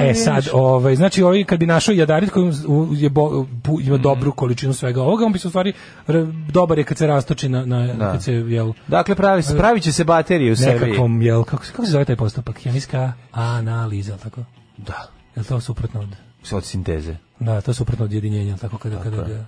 E 0.00 0.14
sad, 0.14 0.48
ovaj 0.52 0.96
znači 0.96 1.22
ovaj 1.22 1.44
kad 1.44 1.58
bi 1.58 1.66
našao 1.66 1.92
jadarit 1.92 2.30
koji 2.30 2.52
je 2.92 3.10
bo, 3.10 3.30
pu- 3.62 3.80
ima 3.80 3.96
dobru 3.98 4.32
količinu 4.32 4.72
svega 4.74 5.02
ovoga, 5.02 5.26
on 5.26 5.32
bi 5.32 5.38
se 5.38 5.48
u 5.48 5.50
stvari 5.50 5.72
r- 6.08 6.14
dobar 6.48 6.78
je 6.78 6.84
kad 6.84 6.98
se 6.98 7.06
rastoči 7.06 7.48
na, 7.48 7.64
na 7.66 7.86
Da. 7.88 8.12
kad 8.12 8.22
se 8.22 8.32
jel 8.32 8.72
Dakle, 8.88 9.14
pravi, 9.14 9.42
se- 9.42 9.56
pravit 9.56 9.82
će 9.82 9.92
se 9.92 10.04
baterije 10.04 10.52
u 10.52 10.56
sebi. 10.56 10.80
nekakvom 10.80 11.22
jel 11.22 11.44
kako 11.44 11.64
se 11.64 11.72
kako 11.72 11.84
se 11.84 11.92
zove 11.92 12.04
taj 12.04 12.16
postupak 12.16 12.58
hemijska 12.58 13.12
analiza, 13.32 14.16
tako? 14.16 14.40
Da. 14.78 15.06
Jel 15.36 15.44
to 15.44 15.60
suprotno 15.60 16.00
od 16.00 16.08
Od 16.52 16.64
sinteze. 16.64 17.16
Da, 17.40 17.60
to 17.60 17.70
je 17.70 17.74
suprotno 17.74 18.04
od 18.04 18.12
jedinjenja, 18.12 18.56
tako 18.56 18.78
kada 18.78 18.96
kada 18.96 19.16
ga 19.16 19.44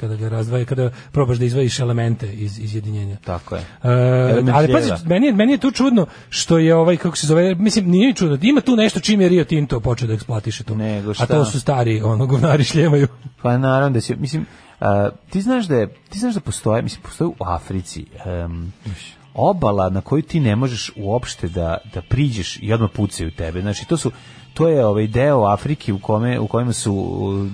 kada 0.00 0.16
ga 0.16 0.28
razdvaja, 0.28 0.64
kada 0.64 0.90
probaš 1.12 1.38
da 1.38 1.44
izvajiš 1.44 1.78
elemente 1.78 2.32
iz 2.32 2.58
iz 2.58 2.74
jedinjenja. 2.74 3.16
Tako 3.24 3.54
je. 3.54 3.60
E, 3.60 4.42
ali 4.52 4.72
pazi, 4.72 4.88
hljeba. 4.88 5.00
meni 5.06 5.32
meni 5.32 5.52
je 5.52 5.58
tu 5.58 5.70
čudno 5.70 6.06
što 6.28 6.58
je 6.58 6.74
ovaj, 6.74 6.96
kako 6.96 7.16
se 7.16 7.26
zove, 7.26 7.54
mislim, 7.54 7.90
nije 7.90 8.14
čudno, 8.14 8.38
ima 8.42 8.60
tu 8.60 8.76
nešto 8.76 9.00
čim 9.00 9.20
je 9.20 9.28
Rio 9.28 9.44
Tinto 9.44 9.80
počeo 9.80 10.08
da 10.08 10.14
eksploatiše 10.14 10.64
to. 10.64 10.74
Nego 10.74 11.10
A 11.10 11.14
šta? 11.14 11.26
to 11.26 11.44
su 11.44 11.60
stari, 11.60 12.02
ono, 12.02 12.26
govnari 12.26 12.64
šljemaju. 12.64 13.08
Pa 13.42 13.58
naravno 13.58 13.94
da 13.94 14.00
će, 14.00 14.16
mislim, 14.16 14.46
a, 14.80 15.08
ti 15.30 15.42
znaš 15.42 15.66
da 15.66 15.76
je, 15.76 15.94
ti 16.08 16.18
znaš 16.18 16.34
da 16.34 16.40
postoje, 16.40 16.82
mislim, 16.82 17.02
postoje 17.02 17.28
u 17.28 17.34
Africi 17.40 18.06
em, 18.24 18.72
obala 19.34 19.90
na 19.90 20.00
koju 20.00 20.22
ti 20.22 20.40
ne 20.40 20.56
možeš 20.56 20.92
uopšte 20.96 21.48
da, 21.48 21.78
da 21.94 22.02
priđeš 22.02 22.58
i 22.62 22.72
odmah 22.72 22.90
pucaju 22.94 23.30
tebe. 23.30 23.60
Znači, 23.60 23.88
to 23.88 23.96
su, 23.96 24.10
to 24.56 24.68
je 24.68 24.86
ovaj 24.86 25.06
deo 25.06 25.44
Afrike 25.44 25.92
u 25.92 25.98
kome 25.98 26.38
u 26.40 26.46
kojima 26.46 26.72
su 26.72 26.94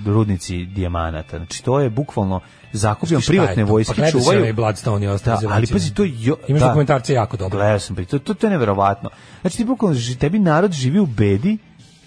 rudnici 0.05 0.65
dijamanata. 0.65 1.37
Znači 1.37 1.63
to 1.63 1.79
je 1.79 1.89
bukvalno 1.89 2.39
zakupljen 2.71 3.21
privatne 3.27 3.63
vojske 3.63 4.01
Pa 4.01 4.11
čuvaju. 4.11 4.39
onaj 4.39 4.53
Bloodstone 4.53 5.05
i 5.05 5.09
ostale 5.09 5.41
Da, 5.41 5.53
ali 5.53 5.67
pazi 5.67 5.93
to 5.93 6.03
jo, 6.03 6.37
Imaš 6.47 6.61
da. 6.61 6.67
dokumentarce 6.67 7.13
jako 7.13 7.37
dobre. 7.37 7.57
Gledao 7.57 7.79
sam, 7.79 7.95
pa 7.95 8.03
to, 8.03 8.19
to, 8.19 8.33
to 8.33 8.47
je 8.47 8.51
neverovatno. 8.51 9.09
Znači 9.41 9.57
ti 9.57 9.65
bukvalno 9.65 9.97
tebi 10.19 10.39
narod 10.39 10.71
živi 10.71 10.99
u 10.99 11.05
bedi, 11.05 11.57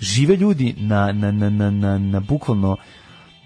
žive 0.01 0.36
ljudi 0.36 0.74
na 0.78 1.12
na 1.12 1.32
na 1.32 1.51
na 1.51 1.70
na, 1.70 1.98
na 1.98 2.20
bukvalno 2.20 2.77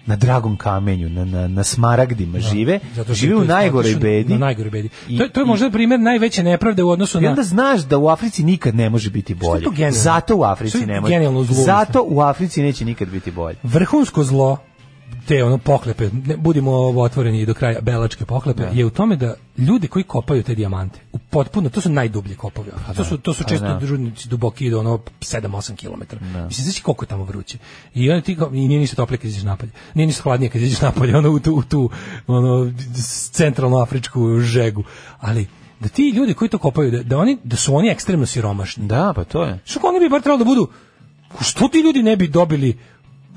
na 0.05 0.15
dragom 0.15 0.57
kamenju, 0.57 1.09
na, 1.09 1.25
na, 1.25 1.47
na 1.47 1.63
smaragdima 1.63 2.39
žive, 2.39 2.79
Zato 2.95 3.13
žive 3.13 3.35
u 3.35 3.43
najgoroj 3.43 3.95
bedi. 3.95 4.33
Na 4.33 4.39
najgoroj 4.39 4.71
bedi. 4.71 4.89
I- 5.07 5.17
to, 5.17 5.27
to 5.27 5.39
je 5.39 5.43
i- 5.43 5.47
možda 5.47 5.71
primjer 5.71 5.99
najveće 5.99 6.43
nepravde 6.43 6.83
u 6.83 6.89
odnosu 6.89 7.17
I 7.17 7.21
na... 7.21 7.29
onda 7.29 7.43
znaš 7.43 7.81
da 7.81 7.97
u 7.97 8.07
Africi 8.07 8.43
nikad 8.43 8.75
ne 8.75 8.89
može 8.89 9.09
biti 9.09 9.33
je 9.33 9.37
bolje. 9.37 9.65
Zato 9.91 10.35
u 10.35 10.43
Africi 10.43 10.85
ne 10.85 11.01
može. 11.01 11.13
Zato 11.49 12.05
u 12.07 12.21
Africi 12.21 12.61
neće 12.61 12.85
nikad 12.85 13.07
biti 13.09 13.31
bolje. 13.31 13.57
vrhunsko 13.63 14.23
zlo 14.23 14.57
te 15.27 15.43
ono 15.43 15.57
poklepe, 15.57 16.09
ne, 16.25 16.37
budimo 16.37 16.71
ovo 16.71 17.03
otvoreni 17.03 17.45
do 17.45 17.53
kraja 17.53 17.81
belačke 17.81 18.25
poklepe, 18.25 18.63
je 18.73 18.85
u 18.85 18.89
tome 18.89 19.15
da 19.15 19.33
ljudi 19.57 19.87
koji 19.87 20.03
kopaju 20.03 20.43
te 20.43 20.55
dijamante, 20.55 20.99
u 21.11 21.17
potpuno, 21.17 21.69
to 21.69 21.81
su 21.81 21.89
najdublje 21.89 22.35
kopovi. 22.35 22.71
to 22.97 23.03
su 23.03 23.17
to 23.17 23.33
su 23.33 23.43
pa 23.43 23.49
često 23.49 23.67
da. 23.67 23.79
rudnici 23.79 24.29
duboki 24.29 24.69
do 24.69 24.79
ono 24.79 24.97
7-8 25.19 25.75
km. 25.75 26.15
Mislim 26.47 26.63
znači 26.63 26.83
koliko 26.83 27.03
je 27.03 27.09
tamo 27.09 27.23
vruće. 27.23 27.57
I 27.93 28.09
onda 28.11 28.21
ti 28.21 28.37
i 28.53 28.67
nije 28.67 28.79
ništa 28.79 28.95
toplije 28.95 29.17
kad 29.17 29.25
izađeš 29.25 29.45
napolje. 29.45 29.71
Nije 29.93 30.07
ništa 30.07 30.23
hladnije 30.23 30.49
kad 30.49 30.61
izađeš 30.61 30.81
napolje, 30.81 31.17
ono 31.17 31.29
u 31.29 31.39
tu, 31.39 31.55
u 31.55 31.63
tu 31.63 31.89
ono 32.27 32.73
centralno 33.31 33.77
afričku 33.77 34.39
žegu. 34.39 34.83
Ali 35.19 35.47
da 35.79 35.89
ti 35.89 36.09
ljudi 36.09 36.33
koji 36.33 36.49
to 36.49 36.57
kopaju 36.57 36.91
da, 36.91 37.03
da 37.03 37.17
oni 37.17 37.37
da 37.43 37.55
su 37.55 37.75
oni 37.75 37.89
ekstremno 37.89 38.25
siromašni. 38.25 38.87
Da, 38.87 39.13
pa 39.15 39.23
to 39.23 39.43
je. 39.43 39.59
Što 39.65 39.79
oni 39.83 39.99
bi 39.99 40.09
bar 40.09 40.21
trebalo 40.21 40.37
da 40.37 40.45
budu 40.45 40.67
što 41.41 41.67
ti 41.67 41.79
ljudi 41.79 42.03
ne 42.03 42.15
bi 42.15 42.27
dobili 42.27 42.77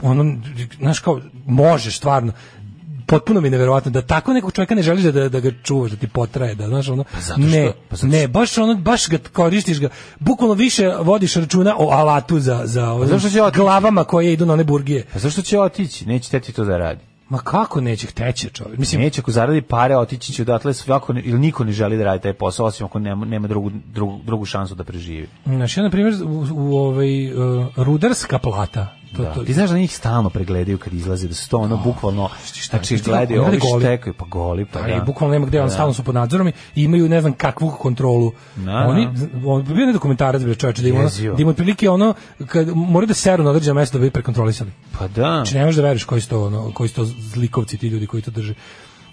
ono, 0.02 0.36
znaš 0.78 0.98
kao, 0.98 1.20
možeš 1.46 1.96
stvarno, 1.96 2.32
potpuno 3.06 3.40
mi 3.40 3.46
je 3.46 3.50
neverovatno 3.50 3.90
da 3.90 4.02
tako 4.02 4.32
nekog 4.32 4.52
čovjeka 4.52 4.74
ne 4.74 4.82
želiš 4.82 5.02
da, 5.02 5.12
da, 5.12 5.28
da 5.28 5.40
ga 5.40 5.50
čuvaš, 5.62 5.90
da 5.90 5.96
ti 5.96 6.08
potraje, 6.08 6.54
da, 6.54 6.68
znaš, 6.68 6.88
ono, 6.88 7.04
zato 7.12 7.40
što- 7.40 7.50
ne, 7.50 7.72
pa 7.88 7.96
zato 7.96 8.06
ne, 8.06 8.28
baš 8.28 8.58
ono, 8.58 8.74
baš 8.74 9.08
ga 9.08 9.18
koristiš 9.32 9.80
ga, 9.80 9.88
bukvalno 10.20 10.54
više 10.54 10.92
vodiš 11.00 11.34
računa 11.34 11.74
o 11.78 11.90
alatu 11.90 12.40
za, 12.40 12.60
za 12.64 12.90
ovim 12.90 13.08
zašto 13.08 13.30
će 13.30 13.42
otići? 13.42 13.60
glavama 13.60 14.04
koje 14.04 14.32
idu 14.32 14.46
na 14.46 14.52
one 14.52 14.64
burgije. 14.64 15.04
Pa 15.12 15.18
zašto 15.18 15.42
će 15.42 15.60
otići? 15.60 16.06
Neće 16.06 16.30
teti 16.30 16.52
to 16.52 16.64
da 16.64 16.76
radi. 16.76 17.00
Ma 17.28 17.38
kako 17.38 17.80
neće 17.80 18.06
hteće 18.06 18.48
čovjek? 18.48 18.78
Mislim, 18.78 19.00
Neće 19.00 19.20
ako 19.20 19.30
zaradi 19.30 19.62
pare 19.62 19.96
otići 19.96 20.32
će 20.32 20.42
odatle 20.42 20.74
svako 20.74 21.12
ili 21.14 21.38
niko 21.38 21.64
ne 21.64 21.72
želi 21.72 21.96
da 21.96 22.04
radi 22.04 22.22
taj 22.22 22.32
posao 22.32 22.66
osim 22.66 22.86
ako 22.86 22.98
nema, 22.98 23.24
nema 23.26 23.48
drugu, 23.48 23.70
drugu, 23.86 24.20
drugu 24.26 24.44
šansu 24.44 24.74
da 24.74 24.84
preživi. 24.84 25.28
Znaš, 25.46 25.76
ja, 25.76 25.82
na 25.82 25.90
primjer, 25.90 26.14
u, 26.24 26.46
u 26.52 26.76
ovaj, 26.76 27.32
uh, 27.32 27.66
rudarska 27.76 28.38
plata, 28.38 28.96
to, 29.16 29.22
Da. 29.22 29.32
to, 29.32 29.44
Ti 29.44 29.54
znaš 29.54 29.70
da 29.70 29.78
njih 29.78 29.96
stalno 29.96 30.30
pregledaju 30.30 30.78
kad 30.78 30.92
izlaze, 30.92 31.28
da 31.28 31.34
su 31.34 31.50
to 31.50 31.58
ono 31.58 31.76
bukvalno, 31.76 32.28
znači 32.44 32.62
Znaš 32.62 32.88
ti, 32.88 32.96
gledaju, 33.00 33.42
ovi 33.42 33.58
goli. 33.60 33.82
štekaju, 33.82 34.14
pa 34.14 34.24
goli, 34.26 34.64
pa 34.64 34.78
Pa 34.78 34.86
da. 34.86 34.92
i 34.92 35.00
bukvalno 35.00 35.32
nema 35.32 35.46
gde, 35.46 35.60
on 35.60 35.66
Da. 35.66 35.72
stalno 35.72 35.94
su 35.94 36.02
pod 36.04 36.14
nadzorom 36.14 36.48
i 36.48 36.52
imaju 36.76 37.08
ne 37.08 37.20
znam 37.20 37.32
kakvu 37.32 37.70
kontrolu. 37.70 38.32
Da, 38.56 38.72
Oni 38.78 39.08
on 39.46 39.64
bio 39.64 39.86
je 39.86 39.92
dokumentarac 39.92 40.42
bre 40.42 40.54
čoveče 40.54 40.82
da 40.82 40.88
ima 40.88 41.02
da 41.28 41.42
ima 41.42 41.50
otprilike 41.50 41.90
ono 41.90 42.14
kad 42.46 42.68
moraju 42.68 43.06
da 43.06 43.14
seru 43.14 43.44
na 43.44 43.50
određeno 43.50 43.74
mesto 43.74 43.98
da 43.98 44.02
bi 44.02 44.10
prekontrolisali. 44.10 44.70
Pa 44.98 45.08
da. 45.08 45.22
Znači 45.34 45.54
ne 45.54 45.64
možeš 45.64 45.76
da 45.76 45.82
veruješ 45.82 46.04
koji 46.04 46.20
su 46.20 46.28
to 46.28 46.44
ono, 46.44 46.70
koji 46.72 46.88
su 46.88 46.94
to 46.94 47.04
zlikovci 47.04 47.76
ti 47.78 47.88
ljudi 47.88 48.06
koji 48.06 48.22
to 48.22 48.30
drže. 48.30 48.54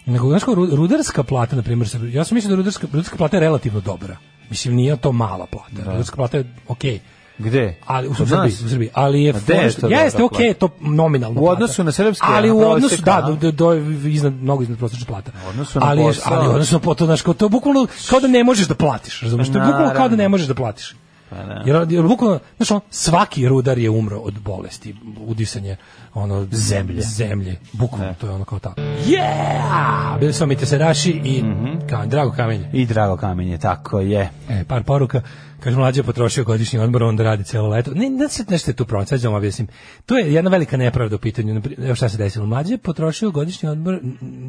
Nego 0.06 0.30
znaš 0.30 0.44
kao 0.44 0.56
ru- 0.56 0.76
rudarska 0.76 1.24
plata 1.24 1.56
na 1.56 1.62
primjer, 1.62 1.88
ja 2.06 2.24
sam 2.24 2.36
mislio 2.36 2.50
da 2.50 2.56
rudarska 2.56 2.88
rudarska 2.88 3.18
plata 3.18 3.38
je 3.38 3.42
relativno 3.42 3.80
dobra. 3.80 4.18
Mislim 4.50 4.76
nije 4.76 4.98
to 4.98 5.12
mala 5.12 5.46
plata. 5.46 5.92
Rudarska 5.92 6.16
plata 6.16 6.38
je 6.38 6.56
okej. 6.68 7.00
Gde? 7.44 7.76
Ali 7.86 8.08
u 8.08 8.16
Srbiji, 8.16 8.54
u 8.66 8.70
Srbiji, 8.70 8.90
ali 8.94 9.24
je 9.24 9.34
to 9.34 9.88
jeste 9.88 10.24
okej, 10.24 10.54
to 10.54 10.70
nominalno 10.80 11.42
U 11.42 11.48
odnosu 11.48 11.84
na 11.84 11.92
srpske, 11.92 12.26
ali 12.30 12.52
u 12.52 12.60
odnosu 12.60 13.02
da 13.02 13.22
do, 13.22 13.36
do, 13.36 13.52
do 13.52 13.74
iznad 14.10 14.34
mnogo 14.34 14.64
iznad 14.64 14.78
prosječne 14.78 15.06
plate. 15.08 15.32
U 15.46 15.50
odnosu 15.50 15.80
na 15.80 15.86
ali 15.86 16.04
posao. 16.04 16.34
ali 16.34 16.66
na 16.72 16.80
po- 16.80 16.96
to 16.96 17.06
znaš 17.06 17.22
kao 17.22 17.34
to 17.34 17.50
bukvalno 17.50 17.88
kao 18.10 18.20
da 18.20 18.28
ne 18.28 18.44
možeš 18.44 18.68
da 18.68 18.76
platiš, 18.76 19.22
razumeš? 19.22 19.52
To 19.52 19.58
je 19.58 19.66
bukvalno 19.66 19.94
kao 19.96 20.10
da 20.10 20.16
ne 20.16 20.30
možeš 20.30 20.48
da 20.48 20.54
platiš. 20.54 20.96
Pa 21.32 21.44
da. 21.44 21.64
Jer, 21.66 21.92
jer 21.92 22.08
bukvalno, 22.08 22.40
znaš, 22.58 22.72
ono, 22.72 22.82
svaki 22.90 23.48
rudar 23.48 23.78
je 23.78 23.90
umro 23.90 24.18
od 24.18 24.40
bolesti, 24.40 24.96
udisanje 25.28 25.76
ono 26.14 26.48
zemlje, 26.52 27.02
zemlje. 27.02 27.56
Bukvalno 27.74 28.14
to 28.22 28.28
je 28.28 28.34
ono 28.34 28.46
kao 28.46 28.60
tako. 28.60 28.82
Yeah! 28.82 30.20
Bili 30.20 30.34
smo 30.34 30.46
mi 30.46 30.56
teseraši 30.56 31.22
i 31.24 31.44
kao, 31.90 32.06
drago 32.06 32.32
kamenje. 32.32 32.70
I 32.74 32.86
drago 32.86 33.18
kamenje, 33.18 33.58
tako 33.58 34.00
je. 34.00 34.30
E, 34.50 34.64
par 34.64 34.84
poruka. 34.84 35.22
Kaže, 35.60 35.78
mlađe 35.78 36.00
je 36.00 36.04
potrošio 36.04 36.44
godišnji 36.44 36.80
odmor, 36.80 37.04
onda 37.04 37.24
radi 37.24 37.44
cijelo 37.44 37.68
leto. 37.68 37.92
Ne, 37.96 38.10
ne, 38.10 38.30
sad 38.30 38.52
nešto 38.52 38.72
je 38.72 38.76
tu 38.76 38.86
da 38.86 39.18
vam 39.24 39.34
objasnim. 39.34 39.68
To 40.06 40.18
je 40.18 40.34
jedna 40.34 40.50
velika 40.50 40.78
nepravda 40.78 41.16
u 41.16 41.20
pitanju. 41.20 41.62
Evo 41.78 41.96
šta 41.96 42.10
se 42.10 42.18
desilo. 42.18 42.46
Mlađe 42.46 42.74
je 42.74 42.78
potrošio 42.78 43.32
godišnji 43.32 43.70
odmor, 43.70 44.00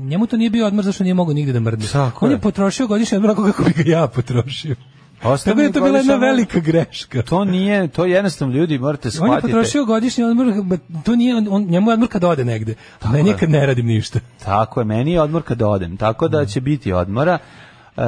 njemu 0.09 0.27
to 0.27 0.37
nije 0.37 0.51
bio 0.51 0.67
odmor 0.67 0.85
zašto 0.85 1.05
nije 1.05 1.15
mogao 1.15 1.35
nigde 1.35 1.53
da 1.53 1.61
mrdne. 1.61 1.87
On 2.21 2.31
je 2.31 2.35
je. 2.35 2.41
potrošio 2.41 2.87
godišnji 2.87 3.17
odmor 3.17 3.37
kako 3.37 3.63
bi 3.63 3.83
ga 3.83 3.91
ja 3.91 4.07
potrošio. 4.07 4.77
Tako 5.23 5.55
da 5.55 5.63
je 5.63 5.73
to 5.73 5.81
bila 5.81 5.99
jedna 5.99 6.17
velika 6.17 6.61
greška. 6.61 7.23
To 7.23 7.45
nije, 7.45 7.89
to 7.89 8.05
jednostavno 8.05 8.55
ljudi 8.55 8.79
morate 8.79 9.09
On 9.09 9.11
je 9.11 9.13
shvatiti. 9.13 9.53
potrošio 9.53 9.85
godišnji 9.85 10.25
odmor, 10.25 10.47
to 11.05 11.17
nije, 11.17 11.37
on, 11.51 11.63
njemu 11.63 11.91
je 11.91 11.95
odmor 11.95 12.09
kad 12.09 12.25
ode 12.25 12.45
negde. 12.45 12.75
A 13.01 13.11
meni 13.11 13.31
je 13.31 13.37
kad 13.37 13.51
ne 13.51 13.67
radim 13.67 13.87
ništa. 13.87 14.21
Tako 14.45 14.81
je, 14.81 14.85
meni 14.85 15.13
je 15.13 15.21
odmor 15.21 15.43
kad 15.43 15.63
odem, 15.63 15.97
tako 15.97 16.29
da 16.29 16.47
će 16.47 16.61
biti 16.61 16.93
odmora. 16.93 17.39
E, 17.97 18.03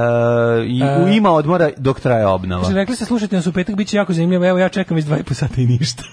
i 0.66 0.82
u 0.82 1.08
E. 1.08 1.16
ima 1.16 1.30
odmora 1.30 1.70
dok 1.76 2.00
traje 2.00 2.26
obnova. 2.26 2.70
Rekli 2.72 2.96
ste, 2.96 3.04
slušajte 3.04 3.36
nas 3.36 3.46
u 3.46 3.52
petak, 3.52 3.76
bit 3.76 3.88
će 3.88 3.96
jako 3.96 4.12
zanimljivo, 4.12 4.46
evo 4.48 4.58
ja 4.58 4.68
čekam 4.68 4.98
iz 4.98 5.04
dva 5.04 5.18
i 5.18 5.22
po 5.22 5.34
sata 5.34 5.60
i 5.60 5.66
ništa. 5.66 6.02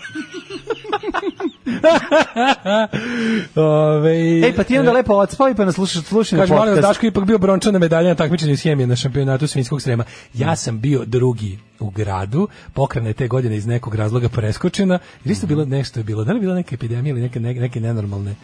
Ove, 3.55 4.15
Ej, 4.45 4.55
pa 4.55 4.63
ti 4.63 4.77
onda 4.77 4.91
lepo 4.91 5.13
odspavi 5.13 5.55
pa 5.55 5.65
nas 5.65 5.75
slušaš, 5.75 6.03
slušaj 6.03 6.39
na 6.39 6.43
Kaže, 6.43 6.55
podcast. 6.55 6.81
Daško 6.81 7.05
je 7.05 7.07
ipak 7.07 7.25
bio 7.25 7.37
brončana 7.37 7.79
medalja 7.79 8.09
na 8.09 8.15
takmičenju 8.15 8.53
iz 8.53 8.63
hemije 8.63 8.87
na 8.87 8.95
šampionatu 8.95 9.47
svinjskog 9.47 9.81
srema. 9.81 10.03
Ja 10.33 10.55
sam 10.55 10.79
bio 10.79 11.05
drugi 11.05 11.59
u 11.79 11.89
gradu, 11.89 12.47
pokrana 12.73 13.07
je 13.07 13.13
te 13.13 13.27
godine 13.27 13.57
iz 13.57 13.67
nekog 13.67 13.95
razloga 13.95 14.29
preskočena, 14.29 14.99
jer 15.23 15.31
isto 15.31 15.47
bilo 15.47 15.65
nešto 15.65 15.99
je 15.99 16.03
bilo, 16.03 16.23
da 16.23 16.31
li 16.31 16.37
je 16.37 16.41
bila 16.41 16.55
neka 16.55 16.75
epidemija 16.75 17.11
ili 17.11 17.21
neke, 17.21 17.39
neke, 17.39 17.79
nenormalne, 17.79 18.35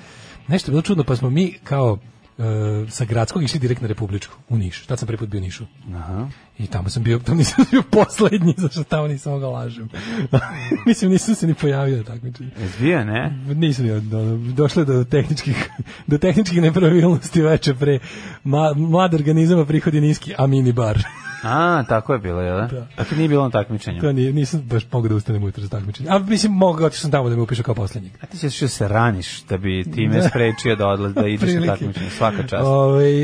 nešto 0.48 0.72
je 0.72 0.74
bilo 0.74 0.82
čudno, 0.82 1.04
pa 1.04 1.16
smo 1.16 1.30
mi 1.30 1.54
kao 1.64 1.98
sa 2.90 3.06
gradskog 3.06 3.44
išli 3.44 3.60
direkt 3.60 3.82
na 3.82 3.88
Republičku, 3.88 4.36
u 4.50 4.58
Niš. 4.58 4.86
Tad 4.86 5.00
sam 5.00 5.08
prvi 5.08 5.18
put 5.18 5.30
bio 5.30 5.38
u 5.38 5.42
Nišu. 5.42 5.66
Aha. 5.96 6.28
I 6.60 6.68
tamo 6.68 6.90
sam 6.90 7.04
bio, 7.04 7.20
tamo 7.26 7.38
nisam 7.38 7.66
bio 7.72 7.84
poslednji, 7.92 8.54
zašto 8.58 8.84
tamo 8.84 9.08
nisam 9.08 9.34
mogao 9.34 9.52
lažem. 9.52 9.90
Mislim, 10.88 11.12
nisam 11.12 11.36
se 11.36 11.48
ni 11.48 11.54
pojavio 11.54 11.98
na 11.98 12.04
takmičenju. 12.04 12.50
Zbija, 12.78 13.04
ne? 13.04 13.40
Nisam 13.46 13.86
ni 13.86 13.92
od, 13.92 14.14
ono, 14.14 14.38
došlo 14.38 14.86
do 14.86 15.04
tehničkih, 15.04 15.70
do 16.08 16.18
tehničkih 16.18 16.62
nepravilnosti 16.62 17.42
veče 17.42 17.74
pre. 17.74 18.00
Ma, 18.44 18.74
mlad 18.74 19.14
organizama 19.14 19.66
prihodi 19.66 20.02
niski, 20.02 20.34
a 20.38 20.48
mini 20.48 20.72
bar. 20.72 21.04
A, 21.48 21.84
tako 21.90 22.14
je 22.14 22.20
bilo, 22.20 22.42
jel? 22.42 22.58
Da. 22.58 22.88
Dakle, 22.98 23.18
nije 23.18 23.30
bilo 23.30 23.44
na 23.44 23.50
takmičenju. 23.50 24.02
To 24.02 24.12
nije, 24.12 24.34
nisam 24.34 24.62
baš 24.62 24.84
mogao 24.92 25.10
da 25.10 25.16
ustanem 25.16 25.44
ujutro 25.44 25.64
za 25.64 25.70
takmičenje. 25.70 26.10
A 26.10 26.20
mislim, 26.20 26.52
mogao, 26.52 26.86
otišao 26.88 27.02
sam 27.02 27.12
tamo 27.12 27.30
da 27.30 27.36
me 27.36 27.42
upišu 27.42 27.64
kao 27.64 27.76
poslednjeg. 27.76 28.12
A 28.22 28.26
ti 28.26 28.38
ćeš 28.38 28.60
da 28.60 28.68
se 28.68 28.88
raniš 28.88 29.42
da 29.44 29.58
bi 29.58 29.84
time 29.94 30.16
Da. 30.22 30.30
sprečio 30.30 30.76
da 30.76 30.88
odlaz 30.88 31.14
da 31.14 31.28
ideš 31.28 31.50
na 31.54 31.66
takmičenje. 31.66 32.10
Svaka 32.10 32.42
čast. 32.44 32.64
Ovaj, 32.66 33.24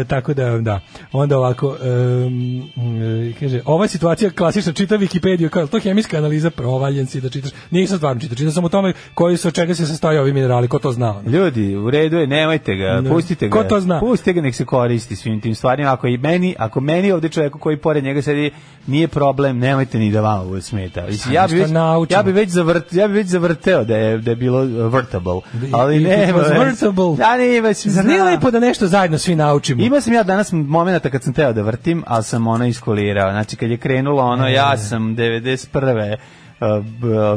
e, 0.00 0.04
tako 0.04 0.34
da, 0.34 0.58
da. 0.58 0.80
Onda 1.12 1.38
ovako, 1.38 1.76
e, 1.76 3.32
kaže, 3.40 3.60
ova 3.64 3.88
situacija 3.88 4.30
klasična, 4.30 4.72
čita 4.72 4.98
Wikipediju, 4.98 5.48
kao, 5.48 5.66
to 5.66 5.78
hemijska 5.78 6.16
analiza, 6.18 6.50
provaljen 6.50 7.06
si 7.06 7.20
da 7.20 7.28
čitaš. 7.28 7.50
Nisam 7.70 7.96
stvarno 7.96 8.20
čitao, 8.20 8.36
čitao 8.36 8.52
sam 8.52 8.64
o 8.64 8.68
tome 8.68 8.92
koji 9.14 9.36
su, 9.36 9.48
od 9.48 9.54
čega 9.54 9.74
se 9.74 9.86
sastoje 9.86 10.20
ovi 10.20 10.32
minerali, 10.32 10.68
ko 10.68 10.78
to 10.78 10.92
zna. 10.92 11.22
Ljudi, 11.26 11.76
u 11.76 11.90
redu 11.90 12.16
je, 12.16 12.26
nemojte 12.26 12.74
ga, 12.74 13.00
Ne. 13.00 13.10
pustite 13.10 13.48
ga. 13.48 13.52
Ko 13.52 13.64
to 13.64 13.80
zna? 13.80 14.00
Pustite 14.00 14.32
ga 14.32 14.40
nek 14.40 14.54
se 14.54 14.64
koristi 14.64 15.16
svim 15.16 15.40
tim 15.40 15.54
stvarima. 15.54 15.92
Ako 15.92 16.06
i 16.06 16.18
meni, 16.18 16.54
ako 16.58 16.80
meni 16.80 17.12
ovde 17.12 17.28
čovjeku 17.28 17.58
koji 17.62 17.76
pored 17.76 18.04
njega 18.04 18.22
sedi 18.22 18.50
nije 18.86 19.08
problem, 19.08 19.58
nemojte 19.58 19.98
ni 19.98 20.10
da 20.10 20.20
vama 20.20 20.44
bude 20.44 20.62
smeta. 20.62 21.06
Mislim, 21.06 21.34
ja 21.34 21.46
bi 21.46 21.54
već 21.54 21.70
naučimo. 21.70 22.18
ja 22.18 22.22
bi 22.22 22.32
već 22.32 22.50
zavrt, 22.50 22.92
ja 22.92 23.08
bi 23.08 23.14
već 23.14 23.26
zavrteo 23.26 23.84
da 23.84 23.96
je 23.96 24.18
da 24.18 24.30
je 24.30 24.36
bilo 24.36 24.62
uh, 24.62 24.92
vrtable. 24.92 25.40
Ali 25.72 26.00
ne, 26.00 26.32
vrtable. 26.32 27.16
Ja 27.20 27.36
ne, 27.36 27.60
već 27.60 27.86
Zar 27.86 28.04
nije 28.04 28.22
lepo 28.22 28.50
da 28.50 28.60
nešto 28.60 28.86
zajedno 28.86 29.18
svi 29.18 29.34
naučimo? 29.34 29.82
Imao 29.82 30.00
sam 30.00 30.12
ja 30.12 30.22
danas 30.22 30.52
momenata 30.52 31.10
kad 31.10 31.22
sam 31.22 31.32
teo 31.32 31.52
da 31.52 31.62
vrtim, 31.62 32.04
ali 32.06 32.24
sam 32.24 32.46
ono 32.46 32.66
iskolirao. 32.66 33.30
Znači 33.30 33.56
kad 33.56 33.70
je 33.70 33.76
krenulo 33.76 34.22
ono, 34.22 34.48
E. 34.48 34.52
ja 34.52 34.78
sam 34.78 35.16
91. 35.16 36.16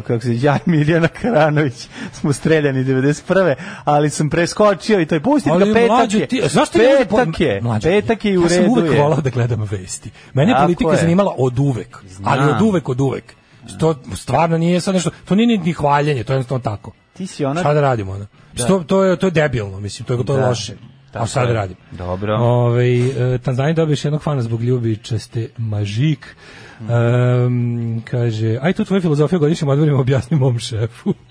Kako 0.03 0.19
se 0.19 0.37
ja 0.37 0.55
i 0.57 0.69
Mirjana 0.69 1.07
Karanović 1.07 1.87
smo 2.13 2.33
streljani 2.33 2.79
91. 2.79 3.55
ali 3.85 4.09
sam 4.09 4.29
preskočio 4.29 5.01
i 5.01 5.05
to 5.05 5.15
je 5.15 5.19
pustite 5.21 5.51
Ali 5.51 5.65
ga 5.65 5.73
petak 5.73 6.13
je. 6.13 6.27
ti, 6.27 6.41
petak 6.73 7.39
je, 7.39 7.61
petak 7.83 8.25
je 8.25 8.33
i 8.33 8.37
u 8.37 8.41
ja 8.41 8.49
sam 8.49 8.57
redu 8.57 8.71
uvek 8.71 8.91
je. 8.93 9.01
volao 9.01 9.21
da 9.21 9.29
gledam 9.29 9.61
vesti. 9.61 10.11
Mene 10.33 10.51
je 10.51 10.55
Tako 10.55 10.65
politika 10.65 10.91
je. 10.91 10.97
zanimala 10.97 11.35
od 11.37 11.59
uvek, 11.59 11.97
ali 11.97 12.09
Znam. 12.43 12.49
od 12.49 12.61
uvek, 12.61 12.89
od 12.89 13.01
uvek. 13.01 13.33
To 13.79 13.95
stvarno 14.15 14.57
nije 14.57 14.81
sad 14.81 14.93
nešto, 14.93 15.09
to 15.25 15.35
nije 15.35 15.57
ni, 15.57 15.73
hvaljenje, 15.73 16.23
to 16.23 16.33
je 16.33 16.35
jednostavno 16.35 16.61
tako. 16.61 16.91
Ti 17.13 17.27
si 17.27 17.45
ona... 17.45 17.59
Šta 17.59 17.73
da 17.73 17.81
radimo 17.81 18.11
ono? 18.11 18.25
Da. 18.53 18.65
To, 18.65 18.79
to, 18.79 19.03
je, 19.03 19.15
to 19.15 19.27
je 19.27 19.31
debilno, 19.31 19.79
mislim, 19.79 20.05
to 20.05 20.13
je, 20.13 20.25
to 20.25 20.33
je 20.33 20.41
Da. 20.41 20.47
loše. 20.49 20.73
A 21.13 21.25
Tako 21.25 21.39
je. 21.39 21.47
da 21.47 21.53
radim? 21.53 21.77
Dobro. 21.91 22.35
Ove, 22.35 22.85
e, 22.89 23.37
Tanzanija 23.37 23.73
dobiješ 23.73 24.05
jednog 24.05 24.21
fana 24.21 24.41
zbog 24.41 24.63
ljubičaste 24.63 25.49
mažik. 25.57 26.35
Em, 26.81 28.01
kaže, 28.01 28.57
aj 28.61 28.73
tu 28.73 28.85
tvoju 28.85 29.01
filozofiju 29.01 29.39
godišnjim 29.39 29.69
odmorima 29.69 29.99
objasni 29.99 30.37
mom 30.37 30.59
šefu. 30.59 31.13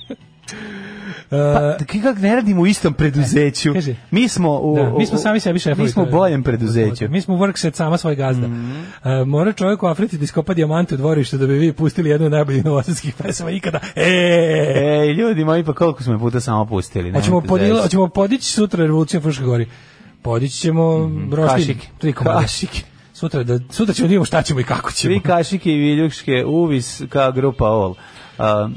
Pa, 1.31 1.77
kako 1.87 2.21
ne 2.21 2.35
radimo 2.35 2.63
u 2.63 2.67
istom 2.67 2.95
preduzeću? 2.95 3.73
Kaže. 3.73 3.95
mi 4.11 4.29
smo 4.29 4.59
u, 4.59 4.77
Da, 4.77 4.93
mi 4.99 5.07
smo 5.07 5.19
sami 5.19 5.41
sebi 5.41 5.59
šefovi. 5.59 5.83
Mi 5.83 5.89
smo 5.89 6.03
u 6.03 6.07
boljem 6.07 6.43
preduzeću. 6.43 7.09
Mi 7.09 7.21
smo 7.21 7.37
workset 7.37 7.75
sama 7.75 7.97
svoj 7.97 8.17
gazda. 8.17 8.49
Mhm. 8.49 8.73
E, 9.05 9.25
mora 9.25 9.53
čovjek 9.53 9.83
u 9.83 9.87
Africi 9.87 10.19
da 10.19 10.25
iskopa 10.25 10.55
dijamante 10.55 10.95
u 10.95 10.99
dvorištu 10.99 11.39
da 11.39 11.47
bi 11.47 11.53
vi 11.55 11.73
pustili 11.73 12.11
jednu 12.11 12.27
od 12.27 12.33
najboljih 12.33 12.65
novosadskih 12.65 13.15
pesama 13.15 13.51
ikada. 13.51 13.81
E, 13.97 14.03
Ej, 15.03 15.13
ljudi 15.13 15.45
moji, 15.45 15.65
pa 15.65 15.73
koliko 15.73 16.03
smo 16.03 16.19
puta 16.19 16.41
samo 16.41 16.67
pustili? 16.67 17.13
hoćemo, 17.13 17.43
zezati. 17.59 17.83
hoćemo 17.83 18.09
podići 18.09 18.53
sutra 18.53 18.83
revoluciju 18.83 19.19
u 19.19 19.23
Fruškoj 19.23 19.47
gori. 19.47 19.67
Podići 20.23 20.59
ćemo 20.59 21.09
mm 21.09 21.31
Kašike. 21.49 21.87
tri 21.99 22.13
komada. 22.13 22.41
Kašike. 22.41 22.83
Sutra, 23.15 23.43
da, 23.43 23.59
sutra 23.71 23.95
ćemo 23.95 24.07
da 24.07 24.09
vidimo 24.09 24.25
šta 24.25 24.43
ćemo 24.43 24.61
i 24.61 24.65
kako 24.65 24.93
ćemo. 24.93 25.15
Svi 25.15 25.21
kašike 25.21 25.71
i 25.71 25.79
viljuške 25.79 26.45
uvis 26.47 27.03
kao 27.09 27.33
grupa 27.33 27.71
OL. 27.71 27.95
Um, 28.39 28.75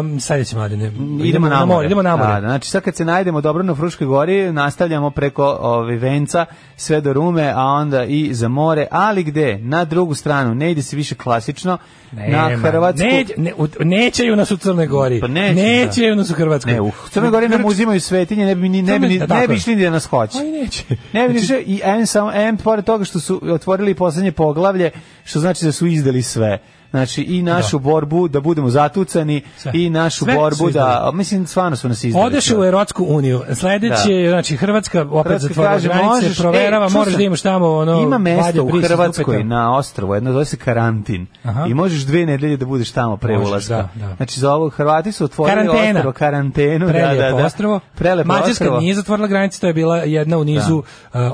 Um, 0.00 0.20
sledeće 0.20 0.56
mladine. 0.56 0.92
idemo, 1.20 1.48
na 1.48 1.64
more. 1.64 1.86
Idemo 1.86 2.02
na 2.02 2.16
more. 2.16 2.32
Da, 2.32 2.40
znači 2.40 2.70
sad 2.70 2.82
kad 2.82 2.96
se 2.96 3.04
najdemo 3.04 3.40
dobro 3.40 3.62
na 3.62 3.74
Fruškoj 3.74 4.06
gori, 4.06 4.52
nastavljamo 4.52 5.10
preko 5.10 5.58
ovaj 5.60 5.96
venca 5.96 6.46
sve 6.76 7.00
do 7.00 7.12
Rume, 7.12 7.52
a 7.54 7.62
onda 7.62 8.04
i 8.04 8.34
za 8.34 8.48
more, 8.48 8.86
ali 8.90 9.22
gde? 9.24 9.58
Na 9.58 9.84
drugu 9.84 10.14
stranu, 10.14 10.54
ne 10.54 10.70
ide 10.70 10.82
se 10.82 10.96
više 10.96 11.14
klasično, 11.14 11.78
na 12.12 12.22
Nema. 12.48 12.56
Hrvatsku. 12.60 13.06
Ne, 13.06 13.24
ne, 13.36 13.52
nećeju 13.80 14.36
nas 14.36 14.50
u 14.50 14.56
Crnoj 14.56 14.86
Gori. 14.86 15.20
Pa 15.20 15.26
neće, 15.26 15.54
nećeju 15.54 16.16
nas 16.16 16.30
u 16.30 16.34
Hrvatskoj. 16.34 16.72
Ne, 16.72 16.80
u 16.80 16.90
Crnoj 17.10 17.30
Gori 17.30 17.48
nam 17.48 17.64
uzimaju 17.64 18.00
svetinje, 18.00 18.46
ne 18.46 18.54
bi 18.54 18.68
ni 18.68 18.82
ne 18.82 18.98
bi 18.98 19.08
ni- 19.08 19.18
Da, 19.18 19.34
ne 19.34 19.48
bi 19.48 19.54
je. 19.54 19.56
išli 19.56 19.76
ni 19.76 19.82
da 19.82 19.90
nas 19.90 20.04
hoće. 20.04 20.38
Aj, 20.38 20.44
neće. 20.44 20.84
Ne 21.12 21.28
bi 21.28 21.38
Znači- 21.38 21.44
išli 21.62 21.74
i 21.74 21.80
em 21.84 22.06
samo 22.06 22.32
em 22.32 22.56
pored 22.56 22.84
toga 22.84 23.04
što 23.04 23.20
su 23.20 23.40
otvorili 23.44 23.94
poslednje 23.94 24.32
poglavlje, 24.32 24.90
što 25.24 25.40
znači 25.40 25.64
da 25.64 25.72
su 25.72 25.86
izdali 25.86 26.22
sve. 26.22 26.58
Znači 26.92 27.22
i 27.22 27.42
našu 27.42 27.78
borbu 27.78 28.28
da 28.28 28.40
budemo 28.40 28.70
zatucani 28.70 29.42
Sve. 29.56 29.72
i 29.74 29.90
našu 29.90 30.24
Sve 30.24 30.34
borbu 30.34 30.70
da 30.70 31.10
mislim 31.14 31.46
stvarno 31.46 31.76
su 31.76 31.88
nas 31.88 32.04
izdali. 32.04 32.26
Odeš 32.26 32.44
sve. 32.44 32.58
u 32.58 32.64
Erotsku 32.64 33.04
uniju. 33.08 33.42
Sledeće, 33.54 34.22
Da. 34.22 34.28
znači 34.30 34.56
Hrvatska 34.56 35.00
opet 35.02 35.24
Hrvatska 35.24 35.48
zatvorila 35.48 35.72
kaže, 35.72 35.88
granice, 35.88 36.06
možeš, 36.06 36.38
proverava, 36.38 36.86
e, 36.86 36.88
čuo 36.88 36.98
moraš 36.98 37.12
sam, 37.12 37.18
da 37.18 37.24
imaš 37.24 37.42
tamo 37.42 37.68
ono 37.68 38.00
Ima 38.00 38.18
mesto 38.18 38.62
u 38.64 38.70
Hrvatskoj 38.82 39.44
na 39.44 39.76
ostrvu, 39.76 40.14
jedno 40.14 40.32
zove 40.32 40.44
se 40.44 40.56
karantin. 40.56 41.26
Aha. 41.42 41.66
I 41.68 41.74
možeš 41.74 42.02
dve 42.02 42.26
nedelje 42.26 42.56
da 42.56 42.66
budeš 42.66 42.90
tamo 42.90 43.16
pre 43.16 43.34
Možeš, 43.34 43.48
ulaska. 43.50 43.88
da, 43.94 44.06
da. 44.06 44.14
Znači 44.16 44.40
za 44.40 44.54
ovo 44.54 44.68
Hrvati 44.68 45.12
su 45.12 45.24
otvorili 45.24 45.56
Karantena. 45.66 45.98
ostrvo 45.98 46.12
karantenu, 46.12 46.86
da, 46.86 46.92
da, 46.92 47.30
da. 47.30 47.46
ostrvo. 47.46 47.80
Prelepo 47.94 48.28
Mađarska 48.28 48.70
nije 48.70 48.94
zatvorila 48.94 49.28
granice, 49.28 49.60
to 49.60 49.66
je 49.66 49.72
bila 49.74 49.96
jedna 49.96 50.38
u 50.38 50.44
nizu, 50.44 50.76
uh, 50.76 50.84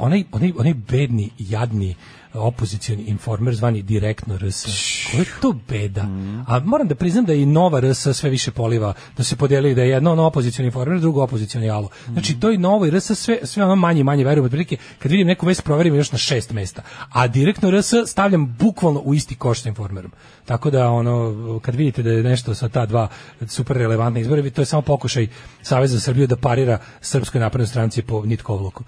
onaj, 0.00 0.24
onaj, 0.32 0.52
onaj 0.58 0.74
bedni, 0.74 1.30
jadni 1.38 1.94
opozicioni 2.34 3.02
informer 3.02 3.54
zvani 3.54 3.82
direktno 3.82 4.38
RS. 4.38 4.66
Koja 5.10 5.20
je 5.20 5.26
to 5.42 5.54
beda? 5.68 6.02
Mm. 6.02 6.44
A 6.48 6.60
moram 6.64 6.88
da 6.88 6.94
priznam 6.94 7.24
da 7.24 7.34
i 7.34 7.46
nova 7.46 7.80
RS 7.80 8.08
sve 8.12 8.30
više 8.30 8.50
poliva, 8.50 8.94
da 9.16 9.24
se 9.24 9.36
podeli 9.36 9.74
da 9.74 9.82
je 9.82 9.88
jedno 9.88 10.12
ono 10.12 10.26
opozicioni 10.26 10.66
informer, 10.66 11.00
drugo 11.00 11.22
opozicioni 11.22 11.70
alo. 11.70 11.88
Znači 12.12 12.40
to 12.40 12.50
i 12.50 12.58
novo 12.58 12.86
i 12.86 12.90
RS 12.90 13.12
sve, 13.14 13.38
sve 13.42 13.64
ono 13.64 13.76
manje 13.76 14.00
i 14.00 14.04
manje 14.04 14.24
verujem. 14.24 14.44
Otprilike, 14.44 14.76
kad 14.98 15.10
vidim 15.10 15.26
neku 15.26 15.46
vest 15.46 15.64
proverim 15.64 15.94
još 15.94 16.12
na 16.12 16.18
šest 16.18 16.52
mesta. 16.52 16.82
A 17.12 17.26
direktno 17.26 17.70
RS 17.70 17.92
stavljam 18.06 18.56
bukvalno 18.58 19.00
u 19.00 19.14
isti 19.14 19.34
koš 19.34 19.60
sa 19.60 19.68
informerom. 19.68 20.12
Tako 20.44 20.70
da 20.70 20.90
ono, 20.90 21.60
kad 21.62 21.74
vidite 21.74 22.02
da 22.02 22.10
je 22.10 22.22
nešto 22.22 22.54
sa 22.54 22.68
ta 22.68 22.86
dva 22.86 23.08
super 23.46 23.76
relevantna 23.76 24.20
izbora, 24.20 24.50
to 24.50 24.62
je 24.62 24.66
samo 24.66 24.82
pokušaj 24.82 25.28
Saveza 25.62 25.94
za 25.94 26.00
Srbiju 26.00 26.26
da 26.26 26.36
parira 26.36 26.78
Srpskoj 27.00 27.40
naprednoj 27.40 27.66
stranci 27.66 28.02
po 28.02 28.24
nitkovluku. 28.24 28.84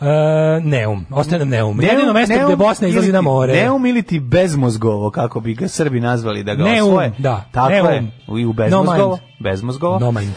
Uh, 0.00 0.06
Neum, 0.62 1.06
ostaje 1.10 1.38
nam 1.38 1.48
Neum. 1.48 1.80
Jedino 1.82 2.12
mesto 2.12 2.34
gde 2.46 2.56
Bosna 2.56 2.88
izlazi 2.88 3.12
na 3.12 3.20
more. 3.20 3.52
Neum 3.54 3.86
ili 3.86 4.02
ti 4.02 4.20
bezmozgovo, 4.20 5.10
kako 5.10 5.40
bi 5.40 5.54
ga 5.54 5.68
Srbi 5.68 6.00
nazvali 6.00 6.42
da 6.44 6.54
ga 6.54 6.64
Neum, 6.64 6.88
osvoje. 6.88 7.12
da, 7.18 7.44
Tako 7.52 7.70
Neum. 7.70 7.86
je. 7.88 8.02
I 8.40 8.46
u 8.46 8.52
bezmozgovo. 8.52 9.08
mind. 9.10 9.20
bezmozgovo. 9.40 9.98
No 9.98 10.12
mind. 10.12 10.32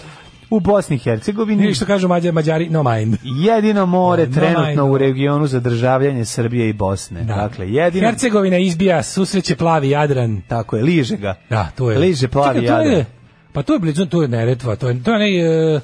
U 0.50 0.60
Bosni 0.60 0.96
i 0.96 1.00
Hercegovini 1.00 1.64
Ili 1.64 1.74
što 1.74 1.86
kažu 1.86 2.08
Mađari, 2.08 2.32
Mađari, 2.34 2.70
no 2.70 2.84
mind. 2.86 3.16
jedino 3.24 3.86
more 3.86 4.28
No 4.28 4.34
trenutno 4.34 4.66
mind. 4.68 4.80
u 4.92 4.98
regionu 4.98 5.48
za 5.48 5.60
državljanje 5.60 6.26
Srbije 6.26 6.70
i 6.70 6.74
Bosne. 6.74 7.24
Dakle, 7.24 7.72
jedino... 7.72 8.08
Hercegovina 8.08 8.58
izbija, 8.58 9.04
susreće 9.04 9.56
plavi 9.56 9.90
Jadran. 9.90 10.42
Tako 10.42 10.78
je, 10.78 10.84
liže 10.84 11.18
ga. 11.18 11.36
Da, 11.50 11.68
to 11.68 11.92
je. 11.92 11.98
Liže 11.98 12.28
plavi 12.28 12.60
Čekaj, 12.60 12.68
to 12.70 12.82
je- 12.82 12.88
Jadran. 12.88 13.06
Pa 13.54 13.64
to 13.64 13.74
je 13.74 13.80
blizu, 13.80 14.06
to 14.06 14.22
je 14.22 14.28
Neretva, 14.28 14.76
to 14.76 14.90
je, 14.90 15.04
to 15.04 15.12
je 15.12 15.16
onaj, 15.16 15.40
e, 15.76 15.82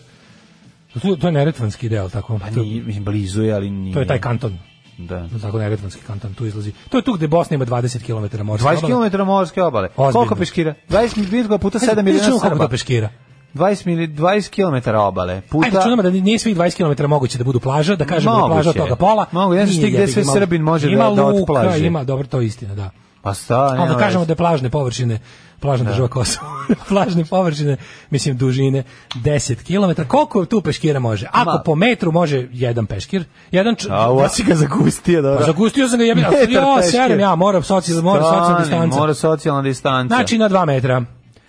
to, 0.99 1.15
to 1.15 1.27
je 1.27 1.31
Neretvanski 1.31 1.89
deo, 1.89 2.09
tako. 2.09 2.39
Pa 2.39 2.49
nije, 2.51 2.83
mislim, 2.83 3.03
blizu 3.03 3.43
je, 3.43 3.53
ali 3.53 3.69
nije. 3.69 3.93
to 3.93 3.99
je 3.99 4.07
taj 4.07 4.19
kanton. 4.19 4.57
Da. 4.97 5.27
Tako 5.41 5.59
Neretvanski 5.59 6.01
kanton, 6.01 6.33
tu 6.33 6.45
izlazi. 6.45 6.71
To 6.89 6.97
je 6.97 7.03
tu 7.03 7.13
gde 7.13 7.27
Bosna 7.27 7.55
ima 7.55 7.65
20 7.65 7.99
km 7.99 8.43
morske 8.43 8.67
20 8.67 8.85
obale. 8.85 9.09
km 9.09 9.17
morske 9.19 9.63
obale. 9.63 9.87
Ozbiljno. 9.87 10.11
Koliko 10.13 10.35
peškira? 10.35 10.73
20 10.89 11.17
milimetra 11.17 11.57
puta 11.57 11.79
7 11.79 11.89
Ajde, 11.89 11.95
miliona 11.95 12.17
izračunamo 12.17 12.39
koliko 12.39 12.55
Srba. 12.55 12.65
to 12.65 12.69
peškira. 12.69 13.09
20, 13.53 13.85
mili, 13.85 14.07
20 14.07 14.49
km 14.81 14.95
obale. 14.97 15.41
Puta... 15.41 15.65
Ajde, 15.65 15.77
računamo 15.77 16.01
da 16.01 16.09
nije 16.11 16.39
svih 16.39 16.57
20 16.57 16.75
km 16.97 17.05
moguće 17.05 17.37
da 17.37 17.43
budu 17.43 17.59
plaža, 17.59 17.95
da 17.95 18.05
kažemo 18.05 18.35
da 18.37 18.47
plaža 18.47 18.69
od 18.69 18.75
toga 18.77 18.95
pola. 18.95 19.25
Mogu, 19.31 19.53
Nije 19.53 19.65
ti 19.67 19.91
gde 19.91 20.07
sve 20.07 20.21
ima- 20.21 20.33
Srbin 20.33 20.61
može 20.61 20.87
ima 20.87 20.97
da- 20.99 21.09
da 21.11 21.23
luka, 21.23 21.41
otplaži. 21.53 21.85
Ima, 21.85 22.03
dobro, 22.03 22.27
to 22.27 22.41
je 22.41 22.47
istina, 22.47 22.75
da. 22.75 22.89
Pa 23.21 23.33
sta, 23.33 23.63
Onda 23.63 23.85
nema 23.85 23.97
kažemo 23.97 24.19
veze. 24.19 24.27
da 24.27 24.31
je 24.31 24.37
plažne 24.37 24.69
površine, 24.69 25.19
plažna 25.59 25.85
država 25.85 26.07
Kosovo, 26.07 26.47
plažne 26.89 27.25
površine, 27.25 27.77
mislim 28.09 28.38
dužine 28.38 28.84
10 29.15 29.55
km. 29.95 30.01
Koliko 30.03 30.45
tu 30.45 30.61
peškira 30.61 30.99
može? 30.99 31.27
Ako 31.31 31.49
Ma- 31.49 31.61
po 31.65 31.75
metru 31.75 32.11
može 32.11 32.47
jedan 32.51 32.85
peškir, 32.85 33.23
jedan 33.51 33.75
č... 33.75 33.88
A, 33.91 34.29
si 34.29 34.43
ga 34.43 34.55
zagustio, 34.55 35.21
dobro. 35.21 35.39
Pa 35.39 35.45
zagustio 35.45 35.88
sam 35.88 35.99
ga 35.99 36.05
Ja, 36.05 36.15
peškir. 36.15 36.91
serem, 36.91 37.19
ja 37.19 37.35
moram 37.35 37.63
socijalna, 37.63 38.03
moram 38.03 38.23
socijalna 38.23 38.59
distanca. 38.59 38.97
Mora 38.97 39.13
socijalna 39.13 39.61
distanca. 39.61 40.15
Znači 40.15 40.38
na 40.38 40.49
2 40.49 40.65
metra. 40.65 41.03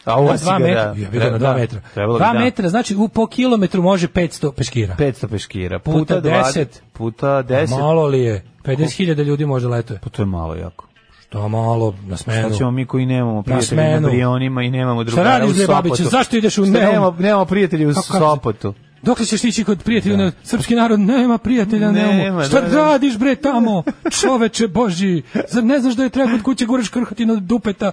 A 0.04 0.14
ovo 0.14 0.28
2 0.30 0.44
ga, 0.48 0.58
metra, 0.58 0.84
da. 0.84 1.18
ja 1.18 1.30
na 1.30 1.38
2 1.38 1.40
Da, 1.40 1.54
metra. 1.54 1.80
trebalo 1.94 2.18
bi, 2.18 2.24
2 2.24 2.32
da. 2.32 2.38
metra, 2.38 2.68
znači 2.68 2.96
u 2.96 3.08
po 3.08 3.26
kilometru 3.26 3.82
može 3.82 4.08
500 4.08 4.52
peškira. 4.52 4.96
500 4.96 5.26
peškira. 5.28 5.78
Puta 5.78 5.98
Puta 6.14 6.20
20. 6.20 6.42
10. 6.54 6.66
Puta 6.92 7.26
10. 7.26 7.70
Malo 7.70 8.06
li 8.06 8.20
je? 8.20 8.44
50.000 8.64 9.24
ljudi 9.24 9.46
može 9.46 9.68
letuje. 9.68 10.00
Pa 10.02 10.08
to 10.10 10.22
je 10.22 10.26
malo 10.26 10.54
jako. 10.54 10.87
Što 11.32 11.48
malo 11.48 11.94
na 12.06 12.16
smenu. 12.16 12.48
Šta 12.48 12.58
ćemo 12.58 12.70
mi 12.70 12.86
koji 12.86 13.06
nemamo 13.06 13.42
prijatelje 13.42 13.82
na, 13.82 13.90
smenu. 13.90 14.08
Brionima 14.08 14.62
i 14.62 14.70
nemamo 14.70 15.02
Šta 15.02 15.10
drugara 15.10 15.38
radiš, 15.38 15.50
u 15.50 15.58
Sopotu? 15.58 15.72
babiće? 15.72 16.04
Zašto 16.04 16.36
ideš 16.36 16.58
u 16.58 16.64
Šta 16.66 16.78
nemamo, 16.78 17.16
nemamo 17.18 17.44
prijatelje 17.44 17.86
u? 17.86 17.94
Sopotu? 18.18 18.74
Dokle 19.02 19.26
ćeš 19.26 19.44
ići 19.44 19.64
kod 19.64 19.82
prijatelja? 19.82 20.16
Ne, 20.16 20.32
Srpski 20.42 20.74
narod 20.74 21.00
nema 21.00 21.38
prijatelja, 21.38 21.92
Nema, 21.92 22.12
nema. 22.14 22.44
Šta 22.44 22.60
da, 22.60 22.68
da. 22.68 22.76
radiš 22.76 23.18
bre 23.18 23.34
tamo? 23.36 23.82
Čoveče 24.20 24.68
boži. 24.68 25.22
Zar 25.48 25.64
ne 25.64 25.80
znaš 25.80 25.94
da 25.94 26.02
je 26.02 26.08
treba 26.10 26.30
kod 26.30 26.42
kuće 26.42 26.66
guraš 26.66 26.88
krhatinu 26.88 27.32
od 27.34 27.42
dupeta, 27.42 27.92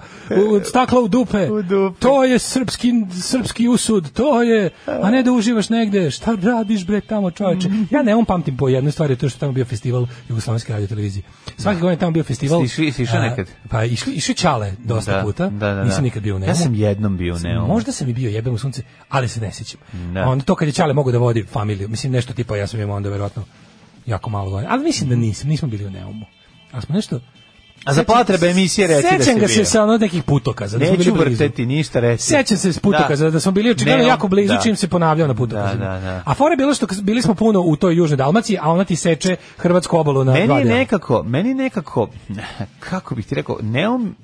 od 0.49 0.65
stakla 0.65 1.01
u 1.01 1.07
dupe? 1.07 1.47
To 1.99 2.23
je 2.23 2.39
srpski 2.39 2.91
srpski 3.21 3.67
usud, 3.67 4.11
to 4.11 4.43
je, 4.43 4.69
a 5.01 5.11
ne 5.11 5.23
da 5.23 5.31
uživaš 5.31 5.69
negde. 5.69 6.11
Šta 6.11 6.35
radiš 6.43 6.85
bre 6.85 7.01
tamo, 7.01 7.31
čoveče? 7.31 7.69
Ja 7.91 8.03
ne 8.03 8.15
on 8.15 8.25
pamtim 8.25 8.57
po 8.57 8.69
jednoj 8.69 8.91
stvari, 8.91 9.15
to 9.15 9.29
što 9.29 9.39
tamo 9.39 9.51
bio 9.51 9.65
festival 9.65 10.07
Jugoslovenske 10.29 10.73
radio 10.73 10.87
televizije. 10.87 11.23
Svake 11.57 11.75
godine 11.75 11.93
je 11.93 11.99
tamo 11.99 12.11
bio 12.11 12.23
festival. 12.23 12.59
Si 12.59 12.65
išli- 12.65 12.91
si 12.91 13.03
išao 13.03 13.17
a, 13.17 13.21
nekad? 13.21 13.47
Pa 13.69 13.83
išli 13.83 14.13
išli 14.13 14.35
Čale 14.35 14.73
dosta 14.79 15.11
Da, 15.11 15.21
puta. 15.23 15.49
da, 15.49 15.73
da, 15.73 15.83
Nisam 15.83 15.97
da. 15.97 16.03
nikad 16.03 16.23
bio 16.23 16.35
u 16.35 16.37
Ja 16.37 16.39
Neumu. 16.39 16.55
sam 16.55 16.75
jednom 16.75 17.17
bio 17.17 17.35
u 17.35 17.39
Neumu. 17.39 17.67
Možda 17.67 17.91
sam 17.91 18.09
i 18.09 18.13
bio 18.13 18.29
jebem 18.29 18.53
u 18.53 18.57
sunce, 18.57 18.81
ali 19.09 19.27
se 19.27 19.41
ne 19.41 19.51
sjećam. 19.51 19.79
Da. 20.13 20.23
Onda 20.23 20.43
to 20.45 20.55
kad 20.55 20.67
je 20.67 20.71
Čale 20.71 20.93
mogu 20.95 21.11
da 21.11 21.17
vodi 21.17 21.43
familiju, 21.43 21.89
mislim 21.89 22.13
nešto 22.13 22.33
tipa 22.33 22.57
ja 22.57 22.67
sam 22.67 22.79
imao 22.79 22.95
onda 22.95 23.09
verovatno 23.09 23.43
jako 24.05 24.29
malo 24.29 24.49
godina, 24.49 24.73
ali 24.73 24.83
mislim 24.83 25.09
da 25.09 25.15
nisam, 25.15 25.49
nismo 25.49 25.67
bili 25.67 25.85
u 25.85 25.89
Neumu. 25.89 26.25
Ali 26.71 26.81
smo 26.81 26.95
nešto 26.95 27.19
A 27.85 27.93
za 27.93 28.03
potrebe 28.03 28.47
emisije 28.47 28.87
reci 28.87 29.07
da 29.17 29.23
Sećam 29.23 29.39
ga 29.39 29.47
se 29.47 29.65
sa 29.65 29.83
ono 29.83 29.97
nekih 29.97 30.23
putokaza. 30.23 30.77
Da 30.77 30.85
Neću 30.85 31.13
vrteti 31.13 31.65
ništa 31.65 31.99
reći. 31.99 32.23
Sećam 32.23 32.57
se 32.57 32.73
s 32.73 32.79
putokaza 32.79 33.29
da, 33.29 33.39
smo 33.39 33.51
bili 33.51 33.71
očigledno 33.71 34.03
jako 34.03 34.27
blizu 34.27 34.53
da. 34.53 34.61
čim 34.61 34.75
se 34.75 34.87
ponavljao 34.87 35.27
na 35.27 35.33
putokazima. 35.33 35.85
Da, 35.85 35.91
da, 35.91 35.99
da. 35.99 36.21
A 36.25 36.33
fora 36.33 36.53
je 36.53 36.57
bilo 36.57 36.73
što 36.73 36.87
bili 37.01 37.21
smo 37.21 37.35
puno 37.35 37.61
u 37.61 37.75
toj 37.75 37.95
južnoj 37.95 38.17
Dalmaciji, 38.17 38.57
a 38.61 38.71
ona 38.71 38.83
ti 38.83 38.95
seče 38.95 39.35
hrvatsku 39.57 39.97
obalu 39.97 40.23
na 40.23 40.33
meni 40.33 40.47
dva 40.47 40.63
dela. 40.63 40.75
nekako, 40.75 41.23
meni 41.23 41.53
nekako, 41.53 42.09
kako 42.79 43.15
bih 43.15 43.25
ti 43.25 43.35
rekao, 43.35 43.57
Neum, 43.61 44.15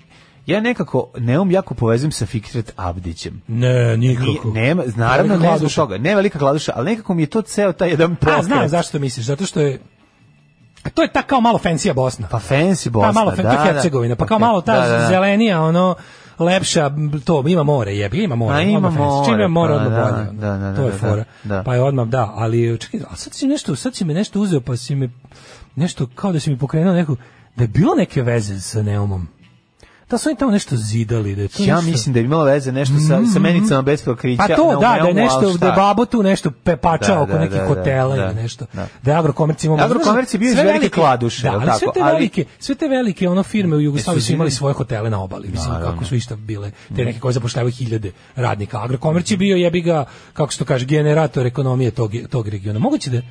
ja 0.46 0.62
nekako 0.62 1.10
Neum 1.18 1.52
jako 1.52 1.74
povezujem 1.74 2.12
sa 2.12 2.26
Fikret 2.26 2.74
Abdićem. 2.76 3.42
Ne, 3.48 3.98
nikako. 3.98 4.26
Nije- 4.26 4.54
nema, 4.56 4.84
naravno 4.96 5.38
ne 5.38 5.58
zbog 5.58 5.72
toga, 5.72 5.98
ne 5.98 6.16
velika 6.16 6.40
kladuša, 6.40 6.72
ali 6.76 6.86
nekako 6.86 7.14
mi 7.14 7.24
je 7.24 7.28
to 7.28 7.42
ceo 7.42 7.74
taj 7.74 7.90
jedan 7.90 8.16
pokret. 8.16 8.40
A, 8.40 8.44
znam 8.44 8.68
zašto 8.68 9.00
misliš, 9.00 9.26
zato 9.26 9.46
što 9.46 9.60
je 9.60 9.80
a 10.84 10.90
to 10.90 11.02
je 11.02 11.08
ta 11.08 11.22
kao 11.22 11.42
malo 11.42 11.60
fancy 11.60 11.94
Bosna. 11.94 12.28
Pa 12.28 12.40
fancy 12.40 12.90
Bosna, 12.90 13.08
Pa 13.08 13.12
malo 13.14 13.32
da, 13.32 13.44
da. 13.44 13.64
Hercegovina, 13.64 14.16
pa 14.16 14.26
kao 14.26 14.40
malo 14.40 14.62
ta 14.62 14.74
Da, 14.74 14.88
da, 14.88 14.98
da. 14.98 15.08
zelenija, 15.08 15.62
ono 15.62 15.96
lepša, 16.40 16.92
to 17.26 17.44
ima 17.48 17.64
more, 17.64 17.92
jebi, 17.94 18.24
ima 18.24 18.36
more. 18.36 18.56
Pa 18.56 18.62
ima 18.62 18.90
more, 18.90 19.26
Čim 19.26 19.34
ima 19.36 19.48
more, 19.48 19.74
pa 19.74 19.78
odmah 19.78 20.00
da, 20.00 20.12
bolje. 20.12 20.40
da, 20.42 20.58
da, 20.58 20.76
to 20.76 20.82
je 20.82 20.92
da, 20.92 20.98
fora. 20.98 21.24
da. 21.44 21.64
Pa 21.64 21.76
je 21.76 21.82
odmah, 21.82 22.08
da, 22.08 22.32
ali 22.36 22.78
čekaj, 22.80 23.00
a 23.10 23.16
sad 23.16 23.34
si 23.34 23.48
nešto, 23.48 23.76
sad 23.76 23.96
si 23.96 24.06
me 24.06 24.14
nešto 24.14 24.40
uzeo, 24.40 24.62
pa 24.62 24.78
si 24.78 24.96
me 24.96 25.10
nešto, 25.76 26.08
kao 26.16 26.32
da 26.32 26.40
si 26.40 26.50
mi 26.50 26.58
pokrenuo 26.58 26.94
neku, 26.94 27.16
da 27.56 27.64
je 27.64 27.68
bilo 27.68 27.96
neke 27.96 28.22
veze 28.22 28.60
sa 28.60 28.82
Neumom. 28.82 29.28
Da 30.12 30.18
su 30.18 30.30
oni 30.30 30.38
tamo 30.38 30.52
nešto 30.52 30.76
zidali, 30.76 31.36
da 31.36 31.42
je 31.42 31.48
to 31.48 31.64
Ja 31.64 31.76
nešto... 31.76 31.92
mislim 31.92 32.14
da 32.14 32.20
je 32.20 32.24
imalo 32.24 32.44
veze 32.44 32.72
nešto 32.72 32.94
sa, 33.08 33.34
sa 33.34 33.40
menicama 33.40 33.82
bez 33.82 34.04
pokrića. 34.04 34.44
Pa 34.48 34.56
to, 34.56 34.68
na 34.68 34.74
da, 34.74 34.80
da 34.80 34.94
je 34.94 35.02
ali 35.02 35.14
nešto, 35.14 35.58
da 35.58 35.68
je 35.68 35.74
babo 35.74 36.06
tu 36.06 36.24
nešto 36.24 36.52
pepačao 36.52 37.16
Da, 37.16 37.22
oko 37.22 37.32
da, 37.32 37.40
nekih 37.40 37.58
da, 37.58 37.68
hotela 37.68 38.16
da, 38.16 38.26
ili 38.26 38.36
da, 38.36 38.42
nešto. 38.42 38.66
da. 38.74 38.88
Da 39.04 39.12
je 39.12 39.18
Agrokomerc 39.18 39.64
imao... 39.64 39.78
Agrokomerc 39.78 40.34
je 40.34 40.40
bio 40.40 40.50
iz 40.50 40.56
sve 40.56 40.64
velike 40.64 40.90
kladuše, 40.90 41.42
Da, 41.42 41.52
ali 41.52 41.72
sve 41.80 41.88
te 41.94 42.02
Ali- 42.02 42.14
velike, 42.14 42.46
sve 42.60 42.76
te 42.76 42.88
velike 42.88 43.30
ono 43.30 43.44
firme 43.44 43.76
u 43.76 43.82
Jugoslaviji 43.82 44.22
su 44.22 44.34
imali 44.34 44.52
svoje 44.52 44.74
hotele 44.74 45.10
na 45.10 45.24
obali, 45.24 45.48
mislim, 45.48 45.76
kako 45.82 46.06
su 46.06 46.16
išta 46.16 46.36
bile, 46.36 46.72
te 46.96 47.06
neke 47.06 47.20
koje 47.20 47.34
zapošljavaju 47.34 47.72
hiljade 47.72 48.12
radnika. 48.36 48.84
Agrokomerc 48.84 49.32
je 49.32 49.38
bio 49.38 49.56
jebi 49.56 49.82
ga, 49.82 50.06
kako 50.34 50.54
se 50.54 50.60
to 50.60 50.66
kaže, 50.66 50.86
generator 50.86 51.46
ekonomije 51.46 51.92
tog, 51.92 52.12
tog 52.30 52.48
regiona. 52.48 52.80
Moguće 52.80 53.10
da 53.10 53.22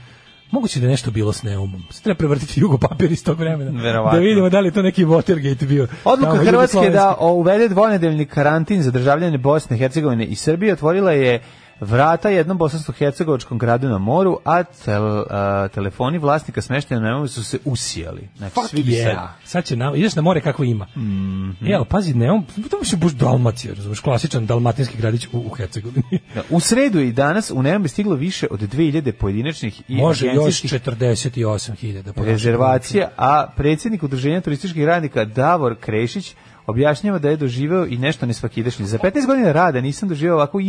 Moguće 0.51 0.81
da 0.81 0.87
je 0.87 0.91
nešto 0.91 1.11
bilo 1.11 1.33
s 1.33 1.43
Neumom. 1.43 1.83
Sad 1.91 2.03
treba 2.03 2.19
prevrtiti 2.19 2.61
jugo 2.61 2.79
papir 2.79 3.13
iz 3.13 3.25
tog 3.25 3.39
vremena. 3.39 3.83
Verovatno. 3.83 4.19
Da 4.19 4.25
vidimo 4.25 4.49
da 4.49 4.61
li 4.61 4.69
je 4.69 4.73
to 4.73 4.83
neki 4.83 5.05
Watergate 5.05 5.67
bio. 5.67 5.87
Odluka 6.05 6.37
Hrvatske 6.37 6.91
da 6.91 7.17
uvede 7.21 7.69
dvonedeljni 7.69 8.27
karantin 8.27 8.83
za 8.83 8.91
državljane 8.91 9.39
Bosne, 9.39 9.79
Hercegovine 9.79 10.25
i 10.25 10.35
Srbije 10.35 10.73
otvorila 10.73 11.13
je 11.13 11.43
vrata 11.81 12.29
jednom 12.29 12.59
bosansko-hercegovačkom 12.59 13.59
gradu 13.59 13.89
na 13.89 13.99
moru, 13.99 14.39
a, 14.45 14.63
tel, 14.63 15.25
a, 15.31 15.69
telefoni 15.69 16.19
vlasnika 16.19 16.63
smeštenja 16.63 17.01
na 17.01 17.13
moru 17.13 17.29
su 17.29 17.45
se 17.45 17.59
usijali. 17.65 18.29
Znači, 18.37 18.55
Fuck 18.55 18.69
svi 18.69 18.83
bi 18.83 18.93
yeah. 18.93 19.05
sad- 19.05 19.29
Sad 19.45 19.65
će 19.65 19.77
na, 19.77 19.93
ideš 19.97 20.15
na 20.15 20.23
more 20.23 20.41
kako 20.41 20.65
ima. 20.65 20.87
Mhm. 20.97 21.51
Jel, 21.61 21.85
pazi, 21.85 22.15
ne, 22.15 22.31
on, 22.31 22.45
to 22.71 22.79
mi 22.79 22.87
se 22.87 22.97
baš 22.97 23.13
Dalmacija, 23.13 23.75
razumiješ, 23.75 24.01
klasičan 24.01 24.47
dalmatinski 24.47 24.99
gradić 24.99 25.27
u, 25.27 25.39
u 25.39 25.49
Hercegovini. 25.49 26.03
Da, 26.35 26.43
U 26.51 26.61
sredu 26.61 27.01
i 27.01 27.13
danas 27.13 27.51
u 27.51 27.63
Neum 27.63 27.83
je 27.83 27.89
stiglo 27.89 28.15
više 28.15 28.47
od 28.51 28.61
2000 28.61 29.13
pojedinačnih 29.13 29.83
i 29.89 29.97
Može 29.97 30.27
još 30.27 30.35
agencijskih 30.35 30.73
48.000. 30.73 32.03
po 32.05 32.11
našoj 32.11 32.25
rezervacija, 32.27 33.09
a 33.17 33.47
predsjednik 33.57 34.03
udruženja 34.03 34.41
turističkih 34.41 34.85
radnika 34.85 35.25
Davor 35.25 35.77
Krešić 35.81 36.35
objašnjava 36.71 37.19
da 37.19 37.31
je 37.31 37.37
doživeo 37.37 37.87
i 37.87 37.99
nešto 37.99 38.27
nesvakidašnje. 38.27 38.87
Za 38.87 38.99
15 38.99 39.27
godina 39.27 39.53
rada 39.53 39.81
nisam 39.81 40.09
doživeo 40.09 40.35
ovako 40.35 40.61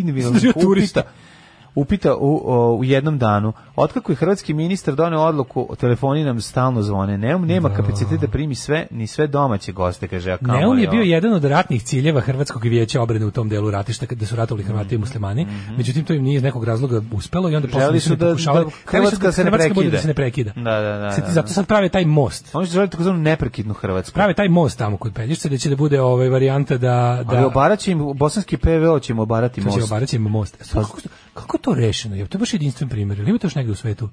turista. 0.62 1.00
upita, 1.00 1.12
upita 1.76 2.16
u, 2.16 2.42
o, 2.46 2.76
u 2.76 2.84
jednom 2.84 3.18
danu. 3.18 3.54
Otkako 3.76 4.12
je 4.12 4.16
hrvatski 4.16 4.54
ministar 4.54 4.96
doneo 4.96 5.20
odluku, 5.22 5.76
telefoni 5.76 6.24
nam 6.24 6.42
stalno 6.42 6.82
zvone. 6.82 7.18
Neum 7.18 7.46
nema 7.46 7.70
kapacitet 7.72 8.20
da 8.22 8.28
primi 8.28 8.56
sve, 8.56 8.88
ni 8.92 9.08
sve 9.08 9.28
domaće 9.28 9.72
goste, 9.72 10.08
kaže. 10.08 10.32
a 10.32 10.38
kamoli 10.38 10.60
Neum 10.60 10.80
je 10.80 10.88
bio 10.88 11.02
jedan 11.02 11.34
od 11.34 11.44
ratnih 11.44 11.84
ciljeva 11.84 12.22
Hrvatskog 12.22 12.64
vijeća 12.64 13.02
obrane 13.02 13.26
u 13.26 13.32
tom 13.32 13.50
delu 13.50 13.72
ratišta 13.72 14.06
kada 14.06 14.26
su 14.26 14.36
ratovali 14.36 14.64
Hrvati 14.64 14.96
i 14.96 14.98
muslimani. 14.98 15.48
Međutim 15.78 16.06
to 16.06 16.14
im 16.14 16.24
nije 16.24 16.36
iz 16.36 16.44
nekog 16.44 16.64
razloga 16.64 17.02
uspelo 17.14 17.50
i 17.50 17.56
onda 17.56 17.68
posle 17.68 17.90
Mhm. 17.90 17.98
Su 18.00 18.16
da- 18.16 18.26
pokušavali. 18.28 18.66
da 18.66 18.72
Hrvatska 18.88 19.32
se 19.32 19.44
ne 19.44 19.52
bude 19.52 19.64
prekida. 19.64 19.90
Da 19.90 19.98
se 19.98 20.08
ne 20.08 20.14
prekida. 20.14 20.52
Da, 20.56 20.62
da, 20.62 20.82
da, 20.82 20.98
da, 21.00 21.12
zato 21.28 21.42
da. 21.42 21.48
sad 21.48 21.68
prave 21.68 21.90
taj 21.90 22.06
most. 22.06 22.56
Oni 22.56 22.68
su 22.68 22.74
želi 22.74 22.90
takozvanu 22.90 23.20
neprekidnu 23.20 23.74
Hrvatsku. 23.74 24.14
Prave 24.14 24.34
taj 24.34 24.50
most 24.50 24.78
tamo 24.78 24.98
kod 24.98 25.14
Pelješca 25.14 25.50
da 25.50 25.58
će 25.58 25.70
da 25.70 25.76
bude 25.76 26.02
ovaj 26.02 26.30
varijanta 26.30 26.78
da 26.78 26.94
Ali 27.18 27.26
da 27.32 27.48
obarat 27.48 27.80
će 27.80 27.92
im, 27.92 28.14
bosanski 28.16 28.58
PVO 28.58 29.00
će 29.00 29.14
im 29.14 29.20
obarati 29.20 29.62
To 29.62 29.70
će 29.70 29.76
most. 29.76 29.92
obarati 29.92 30.16
im 30.16 30.22
most. 30.22 30.58
Sad, 30.60 30.84
Kako, 30.84 30.98
kako 31.34 31.58
to 31.62 31.74
rešeno? 31.74 32.16
Je 32.16 32.28
to 32.28 32.38
je 32.38 32.40
baš 32.40 32.54
jedinstven 32.54 32.90
primjer. 32.90 33.20
Ili 33.20 33.30
ima 33.30 33.40
to 33.40 33.48
još 33.48 33.56
negde 33.56 33.72
u 33.72 33.76
svetu? 33.76 34.10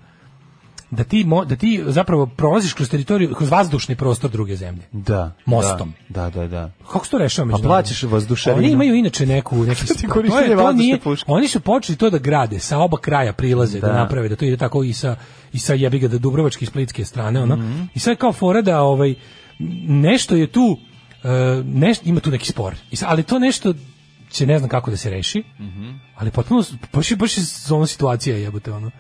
Da 0.91 1.05
ti, 1.05 1.25
mo, 1.25 1.45
da 1.45 1.57
ti 1.57 1.83
zapravo 1.87 2.27
prolaziš 2.27 2.73
kroz 2.73 2.91
teritoriju, 2.91 3.35
kroz 3.35 3.51
vazdušni 3.51 3.97
prostor 3.97 4.31
druge 4.31 4.57
zemlje. 4.57 4.83
Da. 4.93 5.33
Mostom. 5.47 5.93
Da, 6.09 6.31
da, 6.31 6.47
da. 6.49 6.71
Kako 6.83 7.05
se 7.05 7.11
to 7.11 7.19
rešava 7.19 7.45
A 7.45 7.47
međunarodno? 7.47 7.69
plaćaš 7.71 8.03
vazdušarinu. 8.03 8.59
Oni 8.59 8.73
imaju 8.73 8.95
inače 8.95 9.27
neku 9.27 9.57
neki 9.57 9.87
to 9.87 9.95
je- 10.41 10.57
to 10.57 10.73
nije-? 10.73 10.99
Oni 11.27 11.49
su 11.49 11.61
počeli 11.61 11.99
to 11.99 12.11
da 12.11 12.19
grade 12.19 12.59
sa 12.59 12.79
oba 12.79 12.97
kraja 12.97 13.33
prilaze 13.33 13.81
da, 13.81 13.87
Da. 13.87 13.95
naprave 13.95 14.29
da 14.29 14.37
to 14.37 14.45
ide 14.45 14.57
tako 14.57 14.83
i 14.83 14.93
sa 14.93 15.17
i 15.53 15.59
sa 15.59 15.75
jebiga 15.75 16.09
da 16.09 16.19
Dubrovačke 16.19 16.65
i 16.65 16.69
Splitske 16.69 17.05
strane 17.05 17.43
ono. 17.43 17.57
Mhm. 17.57 17.83
I 17.95 17.99
sad 17.99 18.17
kao 18.17 18.33
fora 18.33 18.63
da 18.63 18.81
ovaj 18.81 19.15
nešto 19.89 20.37
je 20.37 20.47
tu 20.47 20.79
e, 21.25 21.29
nešto 21.65 22.09
ima 22.09 22.21
tu 22.21 22.31
neki 22.31 22.47
spor. 22.47 22.75
Ali 23.03 23.23
to 23.23 23.39
nešto 23.39 23.75
će 24.31 24.47
ne 24.47 24.59
znam 24.59 24.71
kako 24.71 24.91
da 24.91 24.97
se 24.97 25.11
reši. 25.11 25.45
Mhm. 25.61 25.91
Ali 26.17 26.31
potpuno 26.31 26.65
baš 26.93 27.11
je 27.11 27.17
baš 27.17 27.39
je 27.39 27.43
situacija 27.87 28.37
jebote 28.37 28.73
ono 28.73 28.91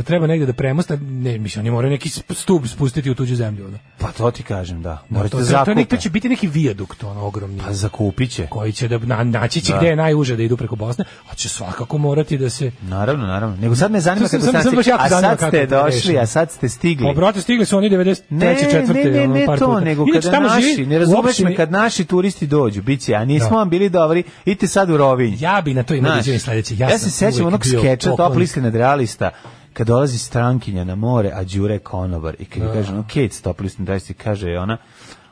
da 0.00 0.04
treba 0.04 0.26
negde 0.26 0.46
da 0.46 0.52
premosta, 0.54 0.96
ne, 0.98 1.38
mislim, 1.38 1.62
oni 1.62 1.70
moraju 1.70 1.90
neki 1.90 2.08
stup 2.30 2.66
spustiti 2.66 3.10
u 3.10 3.14
tuđu 3.14 3.36
zemlju. 3.36 3.66
Ono. 3.66 3.78
Pa 3.98 4.08
to 4.08 4.30
ti 4.30 4.42
kažem, 4.42 4.82
da. 4.82 4.88
Da, 4.90 4.98
Morate 5.08 5.30
to, 5.30 5.38
da 5.38 5.44
to, 5.44 5.64
to, 5.64 5.70
nek- 5.70 5.76
zakupe. 5.76 5.84
to 5.86 5.96
će 5.96 6.10
biti 6.10 6.28
neki 6.28 6.46
vijadukt, 6.48 7.04
ono, 7.04 7.20
ogromni. 7.22 7.60
Pa 7.60 7.72
zakupit 7.72 8.30
će. 8.30 8.46
Koji 8.46 8.72
će 8.72 8.88
da, 8.88 8.98
na, 8.98 9.24
naći 9.24 9.60
će 9.60 9.72
Da. 9.72 9.78
gde 9.78 9.86
je 9.86 9.96
najuže 9.96 10.36
da 10.36 10.42
idu 10.42 10.56
preko 10.56 10.76
Bosne, 10.76 11.04
a 11.30 11.34
će 11.34 11.48
svakako 11.48 11.98
morati 11.98 12.38
da 12.38 12.50
se... 12.50 12.70
Naravno, 12.82 13.26
naravno. 13.26 13.56
Nego 13.56 13.76
sad 13.76 13.90
me 13.90 14.00
zanima 14.00 14.24
To 14.24 14.28
sam- 14.30 14.40
kako 14.40 14.46
sam- 14.46 14.52
sad 14.54 14.62
sam 14.64 14.76
baš 14.76 14.84
ste, 14.84 14.90
jako 14.90 15.04
a 15.04 15.08
sad 15.10 15.22
kako 15.30 15.48
ste 15.48 15.66
to 15.68 15.82
došli, 15.84 16.18
a 16.18 16.26
sad 16.26 16.50
ste 16.50 16.68
stigli. 16.68 17.06
Pa, 17.06 17.12
brate, 17.12 17.40
stigli 17.40 17.64
su 17.64 17.76
oni 17.78 17.90
93. 17.90 18.22
Ne, 18.30 18.56
četvrte, 18.62 19.04
ne, 19.04 19.10
ne, 19.10 19.28
ne 19.28 19.46
to, 19.48 19.52
puta. 19.56 19.80
nego 19.80 20.04
kada 20.14 20.40
naši, 20.40 20.62
živi 20.66 20.86
ne 20.86 20.98
razumeš 20.98 21.38
me, 21.38 21.56
kad 21.56 21.70
naši 21.72 22.04
turisti 22.04 22.46
dođu, 22.46 22.82
biće, 22.82 23.14
a 23.14 23.24
nismo 23.24 23.48
Da. 23.50 23.56
vam 23.56 23.70
bili 23.70 23.88
dobri, 23.88 24.22
idite 24.44 24.66
sad 24.66 24.90
u 24.90 24.96
Rovinj. 24.96 25.36
Ja 25.40 25.60
bi 25.60 25.74
na 25.74 25.82
to 25.82 25.94
imao 25.94 26.16
da 26.16 26.38
sledeće. 26.38 26.76
Ja, 26.76 26.88
Ja, 26.90 26.98
se 26.98 27.10
sećam 27.10 27.46
onog 27.46 27.66
skeča, 27.66 28.16
top 28.16 28.36
liste 28.36 28.60
nadrealista, 28.60 29.30
kad 29.72 29.86
dolazi 29.86 30.18
strankinja 30.18 30.84
na 30.84 30.94
more, 30.94 31.30
a 31.30 31.44
Đure 31.44 31.74
je 31.74 31.78
konobar, 31.78 32.36
i 32.38 32.44
kad 32.44 32.62
Da. 32.62 32.68
da. 32.68 32.74
kaže, 32.74 32.92
ono, 32.92 33.02
Kate, 33.02 33.42
top 33.42 33.60
liste 33.60 33.82
nadrealista, 33.82 34.14
kaže 34.14 34.58
ona, 34.58 34.76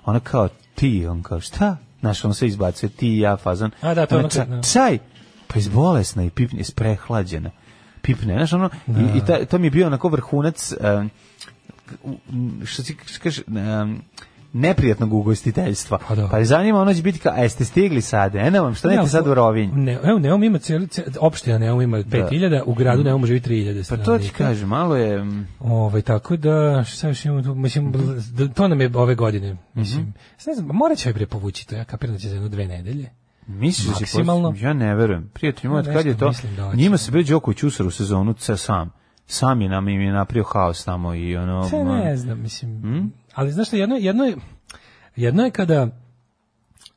ona 0.04 0.20
kao, 0.20 0.48
ti, 0.74 1.06
on 1.06 1.22
kao, 1.22 1.40
šta? 1.40 1.76
Znaš, 2.00 2.24
on 2.24 2.34
sve 2.34 2.48
izbacuje, 2.48 2.90
ti 2.90 3.08
i 3.08 3.18
ja, 3.18 3.36
fazan. 3.36 3.70
A, 3.80 3.94
da, 3.94 4.06
to 4.06 4.14
Ona, 4.14 4.20
ono 4.20 4.28
kad- 4.30 4.48
"Ča- 4.48 4.50
da. 4.50 4.62
Čaj, 4.62 4.98
pa 5.46 5.58
izbolesna 5.58 6.24
i 6.24 6.30
pipne, 6.30 6.60
isprehlađena. 6.60 7.50
Pipne, 8.02 8.34
znaš, 8.34 8.52
ono, 8.52 8.70
Da. 8.86 9.00
i, 9.00 9.18
i 9.18 9.24
ta, 9.26 9.44
to 9.44 9.58
mi 9.58 9.66
je 9.66 9.70
bio 9.70 9.86
onako 9.86 10.08
vrhunac, 10.08 10.72
um, 10.98 11.10
što 12.64 12.82
ti 12.82 12.96
kaže, 13.22 13.42
um, 13.46 14.02
neprijatnog 14.52 15.12
ugostiteljstva. 15.12 15.98
Pa 16.08 16.14
da. 16.14 16.28
Pa 16.28 16.38
je 16.38 16.44
zanima, 16.44 16.80
ono 16.80 16.94
će 16.94 17.02
biti 17.02 17.18
kao, 17.18 17.32
a 17.32 17.38
jeste 17.38 17.64
stigli 17.64 18.00
sad, 18.00 18.34
eno 18.34 18.62
vam, 18.62 18.74
što 18.74 18.88
nete 18.88 19.06
sad 19.06 19.26
u 19.26 19.34
Rovinj? 19.34 19.70
Ne, 19.74 19.98
evo, 20.04 20.18
Neum 20.18 20.44
ima 20.44 20.58
cijeli, 20.58 20.86
cijeli 20.88 21.12
opština 21.20 21.58
Neum 21.58 21.80
ima 21.82 21.98
5000, 21.98 22.62
u 22.66 22.74
gradu 22.74 23.04
Neum 23.04 23.26
živi 23.26 23.40
3000 23.40 23.88
Pa 23.88 23.96
to 23.96 24.18
ti 24.18 24.30
kažem, 24.30 24.68
malo 24.68 24.96
je... 24.96 25.24
mm, 25.24 25.46
Ovaj 25.60 26.02
tako 26.02 26.36
da 26.36 26.84
šta 26.84 27.08
još 27.08 27.24
imamo 27.24 27.42
tu, 27.42 27.54
mislim 27.54 27.92
da- 28.32 28.48
to 28.48 28.68
nam 28.68 28.80
je 28.80 28.90
ove 28.94 29.14
godine 29.14 29.56
mislim. 29.74 30.02
Mhm. 30.02 30.10
Ne 30.46 30.54
znam, 30.54 30.66
morat 30.68 30.98
će 30.98 31.12
bre 31.12 31.26
povući 31.26 31.68
to. 31.68 31.74
Ja 31.76 31.84
kapiram 31.84 32.14
da 32.14 32.20
će 32.20 32.28
za 32.28 32.34
jedno 32.34 32.48
dve 32.48 32.66
nedelje. 32.66 33.10
Misliš 33.46 33.86
da 33.88 34.00
Maksimalno. 34.00 34.50
post- 34.50 34.62
Ja 34.62 34.72
ne 34.72 34.94
verujem. 34.94 35.30
Prijatelj 35.34 35.70
moj, 35.70 35.84
kad 35.84 36.06
je 36.06 36.18
to? 36.18 36.32
da. 36.56 36.74
Njima 36.74 36.96
se 36.96 37.10
bre 37.10 37.22
Đoković 37.22 37.62
usar 37.62 37.86
u 37.86 37.90
sezonu 37.90 38.34
sam. 38.38 38.90
Sam 39.26 39.60
je 39.60 39.68
nam 39.68 39.88
im 39.88 40.00
je 40.00 40.12
napravio 40.12 40.44
haos 40.44 40.84
tamo 40.84 41.14
i 41.14 41.36
ono... 41.36 41.68
Ma- 41.74 42.04
ne 42.04 42.16
znam, 42.16 42.40
mislim. 42.42 42.70
Mm? 42.72 43.12
Ali 43.38 43.52
znaš 43.52 43.66
šta, 43.68 43.76
jedno, 43.76 43.96
jedno 43.96 44.24
je 44.24 44.36
jedno 45.16 45.44
je 45.44 45.50
kada 45.50 45.88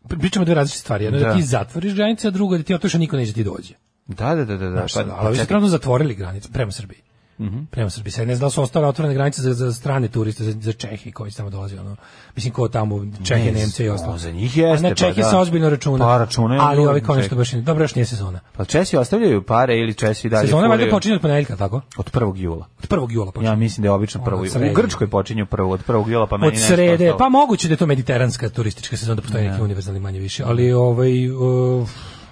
pričamo 0.10 0.46
dve 0.46 0.56
različite 0.56 0.82
stvari. 0.82 1.04
Jedno 1.04 1.20
je 1.20 1.24
da, 1.24 1.30
Da. 1.30 1.36
ti 1.36 1.44
zatvoriš 1.44 1.94
granice, 1.94 2.28
a 2.28 2.32
drugo 2.32 2.56
je 2.56 2.58
da 2.58 2.64
ti 2.64 2.74
otoša 2.74 2.98
niko 2.98 3.18
neće 3.18 3.34
ti 3.34 3.44
dođe. 3.44 3.74
Da, 4.08 4.36
da, 4.36 4.46
da, 4.46 4.58
da. 4.58 4.70
da. 4.70 4.72
Znaš, 4.72 4.94
Pa, 4.94 5.06
ali 5.10 5.36
čekaj. 5.36 5.48
trenutno 5.48 5.70
zatvorili 5.70 6.16
granice 6.16 6.50
prema 6.54 6.72
Srbiji. 6.72 7.00
Mhm. 7.42 7.64
Prema 7.66 7.90
Srbiji. 7.90 8.12
Sad 8.12 8.28
ne 8.28 8.36
znam 8.36 8.46
da 8.46 8.52
su 8.52 8.62
ostale 8.62 8.88
otvorene 8.88 9.14
granice 9.14 9.42
za, 9.42 9.54
za 9.54 9.74
strane 9.74 10.08
turiste, 10.08 10.44
za, 10.44 10.52
za 10.54 10.74
Čehi 10.74 11.12
koji 11.12 11.32
tamo 11.32 11.50
dolazi. 11.50 11.78
Ono. 11.78 11.96
Mislim, 12.36 12.54
ko 12.54 12.68
tamo, 12.68 13.06
Čehe, 13.24 13.46
Ne, 13.46 13.52
Nemce 13.52 13.86
i 13.86 13.90
ostalo. 13.90 14.18
za 14.18 14.32
njih 14.32 14.58
jeste, 14.58 14.88
A 14.88 14.90
ne, 14.90 14.96
Čehi 14.96 15.16
pa 15.16 15.22
da. 15.22 15.30
se 15.30 15.38
ozbiljno 15.38 15.70
računa. 15.70 16.06
Pa, 16.06 16.18
računaju, 16.18 16.62
Ali 16.62 16.86
ovi 16.88 17.02
kao 17.02 17.16
nešto 17.16 17.30
Čehi. 17.30 17.38
baš 17.38 17.52
nije. 17.54 17.64
Dobro, 17.64 17.84
još 17.84 17.96
nije 17.96 18.06
sezona. 18.06 18.40
Pa 18.54 18.66
Česi 18.66 18.98
ostavljaju 18.98 19.44
pare 19.44 19.78
ili 19.78 19.94
Česi 19.94 20.30
dalje 20.30 20.48
Sezona 20.48 20.68
valjda 20.68 20.90
počinje 20.90 21.16
od 21.16 21.22
ponedjeljka, 21.22 21.56
tako? 21.56 21.82
Od 21.98 22.12
1. 22.12 22.38
jula. 22.38 22.66
Od 22.80 22.90
1. 22.90 23.12
jula 23.12 23.32
počinje. 23.32 23.50
Ja 23.50 23.56
mislim 23.56 23.82
da 23.82 23.88
je 23.88 23.92
obično 23.92 24.24
prvo. 24.24 24.42
Od 24.42 24.48
U 24.48 24.50
srede. 24.50 24.74
Grčkoj 24.74 25.08
počinju 25.08 25.46
prvo 25.46 25.72
od 25.72 25.80
1. 25.88 26.10
jula, 26.10 26.28
pa 26.28 26.38
meni 26.38 26.48
od 26.48 26.54
nešto 26.54 26.68
srede, 26.68 27.14
pa 27.20 27.30
moguće 27.30 27.68
da 27.68 27.74
je 27.74 27.78
to 27.78 27.86
mediteranska 27.86 28.50
turistička 28.50 28.98
sezona, 28.98 29.16
da 29.16 29.22
postoji 29.22 29.48
neki 29.50 29.62
univerzalni 29.62 30.00
manje 30.00 30.20
više, 30.20 30.44
ali 30.46 30.74
ovaj 30.74 31.30
uh, 31.30 31.90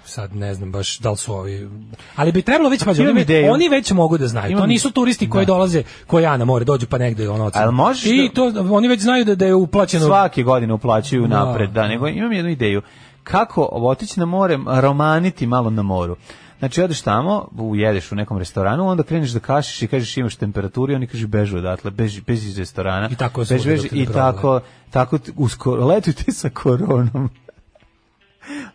sad 0.10 0.36
ne 0.36 0.54
znam 0.54 0.72
baš 0.72 1.00
da 1.00 1.12
li 1.12 1.18
su 1.18 1.34
ovi 1.34 1.70
ali 2.16 2.32
bi 2.32 2.42
trebalo 2.42 2.70
već 2.70 2.82
imam 2.82 2.96
oni, 3.10 3.50
oni 3.50 3.70
već 3.70 3.92
mogu 3.92 4.18
da 4.18 4.28
znaju 4.28 4.48
to 4.48 4.58
Imam- 4.58 4.68
nisu 4.68 4.92
turisti 4.92 5.30
koji 5.30 5.46
Da. 5.46 5.48
dolaze 5.48 5.84
koji 6.08 6.24
ja 6.24 6.38
na 6.38 6.46
more 6.46 6.66
dođu 6.66 6.88
pa 6.88 6.98
negde 6.98 7.30
ono. 7.30 7.52
Ali 7.54 7.72
možeš 7.74 8.06
i 8.06 8.28
da- 8.28 8.34
to 8.34 8.44
oni 8.72 8.88
već 8.88 9.02
znaju 9.02 9.26
da, 9.26 9.36
da 9.36 9.46
je 9.46 9.56
uplaćeno 9.56 10.06
svake 10.06 10.44
godine 10.44 10.74
uplaćuju 10.74 11.28
Da. 11.28 11.46
napred, 11.46 11.70
da, 11.70 11.88
nego 11.88 12.08
imam 12.08 12.32
jednu 12.32 12.52
ideju. 12.52 12.82
Kako 13.24 13.70
otići 13.72 14.20
na 14.20 14.26
more, 14.26 14.58
romaniti 14.68 15.48
malo 15.48 15.70
na 15.70 15.82
moru. 15.82 16.16
Znači, 16.60 16.82
odeš 16.82 17.02
tamo, 17.02 17.48
ujedeš 17.54 18.12
u 18.12 18.16
nekom 18.16 18.38
restoranu, 18.38 18.88
onda 18.88 19.04
kreneš 19.04 19.30
da 19.30 19.40
kašiš 19.40 19.82
i 19.82 19.88
kažeš 19.88 20.18
imaš 20.18 20.36
temperaturu 20.36 20.92
i 20.92 20.96
oni 20.96 21.08
kažu 21.08 21.28
bežu 21.28 21.58
odatle, 21.58 21.92
beži, 21.92 22.22
beži 22.22 22.50
iz 22.50 22.58
restorana. 22.58 23.10
I 23.12 23.16
tako 23.16 23.44
beži, 23.50 23.70
beži, 23.70 23.88
I 23.92 24.06
tako, 24.06 24.60
tako 24.90 25.18
uskoro, 25.38 25.86
letujte 25.86 26.32
sa 26.32 26.50
koronom. 26.50 27.30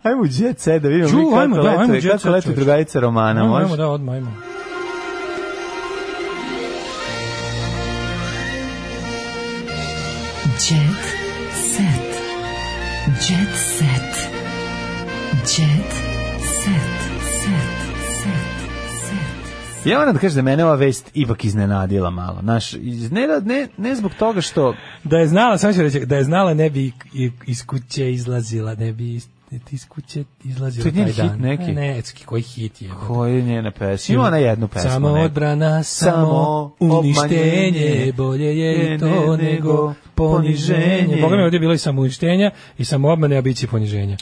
Ajmo 0.02 0.22
u 0.22 0.26
jet 0.30 0.58
set 0.58 0.82
da 0.82 0.88
vidimo 0.88 1.08
Ču, 1.08 1.16
mi 1.16 1.24
kako 1.24 1.36
ajmo, 1.36 1.56
da, 1.56 1.68
ajmo 1.70 1.94
jet 1.94 2.02
kako 2.04 2.28
letuje 2.28 2.42
čoveče. 2.42 2.52
drugarica 2.52 3.00
Romana, 3.00 3.40
Ajmo, 3.40 3.52
može? 3.52 3.64
ajmo, 3.64 3.76
da, 3.76 3.88
odmah, 3.88 4.14
ajmo. 4.14 4.30
Jet 10.60 11.04
set. 11.54 12.14
Jet 13.20 13.48
set. 13.54 14.30
Jet 15.50 15.92
set. 16.54 16.94
Set. 17.34 18.34
Set. 19.00 19.86
Ja 19.86 19.98
moram 19.98 20.14
da 20.14 20.20
kažem 20.20 20.36
da 20.36 20.42
mene 20.42 20.64
ova 20.64 20.74
vest 20.76 21.10
ipak 21.14 21.44
iznenadila 21.44 22.10
malo. 22.10 22.38
Naš, 22.42 22.74
iz- 22.74 23.10
ne, 23.10 23.26
ne, 23.42 23.68
ne 23.78 23.94
zbog 23.94 24.12
toga 24.14 24.40
što 24.40 24.74
Da 25.04 25.16
je 25.18 25.26
znala, 25.28 25.58
samo 25.58 25.72
ću 25.72 25.82
reći, 25.82 26.00
da 26.00 26.16
je 26.16 26.24
znala 26.24 26.54
ne 26.54 26.70
bi 26.70 26.92
iz 27.46 27.66
kuće 27.66 28.12
izlazila, 28.12 28.74
ne 28.74 28.92
bi 28.92 29.20
iz, 29.54 29.60
iz 29.72 29.88
kuće 29.88 30.24
izlazila 30.44 30.82
To 30.82 30.88
je 30.88 30.92
njen 30.92 31.04
taj 31.04 31.12
hit 31.12 31.32
dan. 31.32 31.40
neki? 31.40 31.72
Ne, 31.72 31.72
ne, 31.72 32.02
koji 32.24 32.42
hit 32.42 32.82
je. 32.82 32.90
Koji 33.06 33.34
je 33.34 33.42
njena 33.42 33.70
pesma? 33.70 34.14
Ima 34.14 34.24
ona 34.24 34.36
jednu 34.36 34.68
pesmu. 34.68 34.90
Samo 34.90 35.08
odbrana, 35.08 35.82
samo 35.82 36.70
uništenje, 36.80 38.12
bolje 38.16 38.58
je 38.58 38.90
ne, 38.90 38.98
to 38.98 39.36
ne, 39.36 39.44
nego 39.44 39.94
poniženje. 40.14 41.18
Boga 41.20 41.36
mi 41.36 41.42
ovdje 41.42 41.56
je 41.56 41.60
bilo 41.60 41.74
i 41.74 41.78
samo 41.78 42.00
uništenja 42.00 42.50
i 42.78 42.84
samo 42.84 43.12
obmane, 43.12 43.36
a 43.36 43.42
bit 43.42 43.56
će 43.56 43.66
poniženja. 43.66 44.16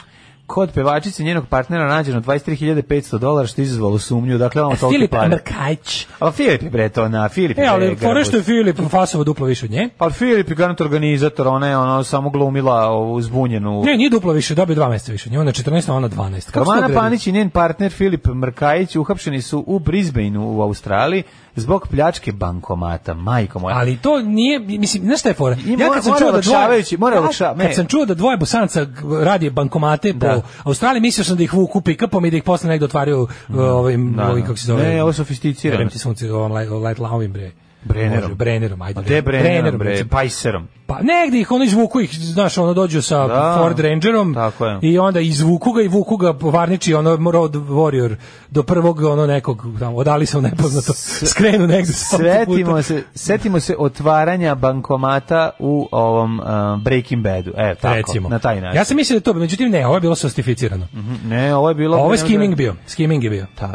Kod 0.47 0.71
pevačice 0.71 1.23
njenog 1.23 1.47
partnera 1.47 1.87
nađeno 1.87 2.21
23.500 2.21 3.17
dolara 3.17 3.47
što 3.47 3.61
je 3.61 3.63
izazvalo 3.63 3.99
sumnju. 3.99 4.37
Dakle, 4.37 4.61
ono 4.61 4.75
toliki 4.75 4.97
Filip 4.97 5.11
pare. 5.11 5.29
Mrkajć. 5.29 6.07
A 6.19 6.31
Filip 6.31 6.61
je 6.63 6.69
bre 6.69 6.89
to 6.89 7.09
na 7.09 7.29
Filip 7.29 7.57
je 7.57 7.63
E, 7.63 7.67
ali 7.67 7.95
fore 7.95 8.25
što 8.25 8.37
je. 8.37 8.43
Filip 8.43 8.79
fasovo 8.89 9.23
duplo 9.23 9.45
više 9.45 9.65
od 9.65 9.71
nje. 9.71 9.89
Pa 9.97 10.09
Filip 10.09 10.49
je 10.49 10.55
garant 10.55 10.81
organizator, 10.81 11.47
ona 11.47 11.67
je 11.67 11.77
ono 11.77 12.03
samo 12.03 12.29
glumila 12.29 12.89
ovu 12.89 13.21
zbunjenu. 13.21 13.83
Ne, 13.85 13.97
nije 13.97 14.09
duplo 14.09 14.33
više, 14.33 14.55
dobio 14.55 14.75
dva 14.75 14.89
mjeseca 14.89 15.11
više. 15.11 15.29
od 15.29 15.31
nje. 15.31 15.39
Ona 15.39 15.49
je 15.49 15.53
14, 15.53 15.91
a 15.91 15.93
ona 15.93 16.09
12. 16.09 16.51
Kako 16.51 16.65
su 16.65 16.71
to 16.71 16.81
Romana? 16.81 17.01
Panić 17.01 17.27
i 17.27 17.31
njen 17.31 17.49
partner 17.49 17.91
Filip 17.91 18.27
Mrkajić 18.27 18.95
uhapšeni 18.95 19.41
su 19.41 19.63
u 19.67 19.79
Brisbaneu 19.79 20.57
u 20.57 20.61
Australiji 20.61 21.23
zbog 21.55 21.87
pljačke 21.87 22.31
bankomata. 22.31 23.13
Majko 23.13 23.59
moja. 23.59 23.75
Ali 23.75 23.97
to 23.97 24.21
nije, 24.21 24.59
mislim, 24.59 25.03
znaš 25.03 25.19
šta 25.19 25.29
je 25.29 25.35
fora? 25.35 25.55
I 25.57 25.69
mora- 25.69 26.01
mora 26.05 26.27
olakšavajući, 26.27 26.97
mora 26.97 27.21
olakša- 27.21 27.55
ne. 27.55 27.65
Kad 27.65 27.75
sam 27.75 27.87
čuo 27.87 28.05
da 28.05 28.13
dvoje 28.13 28.37
bosanaca 28.37 28.87
radi 29.21 29.49
bankomate 29.49 30.13
Da. 30.13 30.33
po 30.35 30.41
Australiji, 30.63 31.01
mislio 31.01 31.23
sam 31.23 31.37
da 31.37 31.43
ih 31.43 31.53
vuku 31.53 31.81
pikapom 31.81 32.25
i 32.25 32.31
da 32.31 32.37
ih 32.37 32.43
posle 32.43 32.69
negde 32.69 32.85
otvaraju 32.85 33.21
uh, 33.21 33.27
ovim, 33.49 34.13
Da, 34.13 34.23
ovim, 34.23 34.41
da. 34.41 34.47
kako 34.47 34.57
se 34.57 34.67
zove? 34.67 34.83
Ne, 34.83 35.03
ovo 35.03 35.13
sofisticirano. 35.13 35.79
Jebem 35.79 35.91
ti 35.91 35.99
sunce, 35.99 36.33
ovom 36.33 36.51
light, 36.51 36.71
light 36.71 37.33
bre. 37.33 37.51
Brenerom. 37.83 38.21
Može, 38.21 38.35
Brenerom, 38.35 38.81
ajde. 38.81 38.99
A 38.99 39.03
gde 39.03 39.21
Brennerom, 39.21 39.77
bre? 39.77 39.89
recimo. 39.89 40.09
Pajserom. 40.09 40.67
Pa 40.97 41.03
negde 41.03 41.39
ih 41.39 41.51
ono 41.51 41.63
izvuku 41.63 42.01
ih, 42.01 42.19
znaš, 42.19 42.57
ono 42.57 42.73
dođu 42.73 43.01
sa 43.01 43.27
Da. 43.27 43.57
Ford 43.59 43.79
Rangerom 43.79 44.33
Tako 44.33 44.65
je. 44.65 44.79
i 44.81 44.99
onda 44.99 45.19
izvuku 45.19 45.71
ga 45.71 45.81
i 45.81 45.87
vuku 45.87 46.17
ga 46.17 46.33
varniči 46.41 46.93
ono 46.93 47.31
Road 47.31 47.53
Warrior 47.53 48.15
do 48.49 48.63
prvog 48.63 49.01
ono 49.01 49.25
nekog 49.25 49.65
tamo 49.79 49.97
odali 49.97 50.25
se 50.25 50.37
u 50.37 50.41
nepoznato 50.41 50.93
skrenu 51.25 51.67
negde 51.67 51.93
sa 51.93 52.17
Svetimo 52.17 52.81
se, 52.81 53.03
setimo 53.15 53.59
se 53.59 53.75
otvaranja 53.79 54.55
bankomata 54.55 55.49
u 55.59 55.87
ovom 55.91 56.39
uh, 56.39 56.45
Breaking 56.81 57.23
Badu. 57.23 57.51
E, 57.57 57.75
tako, 57.75 57.95
recimo. 57.95 58.29
na 58.29 58.39
taj 58.39 58.61
način. 58.61 58.77
Ja 58.77 58.85
sam 58.85 58.97
mislio 58.97 59.19
da 59.19 59.23
to, 59.23 59.33
međutim 59.33 59.71
ne, 59.71 59.87
ovo 59.87 59.95
je 59.95 60.01
bilo 60.01 60.15
sostificirano. 60.15 60.87
Mhm, 60.93 61.13
Ne, 61.29 61.55
ovo 61.55 61.69
je 61.69 61.75
bilo... 61.75 61.97
Ovo 61.97 62.13
je 62.13 62.17
skimming 62.17 62.55
bio, 62.55 62.75
skimming 62.87 63.23
je 63.23 63.29
bio. 63.29 63.45
Ta, 63.55 63.73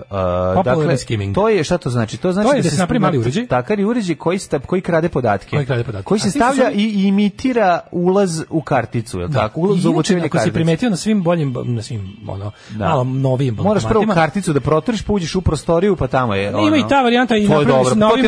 uh, 0.57 0.65
dakle, 0.65 0.97
skimming. 0.97 1.35
To 1.35 1.49
je, 1.49 1.65
šta 1.65 1.79
to 1.79 1.91
znači? 1.91 2.17
To 2.17 2.33
znači 2.33 2.49
To 2.49 2.57
je 2.57 2.63
da 2.63 2.71
se 2.71 2.79
napravi 2.79 2.99
mali 2.99 3.19
uređaj. 3.19 3.47
Takar 3.47 3.79
je 3.79 3.87
uređaj 3.87 4.17
koji, 4.17 4.39
sta, 4.39 4.59
koji 4.59 4.83
krade 4.83 5.09
podatke. 5.09 5.57
Koji 5.57 5.67
krade 5.67 5.85
podatke. 5.85 6.05
Koji 6.05 6.21
se 6.21 6.31
stavlja 6.31 6.71
i 6.71 7.08
imitira 7.09 7.81
ulaz 7.93 8.43
u 8.51 8.61
karticu, 8.63 9.19
je 9.21 9.27
li 9.27 9.33
tako? 9.33 9.61
Ulaz 9.61 9.79
za 9.79 9.91
inače, 9.91 10.15
ako 10.17 10.39
si 10.39 10.53
primetio 10.53 10.91
na 10.91 10.97
svim 10.97 11.23
boljim, 11.23 11.55
na 11.65 11.83
svim, 11.83 12.17
ono, 12.29 12.51
Da. 12.71 12.89
malo 12.89 13.05
novijim 13.05 13.55
Moraš 13.55 13.83
prvo 13.85 14.15
karticu 14.15 14.53
da 14.53 14.61
protoriš, 14.61 15.03
pa 15.03 15.13
uđeš 15.13 15.35
u 15.35 15.41
prostoriju, 15.41 15.97
pa 15.97 16.07
tamo 16.07 16.35
je 16.35 16.49
ono. 16.49 16.67
Ima 16.67 16.77
i 16.77 16.89
ta 16.89 17.03
varijanta 17.03 17.37
i 17.37 17.49
na 17.49 17.55
novim, 17.55 17.69
novim 17.97 18.25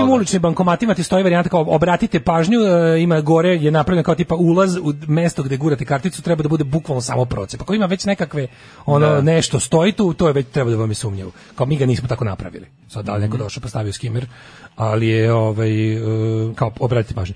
toga. 0.00 0.12
uličnim 0.12 0.42
bankomatima 0.42 0.94
ti 0.94 1.02
stoji 1.02 1.22
varijanta 1.22 1.50
kao 1.50 1.64
obratite 1.68 2.20
pažnju, 2.20 2.58
e, 2.60 3.00
ima 3.00 3.20
gore 3.20 3.48
je 3.50 3.70
napravljeno 3.70 4.04
kao 4.04 4.14
tipa 4.14 4.34
ulaz 4.34 4.76
u 4.76 4.94
mesto 5.06 5.42
gde 5.42 5.56
gurate 5.56 5.84
karticu, 5.84 6.22
treba 6.22 6.42
da 6.42 6.48
bude 6.48 6.64
bukvalno 6.64 7.00
samo 7.00 7.24
procep. 7.24 7.60
Ako 7.60 7.74
ima 7.74 7.86
već 7.86 8.04
nekakve 8.04 8.46
ono 8.86 9.06
Da. 9.08 9.20
nešto 9.20 9.60
stoji 9.60 9.92
tu, 9.92 10.12
to 10.12 10.26
je 10.26 10.32
već 10.32 10.46
treba 10.46 10.70
da 10.70 10.76
vam 10.76 10.90
je 10.90 10.94
sumnjivo. 10.94 11.30
Kao 11.54 11.66
mi 11.66 11.76
ga 11.76 11.86
nismo 11.86 12.08
tako 12.08 12.24
napravili. 12.24 12.66
Sad 12.88 13.04
da 13.04 13.12
li 13.12 13.18
Mhm. 13.18 13.24
neko 13.24 13.36
došao 13.36 13.60
pa 13.60 13.68
stavio 13.68 13.92
skimer, 13.92 14.26
ali 14.76 15.08
je 15.08 15.32
ovaj 15.32 15.94
e, 15.94 16.00
kao 16.54 16.72
obratite 16.80 17.14
pažnju. 17.14 17.34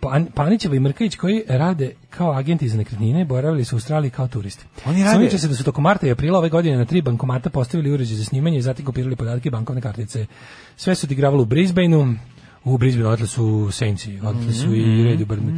Pan, 0.00 0.26
Panićeva 0.34 0.76
i 0.76 0.80
Mrkajić 0.80 1.16
koji 1.16 1.42
rade 1.48 1.92
kao 2.10 2.32
agenti 2.32 2.68
za 2.68 2.76
nekretnine 2.76 3.24
boravili 3.24 3.64
su 3.64 3.74
u 3.74 3.78
Australiji 3.78 4.10
kao 4.10 4.28
turisti. 4.28 4.64
Oni 4.86 5.02
rade- 5.04 5.38
se 5.38 5.48
da 5.48 5.54
su 5.54 5.64
tokom 5.64 5.84
marta 5.84 6.06
i 6.06 6.10
aprila 6.10 6.38
ove 6.38 6.48
godine 6.48 6.76
na 6.76 6.84
tri 6.84 7.02
bankomata 7.02 7.50
postavili 7.50 7.92
uređaj 7.92 8.16
za 8.16 8.24
snimanje 8.24 8.58
i 8.58 8.62
zatim 8.62 8.84
kopirali 8.84 9.16
podatke 9.16 9.50
bankovne 9.50 9.80
kartice. 9.82 10.26
Sve 10.76 10.94
su 10.94 11.06
odigravali 11.06 11.42
u 11.42 11.46
Brisbaneu, 11.46 12.06
u 12.64 12.78
Brisbaneu 12.78 13.10
odle 13.10 13.26
su 13.26 13.68
Saintsi, 13.72 14.18
odle 14.22 14.52
su 14.52 14.74
i 14.74 15.04
Red 15.04 15.26
Burn. 15.26 15.48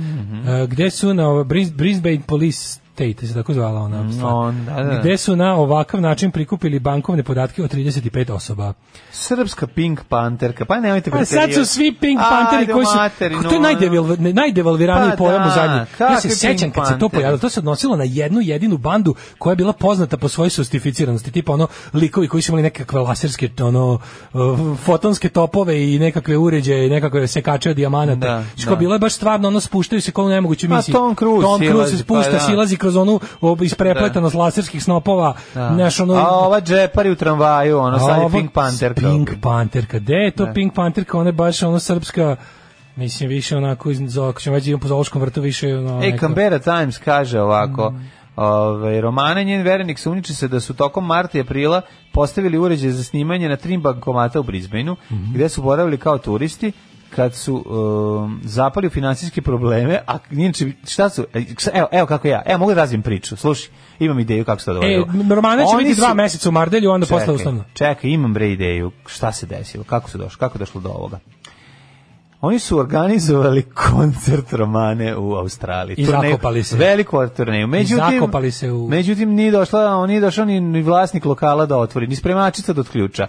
E, 0.49 0.67
gde 0.67 0.91
su 0.91 1.15
na 1.15 1.45
Brisbane 1.77 2.21
Police 2.27 2.81
State, 2.95 3.27
se 3.27 3.35
tako 3.35 3.53
zvala 3.53 3.81
ona 3.81 4.13
stvar. 4.13 4.35
on, 4.35 4.65
da, 4.65 4.83
da. 4.83 4.99
Gde 5.01 5.17
su 5.17 5.37
na 5.37 5.55
ovakav 5.55 6.01
način 6.01 6.31
prikupili 6.31 6.79
bankovne 6.79 7.23
podatke 7.23 7.63
od 7.63 7.75
35 7.75 8.33
osoba. 8.33 8.73
Srpska 9.11 9.67
Pink 9.67 10.01
Panterka, 10.09 10.65
pa 10.65 10.81
nemojte 10.81 11.11
A 11.15 11.25
sad 11.25 11.55
su 11.55 11.65
svi 11.65 11.95
Pink 12.01 12.21
Ajde, 12.21 12.31
Pantheri 12.31 12.73
koji 12.73 12.87
su 12.87 12.97
materinu, 12.97 13.43
to 13.43 13.55
je 13.55 13.61
najdeval, 13.61 14.17
najdevalviraniji 14.19 15.11
Pa 15.11 15.17
pojam 15.17 15.43
u 15.43 15.45
da, 15.45 15.55
zadnji. 15.55 15.79
Ja 16.01 16.21
se 16.21 16.31
sećam 16.31 16.71
kad 16.71 16.89
se 16.89 16.99
to 16.99 17.09
pojavilo, 17.09 17.39
to 17.39 17.49
se 17.49 17.61
odnosilo 17.61 17.97
na 17.97 18.05
jednu 18.05 18.41
jedinu 18.41 18.79
bandu 18.79 19.15
koja 19.39 19.53
je 19.53 19.57
bila 19.57 19.73
poznata 19.73 20.17
po 20.17 20.29
svojoj 20.29 20.51
sostificiranosti, 20.51 21.31
tipa 21.31 21.53
ono 21.53 21.67
likovi 21.95 22.29
koji 22.29 22.43
su 22.43 22.53
imali 22.53 22.63
nekakve 22.63 23.01
laserske 23.01 23.51
ono 23.61 23.99
uh, 24.33 24.79
fotonske 24.85 25.29
topove 25.29 25.93
i 25.95 25.99
nekakve 25.99 26.37
uređaje, 26.37 26.87
i 26.87 26.91
nekakve 26.91 27.27
sekače 27.27 27.71
od 27.71 27.77
dijamanata. 27.77 28.27
Da, 28.27 28.45
Što 28.57 28.71
da. 28.71 28.77
bilo 28.77 28.95
je 28.95 28.99
baš 28.99 29.15
stvarno 29.15 29.49
ono 29.49 29.61
spuštaju 29.61 30.03
se 30.03 30.13
kao 30.13 30.25
u 30.25 30.29
nemogućoj 30.29 30.69
A 30.73 30.77
misiji. 30.77 30.93
Tom 30.93 31.17
Cruise 31.17 31.43
Tom 31.43 31.61
Cruise 31.61 31.73
silazi, 31.73 31.97
se 31.97 32.03
spušta, 32.03 32.31
pa 32.31 32.39
da. 32.39 32.41
silazi 32.41 32.82
kroz 32.83 32.97
onu 32.97 33.21
isprepletanost 33.63 34.35
laserskih 34.35 34.83
snopova, 34.83 35.35
Da. 35.55 35.71
znaš, 35.75 36.01
ono, 36.01 36.15
A 36.15 36.29
ova 36.29 36.61
džepari 36.61 37.11
u 37.11 37.17
tramvaju, 37.17 37.79
ono 37.79 37.99
sad 37.99 38.23
je 38.23 38.31
Pink 38.31 38.53
Panterka. 38.53 39.01
Pink 39.01 39.31
Panterka. 39.43 39.99
Gde 39.99 40.15
je 40.15 40.31
to 40.31 40.45
Da. 40.47 40.53
Pink 40.53 40.75
Panterka? 40.75 41.19
Ona 41.19 41.29
je 41.29 41.33
baš 41.35 41.63
ono 41.63 41.79
srpska 41.79 42.37
Mislim, 42.97 43.29
više 43.29 43.57
onako, 43.57 43.91
ako 44.21 44.41
ćemo 44.41 44.55
već 44.55 44.67
idemo 44.67 44.81
po 44.81 44.89
zoološkom 44.89 45.23
vrtu, 45.23 45.41
više 45.41 45.77
ono... 45.77 46.05
E, 46.05 46.19
Canberra 46.19 46.59
Times 46.59 46.99
kaže 46.99 47.41
ovako, 47.41 47.91
Mm. 47.91 48.11
Ove, 48.37 49.01
Romana 49.01 49.41
i 49.41 49.45
njen 49.45 49.63
verenik 49.63 49.99
sumniče 49.99 50.35
se 50.35 50.49
da 50.49 50.61
su 50.61 50.75
tokom 50.75 51.07
marta 51.07 51.39
i 51.39 51.41
aprila 51.41 51.83
postavili 52.13 52.59
uređaj 52.59 52.91
za 52.91 53.05
snimanje 53.05 53.49
na 53.49 53.57
tri 53.57 53.79
bankomata 53.79 54.41
u 54.41 54.43
Brisbaneu, 54.43 54.97
Mhm. 55.11 55.35
gde 55.35 55.49
su 55.49 55.63
boravili 55.63 55.99
kao 55.99 56.19
turisti, 56.19 56.73
kad 57.17 57.35
su 57.35 57.57
um, 57.57 58.41
zapali 58.45 58.87
u 58.87 58.91
finansijske 58.91 59.43
probleme, 59.43 60.01
a 60.07 60.19
inače 60.31 60.73
šta 60.87 61.09
su, 61.11 61.27
e, 61.35 61.45
evo, 61.75 61.89
evo 61.93 62.07
kako 62.07 62.29
ja, 62.29 62.43
evo 62.47 62.59
mogu 62.59 62.71
da 62.71 62.81
razvijem 62.81 63.03
priču, 63.03 63.37
slušaj, 63.37 63.69
imam 63.99 64.19
ideju 64.21 64.45
kako 64.45 64.61
se 64.61 64.65
to 64.65 64.71
E, 64.73 64.75
dogodilo. 64.75 65.35
Romana 65.35 65.63
će 65.63 65.77
biti 65.79 65.95
dva 65.95 66.09
su- 66.09 66.15
meseca 66.15 66.49
u 66.49 66.53
Mardelju, 66.53 66.91
onda 66.91 67.07
posle 67.07 67.35
uslovno. 67.35 67.65
Čekaj, 67.75 68.11
imam 68.11 68.35
bre 68.35 68.51
ideju, 68.51 68.93
šta 69.07 69.33
se 69.33 69.47
desilo, 69.47 69.85
kako 69.85 70.11
se 70.11 70.19
došlo, 70.19 70.39
kako 70.39 70.59
došlo 70.59 70.81
do 70.81 70.89
ovoga. 70.89 71.19
Oni 72.43 72.59
su 72.59 72.79
organizovali 72.79 73.63
koncert 73.87 74.53
romane 74.53 75.17
u 75.17 75.35
Australiji. 75.35 75.95
I 75.95 76.07
Turneju- 76.07 76.31
zakopali 76.31 76.63
se. 76.63 76.77
Veliku 76.77 77.29
turneju. 77.29 77.67
Međutim, 77.67 78.05
zakopali 78.11 78.51
se 78.51 78.71
u- 78.71 78.89
Međutim, 78.89 79.31
nije 79.31 79.51
došla, 79.51 79.81
on 79.89 80.09
nije 80.09 80.21
došao 80.21 80.45
ni, 80.45 80.61
ni 80.61 80.83
vlasnik 80.83 81.25
lokala 81.25 81.67
da 81.67 81.77
otvori, 81.77 82.07
ni 82.07 82.17
spremačica 82.17 82.73
da 82.73 82.81
otključa. 82.81 83.27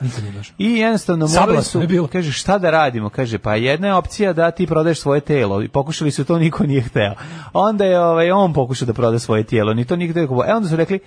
I 0.57 0.71
jednostavno 0.71 1.27
morali 1.29 1.63
su, 1.63 1.81
je 1.81 1.87
bilo. 1.87 2.07
kaže, 2.07 2.31
šta 2.31 2.57
da 2.57 2.69
radimo? 2.71 3.09
Kaže, 3.09 3.37
pa 3.37 3.55
jedna 3.55 3.87
je 3.87 3.95
opcija 3.95 4.33
da 4.33 4.51
ti 4.51 4.67
prodaješ 4.67 4.99
svoje 4.99 5.21
telo. 5.21 5.61
I 5.61 5.67
pokušali 5.67 6.11
su 6.11 6.25
to, 6.25 6.39
niko 6.39 6.63
nije 6.63 6.81
hteo. 6.81 7.13
Onda 7.53 7.85
je 7.85 7.99
ovaj, 8.01 8.31
on 8.31 8.53
pokušao 8.53 8.85
da 8.85 8.93
proda 8.93 9.19
svoje 9.19 9.43
tijelo, 9.43 9.73
ni 9.73 9.85
to 9.85 9.95
nije 9.95 10.11
hteo. 10.11 10.23
E 10.47 10.53
onda 10.53 10.69
su 10.69 10.75
rekli, 10.75 10.99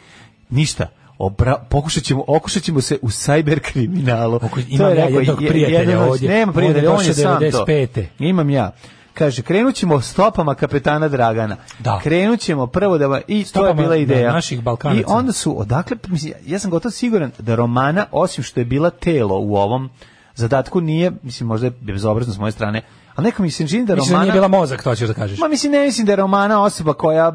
ništa, 0.51 0.87
Obra, 1.19 1.57
pokušat 1.71 2.03
ćemo, 2.03 2.25
okušat 2.27 2.63
ćemo 2.63 2.81
se 2.81 2.99
u 3.03 3.09
cyber 3.09 3.61
kriminalu. 3.61 4.41
imam 4.69 4.97
ja 4.97 5.05
jednog 5.05 5.39
prijatelja 5.49 6.03
ovdje. 6.03 6.29
Nema 6.29 6.53
prijatelja, 6.53 6.83
je 6.83 6.91
on 6.91 7.05
je 7.05 7.15
sam 7.15 7.39
to. 7.39 7.65
95.. 7.67 8.05
Imam 8.19 8.51
ja. 8.51 8.73
Kaže, 9.15 9.43
krenut 9.43 9.75
ćemo 9.75 10.01
stopama 10.01 10.55
kapetana 10.55 11.09
Dragana. 11.09 11.57
Da. 11.79 12.01
Krenut 12.03 12.41
ćemo 12.41 12.67
prvo 12.67 12.99
da... 12.99 13.21
I 13.27 13.27
to 13.27 13.33
je 13.33 13.45
Stopama, 13.45 13.83
bila 13.83 13.97
ideja. 13.97 14.27
da, 14.27 14.33
naših 14.33 14.63
Balkanaca. 14.63 15.01
I 15.01 15.05
onda 15.07 15.33
su, 15.33 15.61
odakle, 15.61 15.97
mislim, 16.09 16.33
ja 16.47 16.59
sam 16.59 16.71
gotovo 16.71 16.91
siguran 16.91 17.31
da 17.39 17.55
Romana, 17.55 18.07
osim 18.13 18.45
što 18.45 18.61
je 18.61 18.65
bila 18.65 18.91
telo 18.91 19.39
u 19.39 19.57
ovom 19.57 19.91
zadatku, 20.35 20.81
nije, 20.81 21.13
mislim, 21.23 21.47
možda 21.47 21.67
je 21.67 21.71
bezobrazno 21.71 22.35
s 22.35 22.39
moje 22.39 22.53
strane, 22.53 22.83
ali 23.15 23.25
neko 23.25 23.43
mi 23.43 23.51
se 23.51 23.69
čini 23.69 23.87
da 23.87 23.95
Mislim 23.95 24.11
da 24.11 24.15
Romana... 24.15 24.25
nije 24.25 24.33
bila 24.33 24.49
mozak, 24.49 24.83
to 24.83 24.95
ćeš 24.95 25.09
da 25.09 25.15
kažeš. 25.15 25.39
Ma 25.39 25.49
mislim, 25.49 25.73
ne 25.73 25.85
mislim 25.85 26.07
da 26.07 26.13
je 26.13 26.17
Romana 26.17 26.63
osoba 26.63 26.95
koja 26.95 27.33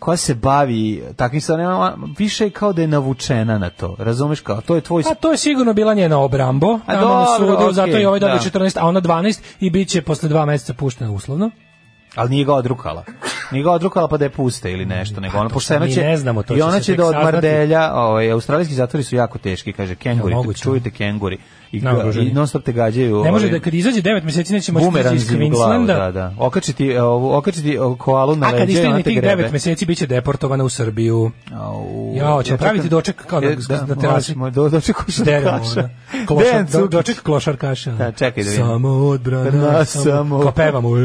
koja 0.00 0.16
se 0.16 0.34
bavi 0.34 1.02
takvim 1.16 1.40
stvarima, 1.40 1.96
više 2.18 2.50
kao 2.50 2.72
da 2.72 2.82
je 2.82 2.88
navučena 2.88 3.58
na 3.58 3.70
to. 3.70 3.96
Razumeš 3.98 4.40
kao, 4.40 4.60
to 4.60 4.74
je 4.74 4.80
tvoj 4.80 5.02
A 5.10 5.14
to 5.14 5.30
je 5.30 5.36
sigurno 5.36 5.72
bila 5.72 5.94
njena 5.94 6.18
obrambo, 6.18 6.78
A 6.86 7.00
dobro, 7.00 7.26
sudu, 7.38 7.52
okej, 7.52 7.72
zato 7.72 7.96
je 7.96 8.08
ovaj 8.08 8.20
dobio 8.20 8.36
da. 8.36 8.58
14, 8.58 8.78
a 8.80 8.86
ona 8.86 9.00
12 9.00 9.40
i 9.60 9.70
bit 9.70 9.88
će 9.88 10.02
posle 10.02 10.28
dva 10.28 10.44
meseca 10.44 10.74
puštena 10.74 11.10
uslovno. 11.10 11.50
ali 12.14 12.30
nije 12.30 12.44
ga 12.44 12.54
odrukala. 12.54 13.04
Nije 13.52 13.64
ga 13.64 13.70
odrukala 13.70 14.08
pa 14.08 14.16
da 14.16 14.24
je 14.24 14.30
puste 14.30 14.72
ili 14.72 14.86
nešto, 14.86 15.20
nego 15.20 15.38
ona 15.38 15.48
to 15.48 15.54
pošteno 15.54 15.84
mi 15.86 15.92
će 15.92 16.00
ne 16.00 16.16
znamo, 16.16 16.42
to 16.42 16.54
i 16.54 16.56
će 16.56 16.64
ona 16.64 16.80
će 16.80 16.92
tek 16.92 17.00
da 17.00 17.06
od 17.06 17.14
mardelja, 17.14 17.94
ovaj 17.94 18.30
australijski 18.30 18.74
zatvori 18.74 19.04
su 19.04 19.16
jako 19.16 19.38
teški, 19.38 19.72
kaže 19.72 19.94
kenguri, 19.94 20.34
Ja, 20.34 20.52
čujte 20.62 20.90
kenguri. 20.90 21.38
I, 21.72 21.80
Naoružani. 21.80 22.26
i 22.26 22.32
non 22.32 22.46
stop 22.46 22.62
te 22.62 22.72
gađaju. 22.72 23.22
Ne 23.24 23.30
može 23.30 23.46
ovaj, 23.46 23.58
da 23.58 23.64
kad 23.64 23.74
izađe 23.74 24.02
9 24.02 24.24
meseci 24.24 24.52
neće 24.52 24.72
moći 24.72 24.86
da 24.94 25.10
iz 25.10 25.30
Queenslanda. 25.30 25.86
da, 25.86 26.10
da. 26.12 26.34
Okačiti, 26.38 26.96
ovu, 26.96 27.32
okačiti 27.32 27.78
ovu 27.78 27.96
koalu 27.96 28.36
na 28.36 28.46
A 28.46 28.50
kad 28.50 28.60
leđa 28.60 28.72
istigne 28.72 28.96
te 28.96 29.02
tih 29.02 29.16
grebe. 29.16 29.42
9 29.42 29.52
meseci 29.52 29.86
biće 29.86 30.06
deportovana 30.06 30.64
u 30.64 30.68
Srbiju. 30.68 31.30
Au, 31.54 32.12
ja 32.14 32.24
praviti 32.48 32.48
čekam- 32.78 32.88
doček 32.88 33.26
kao 33.26 33.40
E, 33.40 33.56
na 33.80 33.94
terasi. 33.94 34.06
možemo, 34.06 34.50
do, 34.50 34.68
doček 34.68 34.96
košarkaša. 34.96 35.80
ono. 35.80 35.88
Klošar, 36.26 36.64
do, 36.64 36.86
doček 36.88 37.22
klošarkaša. 37.22 37.92
Da, 37.92 38.12
čekaj 38.12 38.44
da 38.44 38.50
vidim. 38.50 38.66
Samo 38.66 38.88
odbrana, 38.88 39.50
Da, 39.50 39.84
samo, 39.84 40.40
Kao 40.40 40.52
pevamo. 40.52 40.88
E, 40.90 41.00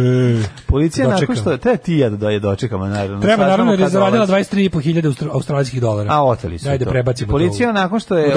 Policija 0.67 1.07
nakon 1.09 1.35
što 1.35 1.57
treba 1.57 1.77
ti 1.77 1.95
ja 1.95 2.09
da 2.09 2.29
je 2.29 2.39
dočekamo 2.39 2.85
naravno. 2.87 3.21
Treba 3.21 3.45
naravno 3.45 3.71
jer 3.71 3.79
je 3.79 3.89
zaradila 3.89 4.25
dolazi. 4.25 4.49
23.500 4.49 4.71
austro- 5.03 5.29
australijskih 5.31 5.81
dolara. 5.81 6.13
A 6.13 6.23
oteli 6.23 6.59
su 6.59 6.69
Ajde 6.69 6.85
to. 6.85 6.91
prebacimo 6.91 7.31
Policija 7.31 7.71
nakon 7.73 7.99
što 7.99 8.17
je 8.17 8.33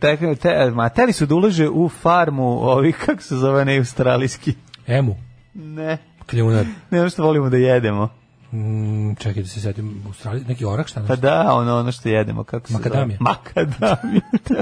te, 0.00 0.36
te, 0.36 0.70
ma 0.70 0.88
teli 0.88 1.12
su 1.12 1.26
da 1.26 1.34
ulože 1.34 1.68
u 1.72 1.88
farmu 1.88 2.48
ovih 2.48 2.96
kako 3.06 3.22
se 3.22 3.36
zove 3.36 3.64
ne 3.64 3.78
australijski. 3.78 4.54
Emu, 4.86 5.16
Ne. 5.54 5.98
kljunar. 6.26 6.66
Ne 6.90 7.10
što 7.10 7.22
volimo 7.22 7.50
da 7.50 7.56
jedemo. 7.56 8.08
Mm, 8.52 9.14
čekaj 9.14 9.42
da 9.42 9.48
se 9.48 9.60
setim, 9.60 10.02
Australiji, 10.06 10.44
neki 10.48 10.64
orak 10.64 10.88
šta? 10.88 11.04
Pa 11.08 11.16
da, 11.16 11.54
ono, 11.54 11.78
ono 11.78 11.92
što 11.92 12.08
jedemo, 12.08 12.44
kako 12.44 12.66
se 12.68 12.72
Makadamija. 12.72 13.18
zove? 13.18 13.30
Makadamija. 13.30 14.20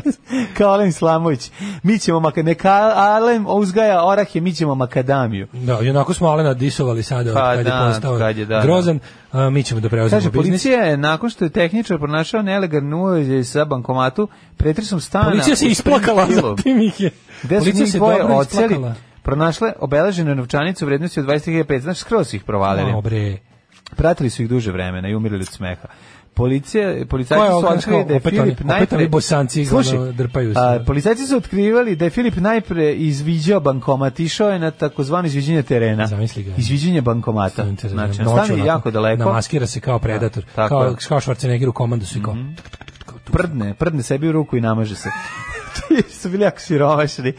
Kao 0.58 0.72
Alen 0.72 0.88
Islamović. 0.88 1.50
Mi 1.82 1.98
ćemo 1.98 2.20
maka, 2.20 2.42
neka 2.42 2.70
Alen 2.96 3.44
uzgaja 3.48 4.04
orahe, 4.04 4.40
mi 4.40 4.52
ćemo 4.52 4.74
makadamiju. 4.74 5.46
Da, 5.52 5.80
i 5.80 5.90
onako 5.90 6.14
smo 6.14 6.28
Alena 6.28 6.54
disovali 6.54 7.02
sada 7.02 7.34
Pa 7.34 7.54
kad 7.54 7.66
da, 7.66 7.74
je 7.74 7.92
postao 7.92 8.18
kad 8.18 8.36
je, 8.38 8.46
da, 8.46 8.62
grozan. 8.62 8.98
A, 9.32 9.50
mi 9.50 9.62
ćemo 9.62 9.80
da 9.80 9.88
preuzmemo 9.88 10.18
Kaže, 10.20 10.30
biznis. 10.30 10.46
policija 10.46 10.78
je, 10.84 10.96
nakon 10.96 11.30
što 11.30 11.44
je 11.44 11.50
tehničar 11.50 11.98
pronašao 11.98 12.42
nelegalnu 12.42 13.02
uređaj 13.04 13.44
sa 13.44 13.64
bankomatu, 13.64 14.28
pretresom 14.56 15.00
stana... 15.00 15.30
Policija 15.30 15.56
se 15.56 15.66
u 15.66 15.68
isplakala, 15.68 16.26
zatim 16.30 16.80
ih 16.80 17.00
je. 17.00 17.10
Gde 17.42 17.58
Policija 17.58 17.86
se 17.86 17.98
dvoje 17.98 18.18
dobro 18.18 18.36
oceli, 18.36 18.64
isplakala. 18.64 18.94
pronašle 19.22 19.72
obeleženu 19.78 20.34
novčanicu 20.34 20.84
u 20.84 20.88
vrednosti 20.88 21.20
od 21.20 21.26
20.500, 21.26 21.80
znači 21.80 22.00
skroz 22.00 22.34
ih 22.34 22.44
provalili. 22.44 22.90
Malo 22.90 23.02
bre. 23.02 23.38
Pratili 23.96 24.30
su 24.30 24.42
ih 24.42 24.48
duže 24.48 24.72
vremena 24.72 25.08
i 25.08 25.14
umirali 25.14 25.40
od 25.40 25.48
smeha. 25.48 25.88
Policija, 26.34 27.06
policajci 27.08 27.46
su 27.50 27.66
otkrili 27.66 28.04
da 28.04 28.12
je 28.12 28.16
opet 28.16 28.30
Filip 28.30 28.42
oni- 28.42 28.52
opet 28.52 28.66
najpre... 28.66 29.08
bosanci 29.08 29.64
Slušaj, 29.64 30.12
drpaju 30.12 30.54
se. 30.54 30.60
a, 30.60 30.84
policajci 30.86 31.26
su 31.26 31.36
otkrivali 31.36 31.96
da 31.96 32.04
je 32.04 32.10
Filip 32.10 32.36
najpre 32.36 32.94
izviđao 32.94 33.60
bankomat, 33.60 34.20
išao 34.20 34.50
je 34.50 34.58
na 34.58 34.70
takozvano 34.70 35.26
izviđenje 35.26 35.62
terena. 35.62 36.06
Zamisli 36.06 36.42
ga. 36.42 36.52
Izviđenje 36.56 37.00
bankomata. 37.00 37.66
Znači, 37.82 38.22
onako 38.22 38.52
jako 38.56 38.90
daleko. 38.90 39.24
Namaskira 39.24 39.66
se 39.66 39.80
kao 39.80 39.98
predator. 39.98 40.44
Da, 40.56 40.68
kao. 40.68 40.86
Mhm. 40.86 40.94
kao 41.08 41.20
Schwarzenegger 41.20 41.68
u 41.68 41.72
komandu 41.72 42.06
su 42.06 42.18
i 42.18 42.22
kao... 42.22 42.36
prdne, 43.32 43.74
prdne 43.74 44.02
sebi 44.02 44.28
u 44.28 44.32
ruku 44.32 44.56
i 44.56 44.60
namaže 44.60 44.96
se. 44.96 45.08
Su 46.20 46.28
bili 46.28 46.44
jako 46.44 46.60
siromašni. 46.60 47.32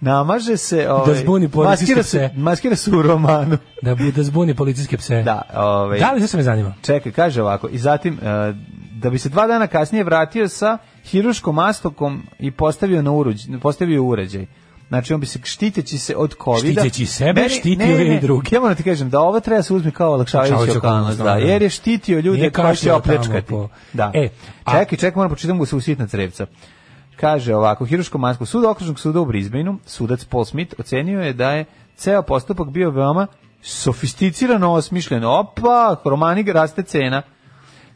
Namaže 0.00 0.56
se, 0.56 0.90
ovaj, 0.90 1.14
zbuni 1.14 1.48
policijske 1.48 1.82
maskira 1.82 2.02
se, 2.02 2.28
pse. 2.28 2.40
maskira 2.40 2.76
se 2.76 2.90
u 2.90 3.02
romanu. 3.02 3.58
Da, 3.82 3.94
da 3.94 4.22
zbuni 4.22 4.54
policijske 4.54 4.96
pse. 4.96 5.22
Da, 5.22 5.42
ovaj, 5.54 5.98
Da 5.98 6.12
li, 6.12 6.28
se 6.28 6.36
me 6.36 6.42
zanima? 6.42 6.74
Čekaj, 6.82 7.12
kaže 7.12 7.42
ovako, 7.42 7.68
i 7.68 7.78
zatim, 7.78 8.14
e, 8.14 8.54
da 8.92 9.10
bi 9.10 9.18
se 9.18 9.28
dva 9.28 9.46
dana 9.46 9.66
kasnije 9.66 10.04
vratio 10.04 10.48
sa 10.48 10.78
hiruškom 11.04 11.54
mastokom 11.54 12.22
i 12.38 12.50
postavio, 12.50 13.02
na 13.02 13.12
uređ, 13.12 13.40
postavio 13.62 14.02
uređaj. 14.02 14.46
Znači, 14.88 15.14
on 15.14 15.20
bi 15.20 15.26
se 15.26 15.38
štiteći 15.44 15.98
se 15.98 16.16
od 16.16 16.34
covida... 16.44 16.80
Štiteći 16.80 17.06
sebe, 17.06 17.48
štitio 17.48 17.86
je 17.86 18.16
i 18.16 18.20
druge. 18.20 18.48
Ja 18.52 18.60
moram 18.60 18.76
ti 18.76 18.82
kažem 18.82 19.10
da 19.10 19.20
ovo 19.20 19.40
treba 19.40 19.62
se 19.62 19.74
uzme 19.74 19.90
kao 19.90 20.12
olakšavajuća 20.12 20.54
okolnost, 20.54 20.72
da, 20.72 20.88
okolnost, 20.88 21.18
da. 21.18 21.34
jer 21.34 21.62
je 21.62 21.70
štitio 21.70 22.20
ljude 22.20 22.50
koji 22.50 22.76
će 22.76 22.92
opljačkati. 22.92 23.46
po- 23.48 23.68
Da. 23.92 24.10
E, 24.14 24.28
a- 24.64 24.78
čekaj, 24.78 24.98
čekaj, 24.98 25.16
moram 25.16 25.30
počitam 25.30 25.58
ga 25.58 25.66
se 25.66 25.76
usitna 25.76 26.06
crevca. 26.06 26.46
Kaže 27.16 27.54
ovako, 27.54 27.84
hiruško 27.84 28.18
masku, 28.18 28.46
sud 28.46 28.64
okružnog 28.64 29.00
suda 29.00 29.20
u 29.20 29.24
Brisbaneu, 29.24 29.74
sudac 29.86 30.24
Paul 30.24 30.44
Smith 30.44 30.74
ocenio 30.78 31.20
je 31.20 31.32
da 31.32 31.50
je 31.50 31.64
ceo 31.96 32.22
postupak 32.22 32.70
bio 32.70 32.90
veoma 32.90 33.26
sofisticirano 33.62 34.72
osmišljen. 34.72 35.24
Opa, 35.24 35.96
romani 36.04 36.52
raste 36.52 36.82
cena. 36.82 37.22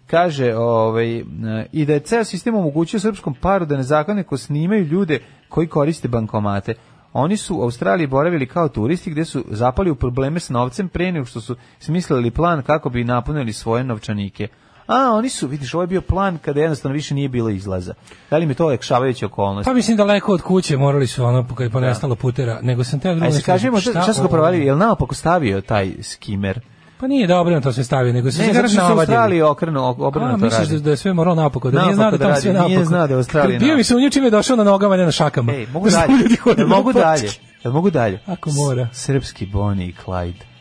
Kaže, 0.07 0.55
ovaj, 0.57 1.25
i 1.73 1.85
da 1.87 1.93
je 1.93 2.01
ceo 2.01 2.25
sistem 2.25 2.55
omogućio 2.55 3.01
srpskom 3.01 3.35
paru 3.35 3.67
da 3.67 3.77
nezakonito 3.77 4.37
snimaju 4.37 4.85
ljude 4.85 5.21
koji 5.49 5.67
koriste 5.67 6.09
bankomate. 6.09 6.75
Oni 7.13 7.37
su 7.37 7.57
u 7.57 7.63
Australiji 7.63 8.07
boravili 8.07 8.47
kao 8.47 8.69
turisti 8.69 9.11
gde 9.11 9.25
su 9.25 9.45
zapali 9.51 9.91
u 9.91 9.95
probleme 9.95 10.41
s 10.41 10.51
novcem 10.51 10.89
pre 10.89 11.13
nego 11.13 11.27
što 11.27 11.41
su 11.41 11.57
smislili 11.79 12.31
plan 12.31 12.63
kako 12.63 12.91
bi 12.91 13.05
napunili 13.05 13.53
svoje 13.53 13.85
novčanike. 13.85 14.49
A, 14.87 15.13
oni 15.13 15.29
su, 15.29 15.47
vidiš, 15.47 15.75
ovo 15.75 15.83
je 15.83 15.87
bio 15.87 16.01
plan 16.01 16.39
kada 16.39 16.61
jednostavno 16.61 16.95
više 16.95 17.15
nije 17.15 17.29
bilo 17.29 17.51
izlaza. 17.51 17.95
Da 18.31 18.37
li 18.37 18.47
mi 18.47 18.55
to 18.55 18.65
olakšavajuća 18.65 19.27
okolnost? 19.27 19.65
Pa 19.67 19.75
mislim 19.75 19.97
daleko 19.97 20.33
od 20.33 20.43
kuće 20.43 20.77
morali 20.77 21.07
su 21.07 21.25
ono 21.25 21.47
kad 21.55 21.65
je 21.67 21.71
ponestalo 21.71 22.15
putera, 22.15 22.59
nego 22.63 22.85
sam 22.85 23.01
teo 23.01 23.15
drugo. 23.15 23.27
Ajde, 23.27 23.43
kažemo, 23.43 23.81
šta, 23.81 24.03
šta 24.03 24.13
su 24.13 24.23
ga 24.23 24.29
provalili? 24.29 24.67
Je 24.67 24.73
li 24.73 24.79
naopako 24.79 25.15
stavio 25.15 25.61
taj 25.61 25.93
skimer? 26.03 26.61
Pa 27.01 27.07
nije 27.07 27.27
dobro 27.27 27.55
na 27.55 27.61
to 27.61 27.73
se 27.73 27.85
stavio, 27.85 28.13
nego 28.13 28.31
se 28.31 28.39
Ne, 28.39 28.45
sve 28.45 28.55
zato 28.55 28.69
što. 28.69 28.81
Australiji 28.81 29.43
okrenu, 29.43 29.81
A, 29.85 29.89
obrnuto 29.89 30.37
misliš 30.37 30.69
da, 30.69 30.75
radi. 30.75 30.85
da 30.85 30.91
je 30.91 30.97
sve 30.97 31.13
moralo 31.13 31.35
naopako, 31.35 31.71
da 31.71 31.83
nije 31.83 31.95
znao 31.95 32.11
da 32.11 32.17
da 32.17 32.25
tamo 32.25 32.37
sve 32.37 32.53
radi, 32.53 32.59
naopako. 32.59 32.69
nije 32.69 32.85
znao 32.85 33.07
da 33.07 33.13
je 33.13 33.17
u 33.17 33.19
Australiji 33.19 33.59
Bio 33.59 33.77
mi 33.77 33.85
se 33.85 33.97
u 33.97 34.01
nju 34.01 34.11
čim 34.11 34.25
je 34.25 34.31
došao 34.31 34.57
na 34.57 34.65
nogama, 34.65 34.97
ne 34.97 35.05
na 35.05 35.13
šakama. 35.13 35.53
Ej, 35.53 35.67
mogu 35.73 35.91
Da 35.91 35.97
dalje. 35.97 36.19
Jel 36.59 36.69
mogu 36.69 36.93
dalje? 36.93 37.29
Jel 37.65 37.73
mogu 37.73 37.91
dalje? 37.91 38.21
Ako 38.27 38.51
mora. 38.51 38.89
Srpski 38.93 39.47
Bonnie 39.47 39.87
i 39.89 39.95
Clyde. 40.05 40.56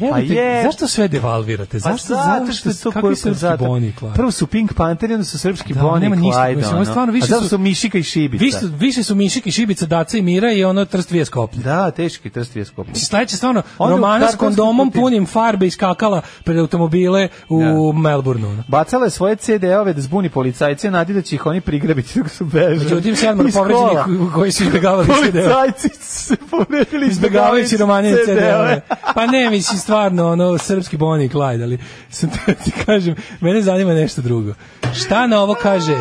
Pa 0.00 0.18
je. 0.18 0.62
Zašto 0.62 0.88
sve 0.88 1.08
devalvirate? 1.08 1.70
Pa 1.74 1.90
Zašto, 1.90 2.08
zato 2.08 2.52
što 2.52 2.74
to 2.74 2.90
kakvi 2.92 3.16
srpski 3.16 3.38
zato. 3.38 3.64
Bonnie 3.64 3.92
Clyde? 3.92 4.14
Prvo 4.14 4.30
su 4.30 4.46
Pink 4.46 4.72
Panther, 4.72 5.12
onda 5.12 5.24
su 5.24 5.38
srpski 5.38 5.74
Da, 5.74 5.80
Bonnie 5.82 6.00
nema 6.00 6.16
ništa, 6.16 6.40
Clyde. 6.40 6.56
mislim, 6.56 6.68
ovo 6.68 6.76
ono. 6.76 6.84
stvarno 6.86 7.12
više 7.12 7.24
A 7.24 7.28
zato 7.28 7.42
su- 7.42 7.48
su 7.48 7.58
Mišika 7.58 7.98
i 7.98 8.02
Šibica. 8.02 8.44
Više, 8.44 8.58
više 8.70 9.02
su 9.02 9.14
Mišik 9.14 9.46
i 9.46 9.52
Šibica, 9.52 9.86
Daca 9.86 10.18
i 10.18 10.22
Mira 10.22 10.52
i 10.52 10.64
ono 10.64 10.84
Trst 10.84 11.10
Vije 11.10 11.24
Skoplje. 11.24 11.62
Da, 11.62 11.90
teški 11.90 12.30
trst 12.30 12.56
je 12.56 12.64
skopljen. 12.64 12.94
Sledeće 12.96 13.36
stvarno, 13.36 13.62
Onda 13.78 13.92
romana 13.92 14.28
s 14.28 14.36
kondomom 14.36 14.90
punim 14.92 15.26
farbe 15.26 15.66
iskakala 15.66 16.20
pred 16.44 16.58
automobile 16.58 17.28
u 17.48 17.92
Melbourneu. 17.92 18.50
ono. 18.50 18.64
Bacala 18.68 19.04
je 19.04 19.10
svoje 19.10 19.36
CD-ove 19.36 19.92
da 19.92 20.00
zbuni 20.00 20.28
policajce, 20.28 20.90
nadi 20.90 21.14
da 21.14 21.22
će 21.22 21.34
ih 21.34 21.46
oni 21.46 21.60
prigrabiti 21.60 22.18
dok 22.18 22.28
su 22.30 22.44
bežali. 22.44 22.78
Međutim, 22.78 23.16
sedmar 23.16 23.46
povređenih 23.52 23.98
koji 24.34 24.52
su 24.52 24.62
izbjegavali 24.64 25.06
CD-ove. 25.06 25.32
Policajci 25.44 25.88
su 25.88 26.24
se 26.24 26.36
povredili 26.50 27.06
izbjegavajući 27.08 27.76
romanije 27.76 28.16
CD-ove. 28.16 28.36
CD-ove. 28.36 28.80
Pa 29.14 29.26
ne, 29.26 29.50
mislim, 29.50 29.78
stvarno, 29.88 30.30
ono, 30.32 30.58
srpski 30.58 30.96
Bonnie 30.96 31.26
i 31.26 31.28
Clyde, 31.28 31.62
ali 31.62 31.78
sam 32.10 32.30
te 32.46 32.54
ti 32.54 32.72
kažem, 32.86 33.14
mene 33.40 33.62
zanima 33.62 33.94
nešto 33.94 34.22
drugo. 34.22 34.54
Šta 34.94 35.26
na 35.26 35.40
ovo 35.40 35.54
kaže, 35.62 35.96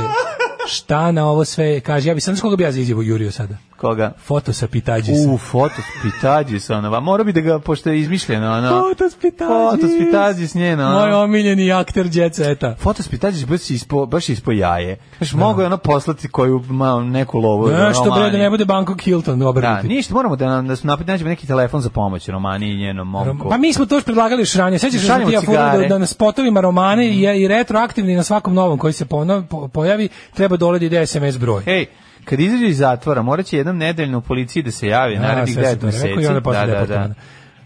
Šta 0.68 1.12
na 1.12 1.30
ovo 1.30 1.46
sve 1.46 1.80
kaže? 1.80 2.10
Ja 2.10 2.14
bih 2.14 2.24
sam 2.24 2.36
s 2.36 2.42
koga 2.42 2.56
bi 2.56 2.64
ja 2.64 2.72
za 2.72 2.80
izjavu 2.80 3.04
jurio 3.04 3.32
sada. 3.32 3.58
Koga? 3.78 4.12
Foto 4.18 4.54
sa 4.54 4.68
Pitađisa. 4.68 5.30
U, 5.30 5.38
foto 5.38 5.76
Pitađis, 6.04 6.70
ono, 6.70 7.02
mora 7.02 7.24
bi 7.24 7.34
da 7.34 7.42
ga, 7.42 7.60
pošto 7.60 7.90
je 7.90 8.00
izmišljeno, 8.00 8.52
ono. 8.52 8.70
Foto 8.70 9.10
s 9.10 9.16
Pitađis. 9.16 9.48
Foto 9.72 9.88
Pitađis, 10.00 10.56
njeno, 10.56 10.86
ono. 10.86 11.00
Moj 11.00 11.14
omiljeni 11.14 11.72
akter 11.72 12.10
Jet 12.14 12.36
Seta. 12.36 12.76
Foto 12.80 13.04
Pitađis 13.10 13.46
baš 13.46 13.70
ispo, 13.70 14.06
baš 14.06 14.30
ispo 14.30 14.52
jaje. 14.52 14.98
Znaš, 15.18 15.34
mogu 15.34 15.62
je 15.62 15.68
ono 15.68 15.78
poslati 15.78 16.28
koju, 16.28 16.64
ma, 16.70 17.02
neku 17.02 17.40
lovu. 17.40 17.68
Nešto 17.68 18.12
bre 18.12 18.30
da 18.30 18.38
ne 18.38 18.50
bude 18.50 18.66
Bangkok 18.66 19.02
Hilton 19.02 19.40
Da, 19.40 19.48
obrnuti. 19.48 19.88
ništa, 19.88 20.14
moramo 20.14 20.36
da, 20.36 20.46
nam- 20.46 20.68
da 20.68 20.76
su 20.76 20.88
napred 20.88 21.08
nađemo 21.08 21.30
neki 21.30 21.48
telefon 21.48 21.82
za 21.82 21.90
pomoć 21.90 22.30
Romani 22.30 22.72
i 22.72 22.78
njenom 22.78 23.08
momku. 23.08 23.50
Pa 23.50 23.58
mi 23.58 23.74
smo 23.74 23.86
to 23.86 23.96
još 23.96 24.04
predlagali 24.04 24.42
još 24.42 24.54
ranije. 24.56 24.80
Sećaš 24.80 25.02
se 25.02 25.08
da 25.08 25.26
ti 25.26 25.32
ja 25.32 25.42
fura 25.42 25.78
da, 25.78 25.88
da 25.88 25.98
na 25.98 26.06
spotovima 26.06 26.62
romane 26.62 27.08
i, 27.08 27.22
i 27.36 27.48
retroaktivni 27.48 28.16
na 28.16 28.24
svakom 28.24 28.54
novom 28.54 28.78
koji 28.78 28.94
se 28.94 29.06
ponov, 29.06 29.44
po, 29.44 29.68
pojavi 29.68 30.10
treba 30.34 30.58
doledi 30.58 30.86
ide 30.86 31.06
SMS 31.06 31.38
broj. 31.38 31.64
Ej, 31.66 31.86
kad 32.30 32.40
izađe 32.40 32.68
iz 32.68 32.78
zatvora, 32.78 33.22
morat 33.22 33.46
će 33.46 33.58
jednom 33.58 33.78
nedeljno 33.78 34.18
u 34.18 34.22
policiji 34.22 34.64
da 34.64 34.72
se 34.72 34.88
javi, 34.88 35.16
narednih 35.20 35.54
sve 35.54 35.64
9 35.64 35.74
super, 35.74 35.94
rekao 35.94 36.16
meseci. 36.16 36.72
Da, 36.72 36.86
da, 36.86 36.86
da. 36.86 37.14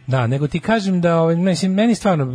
Da, 0.07 0.27
nego 0.27 0.47
ti 0.47 0.59
kažem 0.59 1.01
da 1.01 1.17
ovaj 1.17 1.35
mislim 1.35 1.73
meni 1.73 1.95
stvarno 1.95 2.25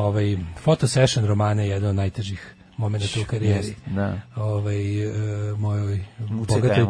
ovaj 0.00 0.36
foto 0.62 0.86
session 0.88 1.26
romane 1.26 1.64
je 1.64 1.70
jedan 1.70 1.90
od 1.90 1.96
najtežih 1.96 2.54
momenata 2.80 3.20
u 3.20 3.24
karijeri. 3.24 3.74
Da. 3.86 4.12
Ovaj 4.36 5.02
e, 5.02 5.12
mojoj 5.54 6.04
bogatoj. 6.20 6.82
E, 6.82 6.86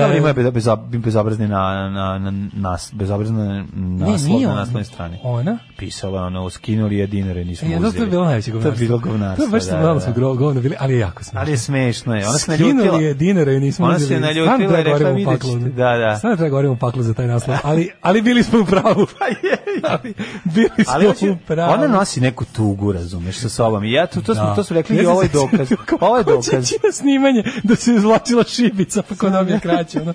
Dobro, 0.00 0.16
ima 0.16 0.28
je 0.28 0.34
bez, 0.34 0.46
bez, 0.48 0.66
bezobrazni 0.94 1.48
na, 1.48 1.58
na, 1.90 2.18
na, 2.20 2.32
nas, 2.52 2.90
bezobrazni 2.92 3.64
naslov 3.76 4.40
na 4.40 4.48
ona. 4.48 4.54
naslovnoj 4.54 4.84
strani. 4.84 5.18
Ona? 5.24 5.58
Pisala 5.78 6.20
je 6.20 6.26
ono, 6.26 6.50
skinuli 6.50 6.96
je 6.96 7.06
dinare, 7.06 7.44
nismo 7.44 7.68
E, 7.68 7.76
uzeli. 7.78 7.92
to 7.92 8.02
je 8.02 8.06
bilo 8.06 8.24
najveće 8.24 8.50
To 8.50 8.50
je 8.50 8.60
govnarstvo. 8.60 8.86
bilo 8.86 8.98
govnarstvo, 9.00 9.44
To 9.44 9.50
baš 9.50 9.64
da, 9.64 9.76
malo 9.76 9.94
da. 9.94 10.00
smo 10.00 10.12
gro- 10.14 10.36
govno 10.36 10.60
bili, 10.60 10.76
ali 10.78 10.92
je 10.92 10.98
jako 10.98 11.24
smešno. 11.24 11.40
Ali 11.40 11.50
je 11.50 11.56
smešno 11.58 12.14
je. 12.14 12.28
Ona 12.28 12.38
se 12.38 12.50
naljutila. 12.50 12.80
Skinuli 12.80 13.04
je 13.04 13.14
dinara 13.14 13.52
i 13.52 13.60
nismo 13.60 13.86
Ona 13.86 13.98
se 13.98 14.04
uzeli. 14.04 14.20
naljutila 14.20 14.80
i 14.80 14.82
rekla, 14.82 15.10
vidjet 15.10 15.42
ćete. 15.42 15.58
Da, 15.58 15.96
da. 15.96 16.16
Stvarno 16.16 16.36
treba 16.36 16.50
govorimo 16.50 16.76
paklu 16.76 17.02
za 17.02 17.14
taj 17.14 17.26
naslov, 17.26 17.56
ali, 17.62 17.90
ali 18.00 18.22
bili 18.22 18.42
smo 18.42 18.60
u 18.60 18.66
pravu. 18.66 19.06
Pa 19.18 19.24
je. 19.26 19.56
ali 19.84 20.14
bili 20.46 20.68
smo 20.76 20.84
Ali 20.88 21.06
u 21.06 21.36
pravu. 21.38 21.72
ona 21.74 21.88
nosi 21.88 22.20
neku 22.20 22.44
tugu, 22.46 22.92
razumeš, 22.92 23.36
sa 23.36 23.48
sobom. 23.48 23.84
I 23.84 23.92
ja 23.92 24.06
to, 24.06 24.20
to, 24.20 24.34
smo, 24.34 24.44
Da. 24.44 24.54
to 24.54 24.64
su 24.64 24.74
rekli 24.74 24.96
Ja 24.96 24.99
i 25.02 25.06
ovo 25.06 25.22
je 25.22 25.28
dokaz. 25.28 25.72
Ovo 26.00 26.16
je 26.18 26.24
dokaz. 26.24 26.46
Hoće 26.46 26.74
na 26.86 26.92
snimanje 26.92 27.42
da 27.62 27.76
se 27.76 27.94
izvlačila 27.94 28.44
šibica 28.44 29.02
pa 29.02 29.14
kod 29.14 29.32
nam 29.32 29.48
je 29.48 29.60
kraće. 29.60 30.00
Ono. 30.00 30.14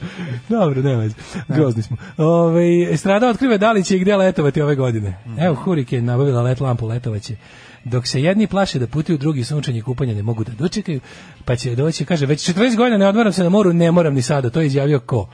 Dobro, 0.49 0.81
nema 0.81 1.01
veze. 1.01 1.15
Grozni 1.47 1.83
smo. 1.83 1.97
Ove, 2.17 2.93
Estrada 2.93 3.29
otkriva 3.29 3.57
da 3.57 3.71
li 3.71 3.83
će 3.83 3.95
i 3.95 3.99
gde 3.99 4.15
letovati 4.15 4.61
ove 4.61 4.75
godine. 4.75 5.19
Mhm. 5.25 5.39
Evo, 5.39 5.55
Hurricane 5.55 6.01
nabavila 6.01 6.41
let 6.41 6.59
lampu, 6.59 6.87
letovaće. 6.87 7.35
Dok 7.83 8.07
se 8.07 8.21
jedni 8.21 8.47
plaše 8.47 8.79
da 8.79 8.87
putuju, 8.87 9.17
drugi 9.17 9.43
sunčanje 9.43 9.79
i 9.79 9.81
kupanje 9.81 10.15
ne 10.15 10.23
mogu 10.23 10.43
da 10.43 10.51
dočekaju, 10.51 10.99
pa 11.45 11.55
će 11.55 11.75
doći, 11.75 12.05
kaže, 12.05 12.25
već 12.25 12.49
40 12.49 12.75
godina 12.75 12.97
ne 12.97 13.07
odmaram 13.07 13.33
se 13.33 13.43
na 13.43 13.49
moru, 13.49 13.73
ne 13.73 13.91
moram 13.91 14.13
ni 14.13 14.21
sada, 14.21 14.49
to 14.49 14.61
je 14.61 14.67
izjavio 14.67 14.99
ko? 14.99 15.29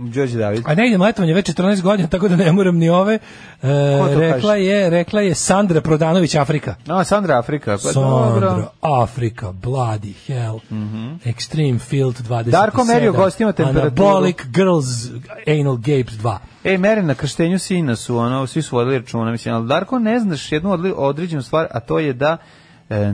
Đorđe 0.00 0.38
David. 0.38 0.62
A 0.66 0.74
ne 0.74 0.88
idem 0.88 1.02
letovanje 1.02 1.34
već 1.34 1.50
14 1.50 1.82
godina, 1.82 2.08
tako 2.08 2.28
da 2.28 2.36
ne 2.36 2.52
moram 2.52 2.76
ni 2.76 2.88
ove. 2.88 3.14
E, 3.14 3.68
rekla 4.18 4.40
kaže? 4.40 4.64
je, 4.64 4.90
rekla 4.90 5.20
je 5.20 5.34
Sandra 5.34 5.80
Prodanović 5.80 6.34
Afrika. 6.34 6.74
No, 6.86 7.04
Sandra 7.04 7.38
Afrika. 7.38 7.78
Pa 7.82 7.92
dobro. 7.92 8.40
Sandra, 8.40 8.68
Afrika, 8.80 9.52
bloody 9.52 10.12
hell, 10.26 10.58
Extreme 11.24 11.78
Field 11.78 12.14
27, 12.28 12.50
Darko 12.50 12.84
merio 12.84 13.12
gostima 13.12 13.52
temperaturu. 13.52 14.08
Anabolic 14.08 14.36
Girls 14.46 14.86
Anal 15.60 15.76
Gapes 15.76 16.14
2. 16.14 16.38
Ej, 16.64 16.78
mere 16.78 17.02
na 17.02 17.14
krštenju 17.14 17.58
sina 17.58 17.96
su, 17.96 18.16
ono, 18.16 18.46
svi 18.46 18.62
su 18.62 18.76
vodili 18.76 18.98
računa, 18.98 19.30
mislim, 19.30 19.54
ali 19.54 19.68
Darko, 19.68 19.98
ne 19.98 20.20
znaš 20.20 20.52
jednu 20.52 20.94
određenu 20.96 21.42
stvar, 21.42 21.66
a 21.70 21.80
to 21.80 21.98
je 21.98 22.12
da 22.12 22.36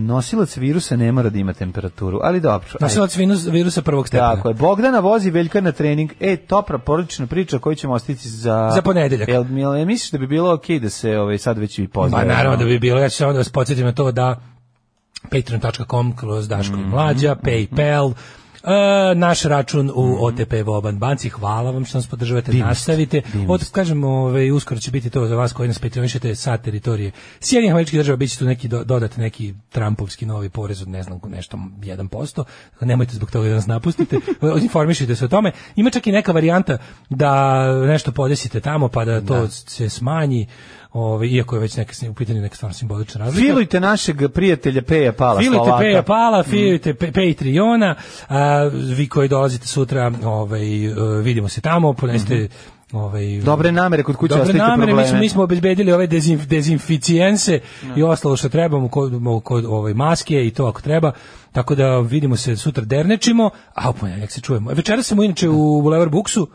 nosilac 0.00 0.56
virusa 0.56 0.96
ne 0.96 1.12
mora 1.12 1.30
da 1.30 1.38
ima 1.38 1.52
temperaturu, 1.52 2.20
ali 2.22 2.40
dobro. 2.40 2.68
Nosilac 2.80 3.16
virus- 3.16 3.50
virusa 3.50 3.82
prvog 3.82 4.08
stepena. 4.08 4.34
Tako 4.34 4.48
je. 4.48 4.54
Bogdana 4.54 4.98
vozi 4.98 5.30
Veljka 5.30 5.60
na 5.60 5.72
trening. 5.72 6.10
E, 6.20 6.36
topra 6.36 6.78
porodična 6.78 7.26
priča 7.26 7.58
koju 7.58 7.74
ćemo 7.74 7.94
ostaviti 7.94 8.28
za... 8.28 8.70
Za 8.74 8.82
ponedeljak. 8.82 9.28
Jel, 9.28 9.44
jel 9.58 9.86
misliš 9.86 10.10
da 10.10 10.18
bi 10.18 10.26
bilo 10.26 10.54
okej 10.54 10.80
da 10.80 10.90
se 10.90 11.18
ovaj, 11.18 11.38
sad 11.38 11.58
već 11.58 11.78
i 11.78 11.88
pozdravimo? 11.88 12.34
naravno 12.34 12.56
da 12.56 12.64
bi 12.64 12.78
bilo, 12.78 13.00
ja 13.00 13.08
ću 13.08 13.16
samo 13.16 13.32
da 13.32 13.38
vas 13.38 13.48
podsjetim 13.48 13.84
na 13.84 13.92
to 13.92 14.12
da 14.12 14.40
patreon.com 15.30 16.16
kroz 16.16 16.48
Daško 16.48 16.76
i 16.76 16.84
Mlađa, 16.84 17.36
Paypal, 17.42 18.10
e, 18.10 18.14
naš 19.14 19.42
račun 19.42 19.90
u 19.94 20.16
OTP 20.20 20.52
Voban 20.64 20.98
banci, 20.98 21.28
hvala 21.28 21.70
vam 21.70 21.84
što 21.84 21.98
nas 21.98 22.06
podržavate, 22.06 22.52
Divni 22.52 22.60
ste, 22.60 22.68
nastavite. 22.68 23.20
divni 23.32 23.46
Od, 23.48 23.70
kažem, 23.70 24.04
ovaj, 24.04 24.50
uskoro 24.50 24.80
će 24.80 24.90
biti 24.90 25.10
to 25.10 25.26
za 25.26 25.36
vas 25.36 25.52
koji 25.52 25.68
nas 25.68 25.78
patronišete 25.78 26.34
sa 26.34 26.56
teritorije 26.56 27.10
Sjedinjenih 27.40 27.72
američkih 27.72 27.98
država, 27.98 28.16
bit 28.16 28.30
će 28.30 28.38
tu 28.38 28.44
neki 28.44 28.68
do, 28.68 28.84
dodat 28.84 29.16
neki 29.16 29.54
Trumpovski 29.68 30.26
novi 30.26 30.48
porez 30.48 30.82
od 30.82 30.88
ne 30.88 31.02
znam 31.02 31.20
nešto 31.28 31.56
1%, 31.80 32.44
nemojte 32.80 33.14
zbog 33.14 33.30
toga 33.30 33.48
da 33.48 33.54
nas 33.54 33.66
napustite, 33.66 34.16
informišite 34.62 35.16
se 35.16 35.24
o 35.24 35.28
tome. 35.28 35.52
Ima 35.76 35.90
čak 35.90 36.06
i 36.06 36.12
neka 36.12 36.32
varijanta 36.32 36.78
da 37.10 37.64
nešto 37.86 38.12
podesite 38.12 38.60
tamo 38.60 38.88
pa 38.88 39.04
da 39.04 39.20
to 39.20 39.48
se 39.48 39.88
smanji, 39.88 40.46
ovaj, 40.92 41.28
iako 41.28 41.56
je 41.56 41.60
već 41.60 41.76
neka, 41.76 41.92
u 42.10 42.14
pitanju 42.14 42.40
neka 42.40 42.56
stvarno 42.56 42.74
simbolična 42.74 43.24
razlika. 43.24 43.46
Filujte 43.46 43.80
našeg 43.80 44.16
prijatelja 44.34 44.82
Peja 44.82 45.12
Pala 45.12 45.40
Filujte 45.40 45.64
Slovaka. 45.64 45.82
Peja 45.82 46.02
Pala, 46.02 46.42
filujte 46.42 46.94
Pe- 46.94 47.12
Patreona, 47.12 47.94
a, 48.28 48.70
vi 48.72 49.08
koji 49.08 49.28
dolazite 49.28 49.66
sutra, 49.66 50.12
ovaj, 50.24 50.86
e, 50.86 50.92
vidimo 51.22 51.48
se 51.48 51.60
tamo, 51.60 51.92
poneste 51.92 52.48
ovaj 52.92 53.40
Dobre 53.40 53.72
namere 53.72 54.02
kod 54.02 54.16
kuće 54.16 54.34
Dobre 54.34 54.52
namere, 54.52 54.94
mi 54.94 55.06
smo, 55.06 55.18
mi 55.18 55.28
smo 55.28 55.42
obezbedili 55.42 55.92
ove 55.92 56.06
dezinf, 56.06 56.44
dezinficijense 56.44 57.60
i 57.96 58.02
ostalo 58.02 58.36
što 58.36 58.48
trebamo 58.48 58.88
kod, 58.88 59.12
kod 59.44 59.64
ovaj 59.64 59.94
maske 59.94 60.46
i 60.46 60.50
to 60.50 60.66
ako 60.66 60.82
treba. 60.82 61.12
Tako 61.52 61.74
da 61.74 61.98
vidimo 61.98 62.36
se 62.36 62.56
sutra 62.56 62.84
dernečimo, 62.84 63.50
a 63.74 63.90
u 63.90 63.92
ponedjeljak 63.92 64.32
se 64.32 64.40
čujemo. 64.40 64.70
Večeras 64.70 65.06
smo 65.06 65.22
inače 65.22 65.48
u 65.48 65.82
Boulevard 65.82 66.10
Buksu 66.12 66.48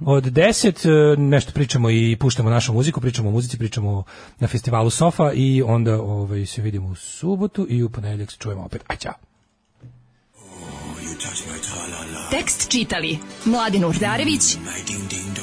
od 0.00 0.24
10 0.24 1.12
e, 1.12 1.16
nešto 1.16 1.52
pričamo 1.52 1.90
i 1.90 2.16
puštamo 2.20 2.50
našu 2.50 2.72
muziku, 2.72 3.00
pričamo 3.00 3.28
o 3.28 3.32
muzici, 3.32 3.58
pričamo 3.58 4.04
na 4.38 4.48
festivalu 4.48 4.90
Sofa 4.90 5.32
i 5.32 5.62
onda 5.62 6.02
ovaj 6.02 6.46
se 6.46 6.62
vidimo 6.62 6.88
u 6.88 6.94
subotu 6.94 7.66
i 7.70 7.82
u 7.82 7.90
ponedjeljak 7.90 8.30
se 8.30 8.36
čujemo 8.38 8.62
opet. 8.62 8.84
A 8.86 8.96
ćao. 8.96 9.12
Tekst 12.30 12.70
čitali 12.70 13.18
Mladin 13.44 13.84
Urdarević 13.84 14.54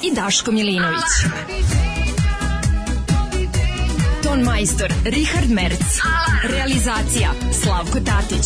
i 0.04 0.16
Daško 0.16 0.52
Milinović. 0.52 1.04
Ton 4.24 4.42
majstor 4.42 4.94
Richard 5.06 5.52
Merc. 5.52 6.00
Realizacija 6.44 7.32
Slavko 7.64 8.00
Tatić. 8.00 8.46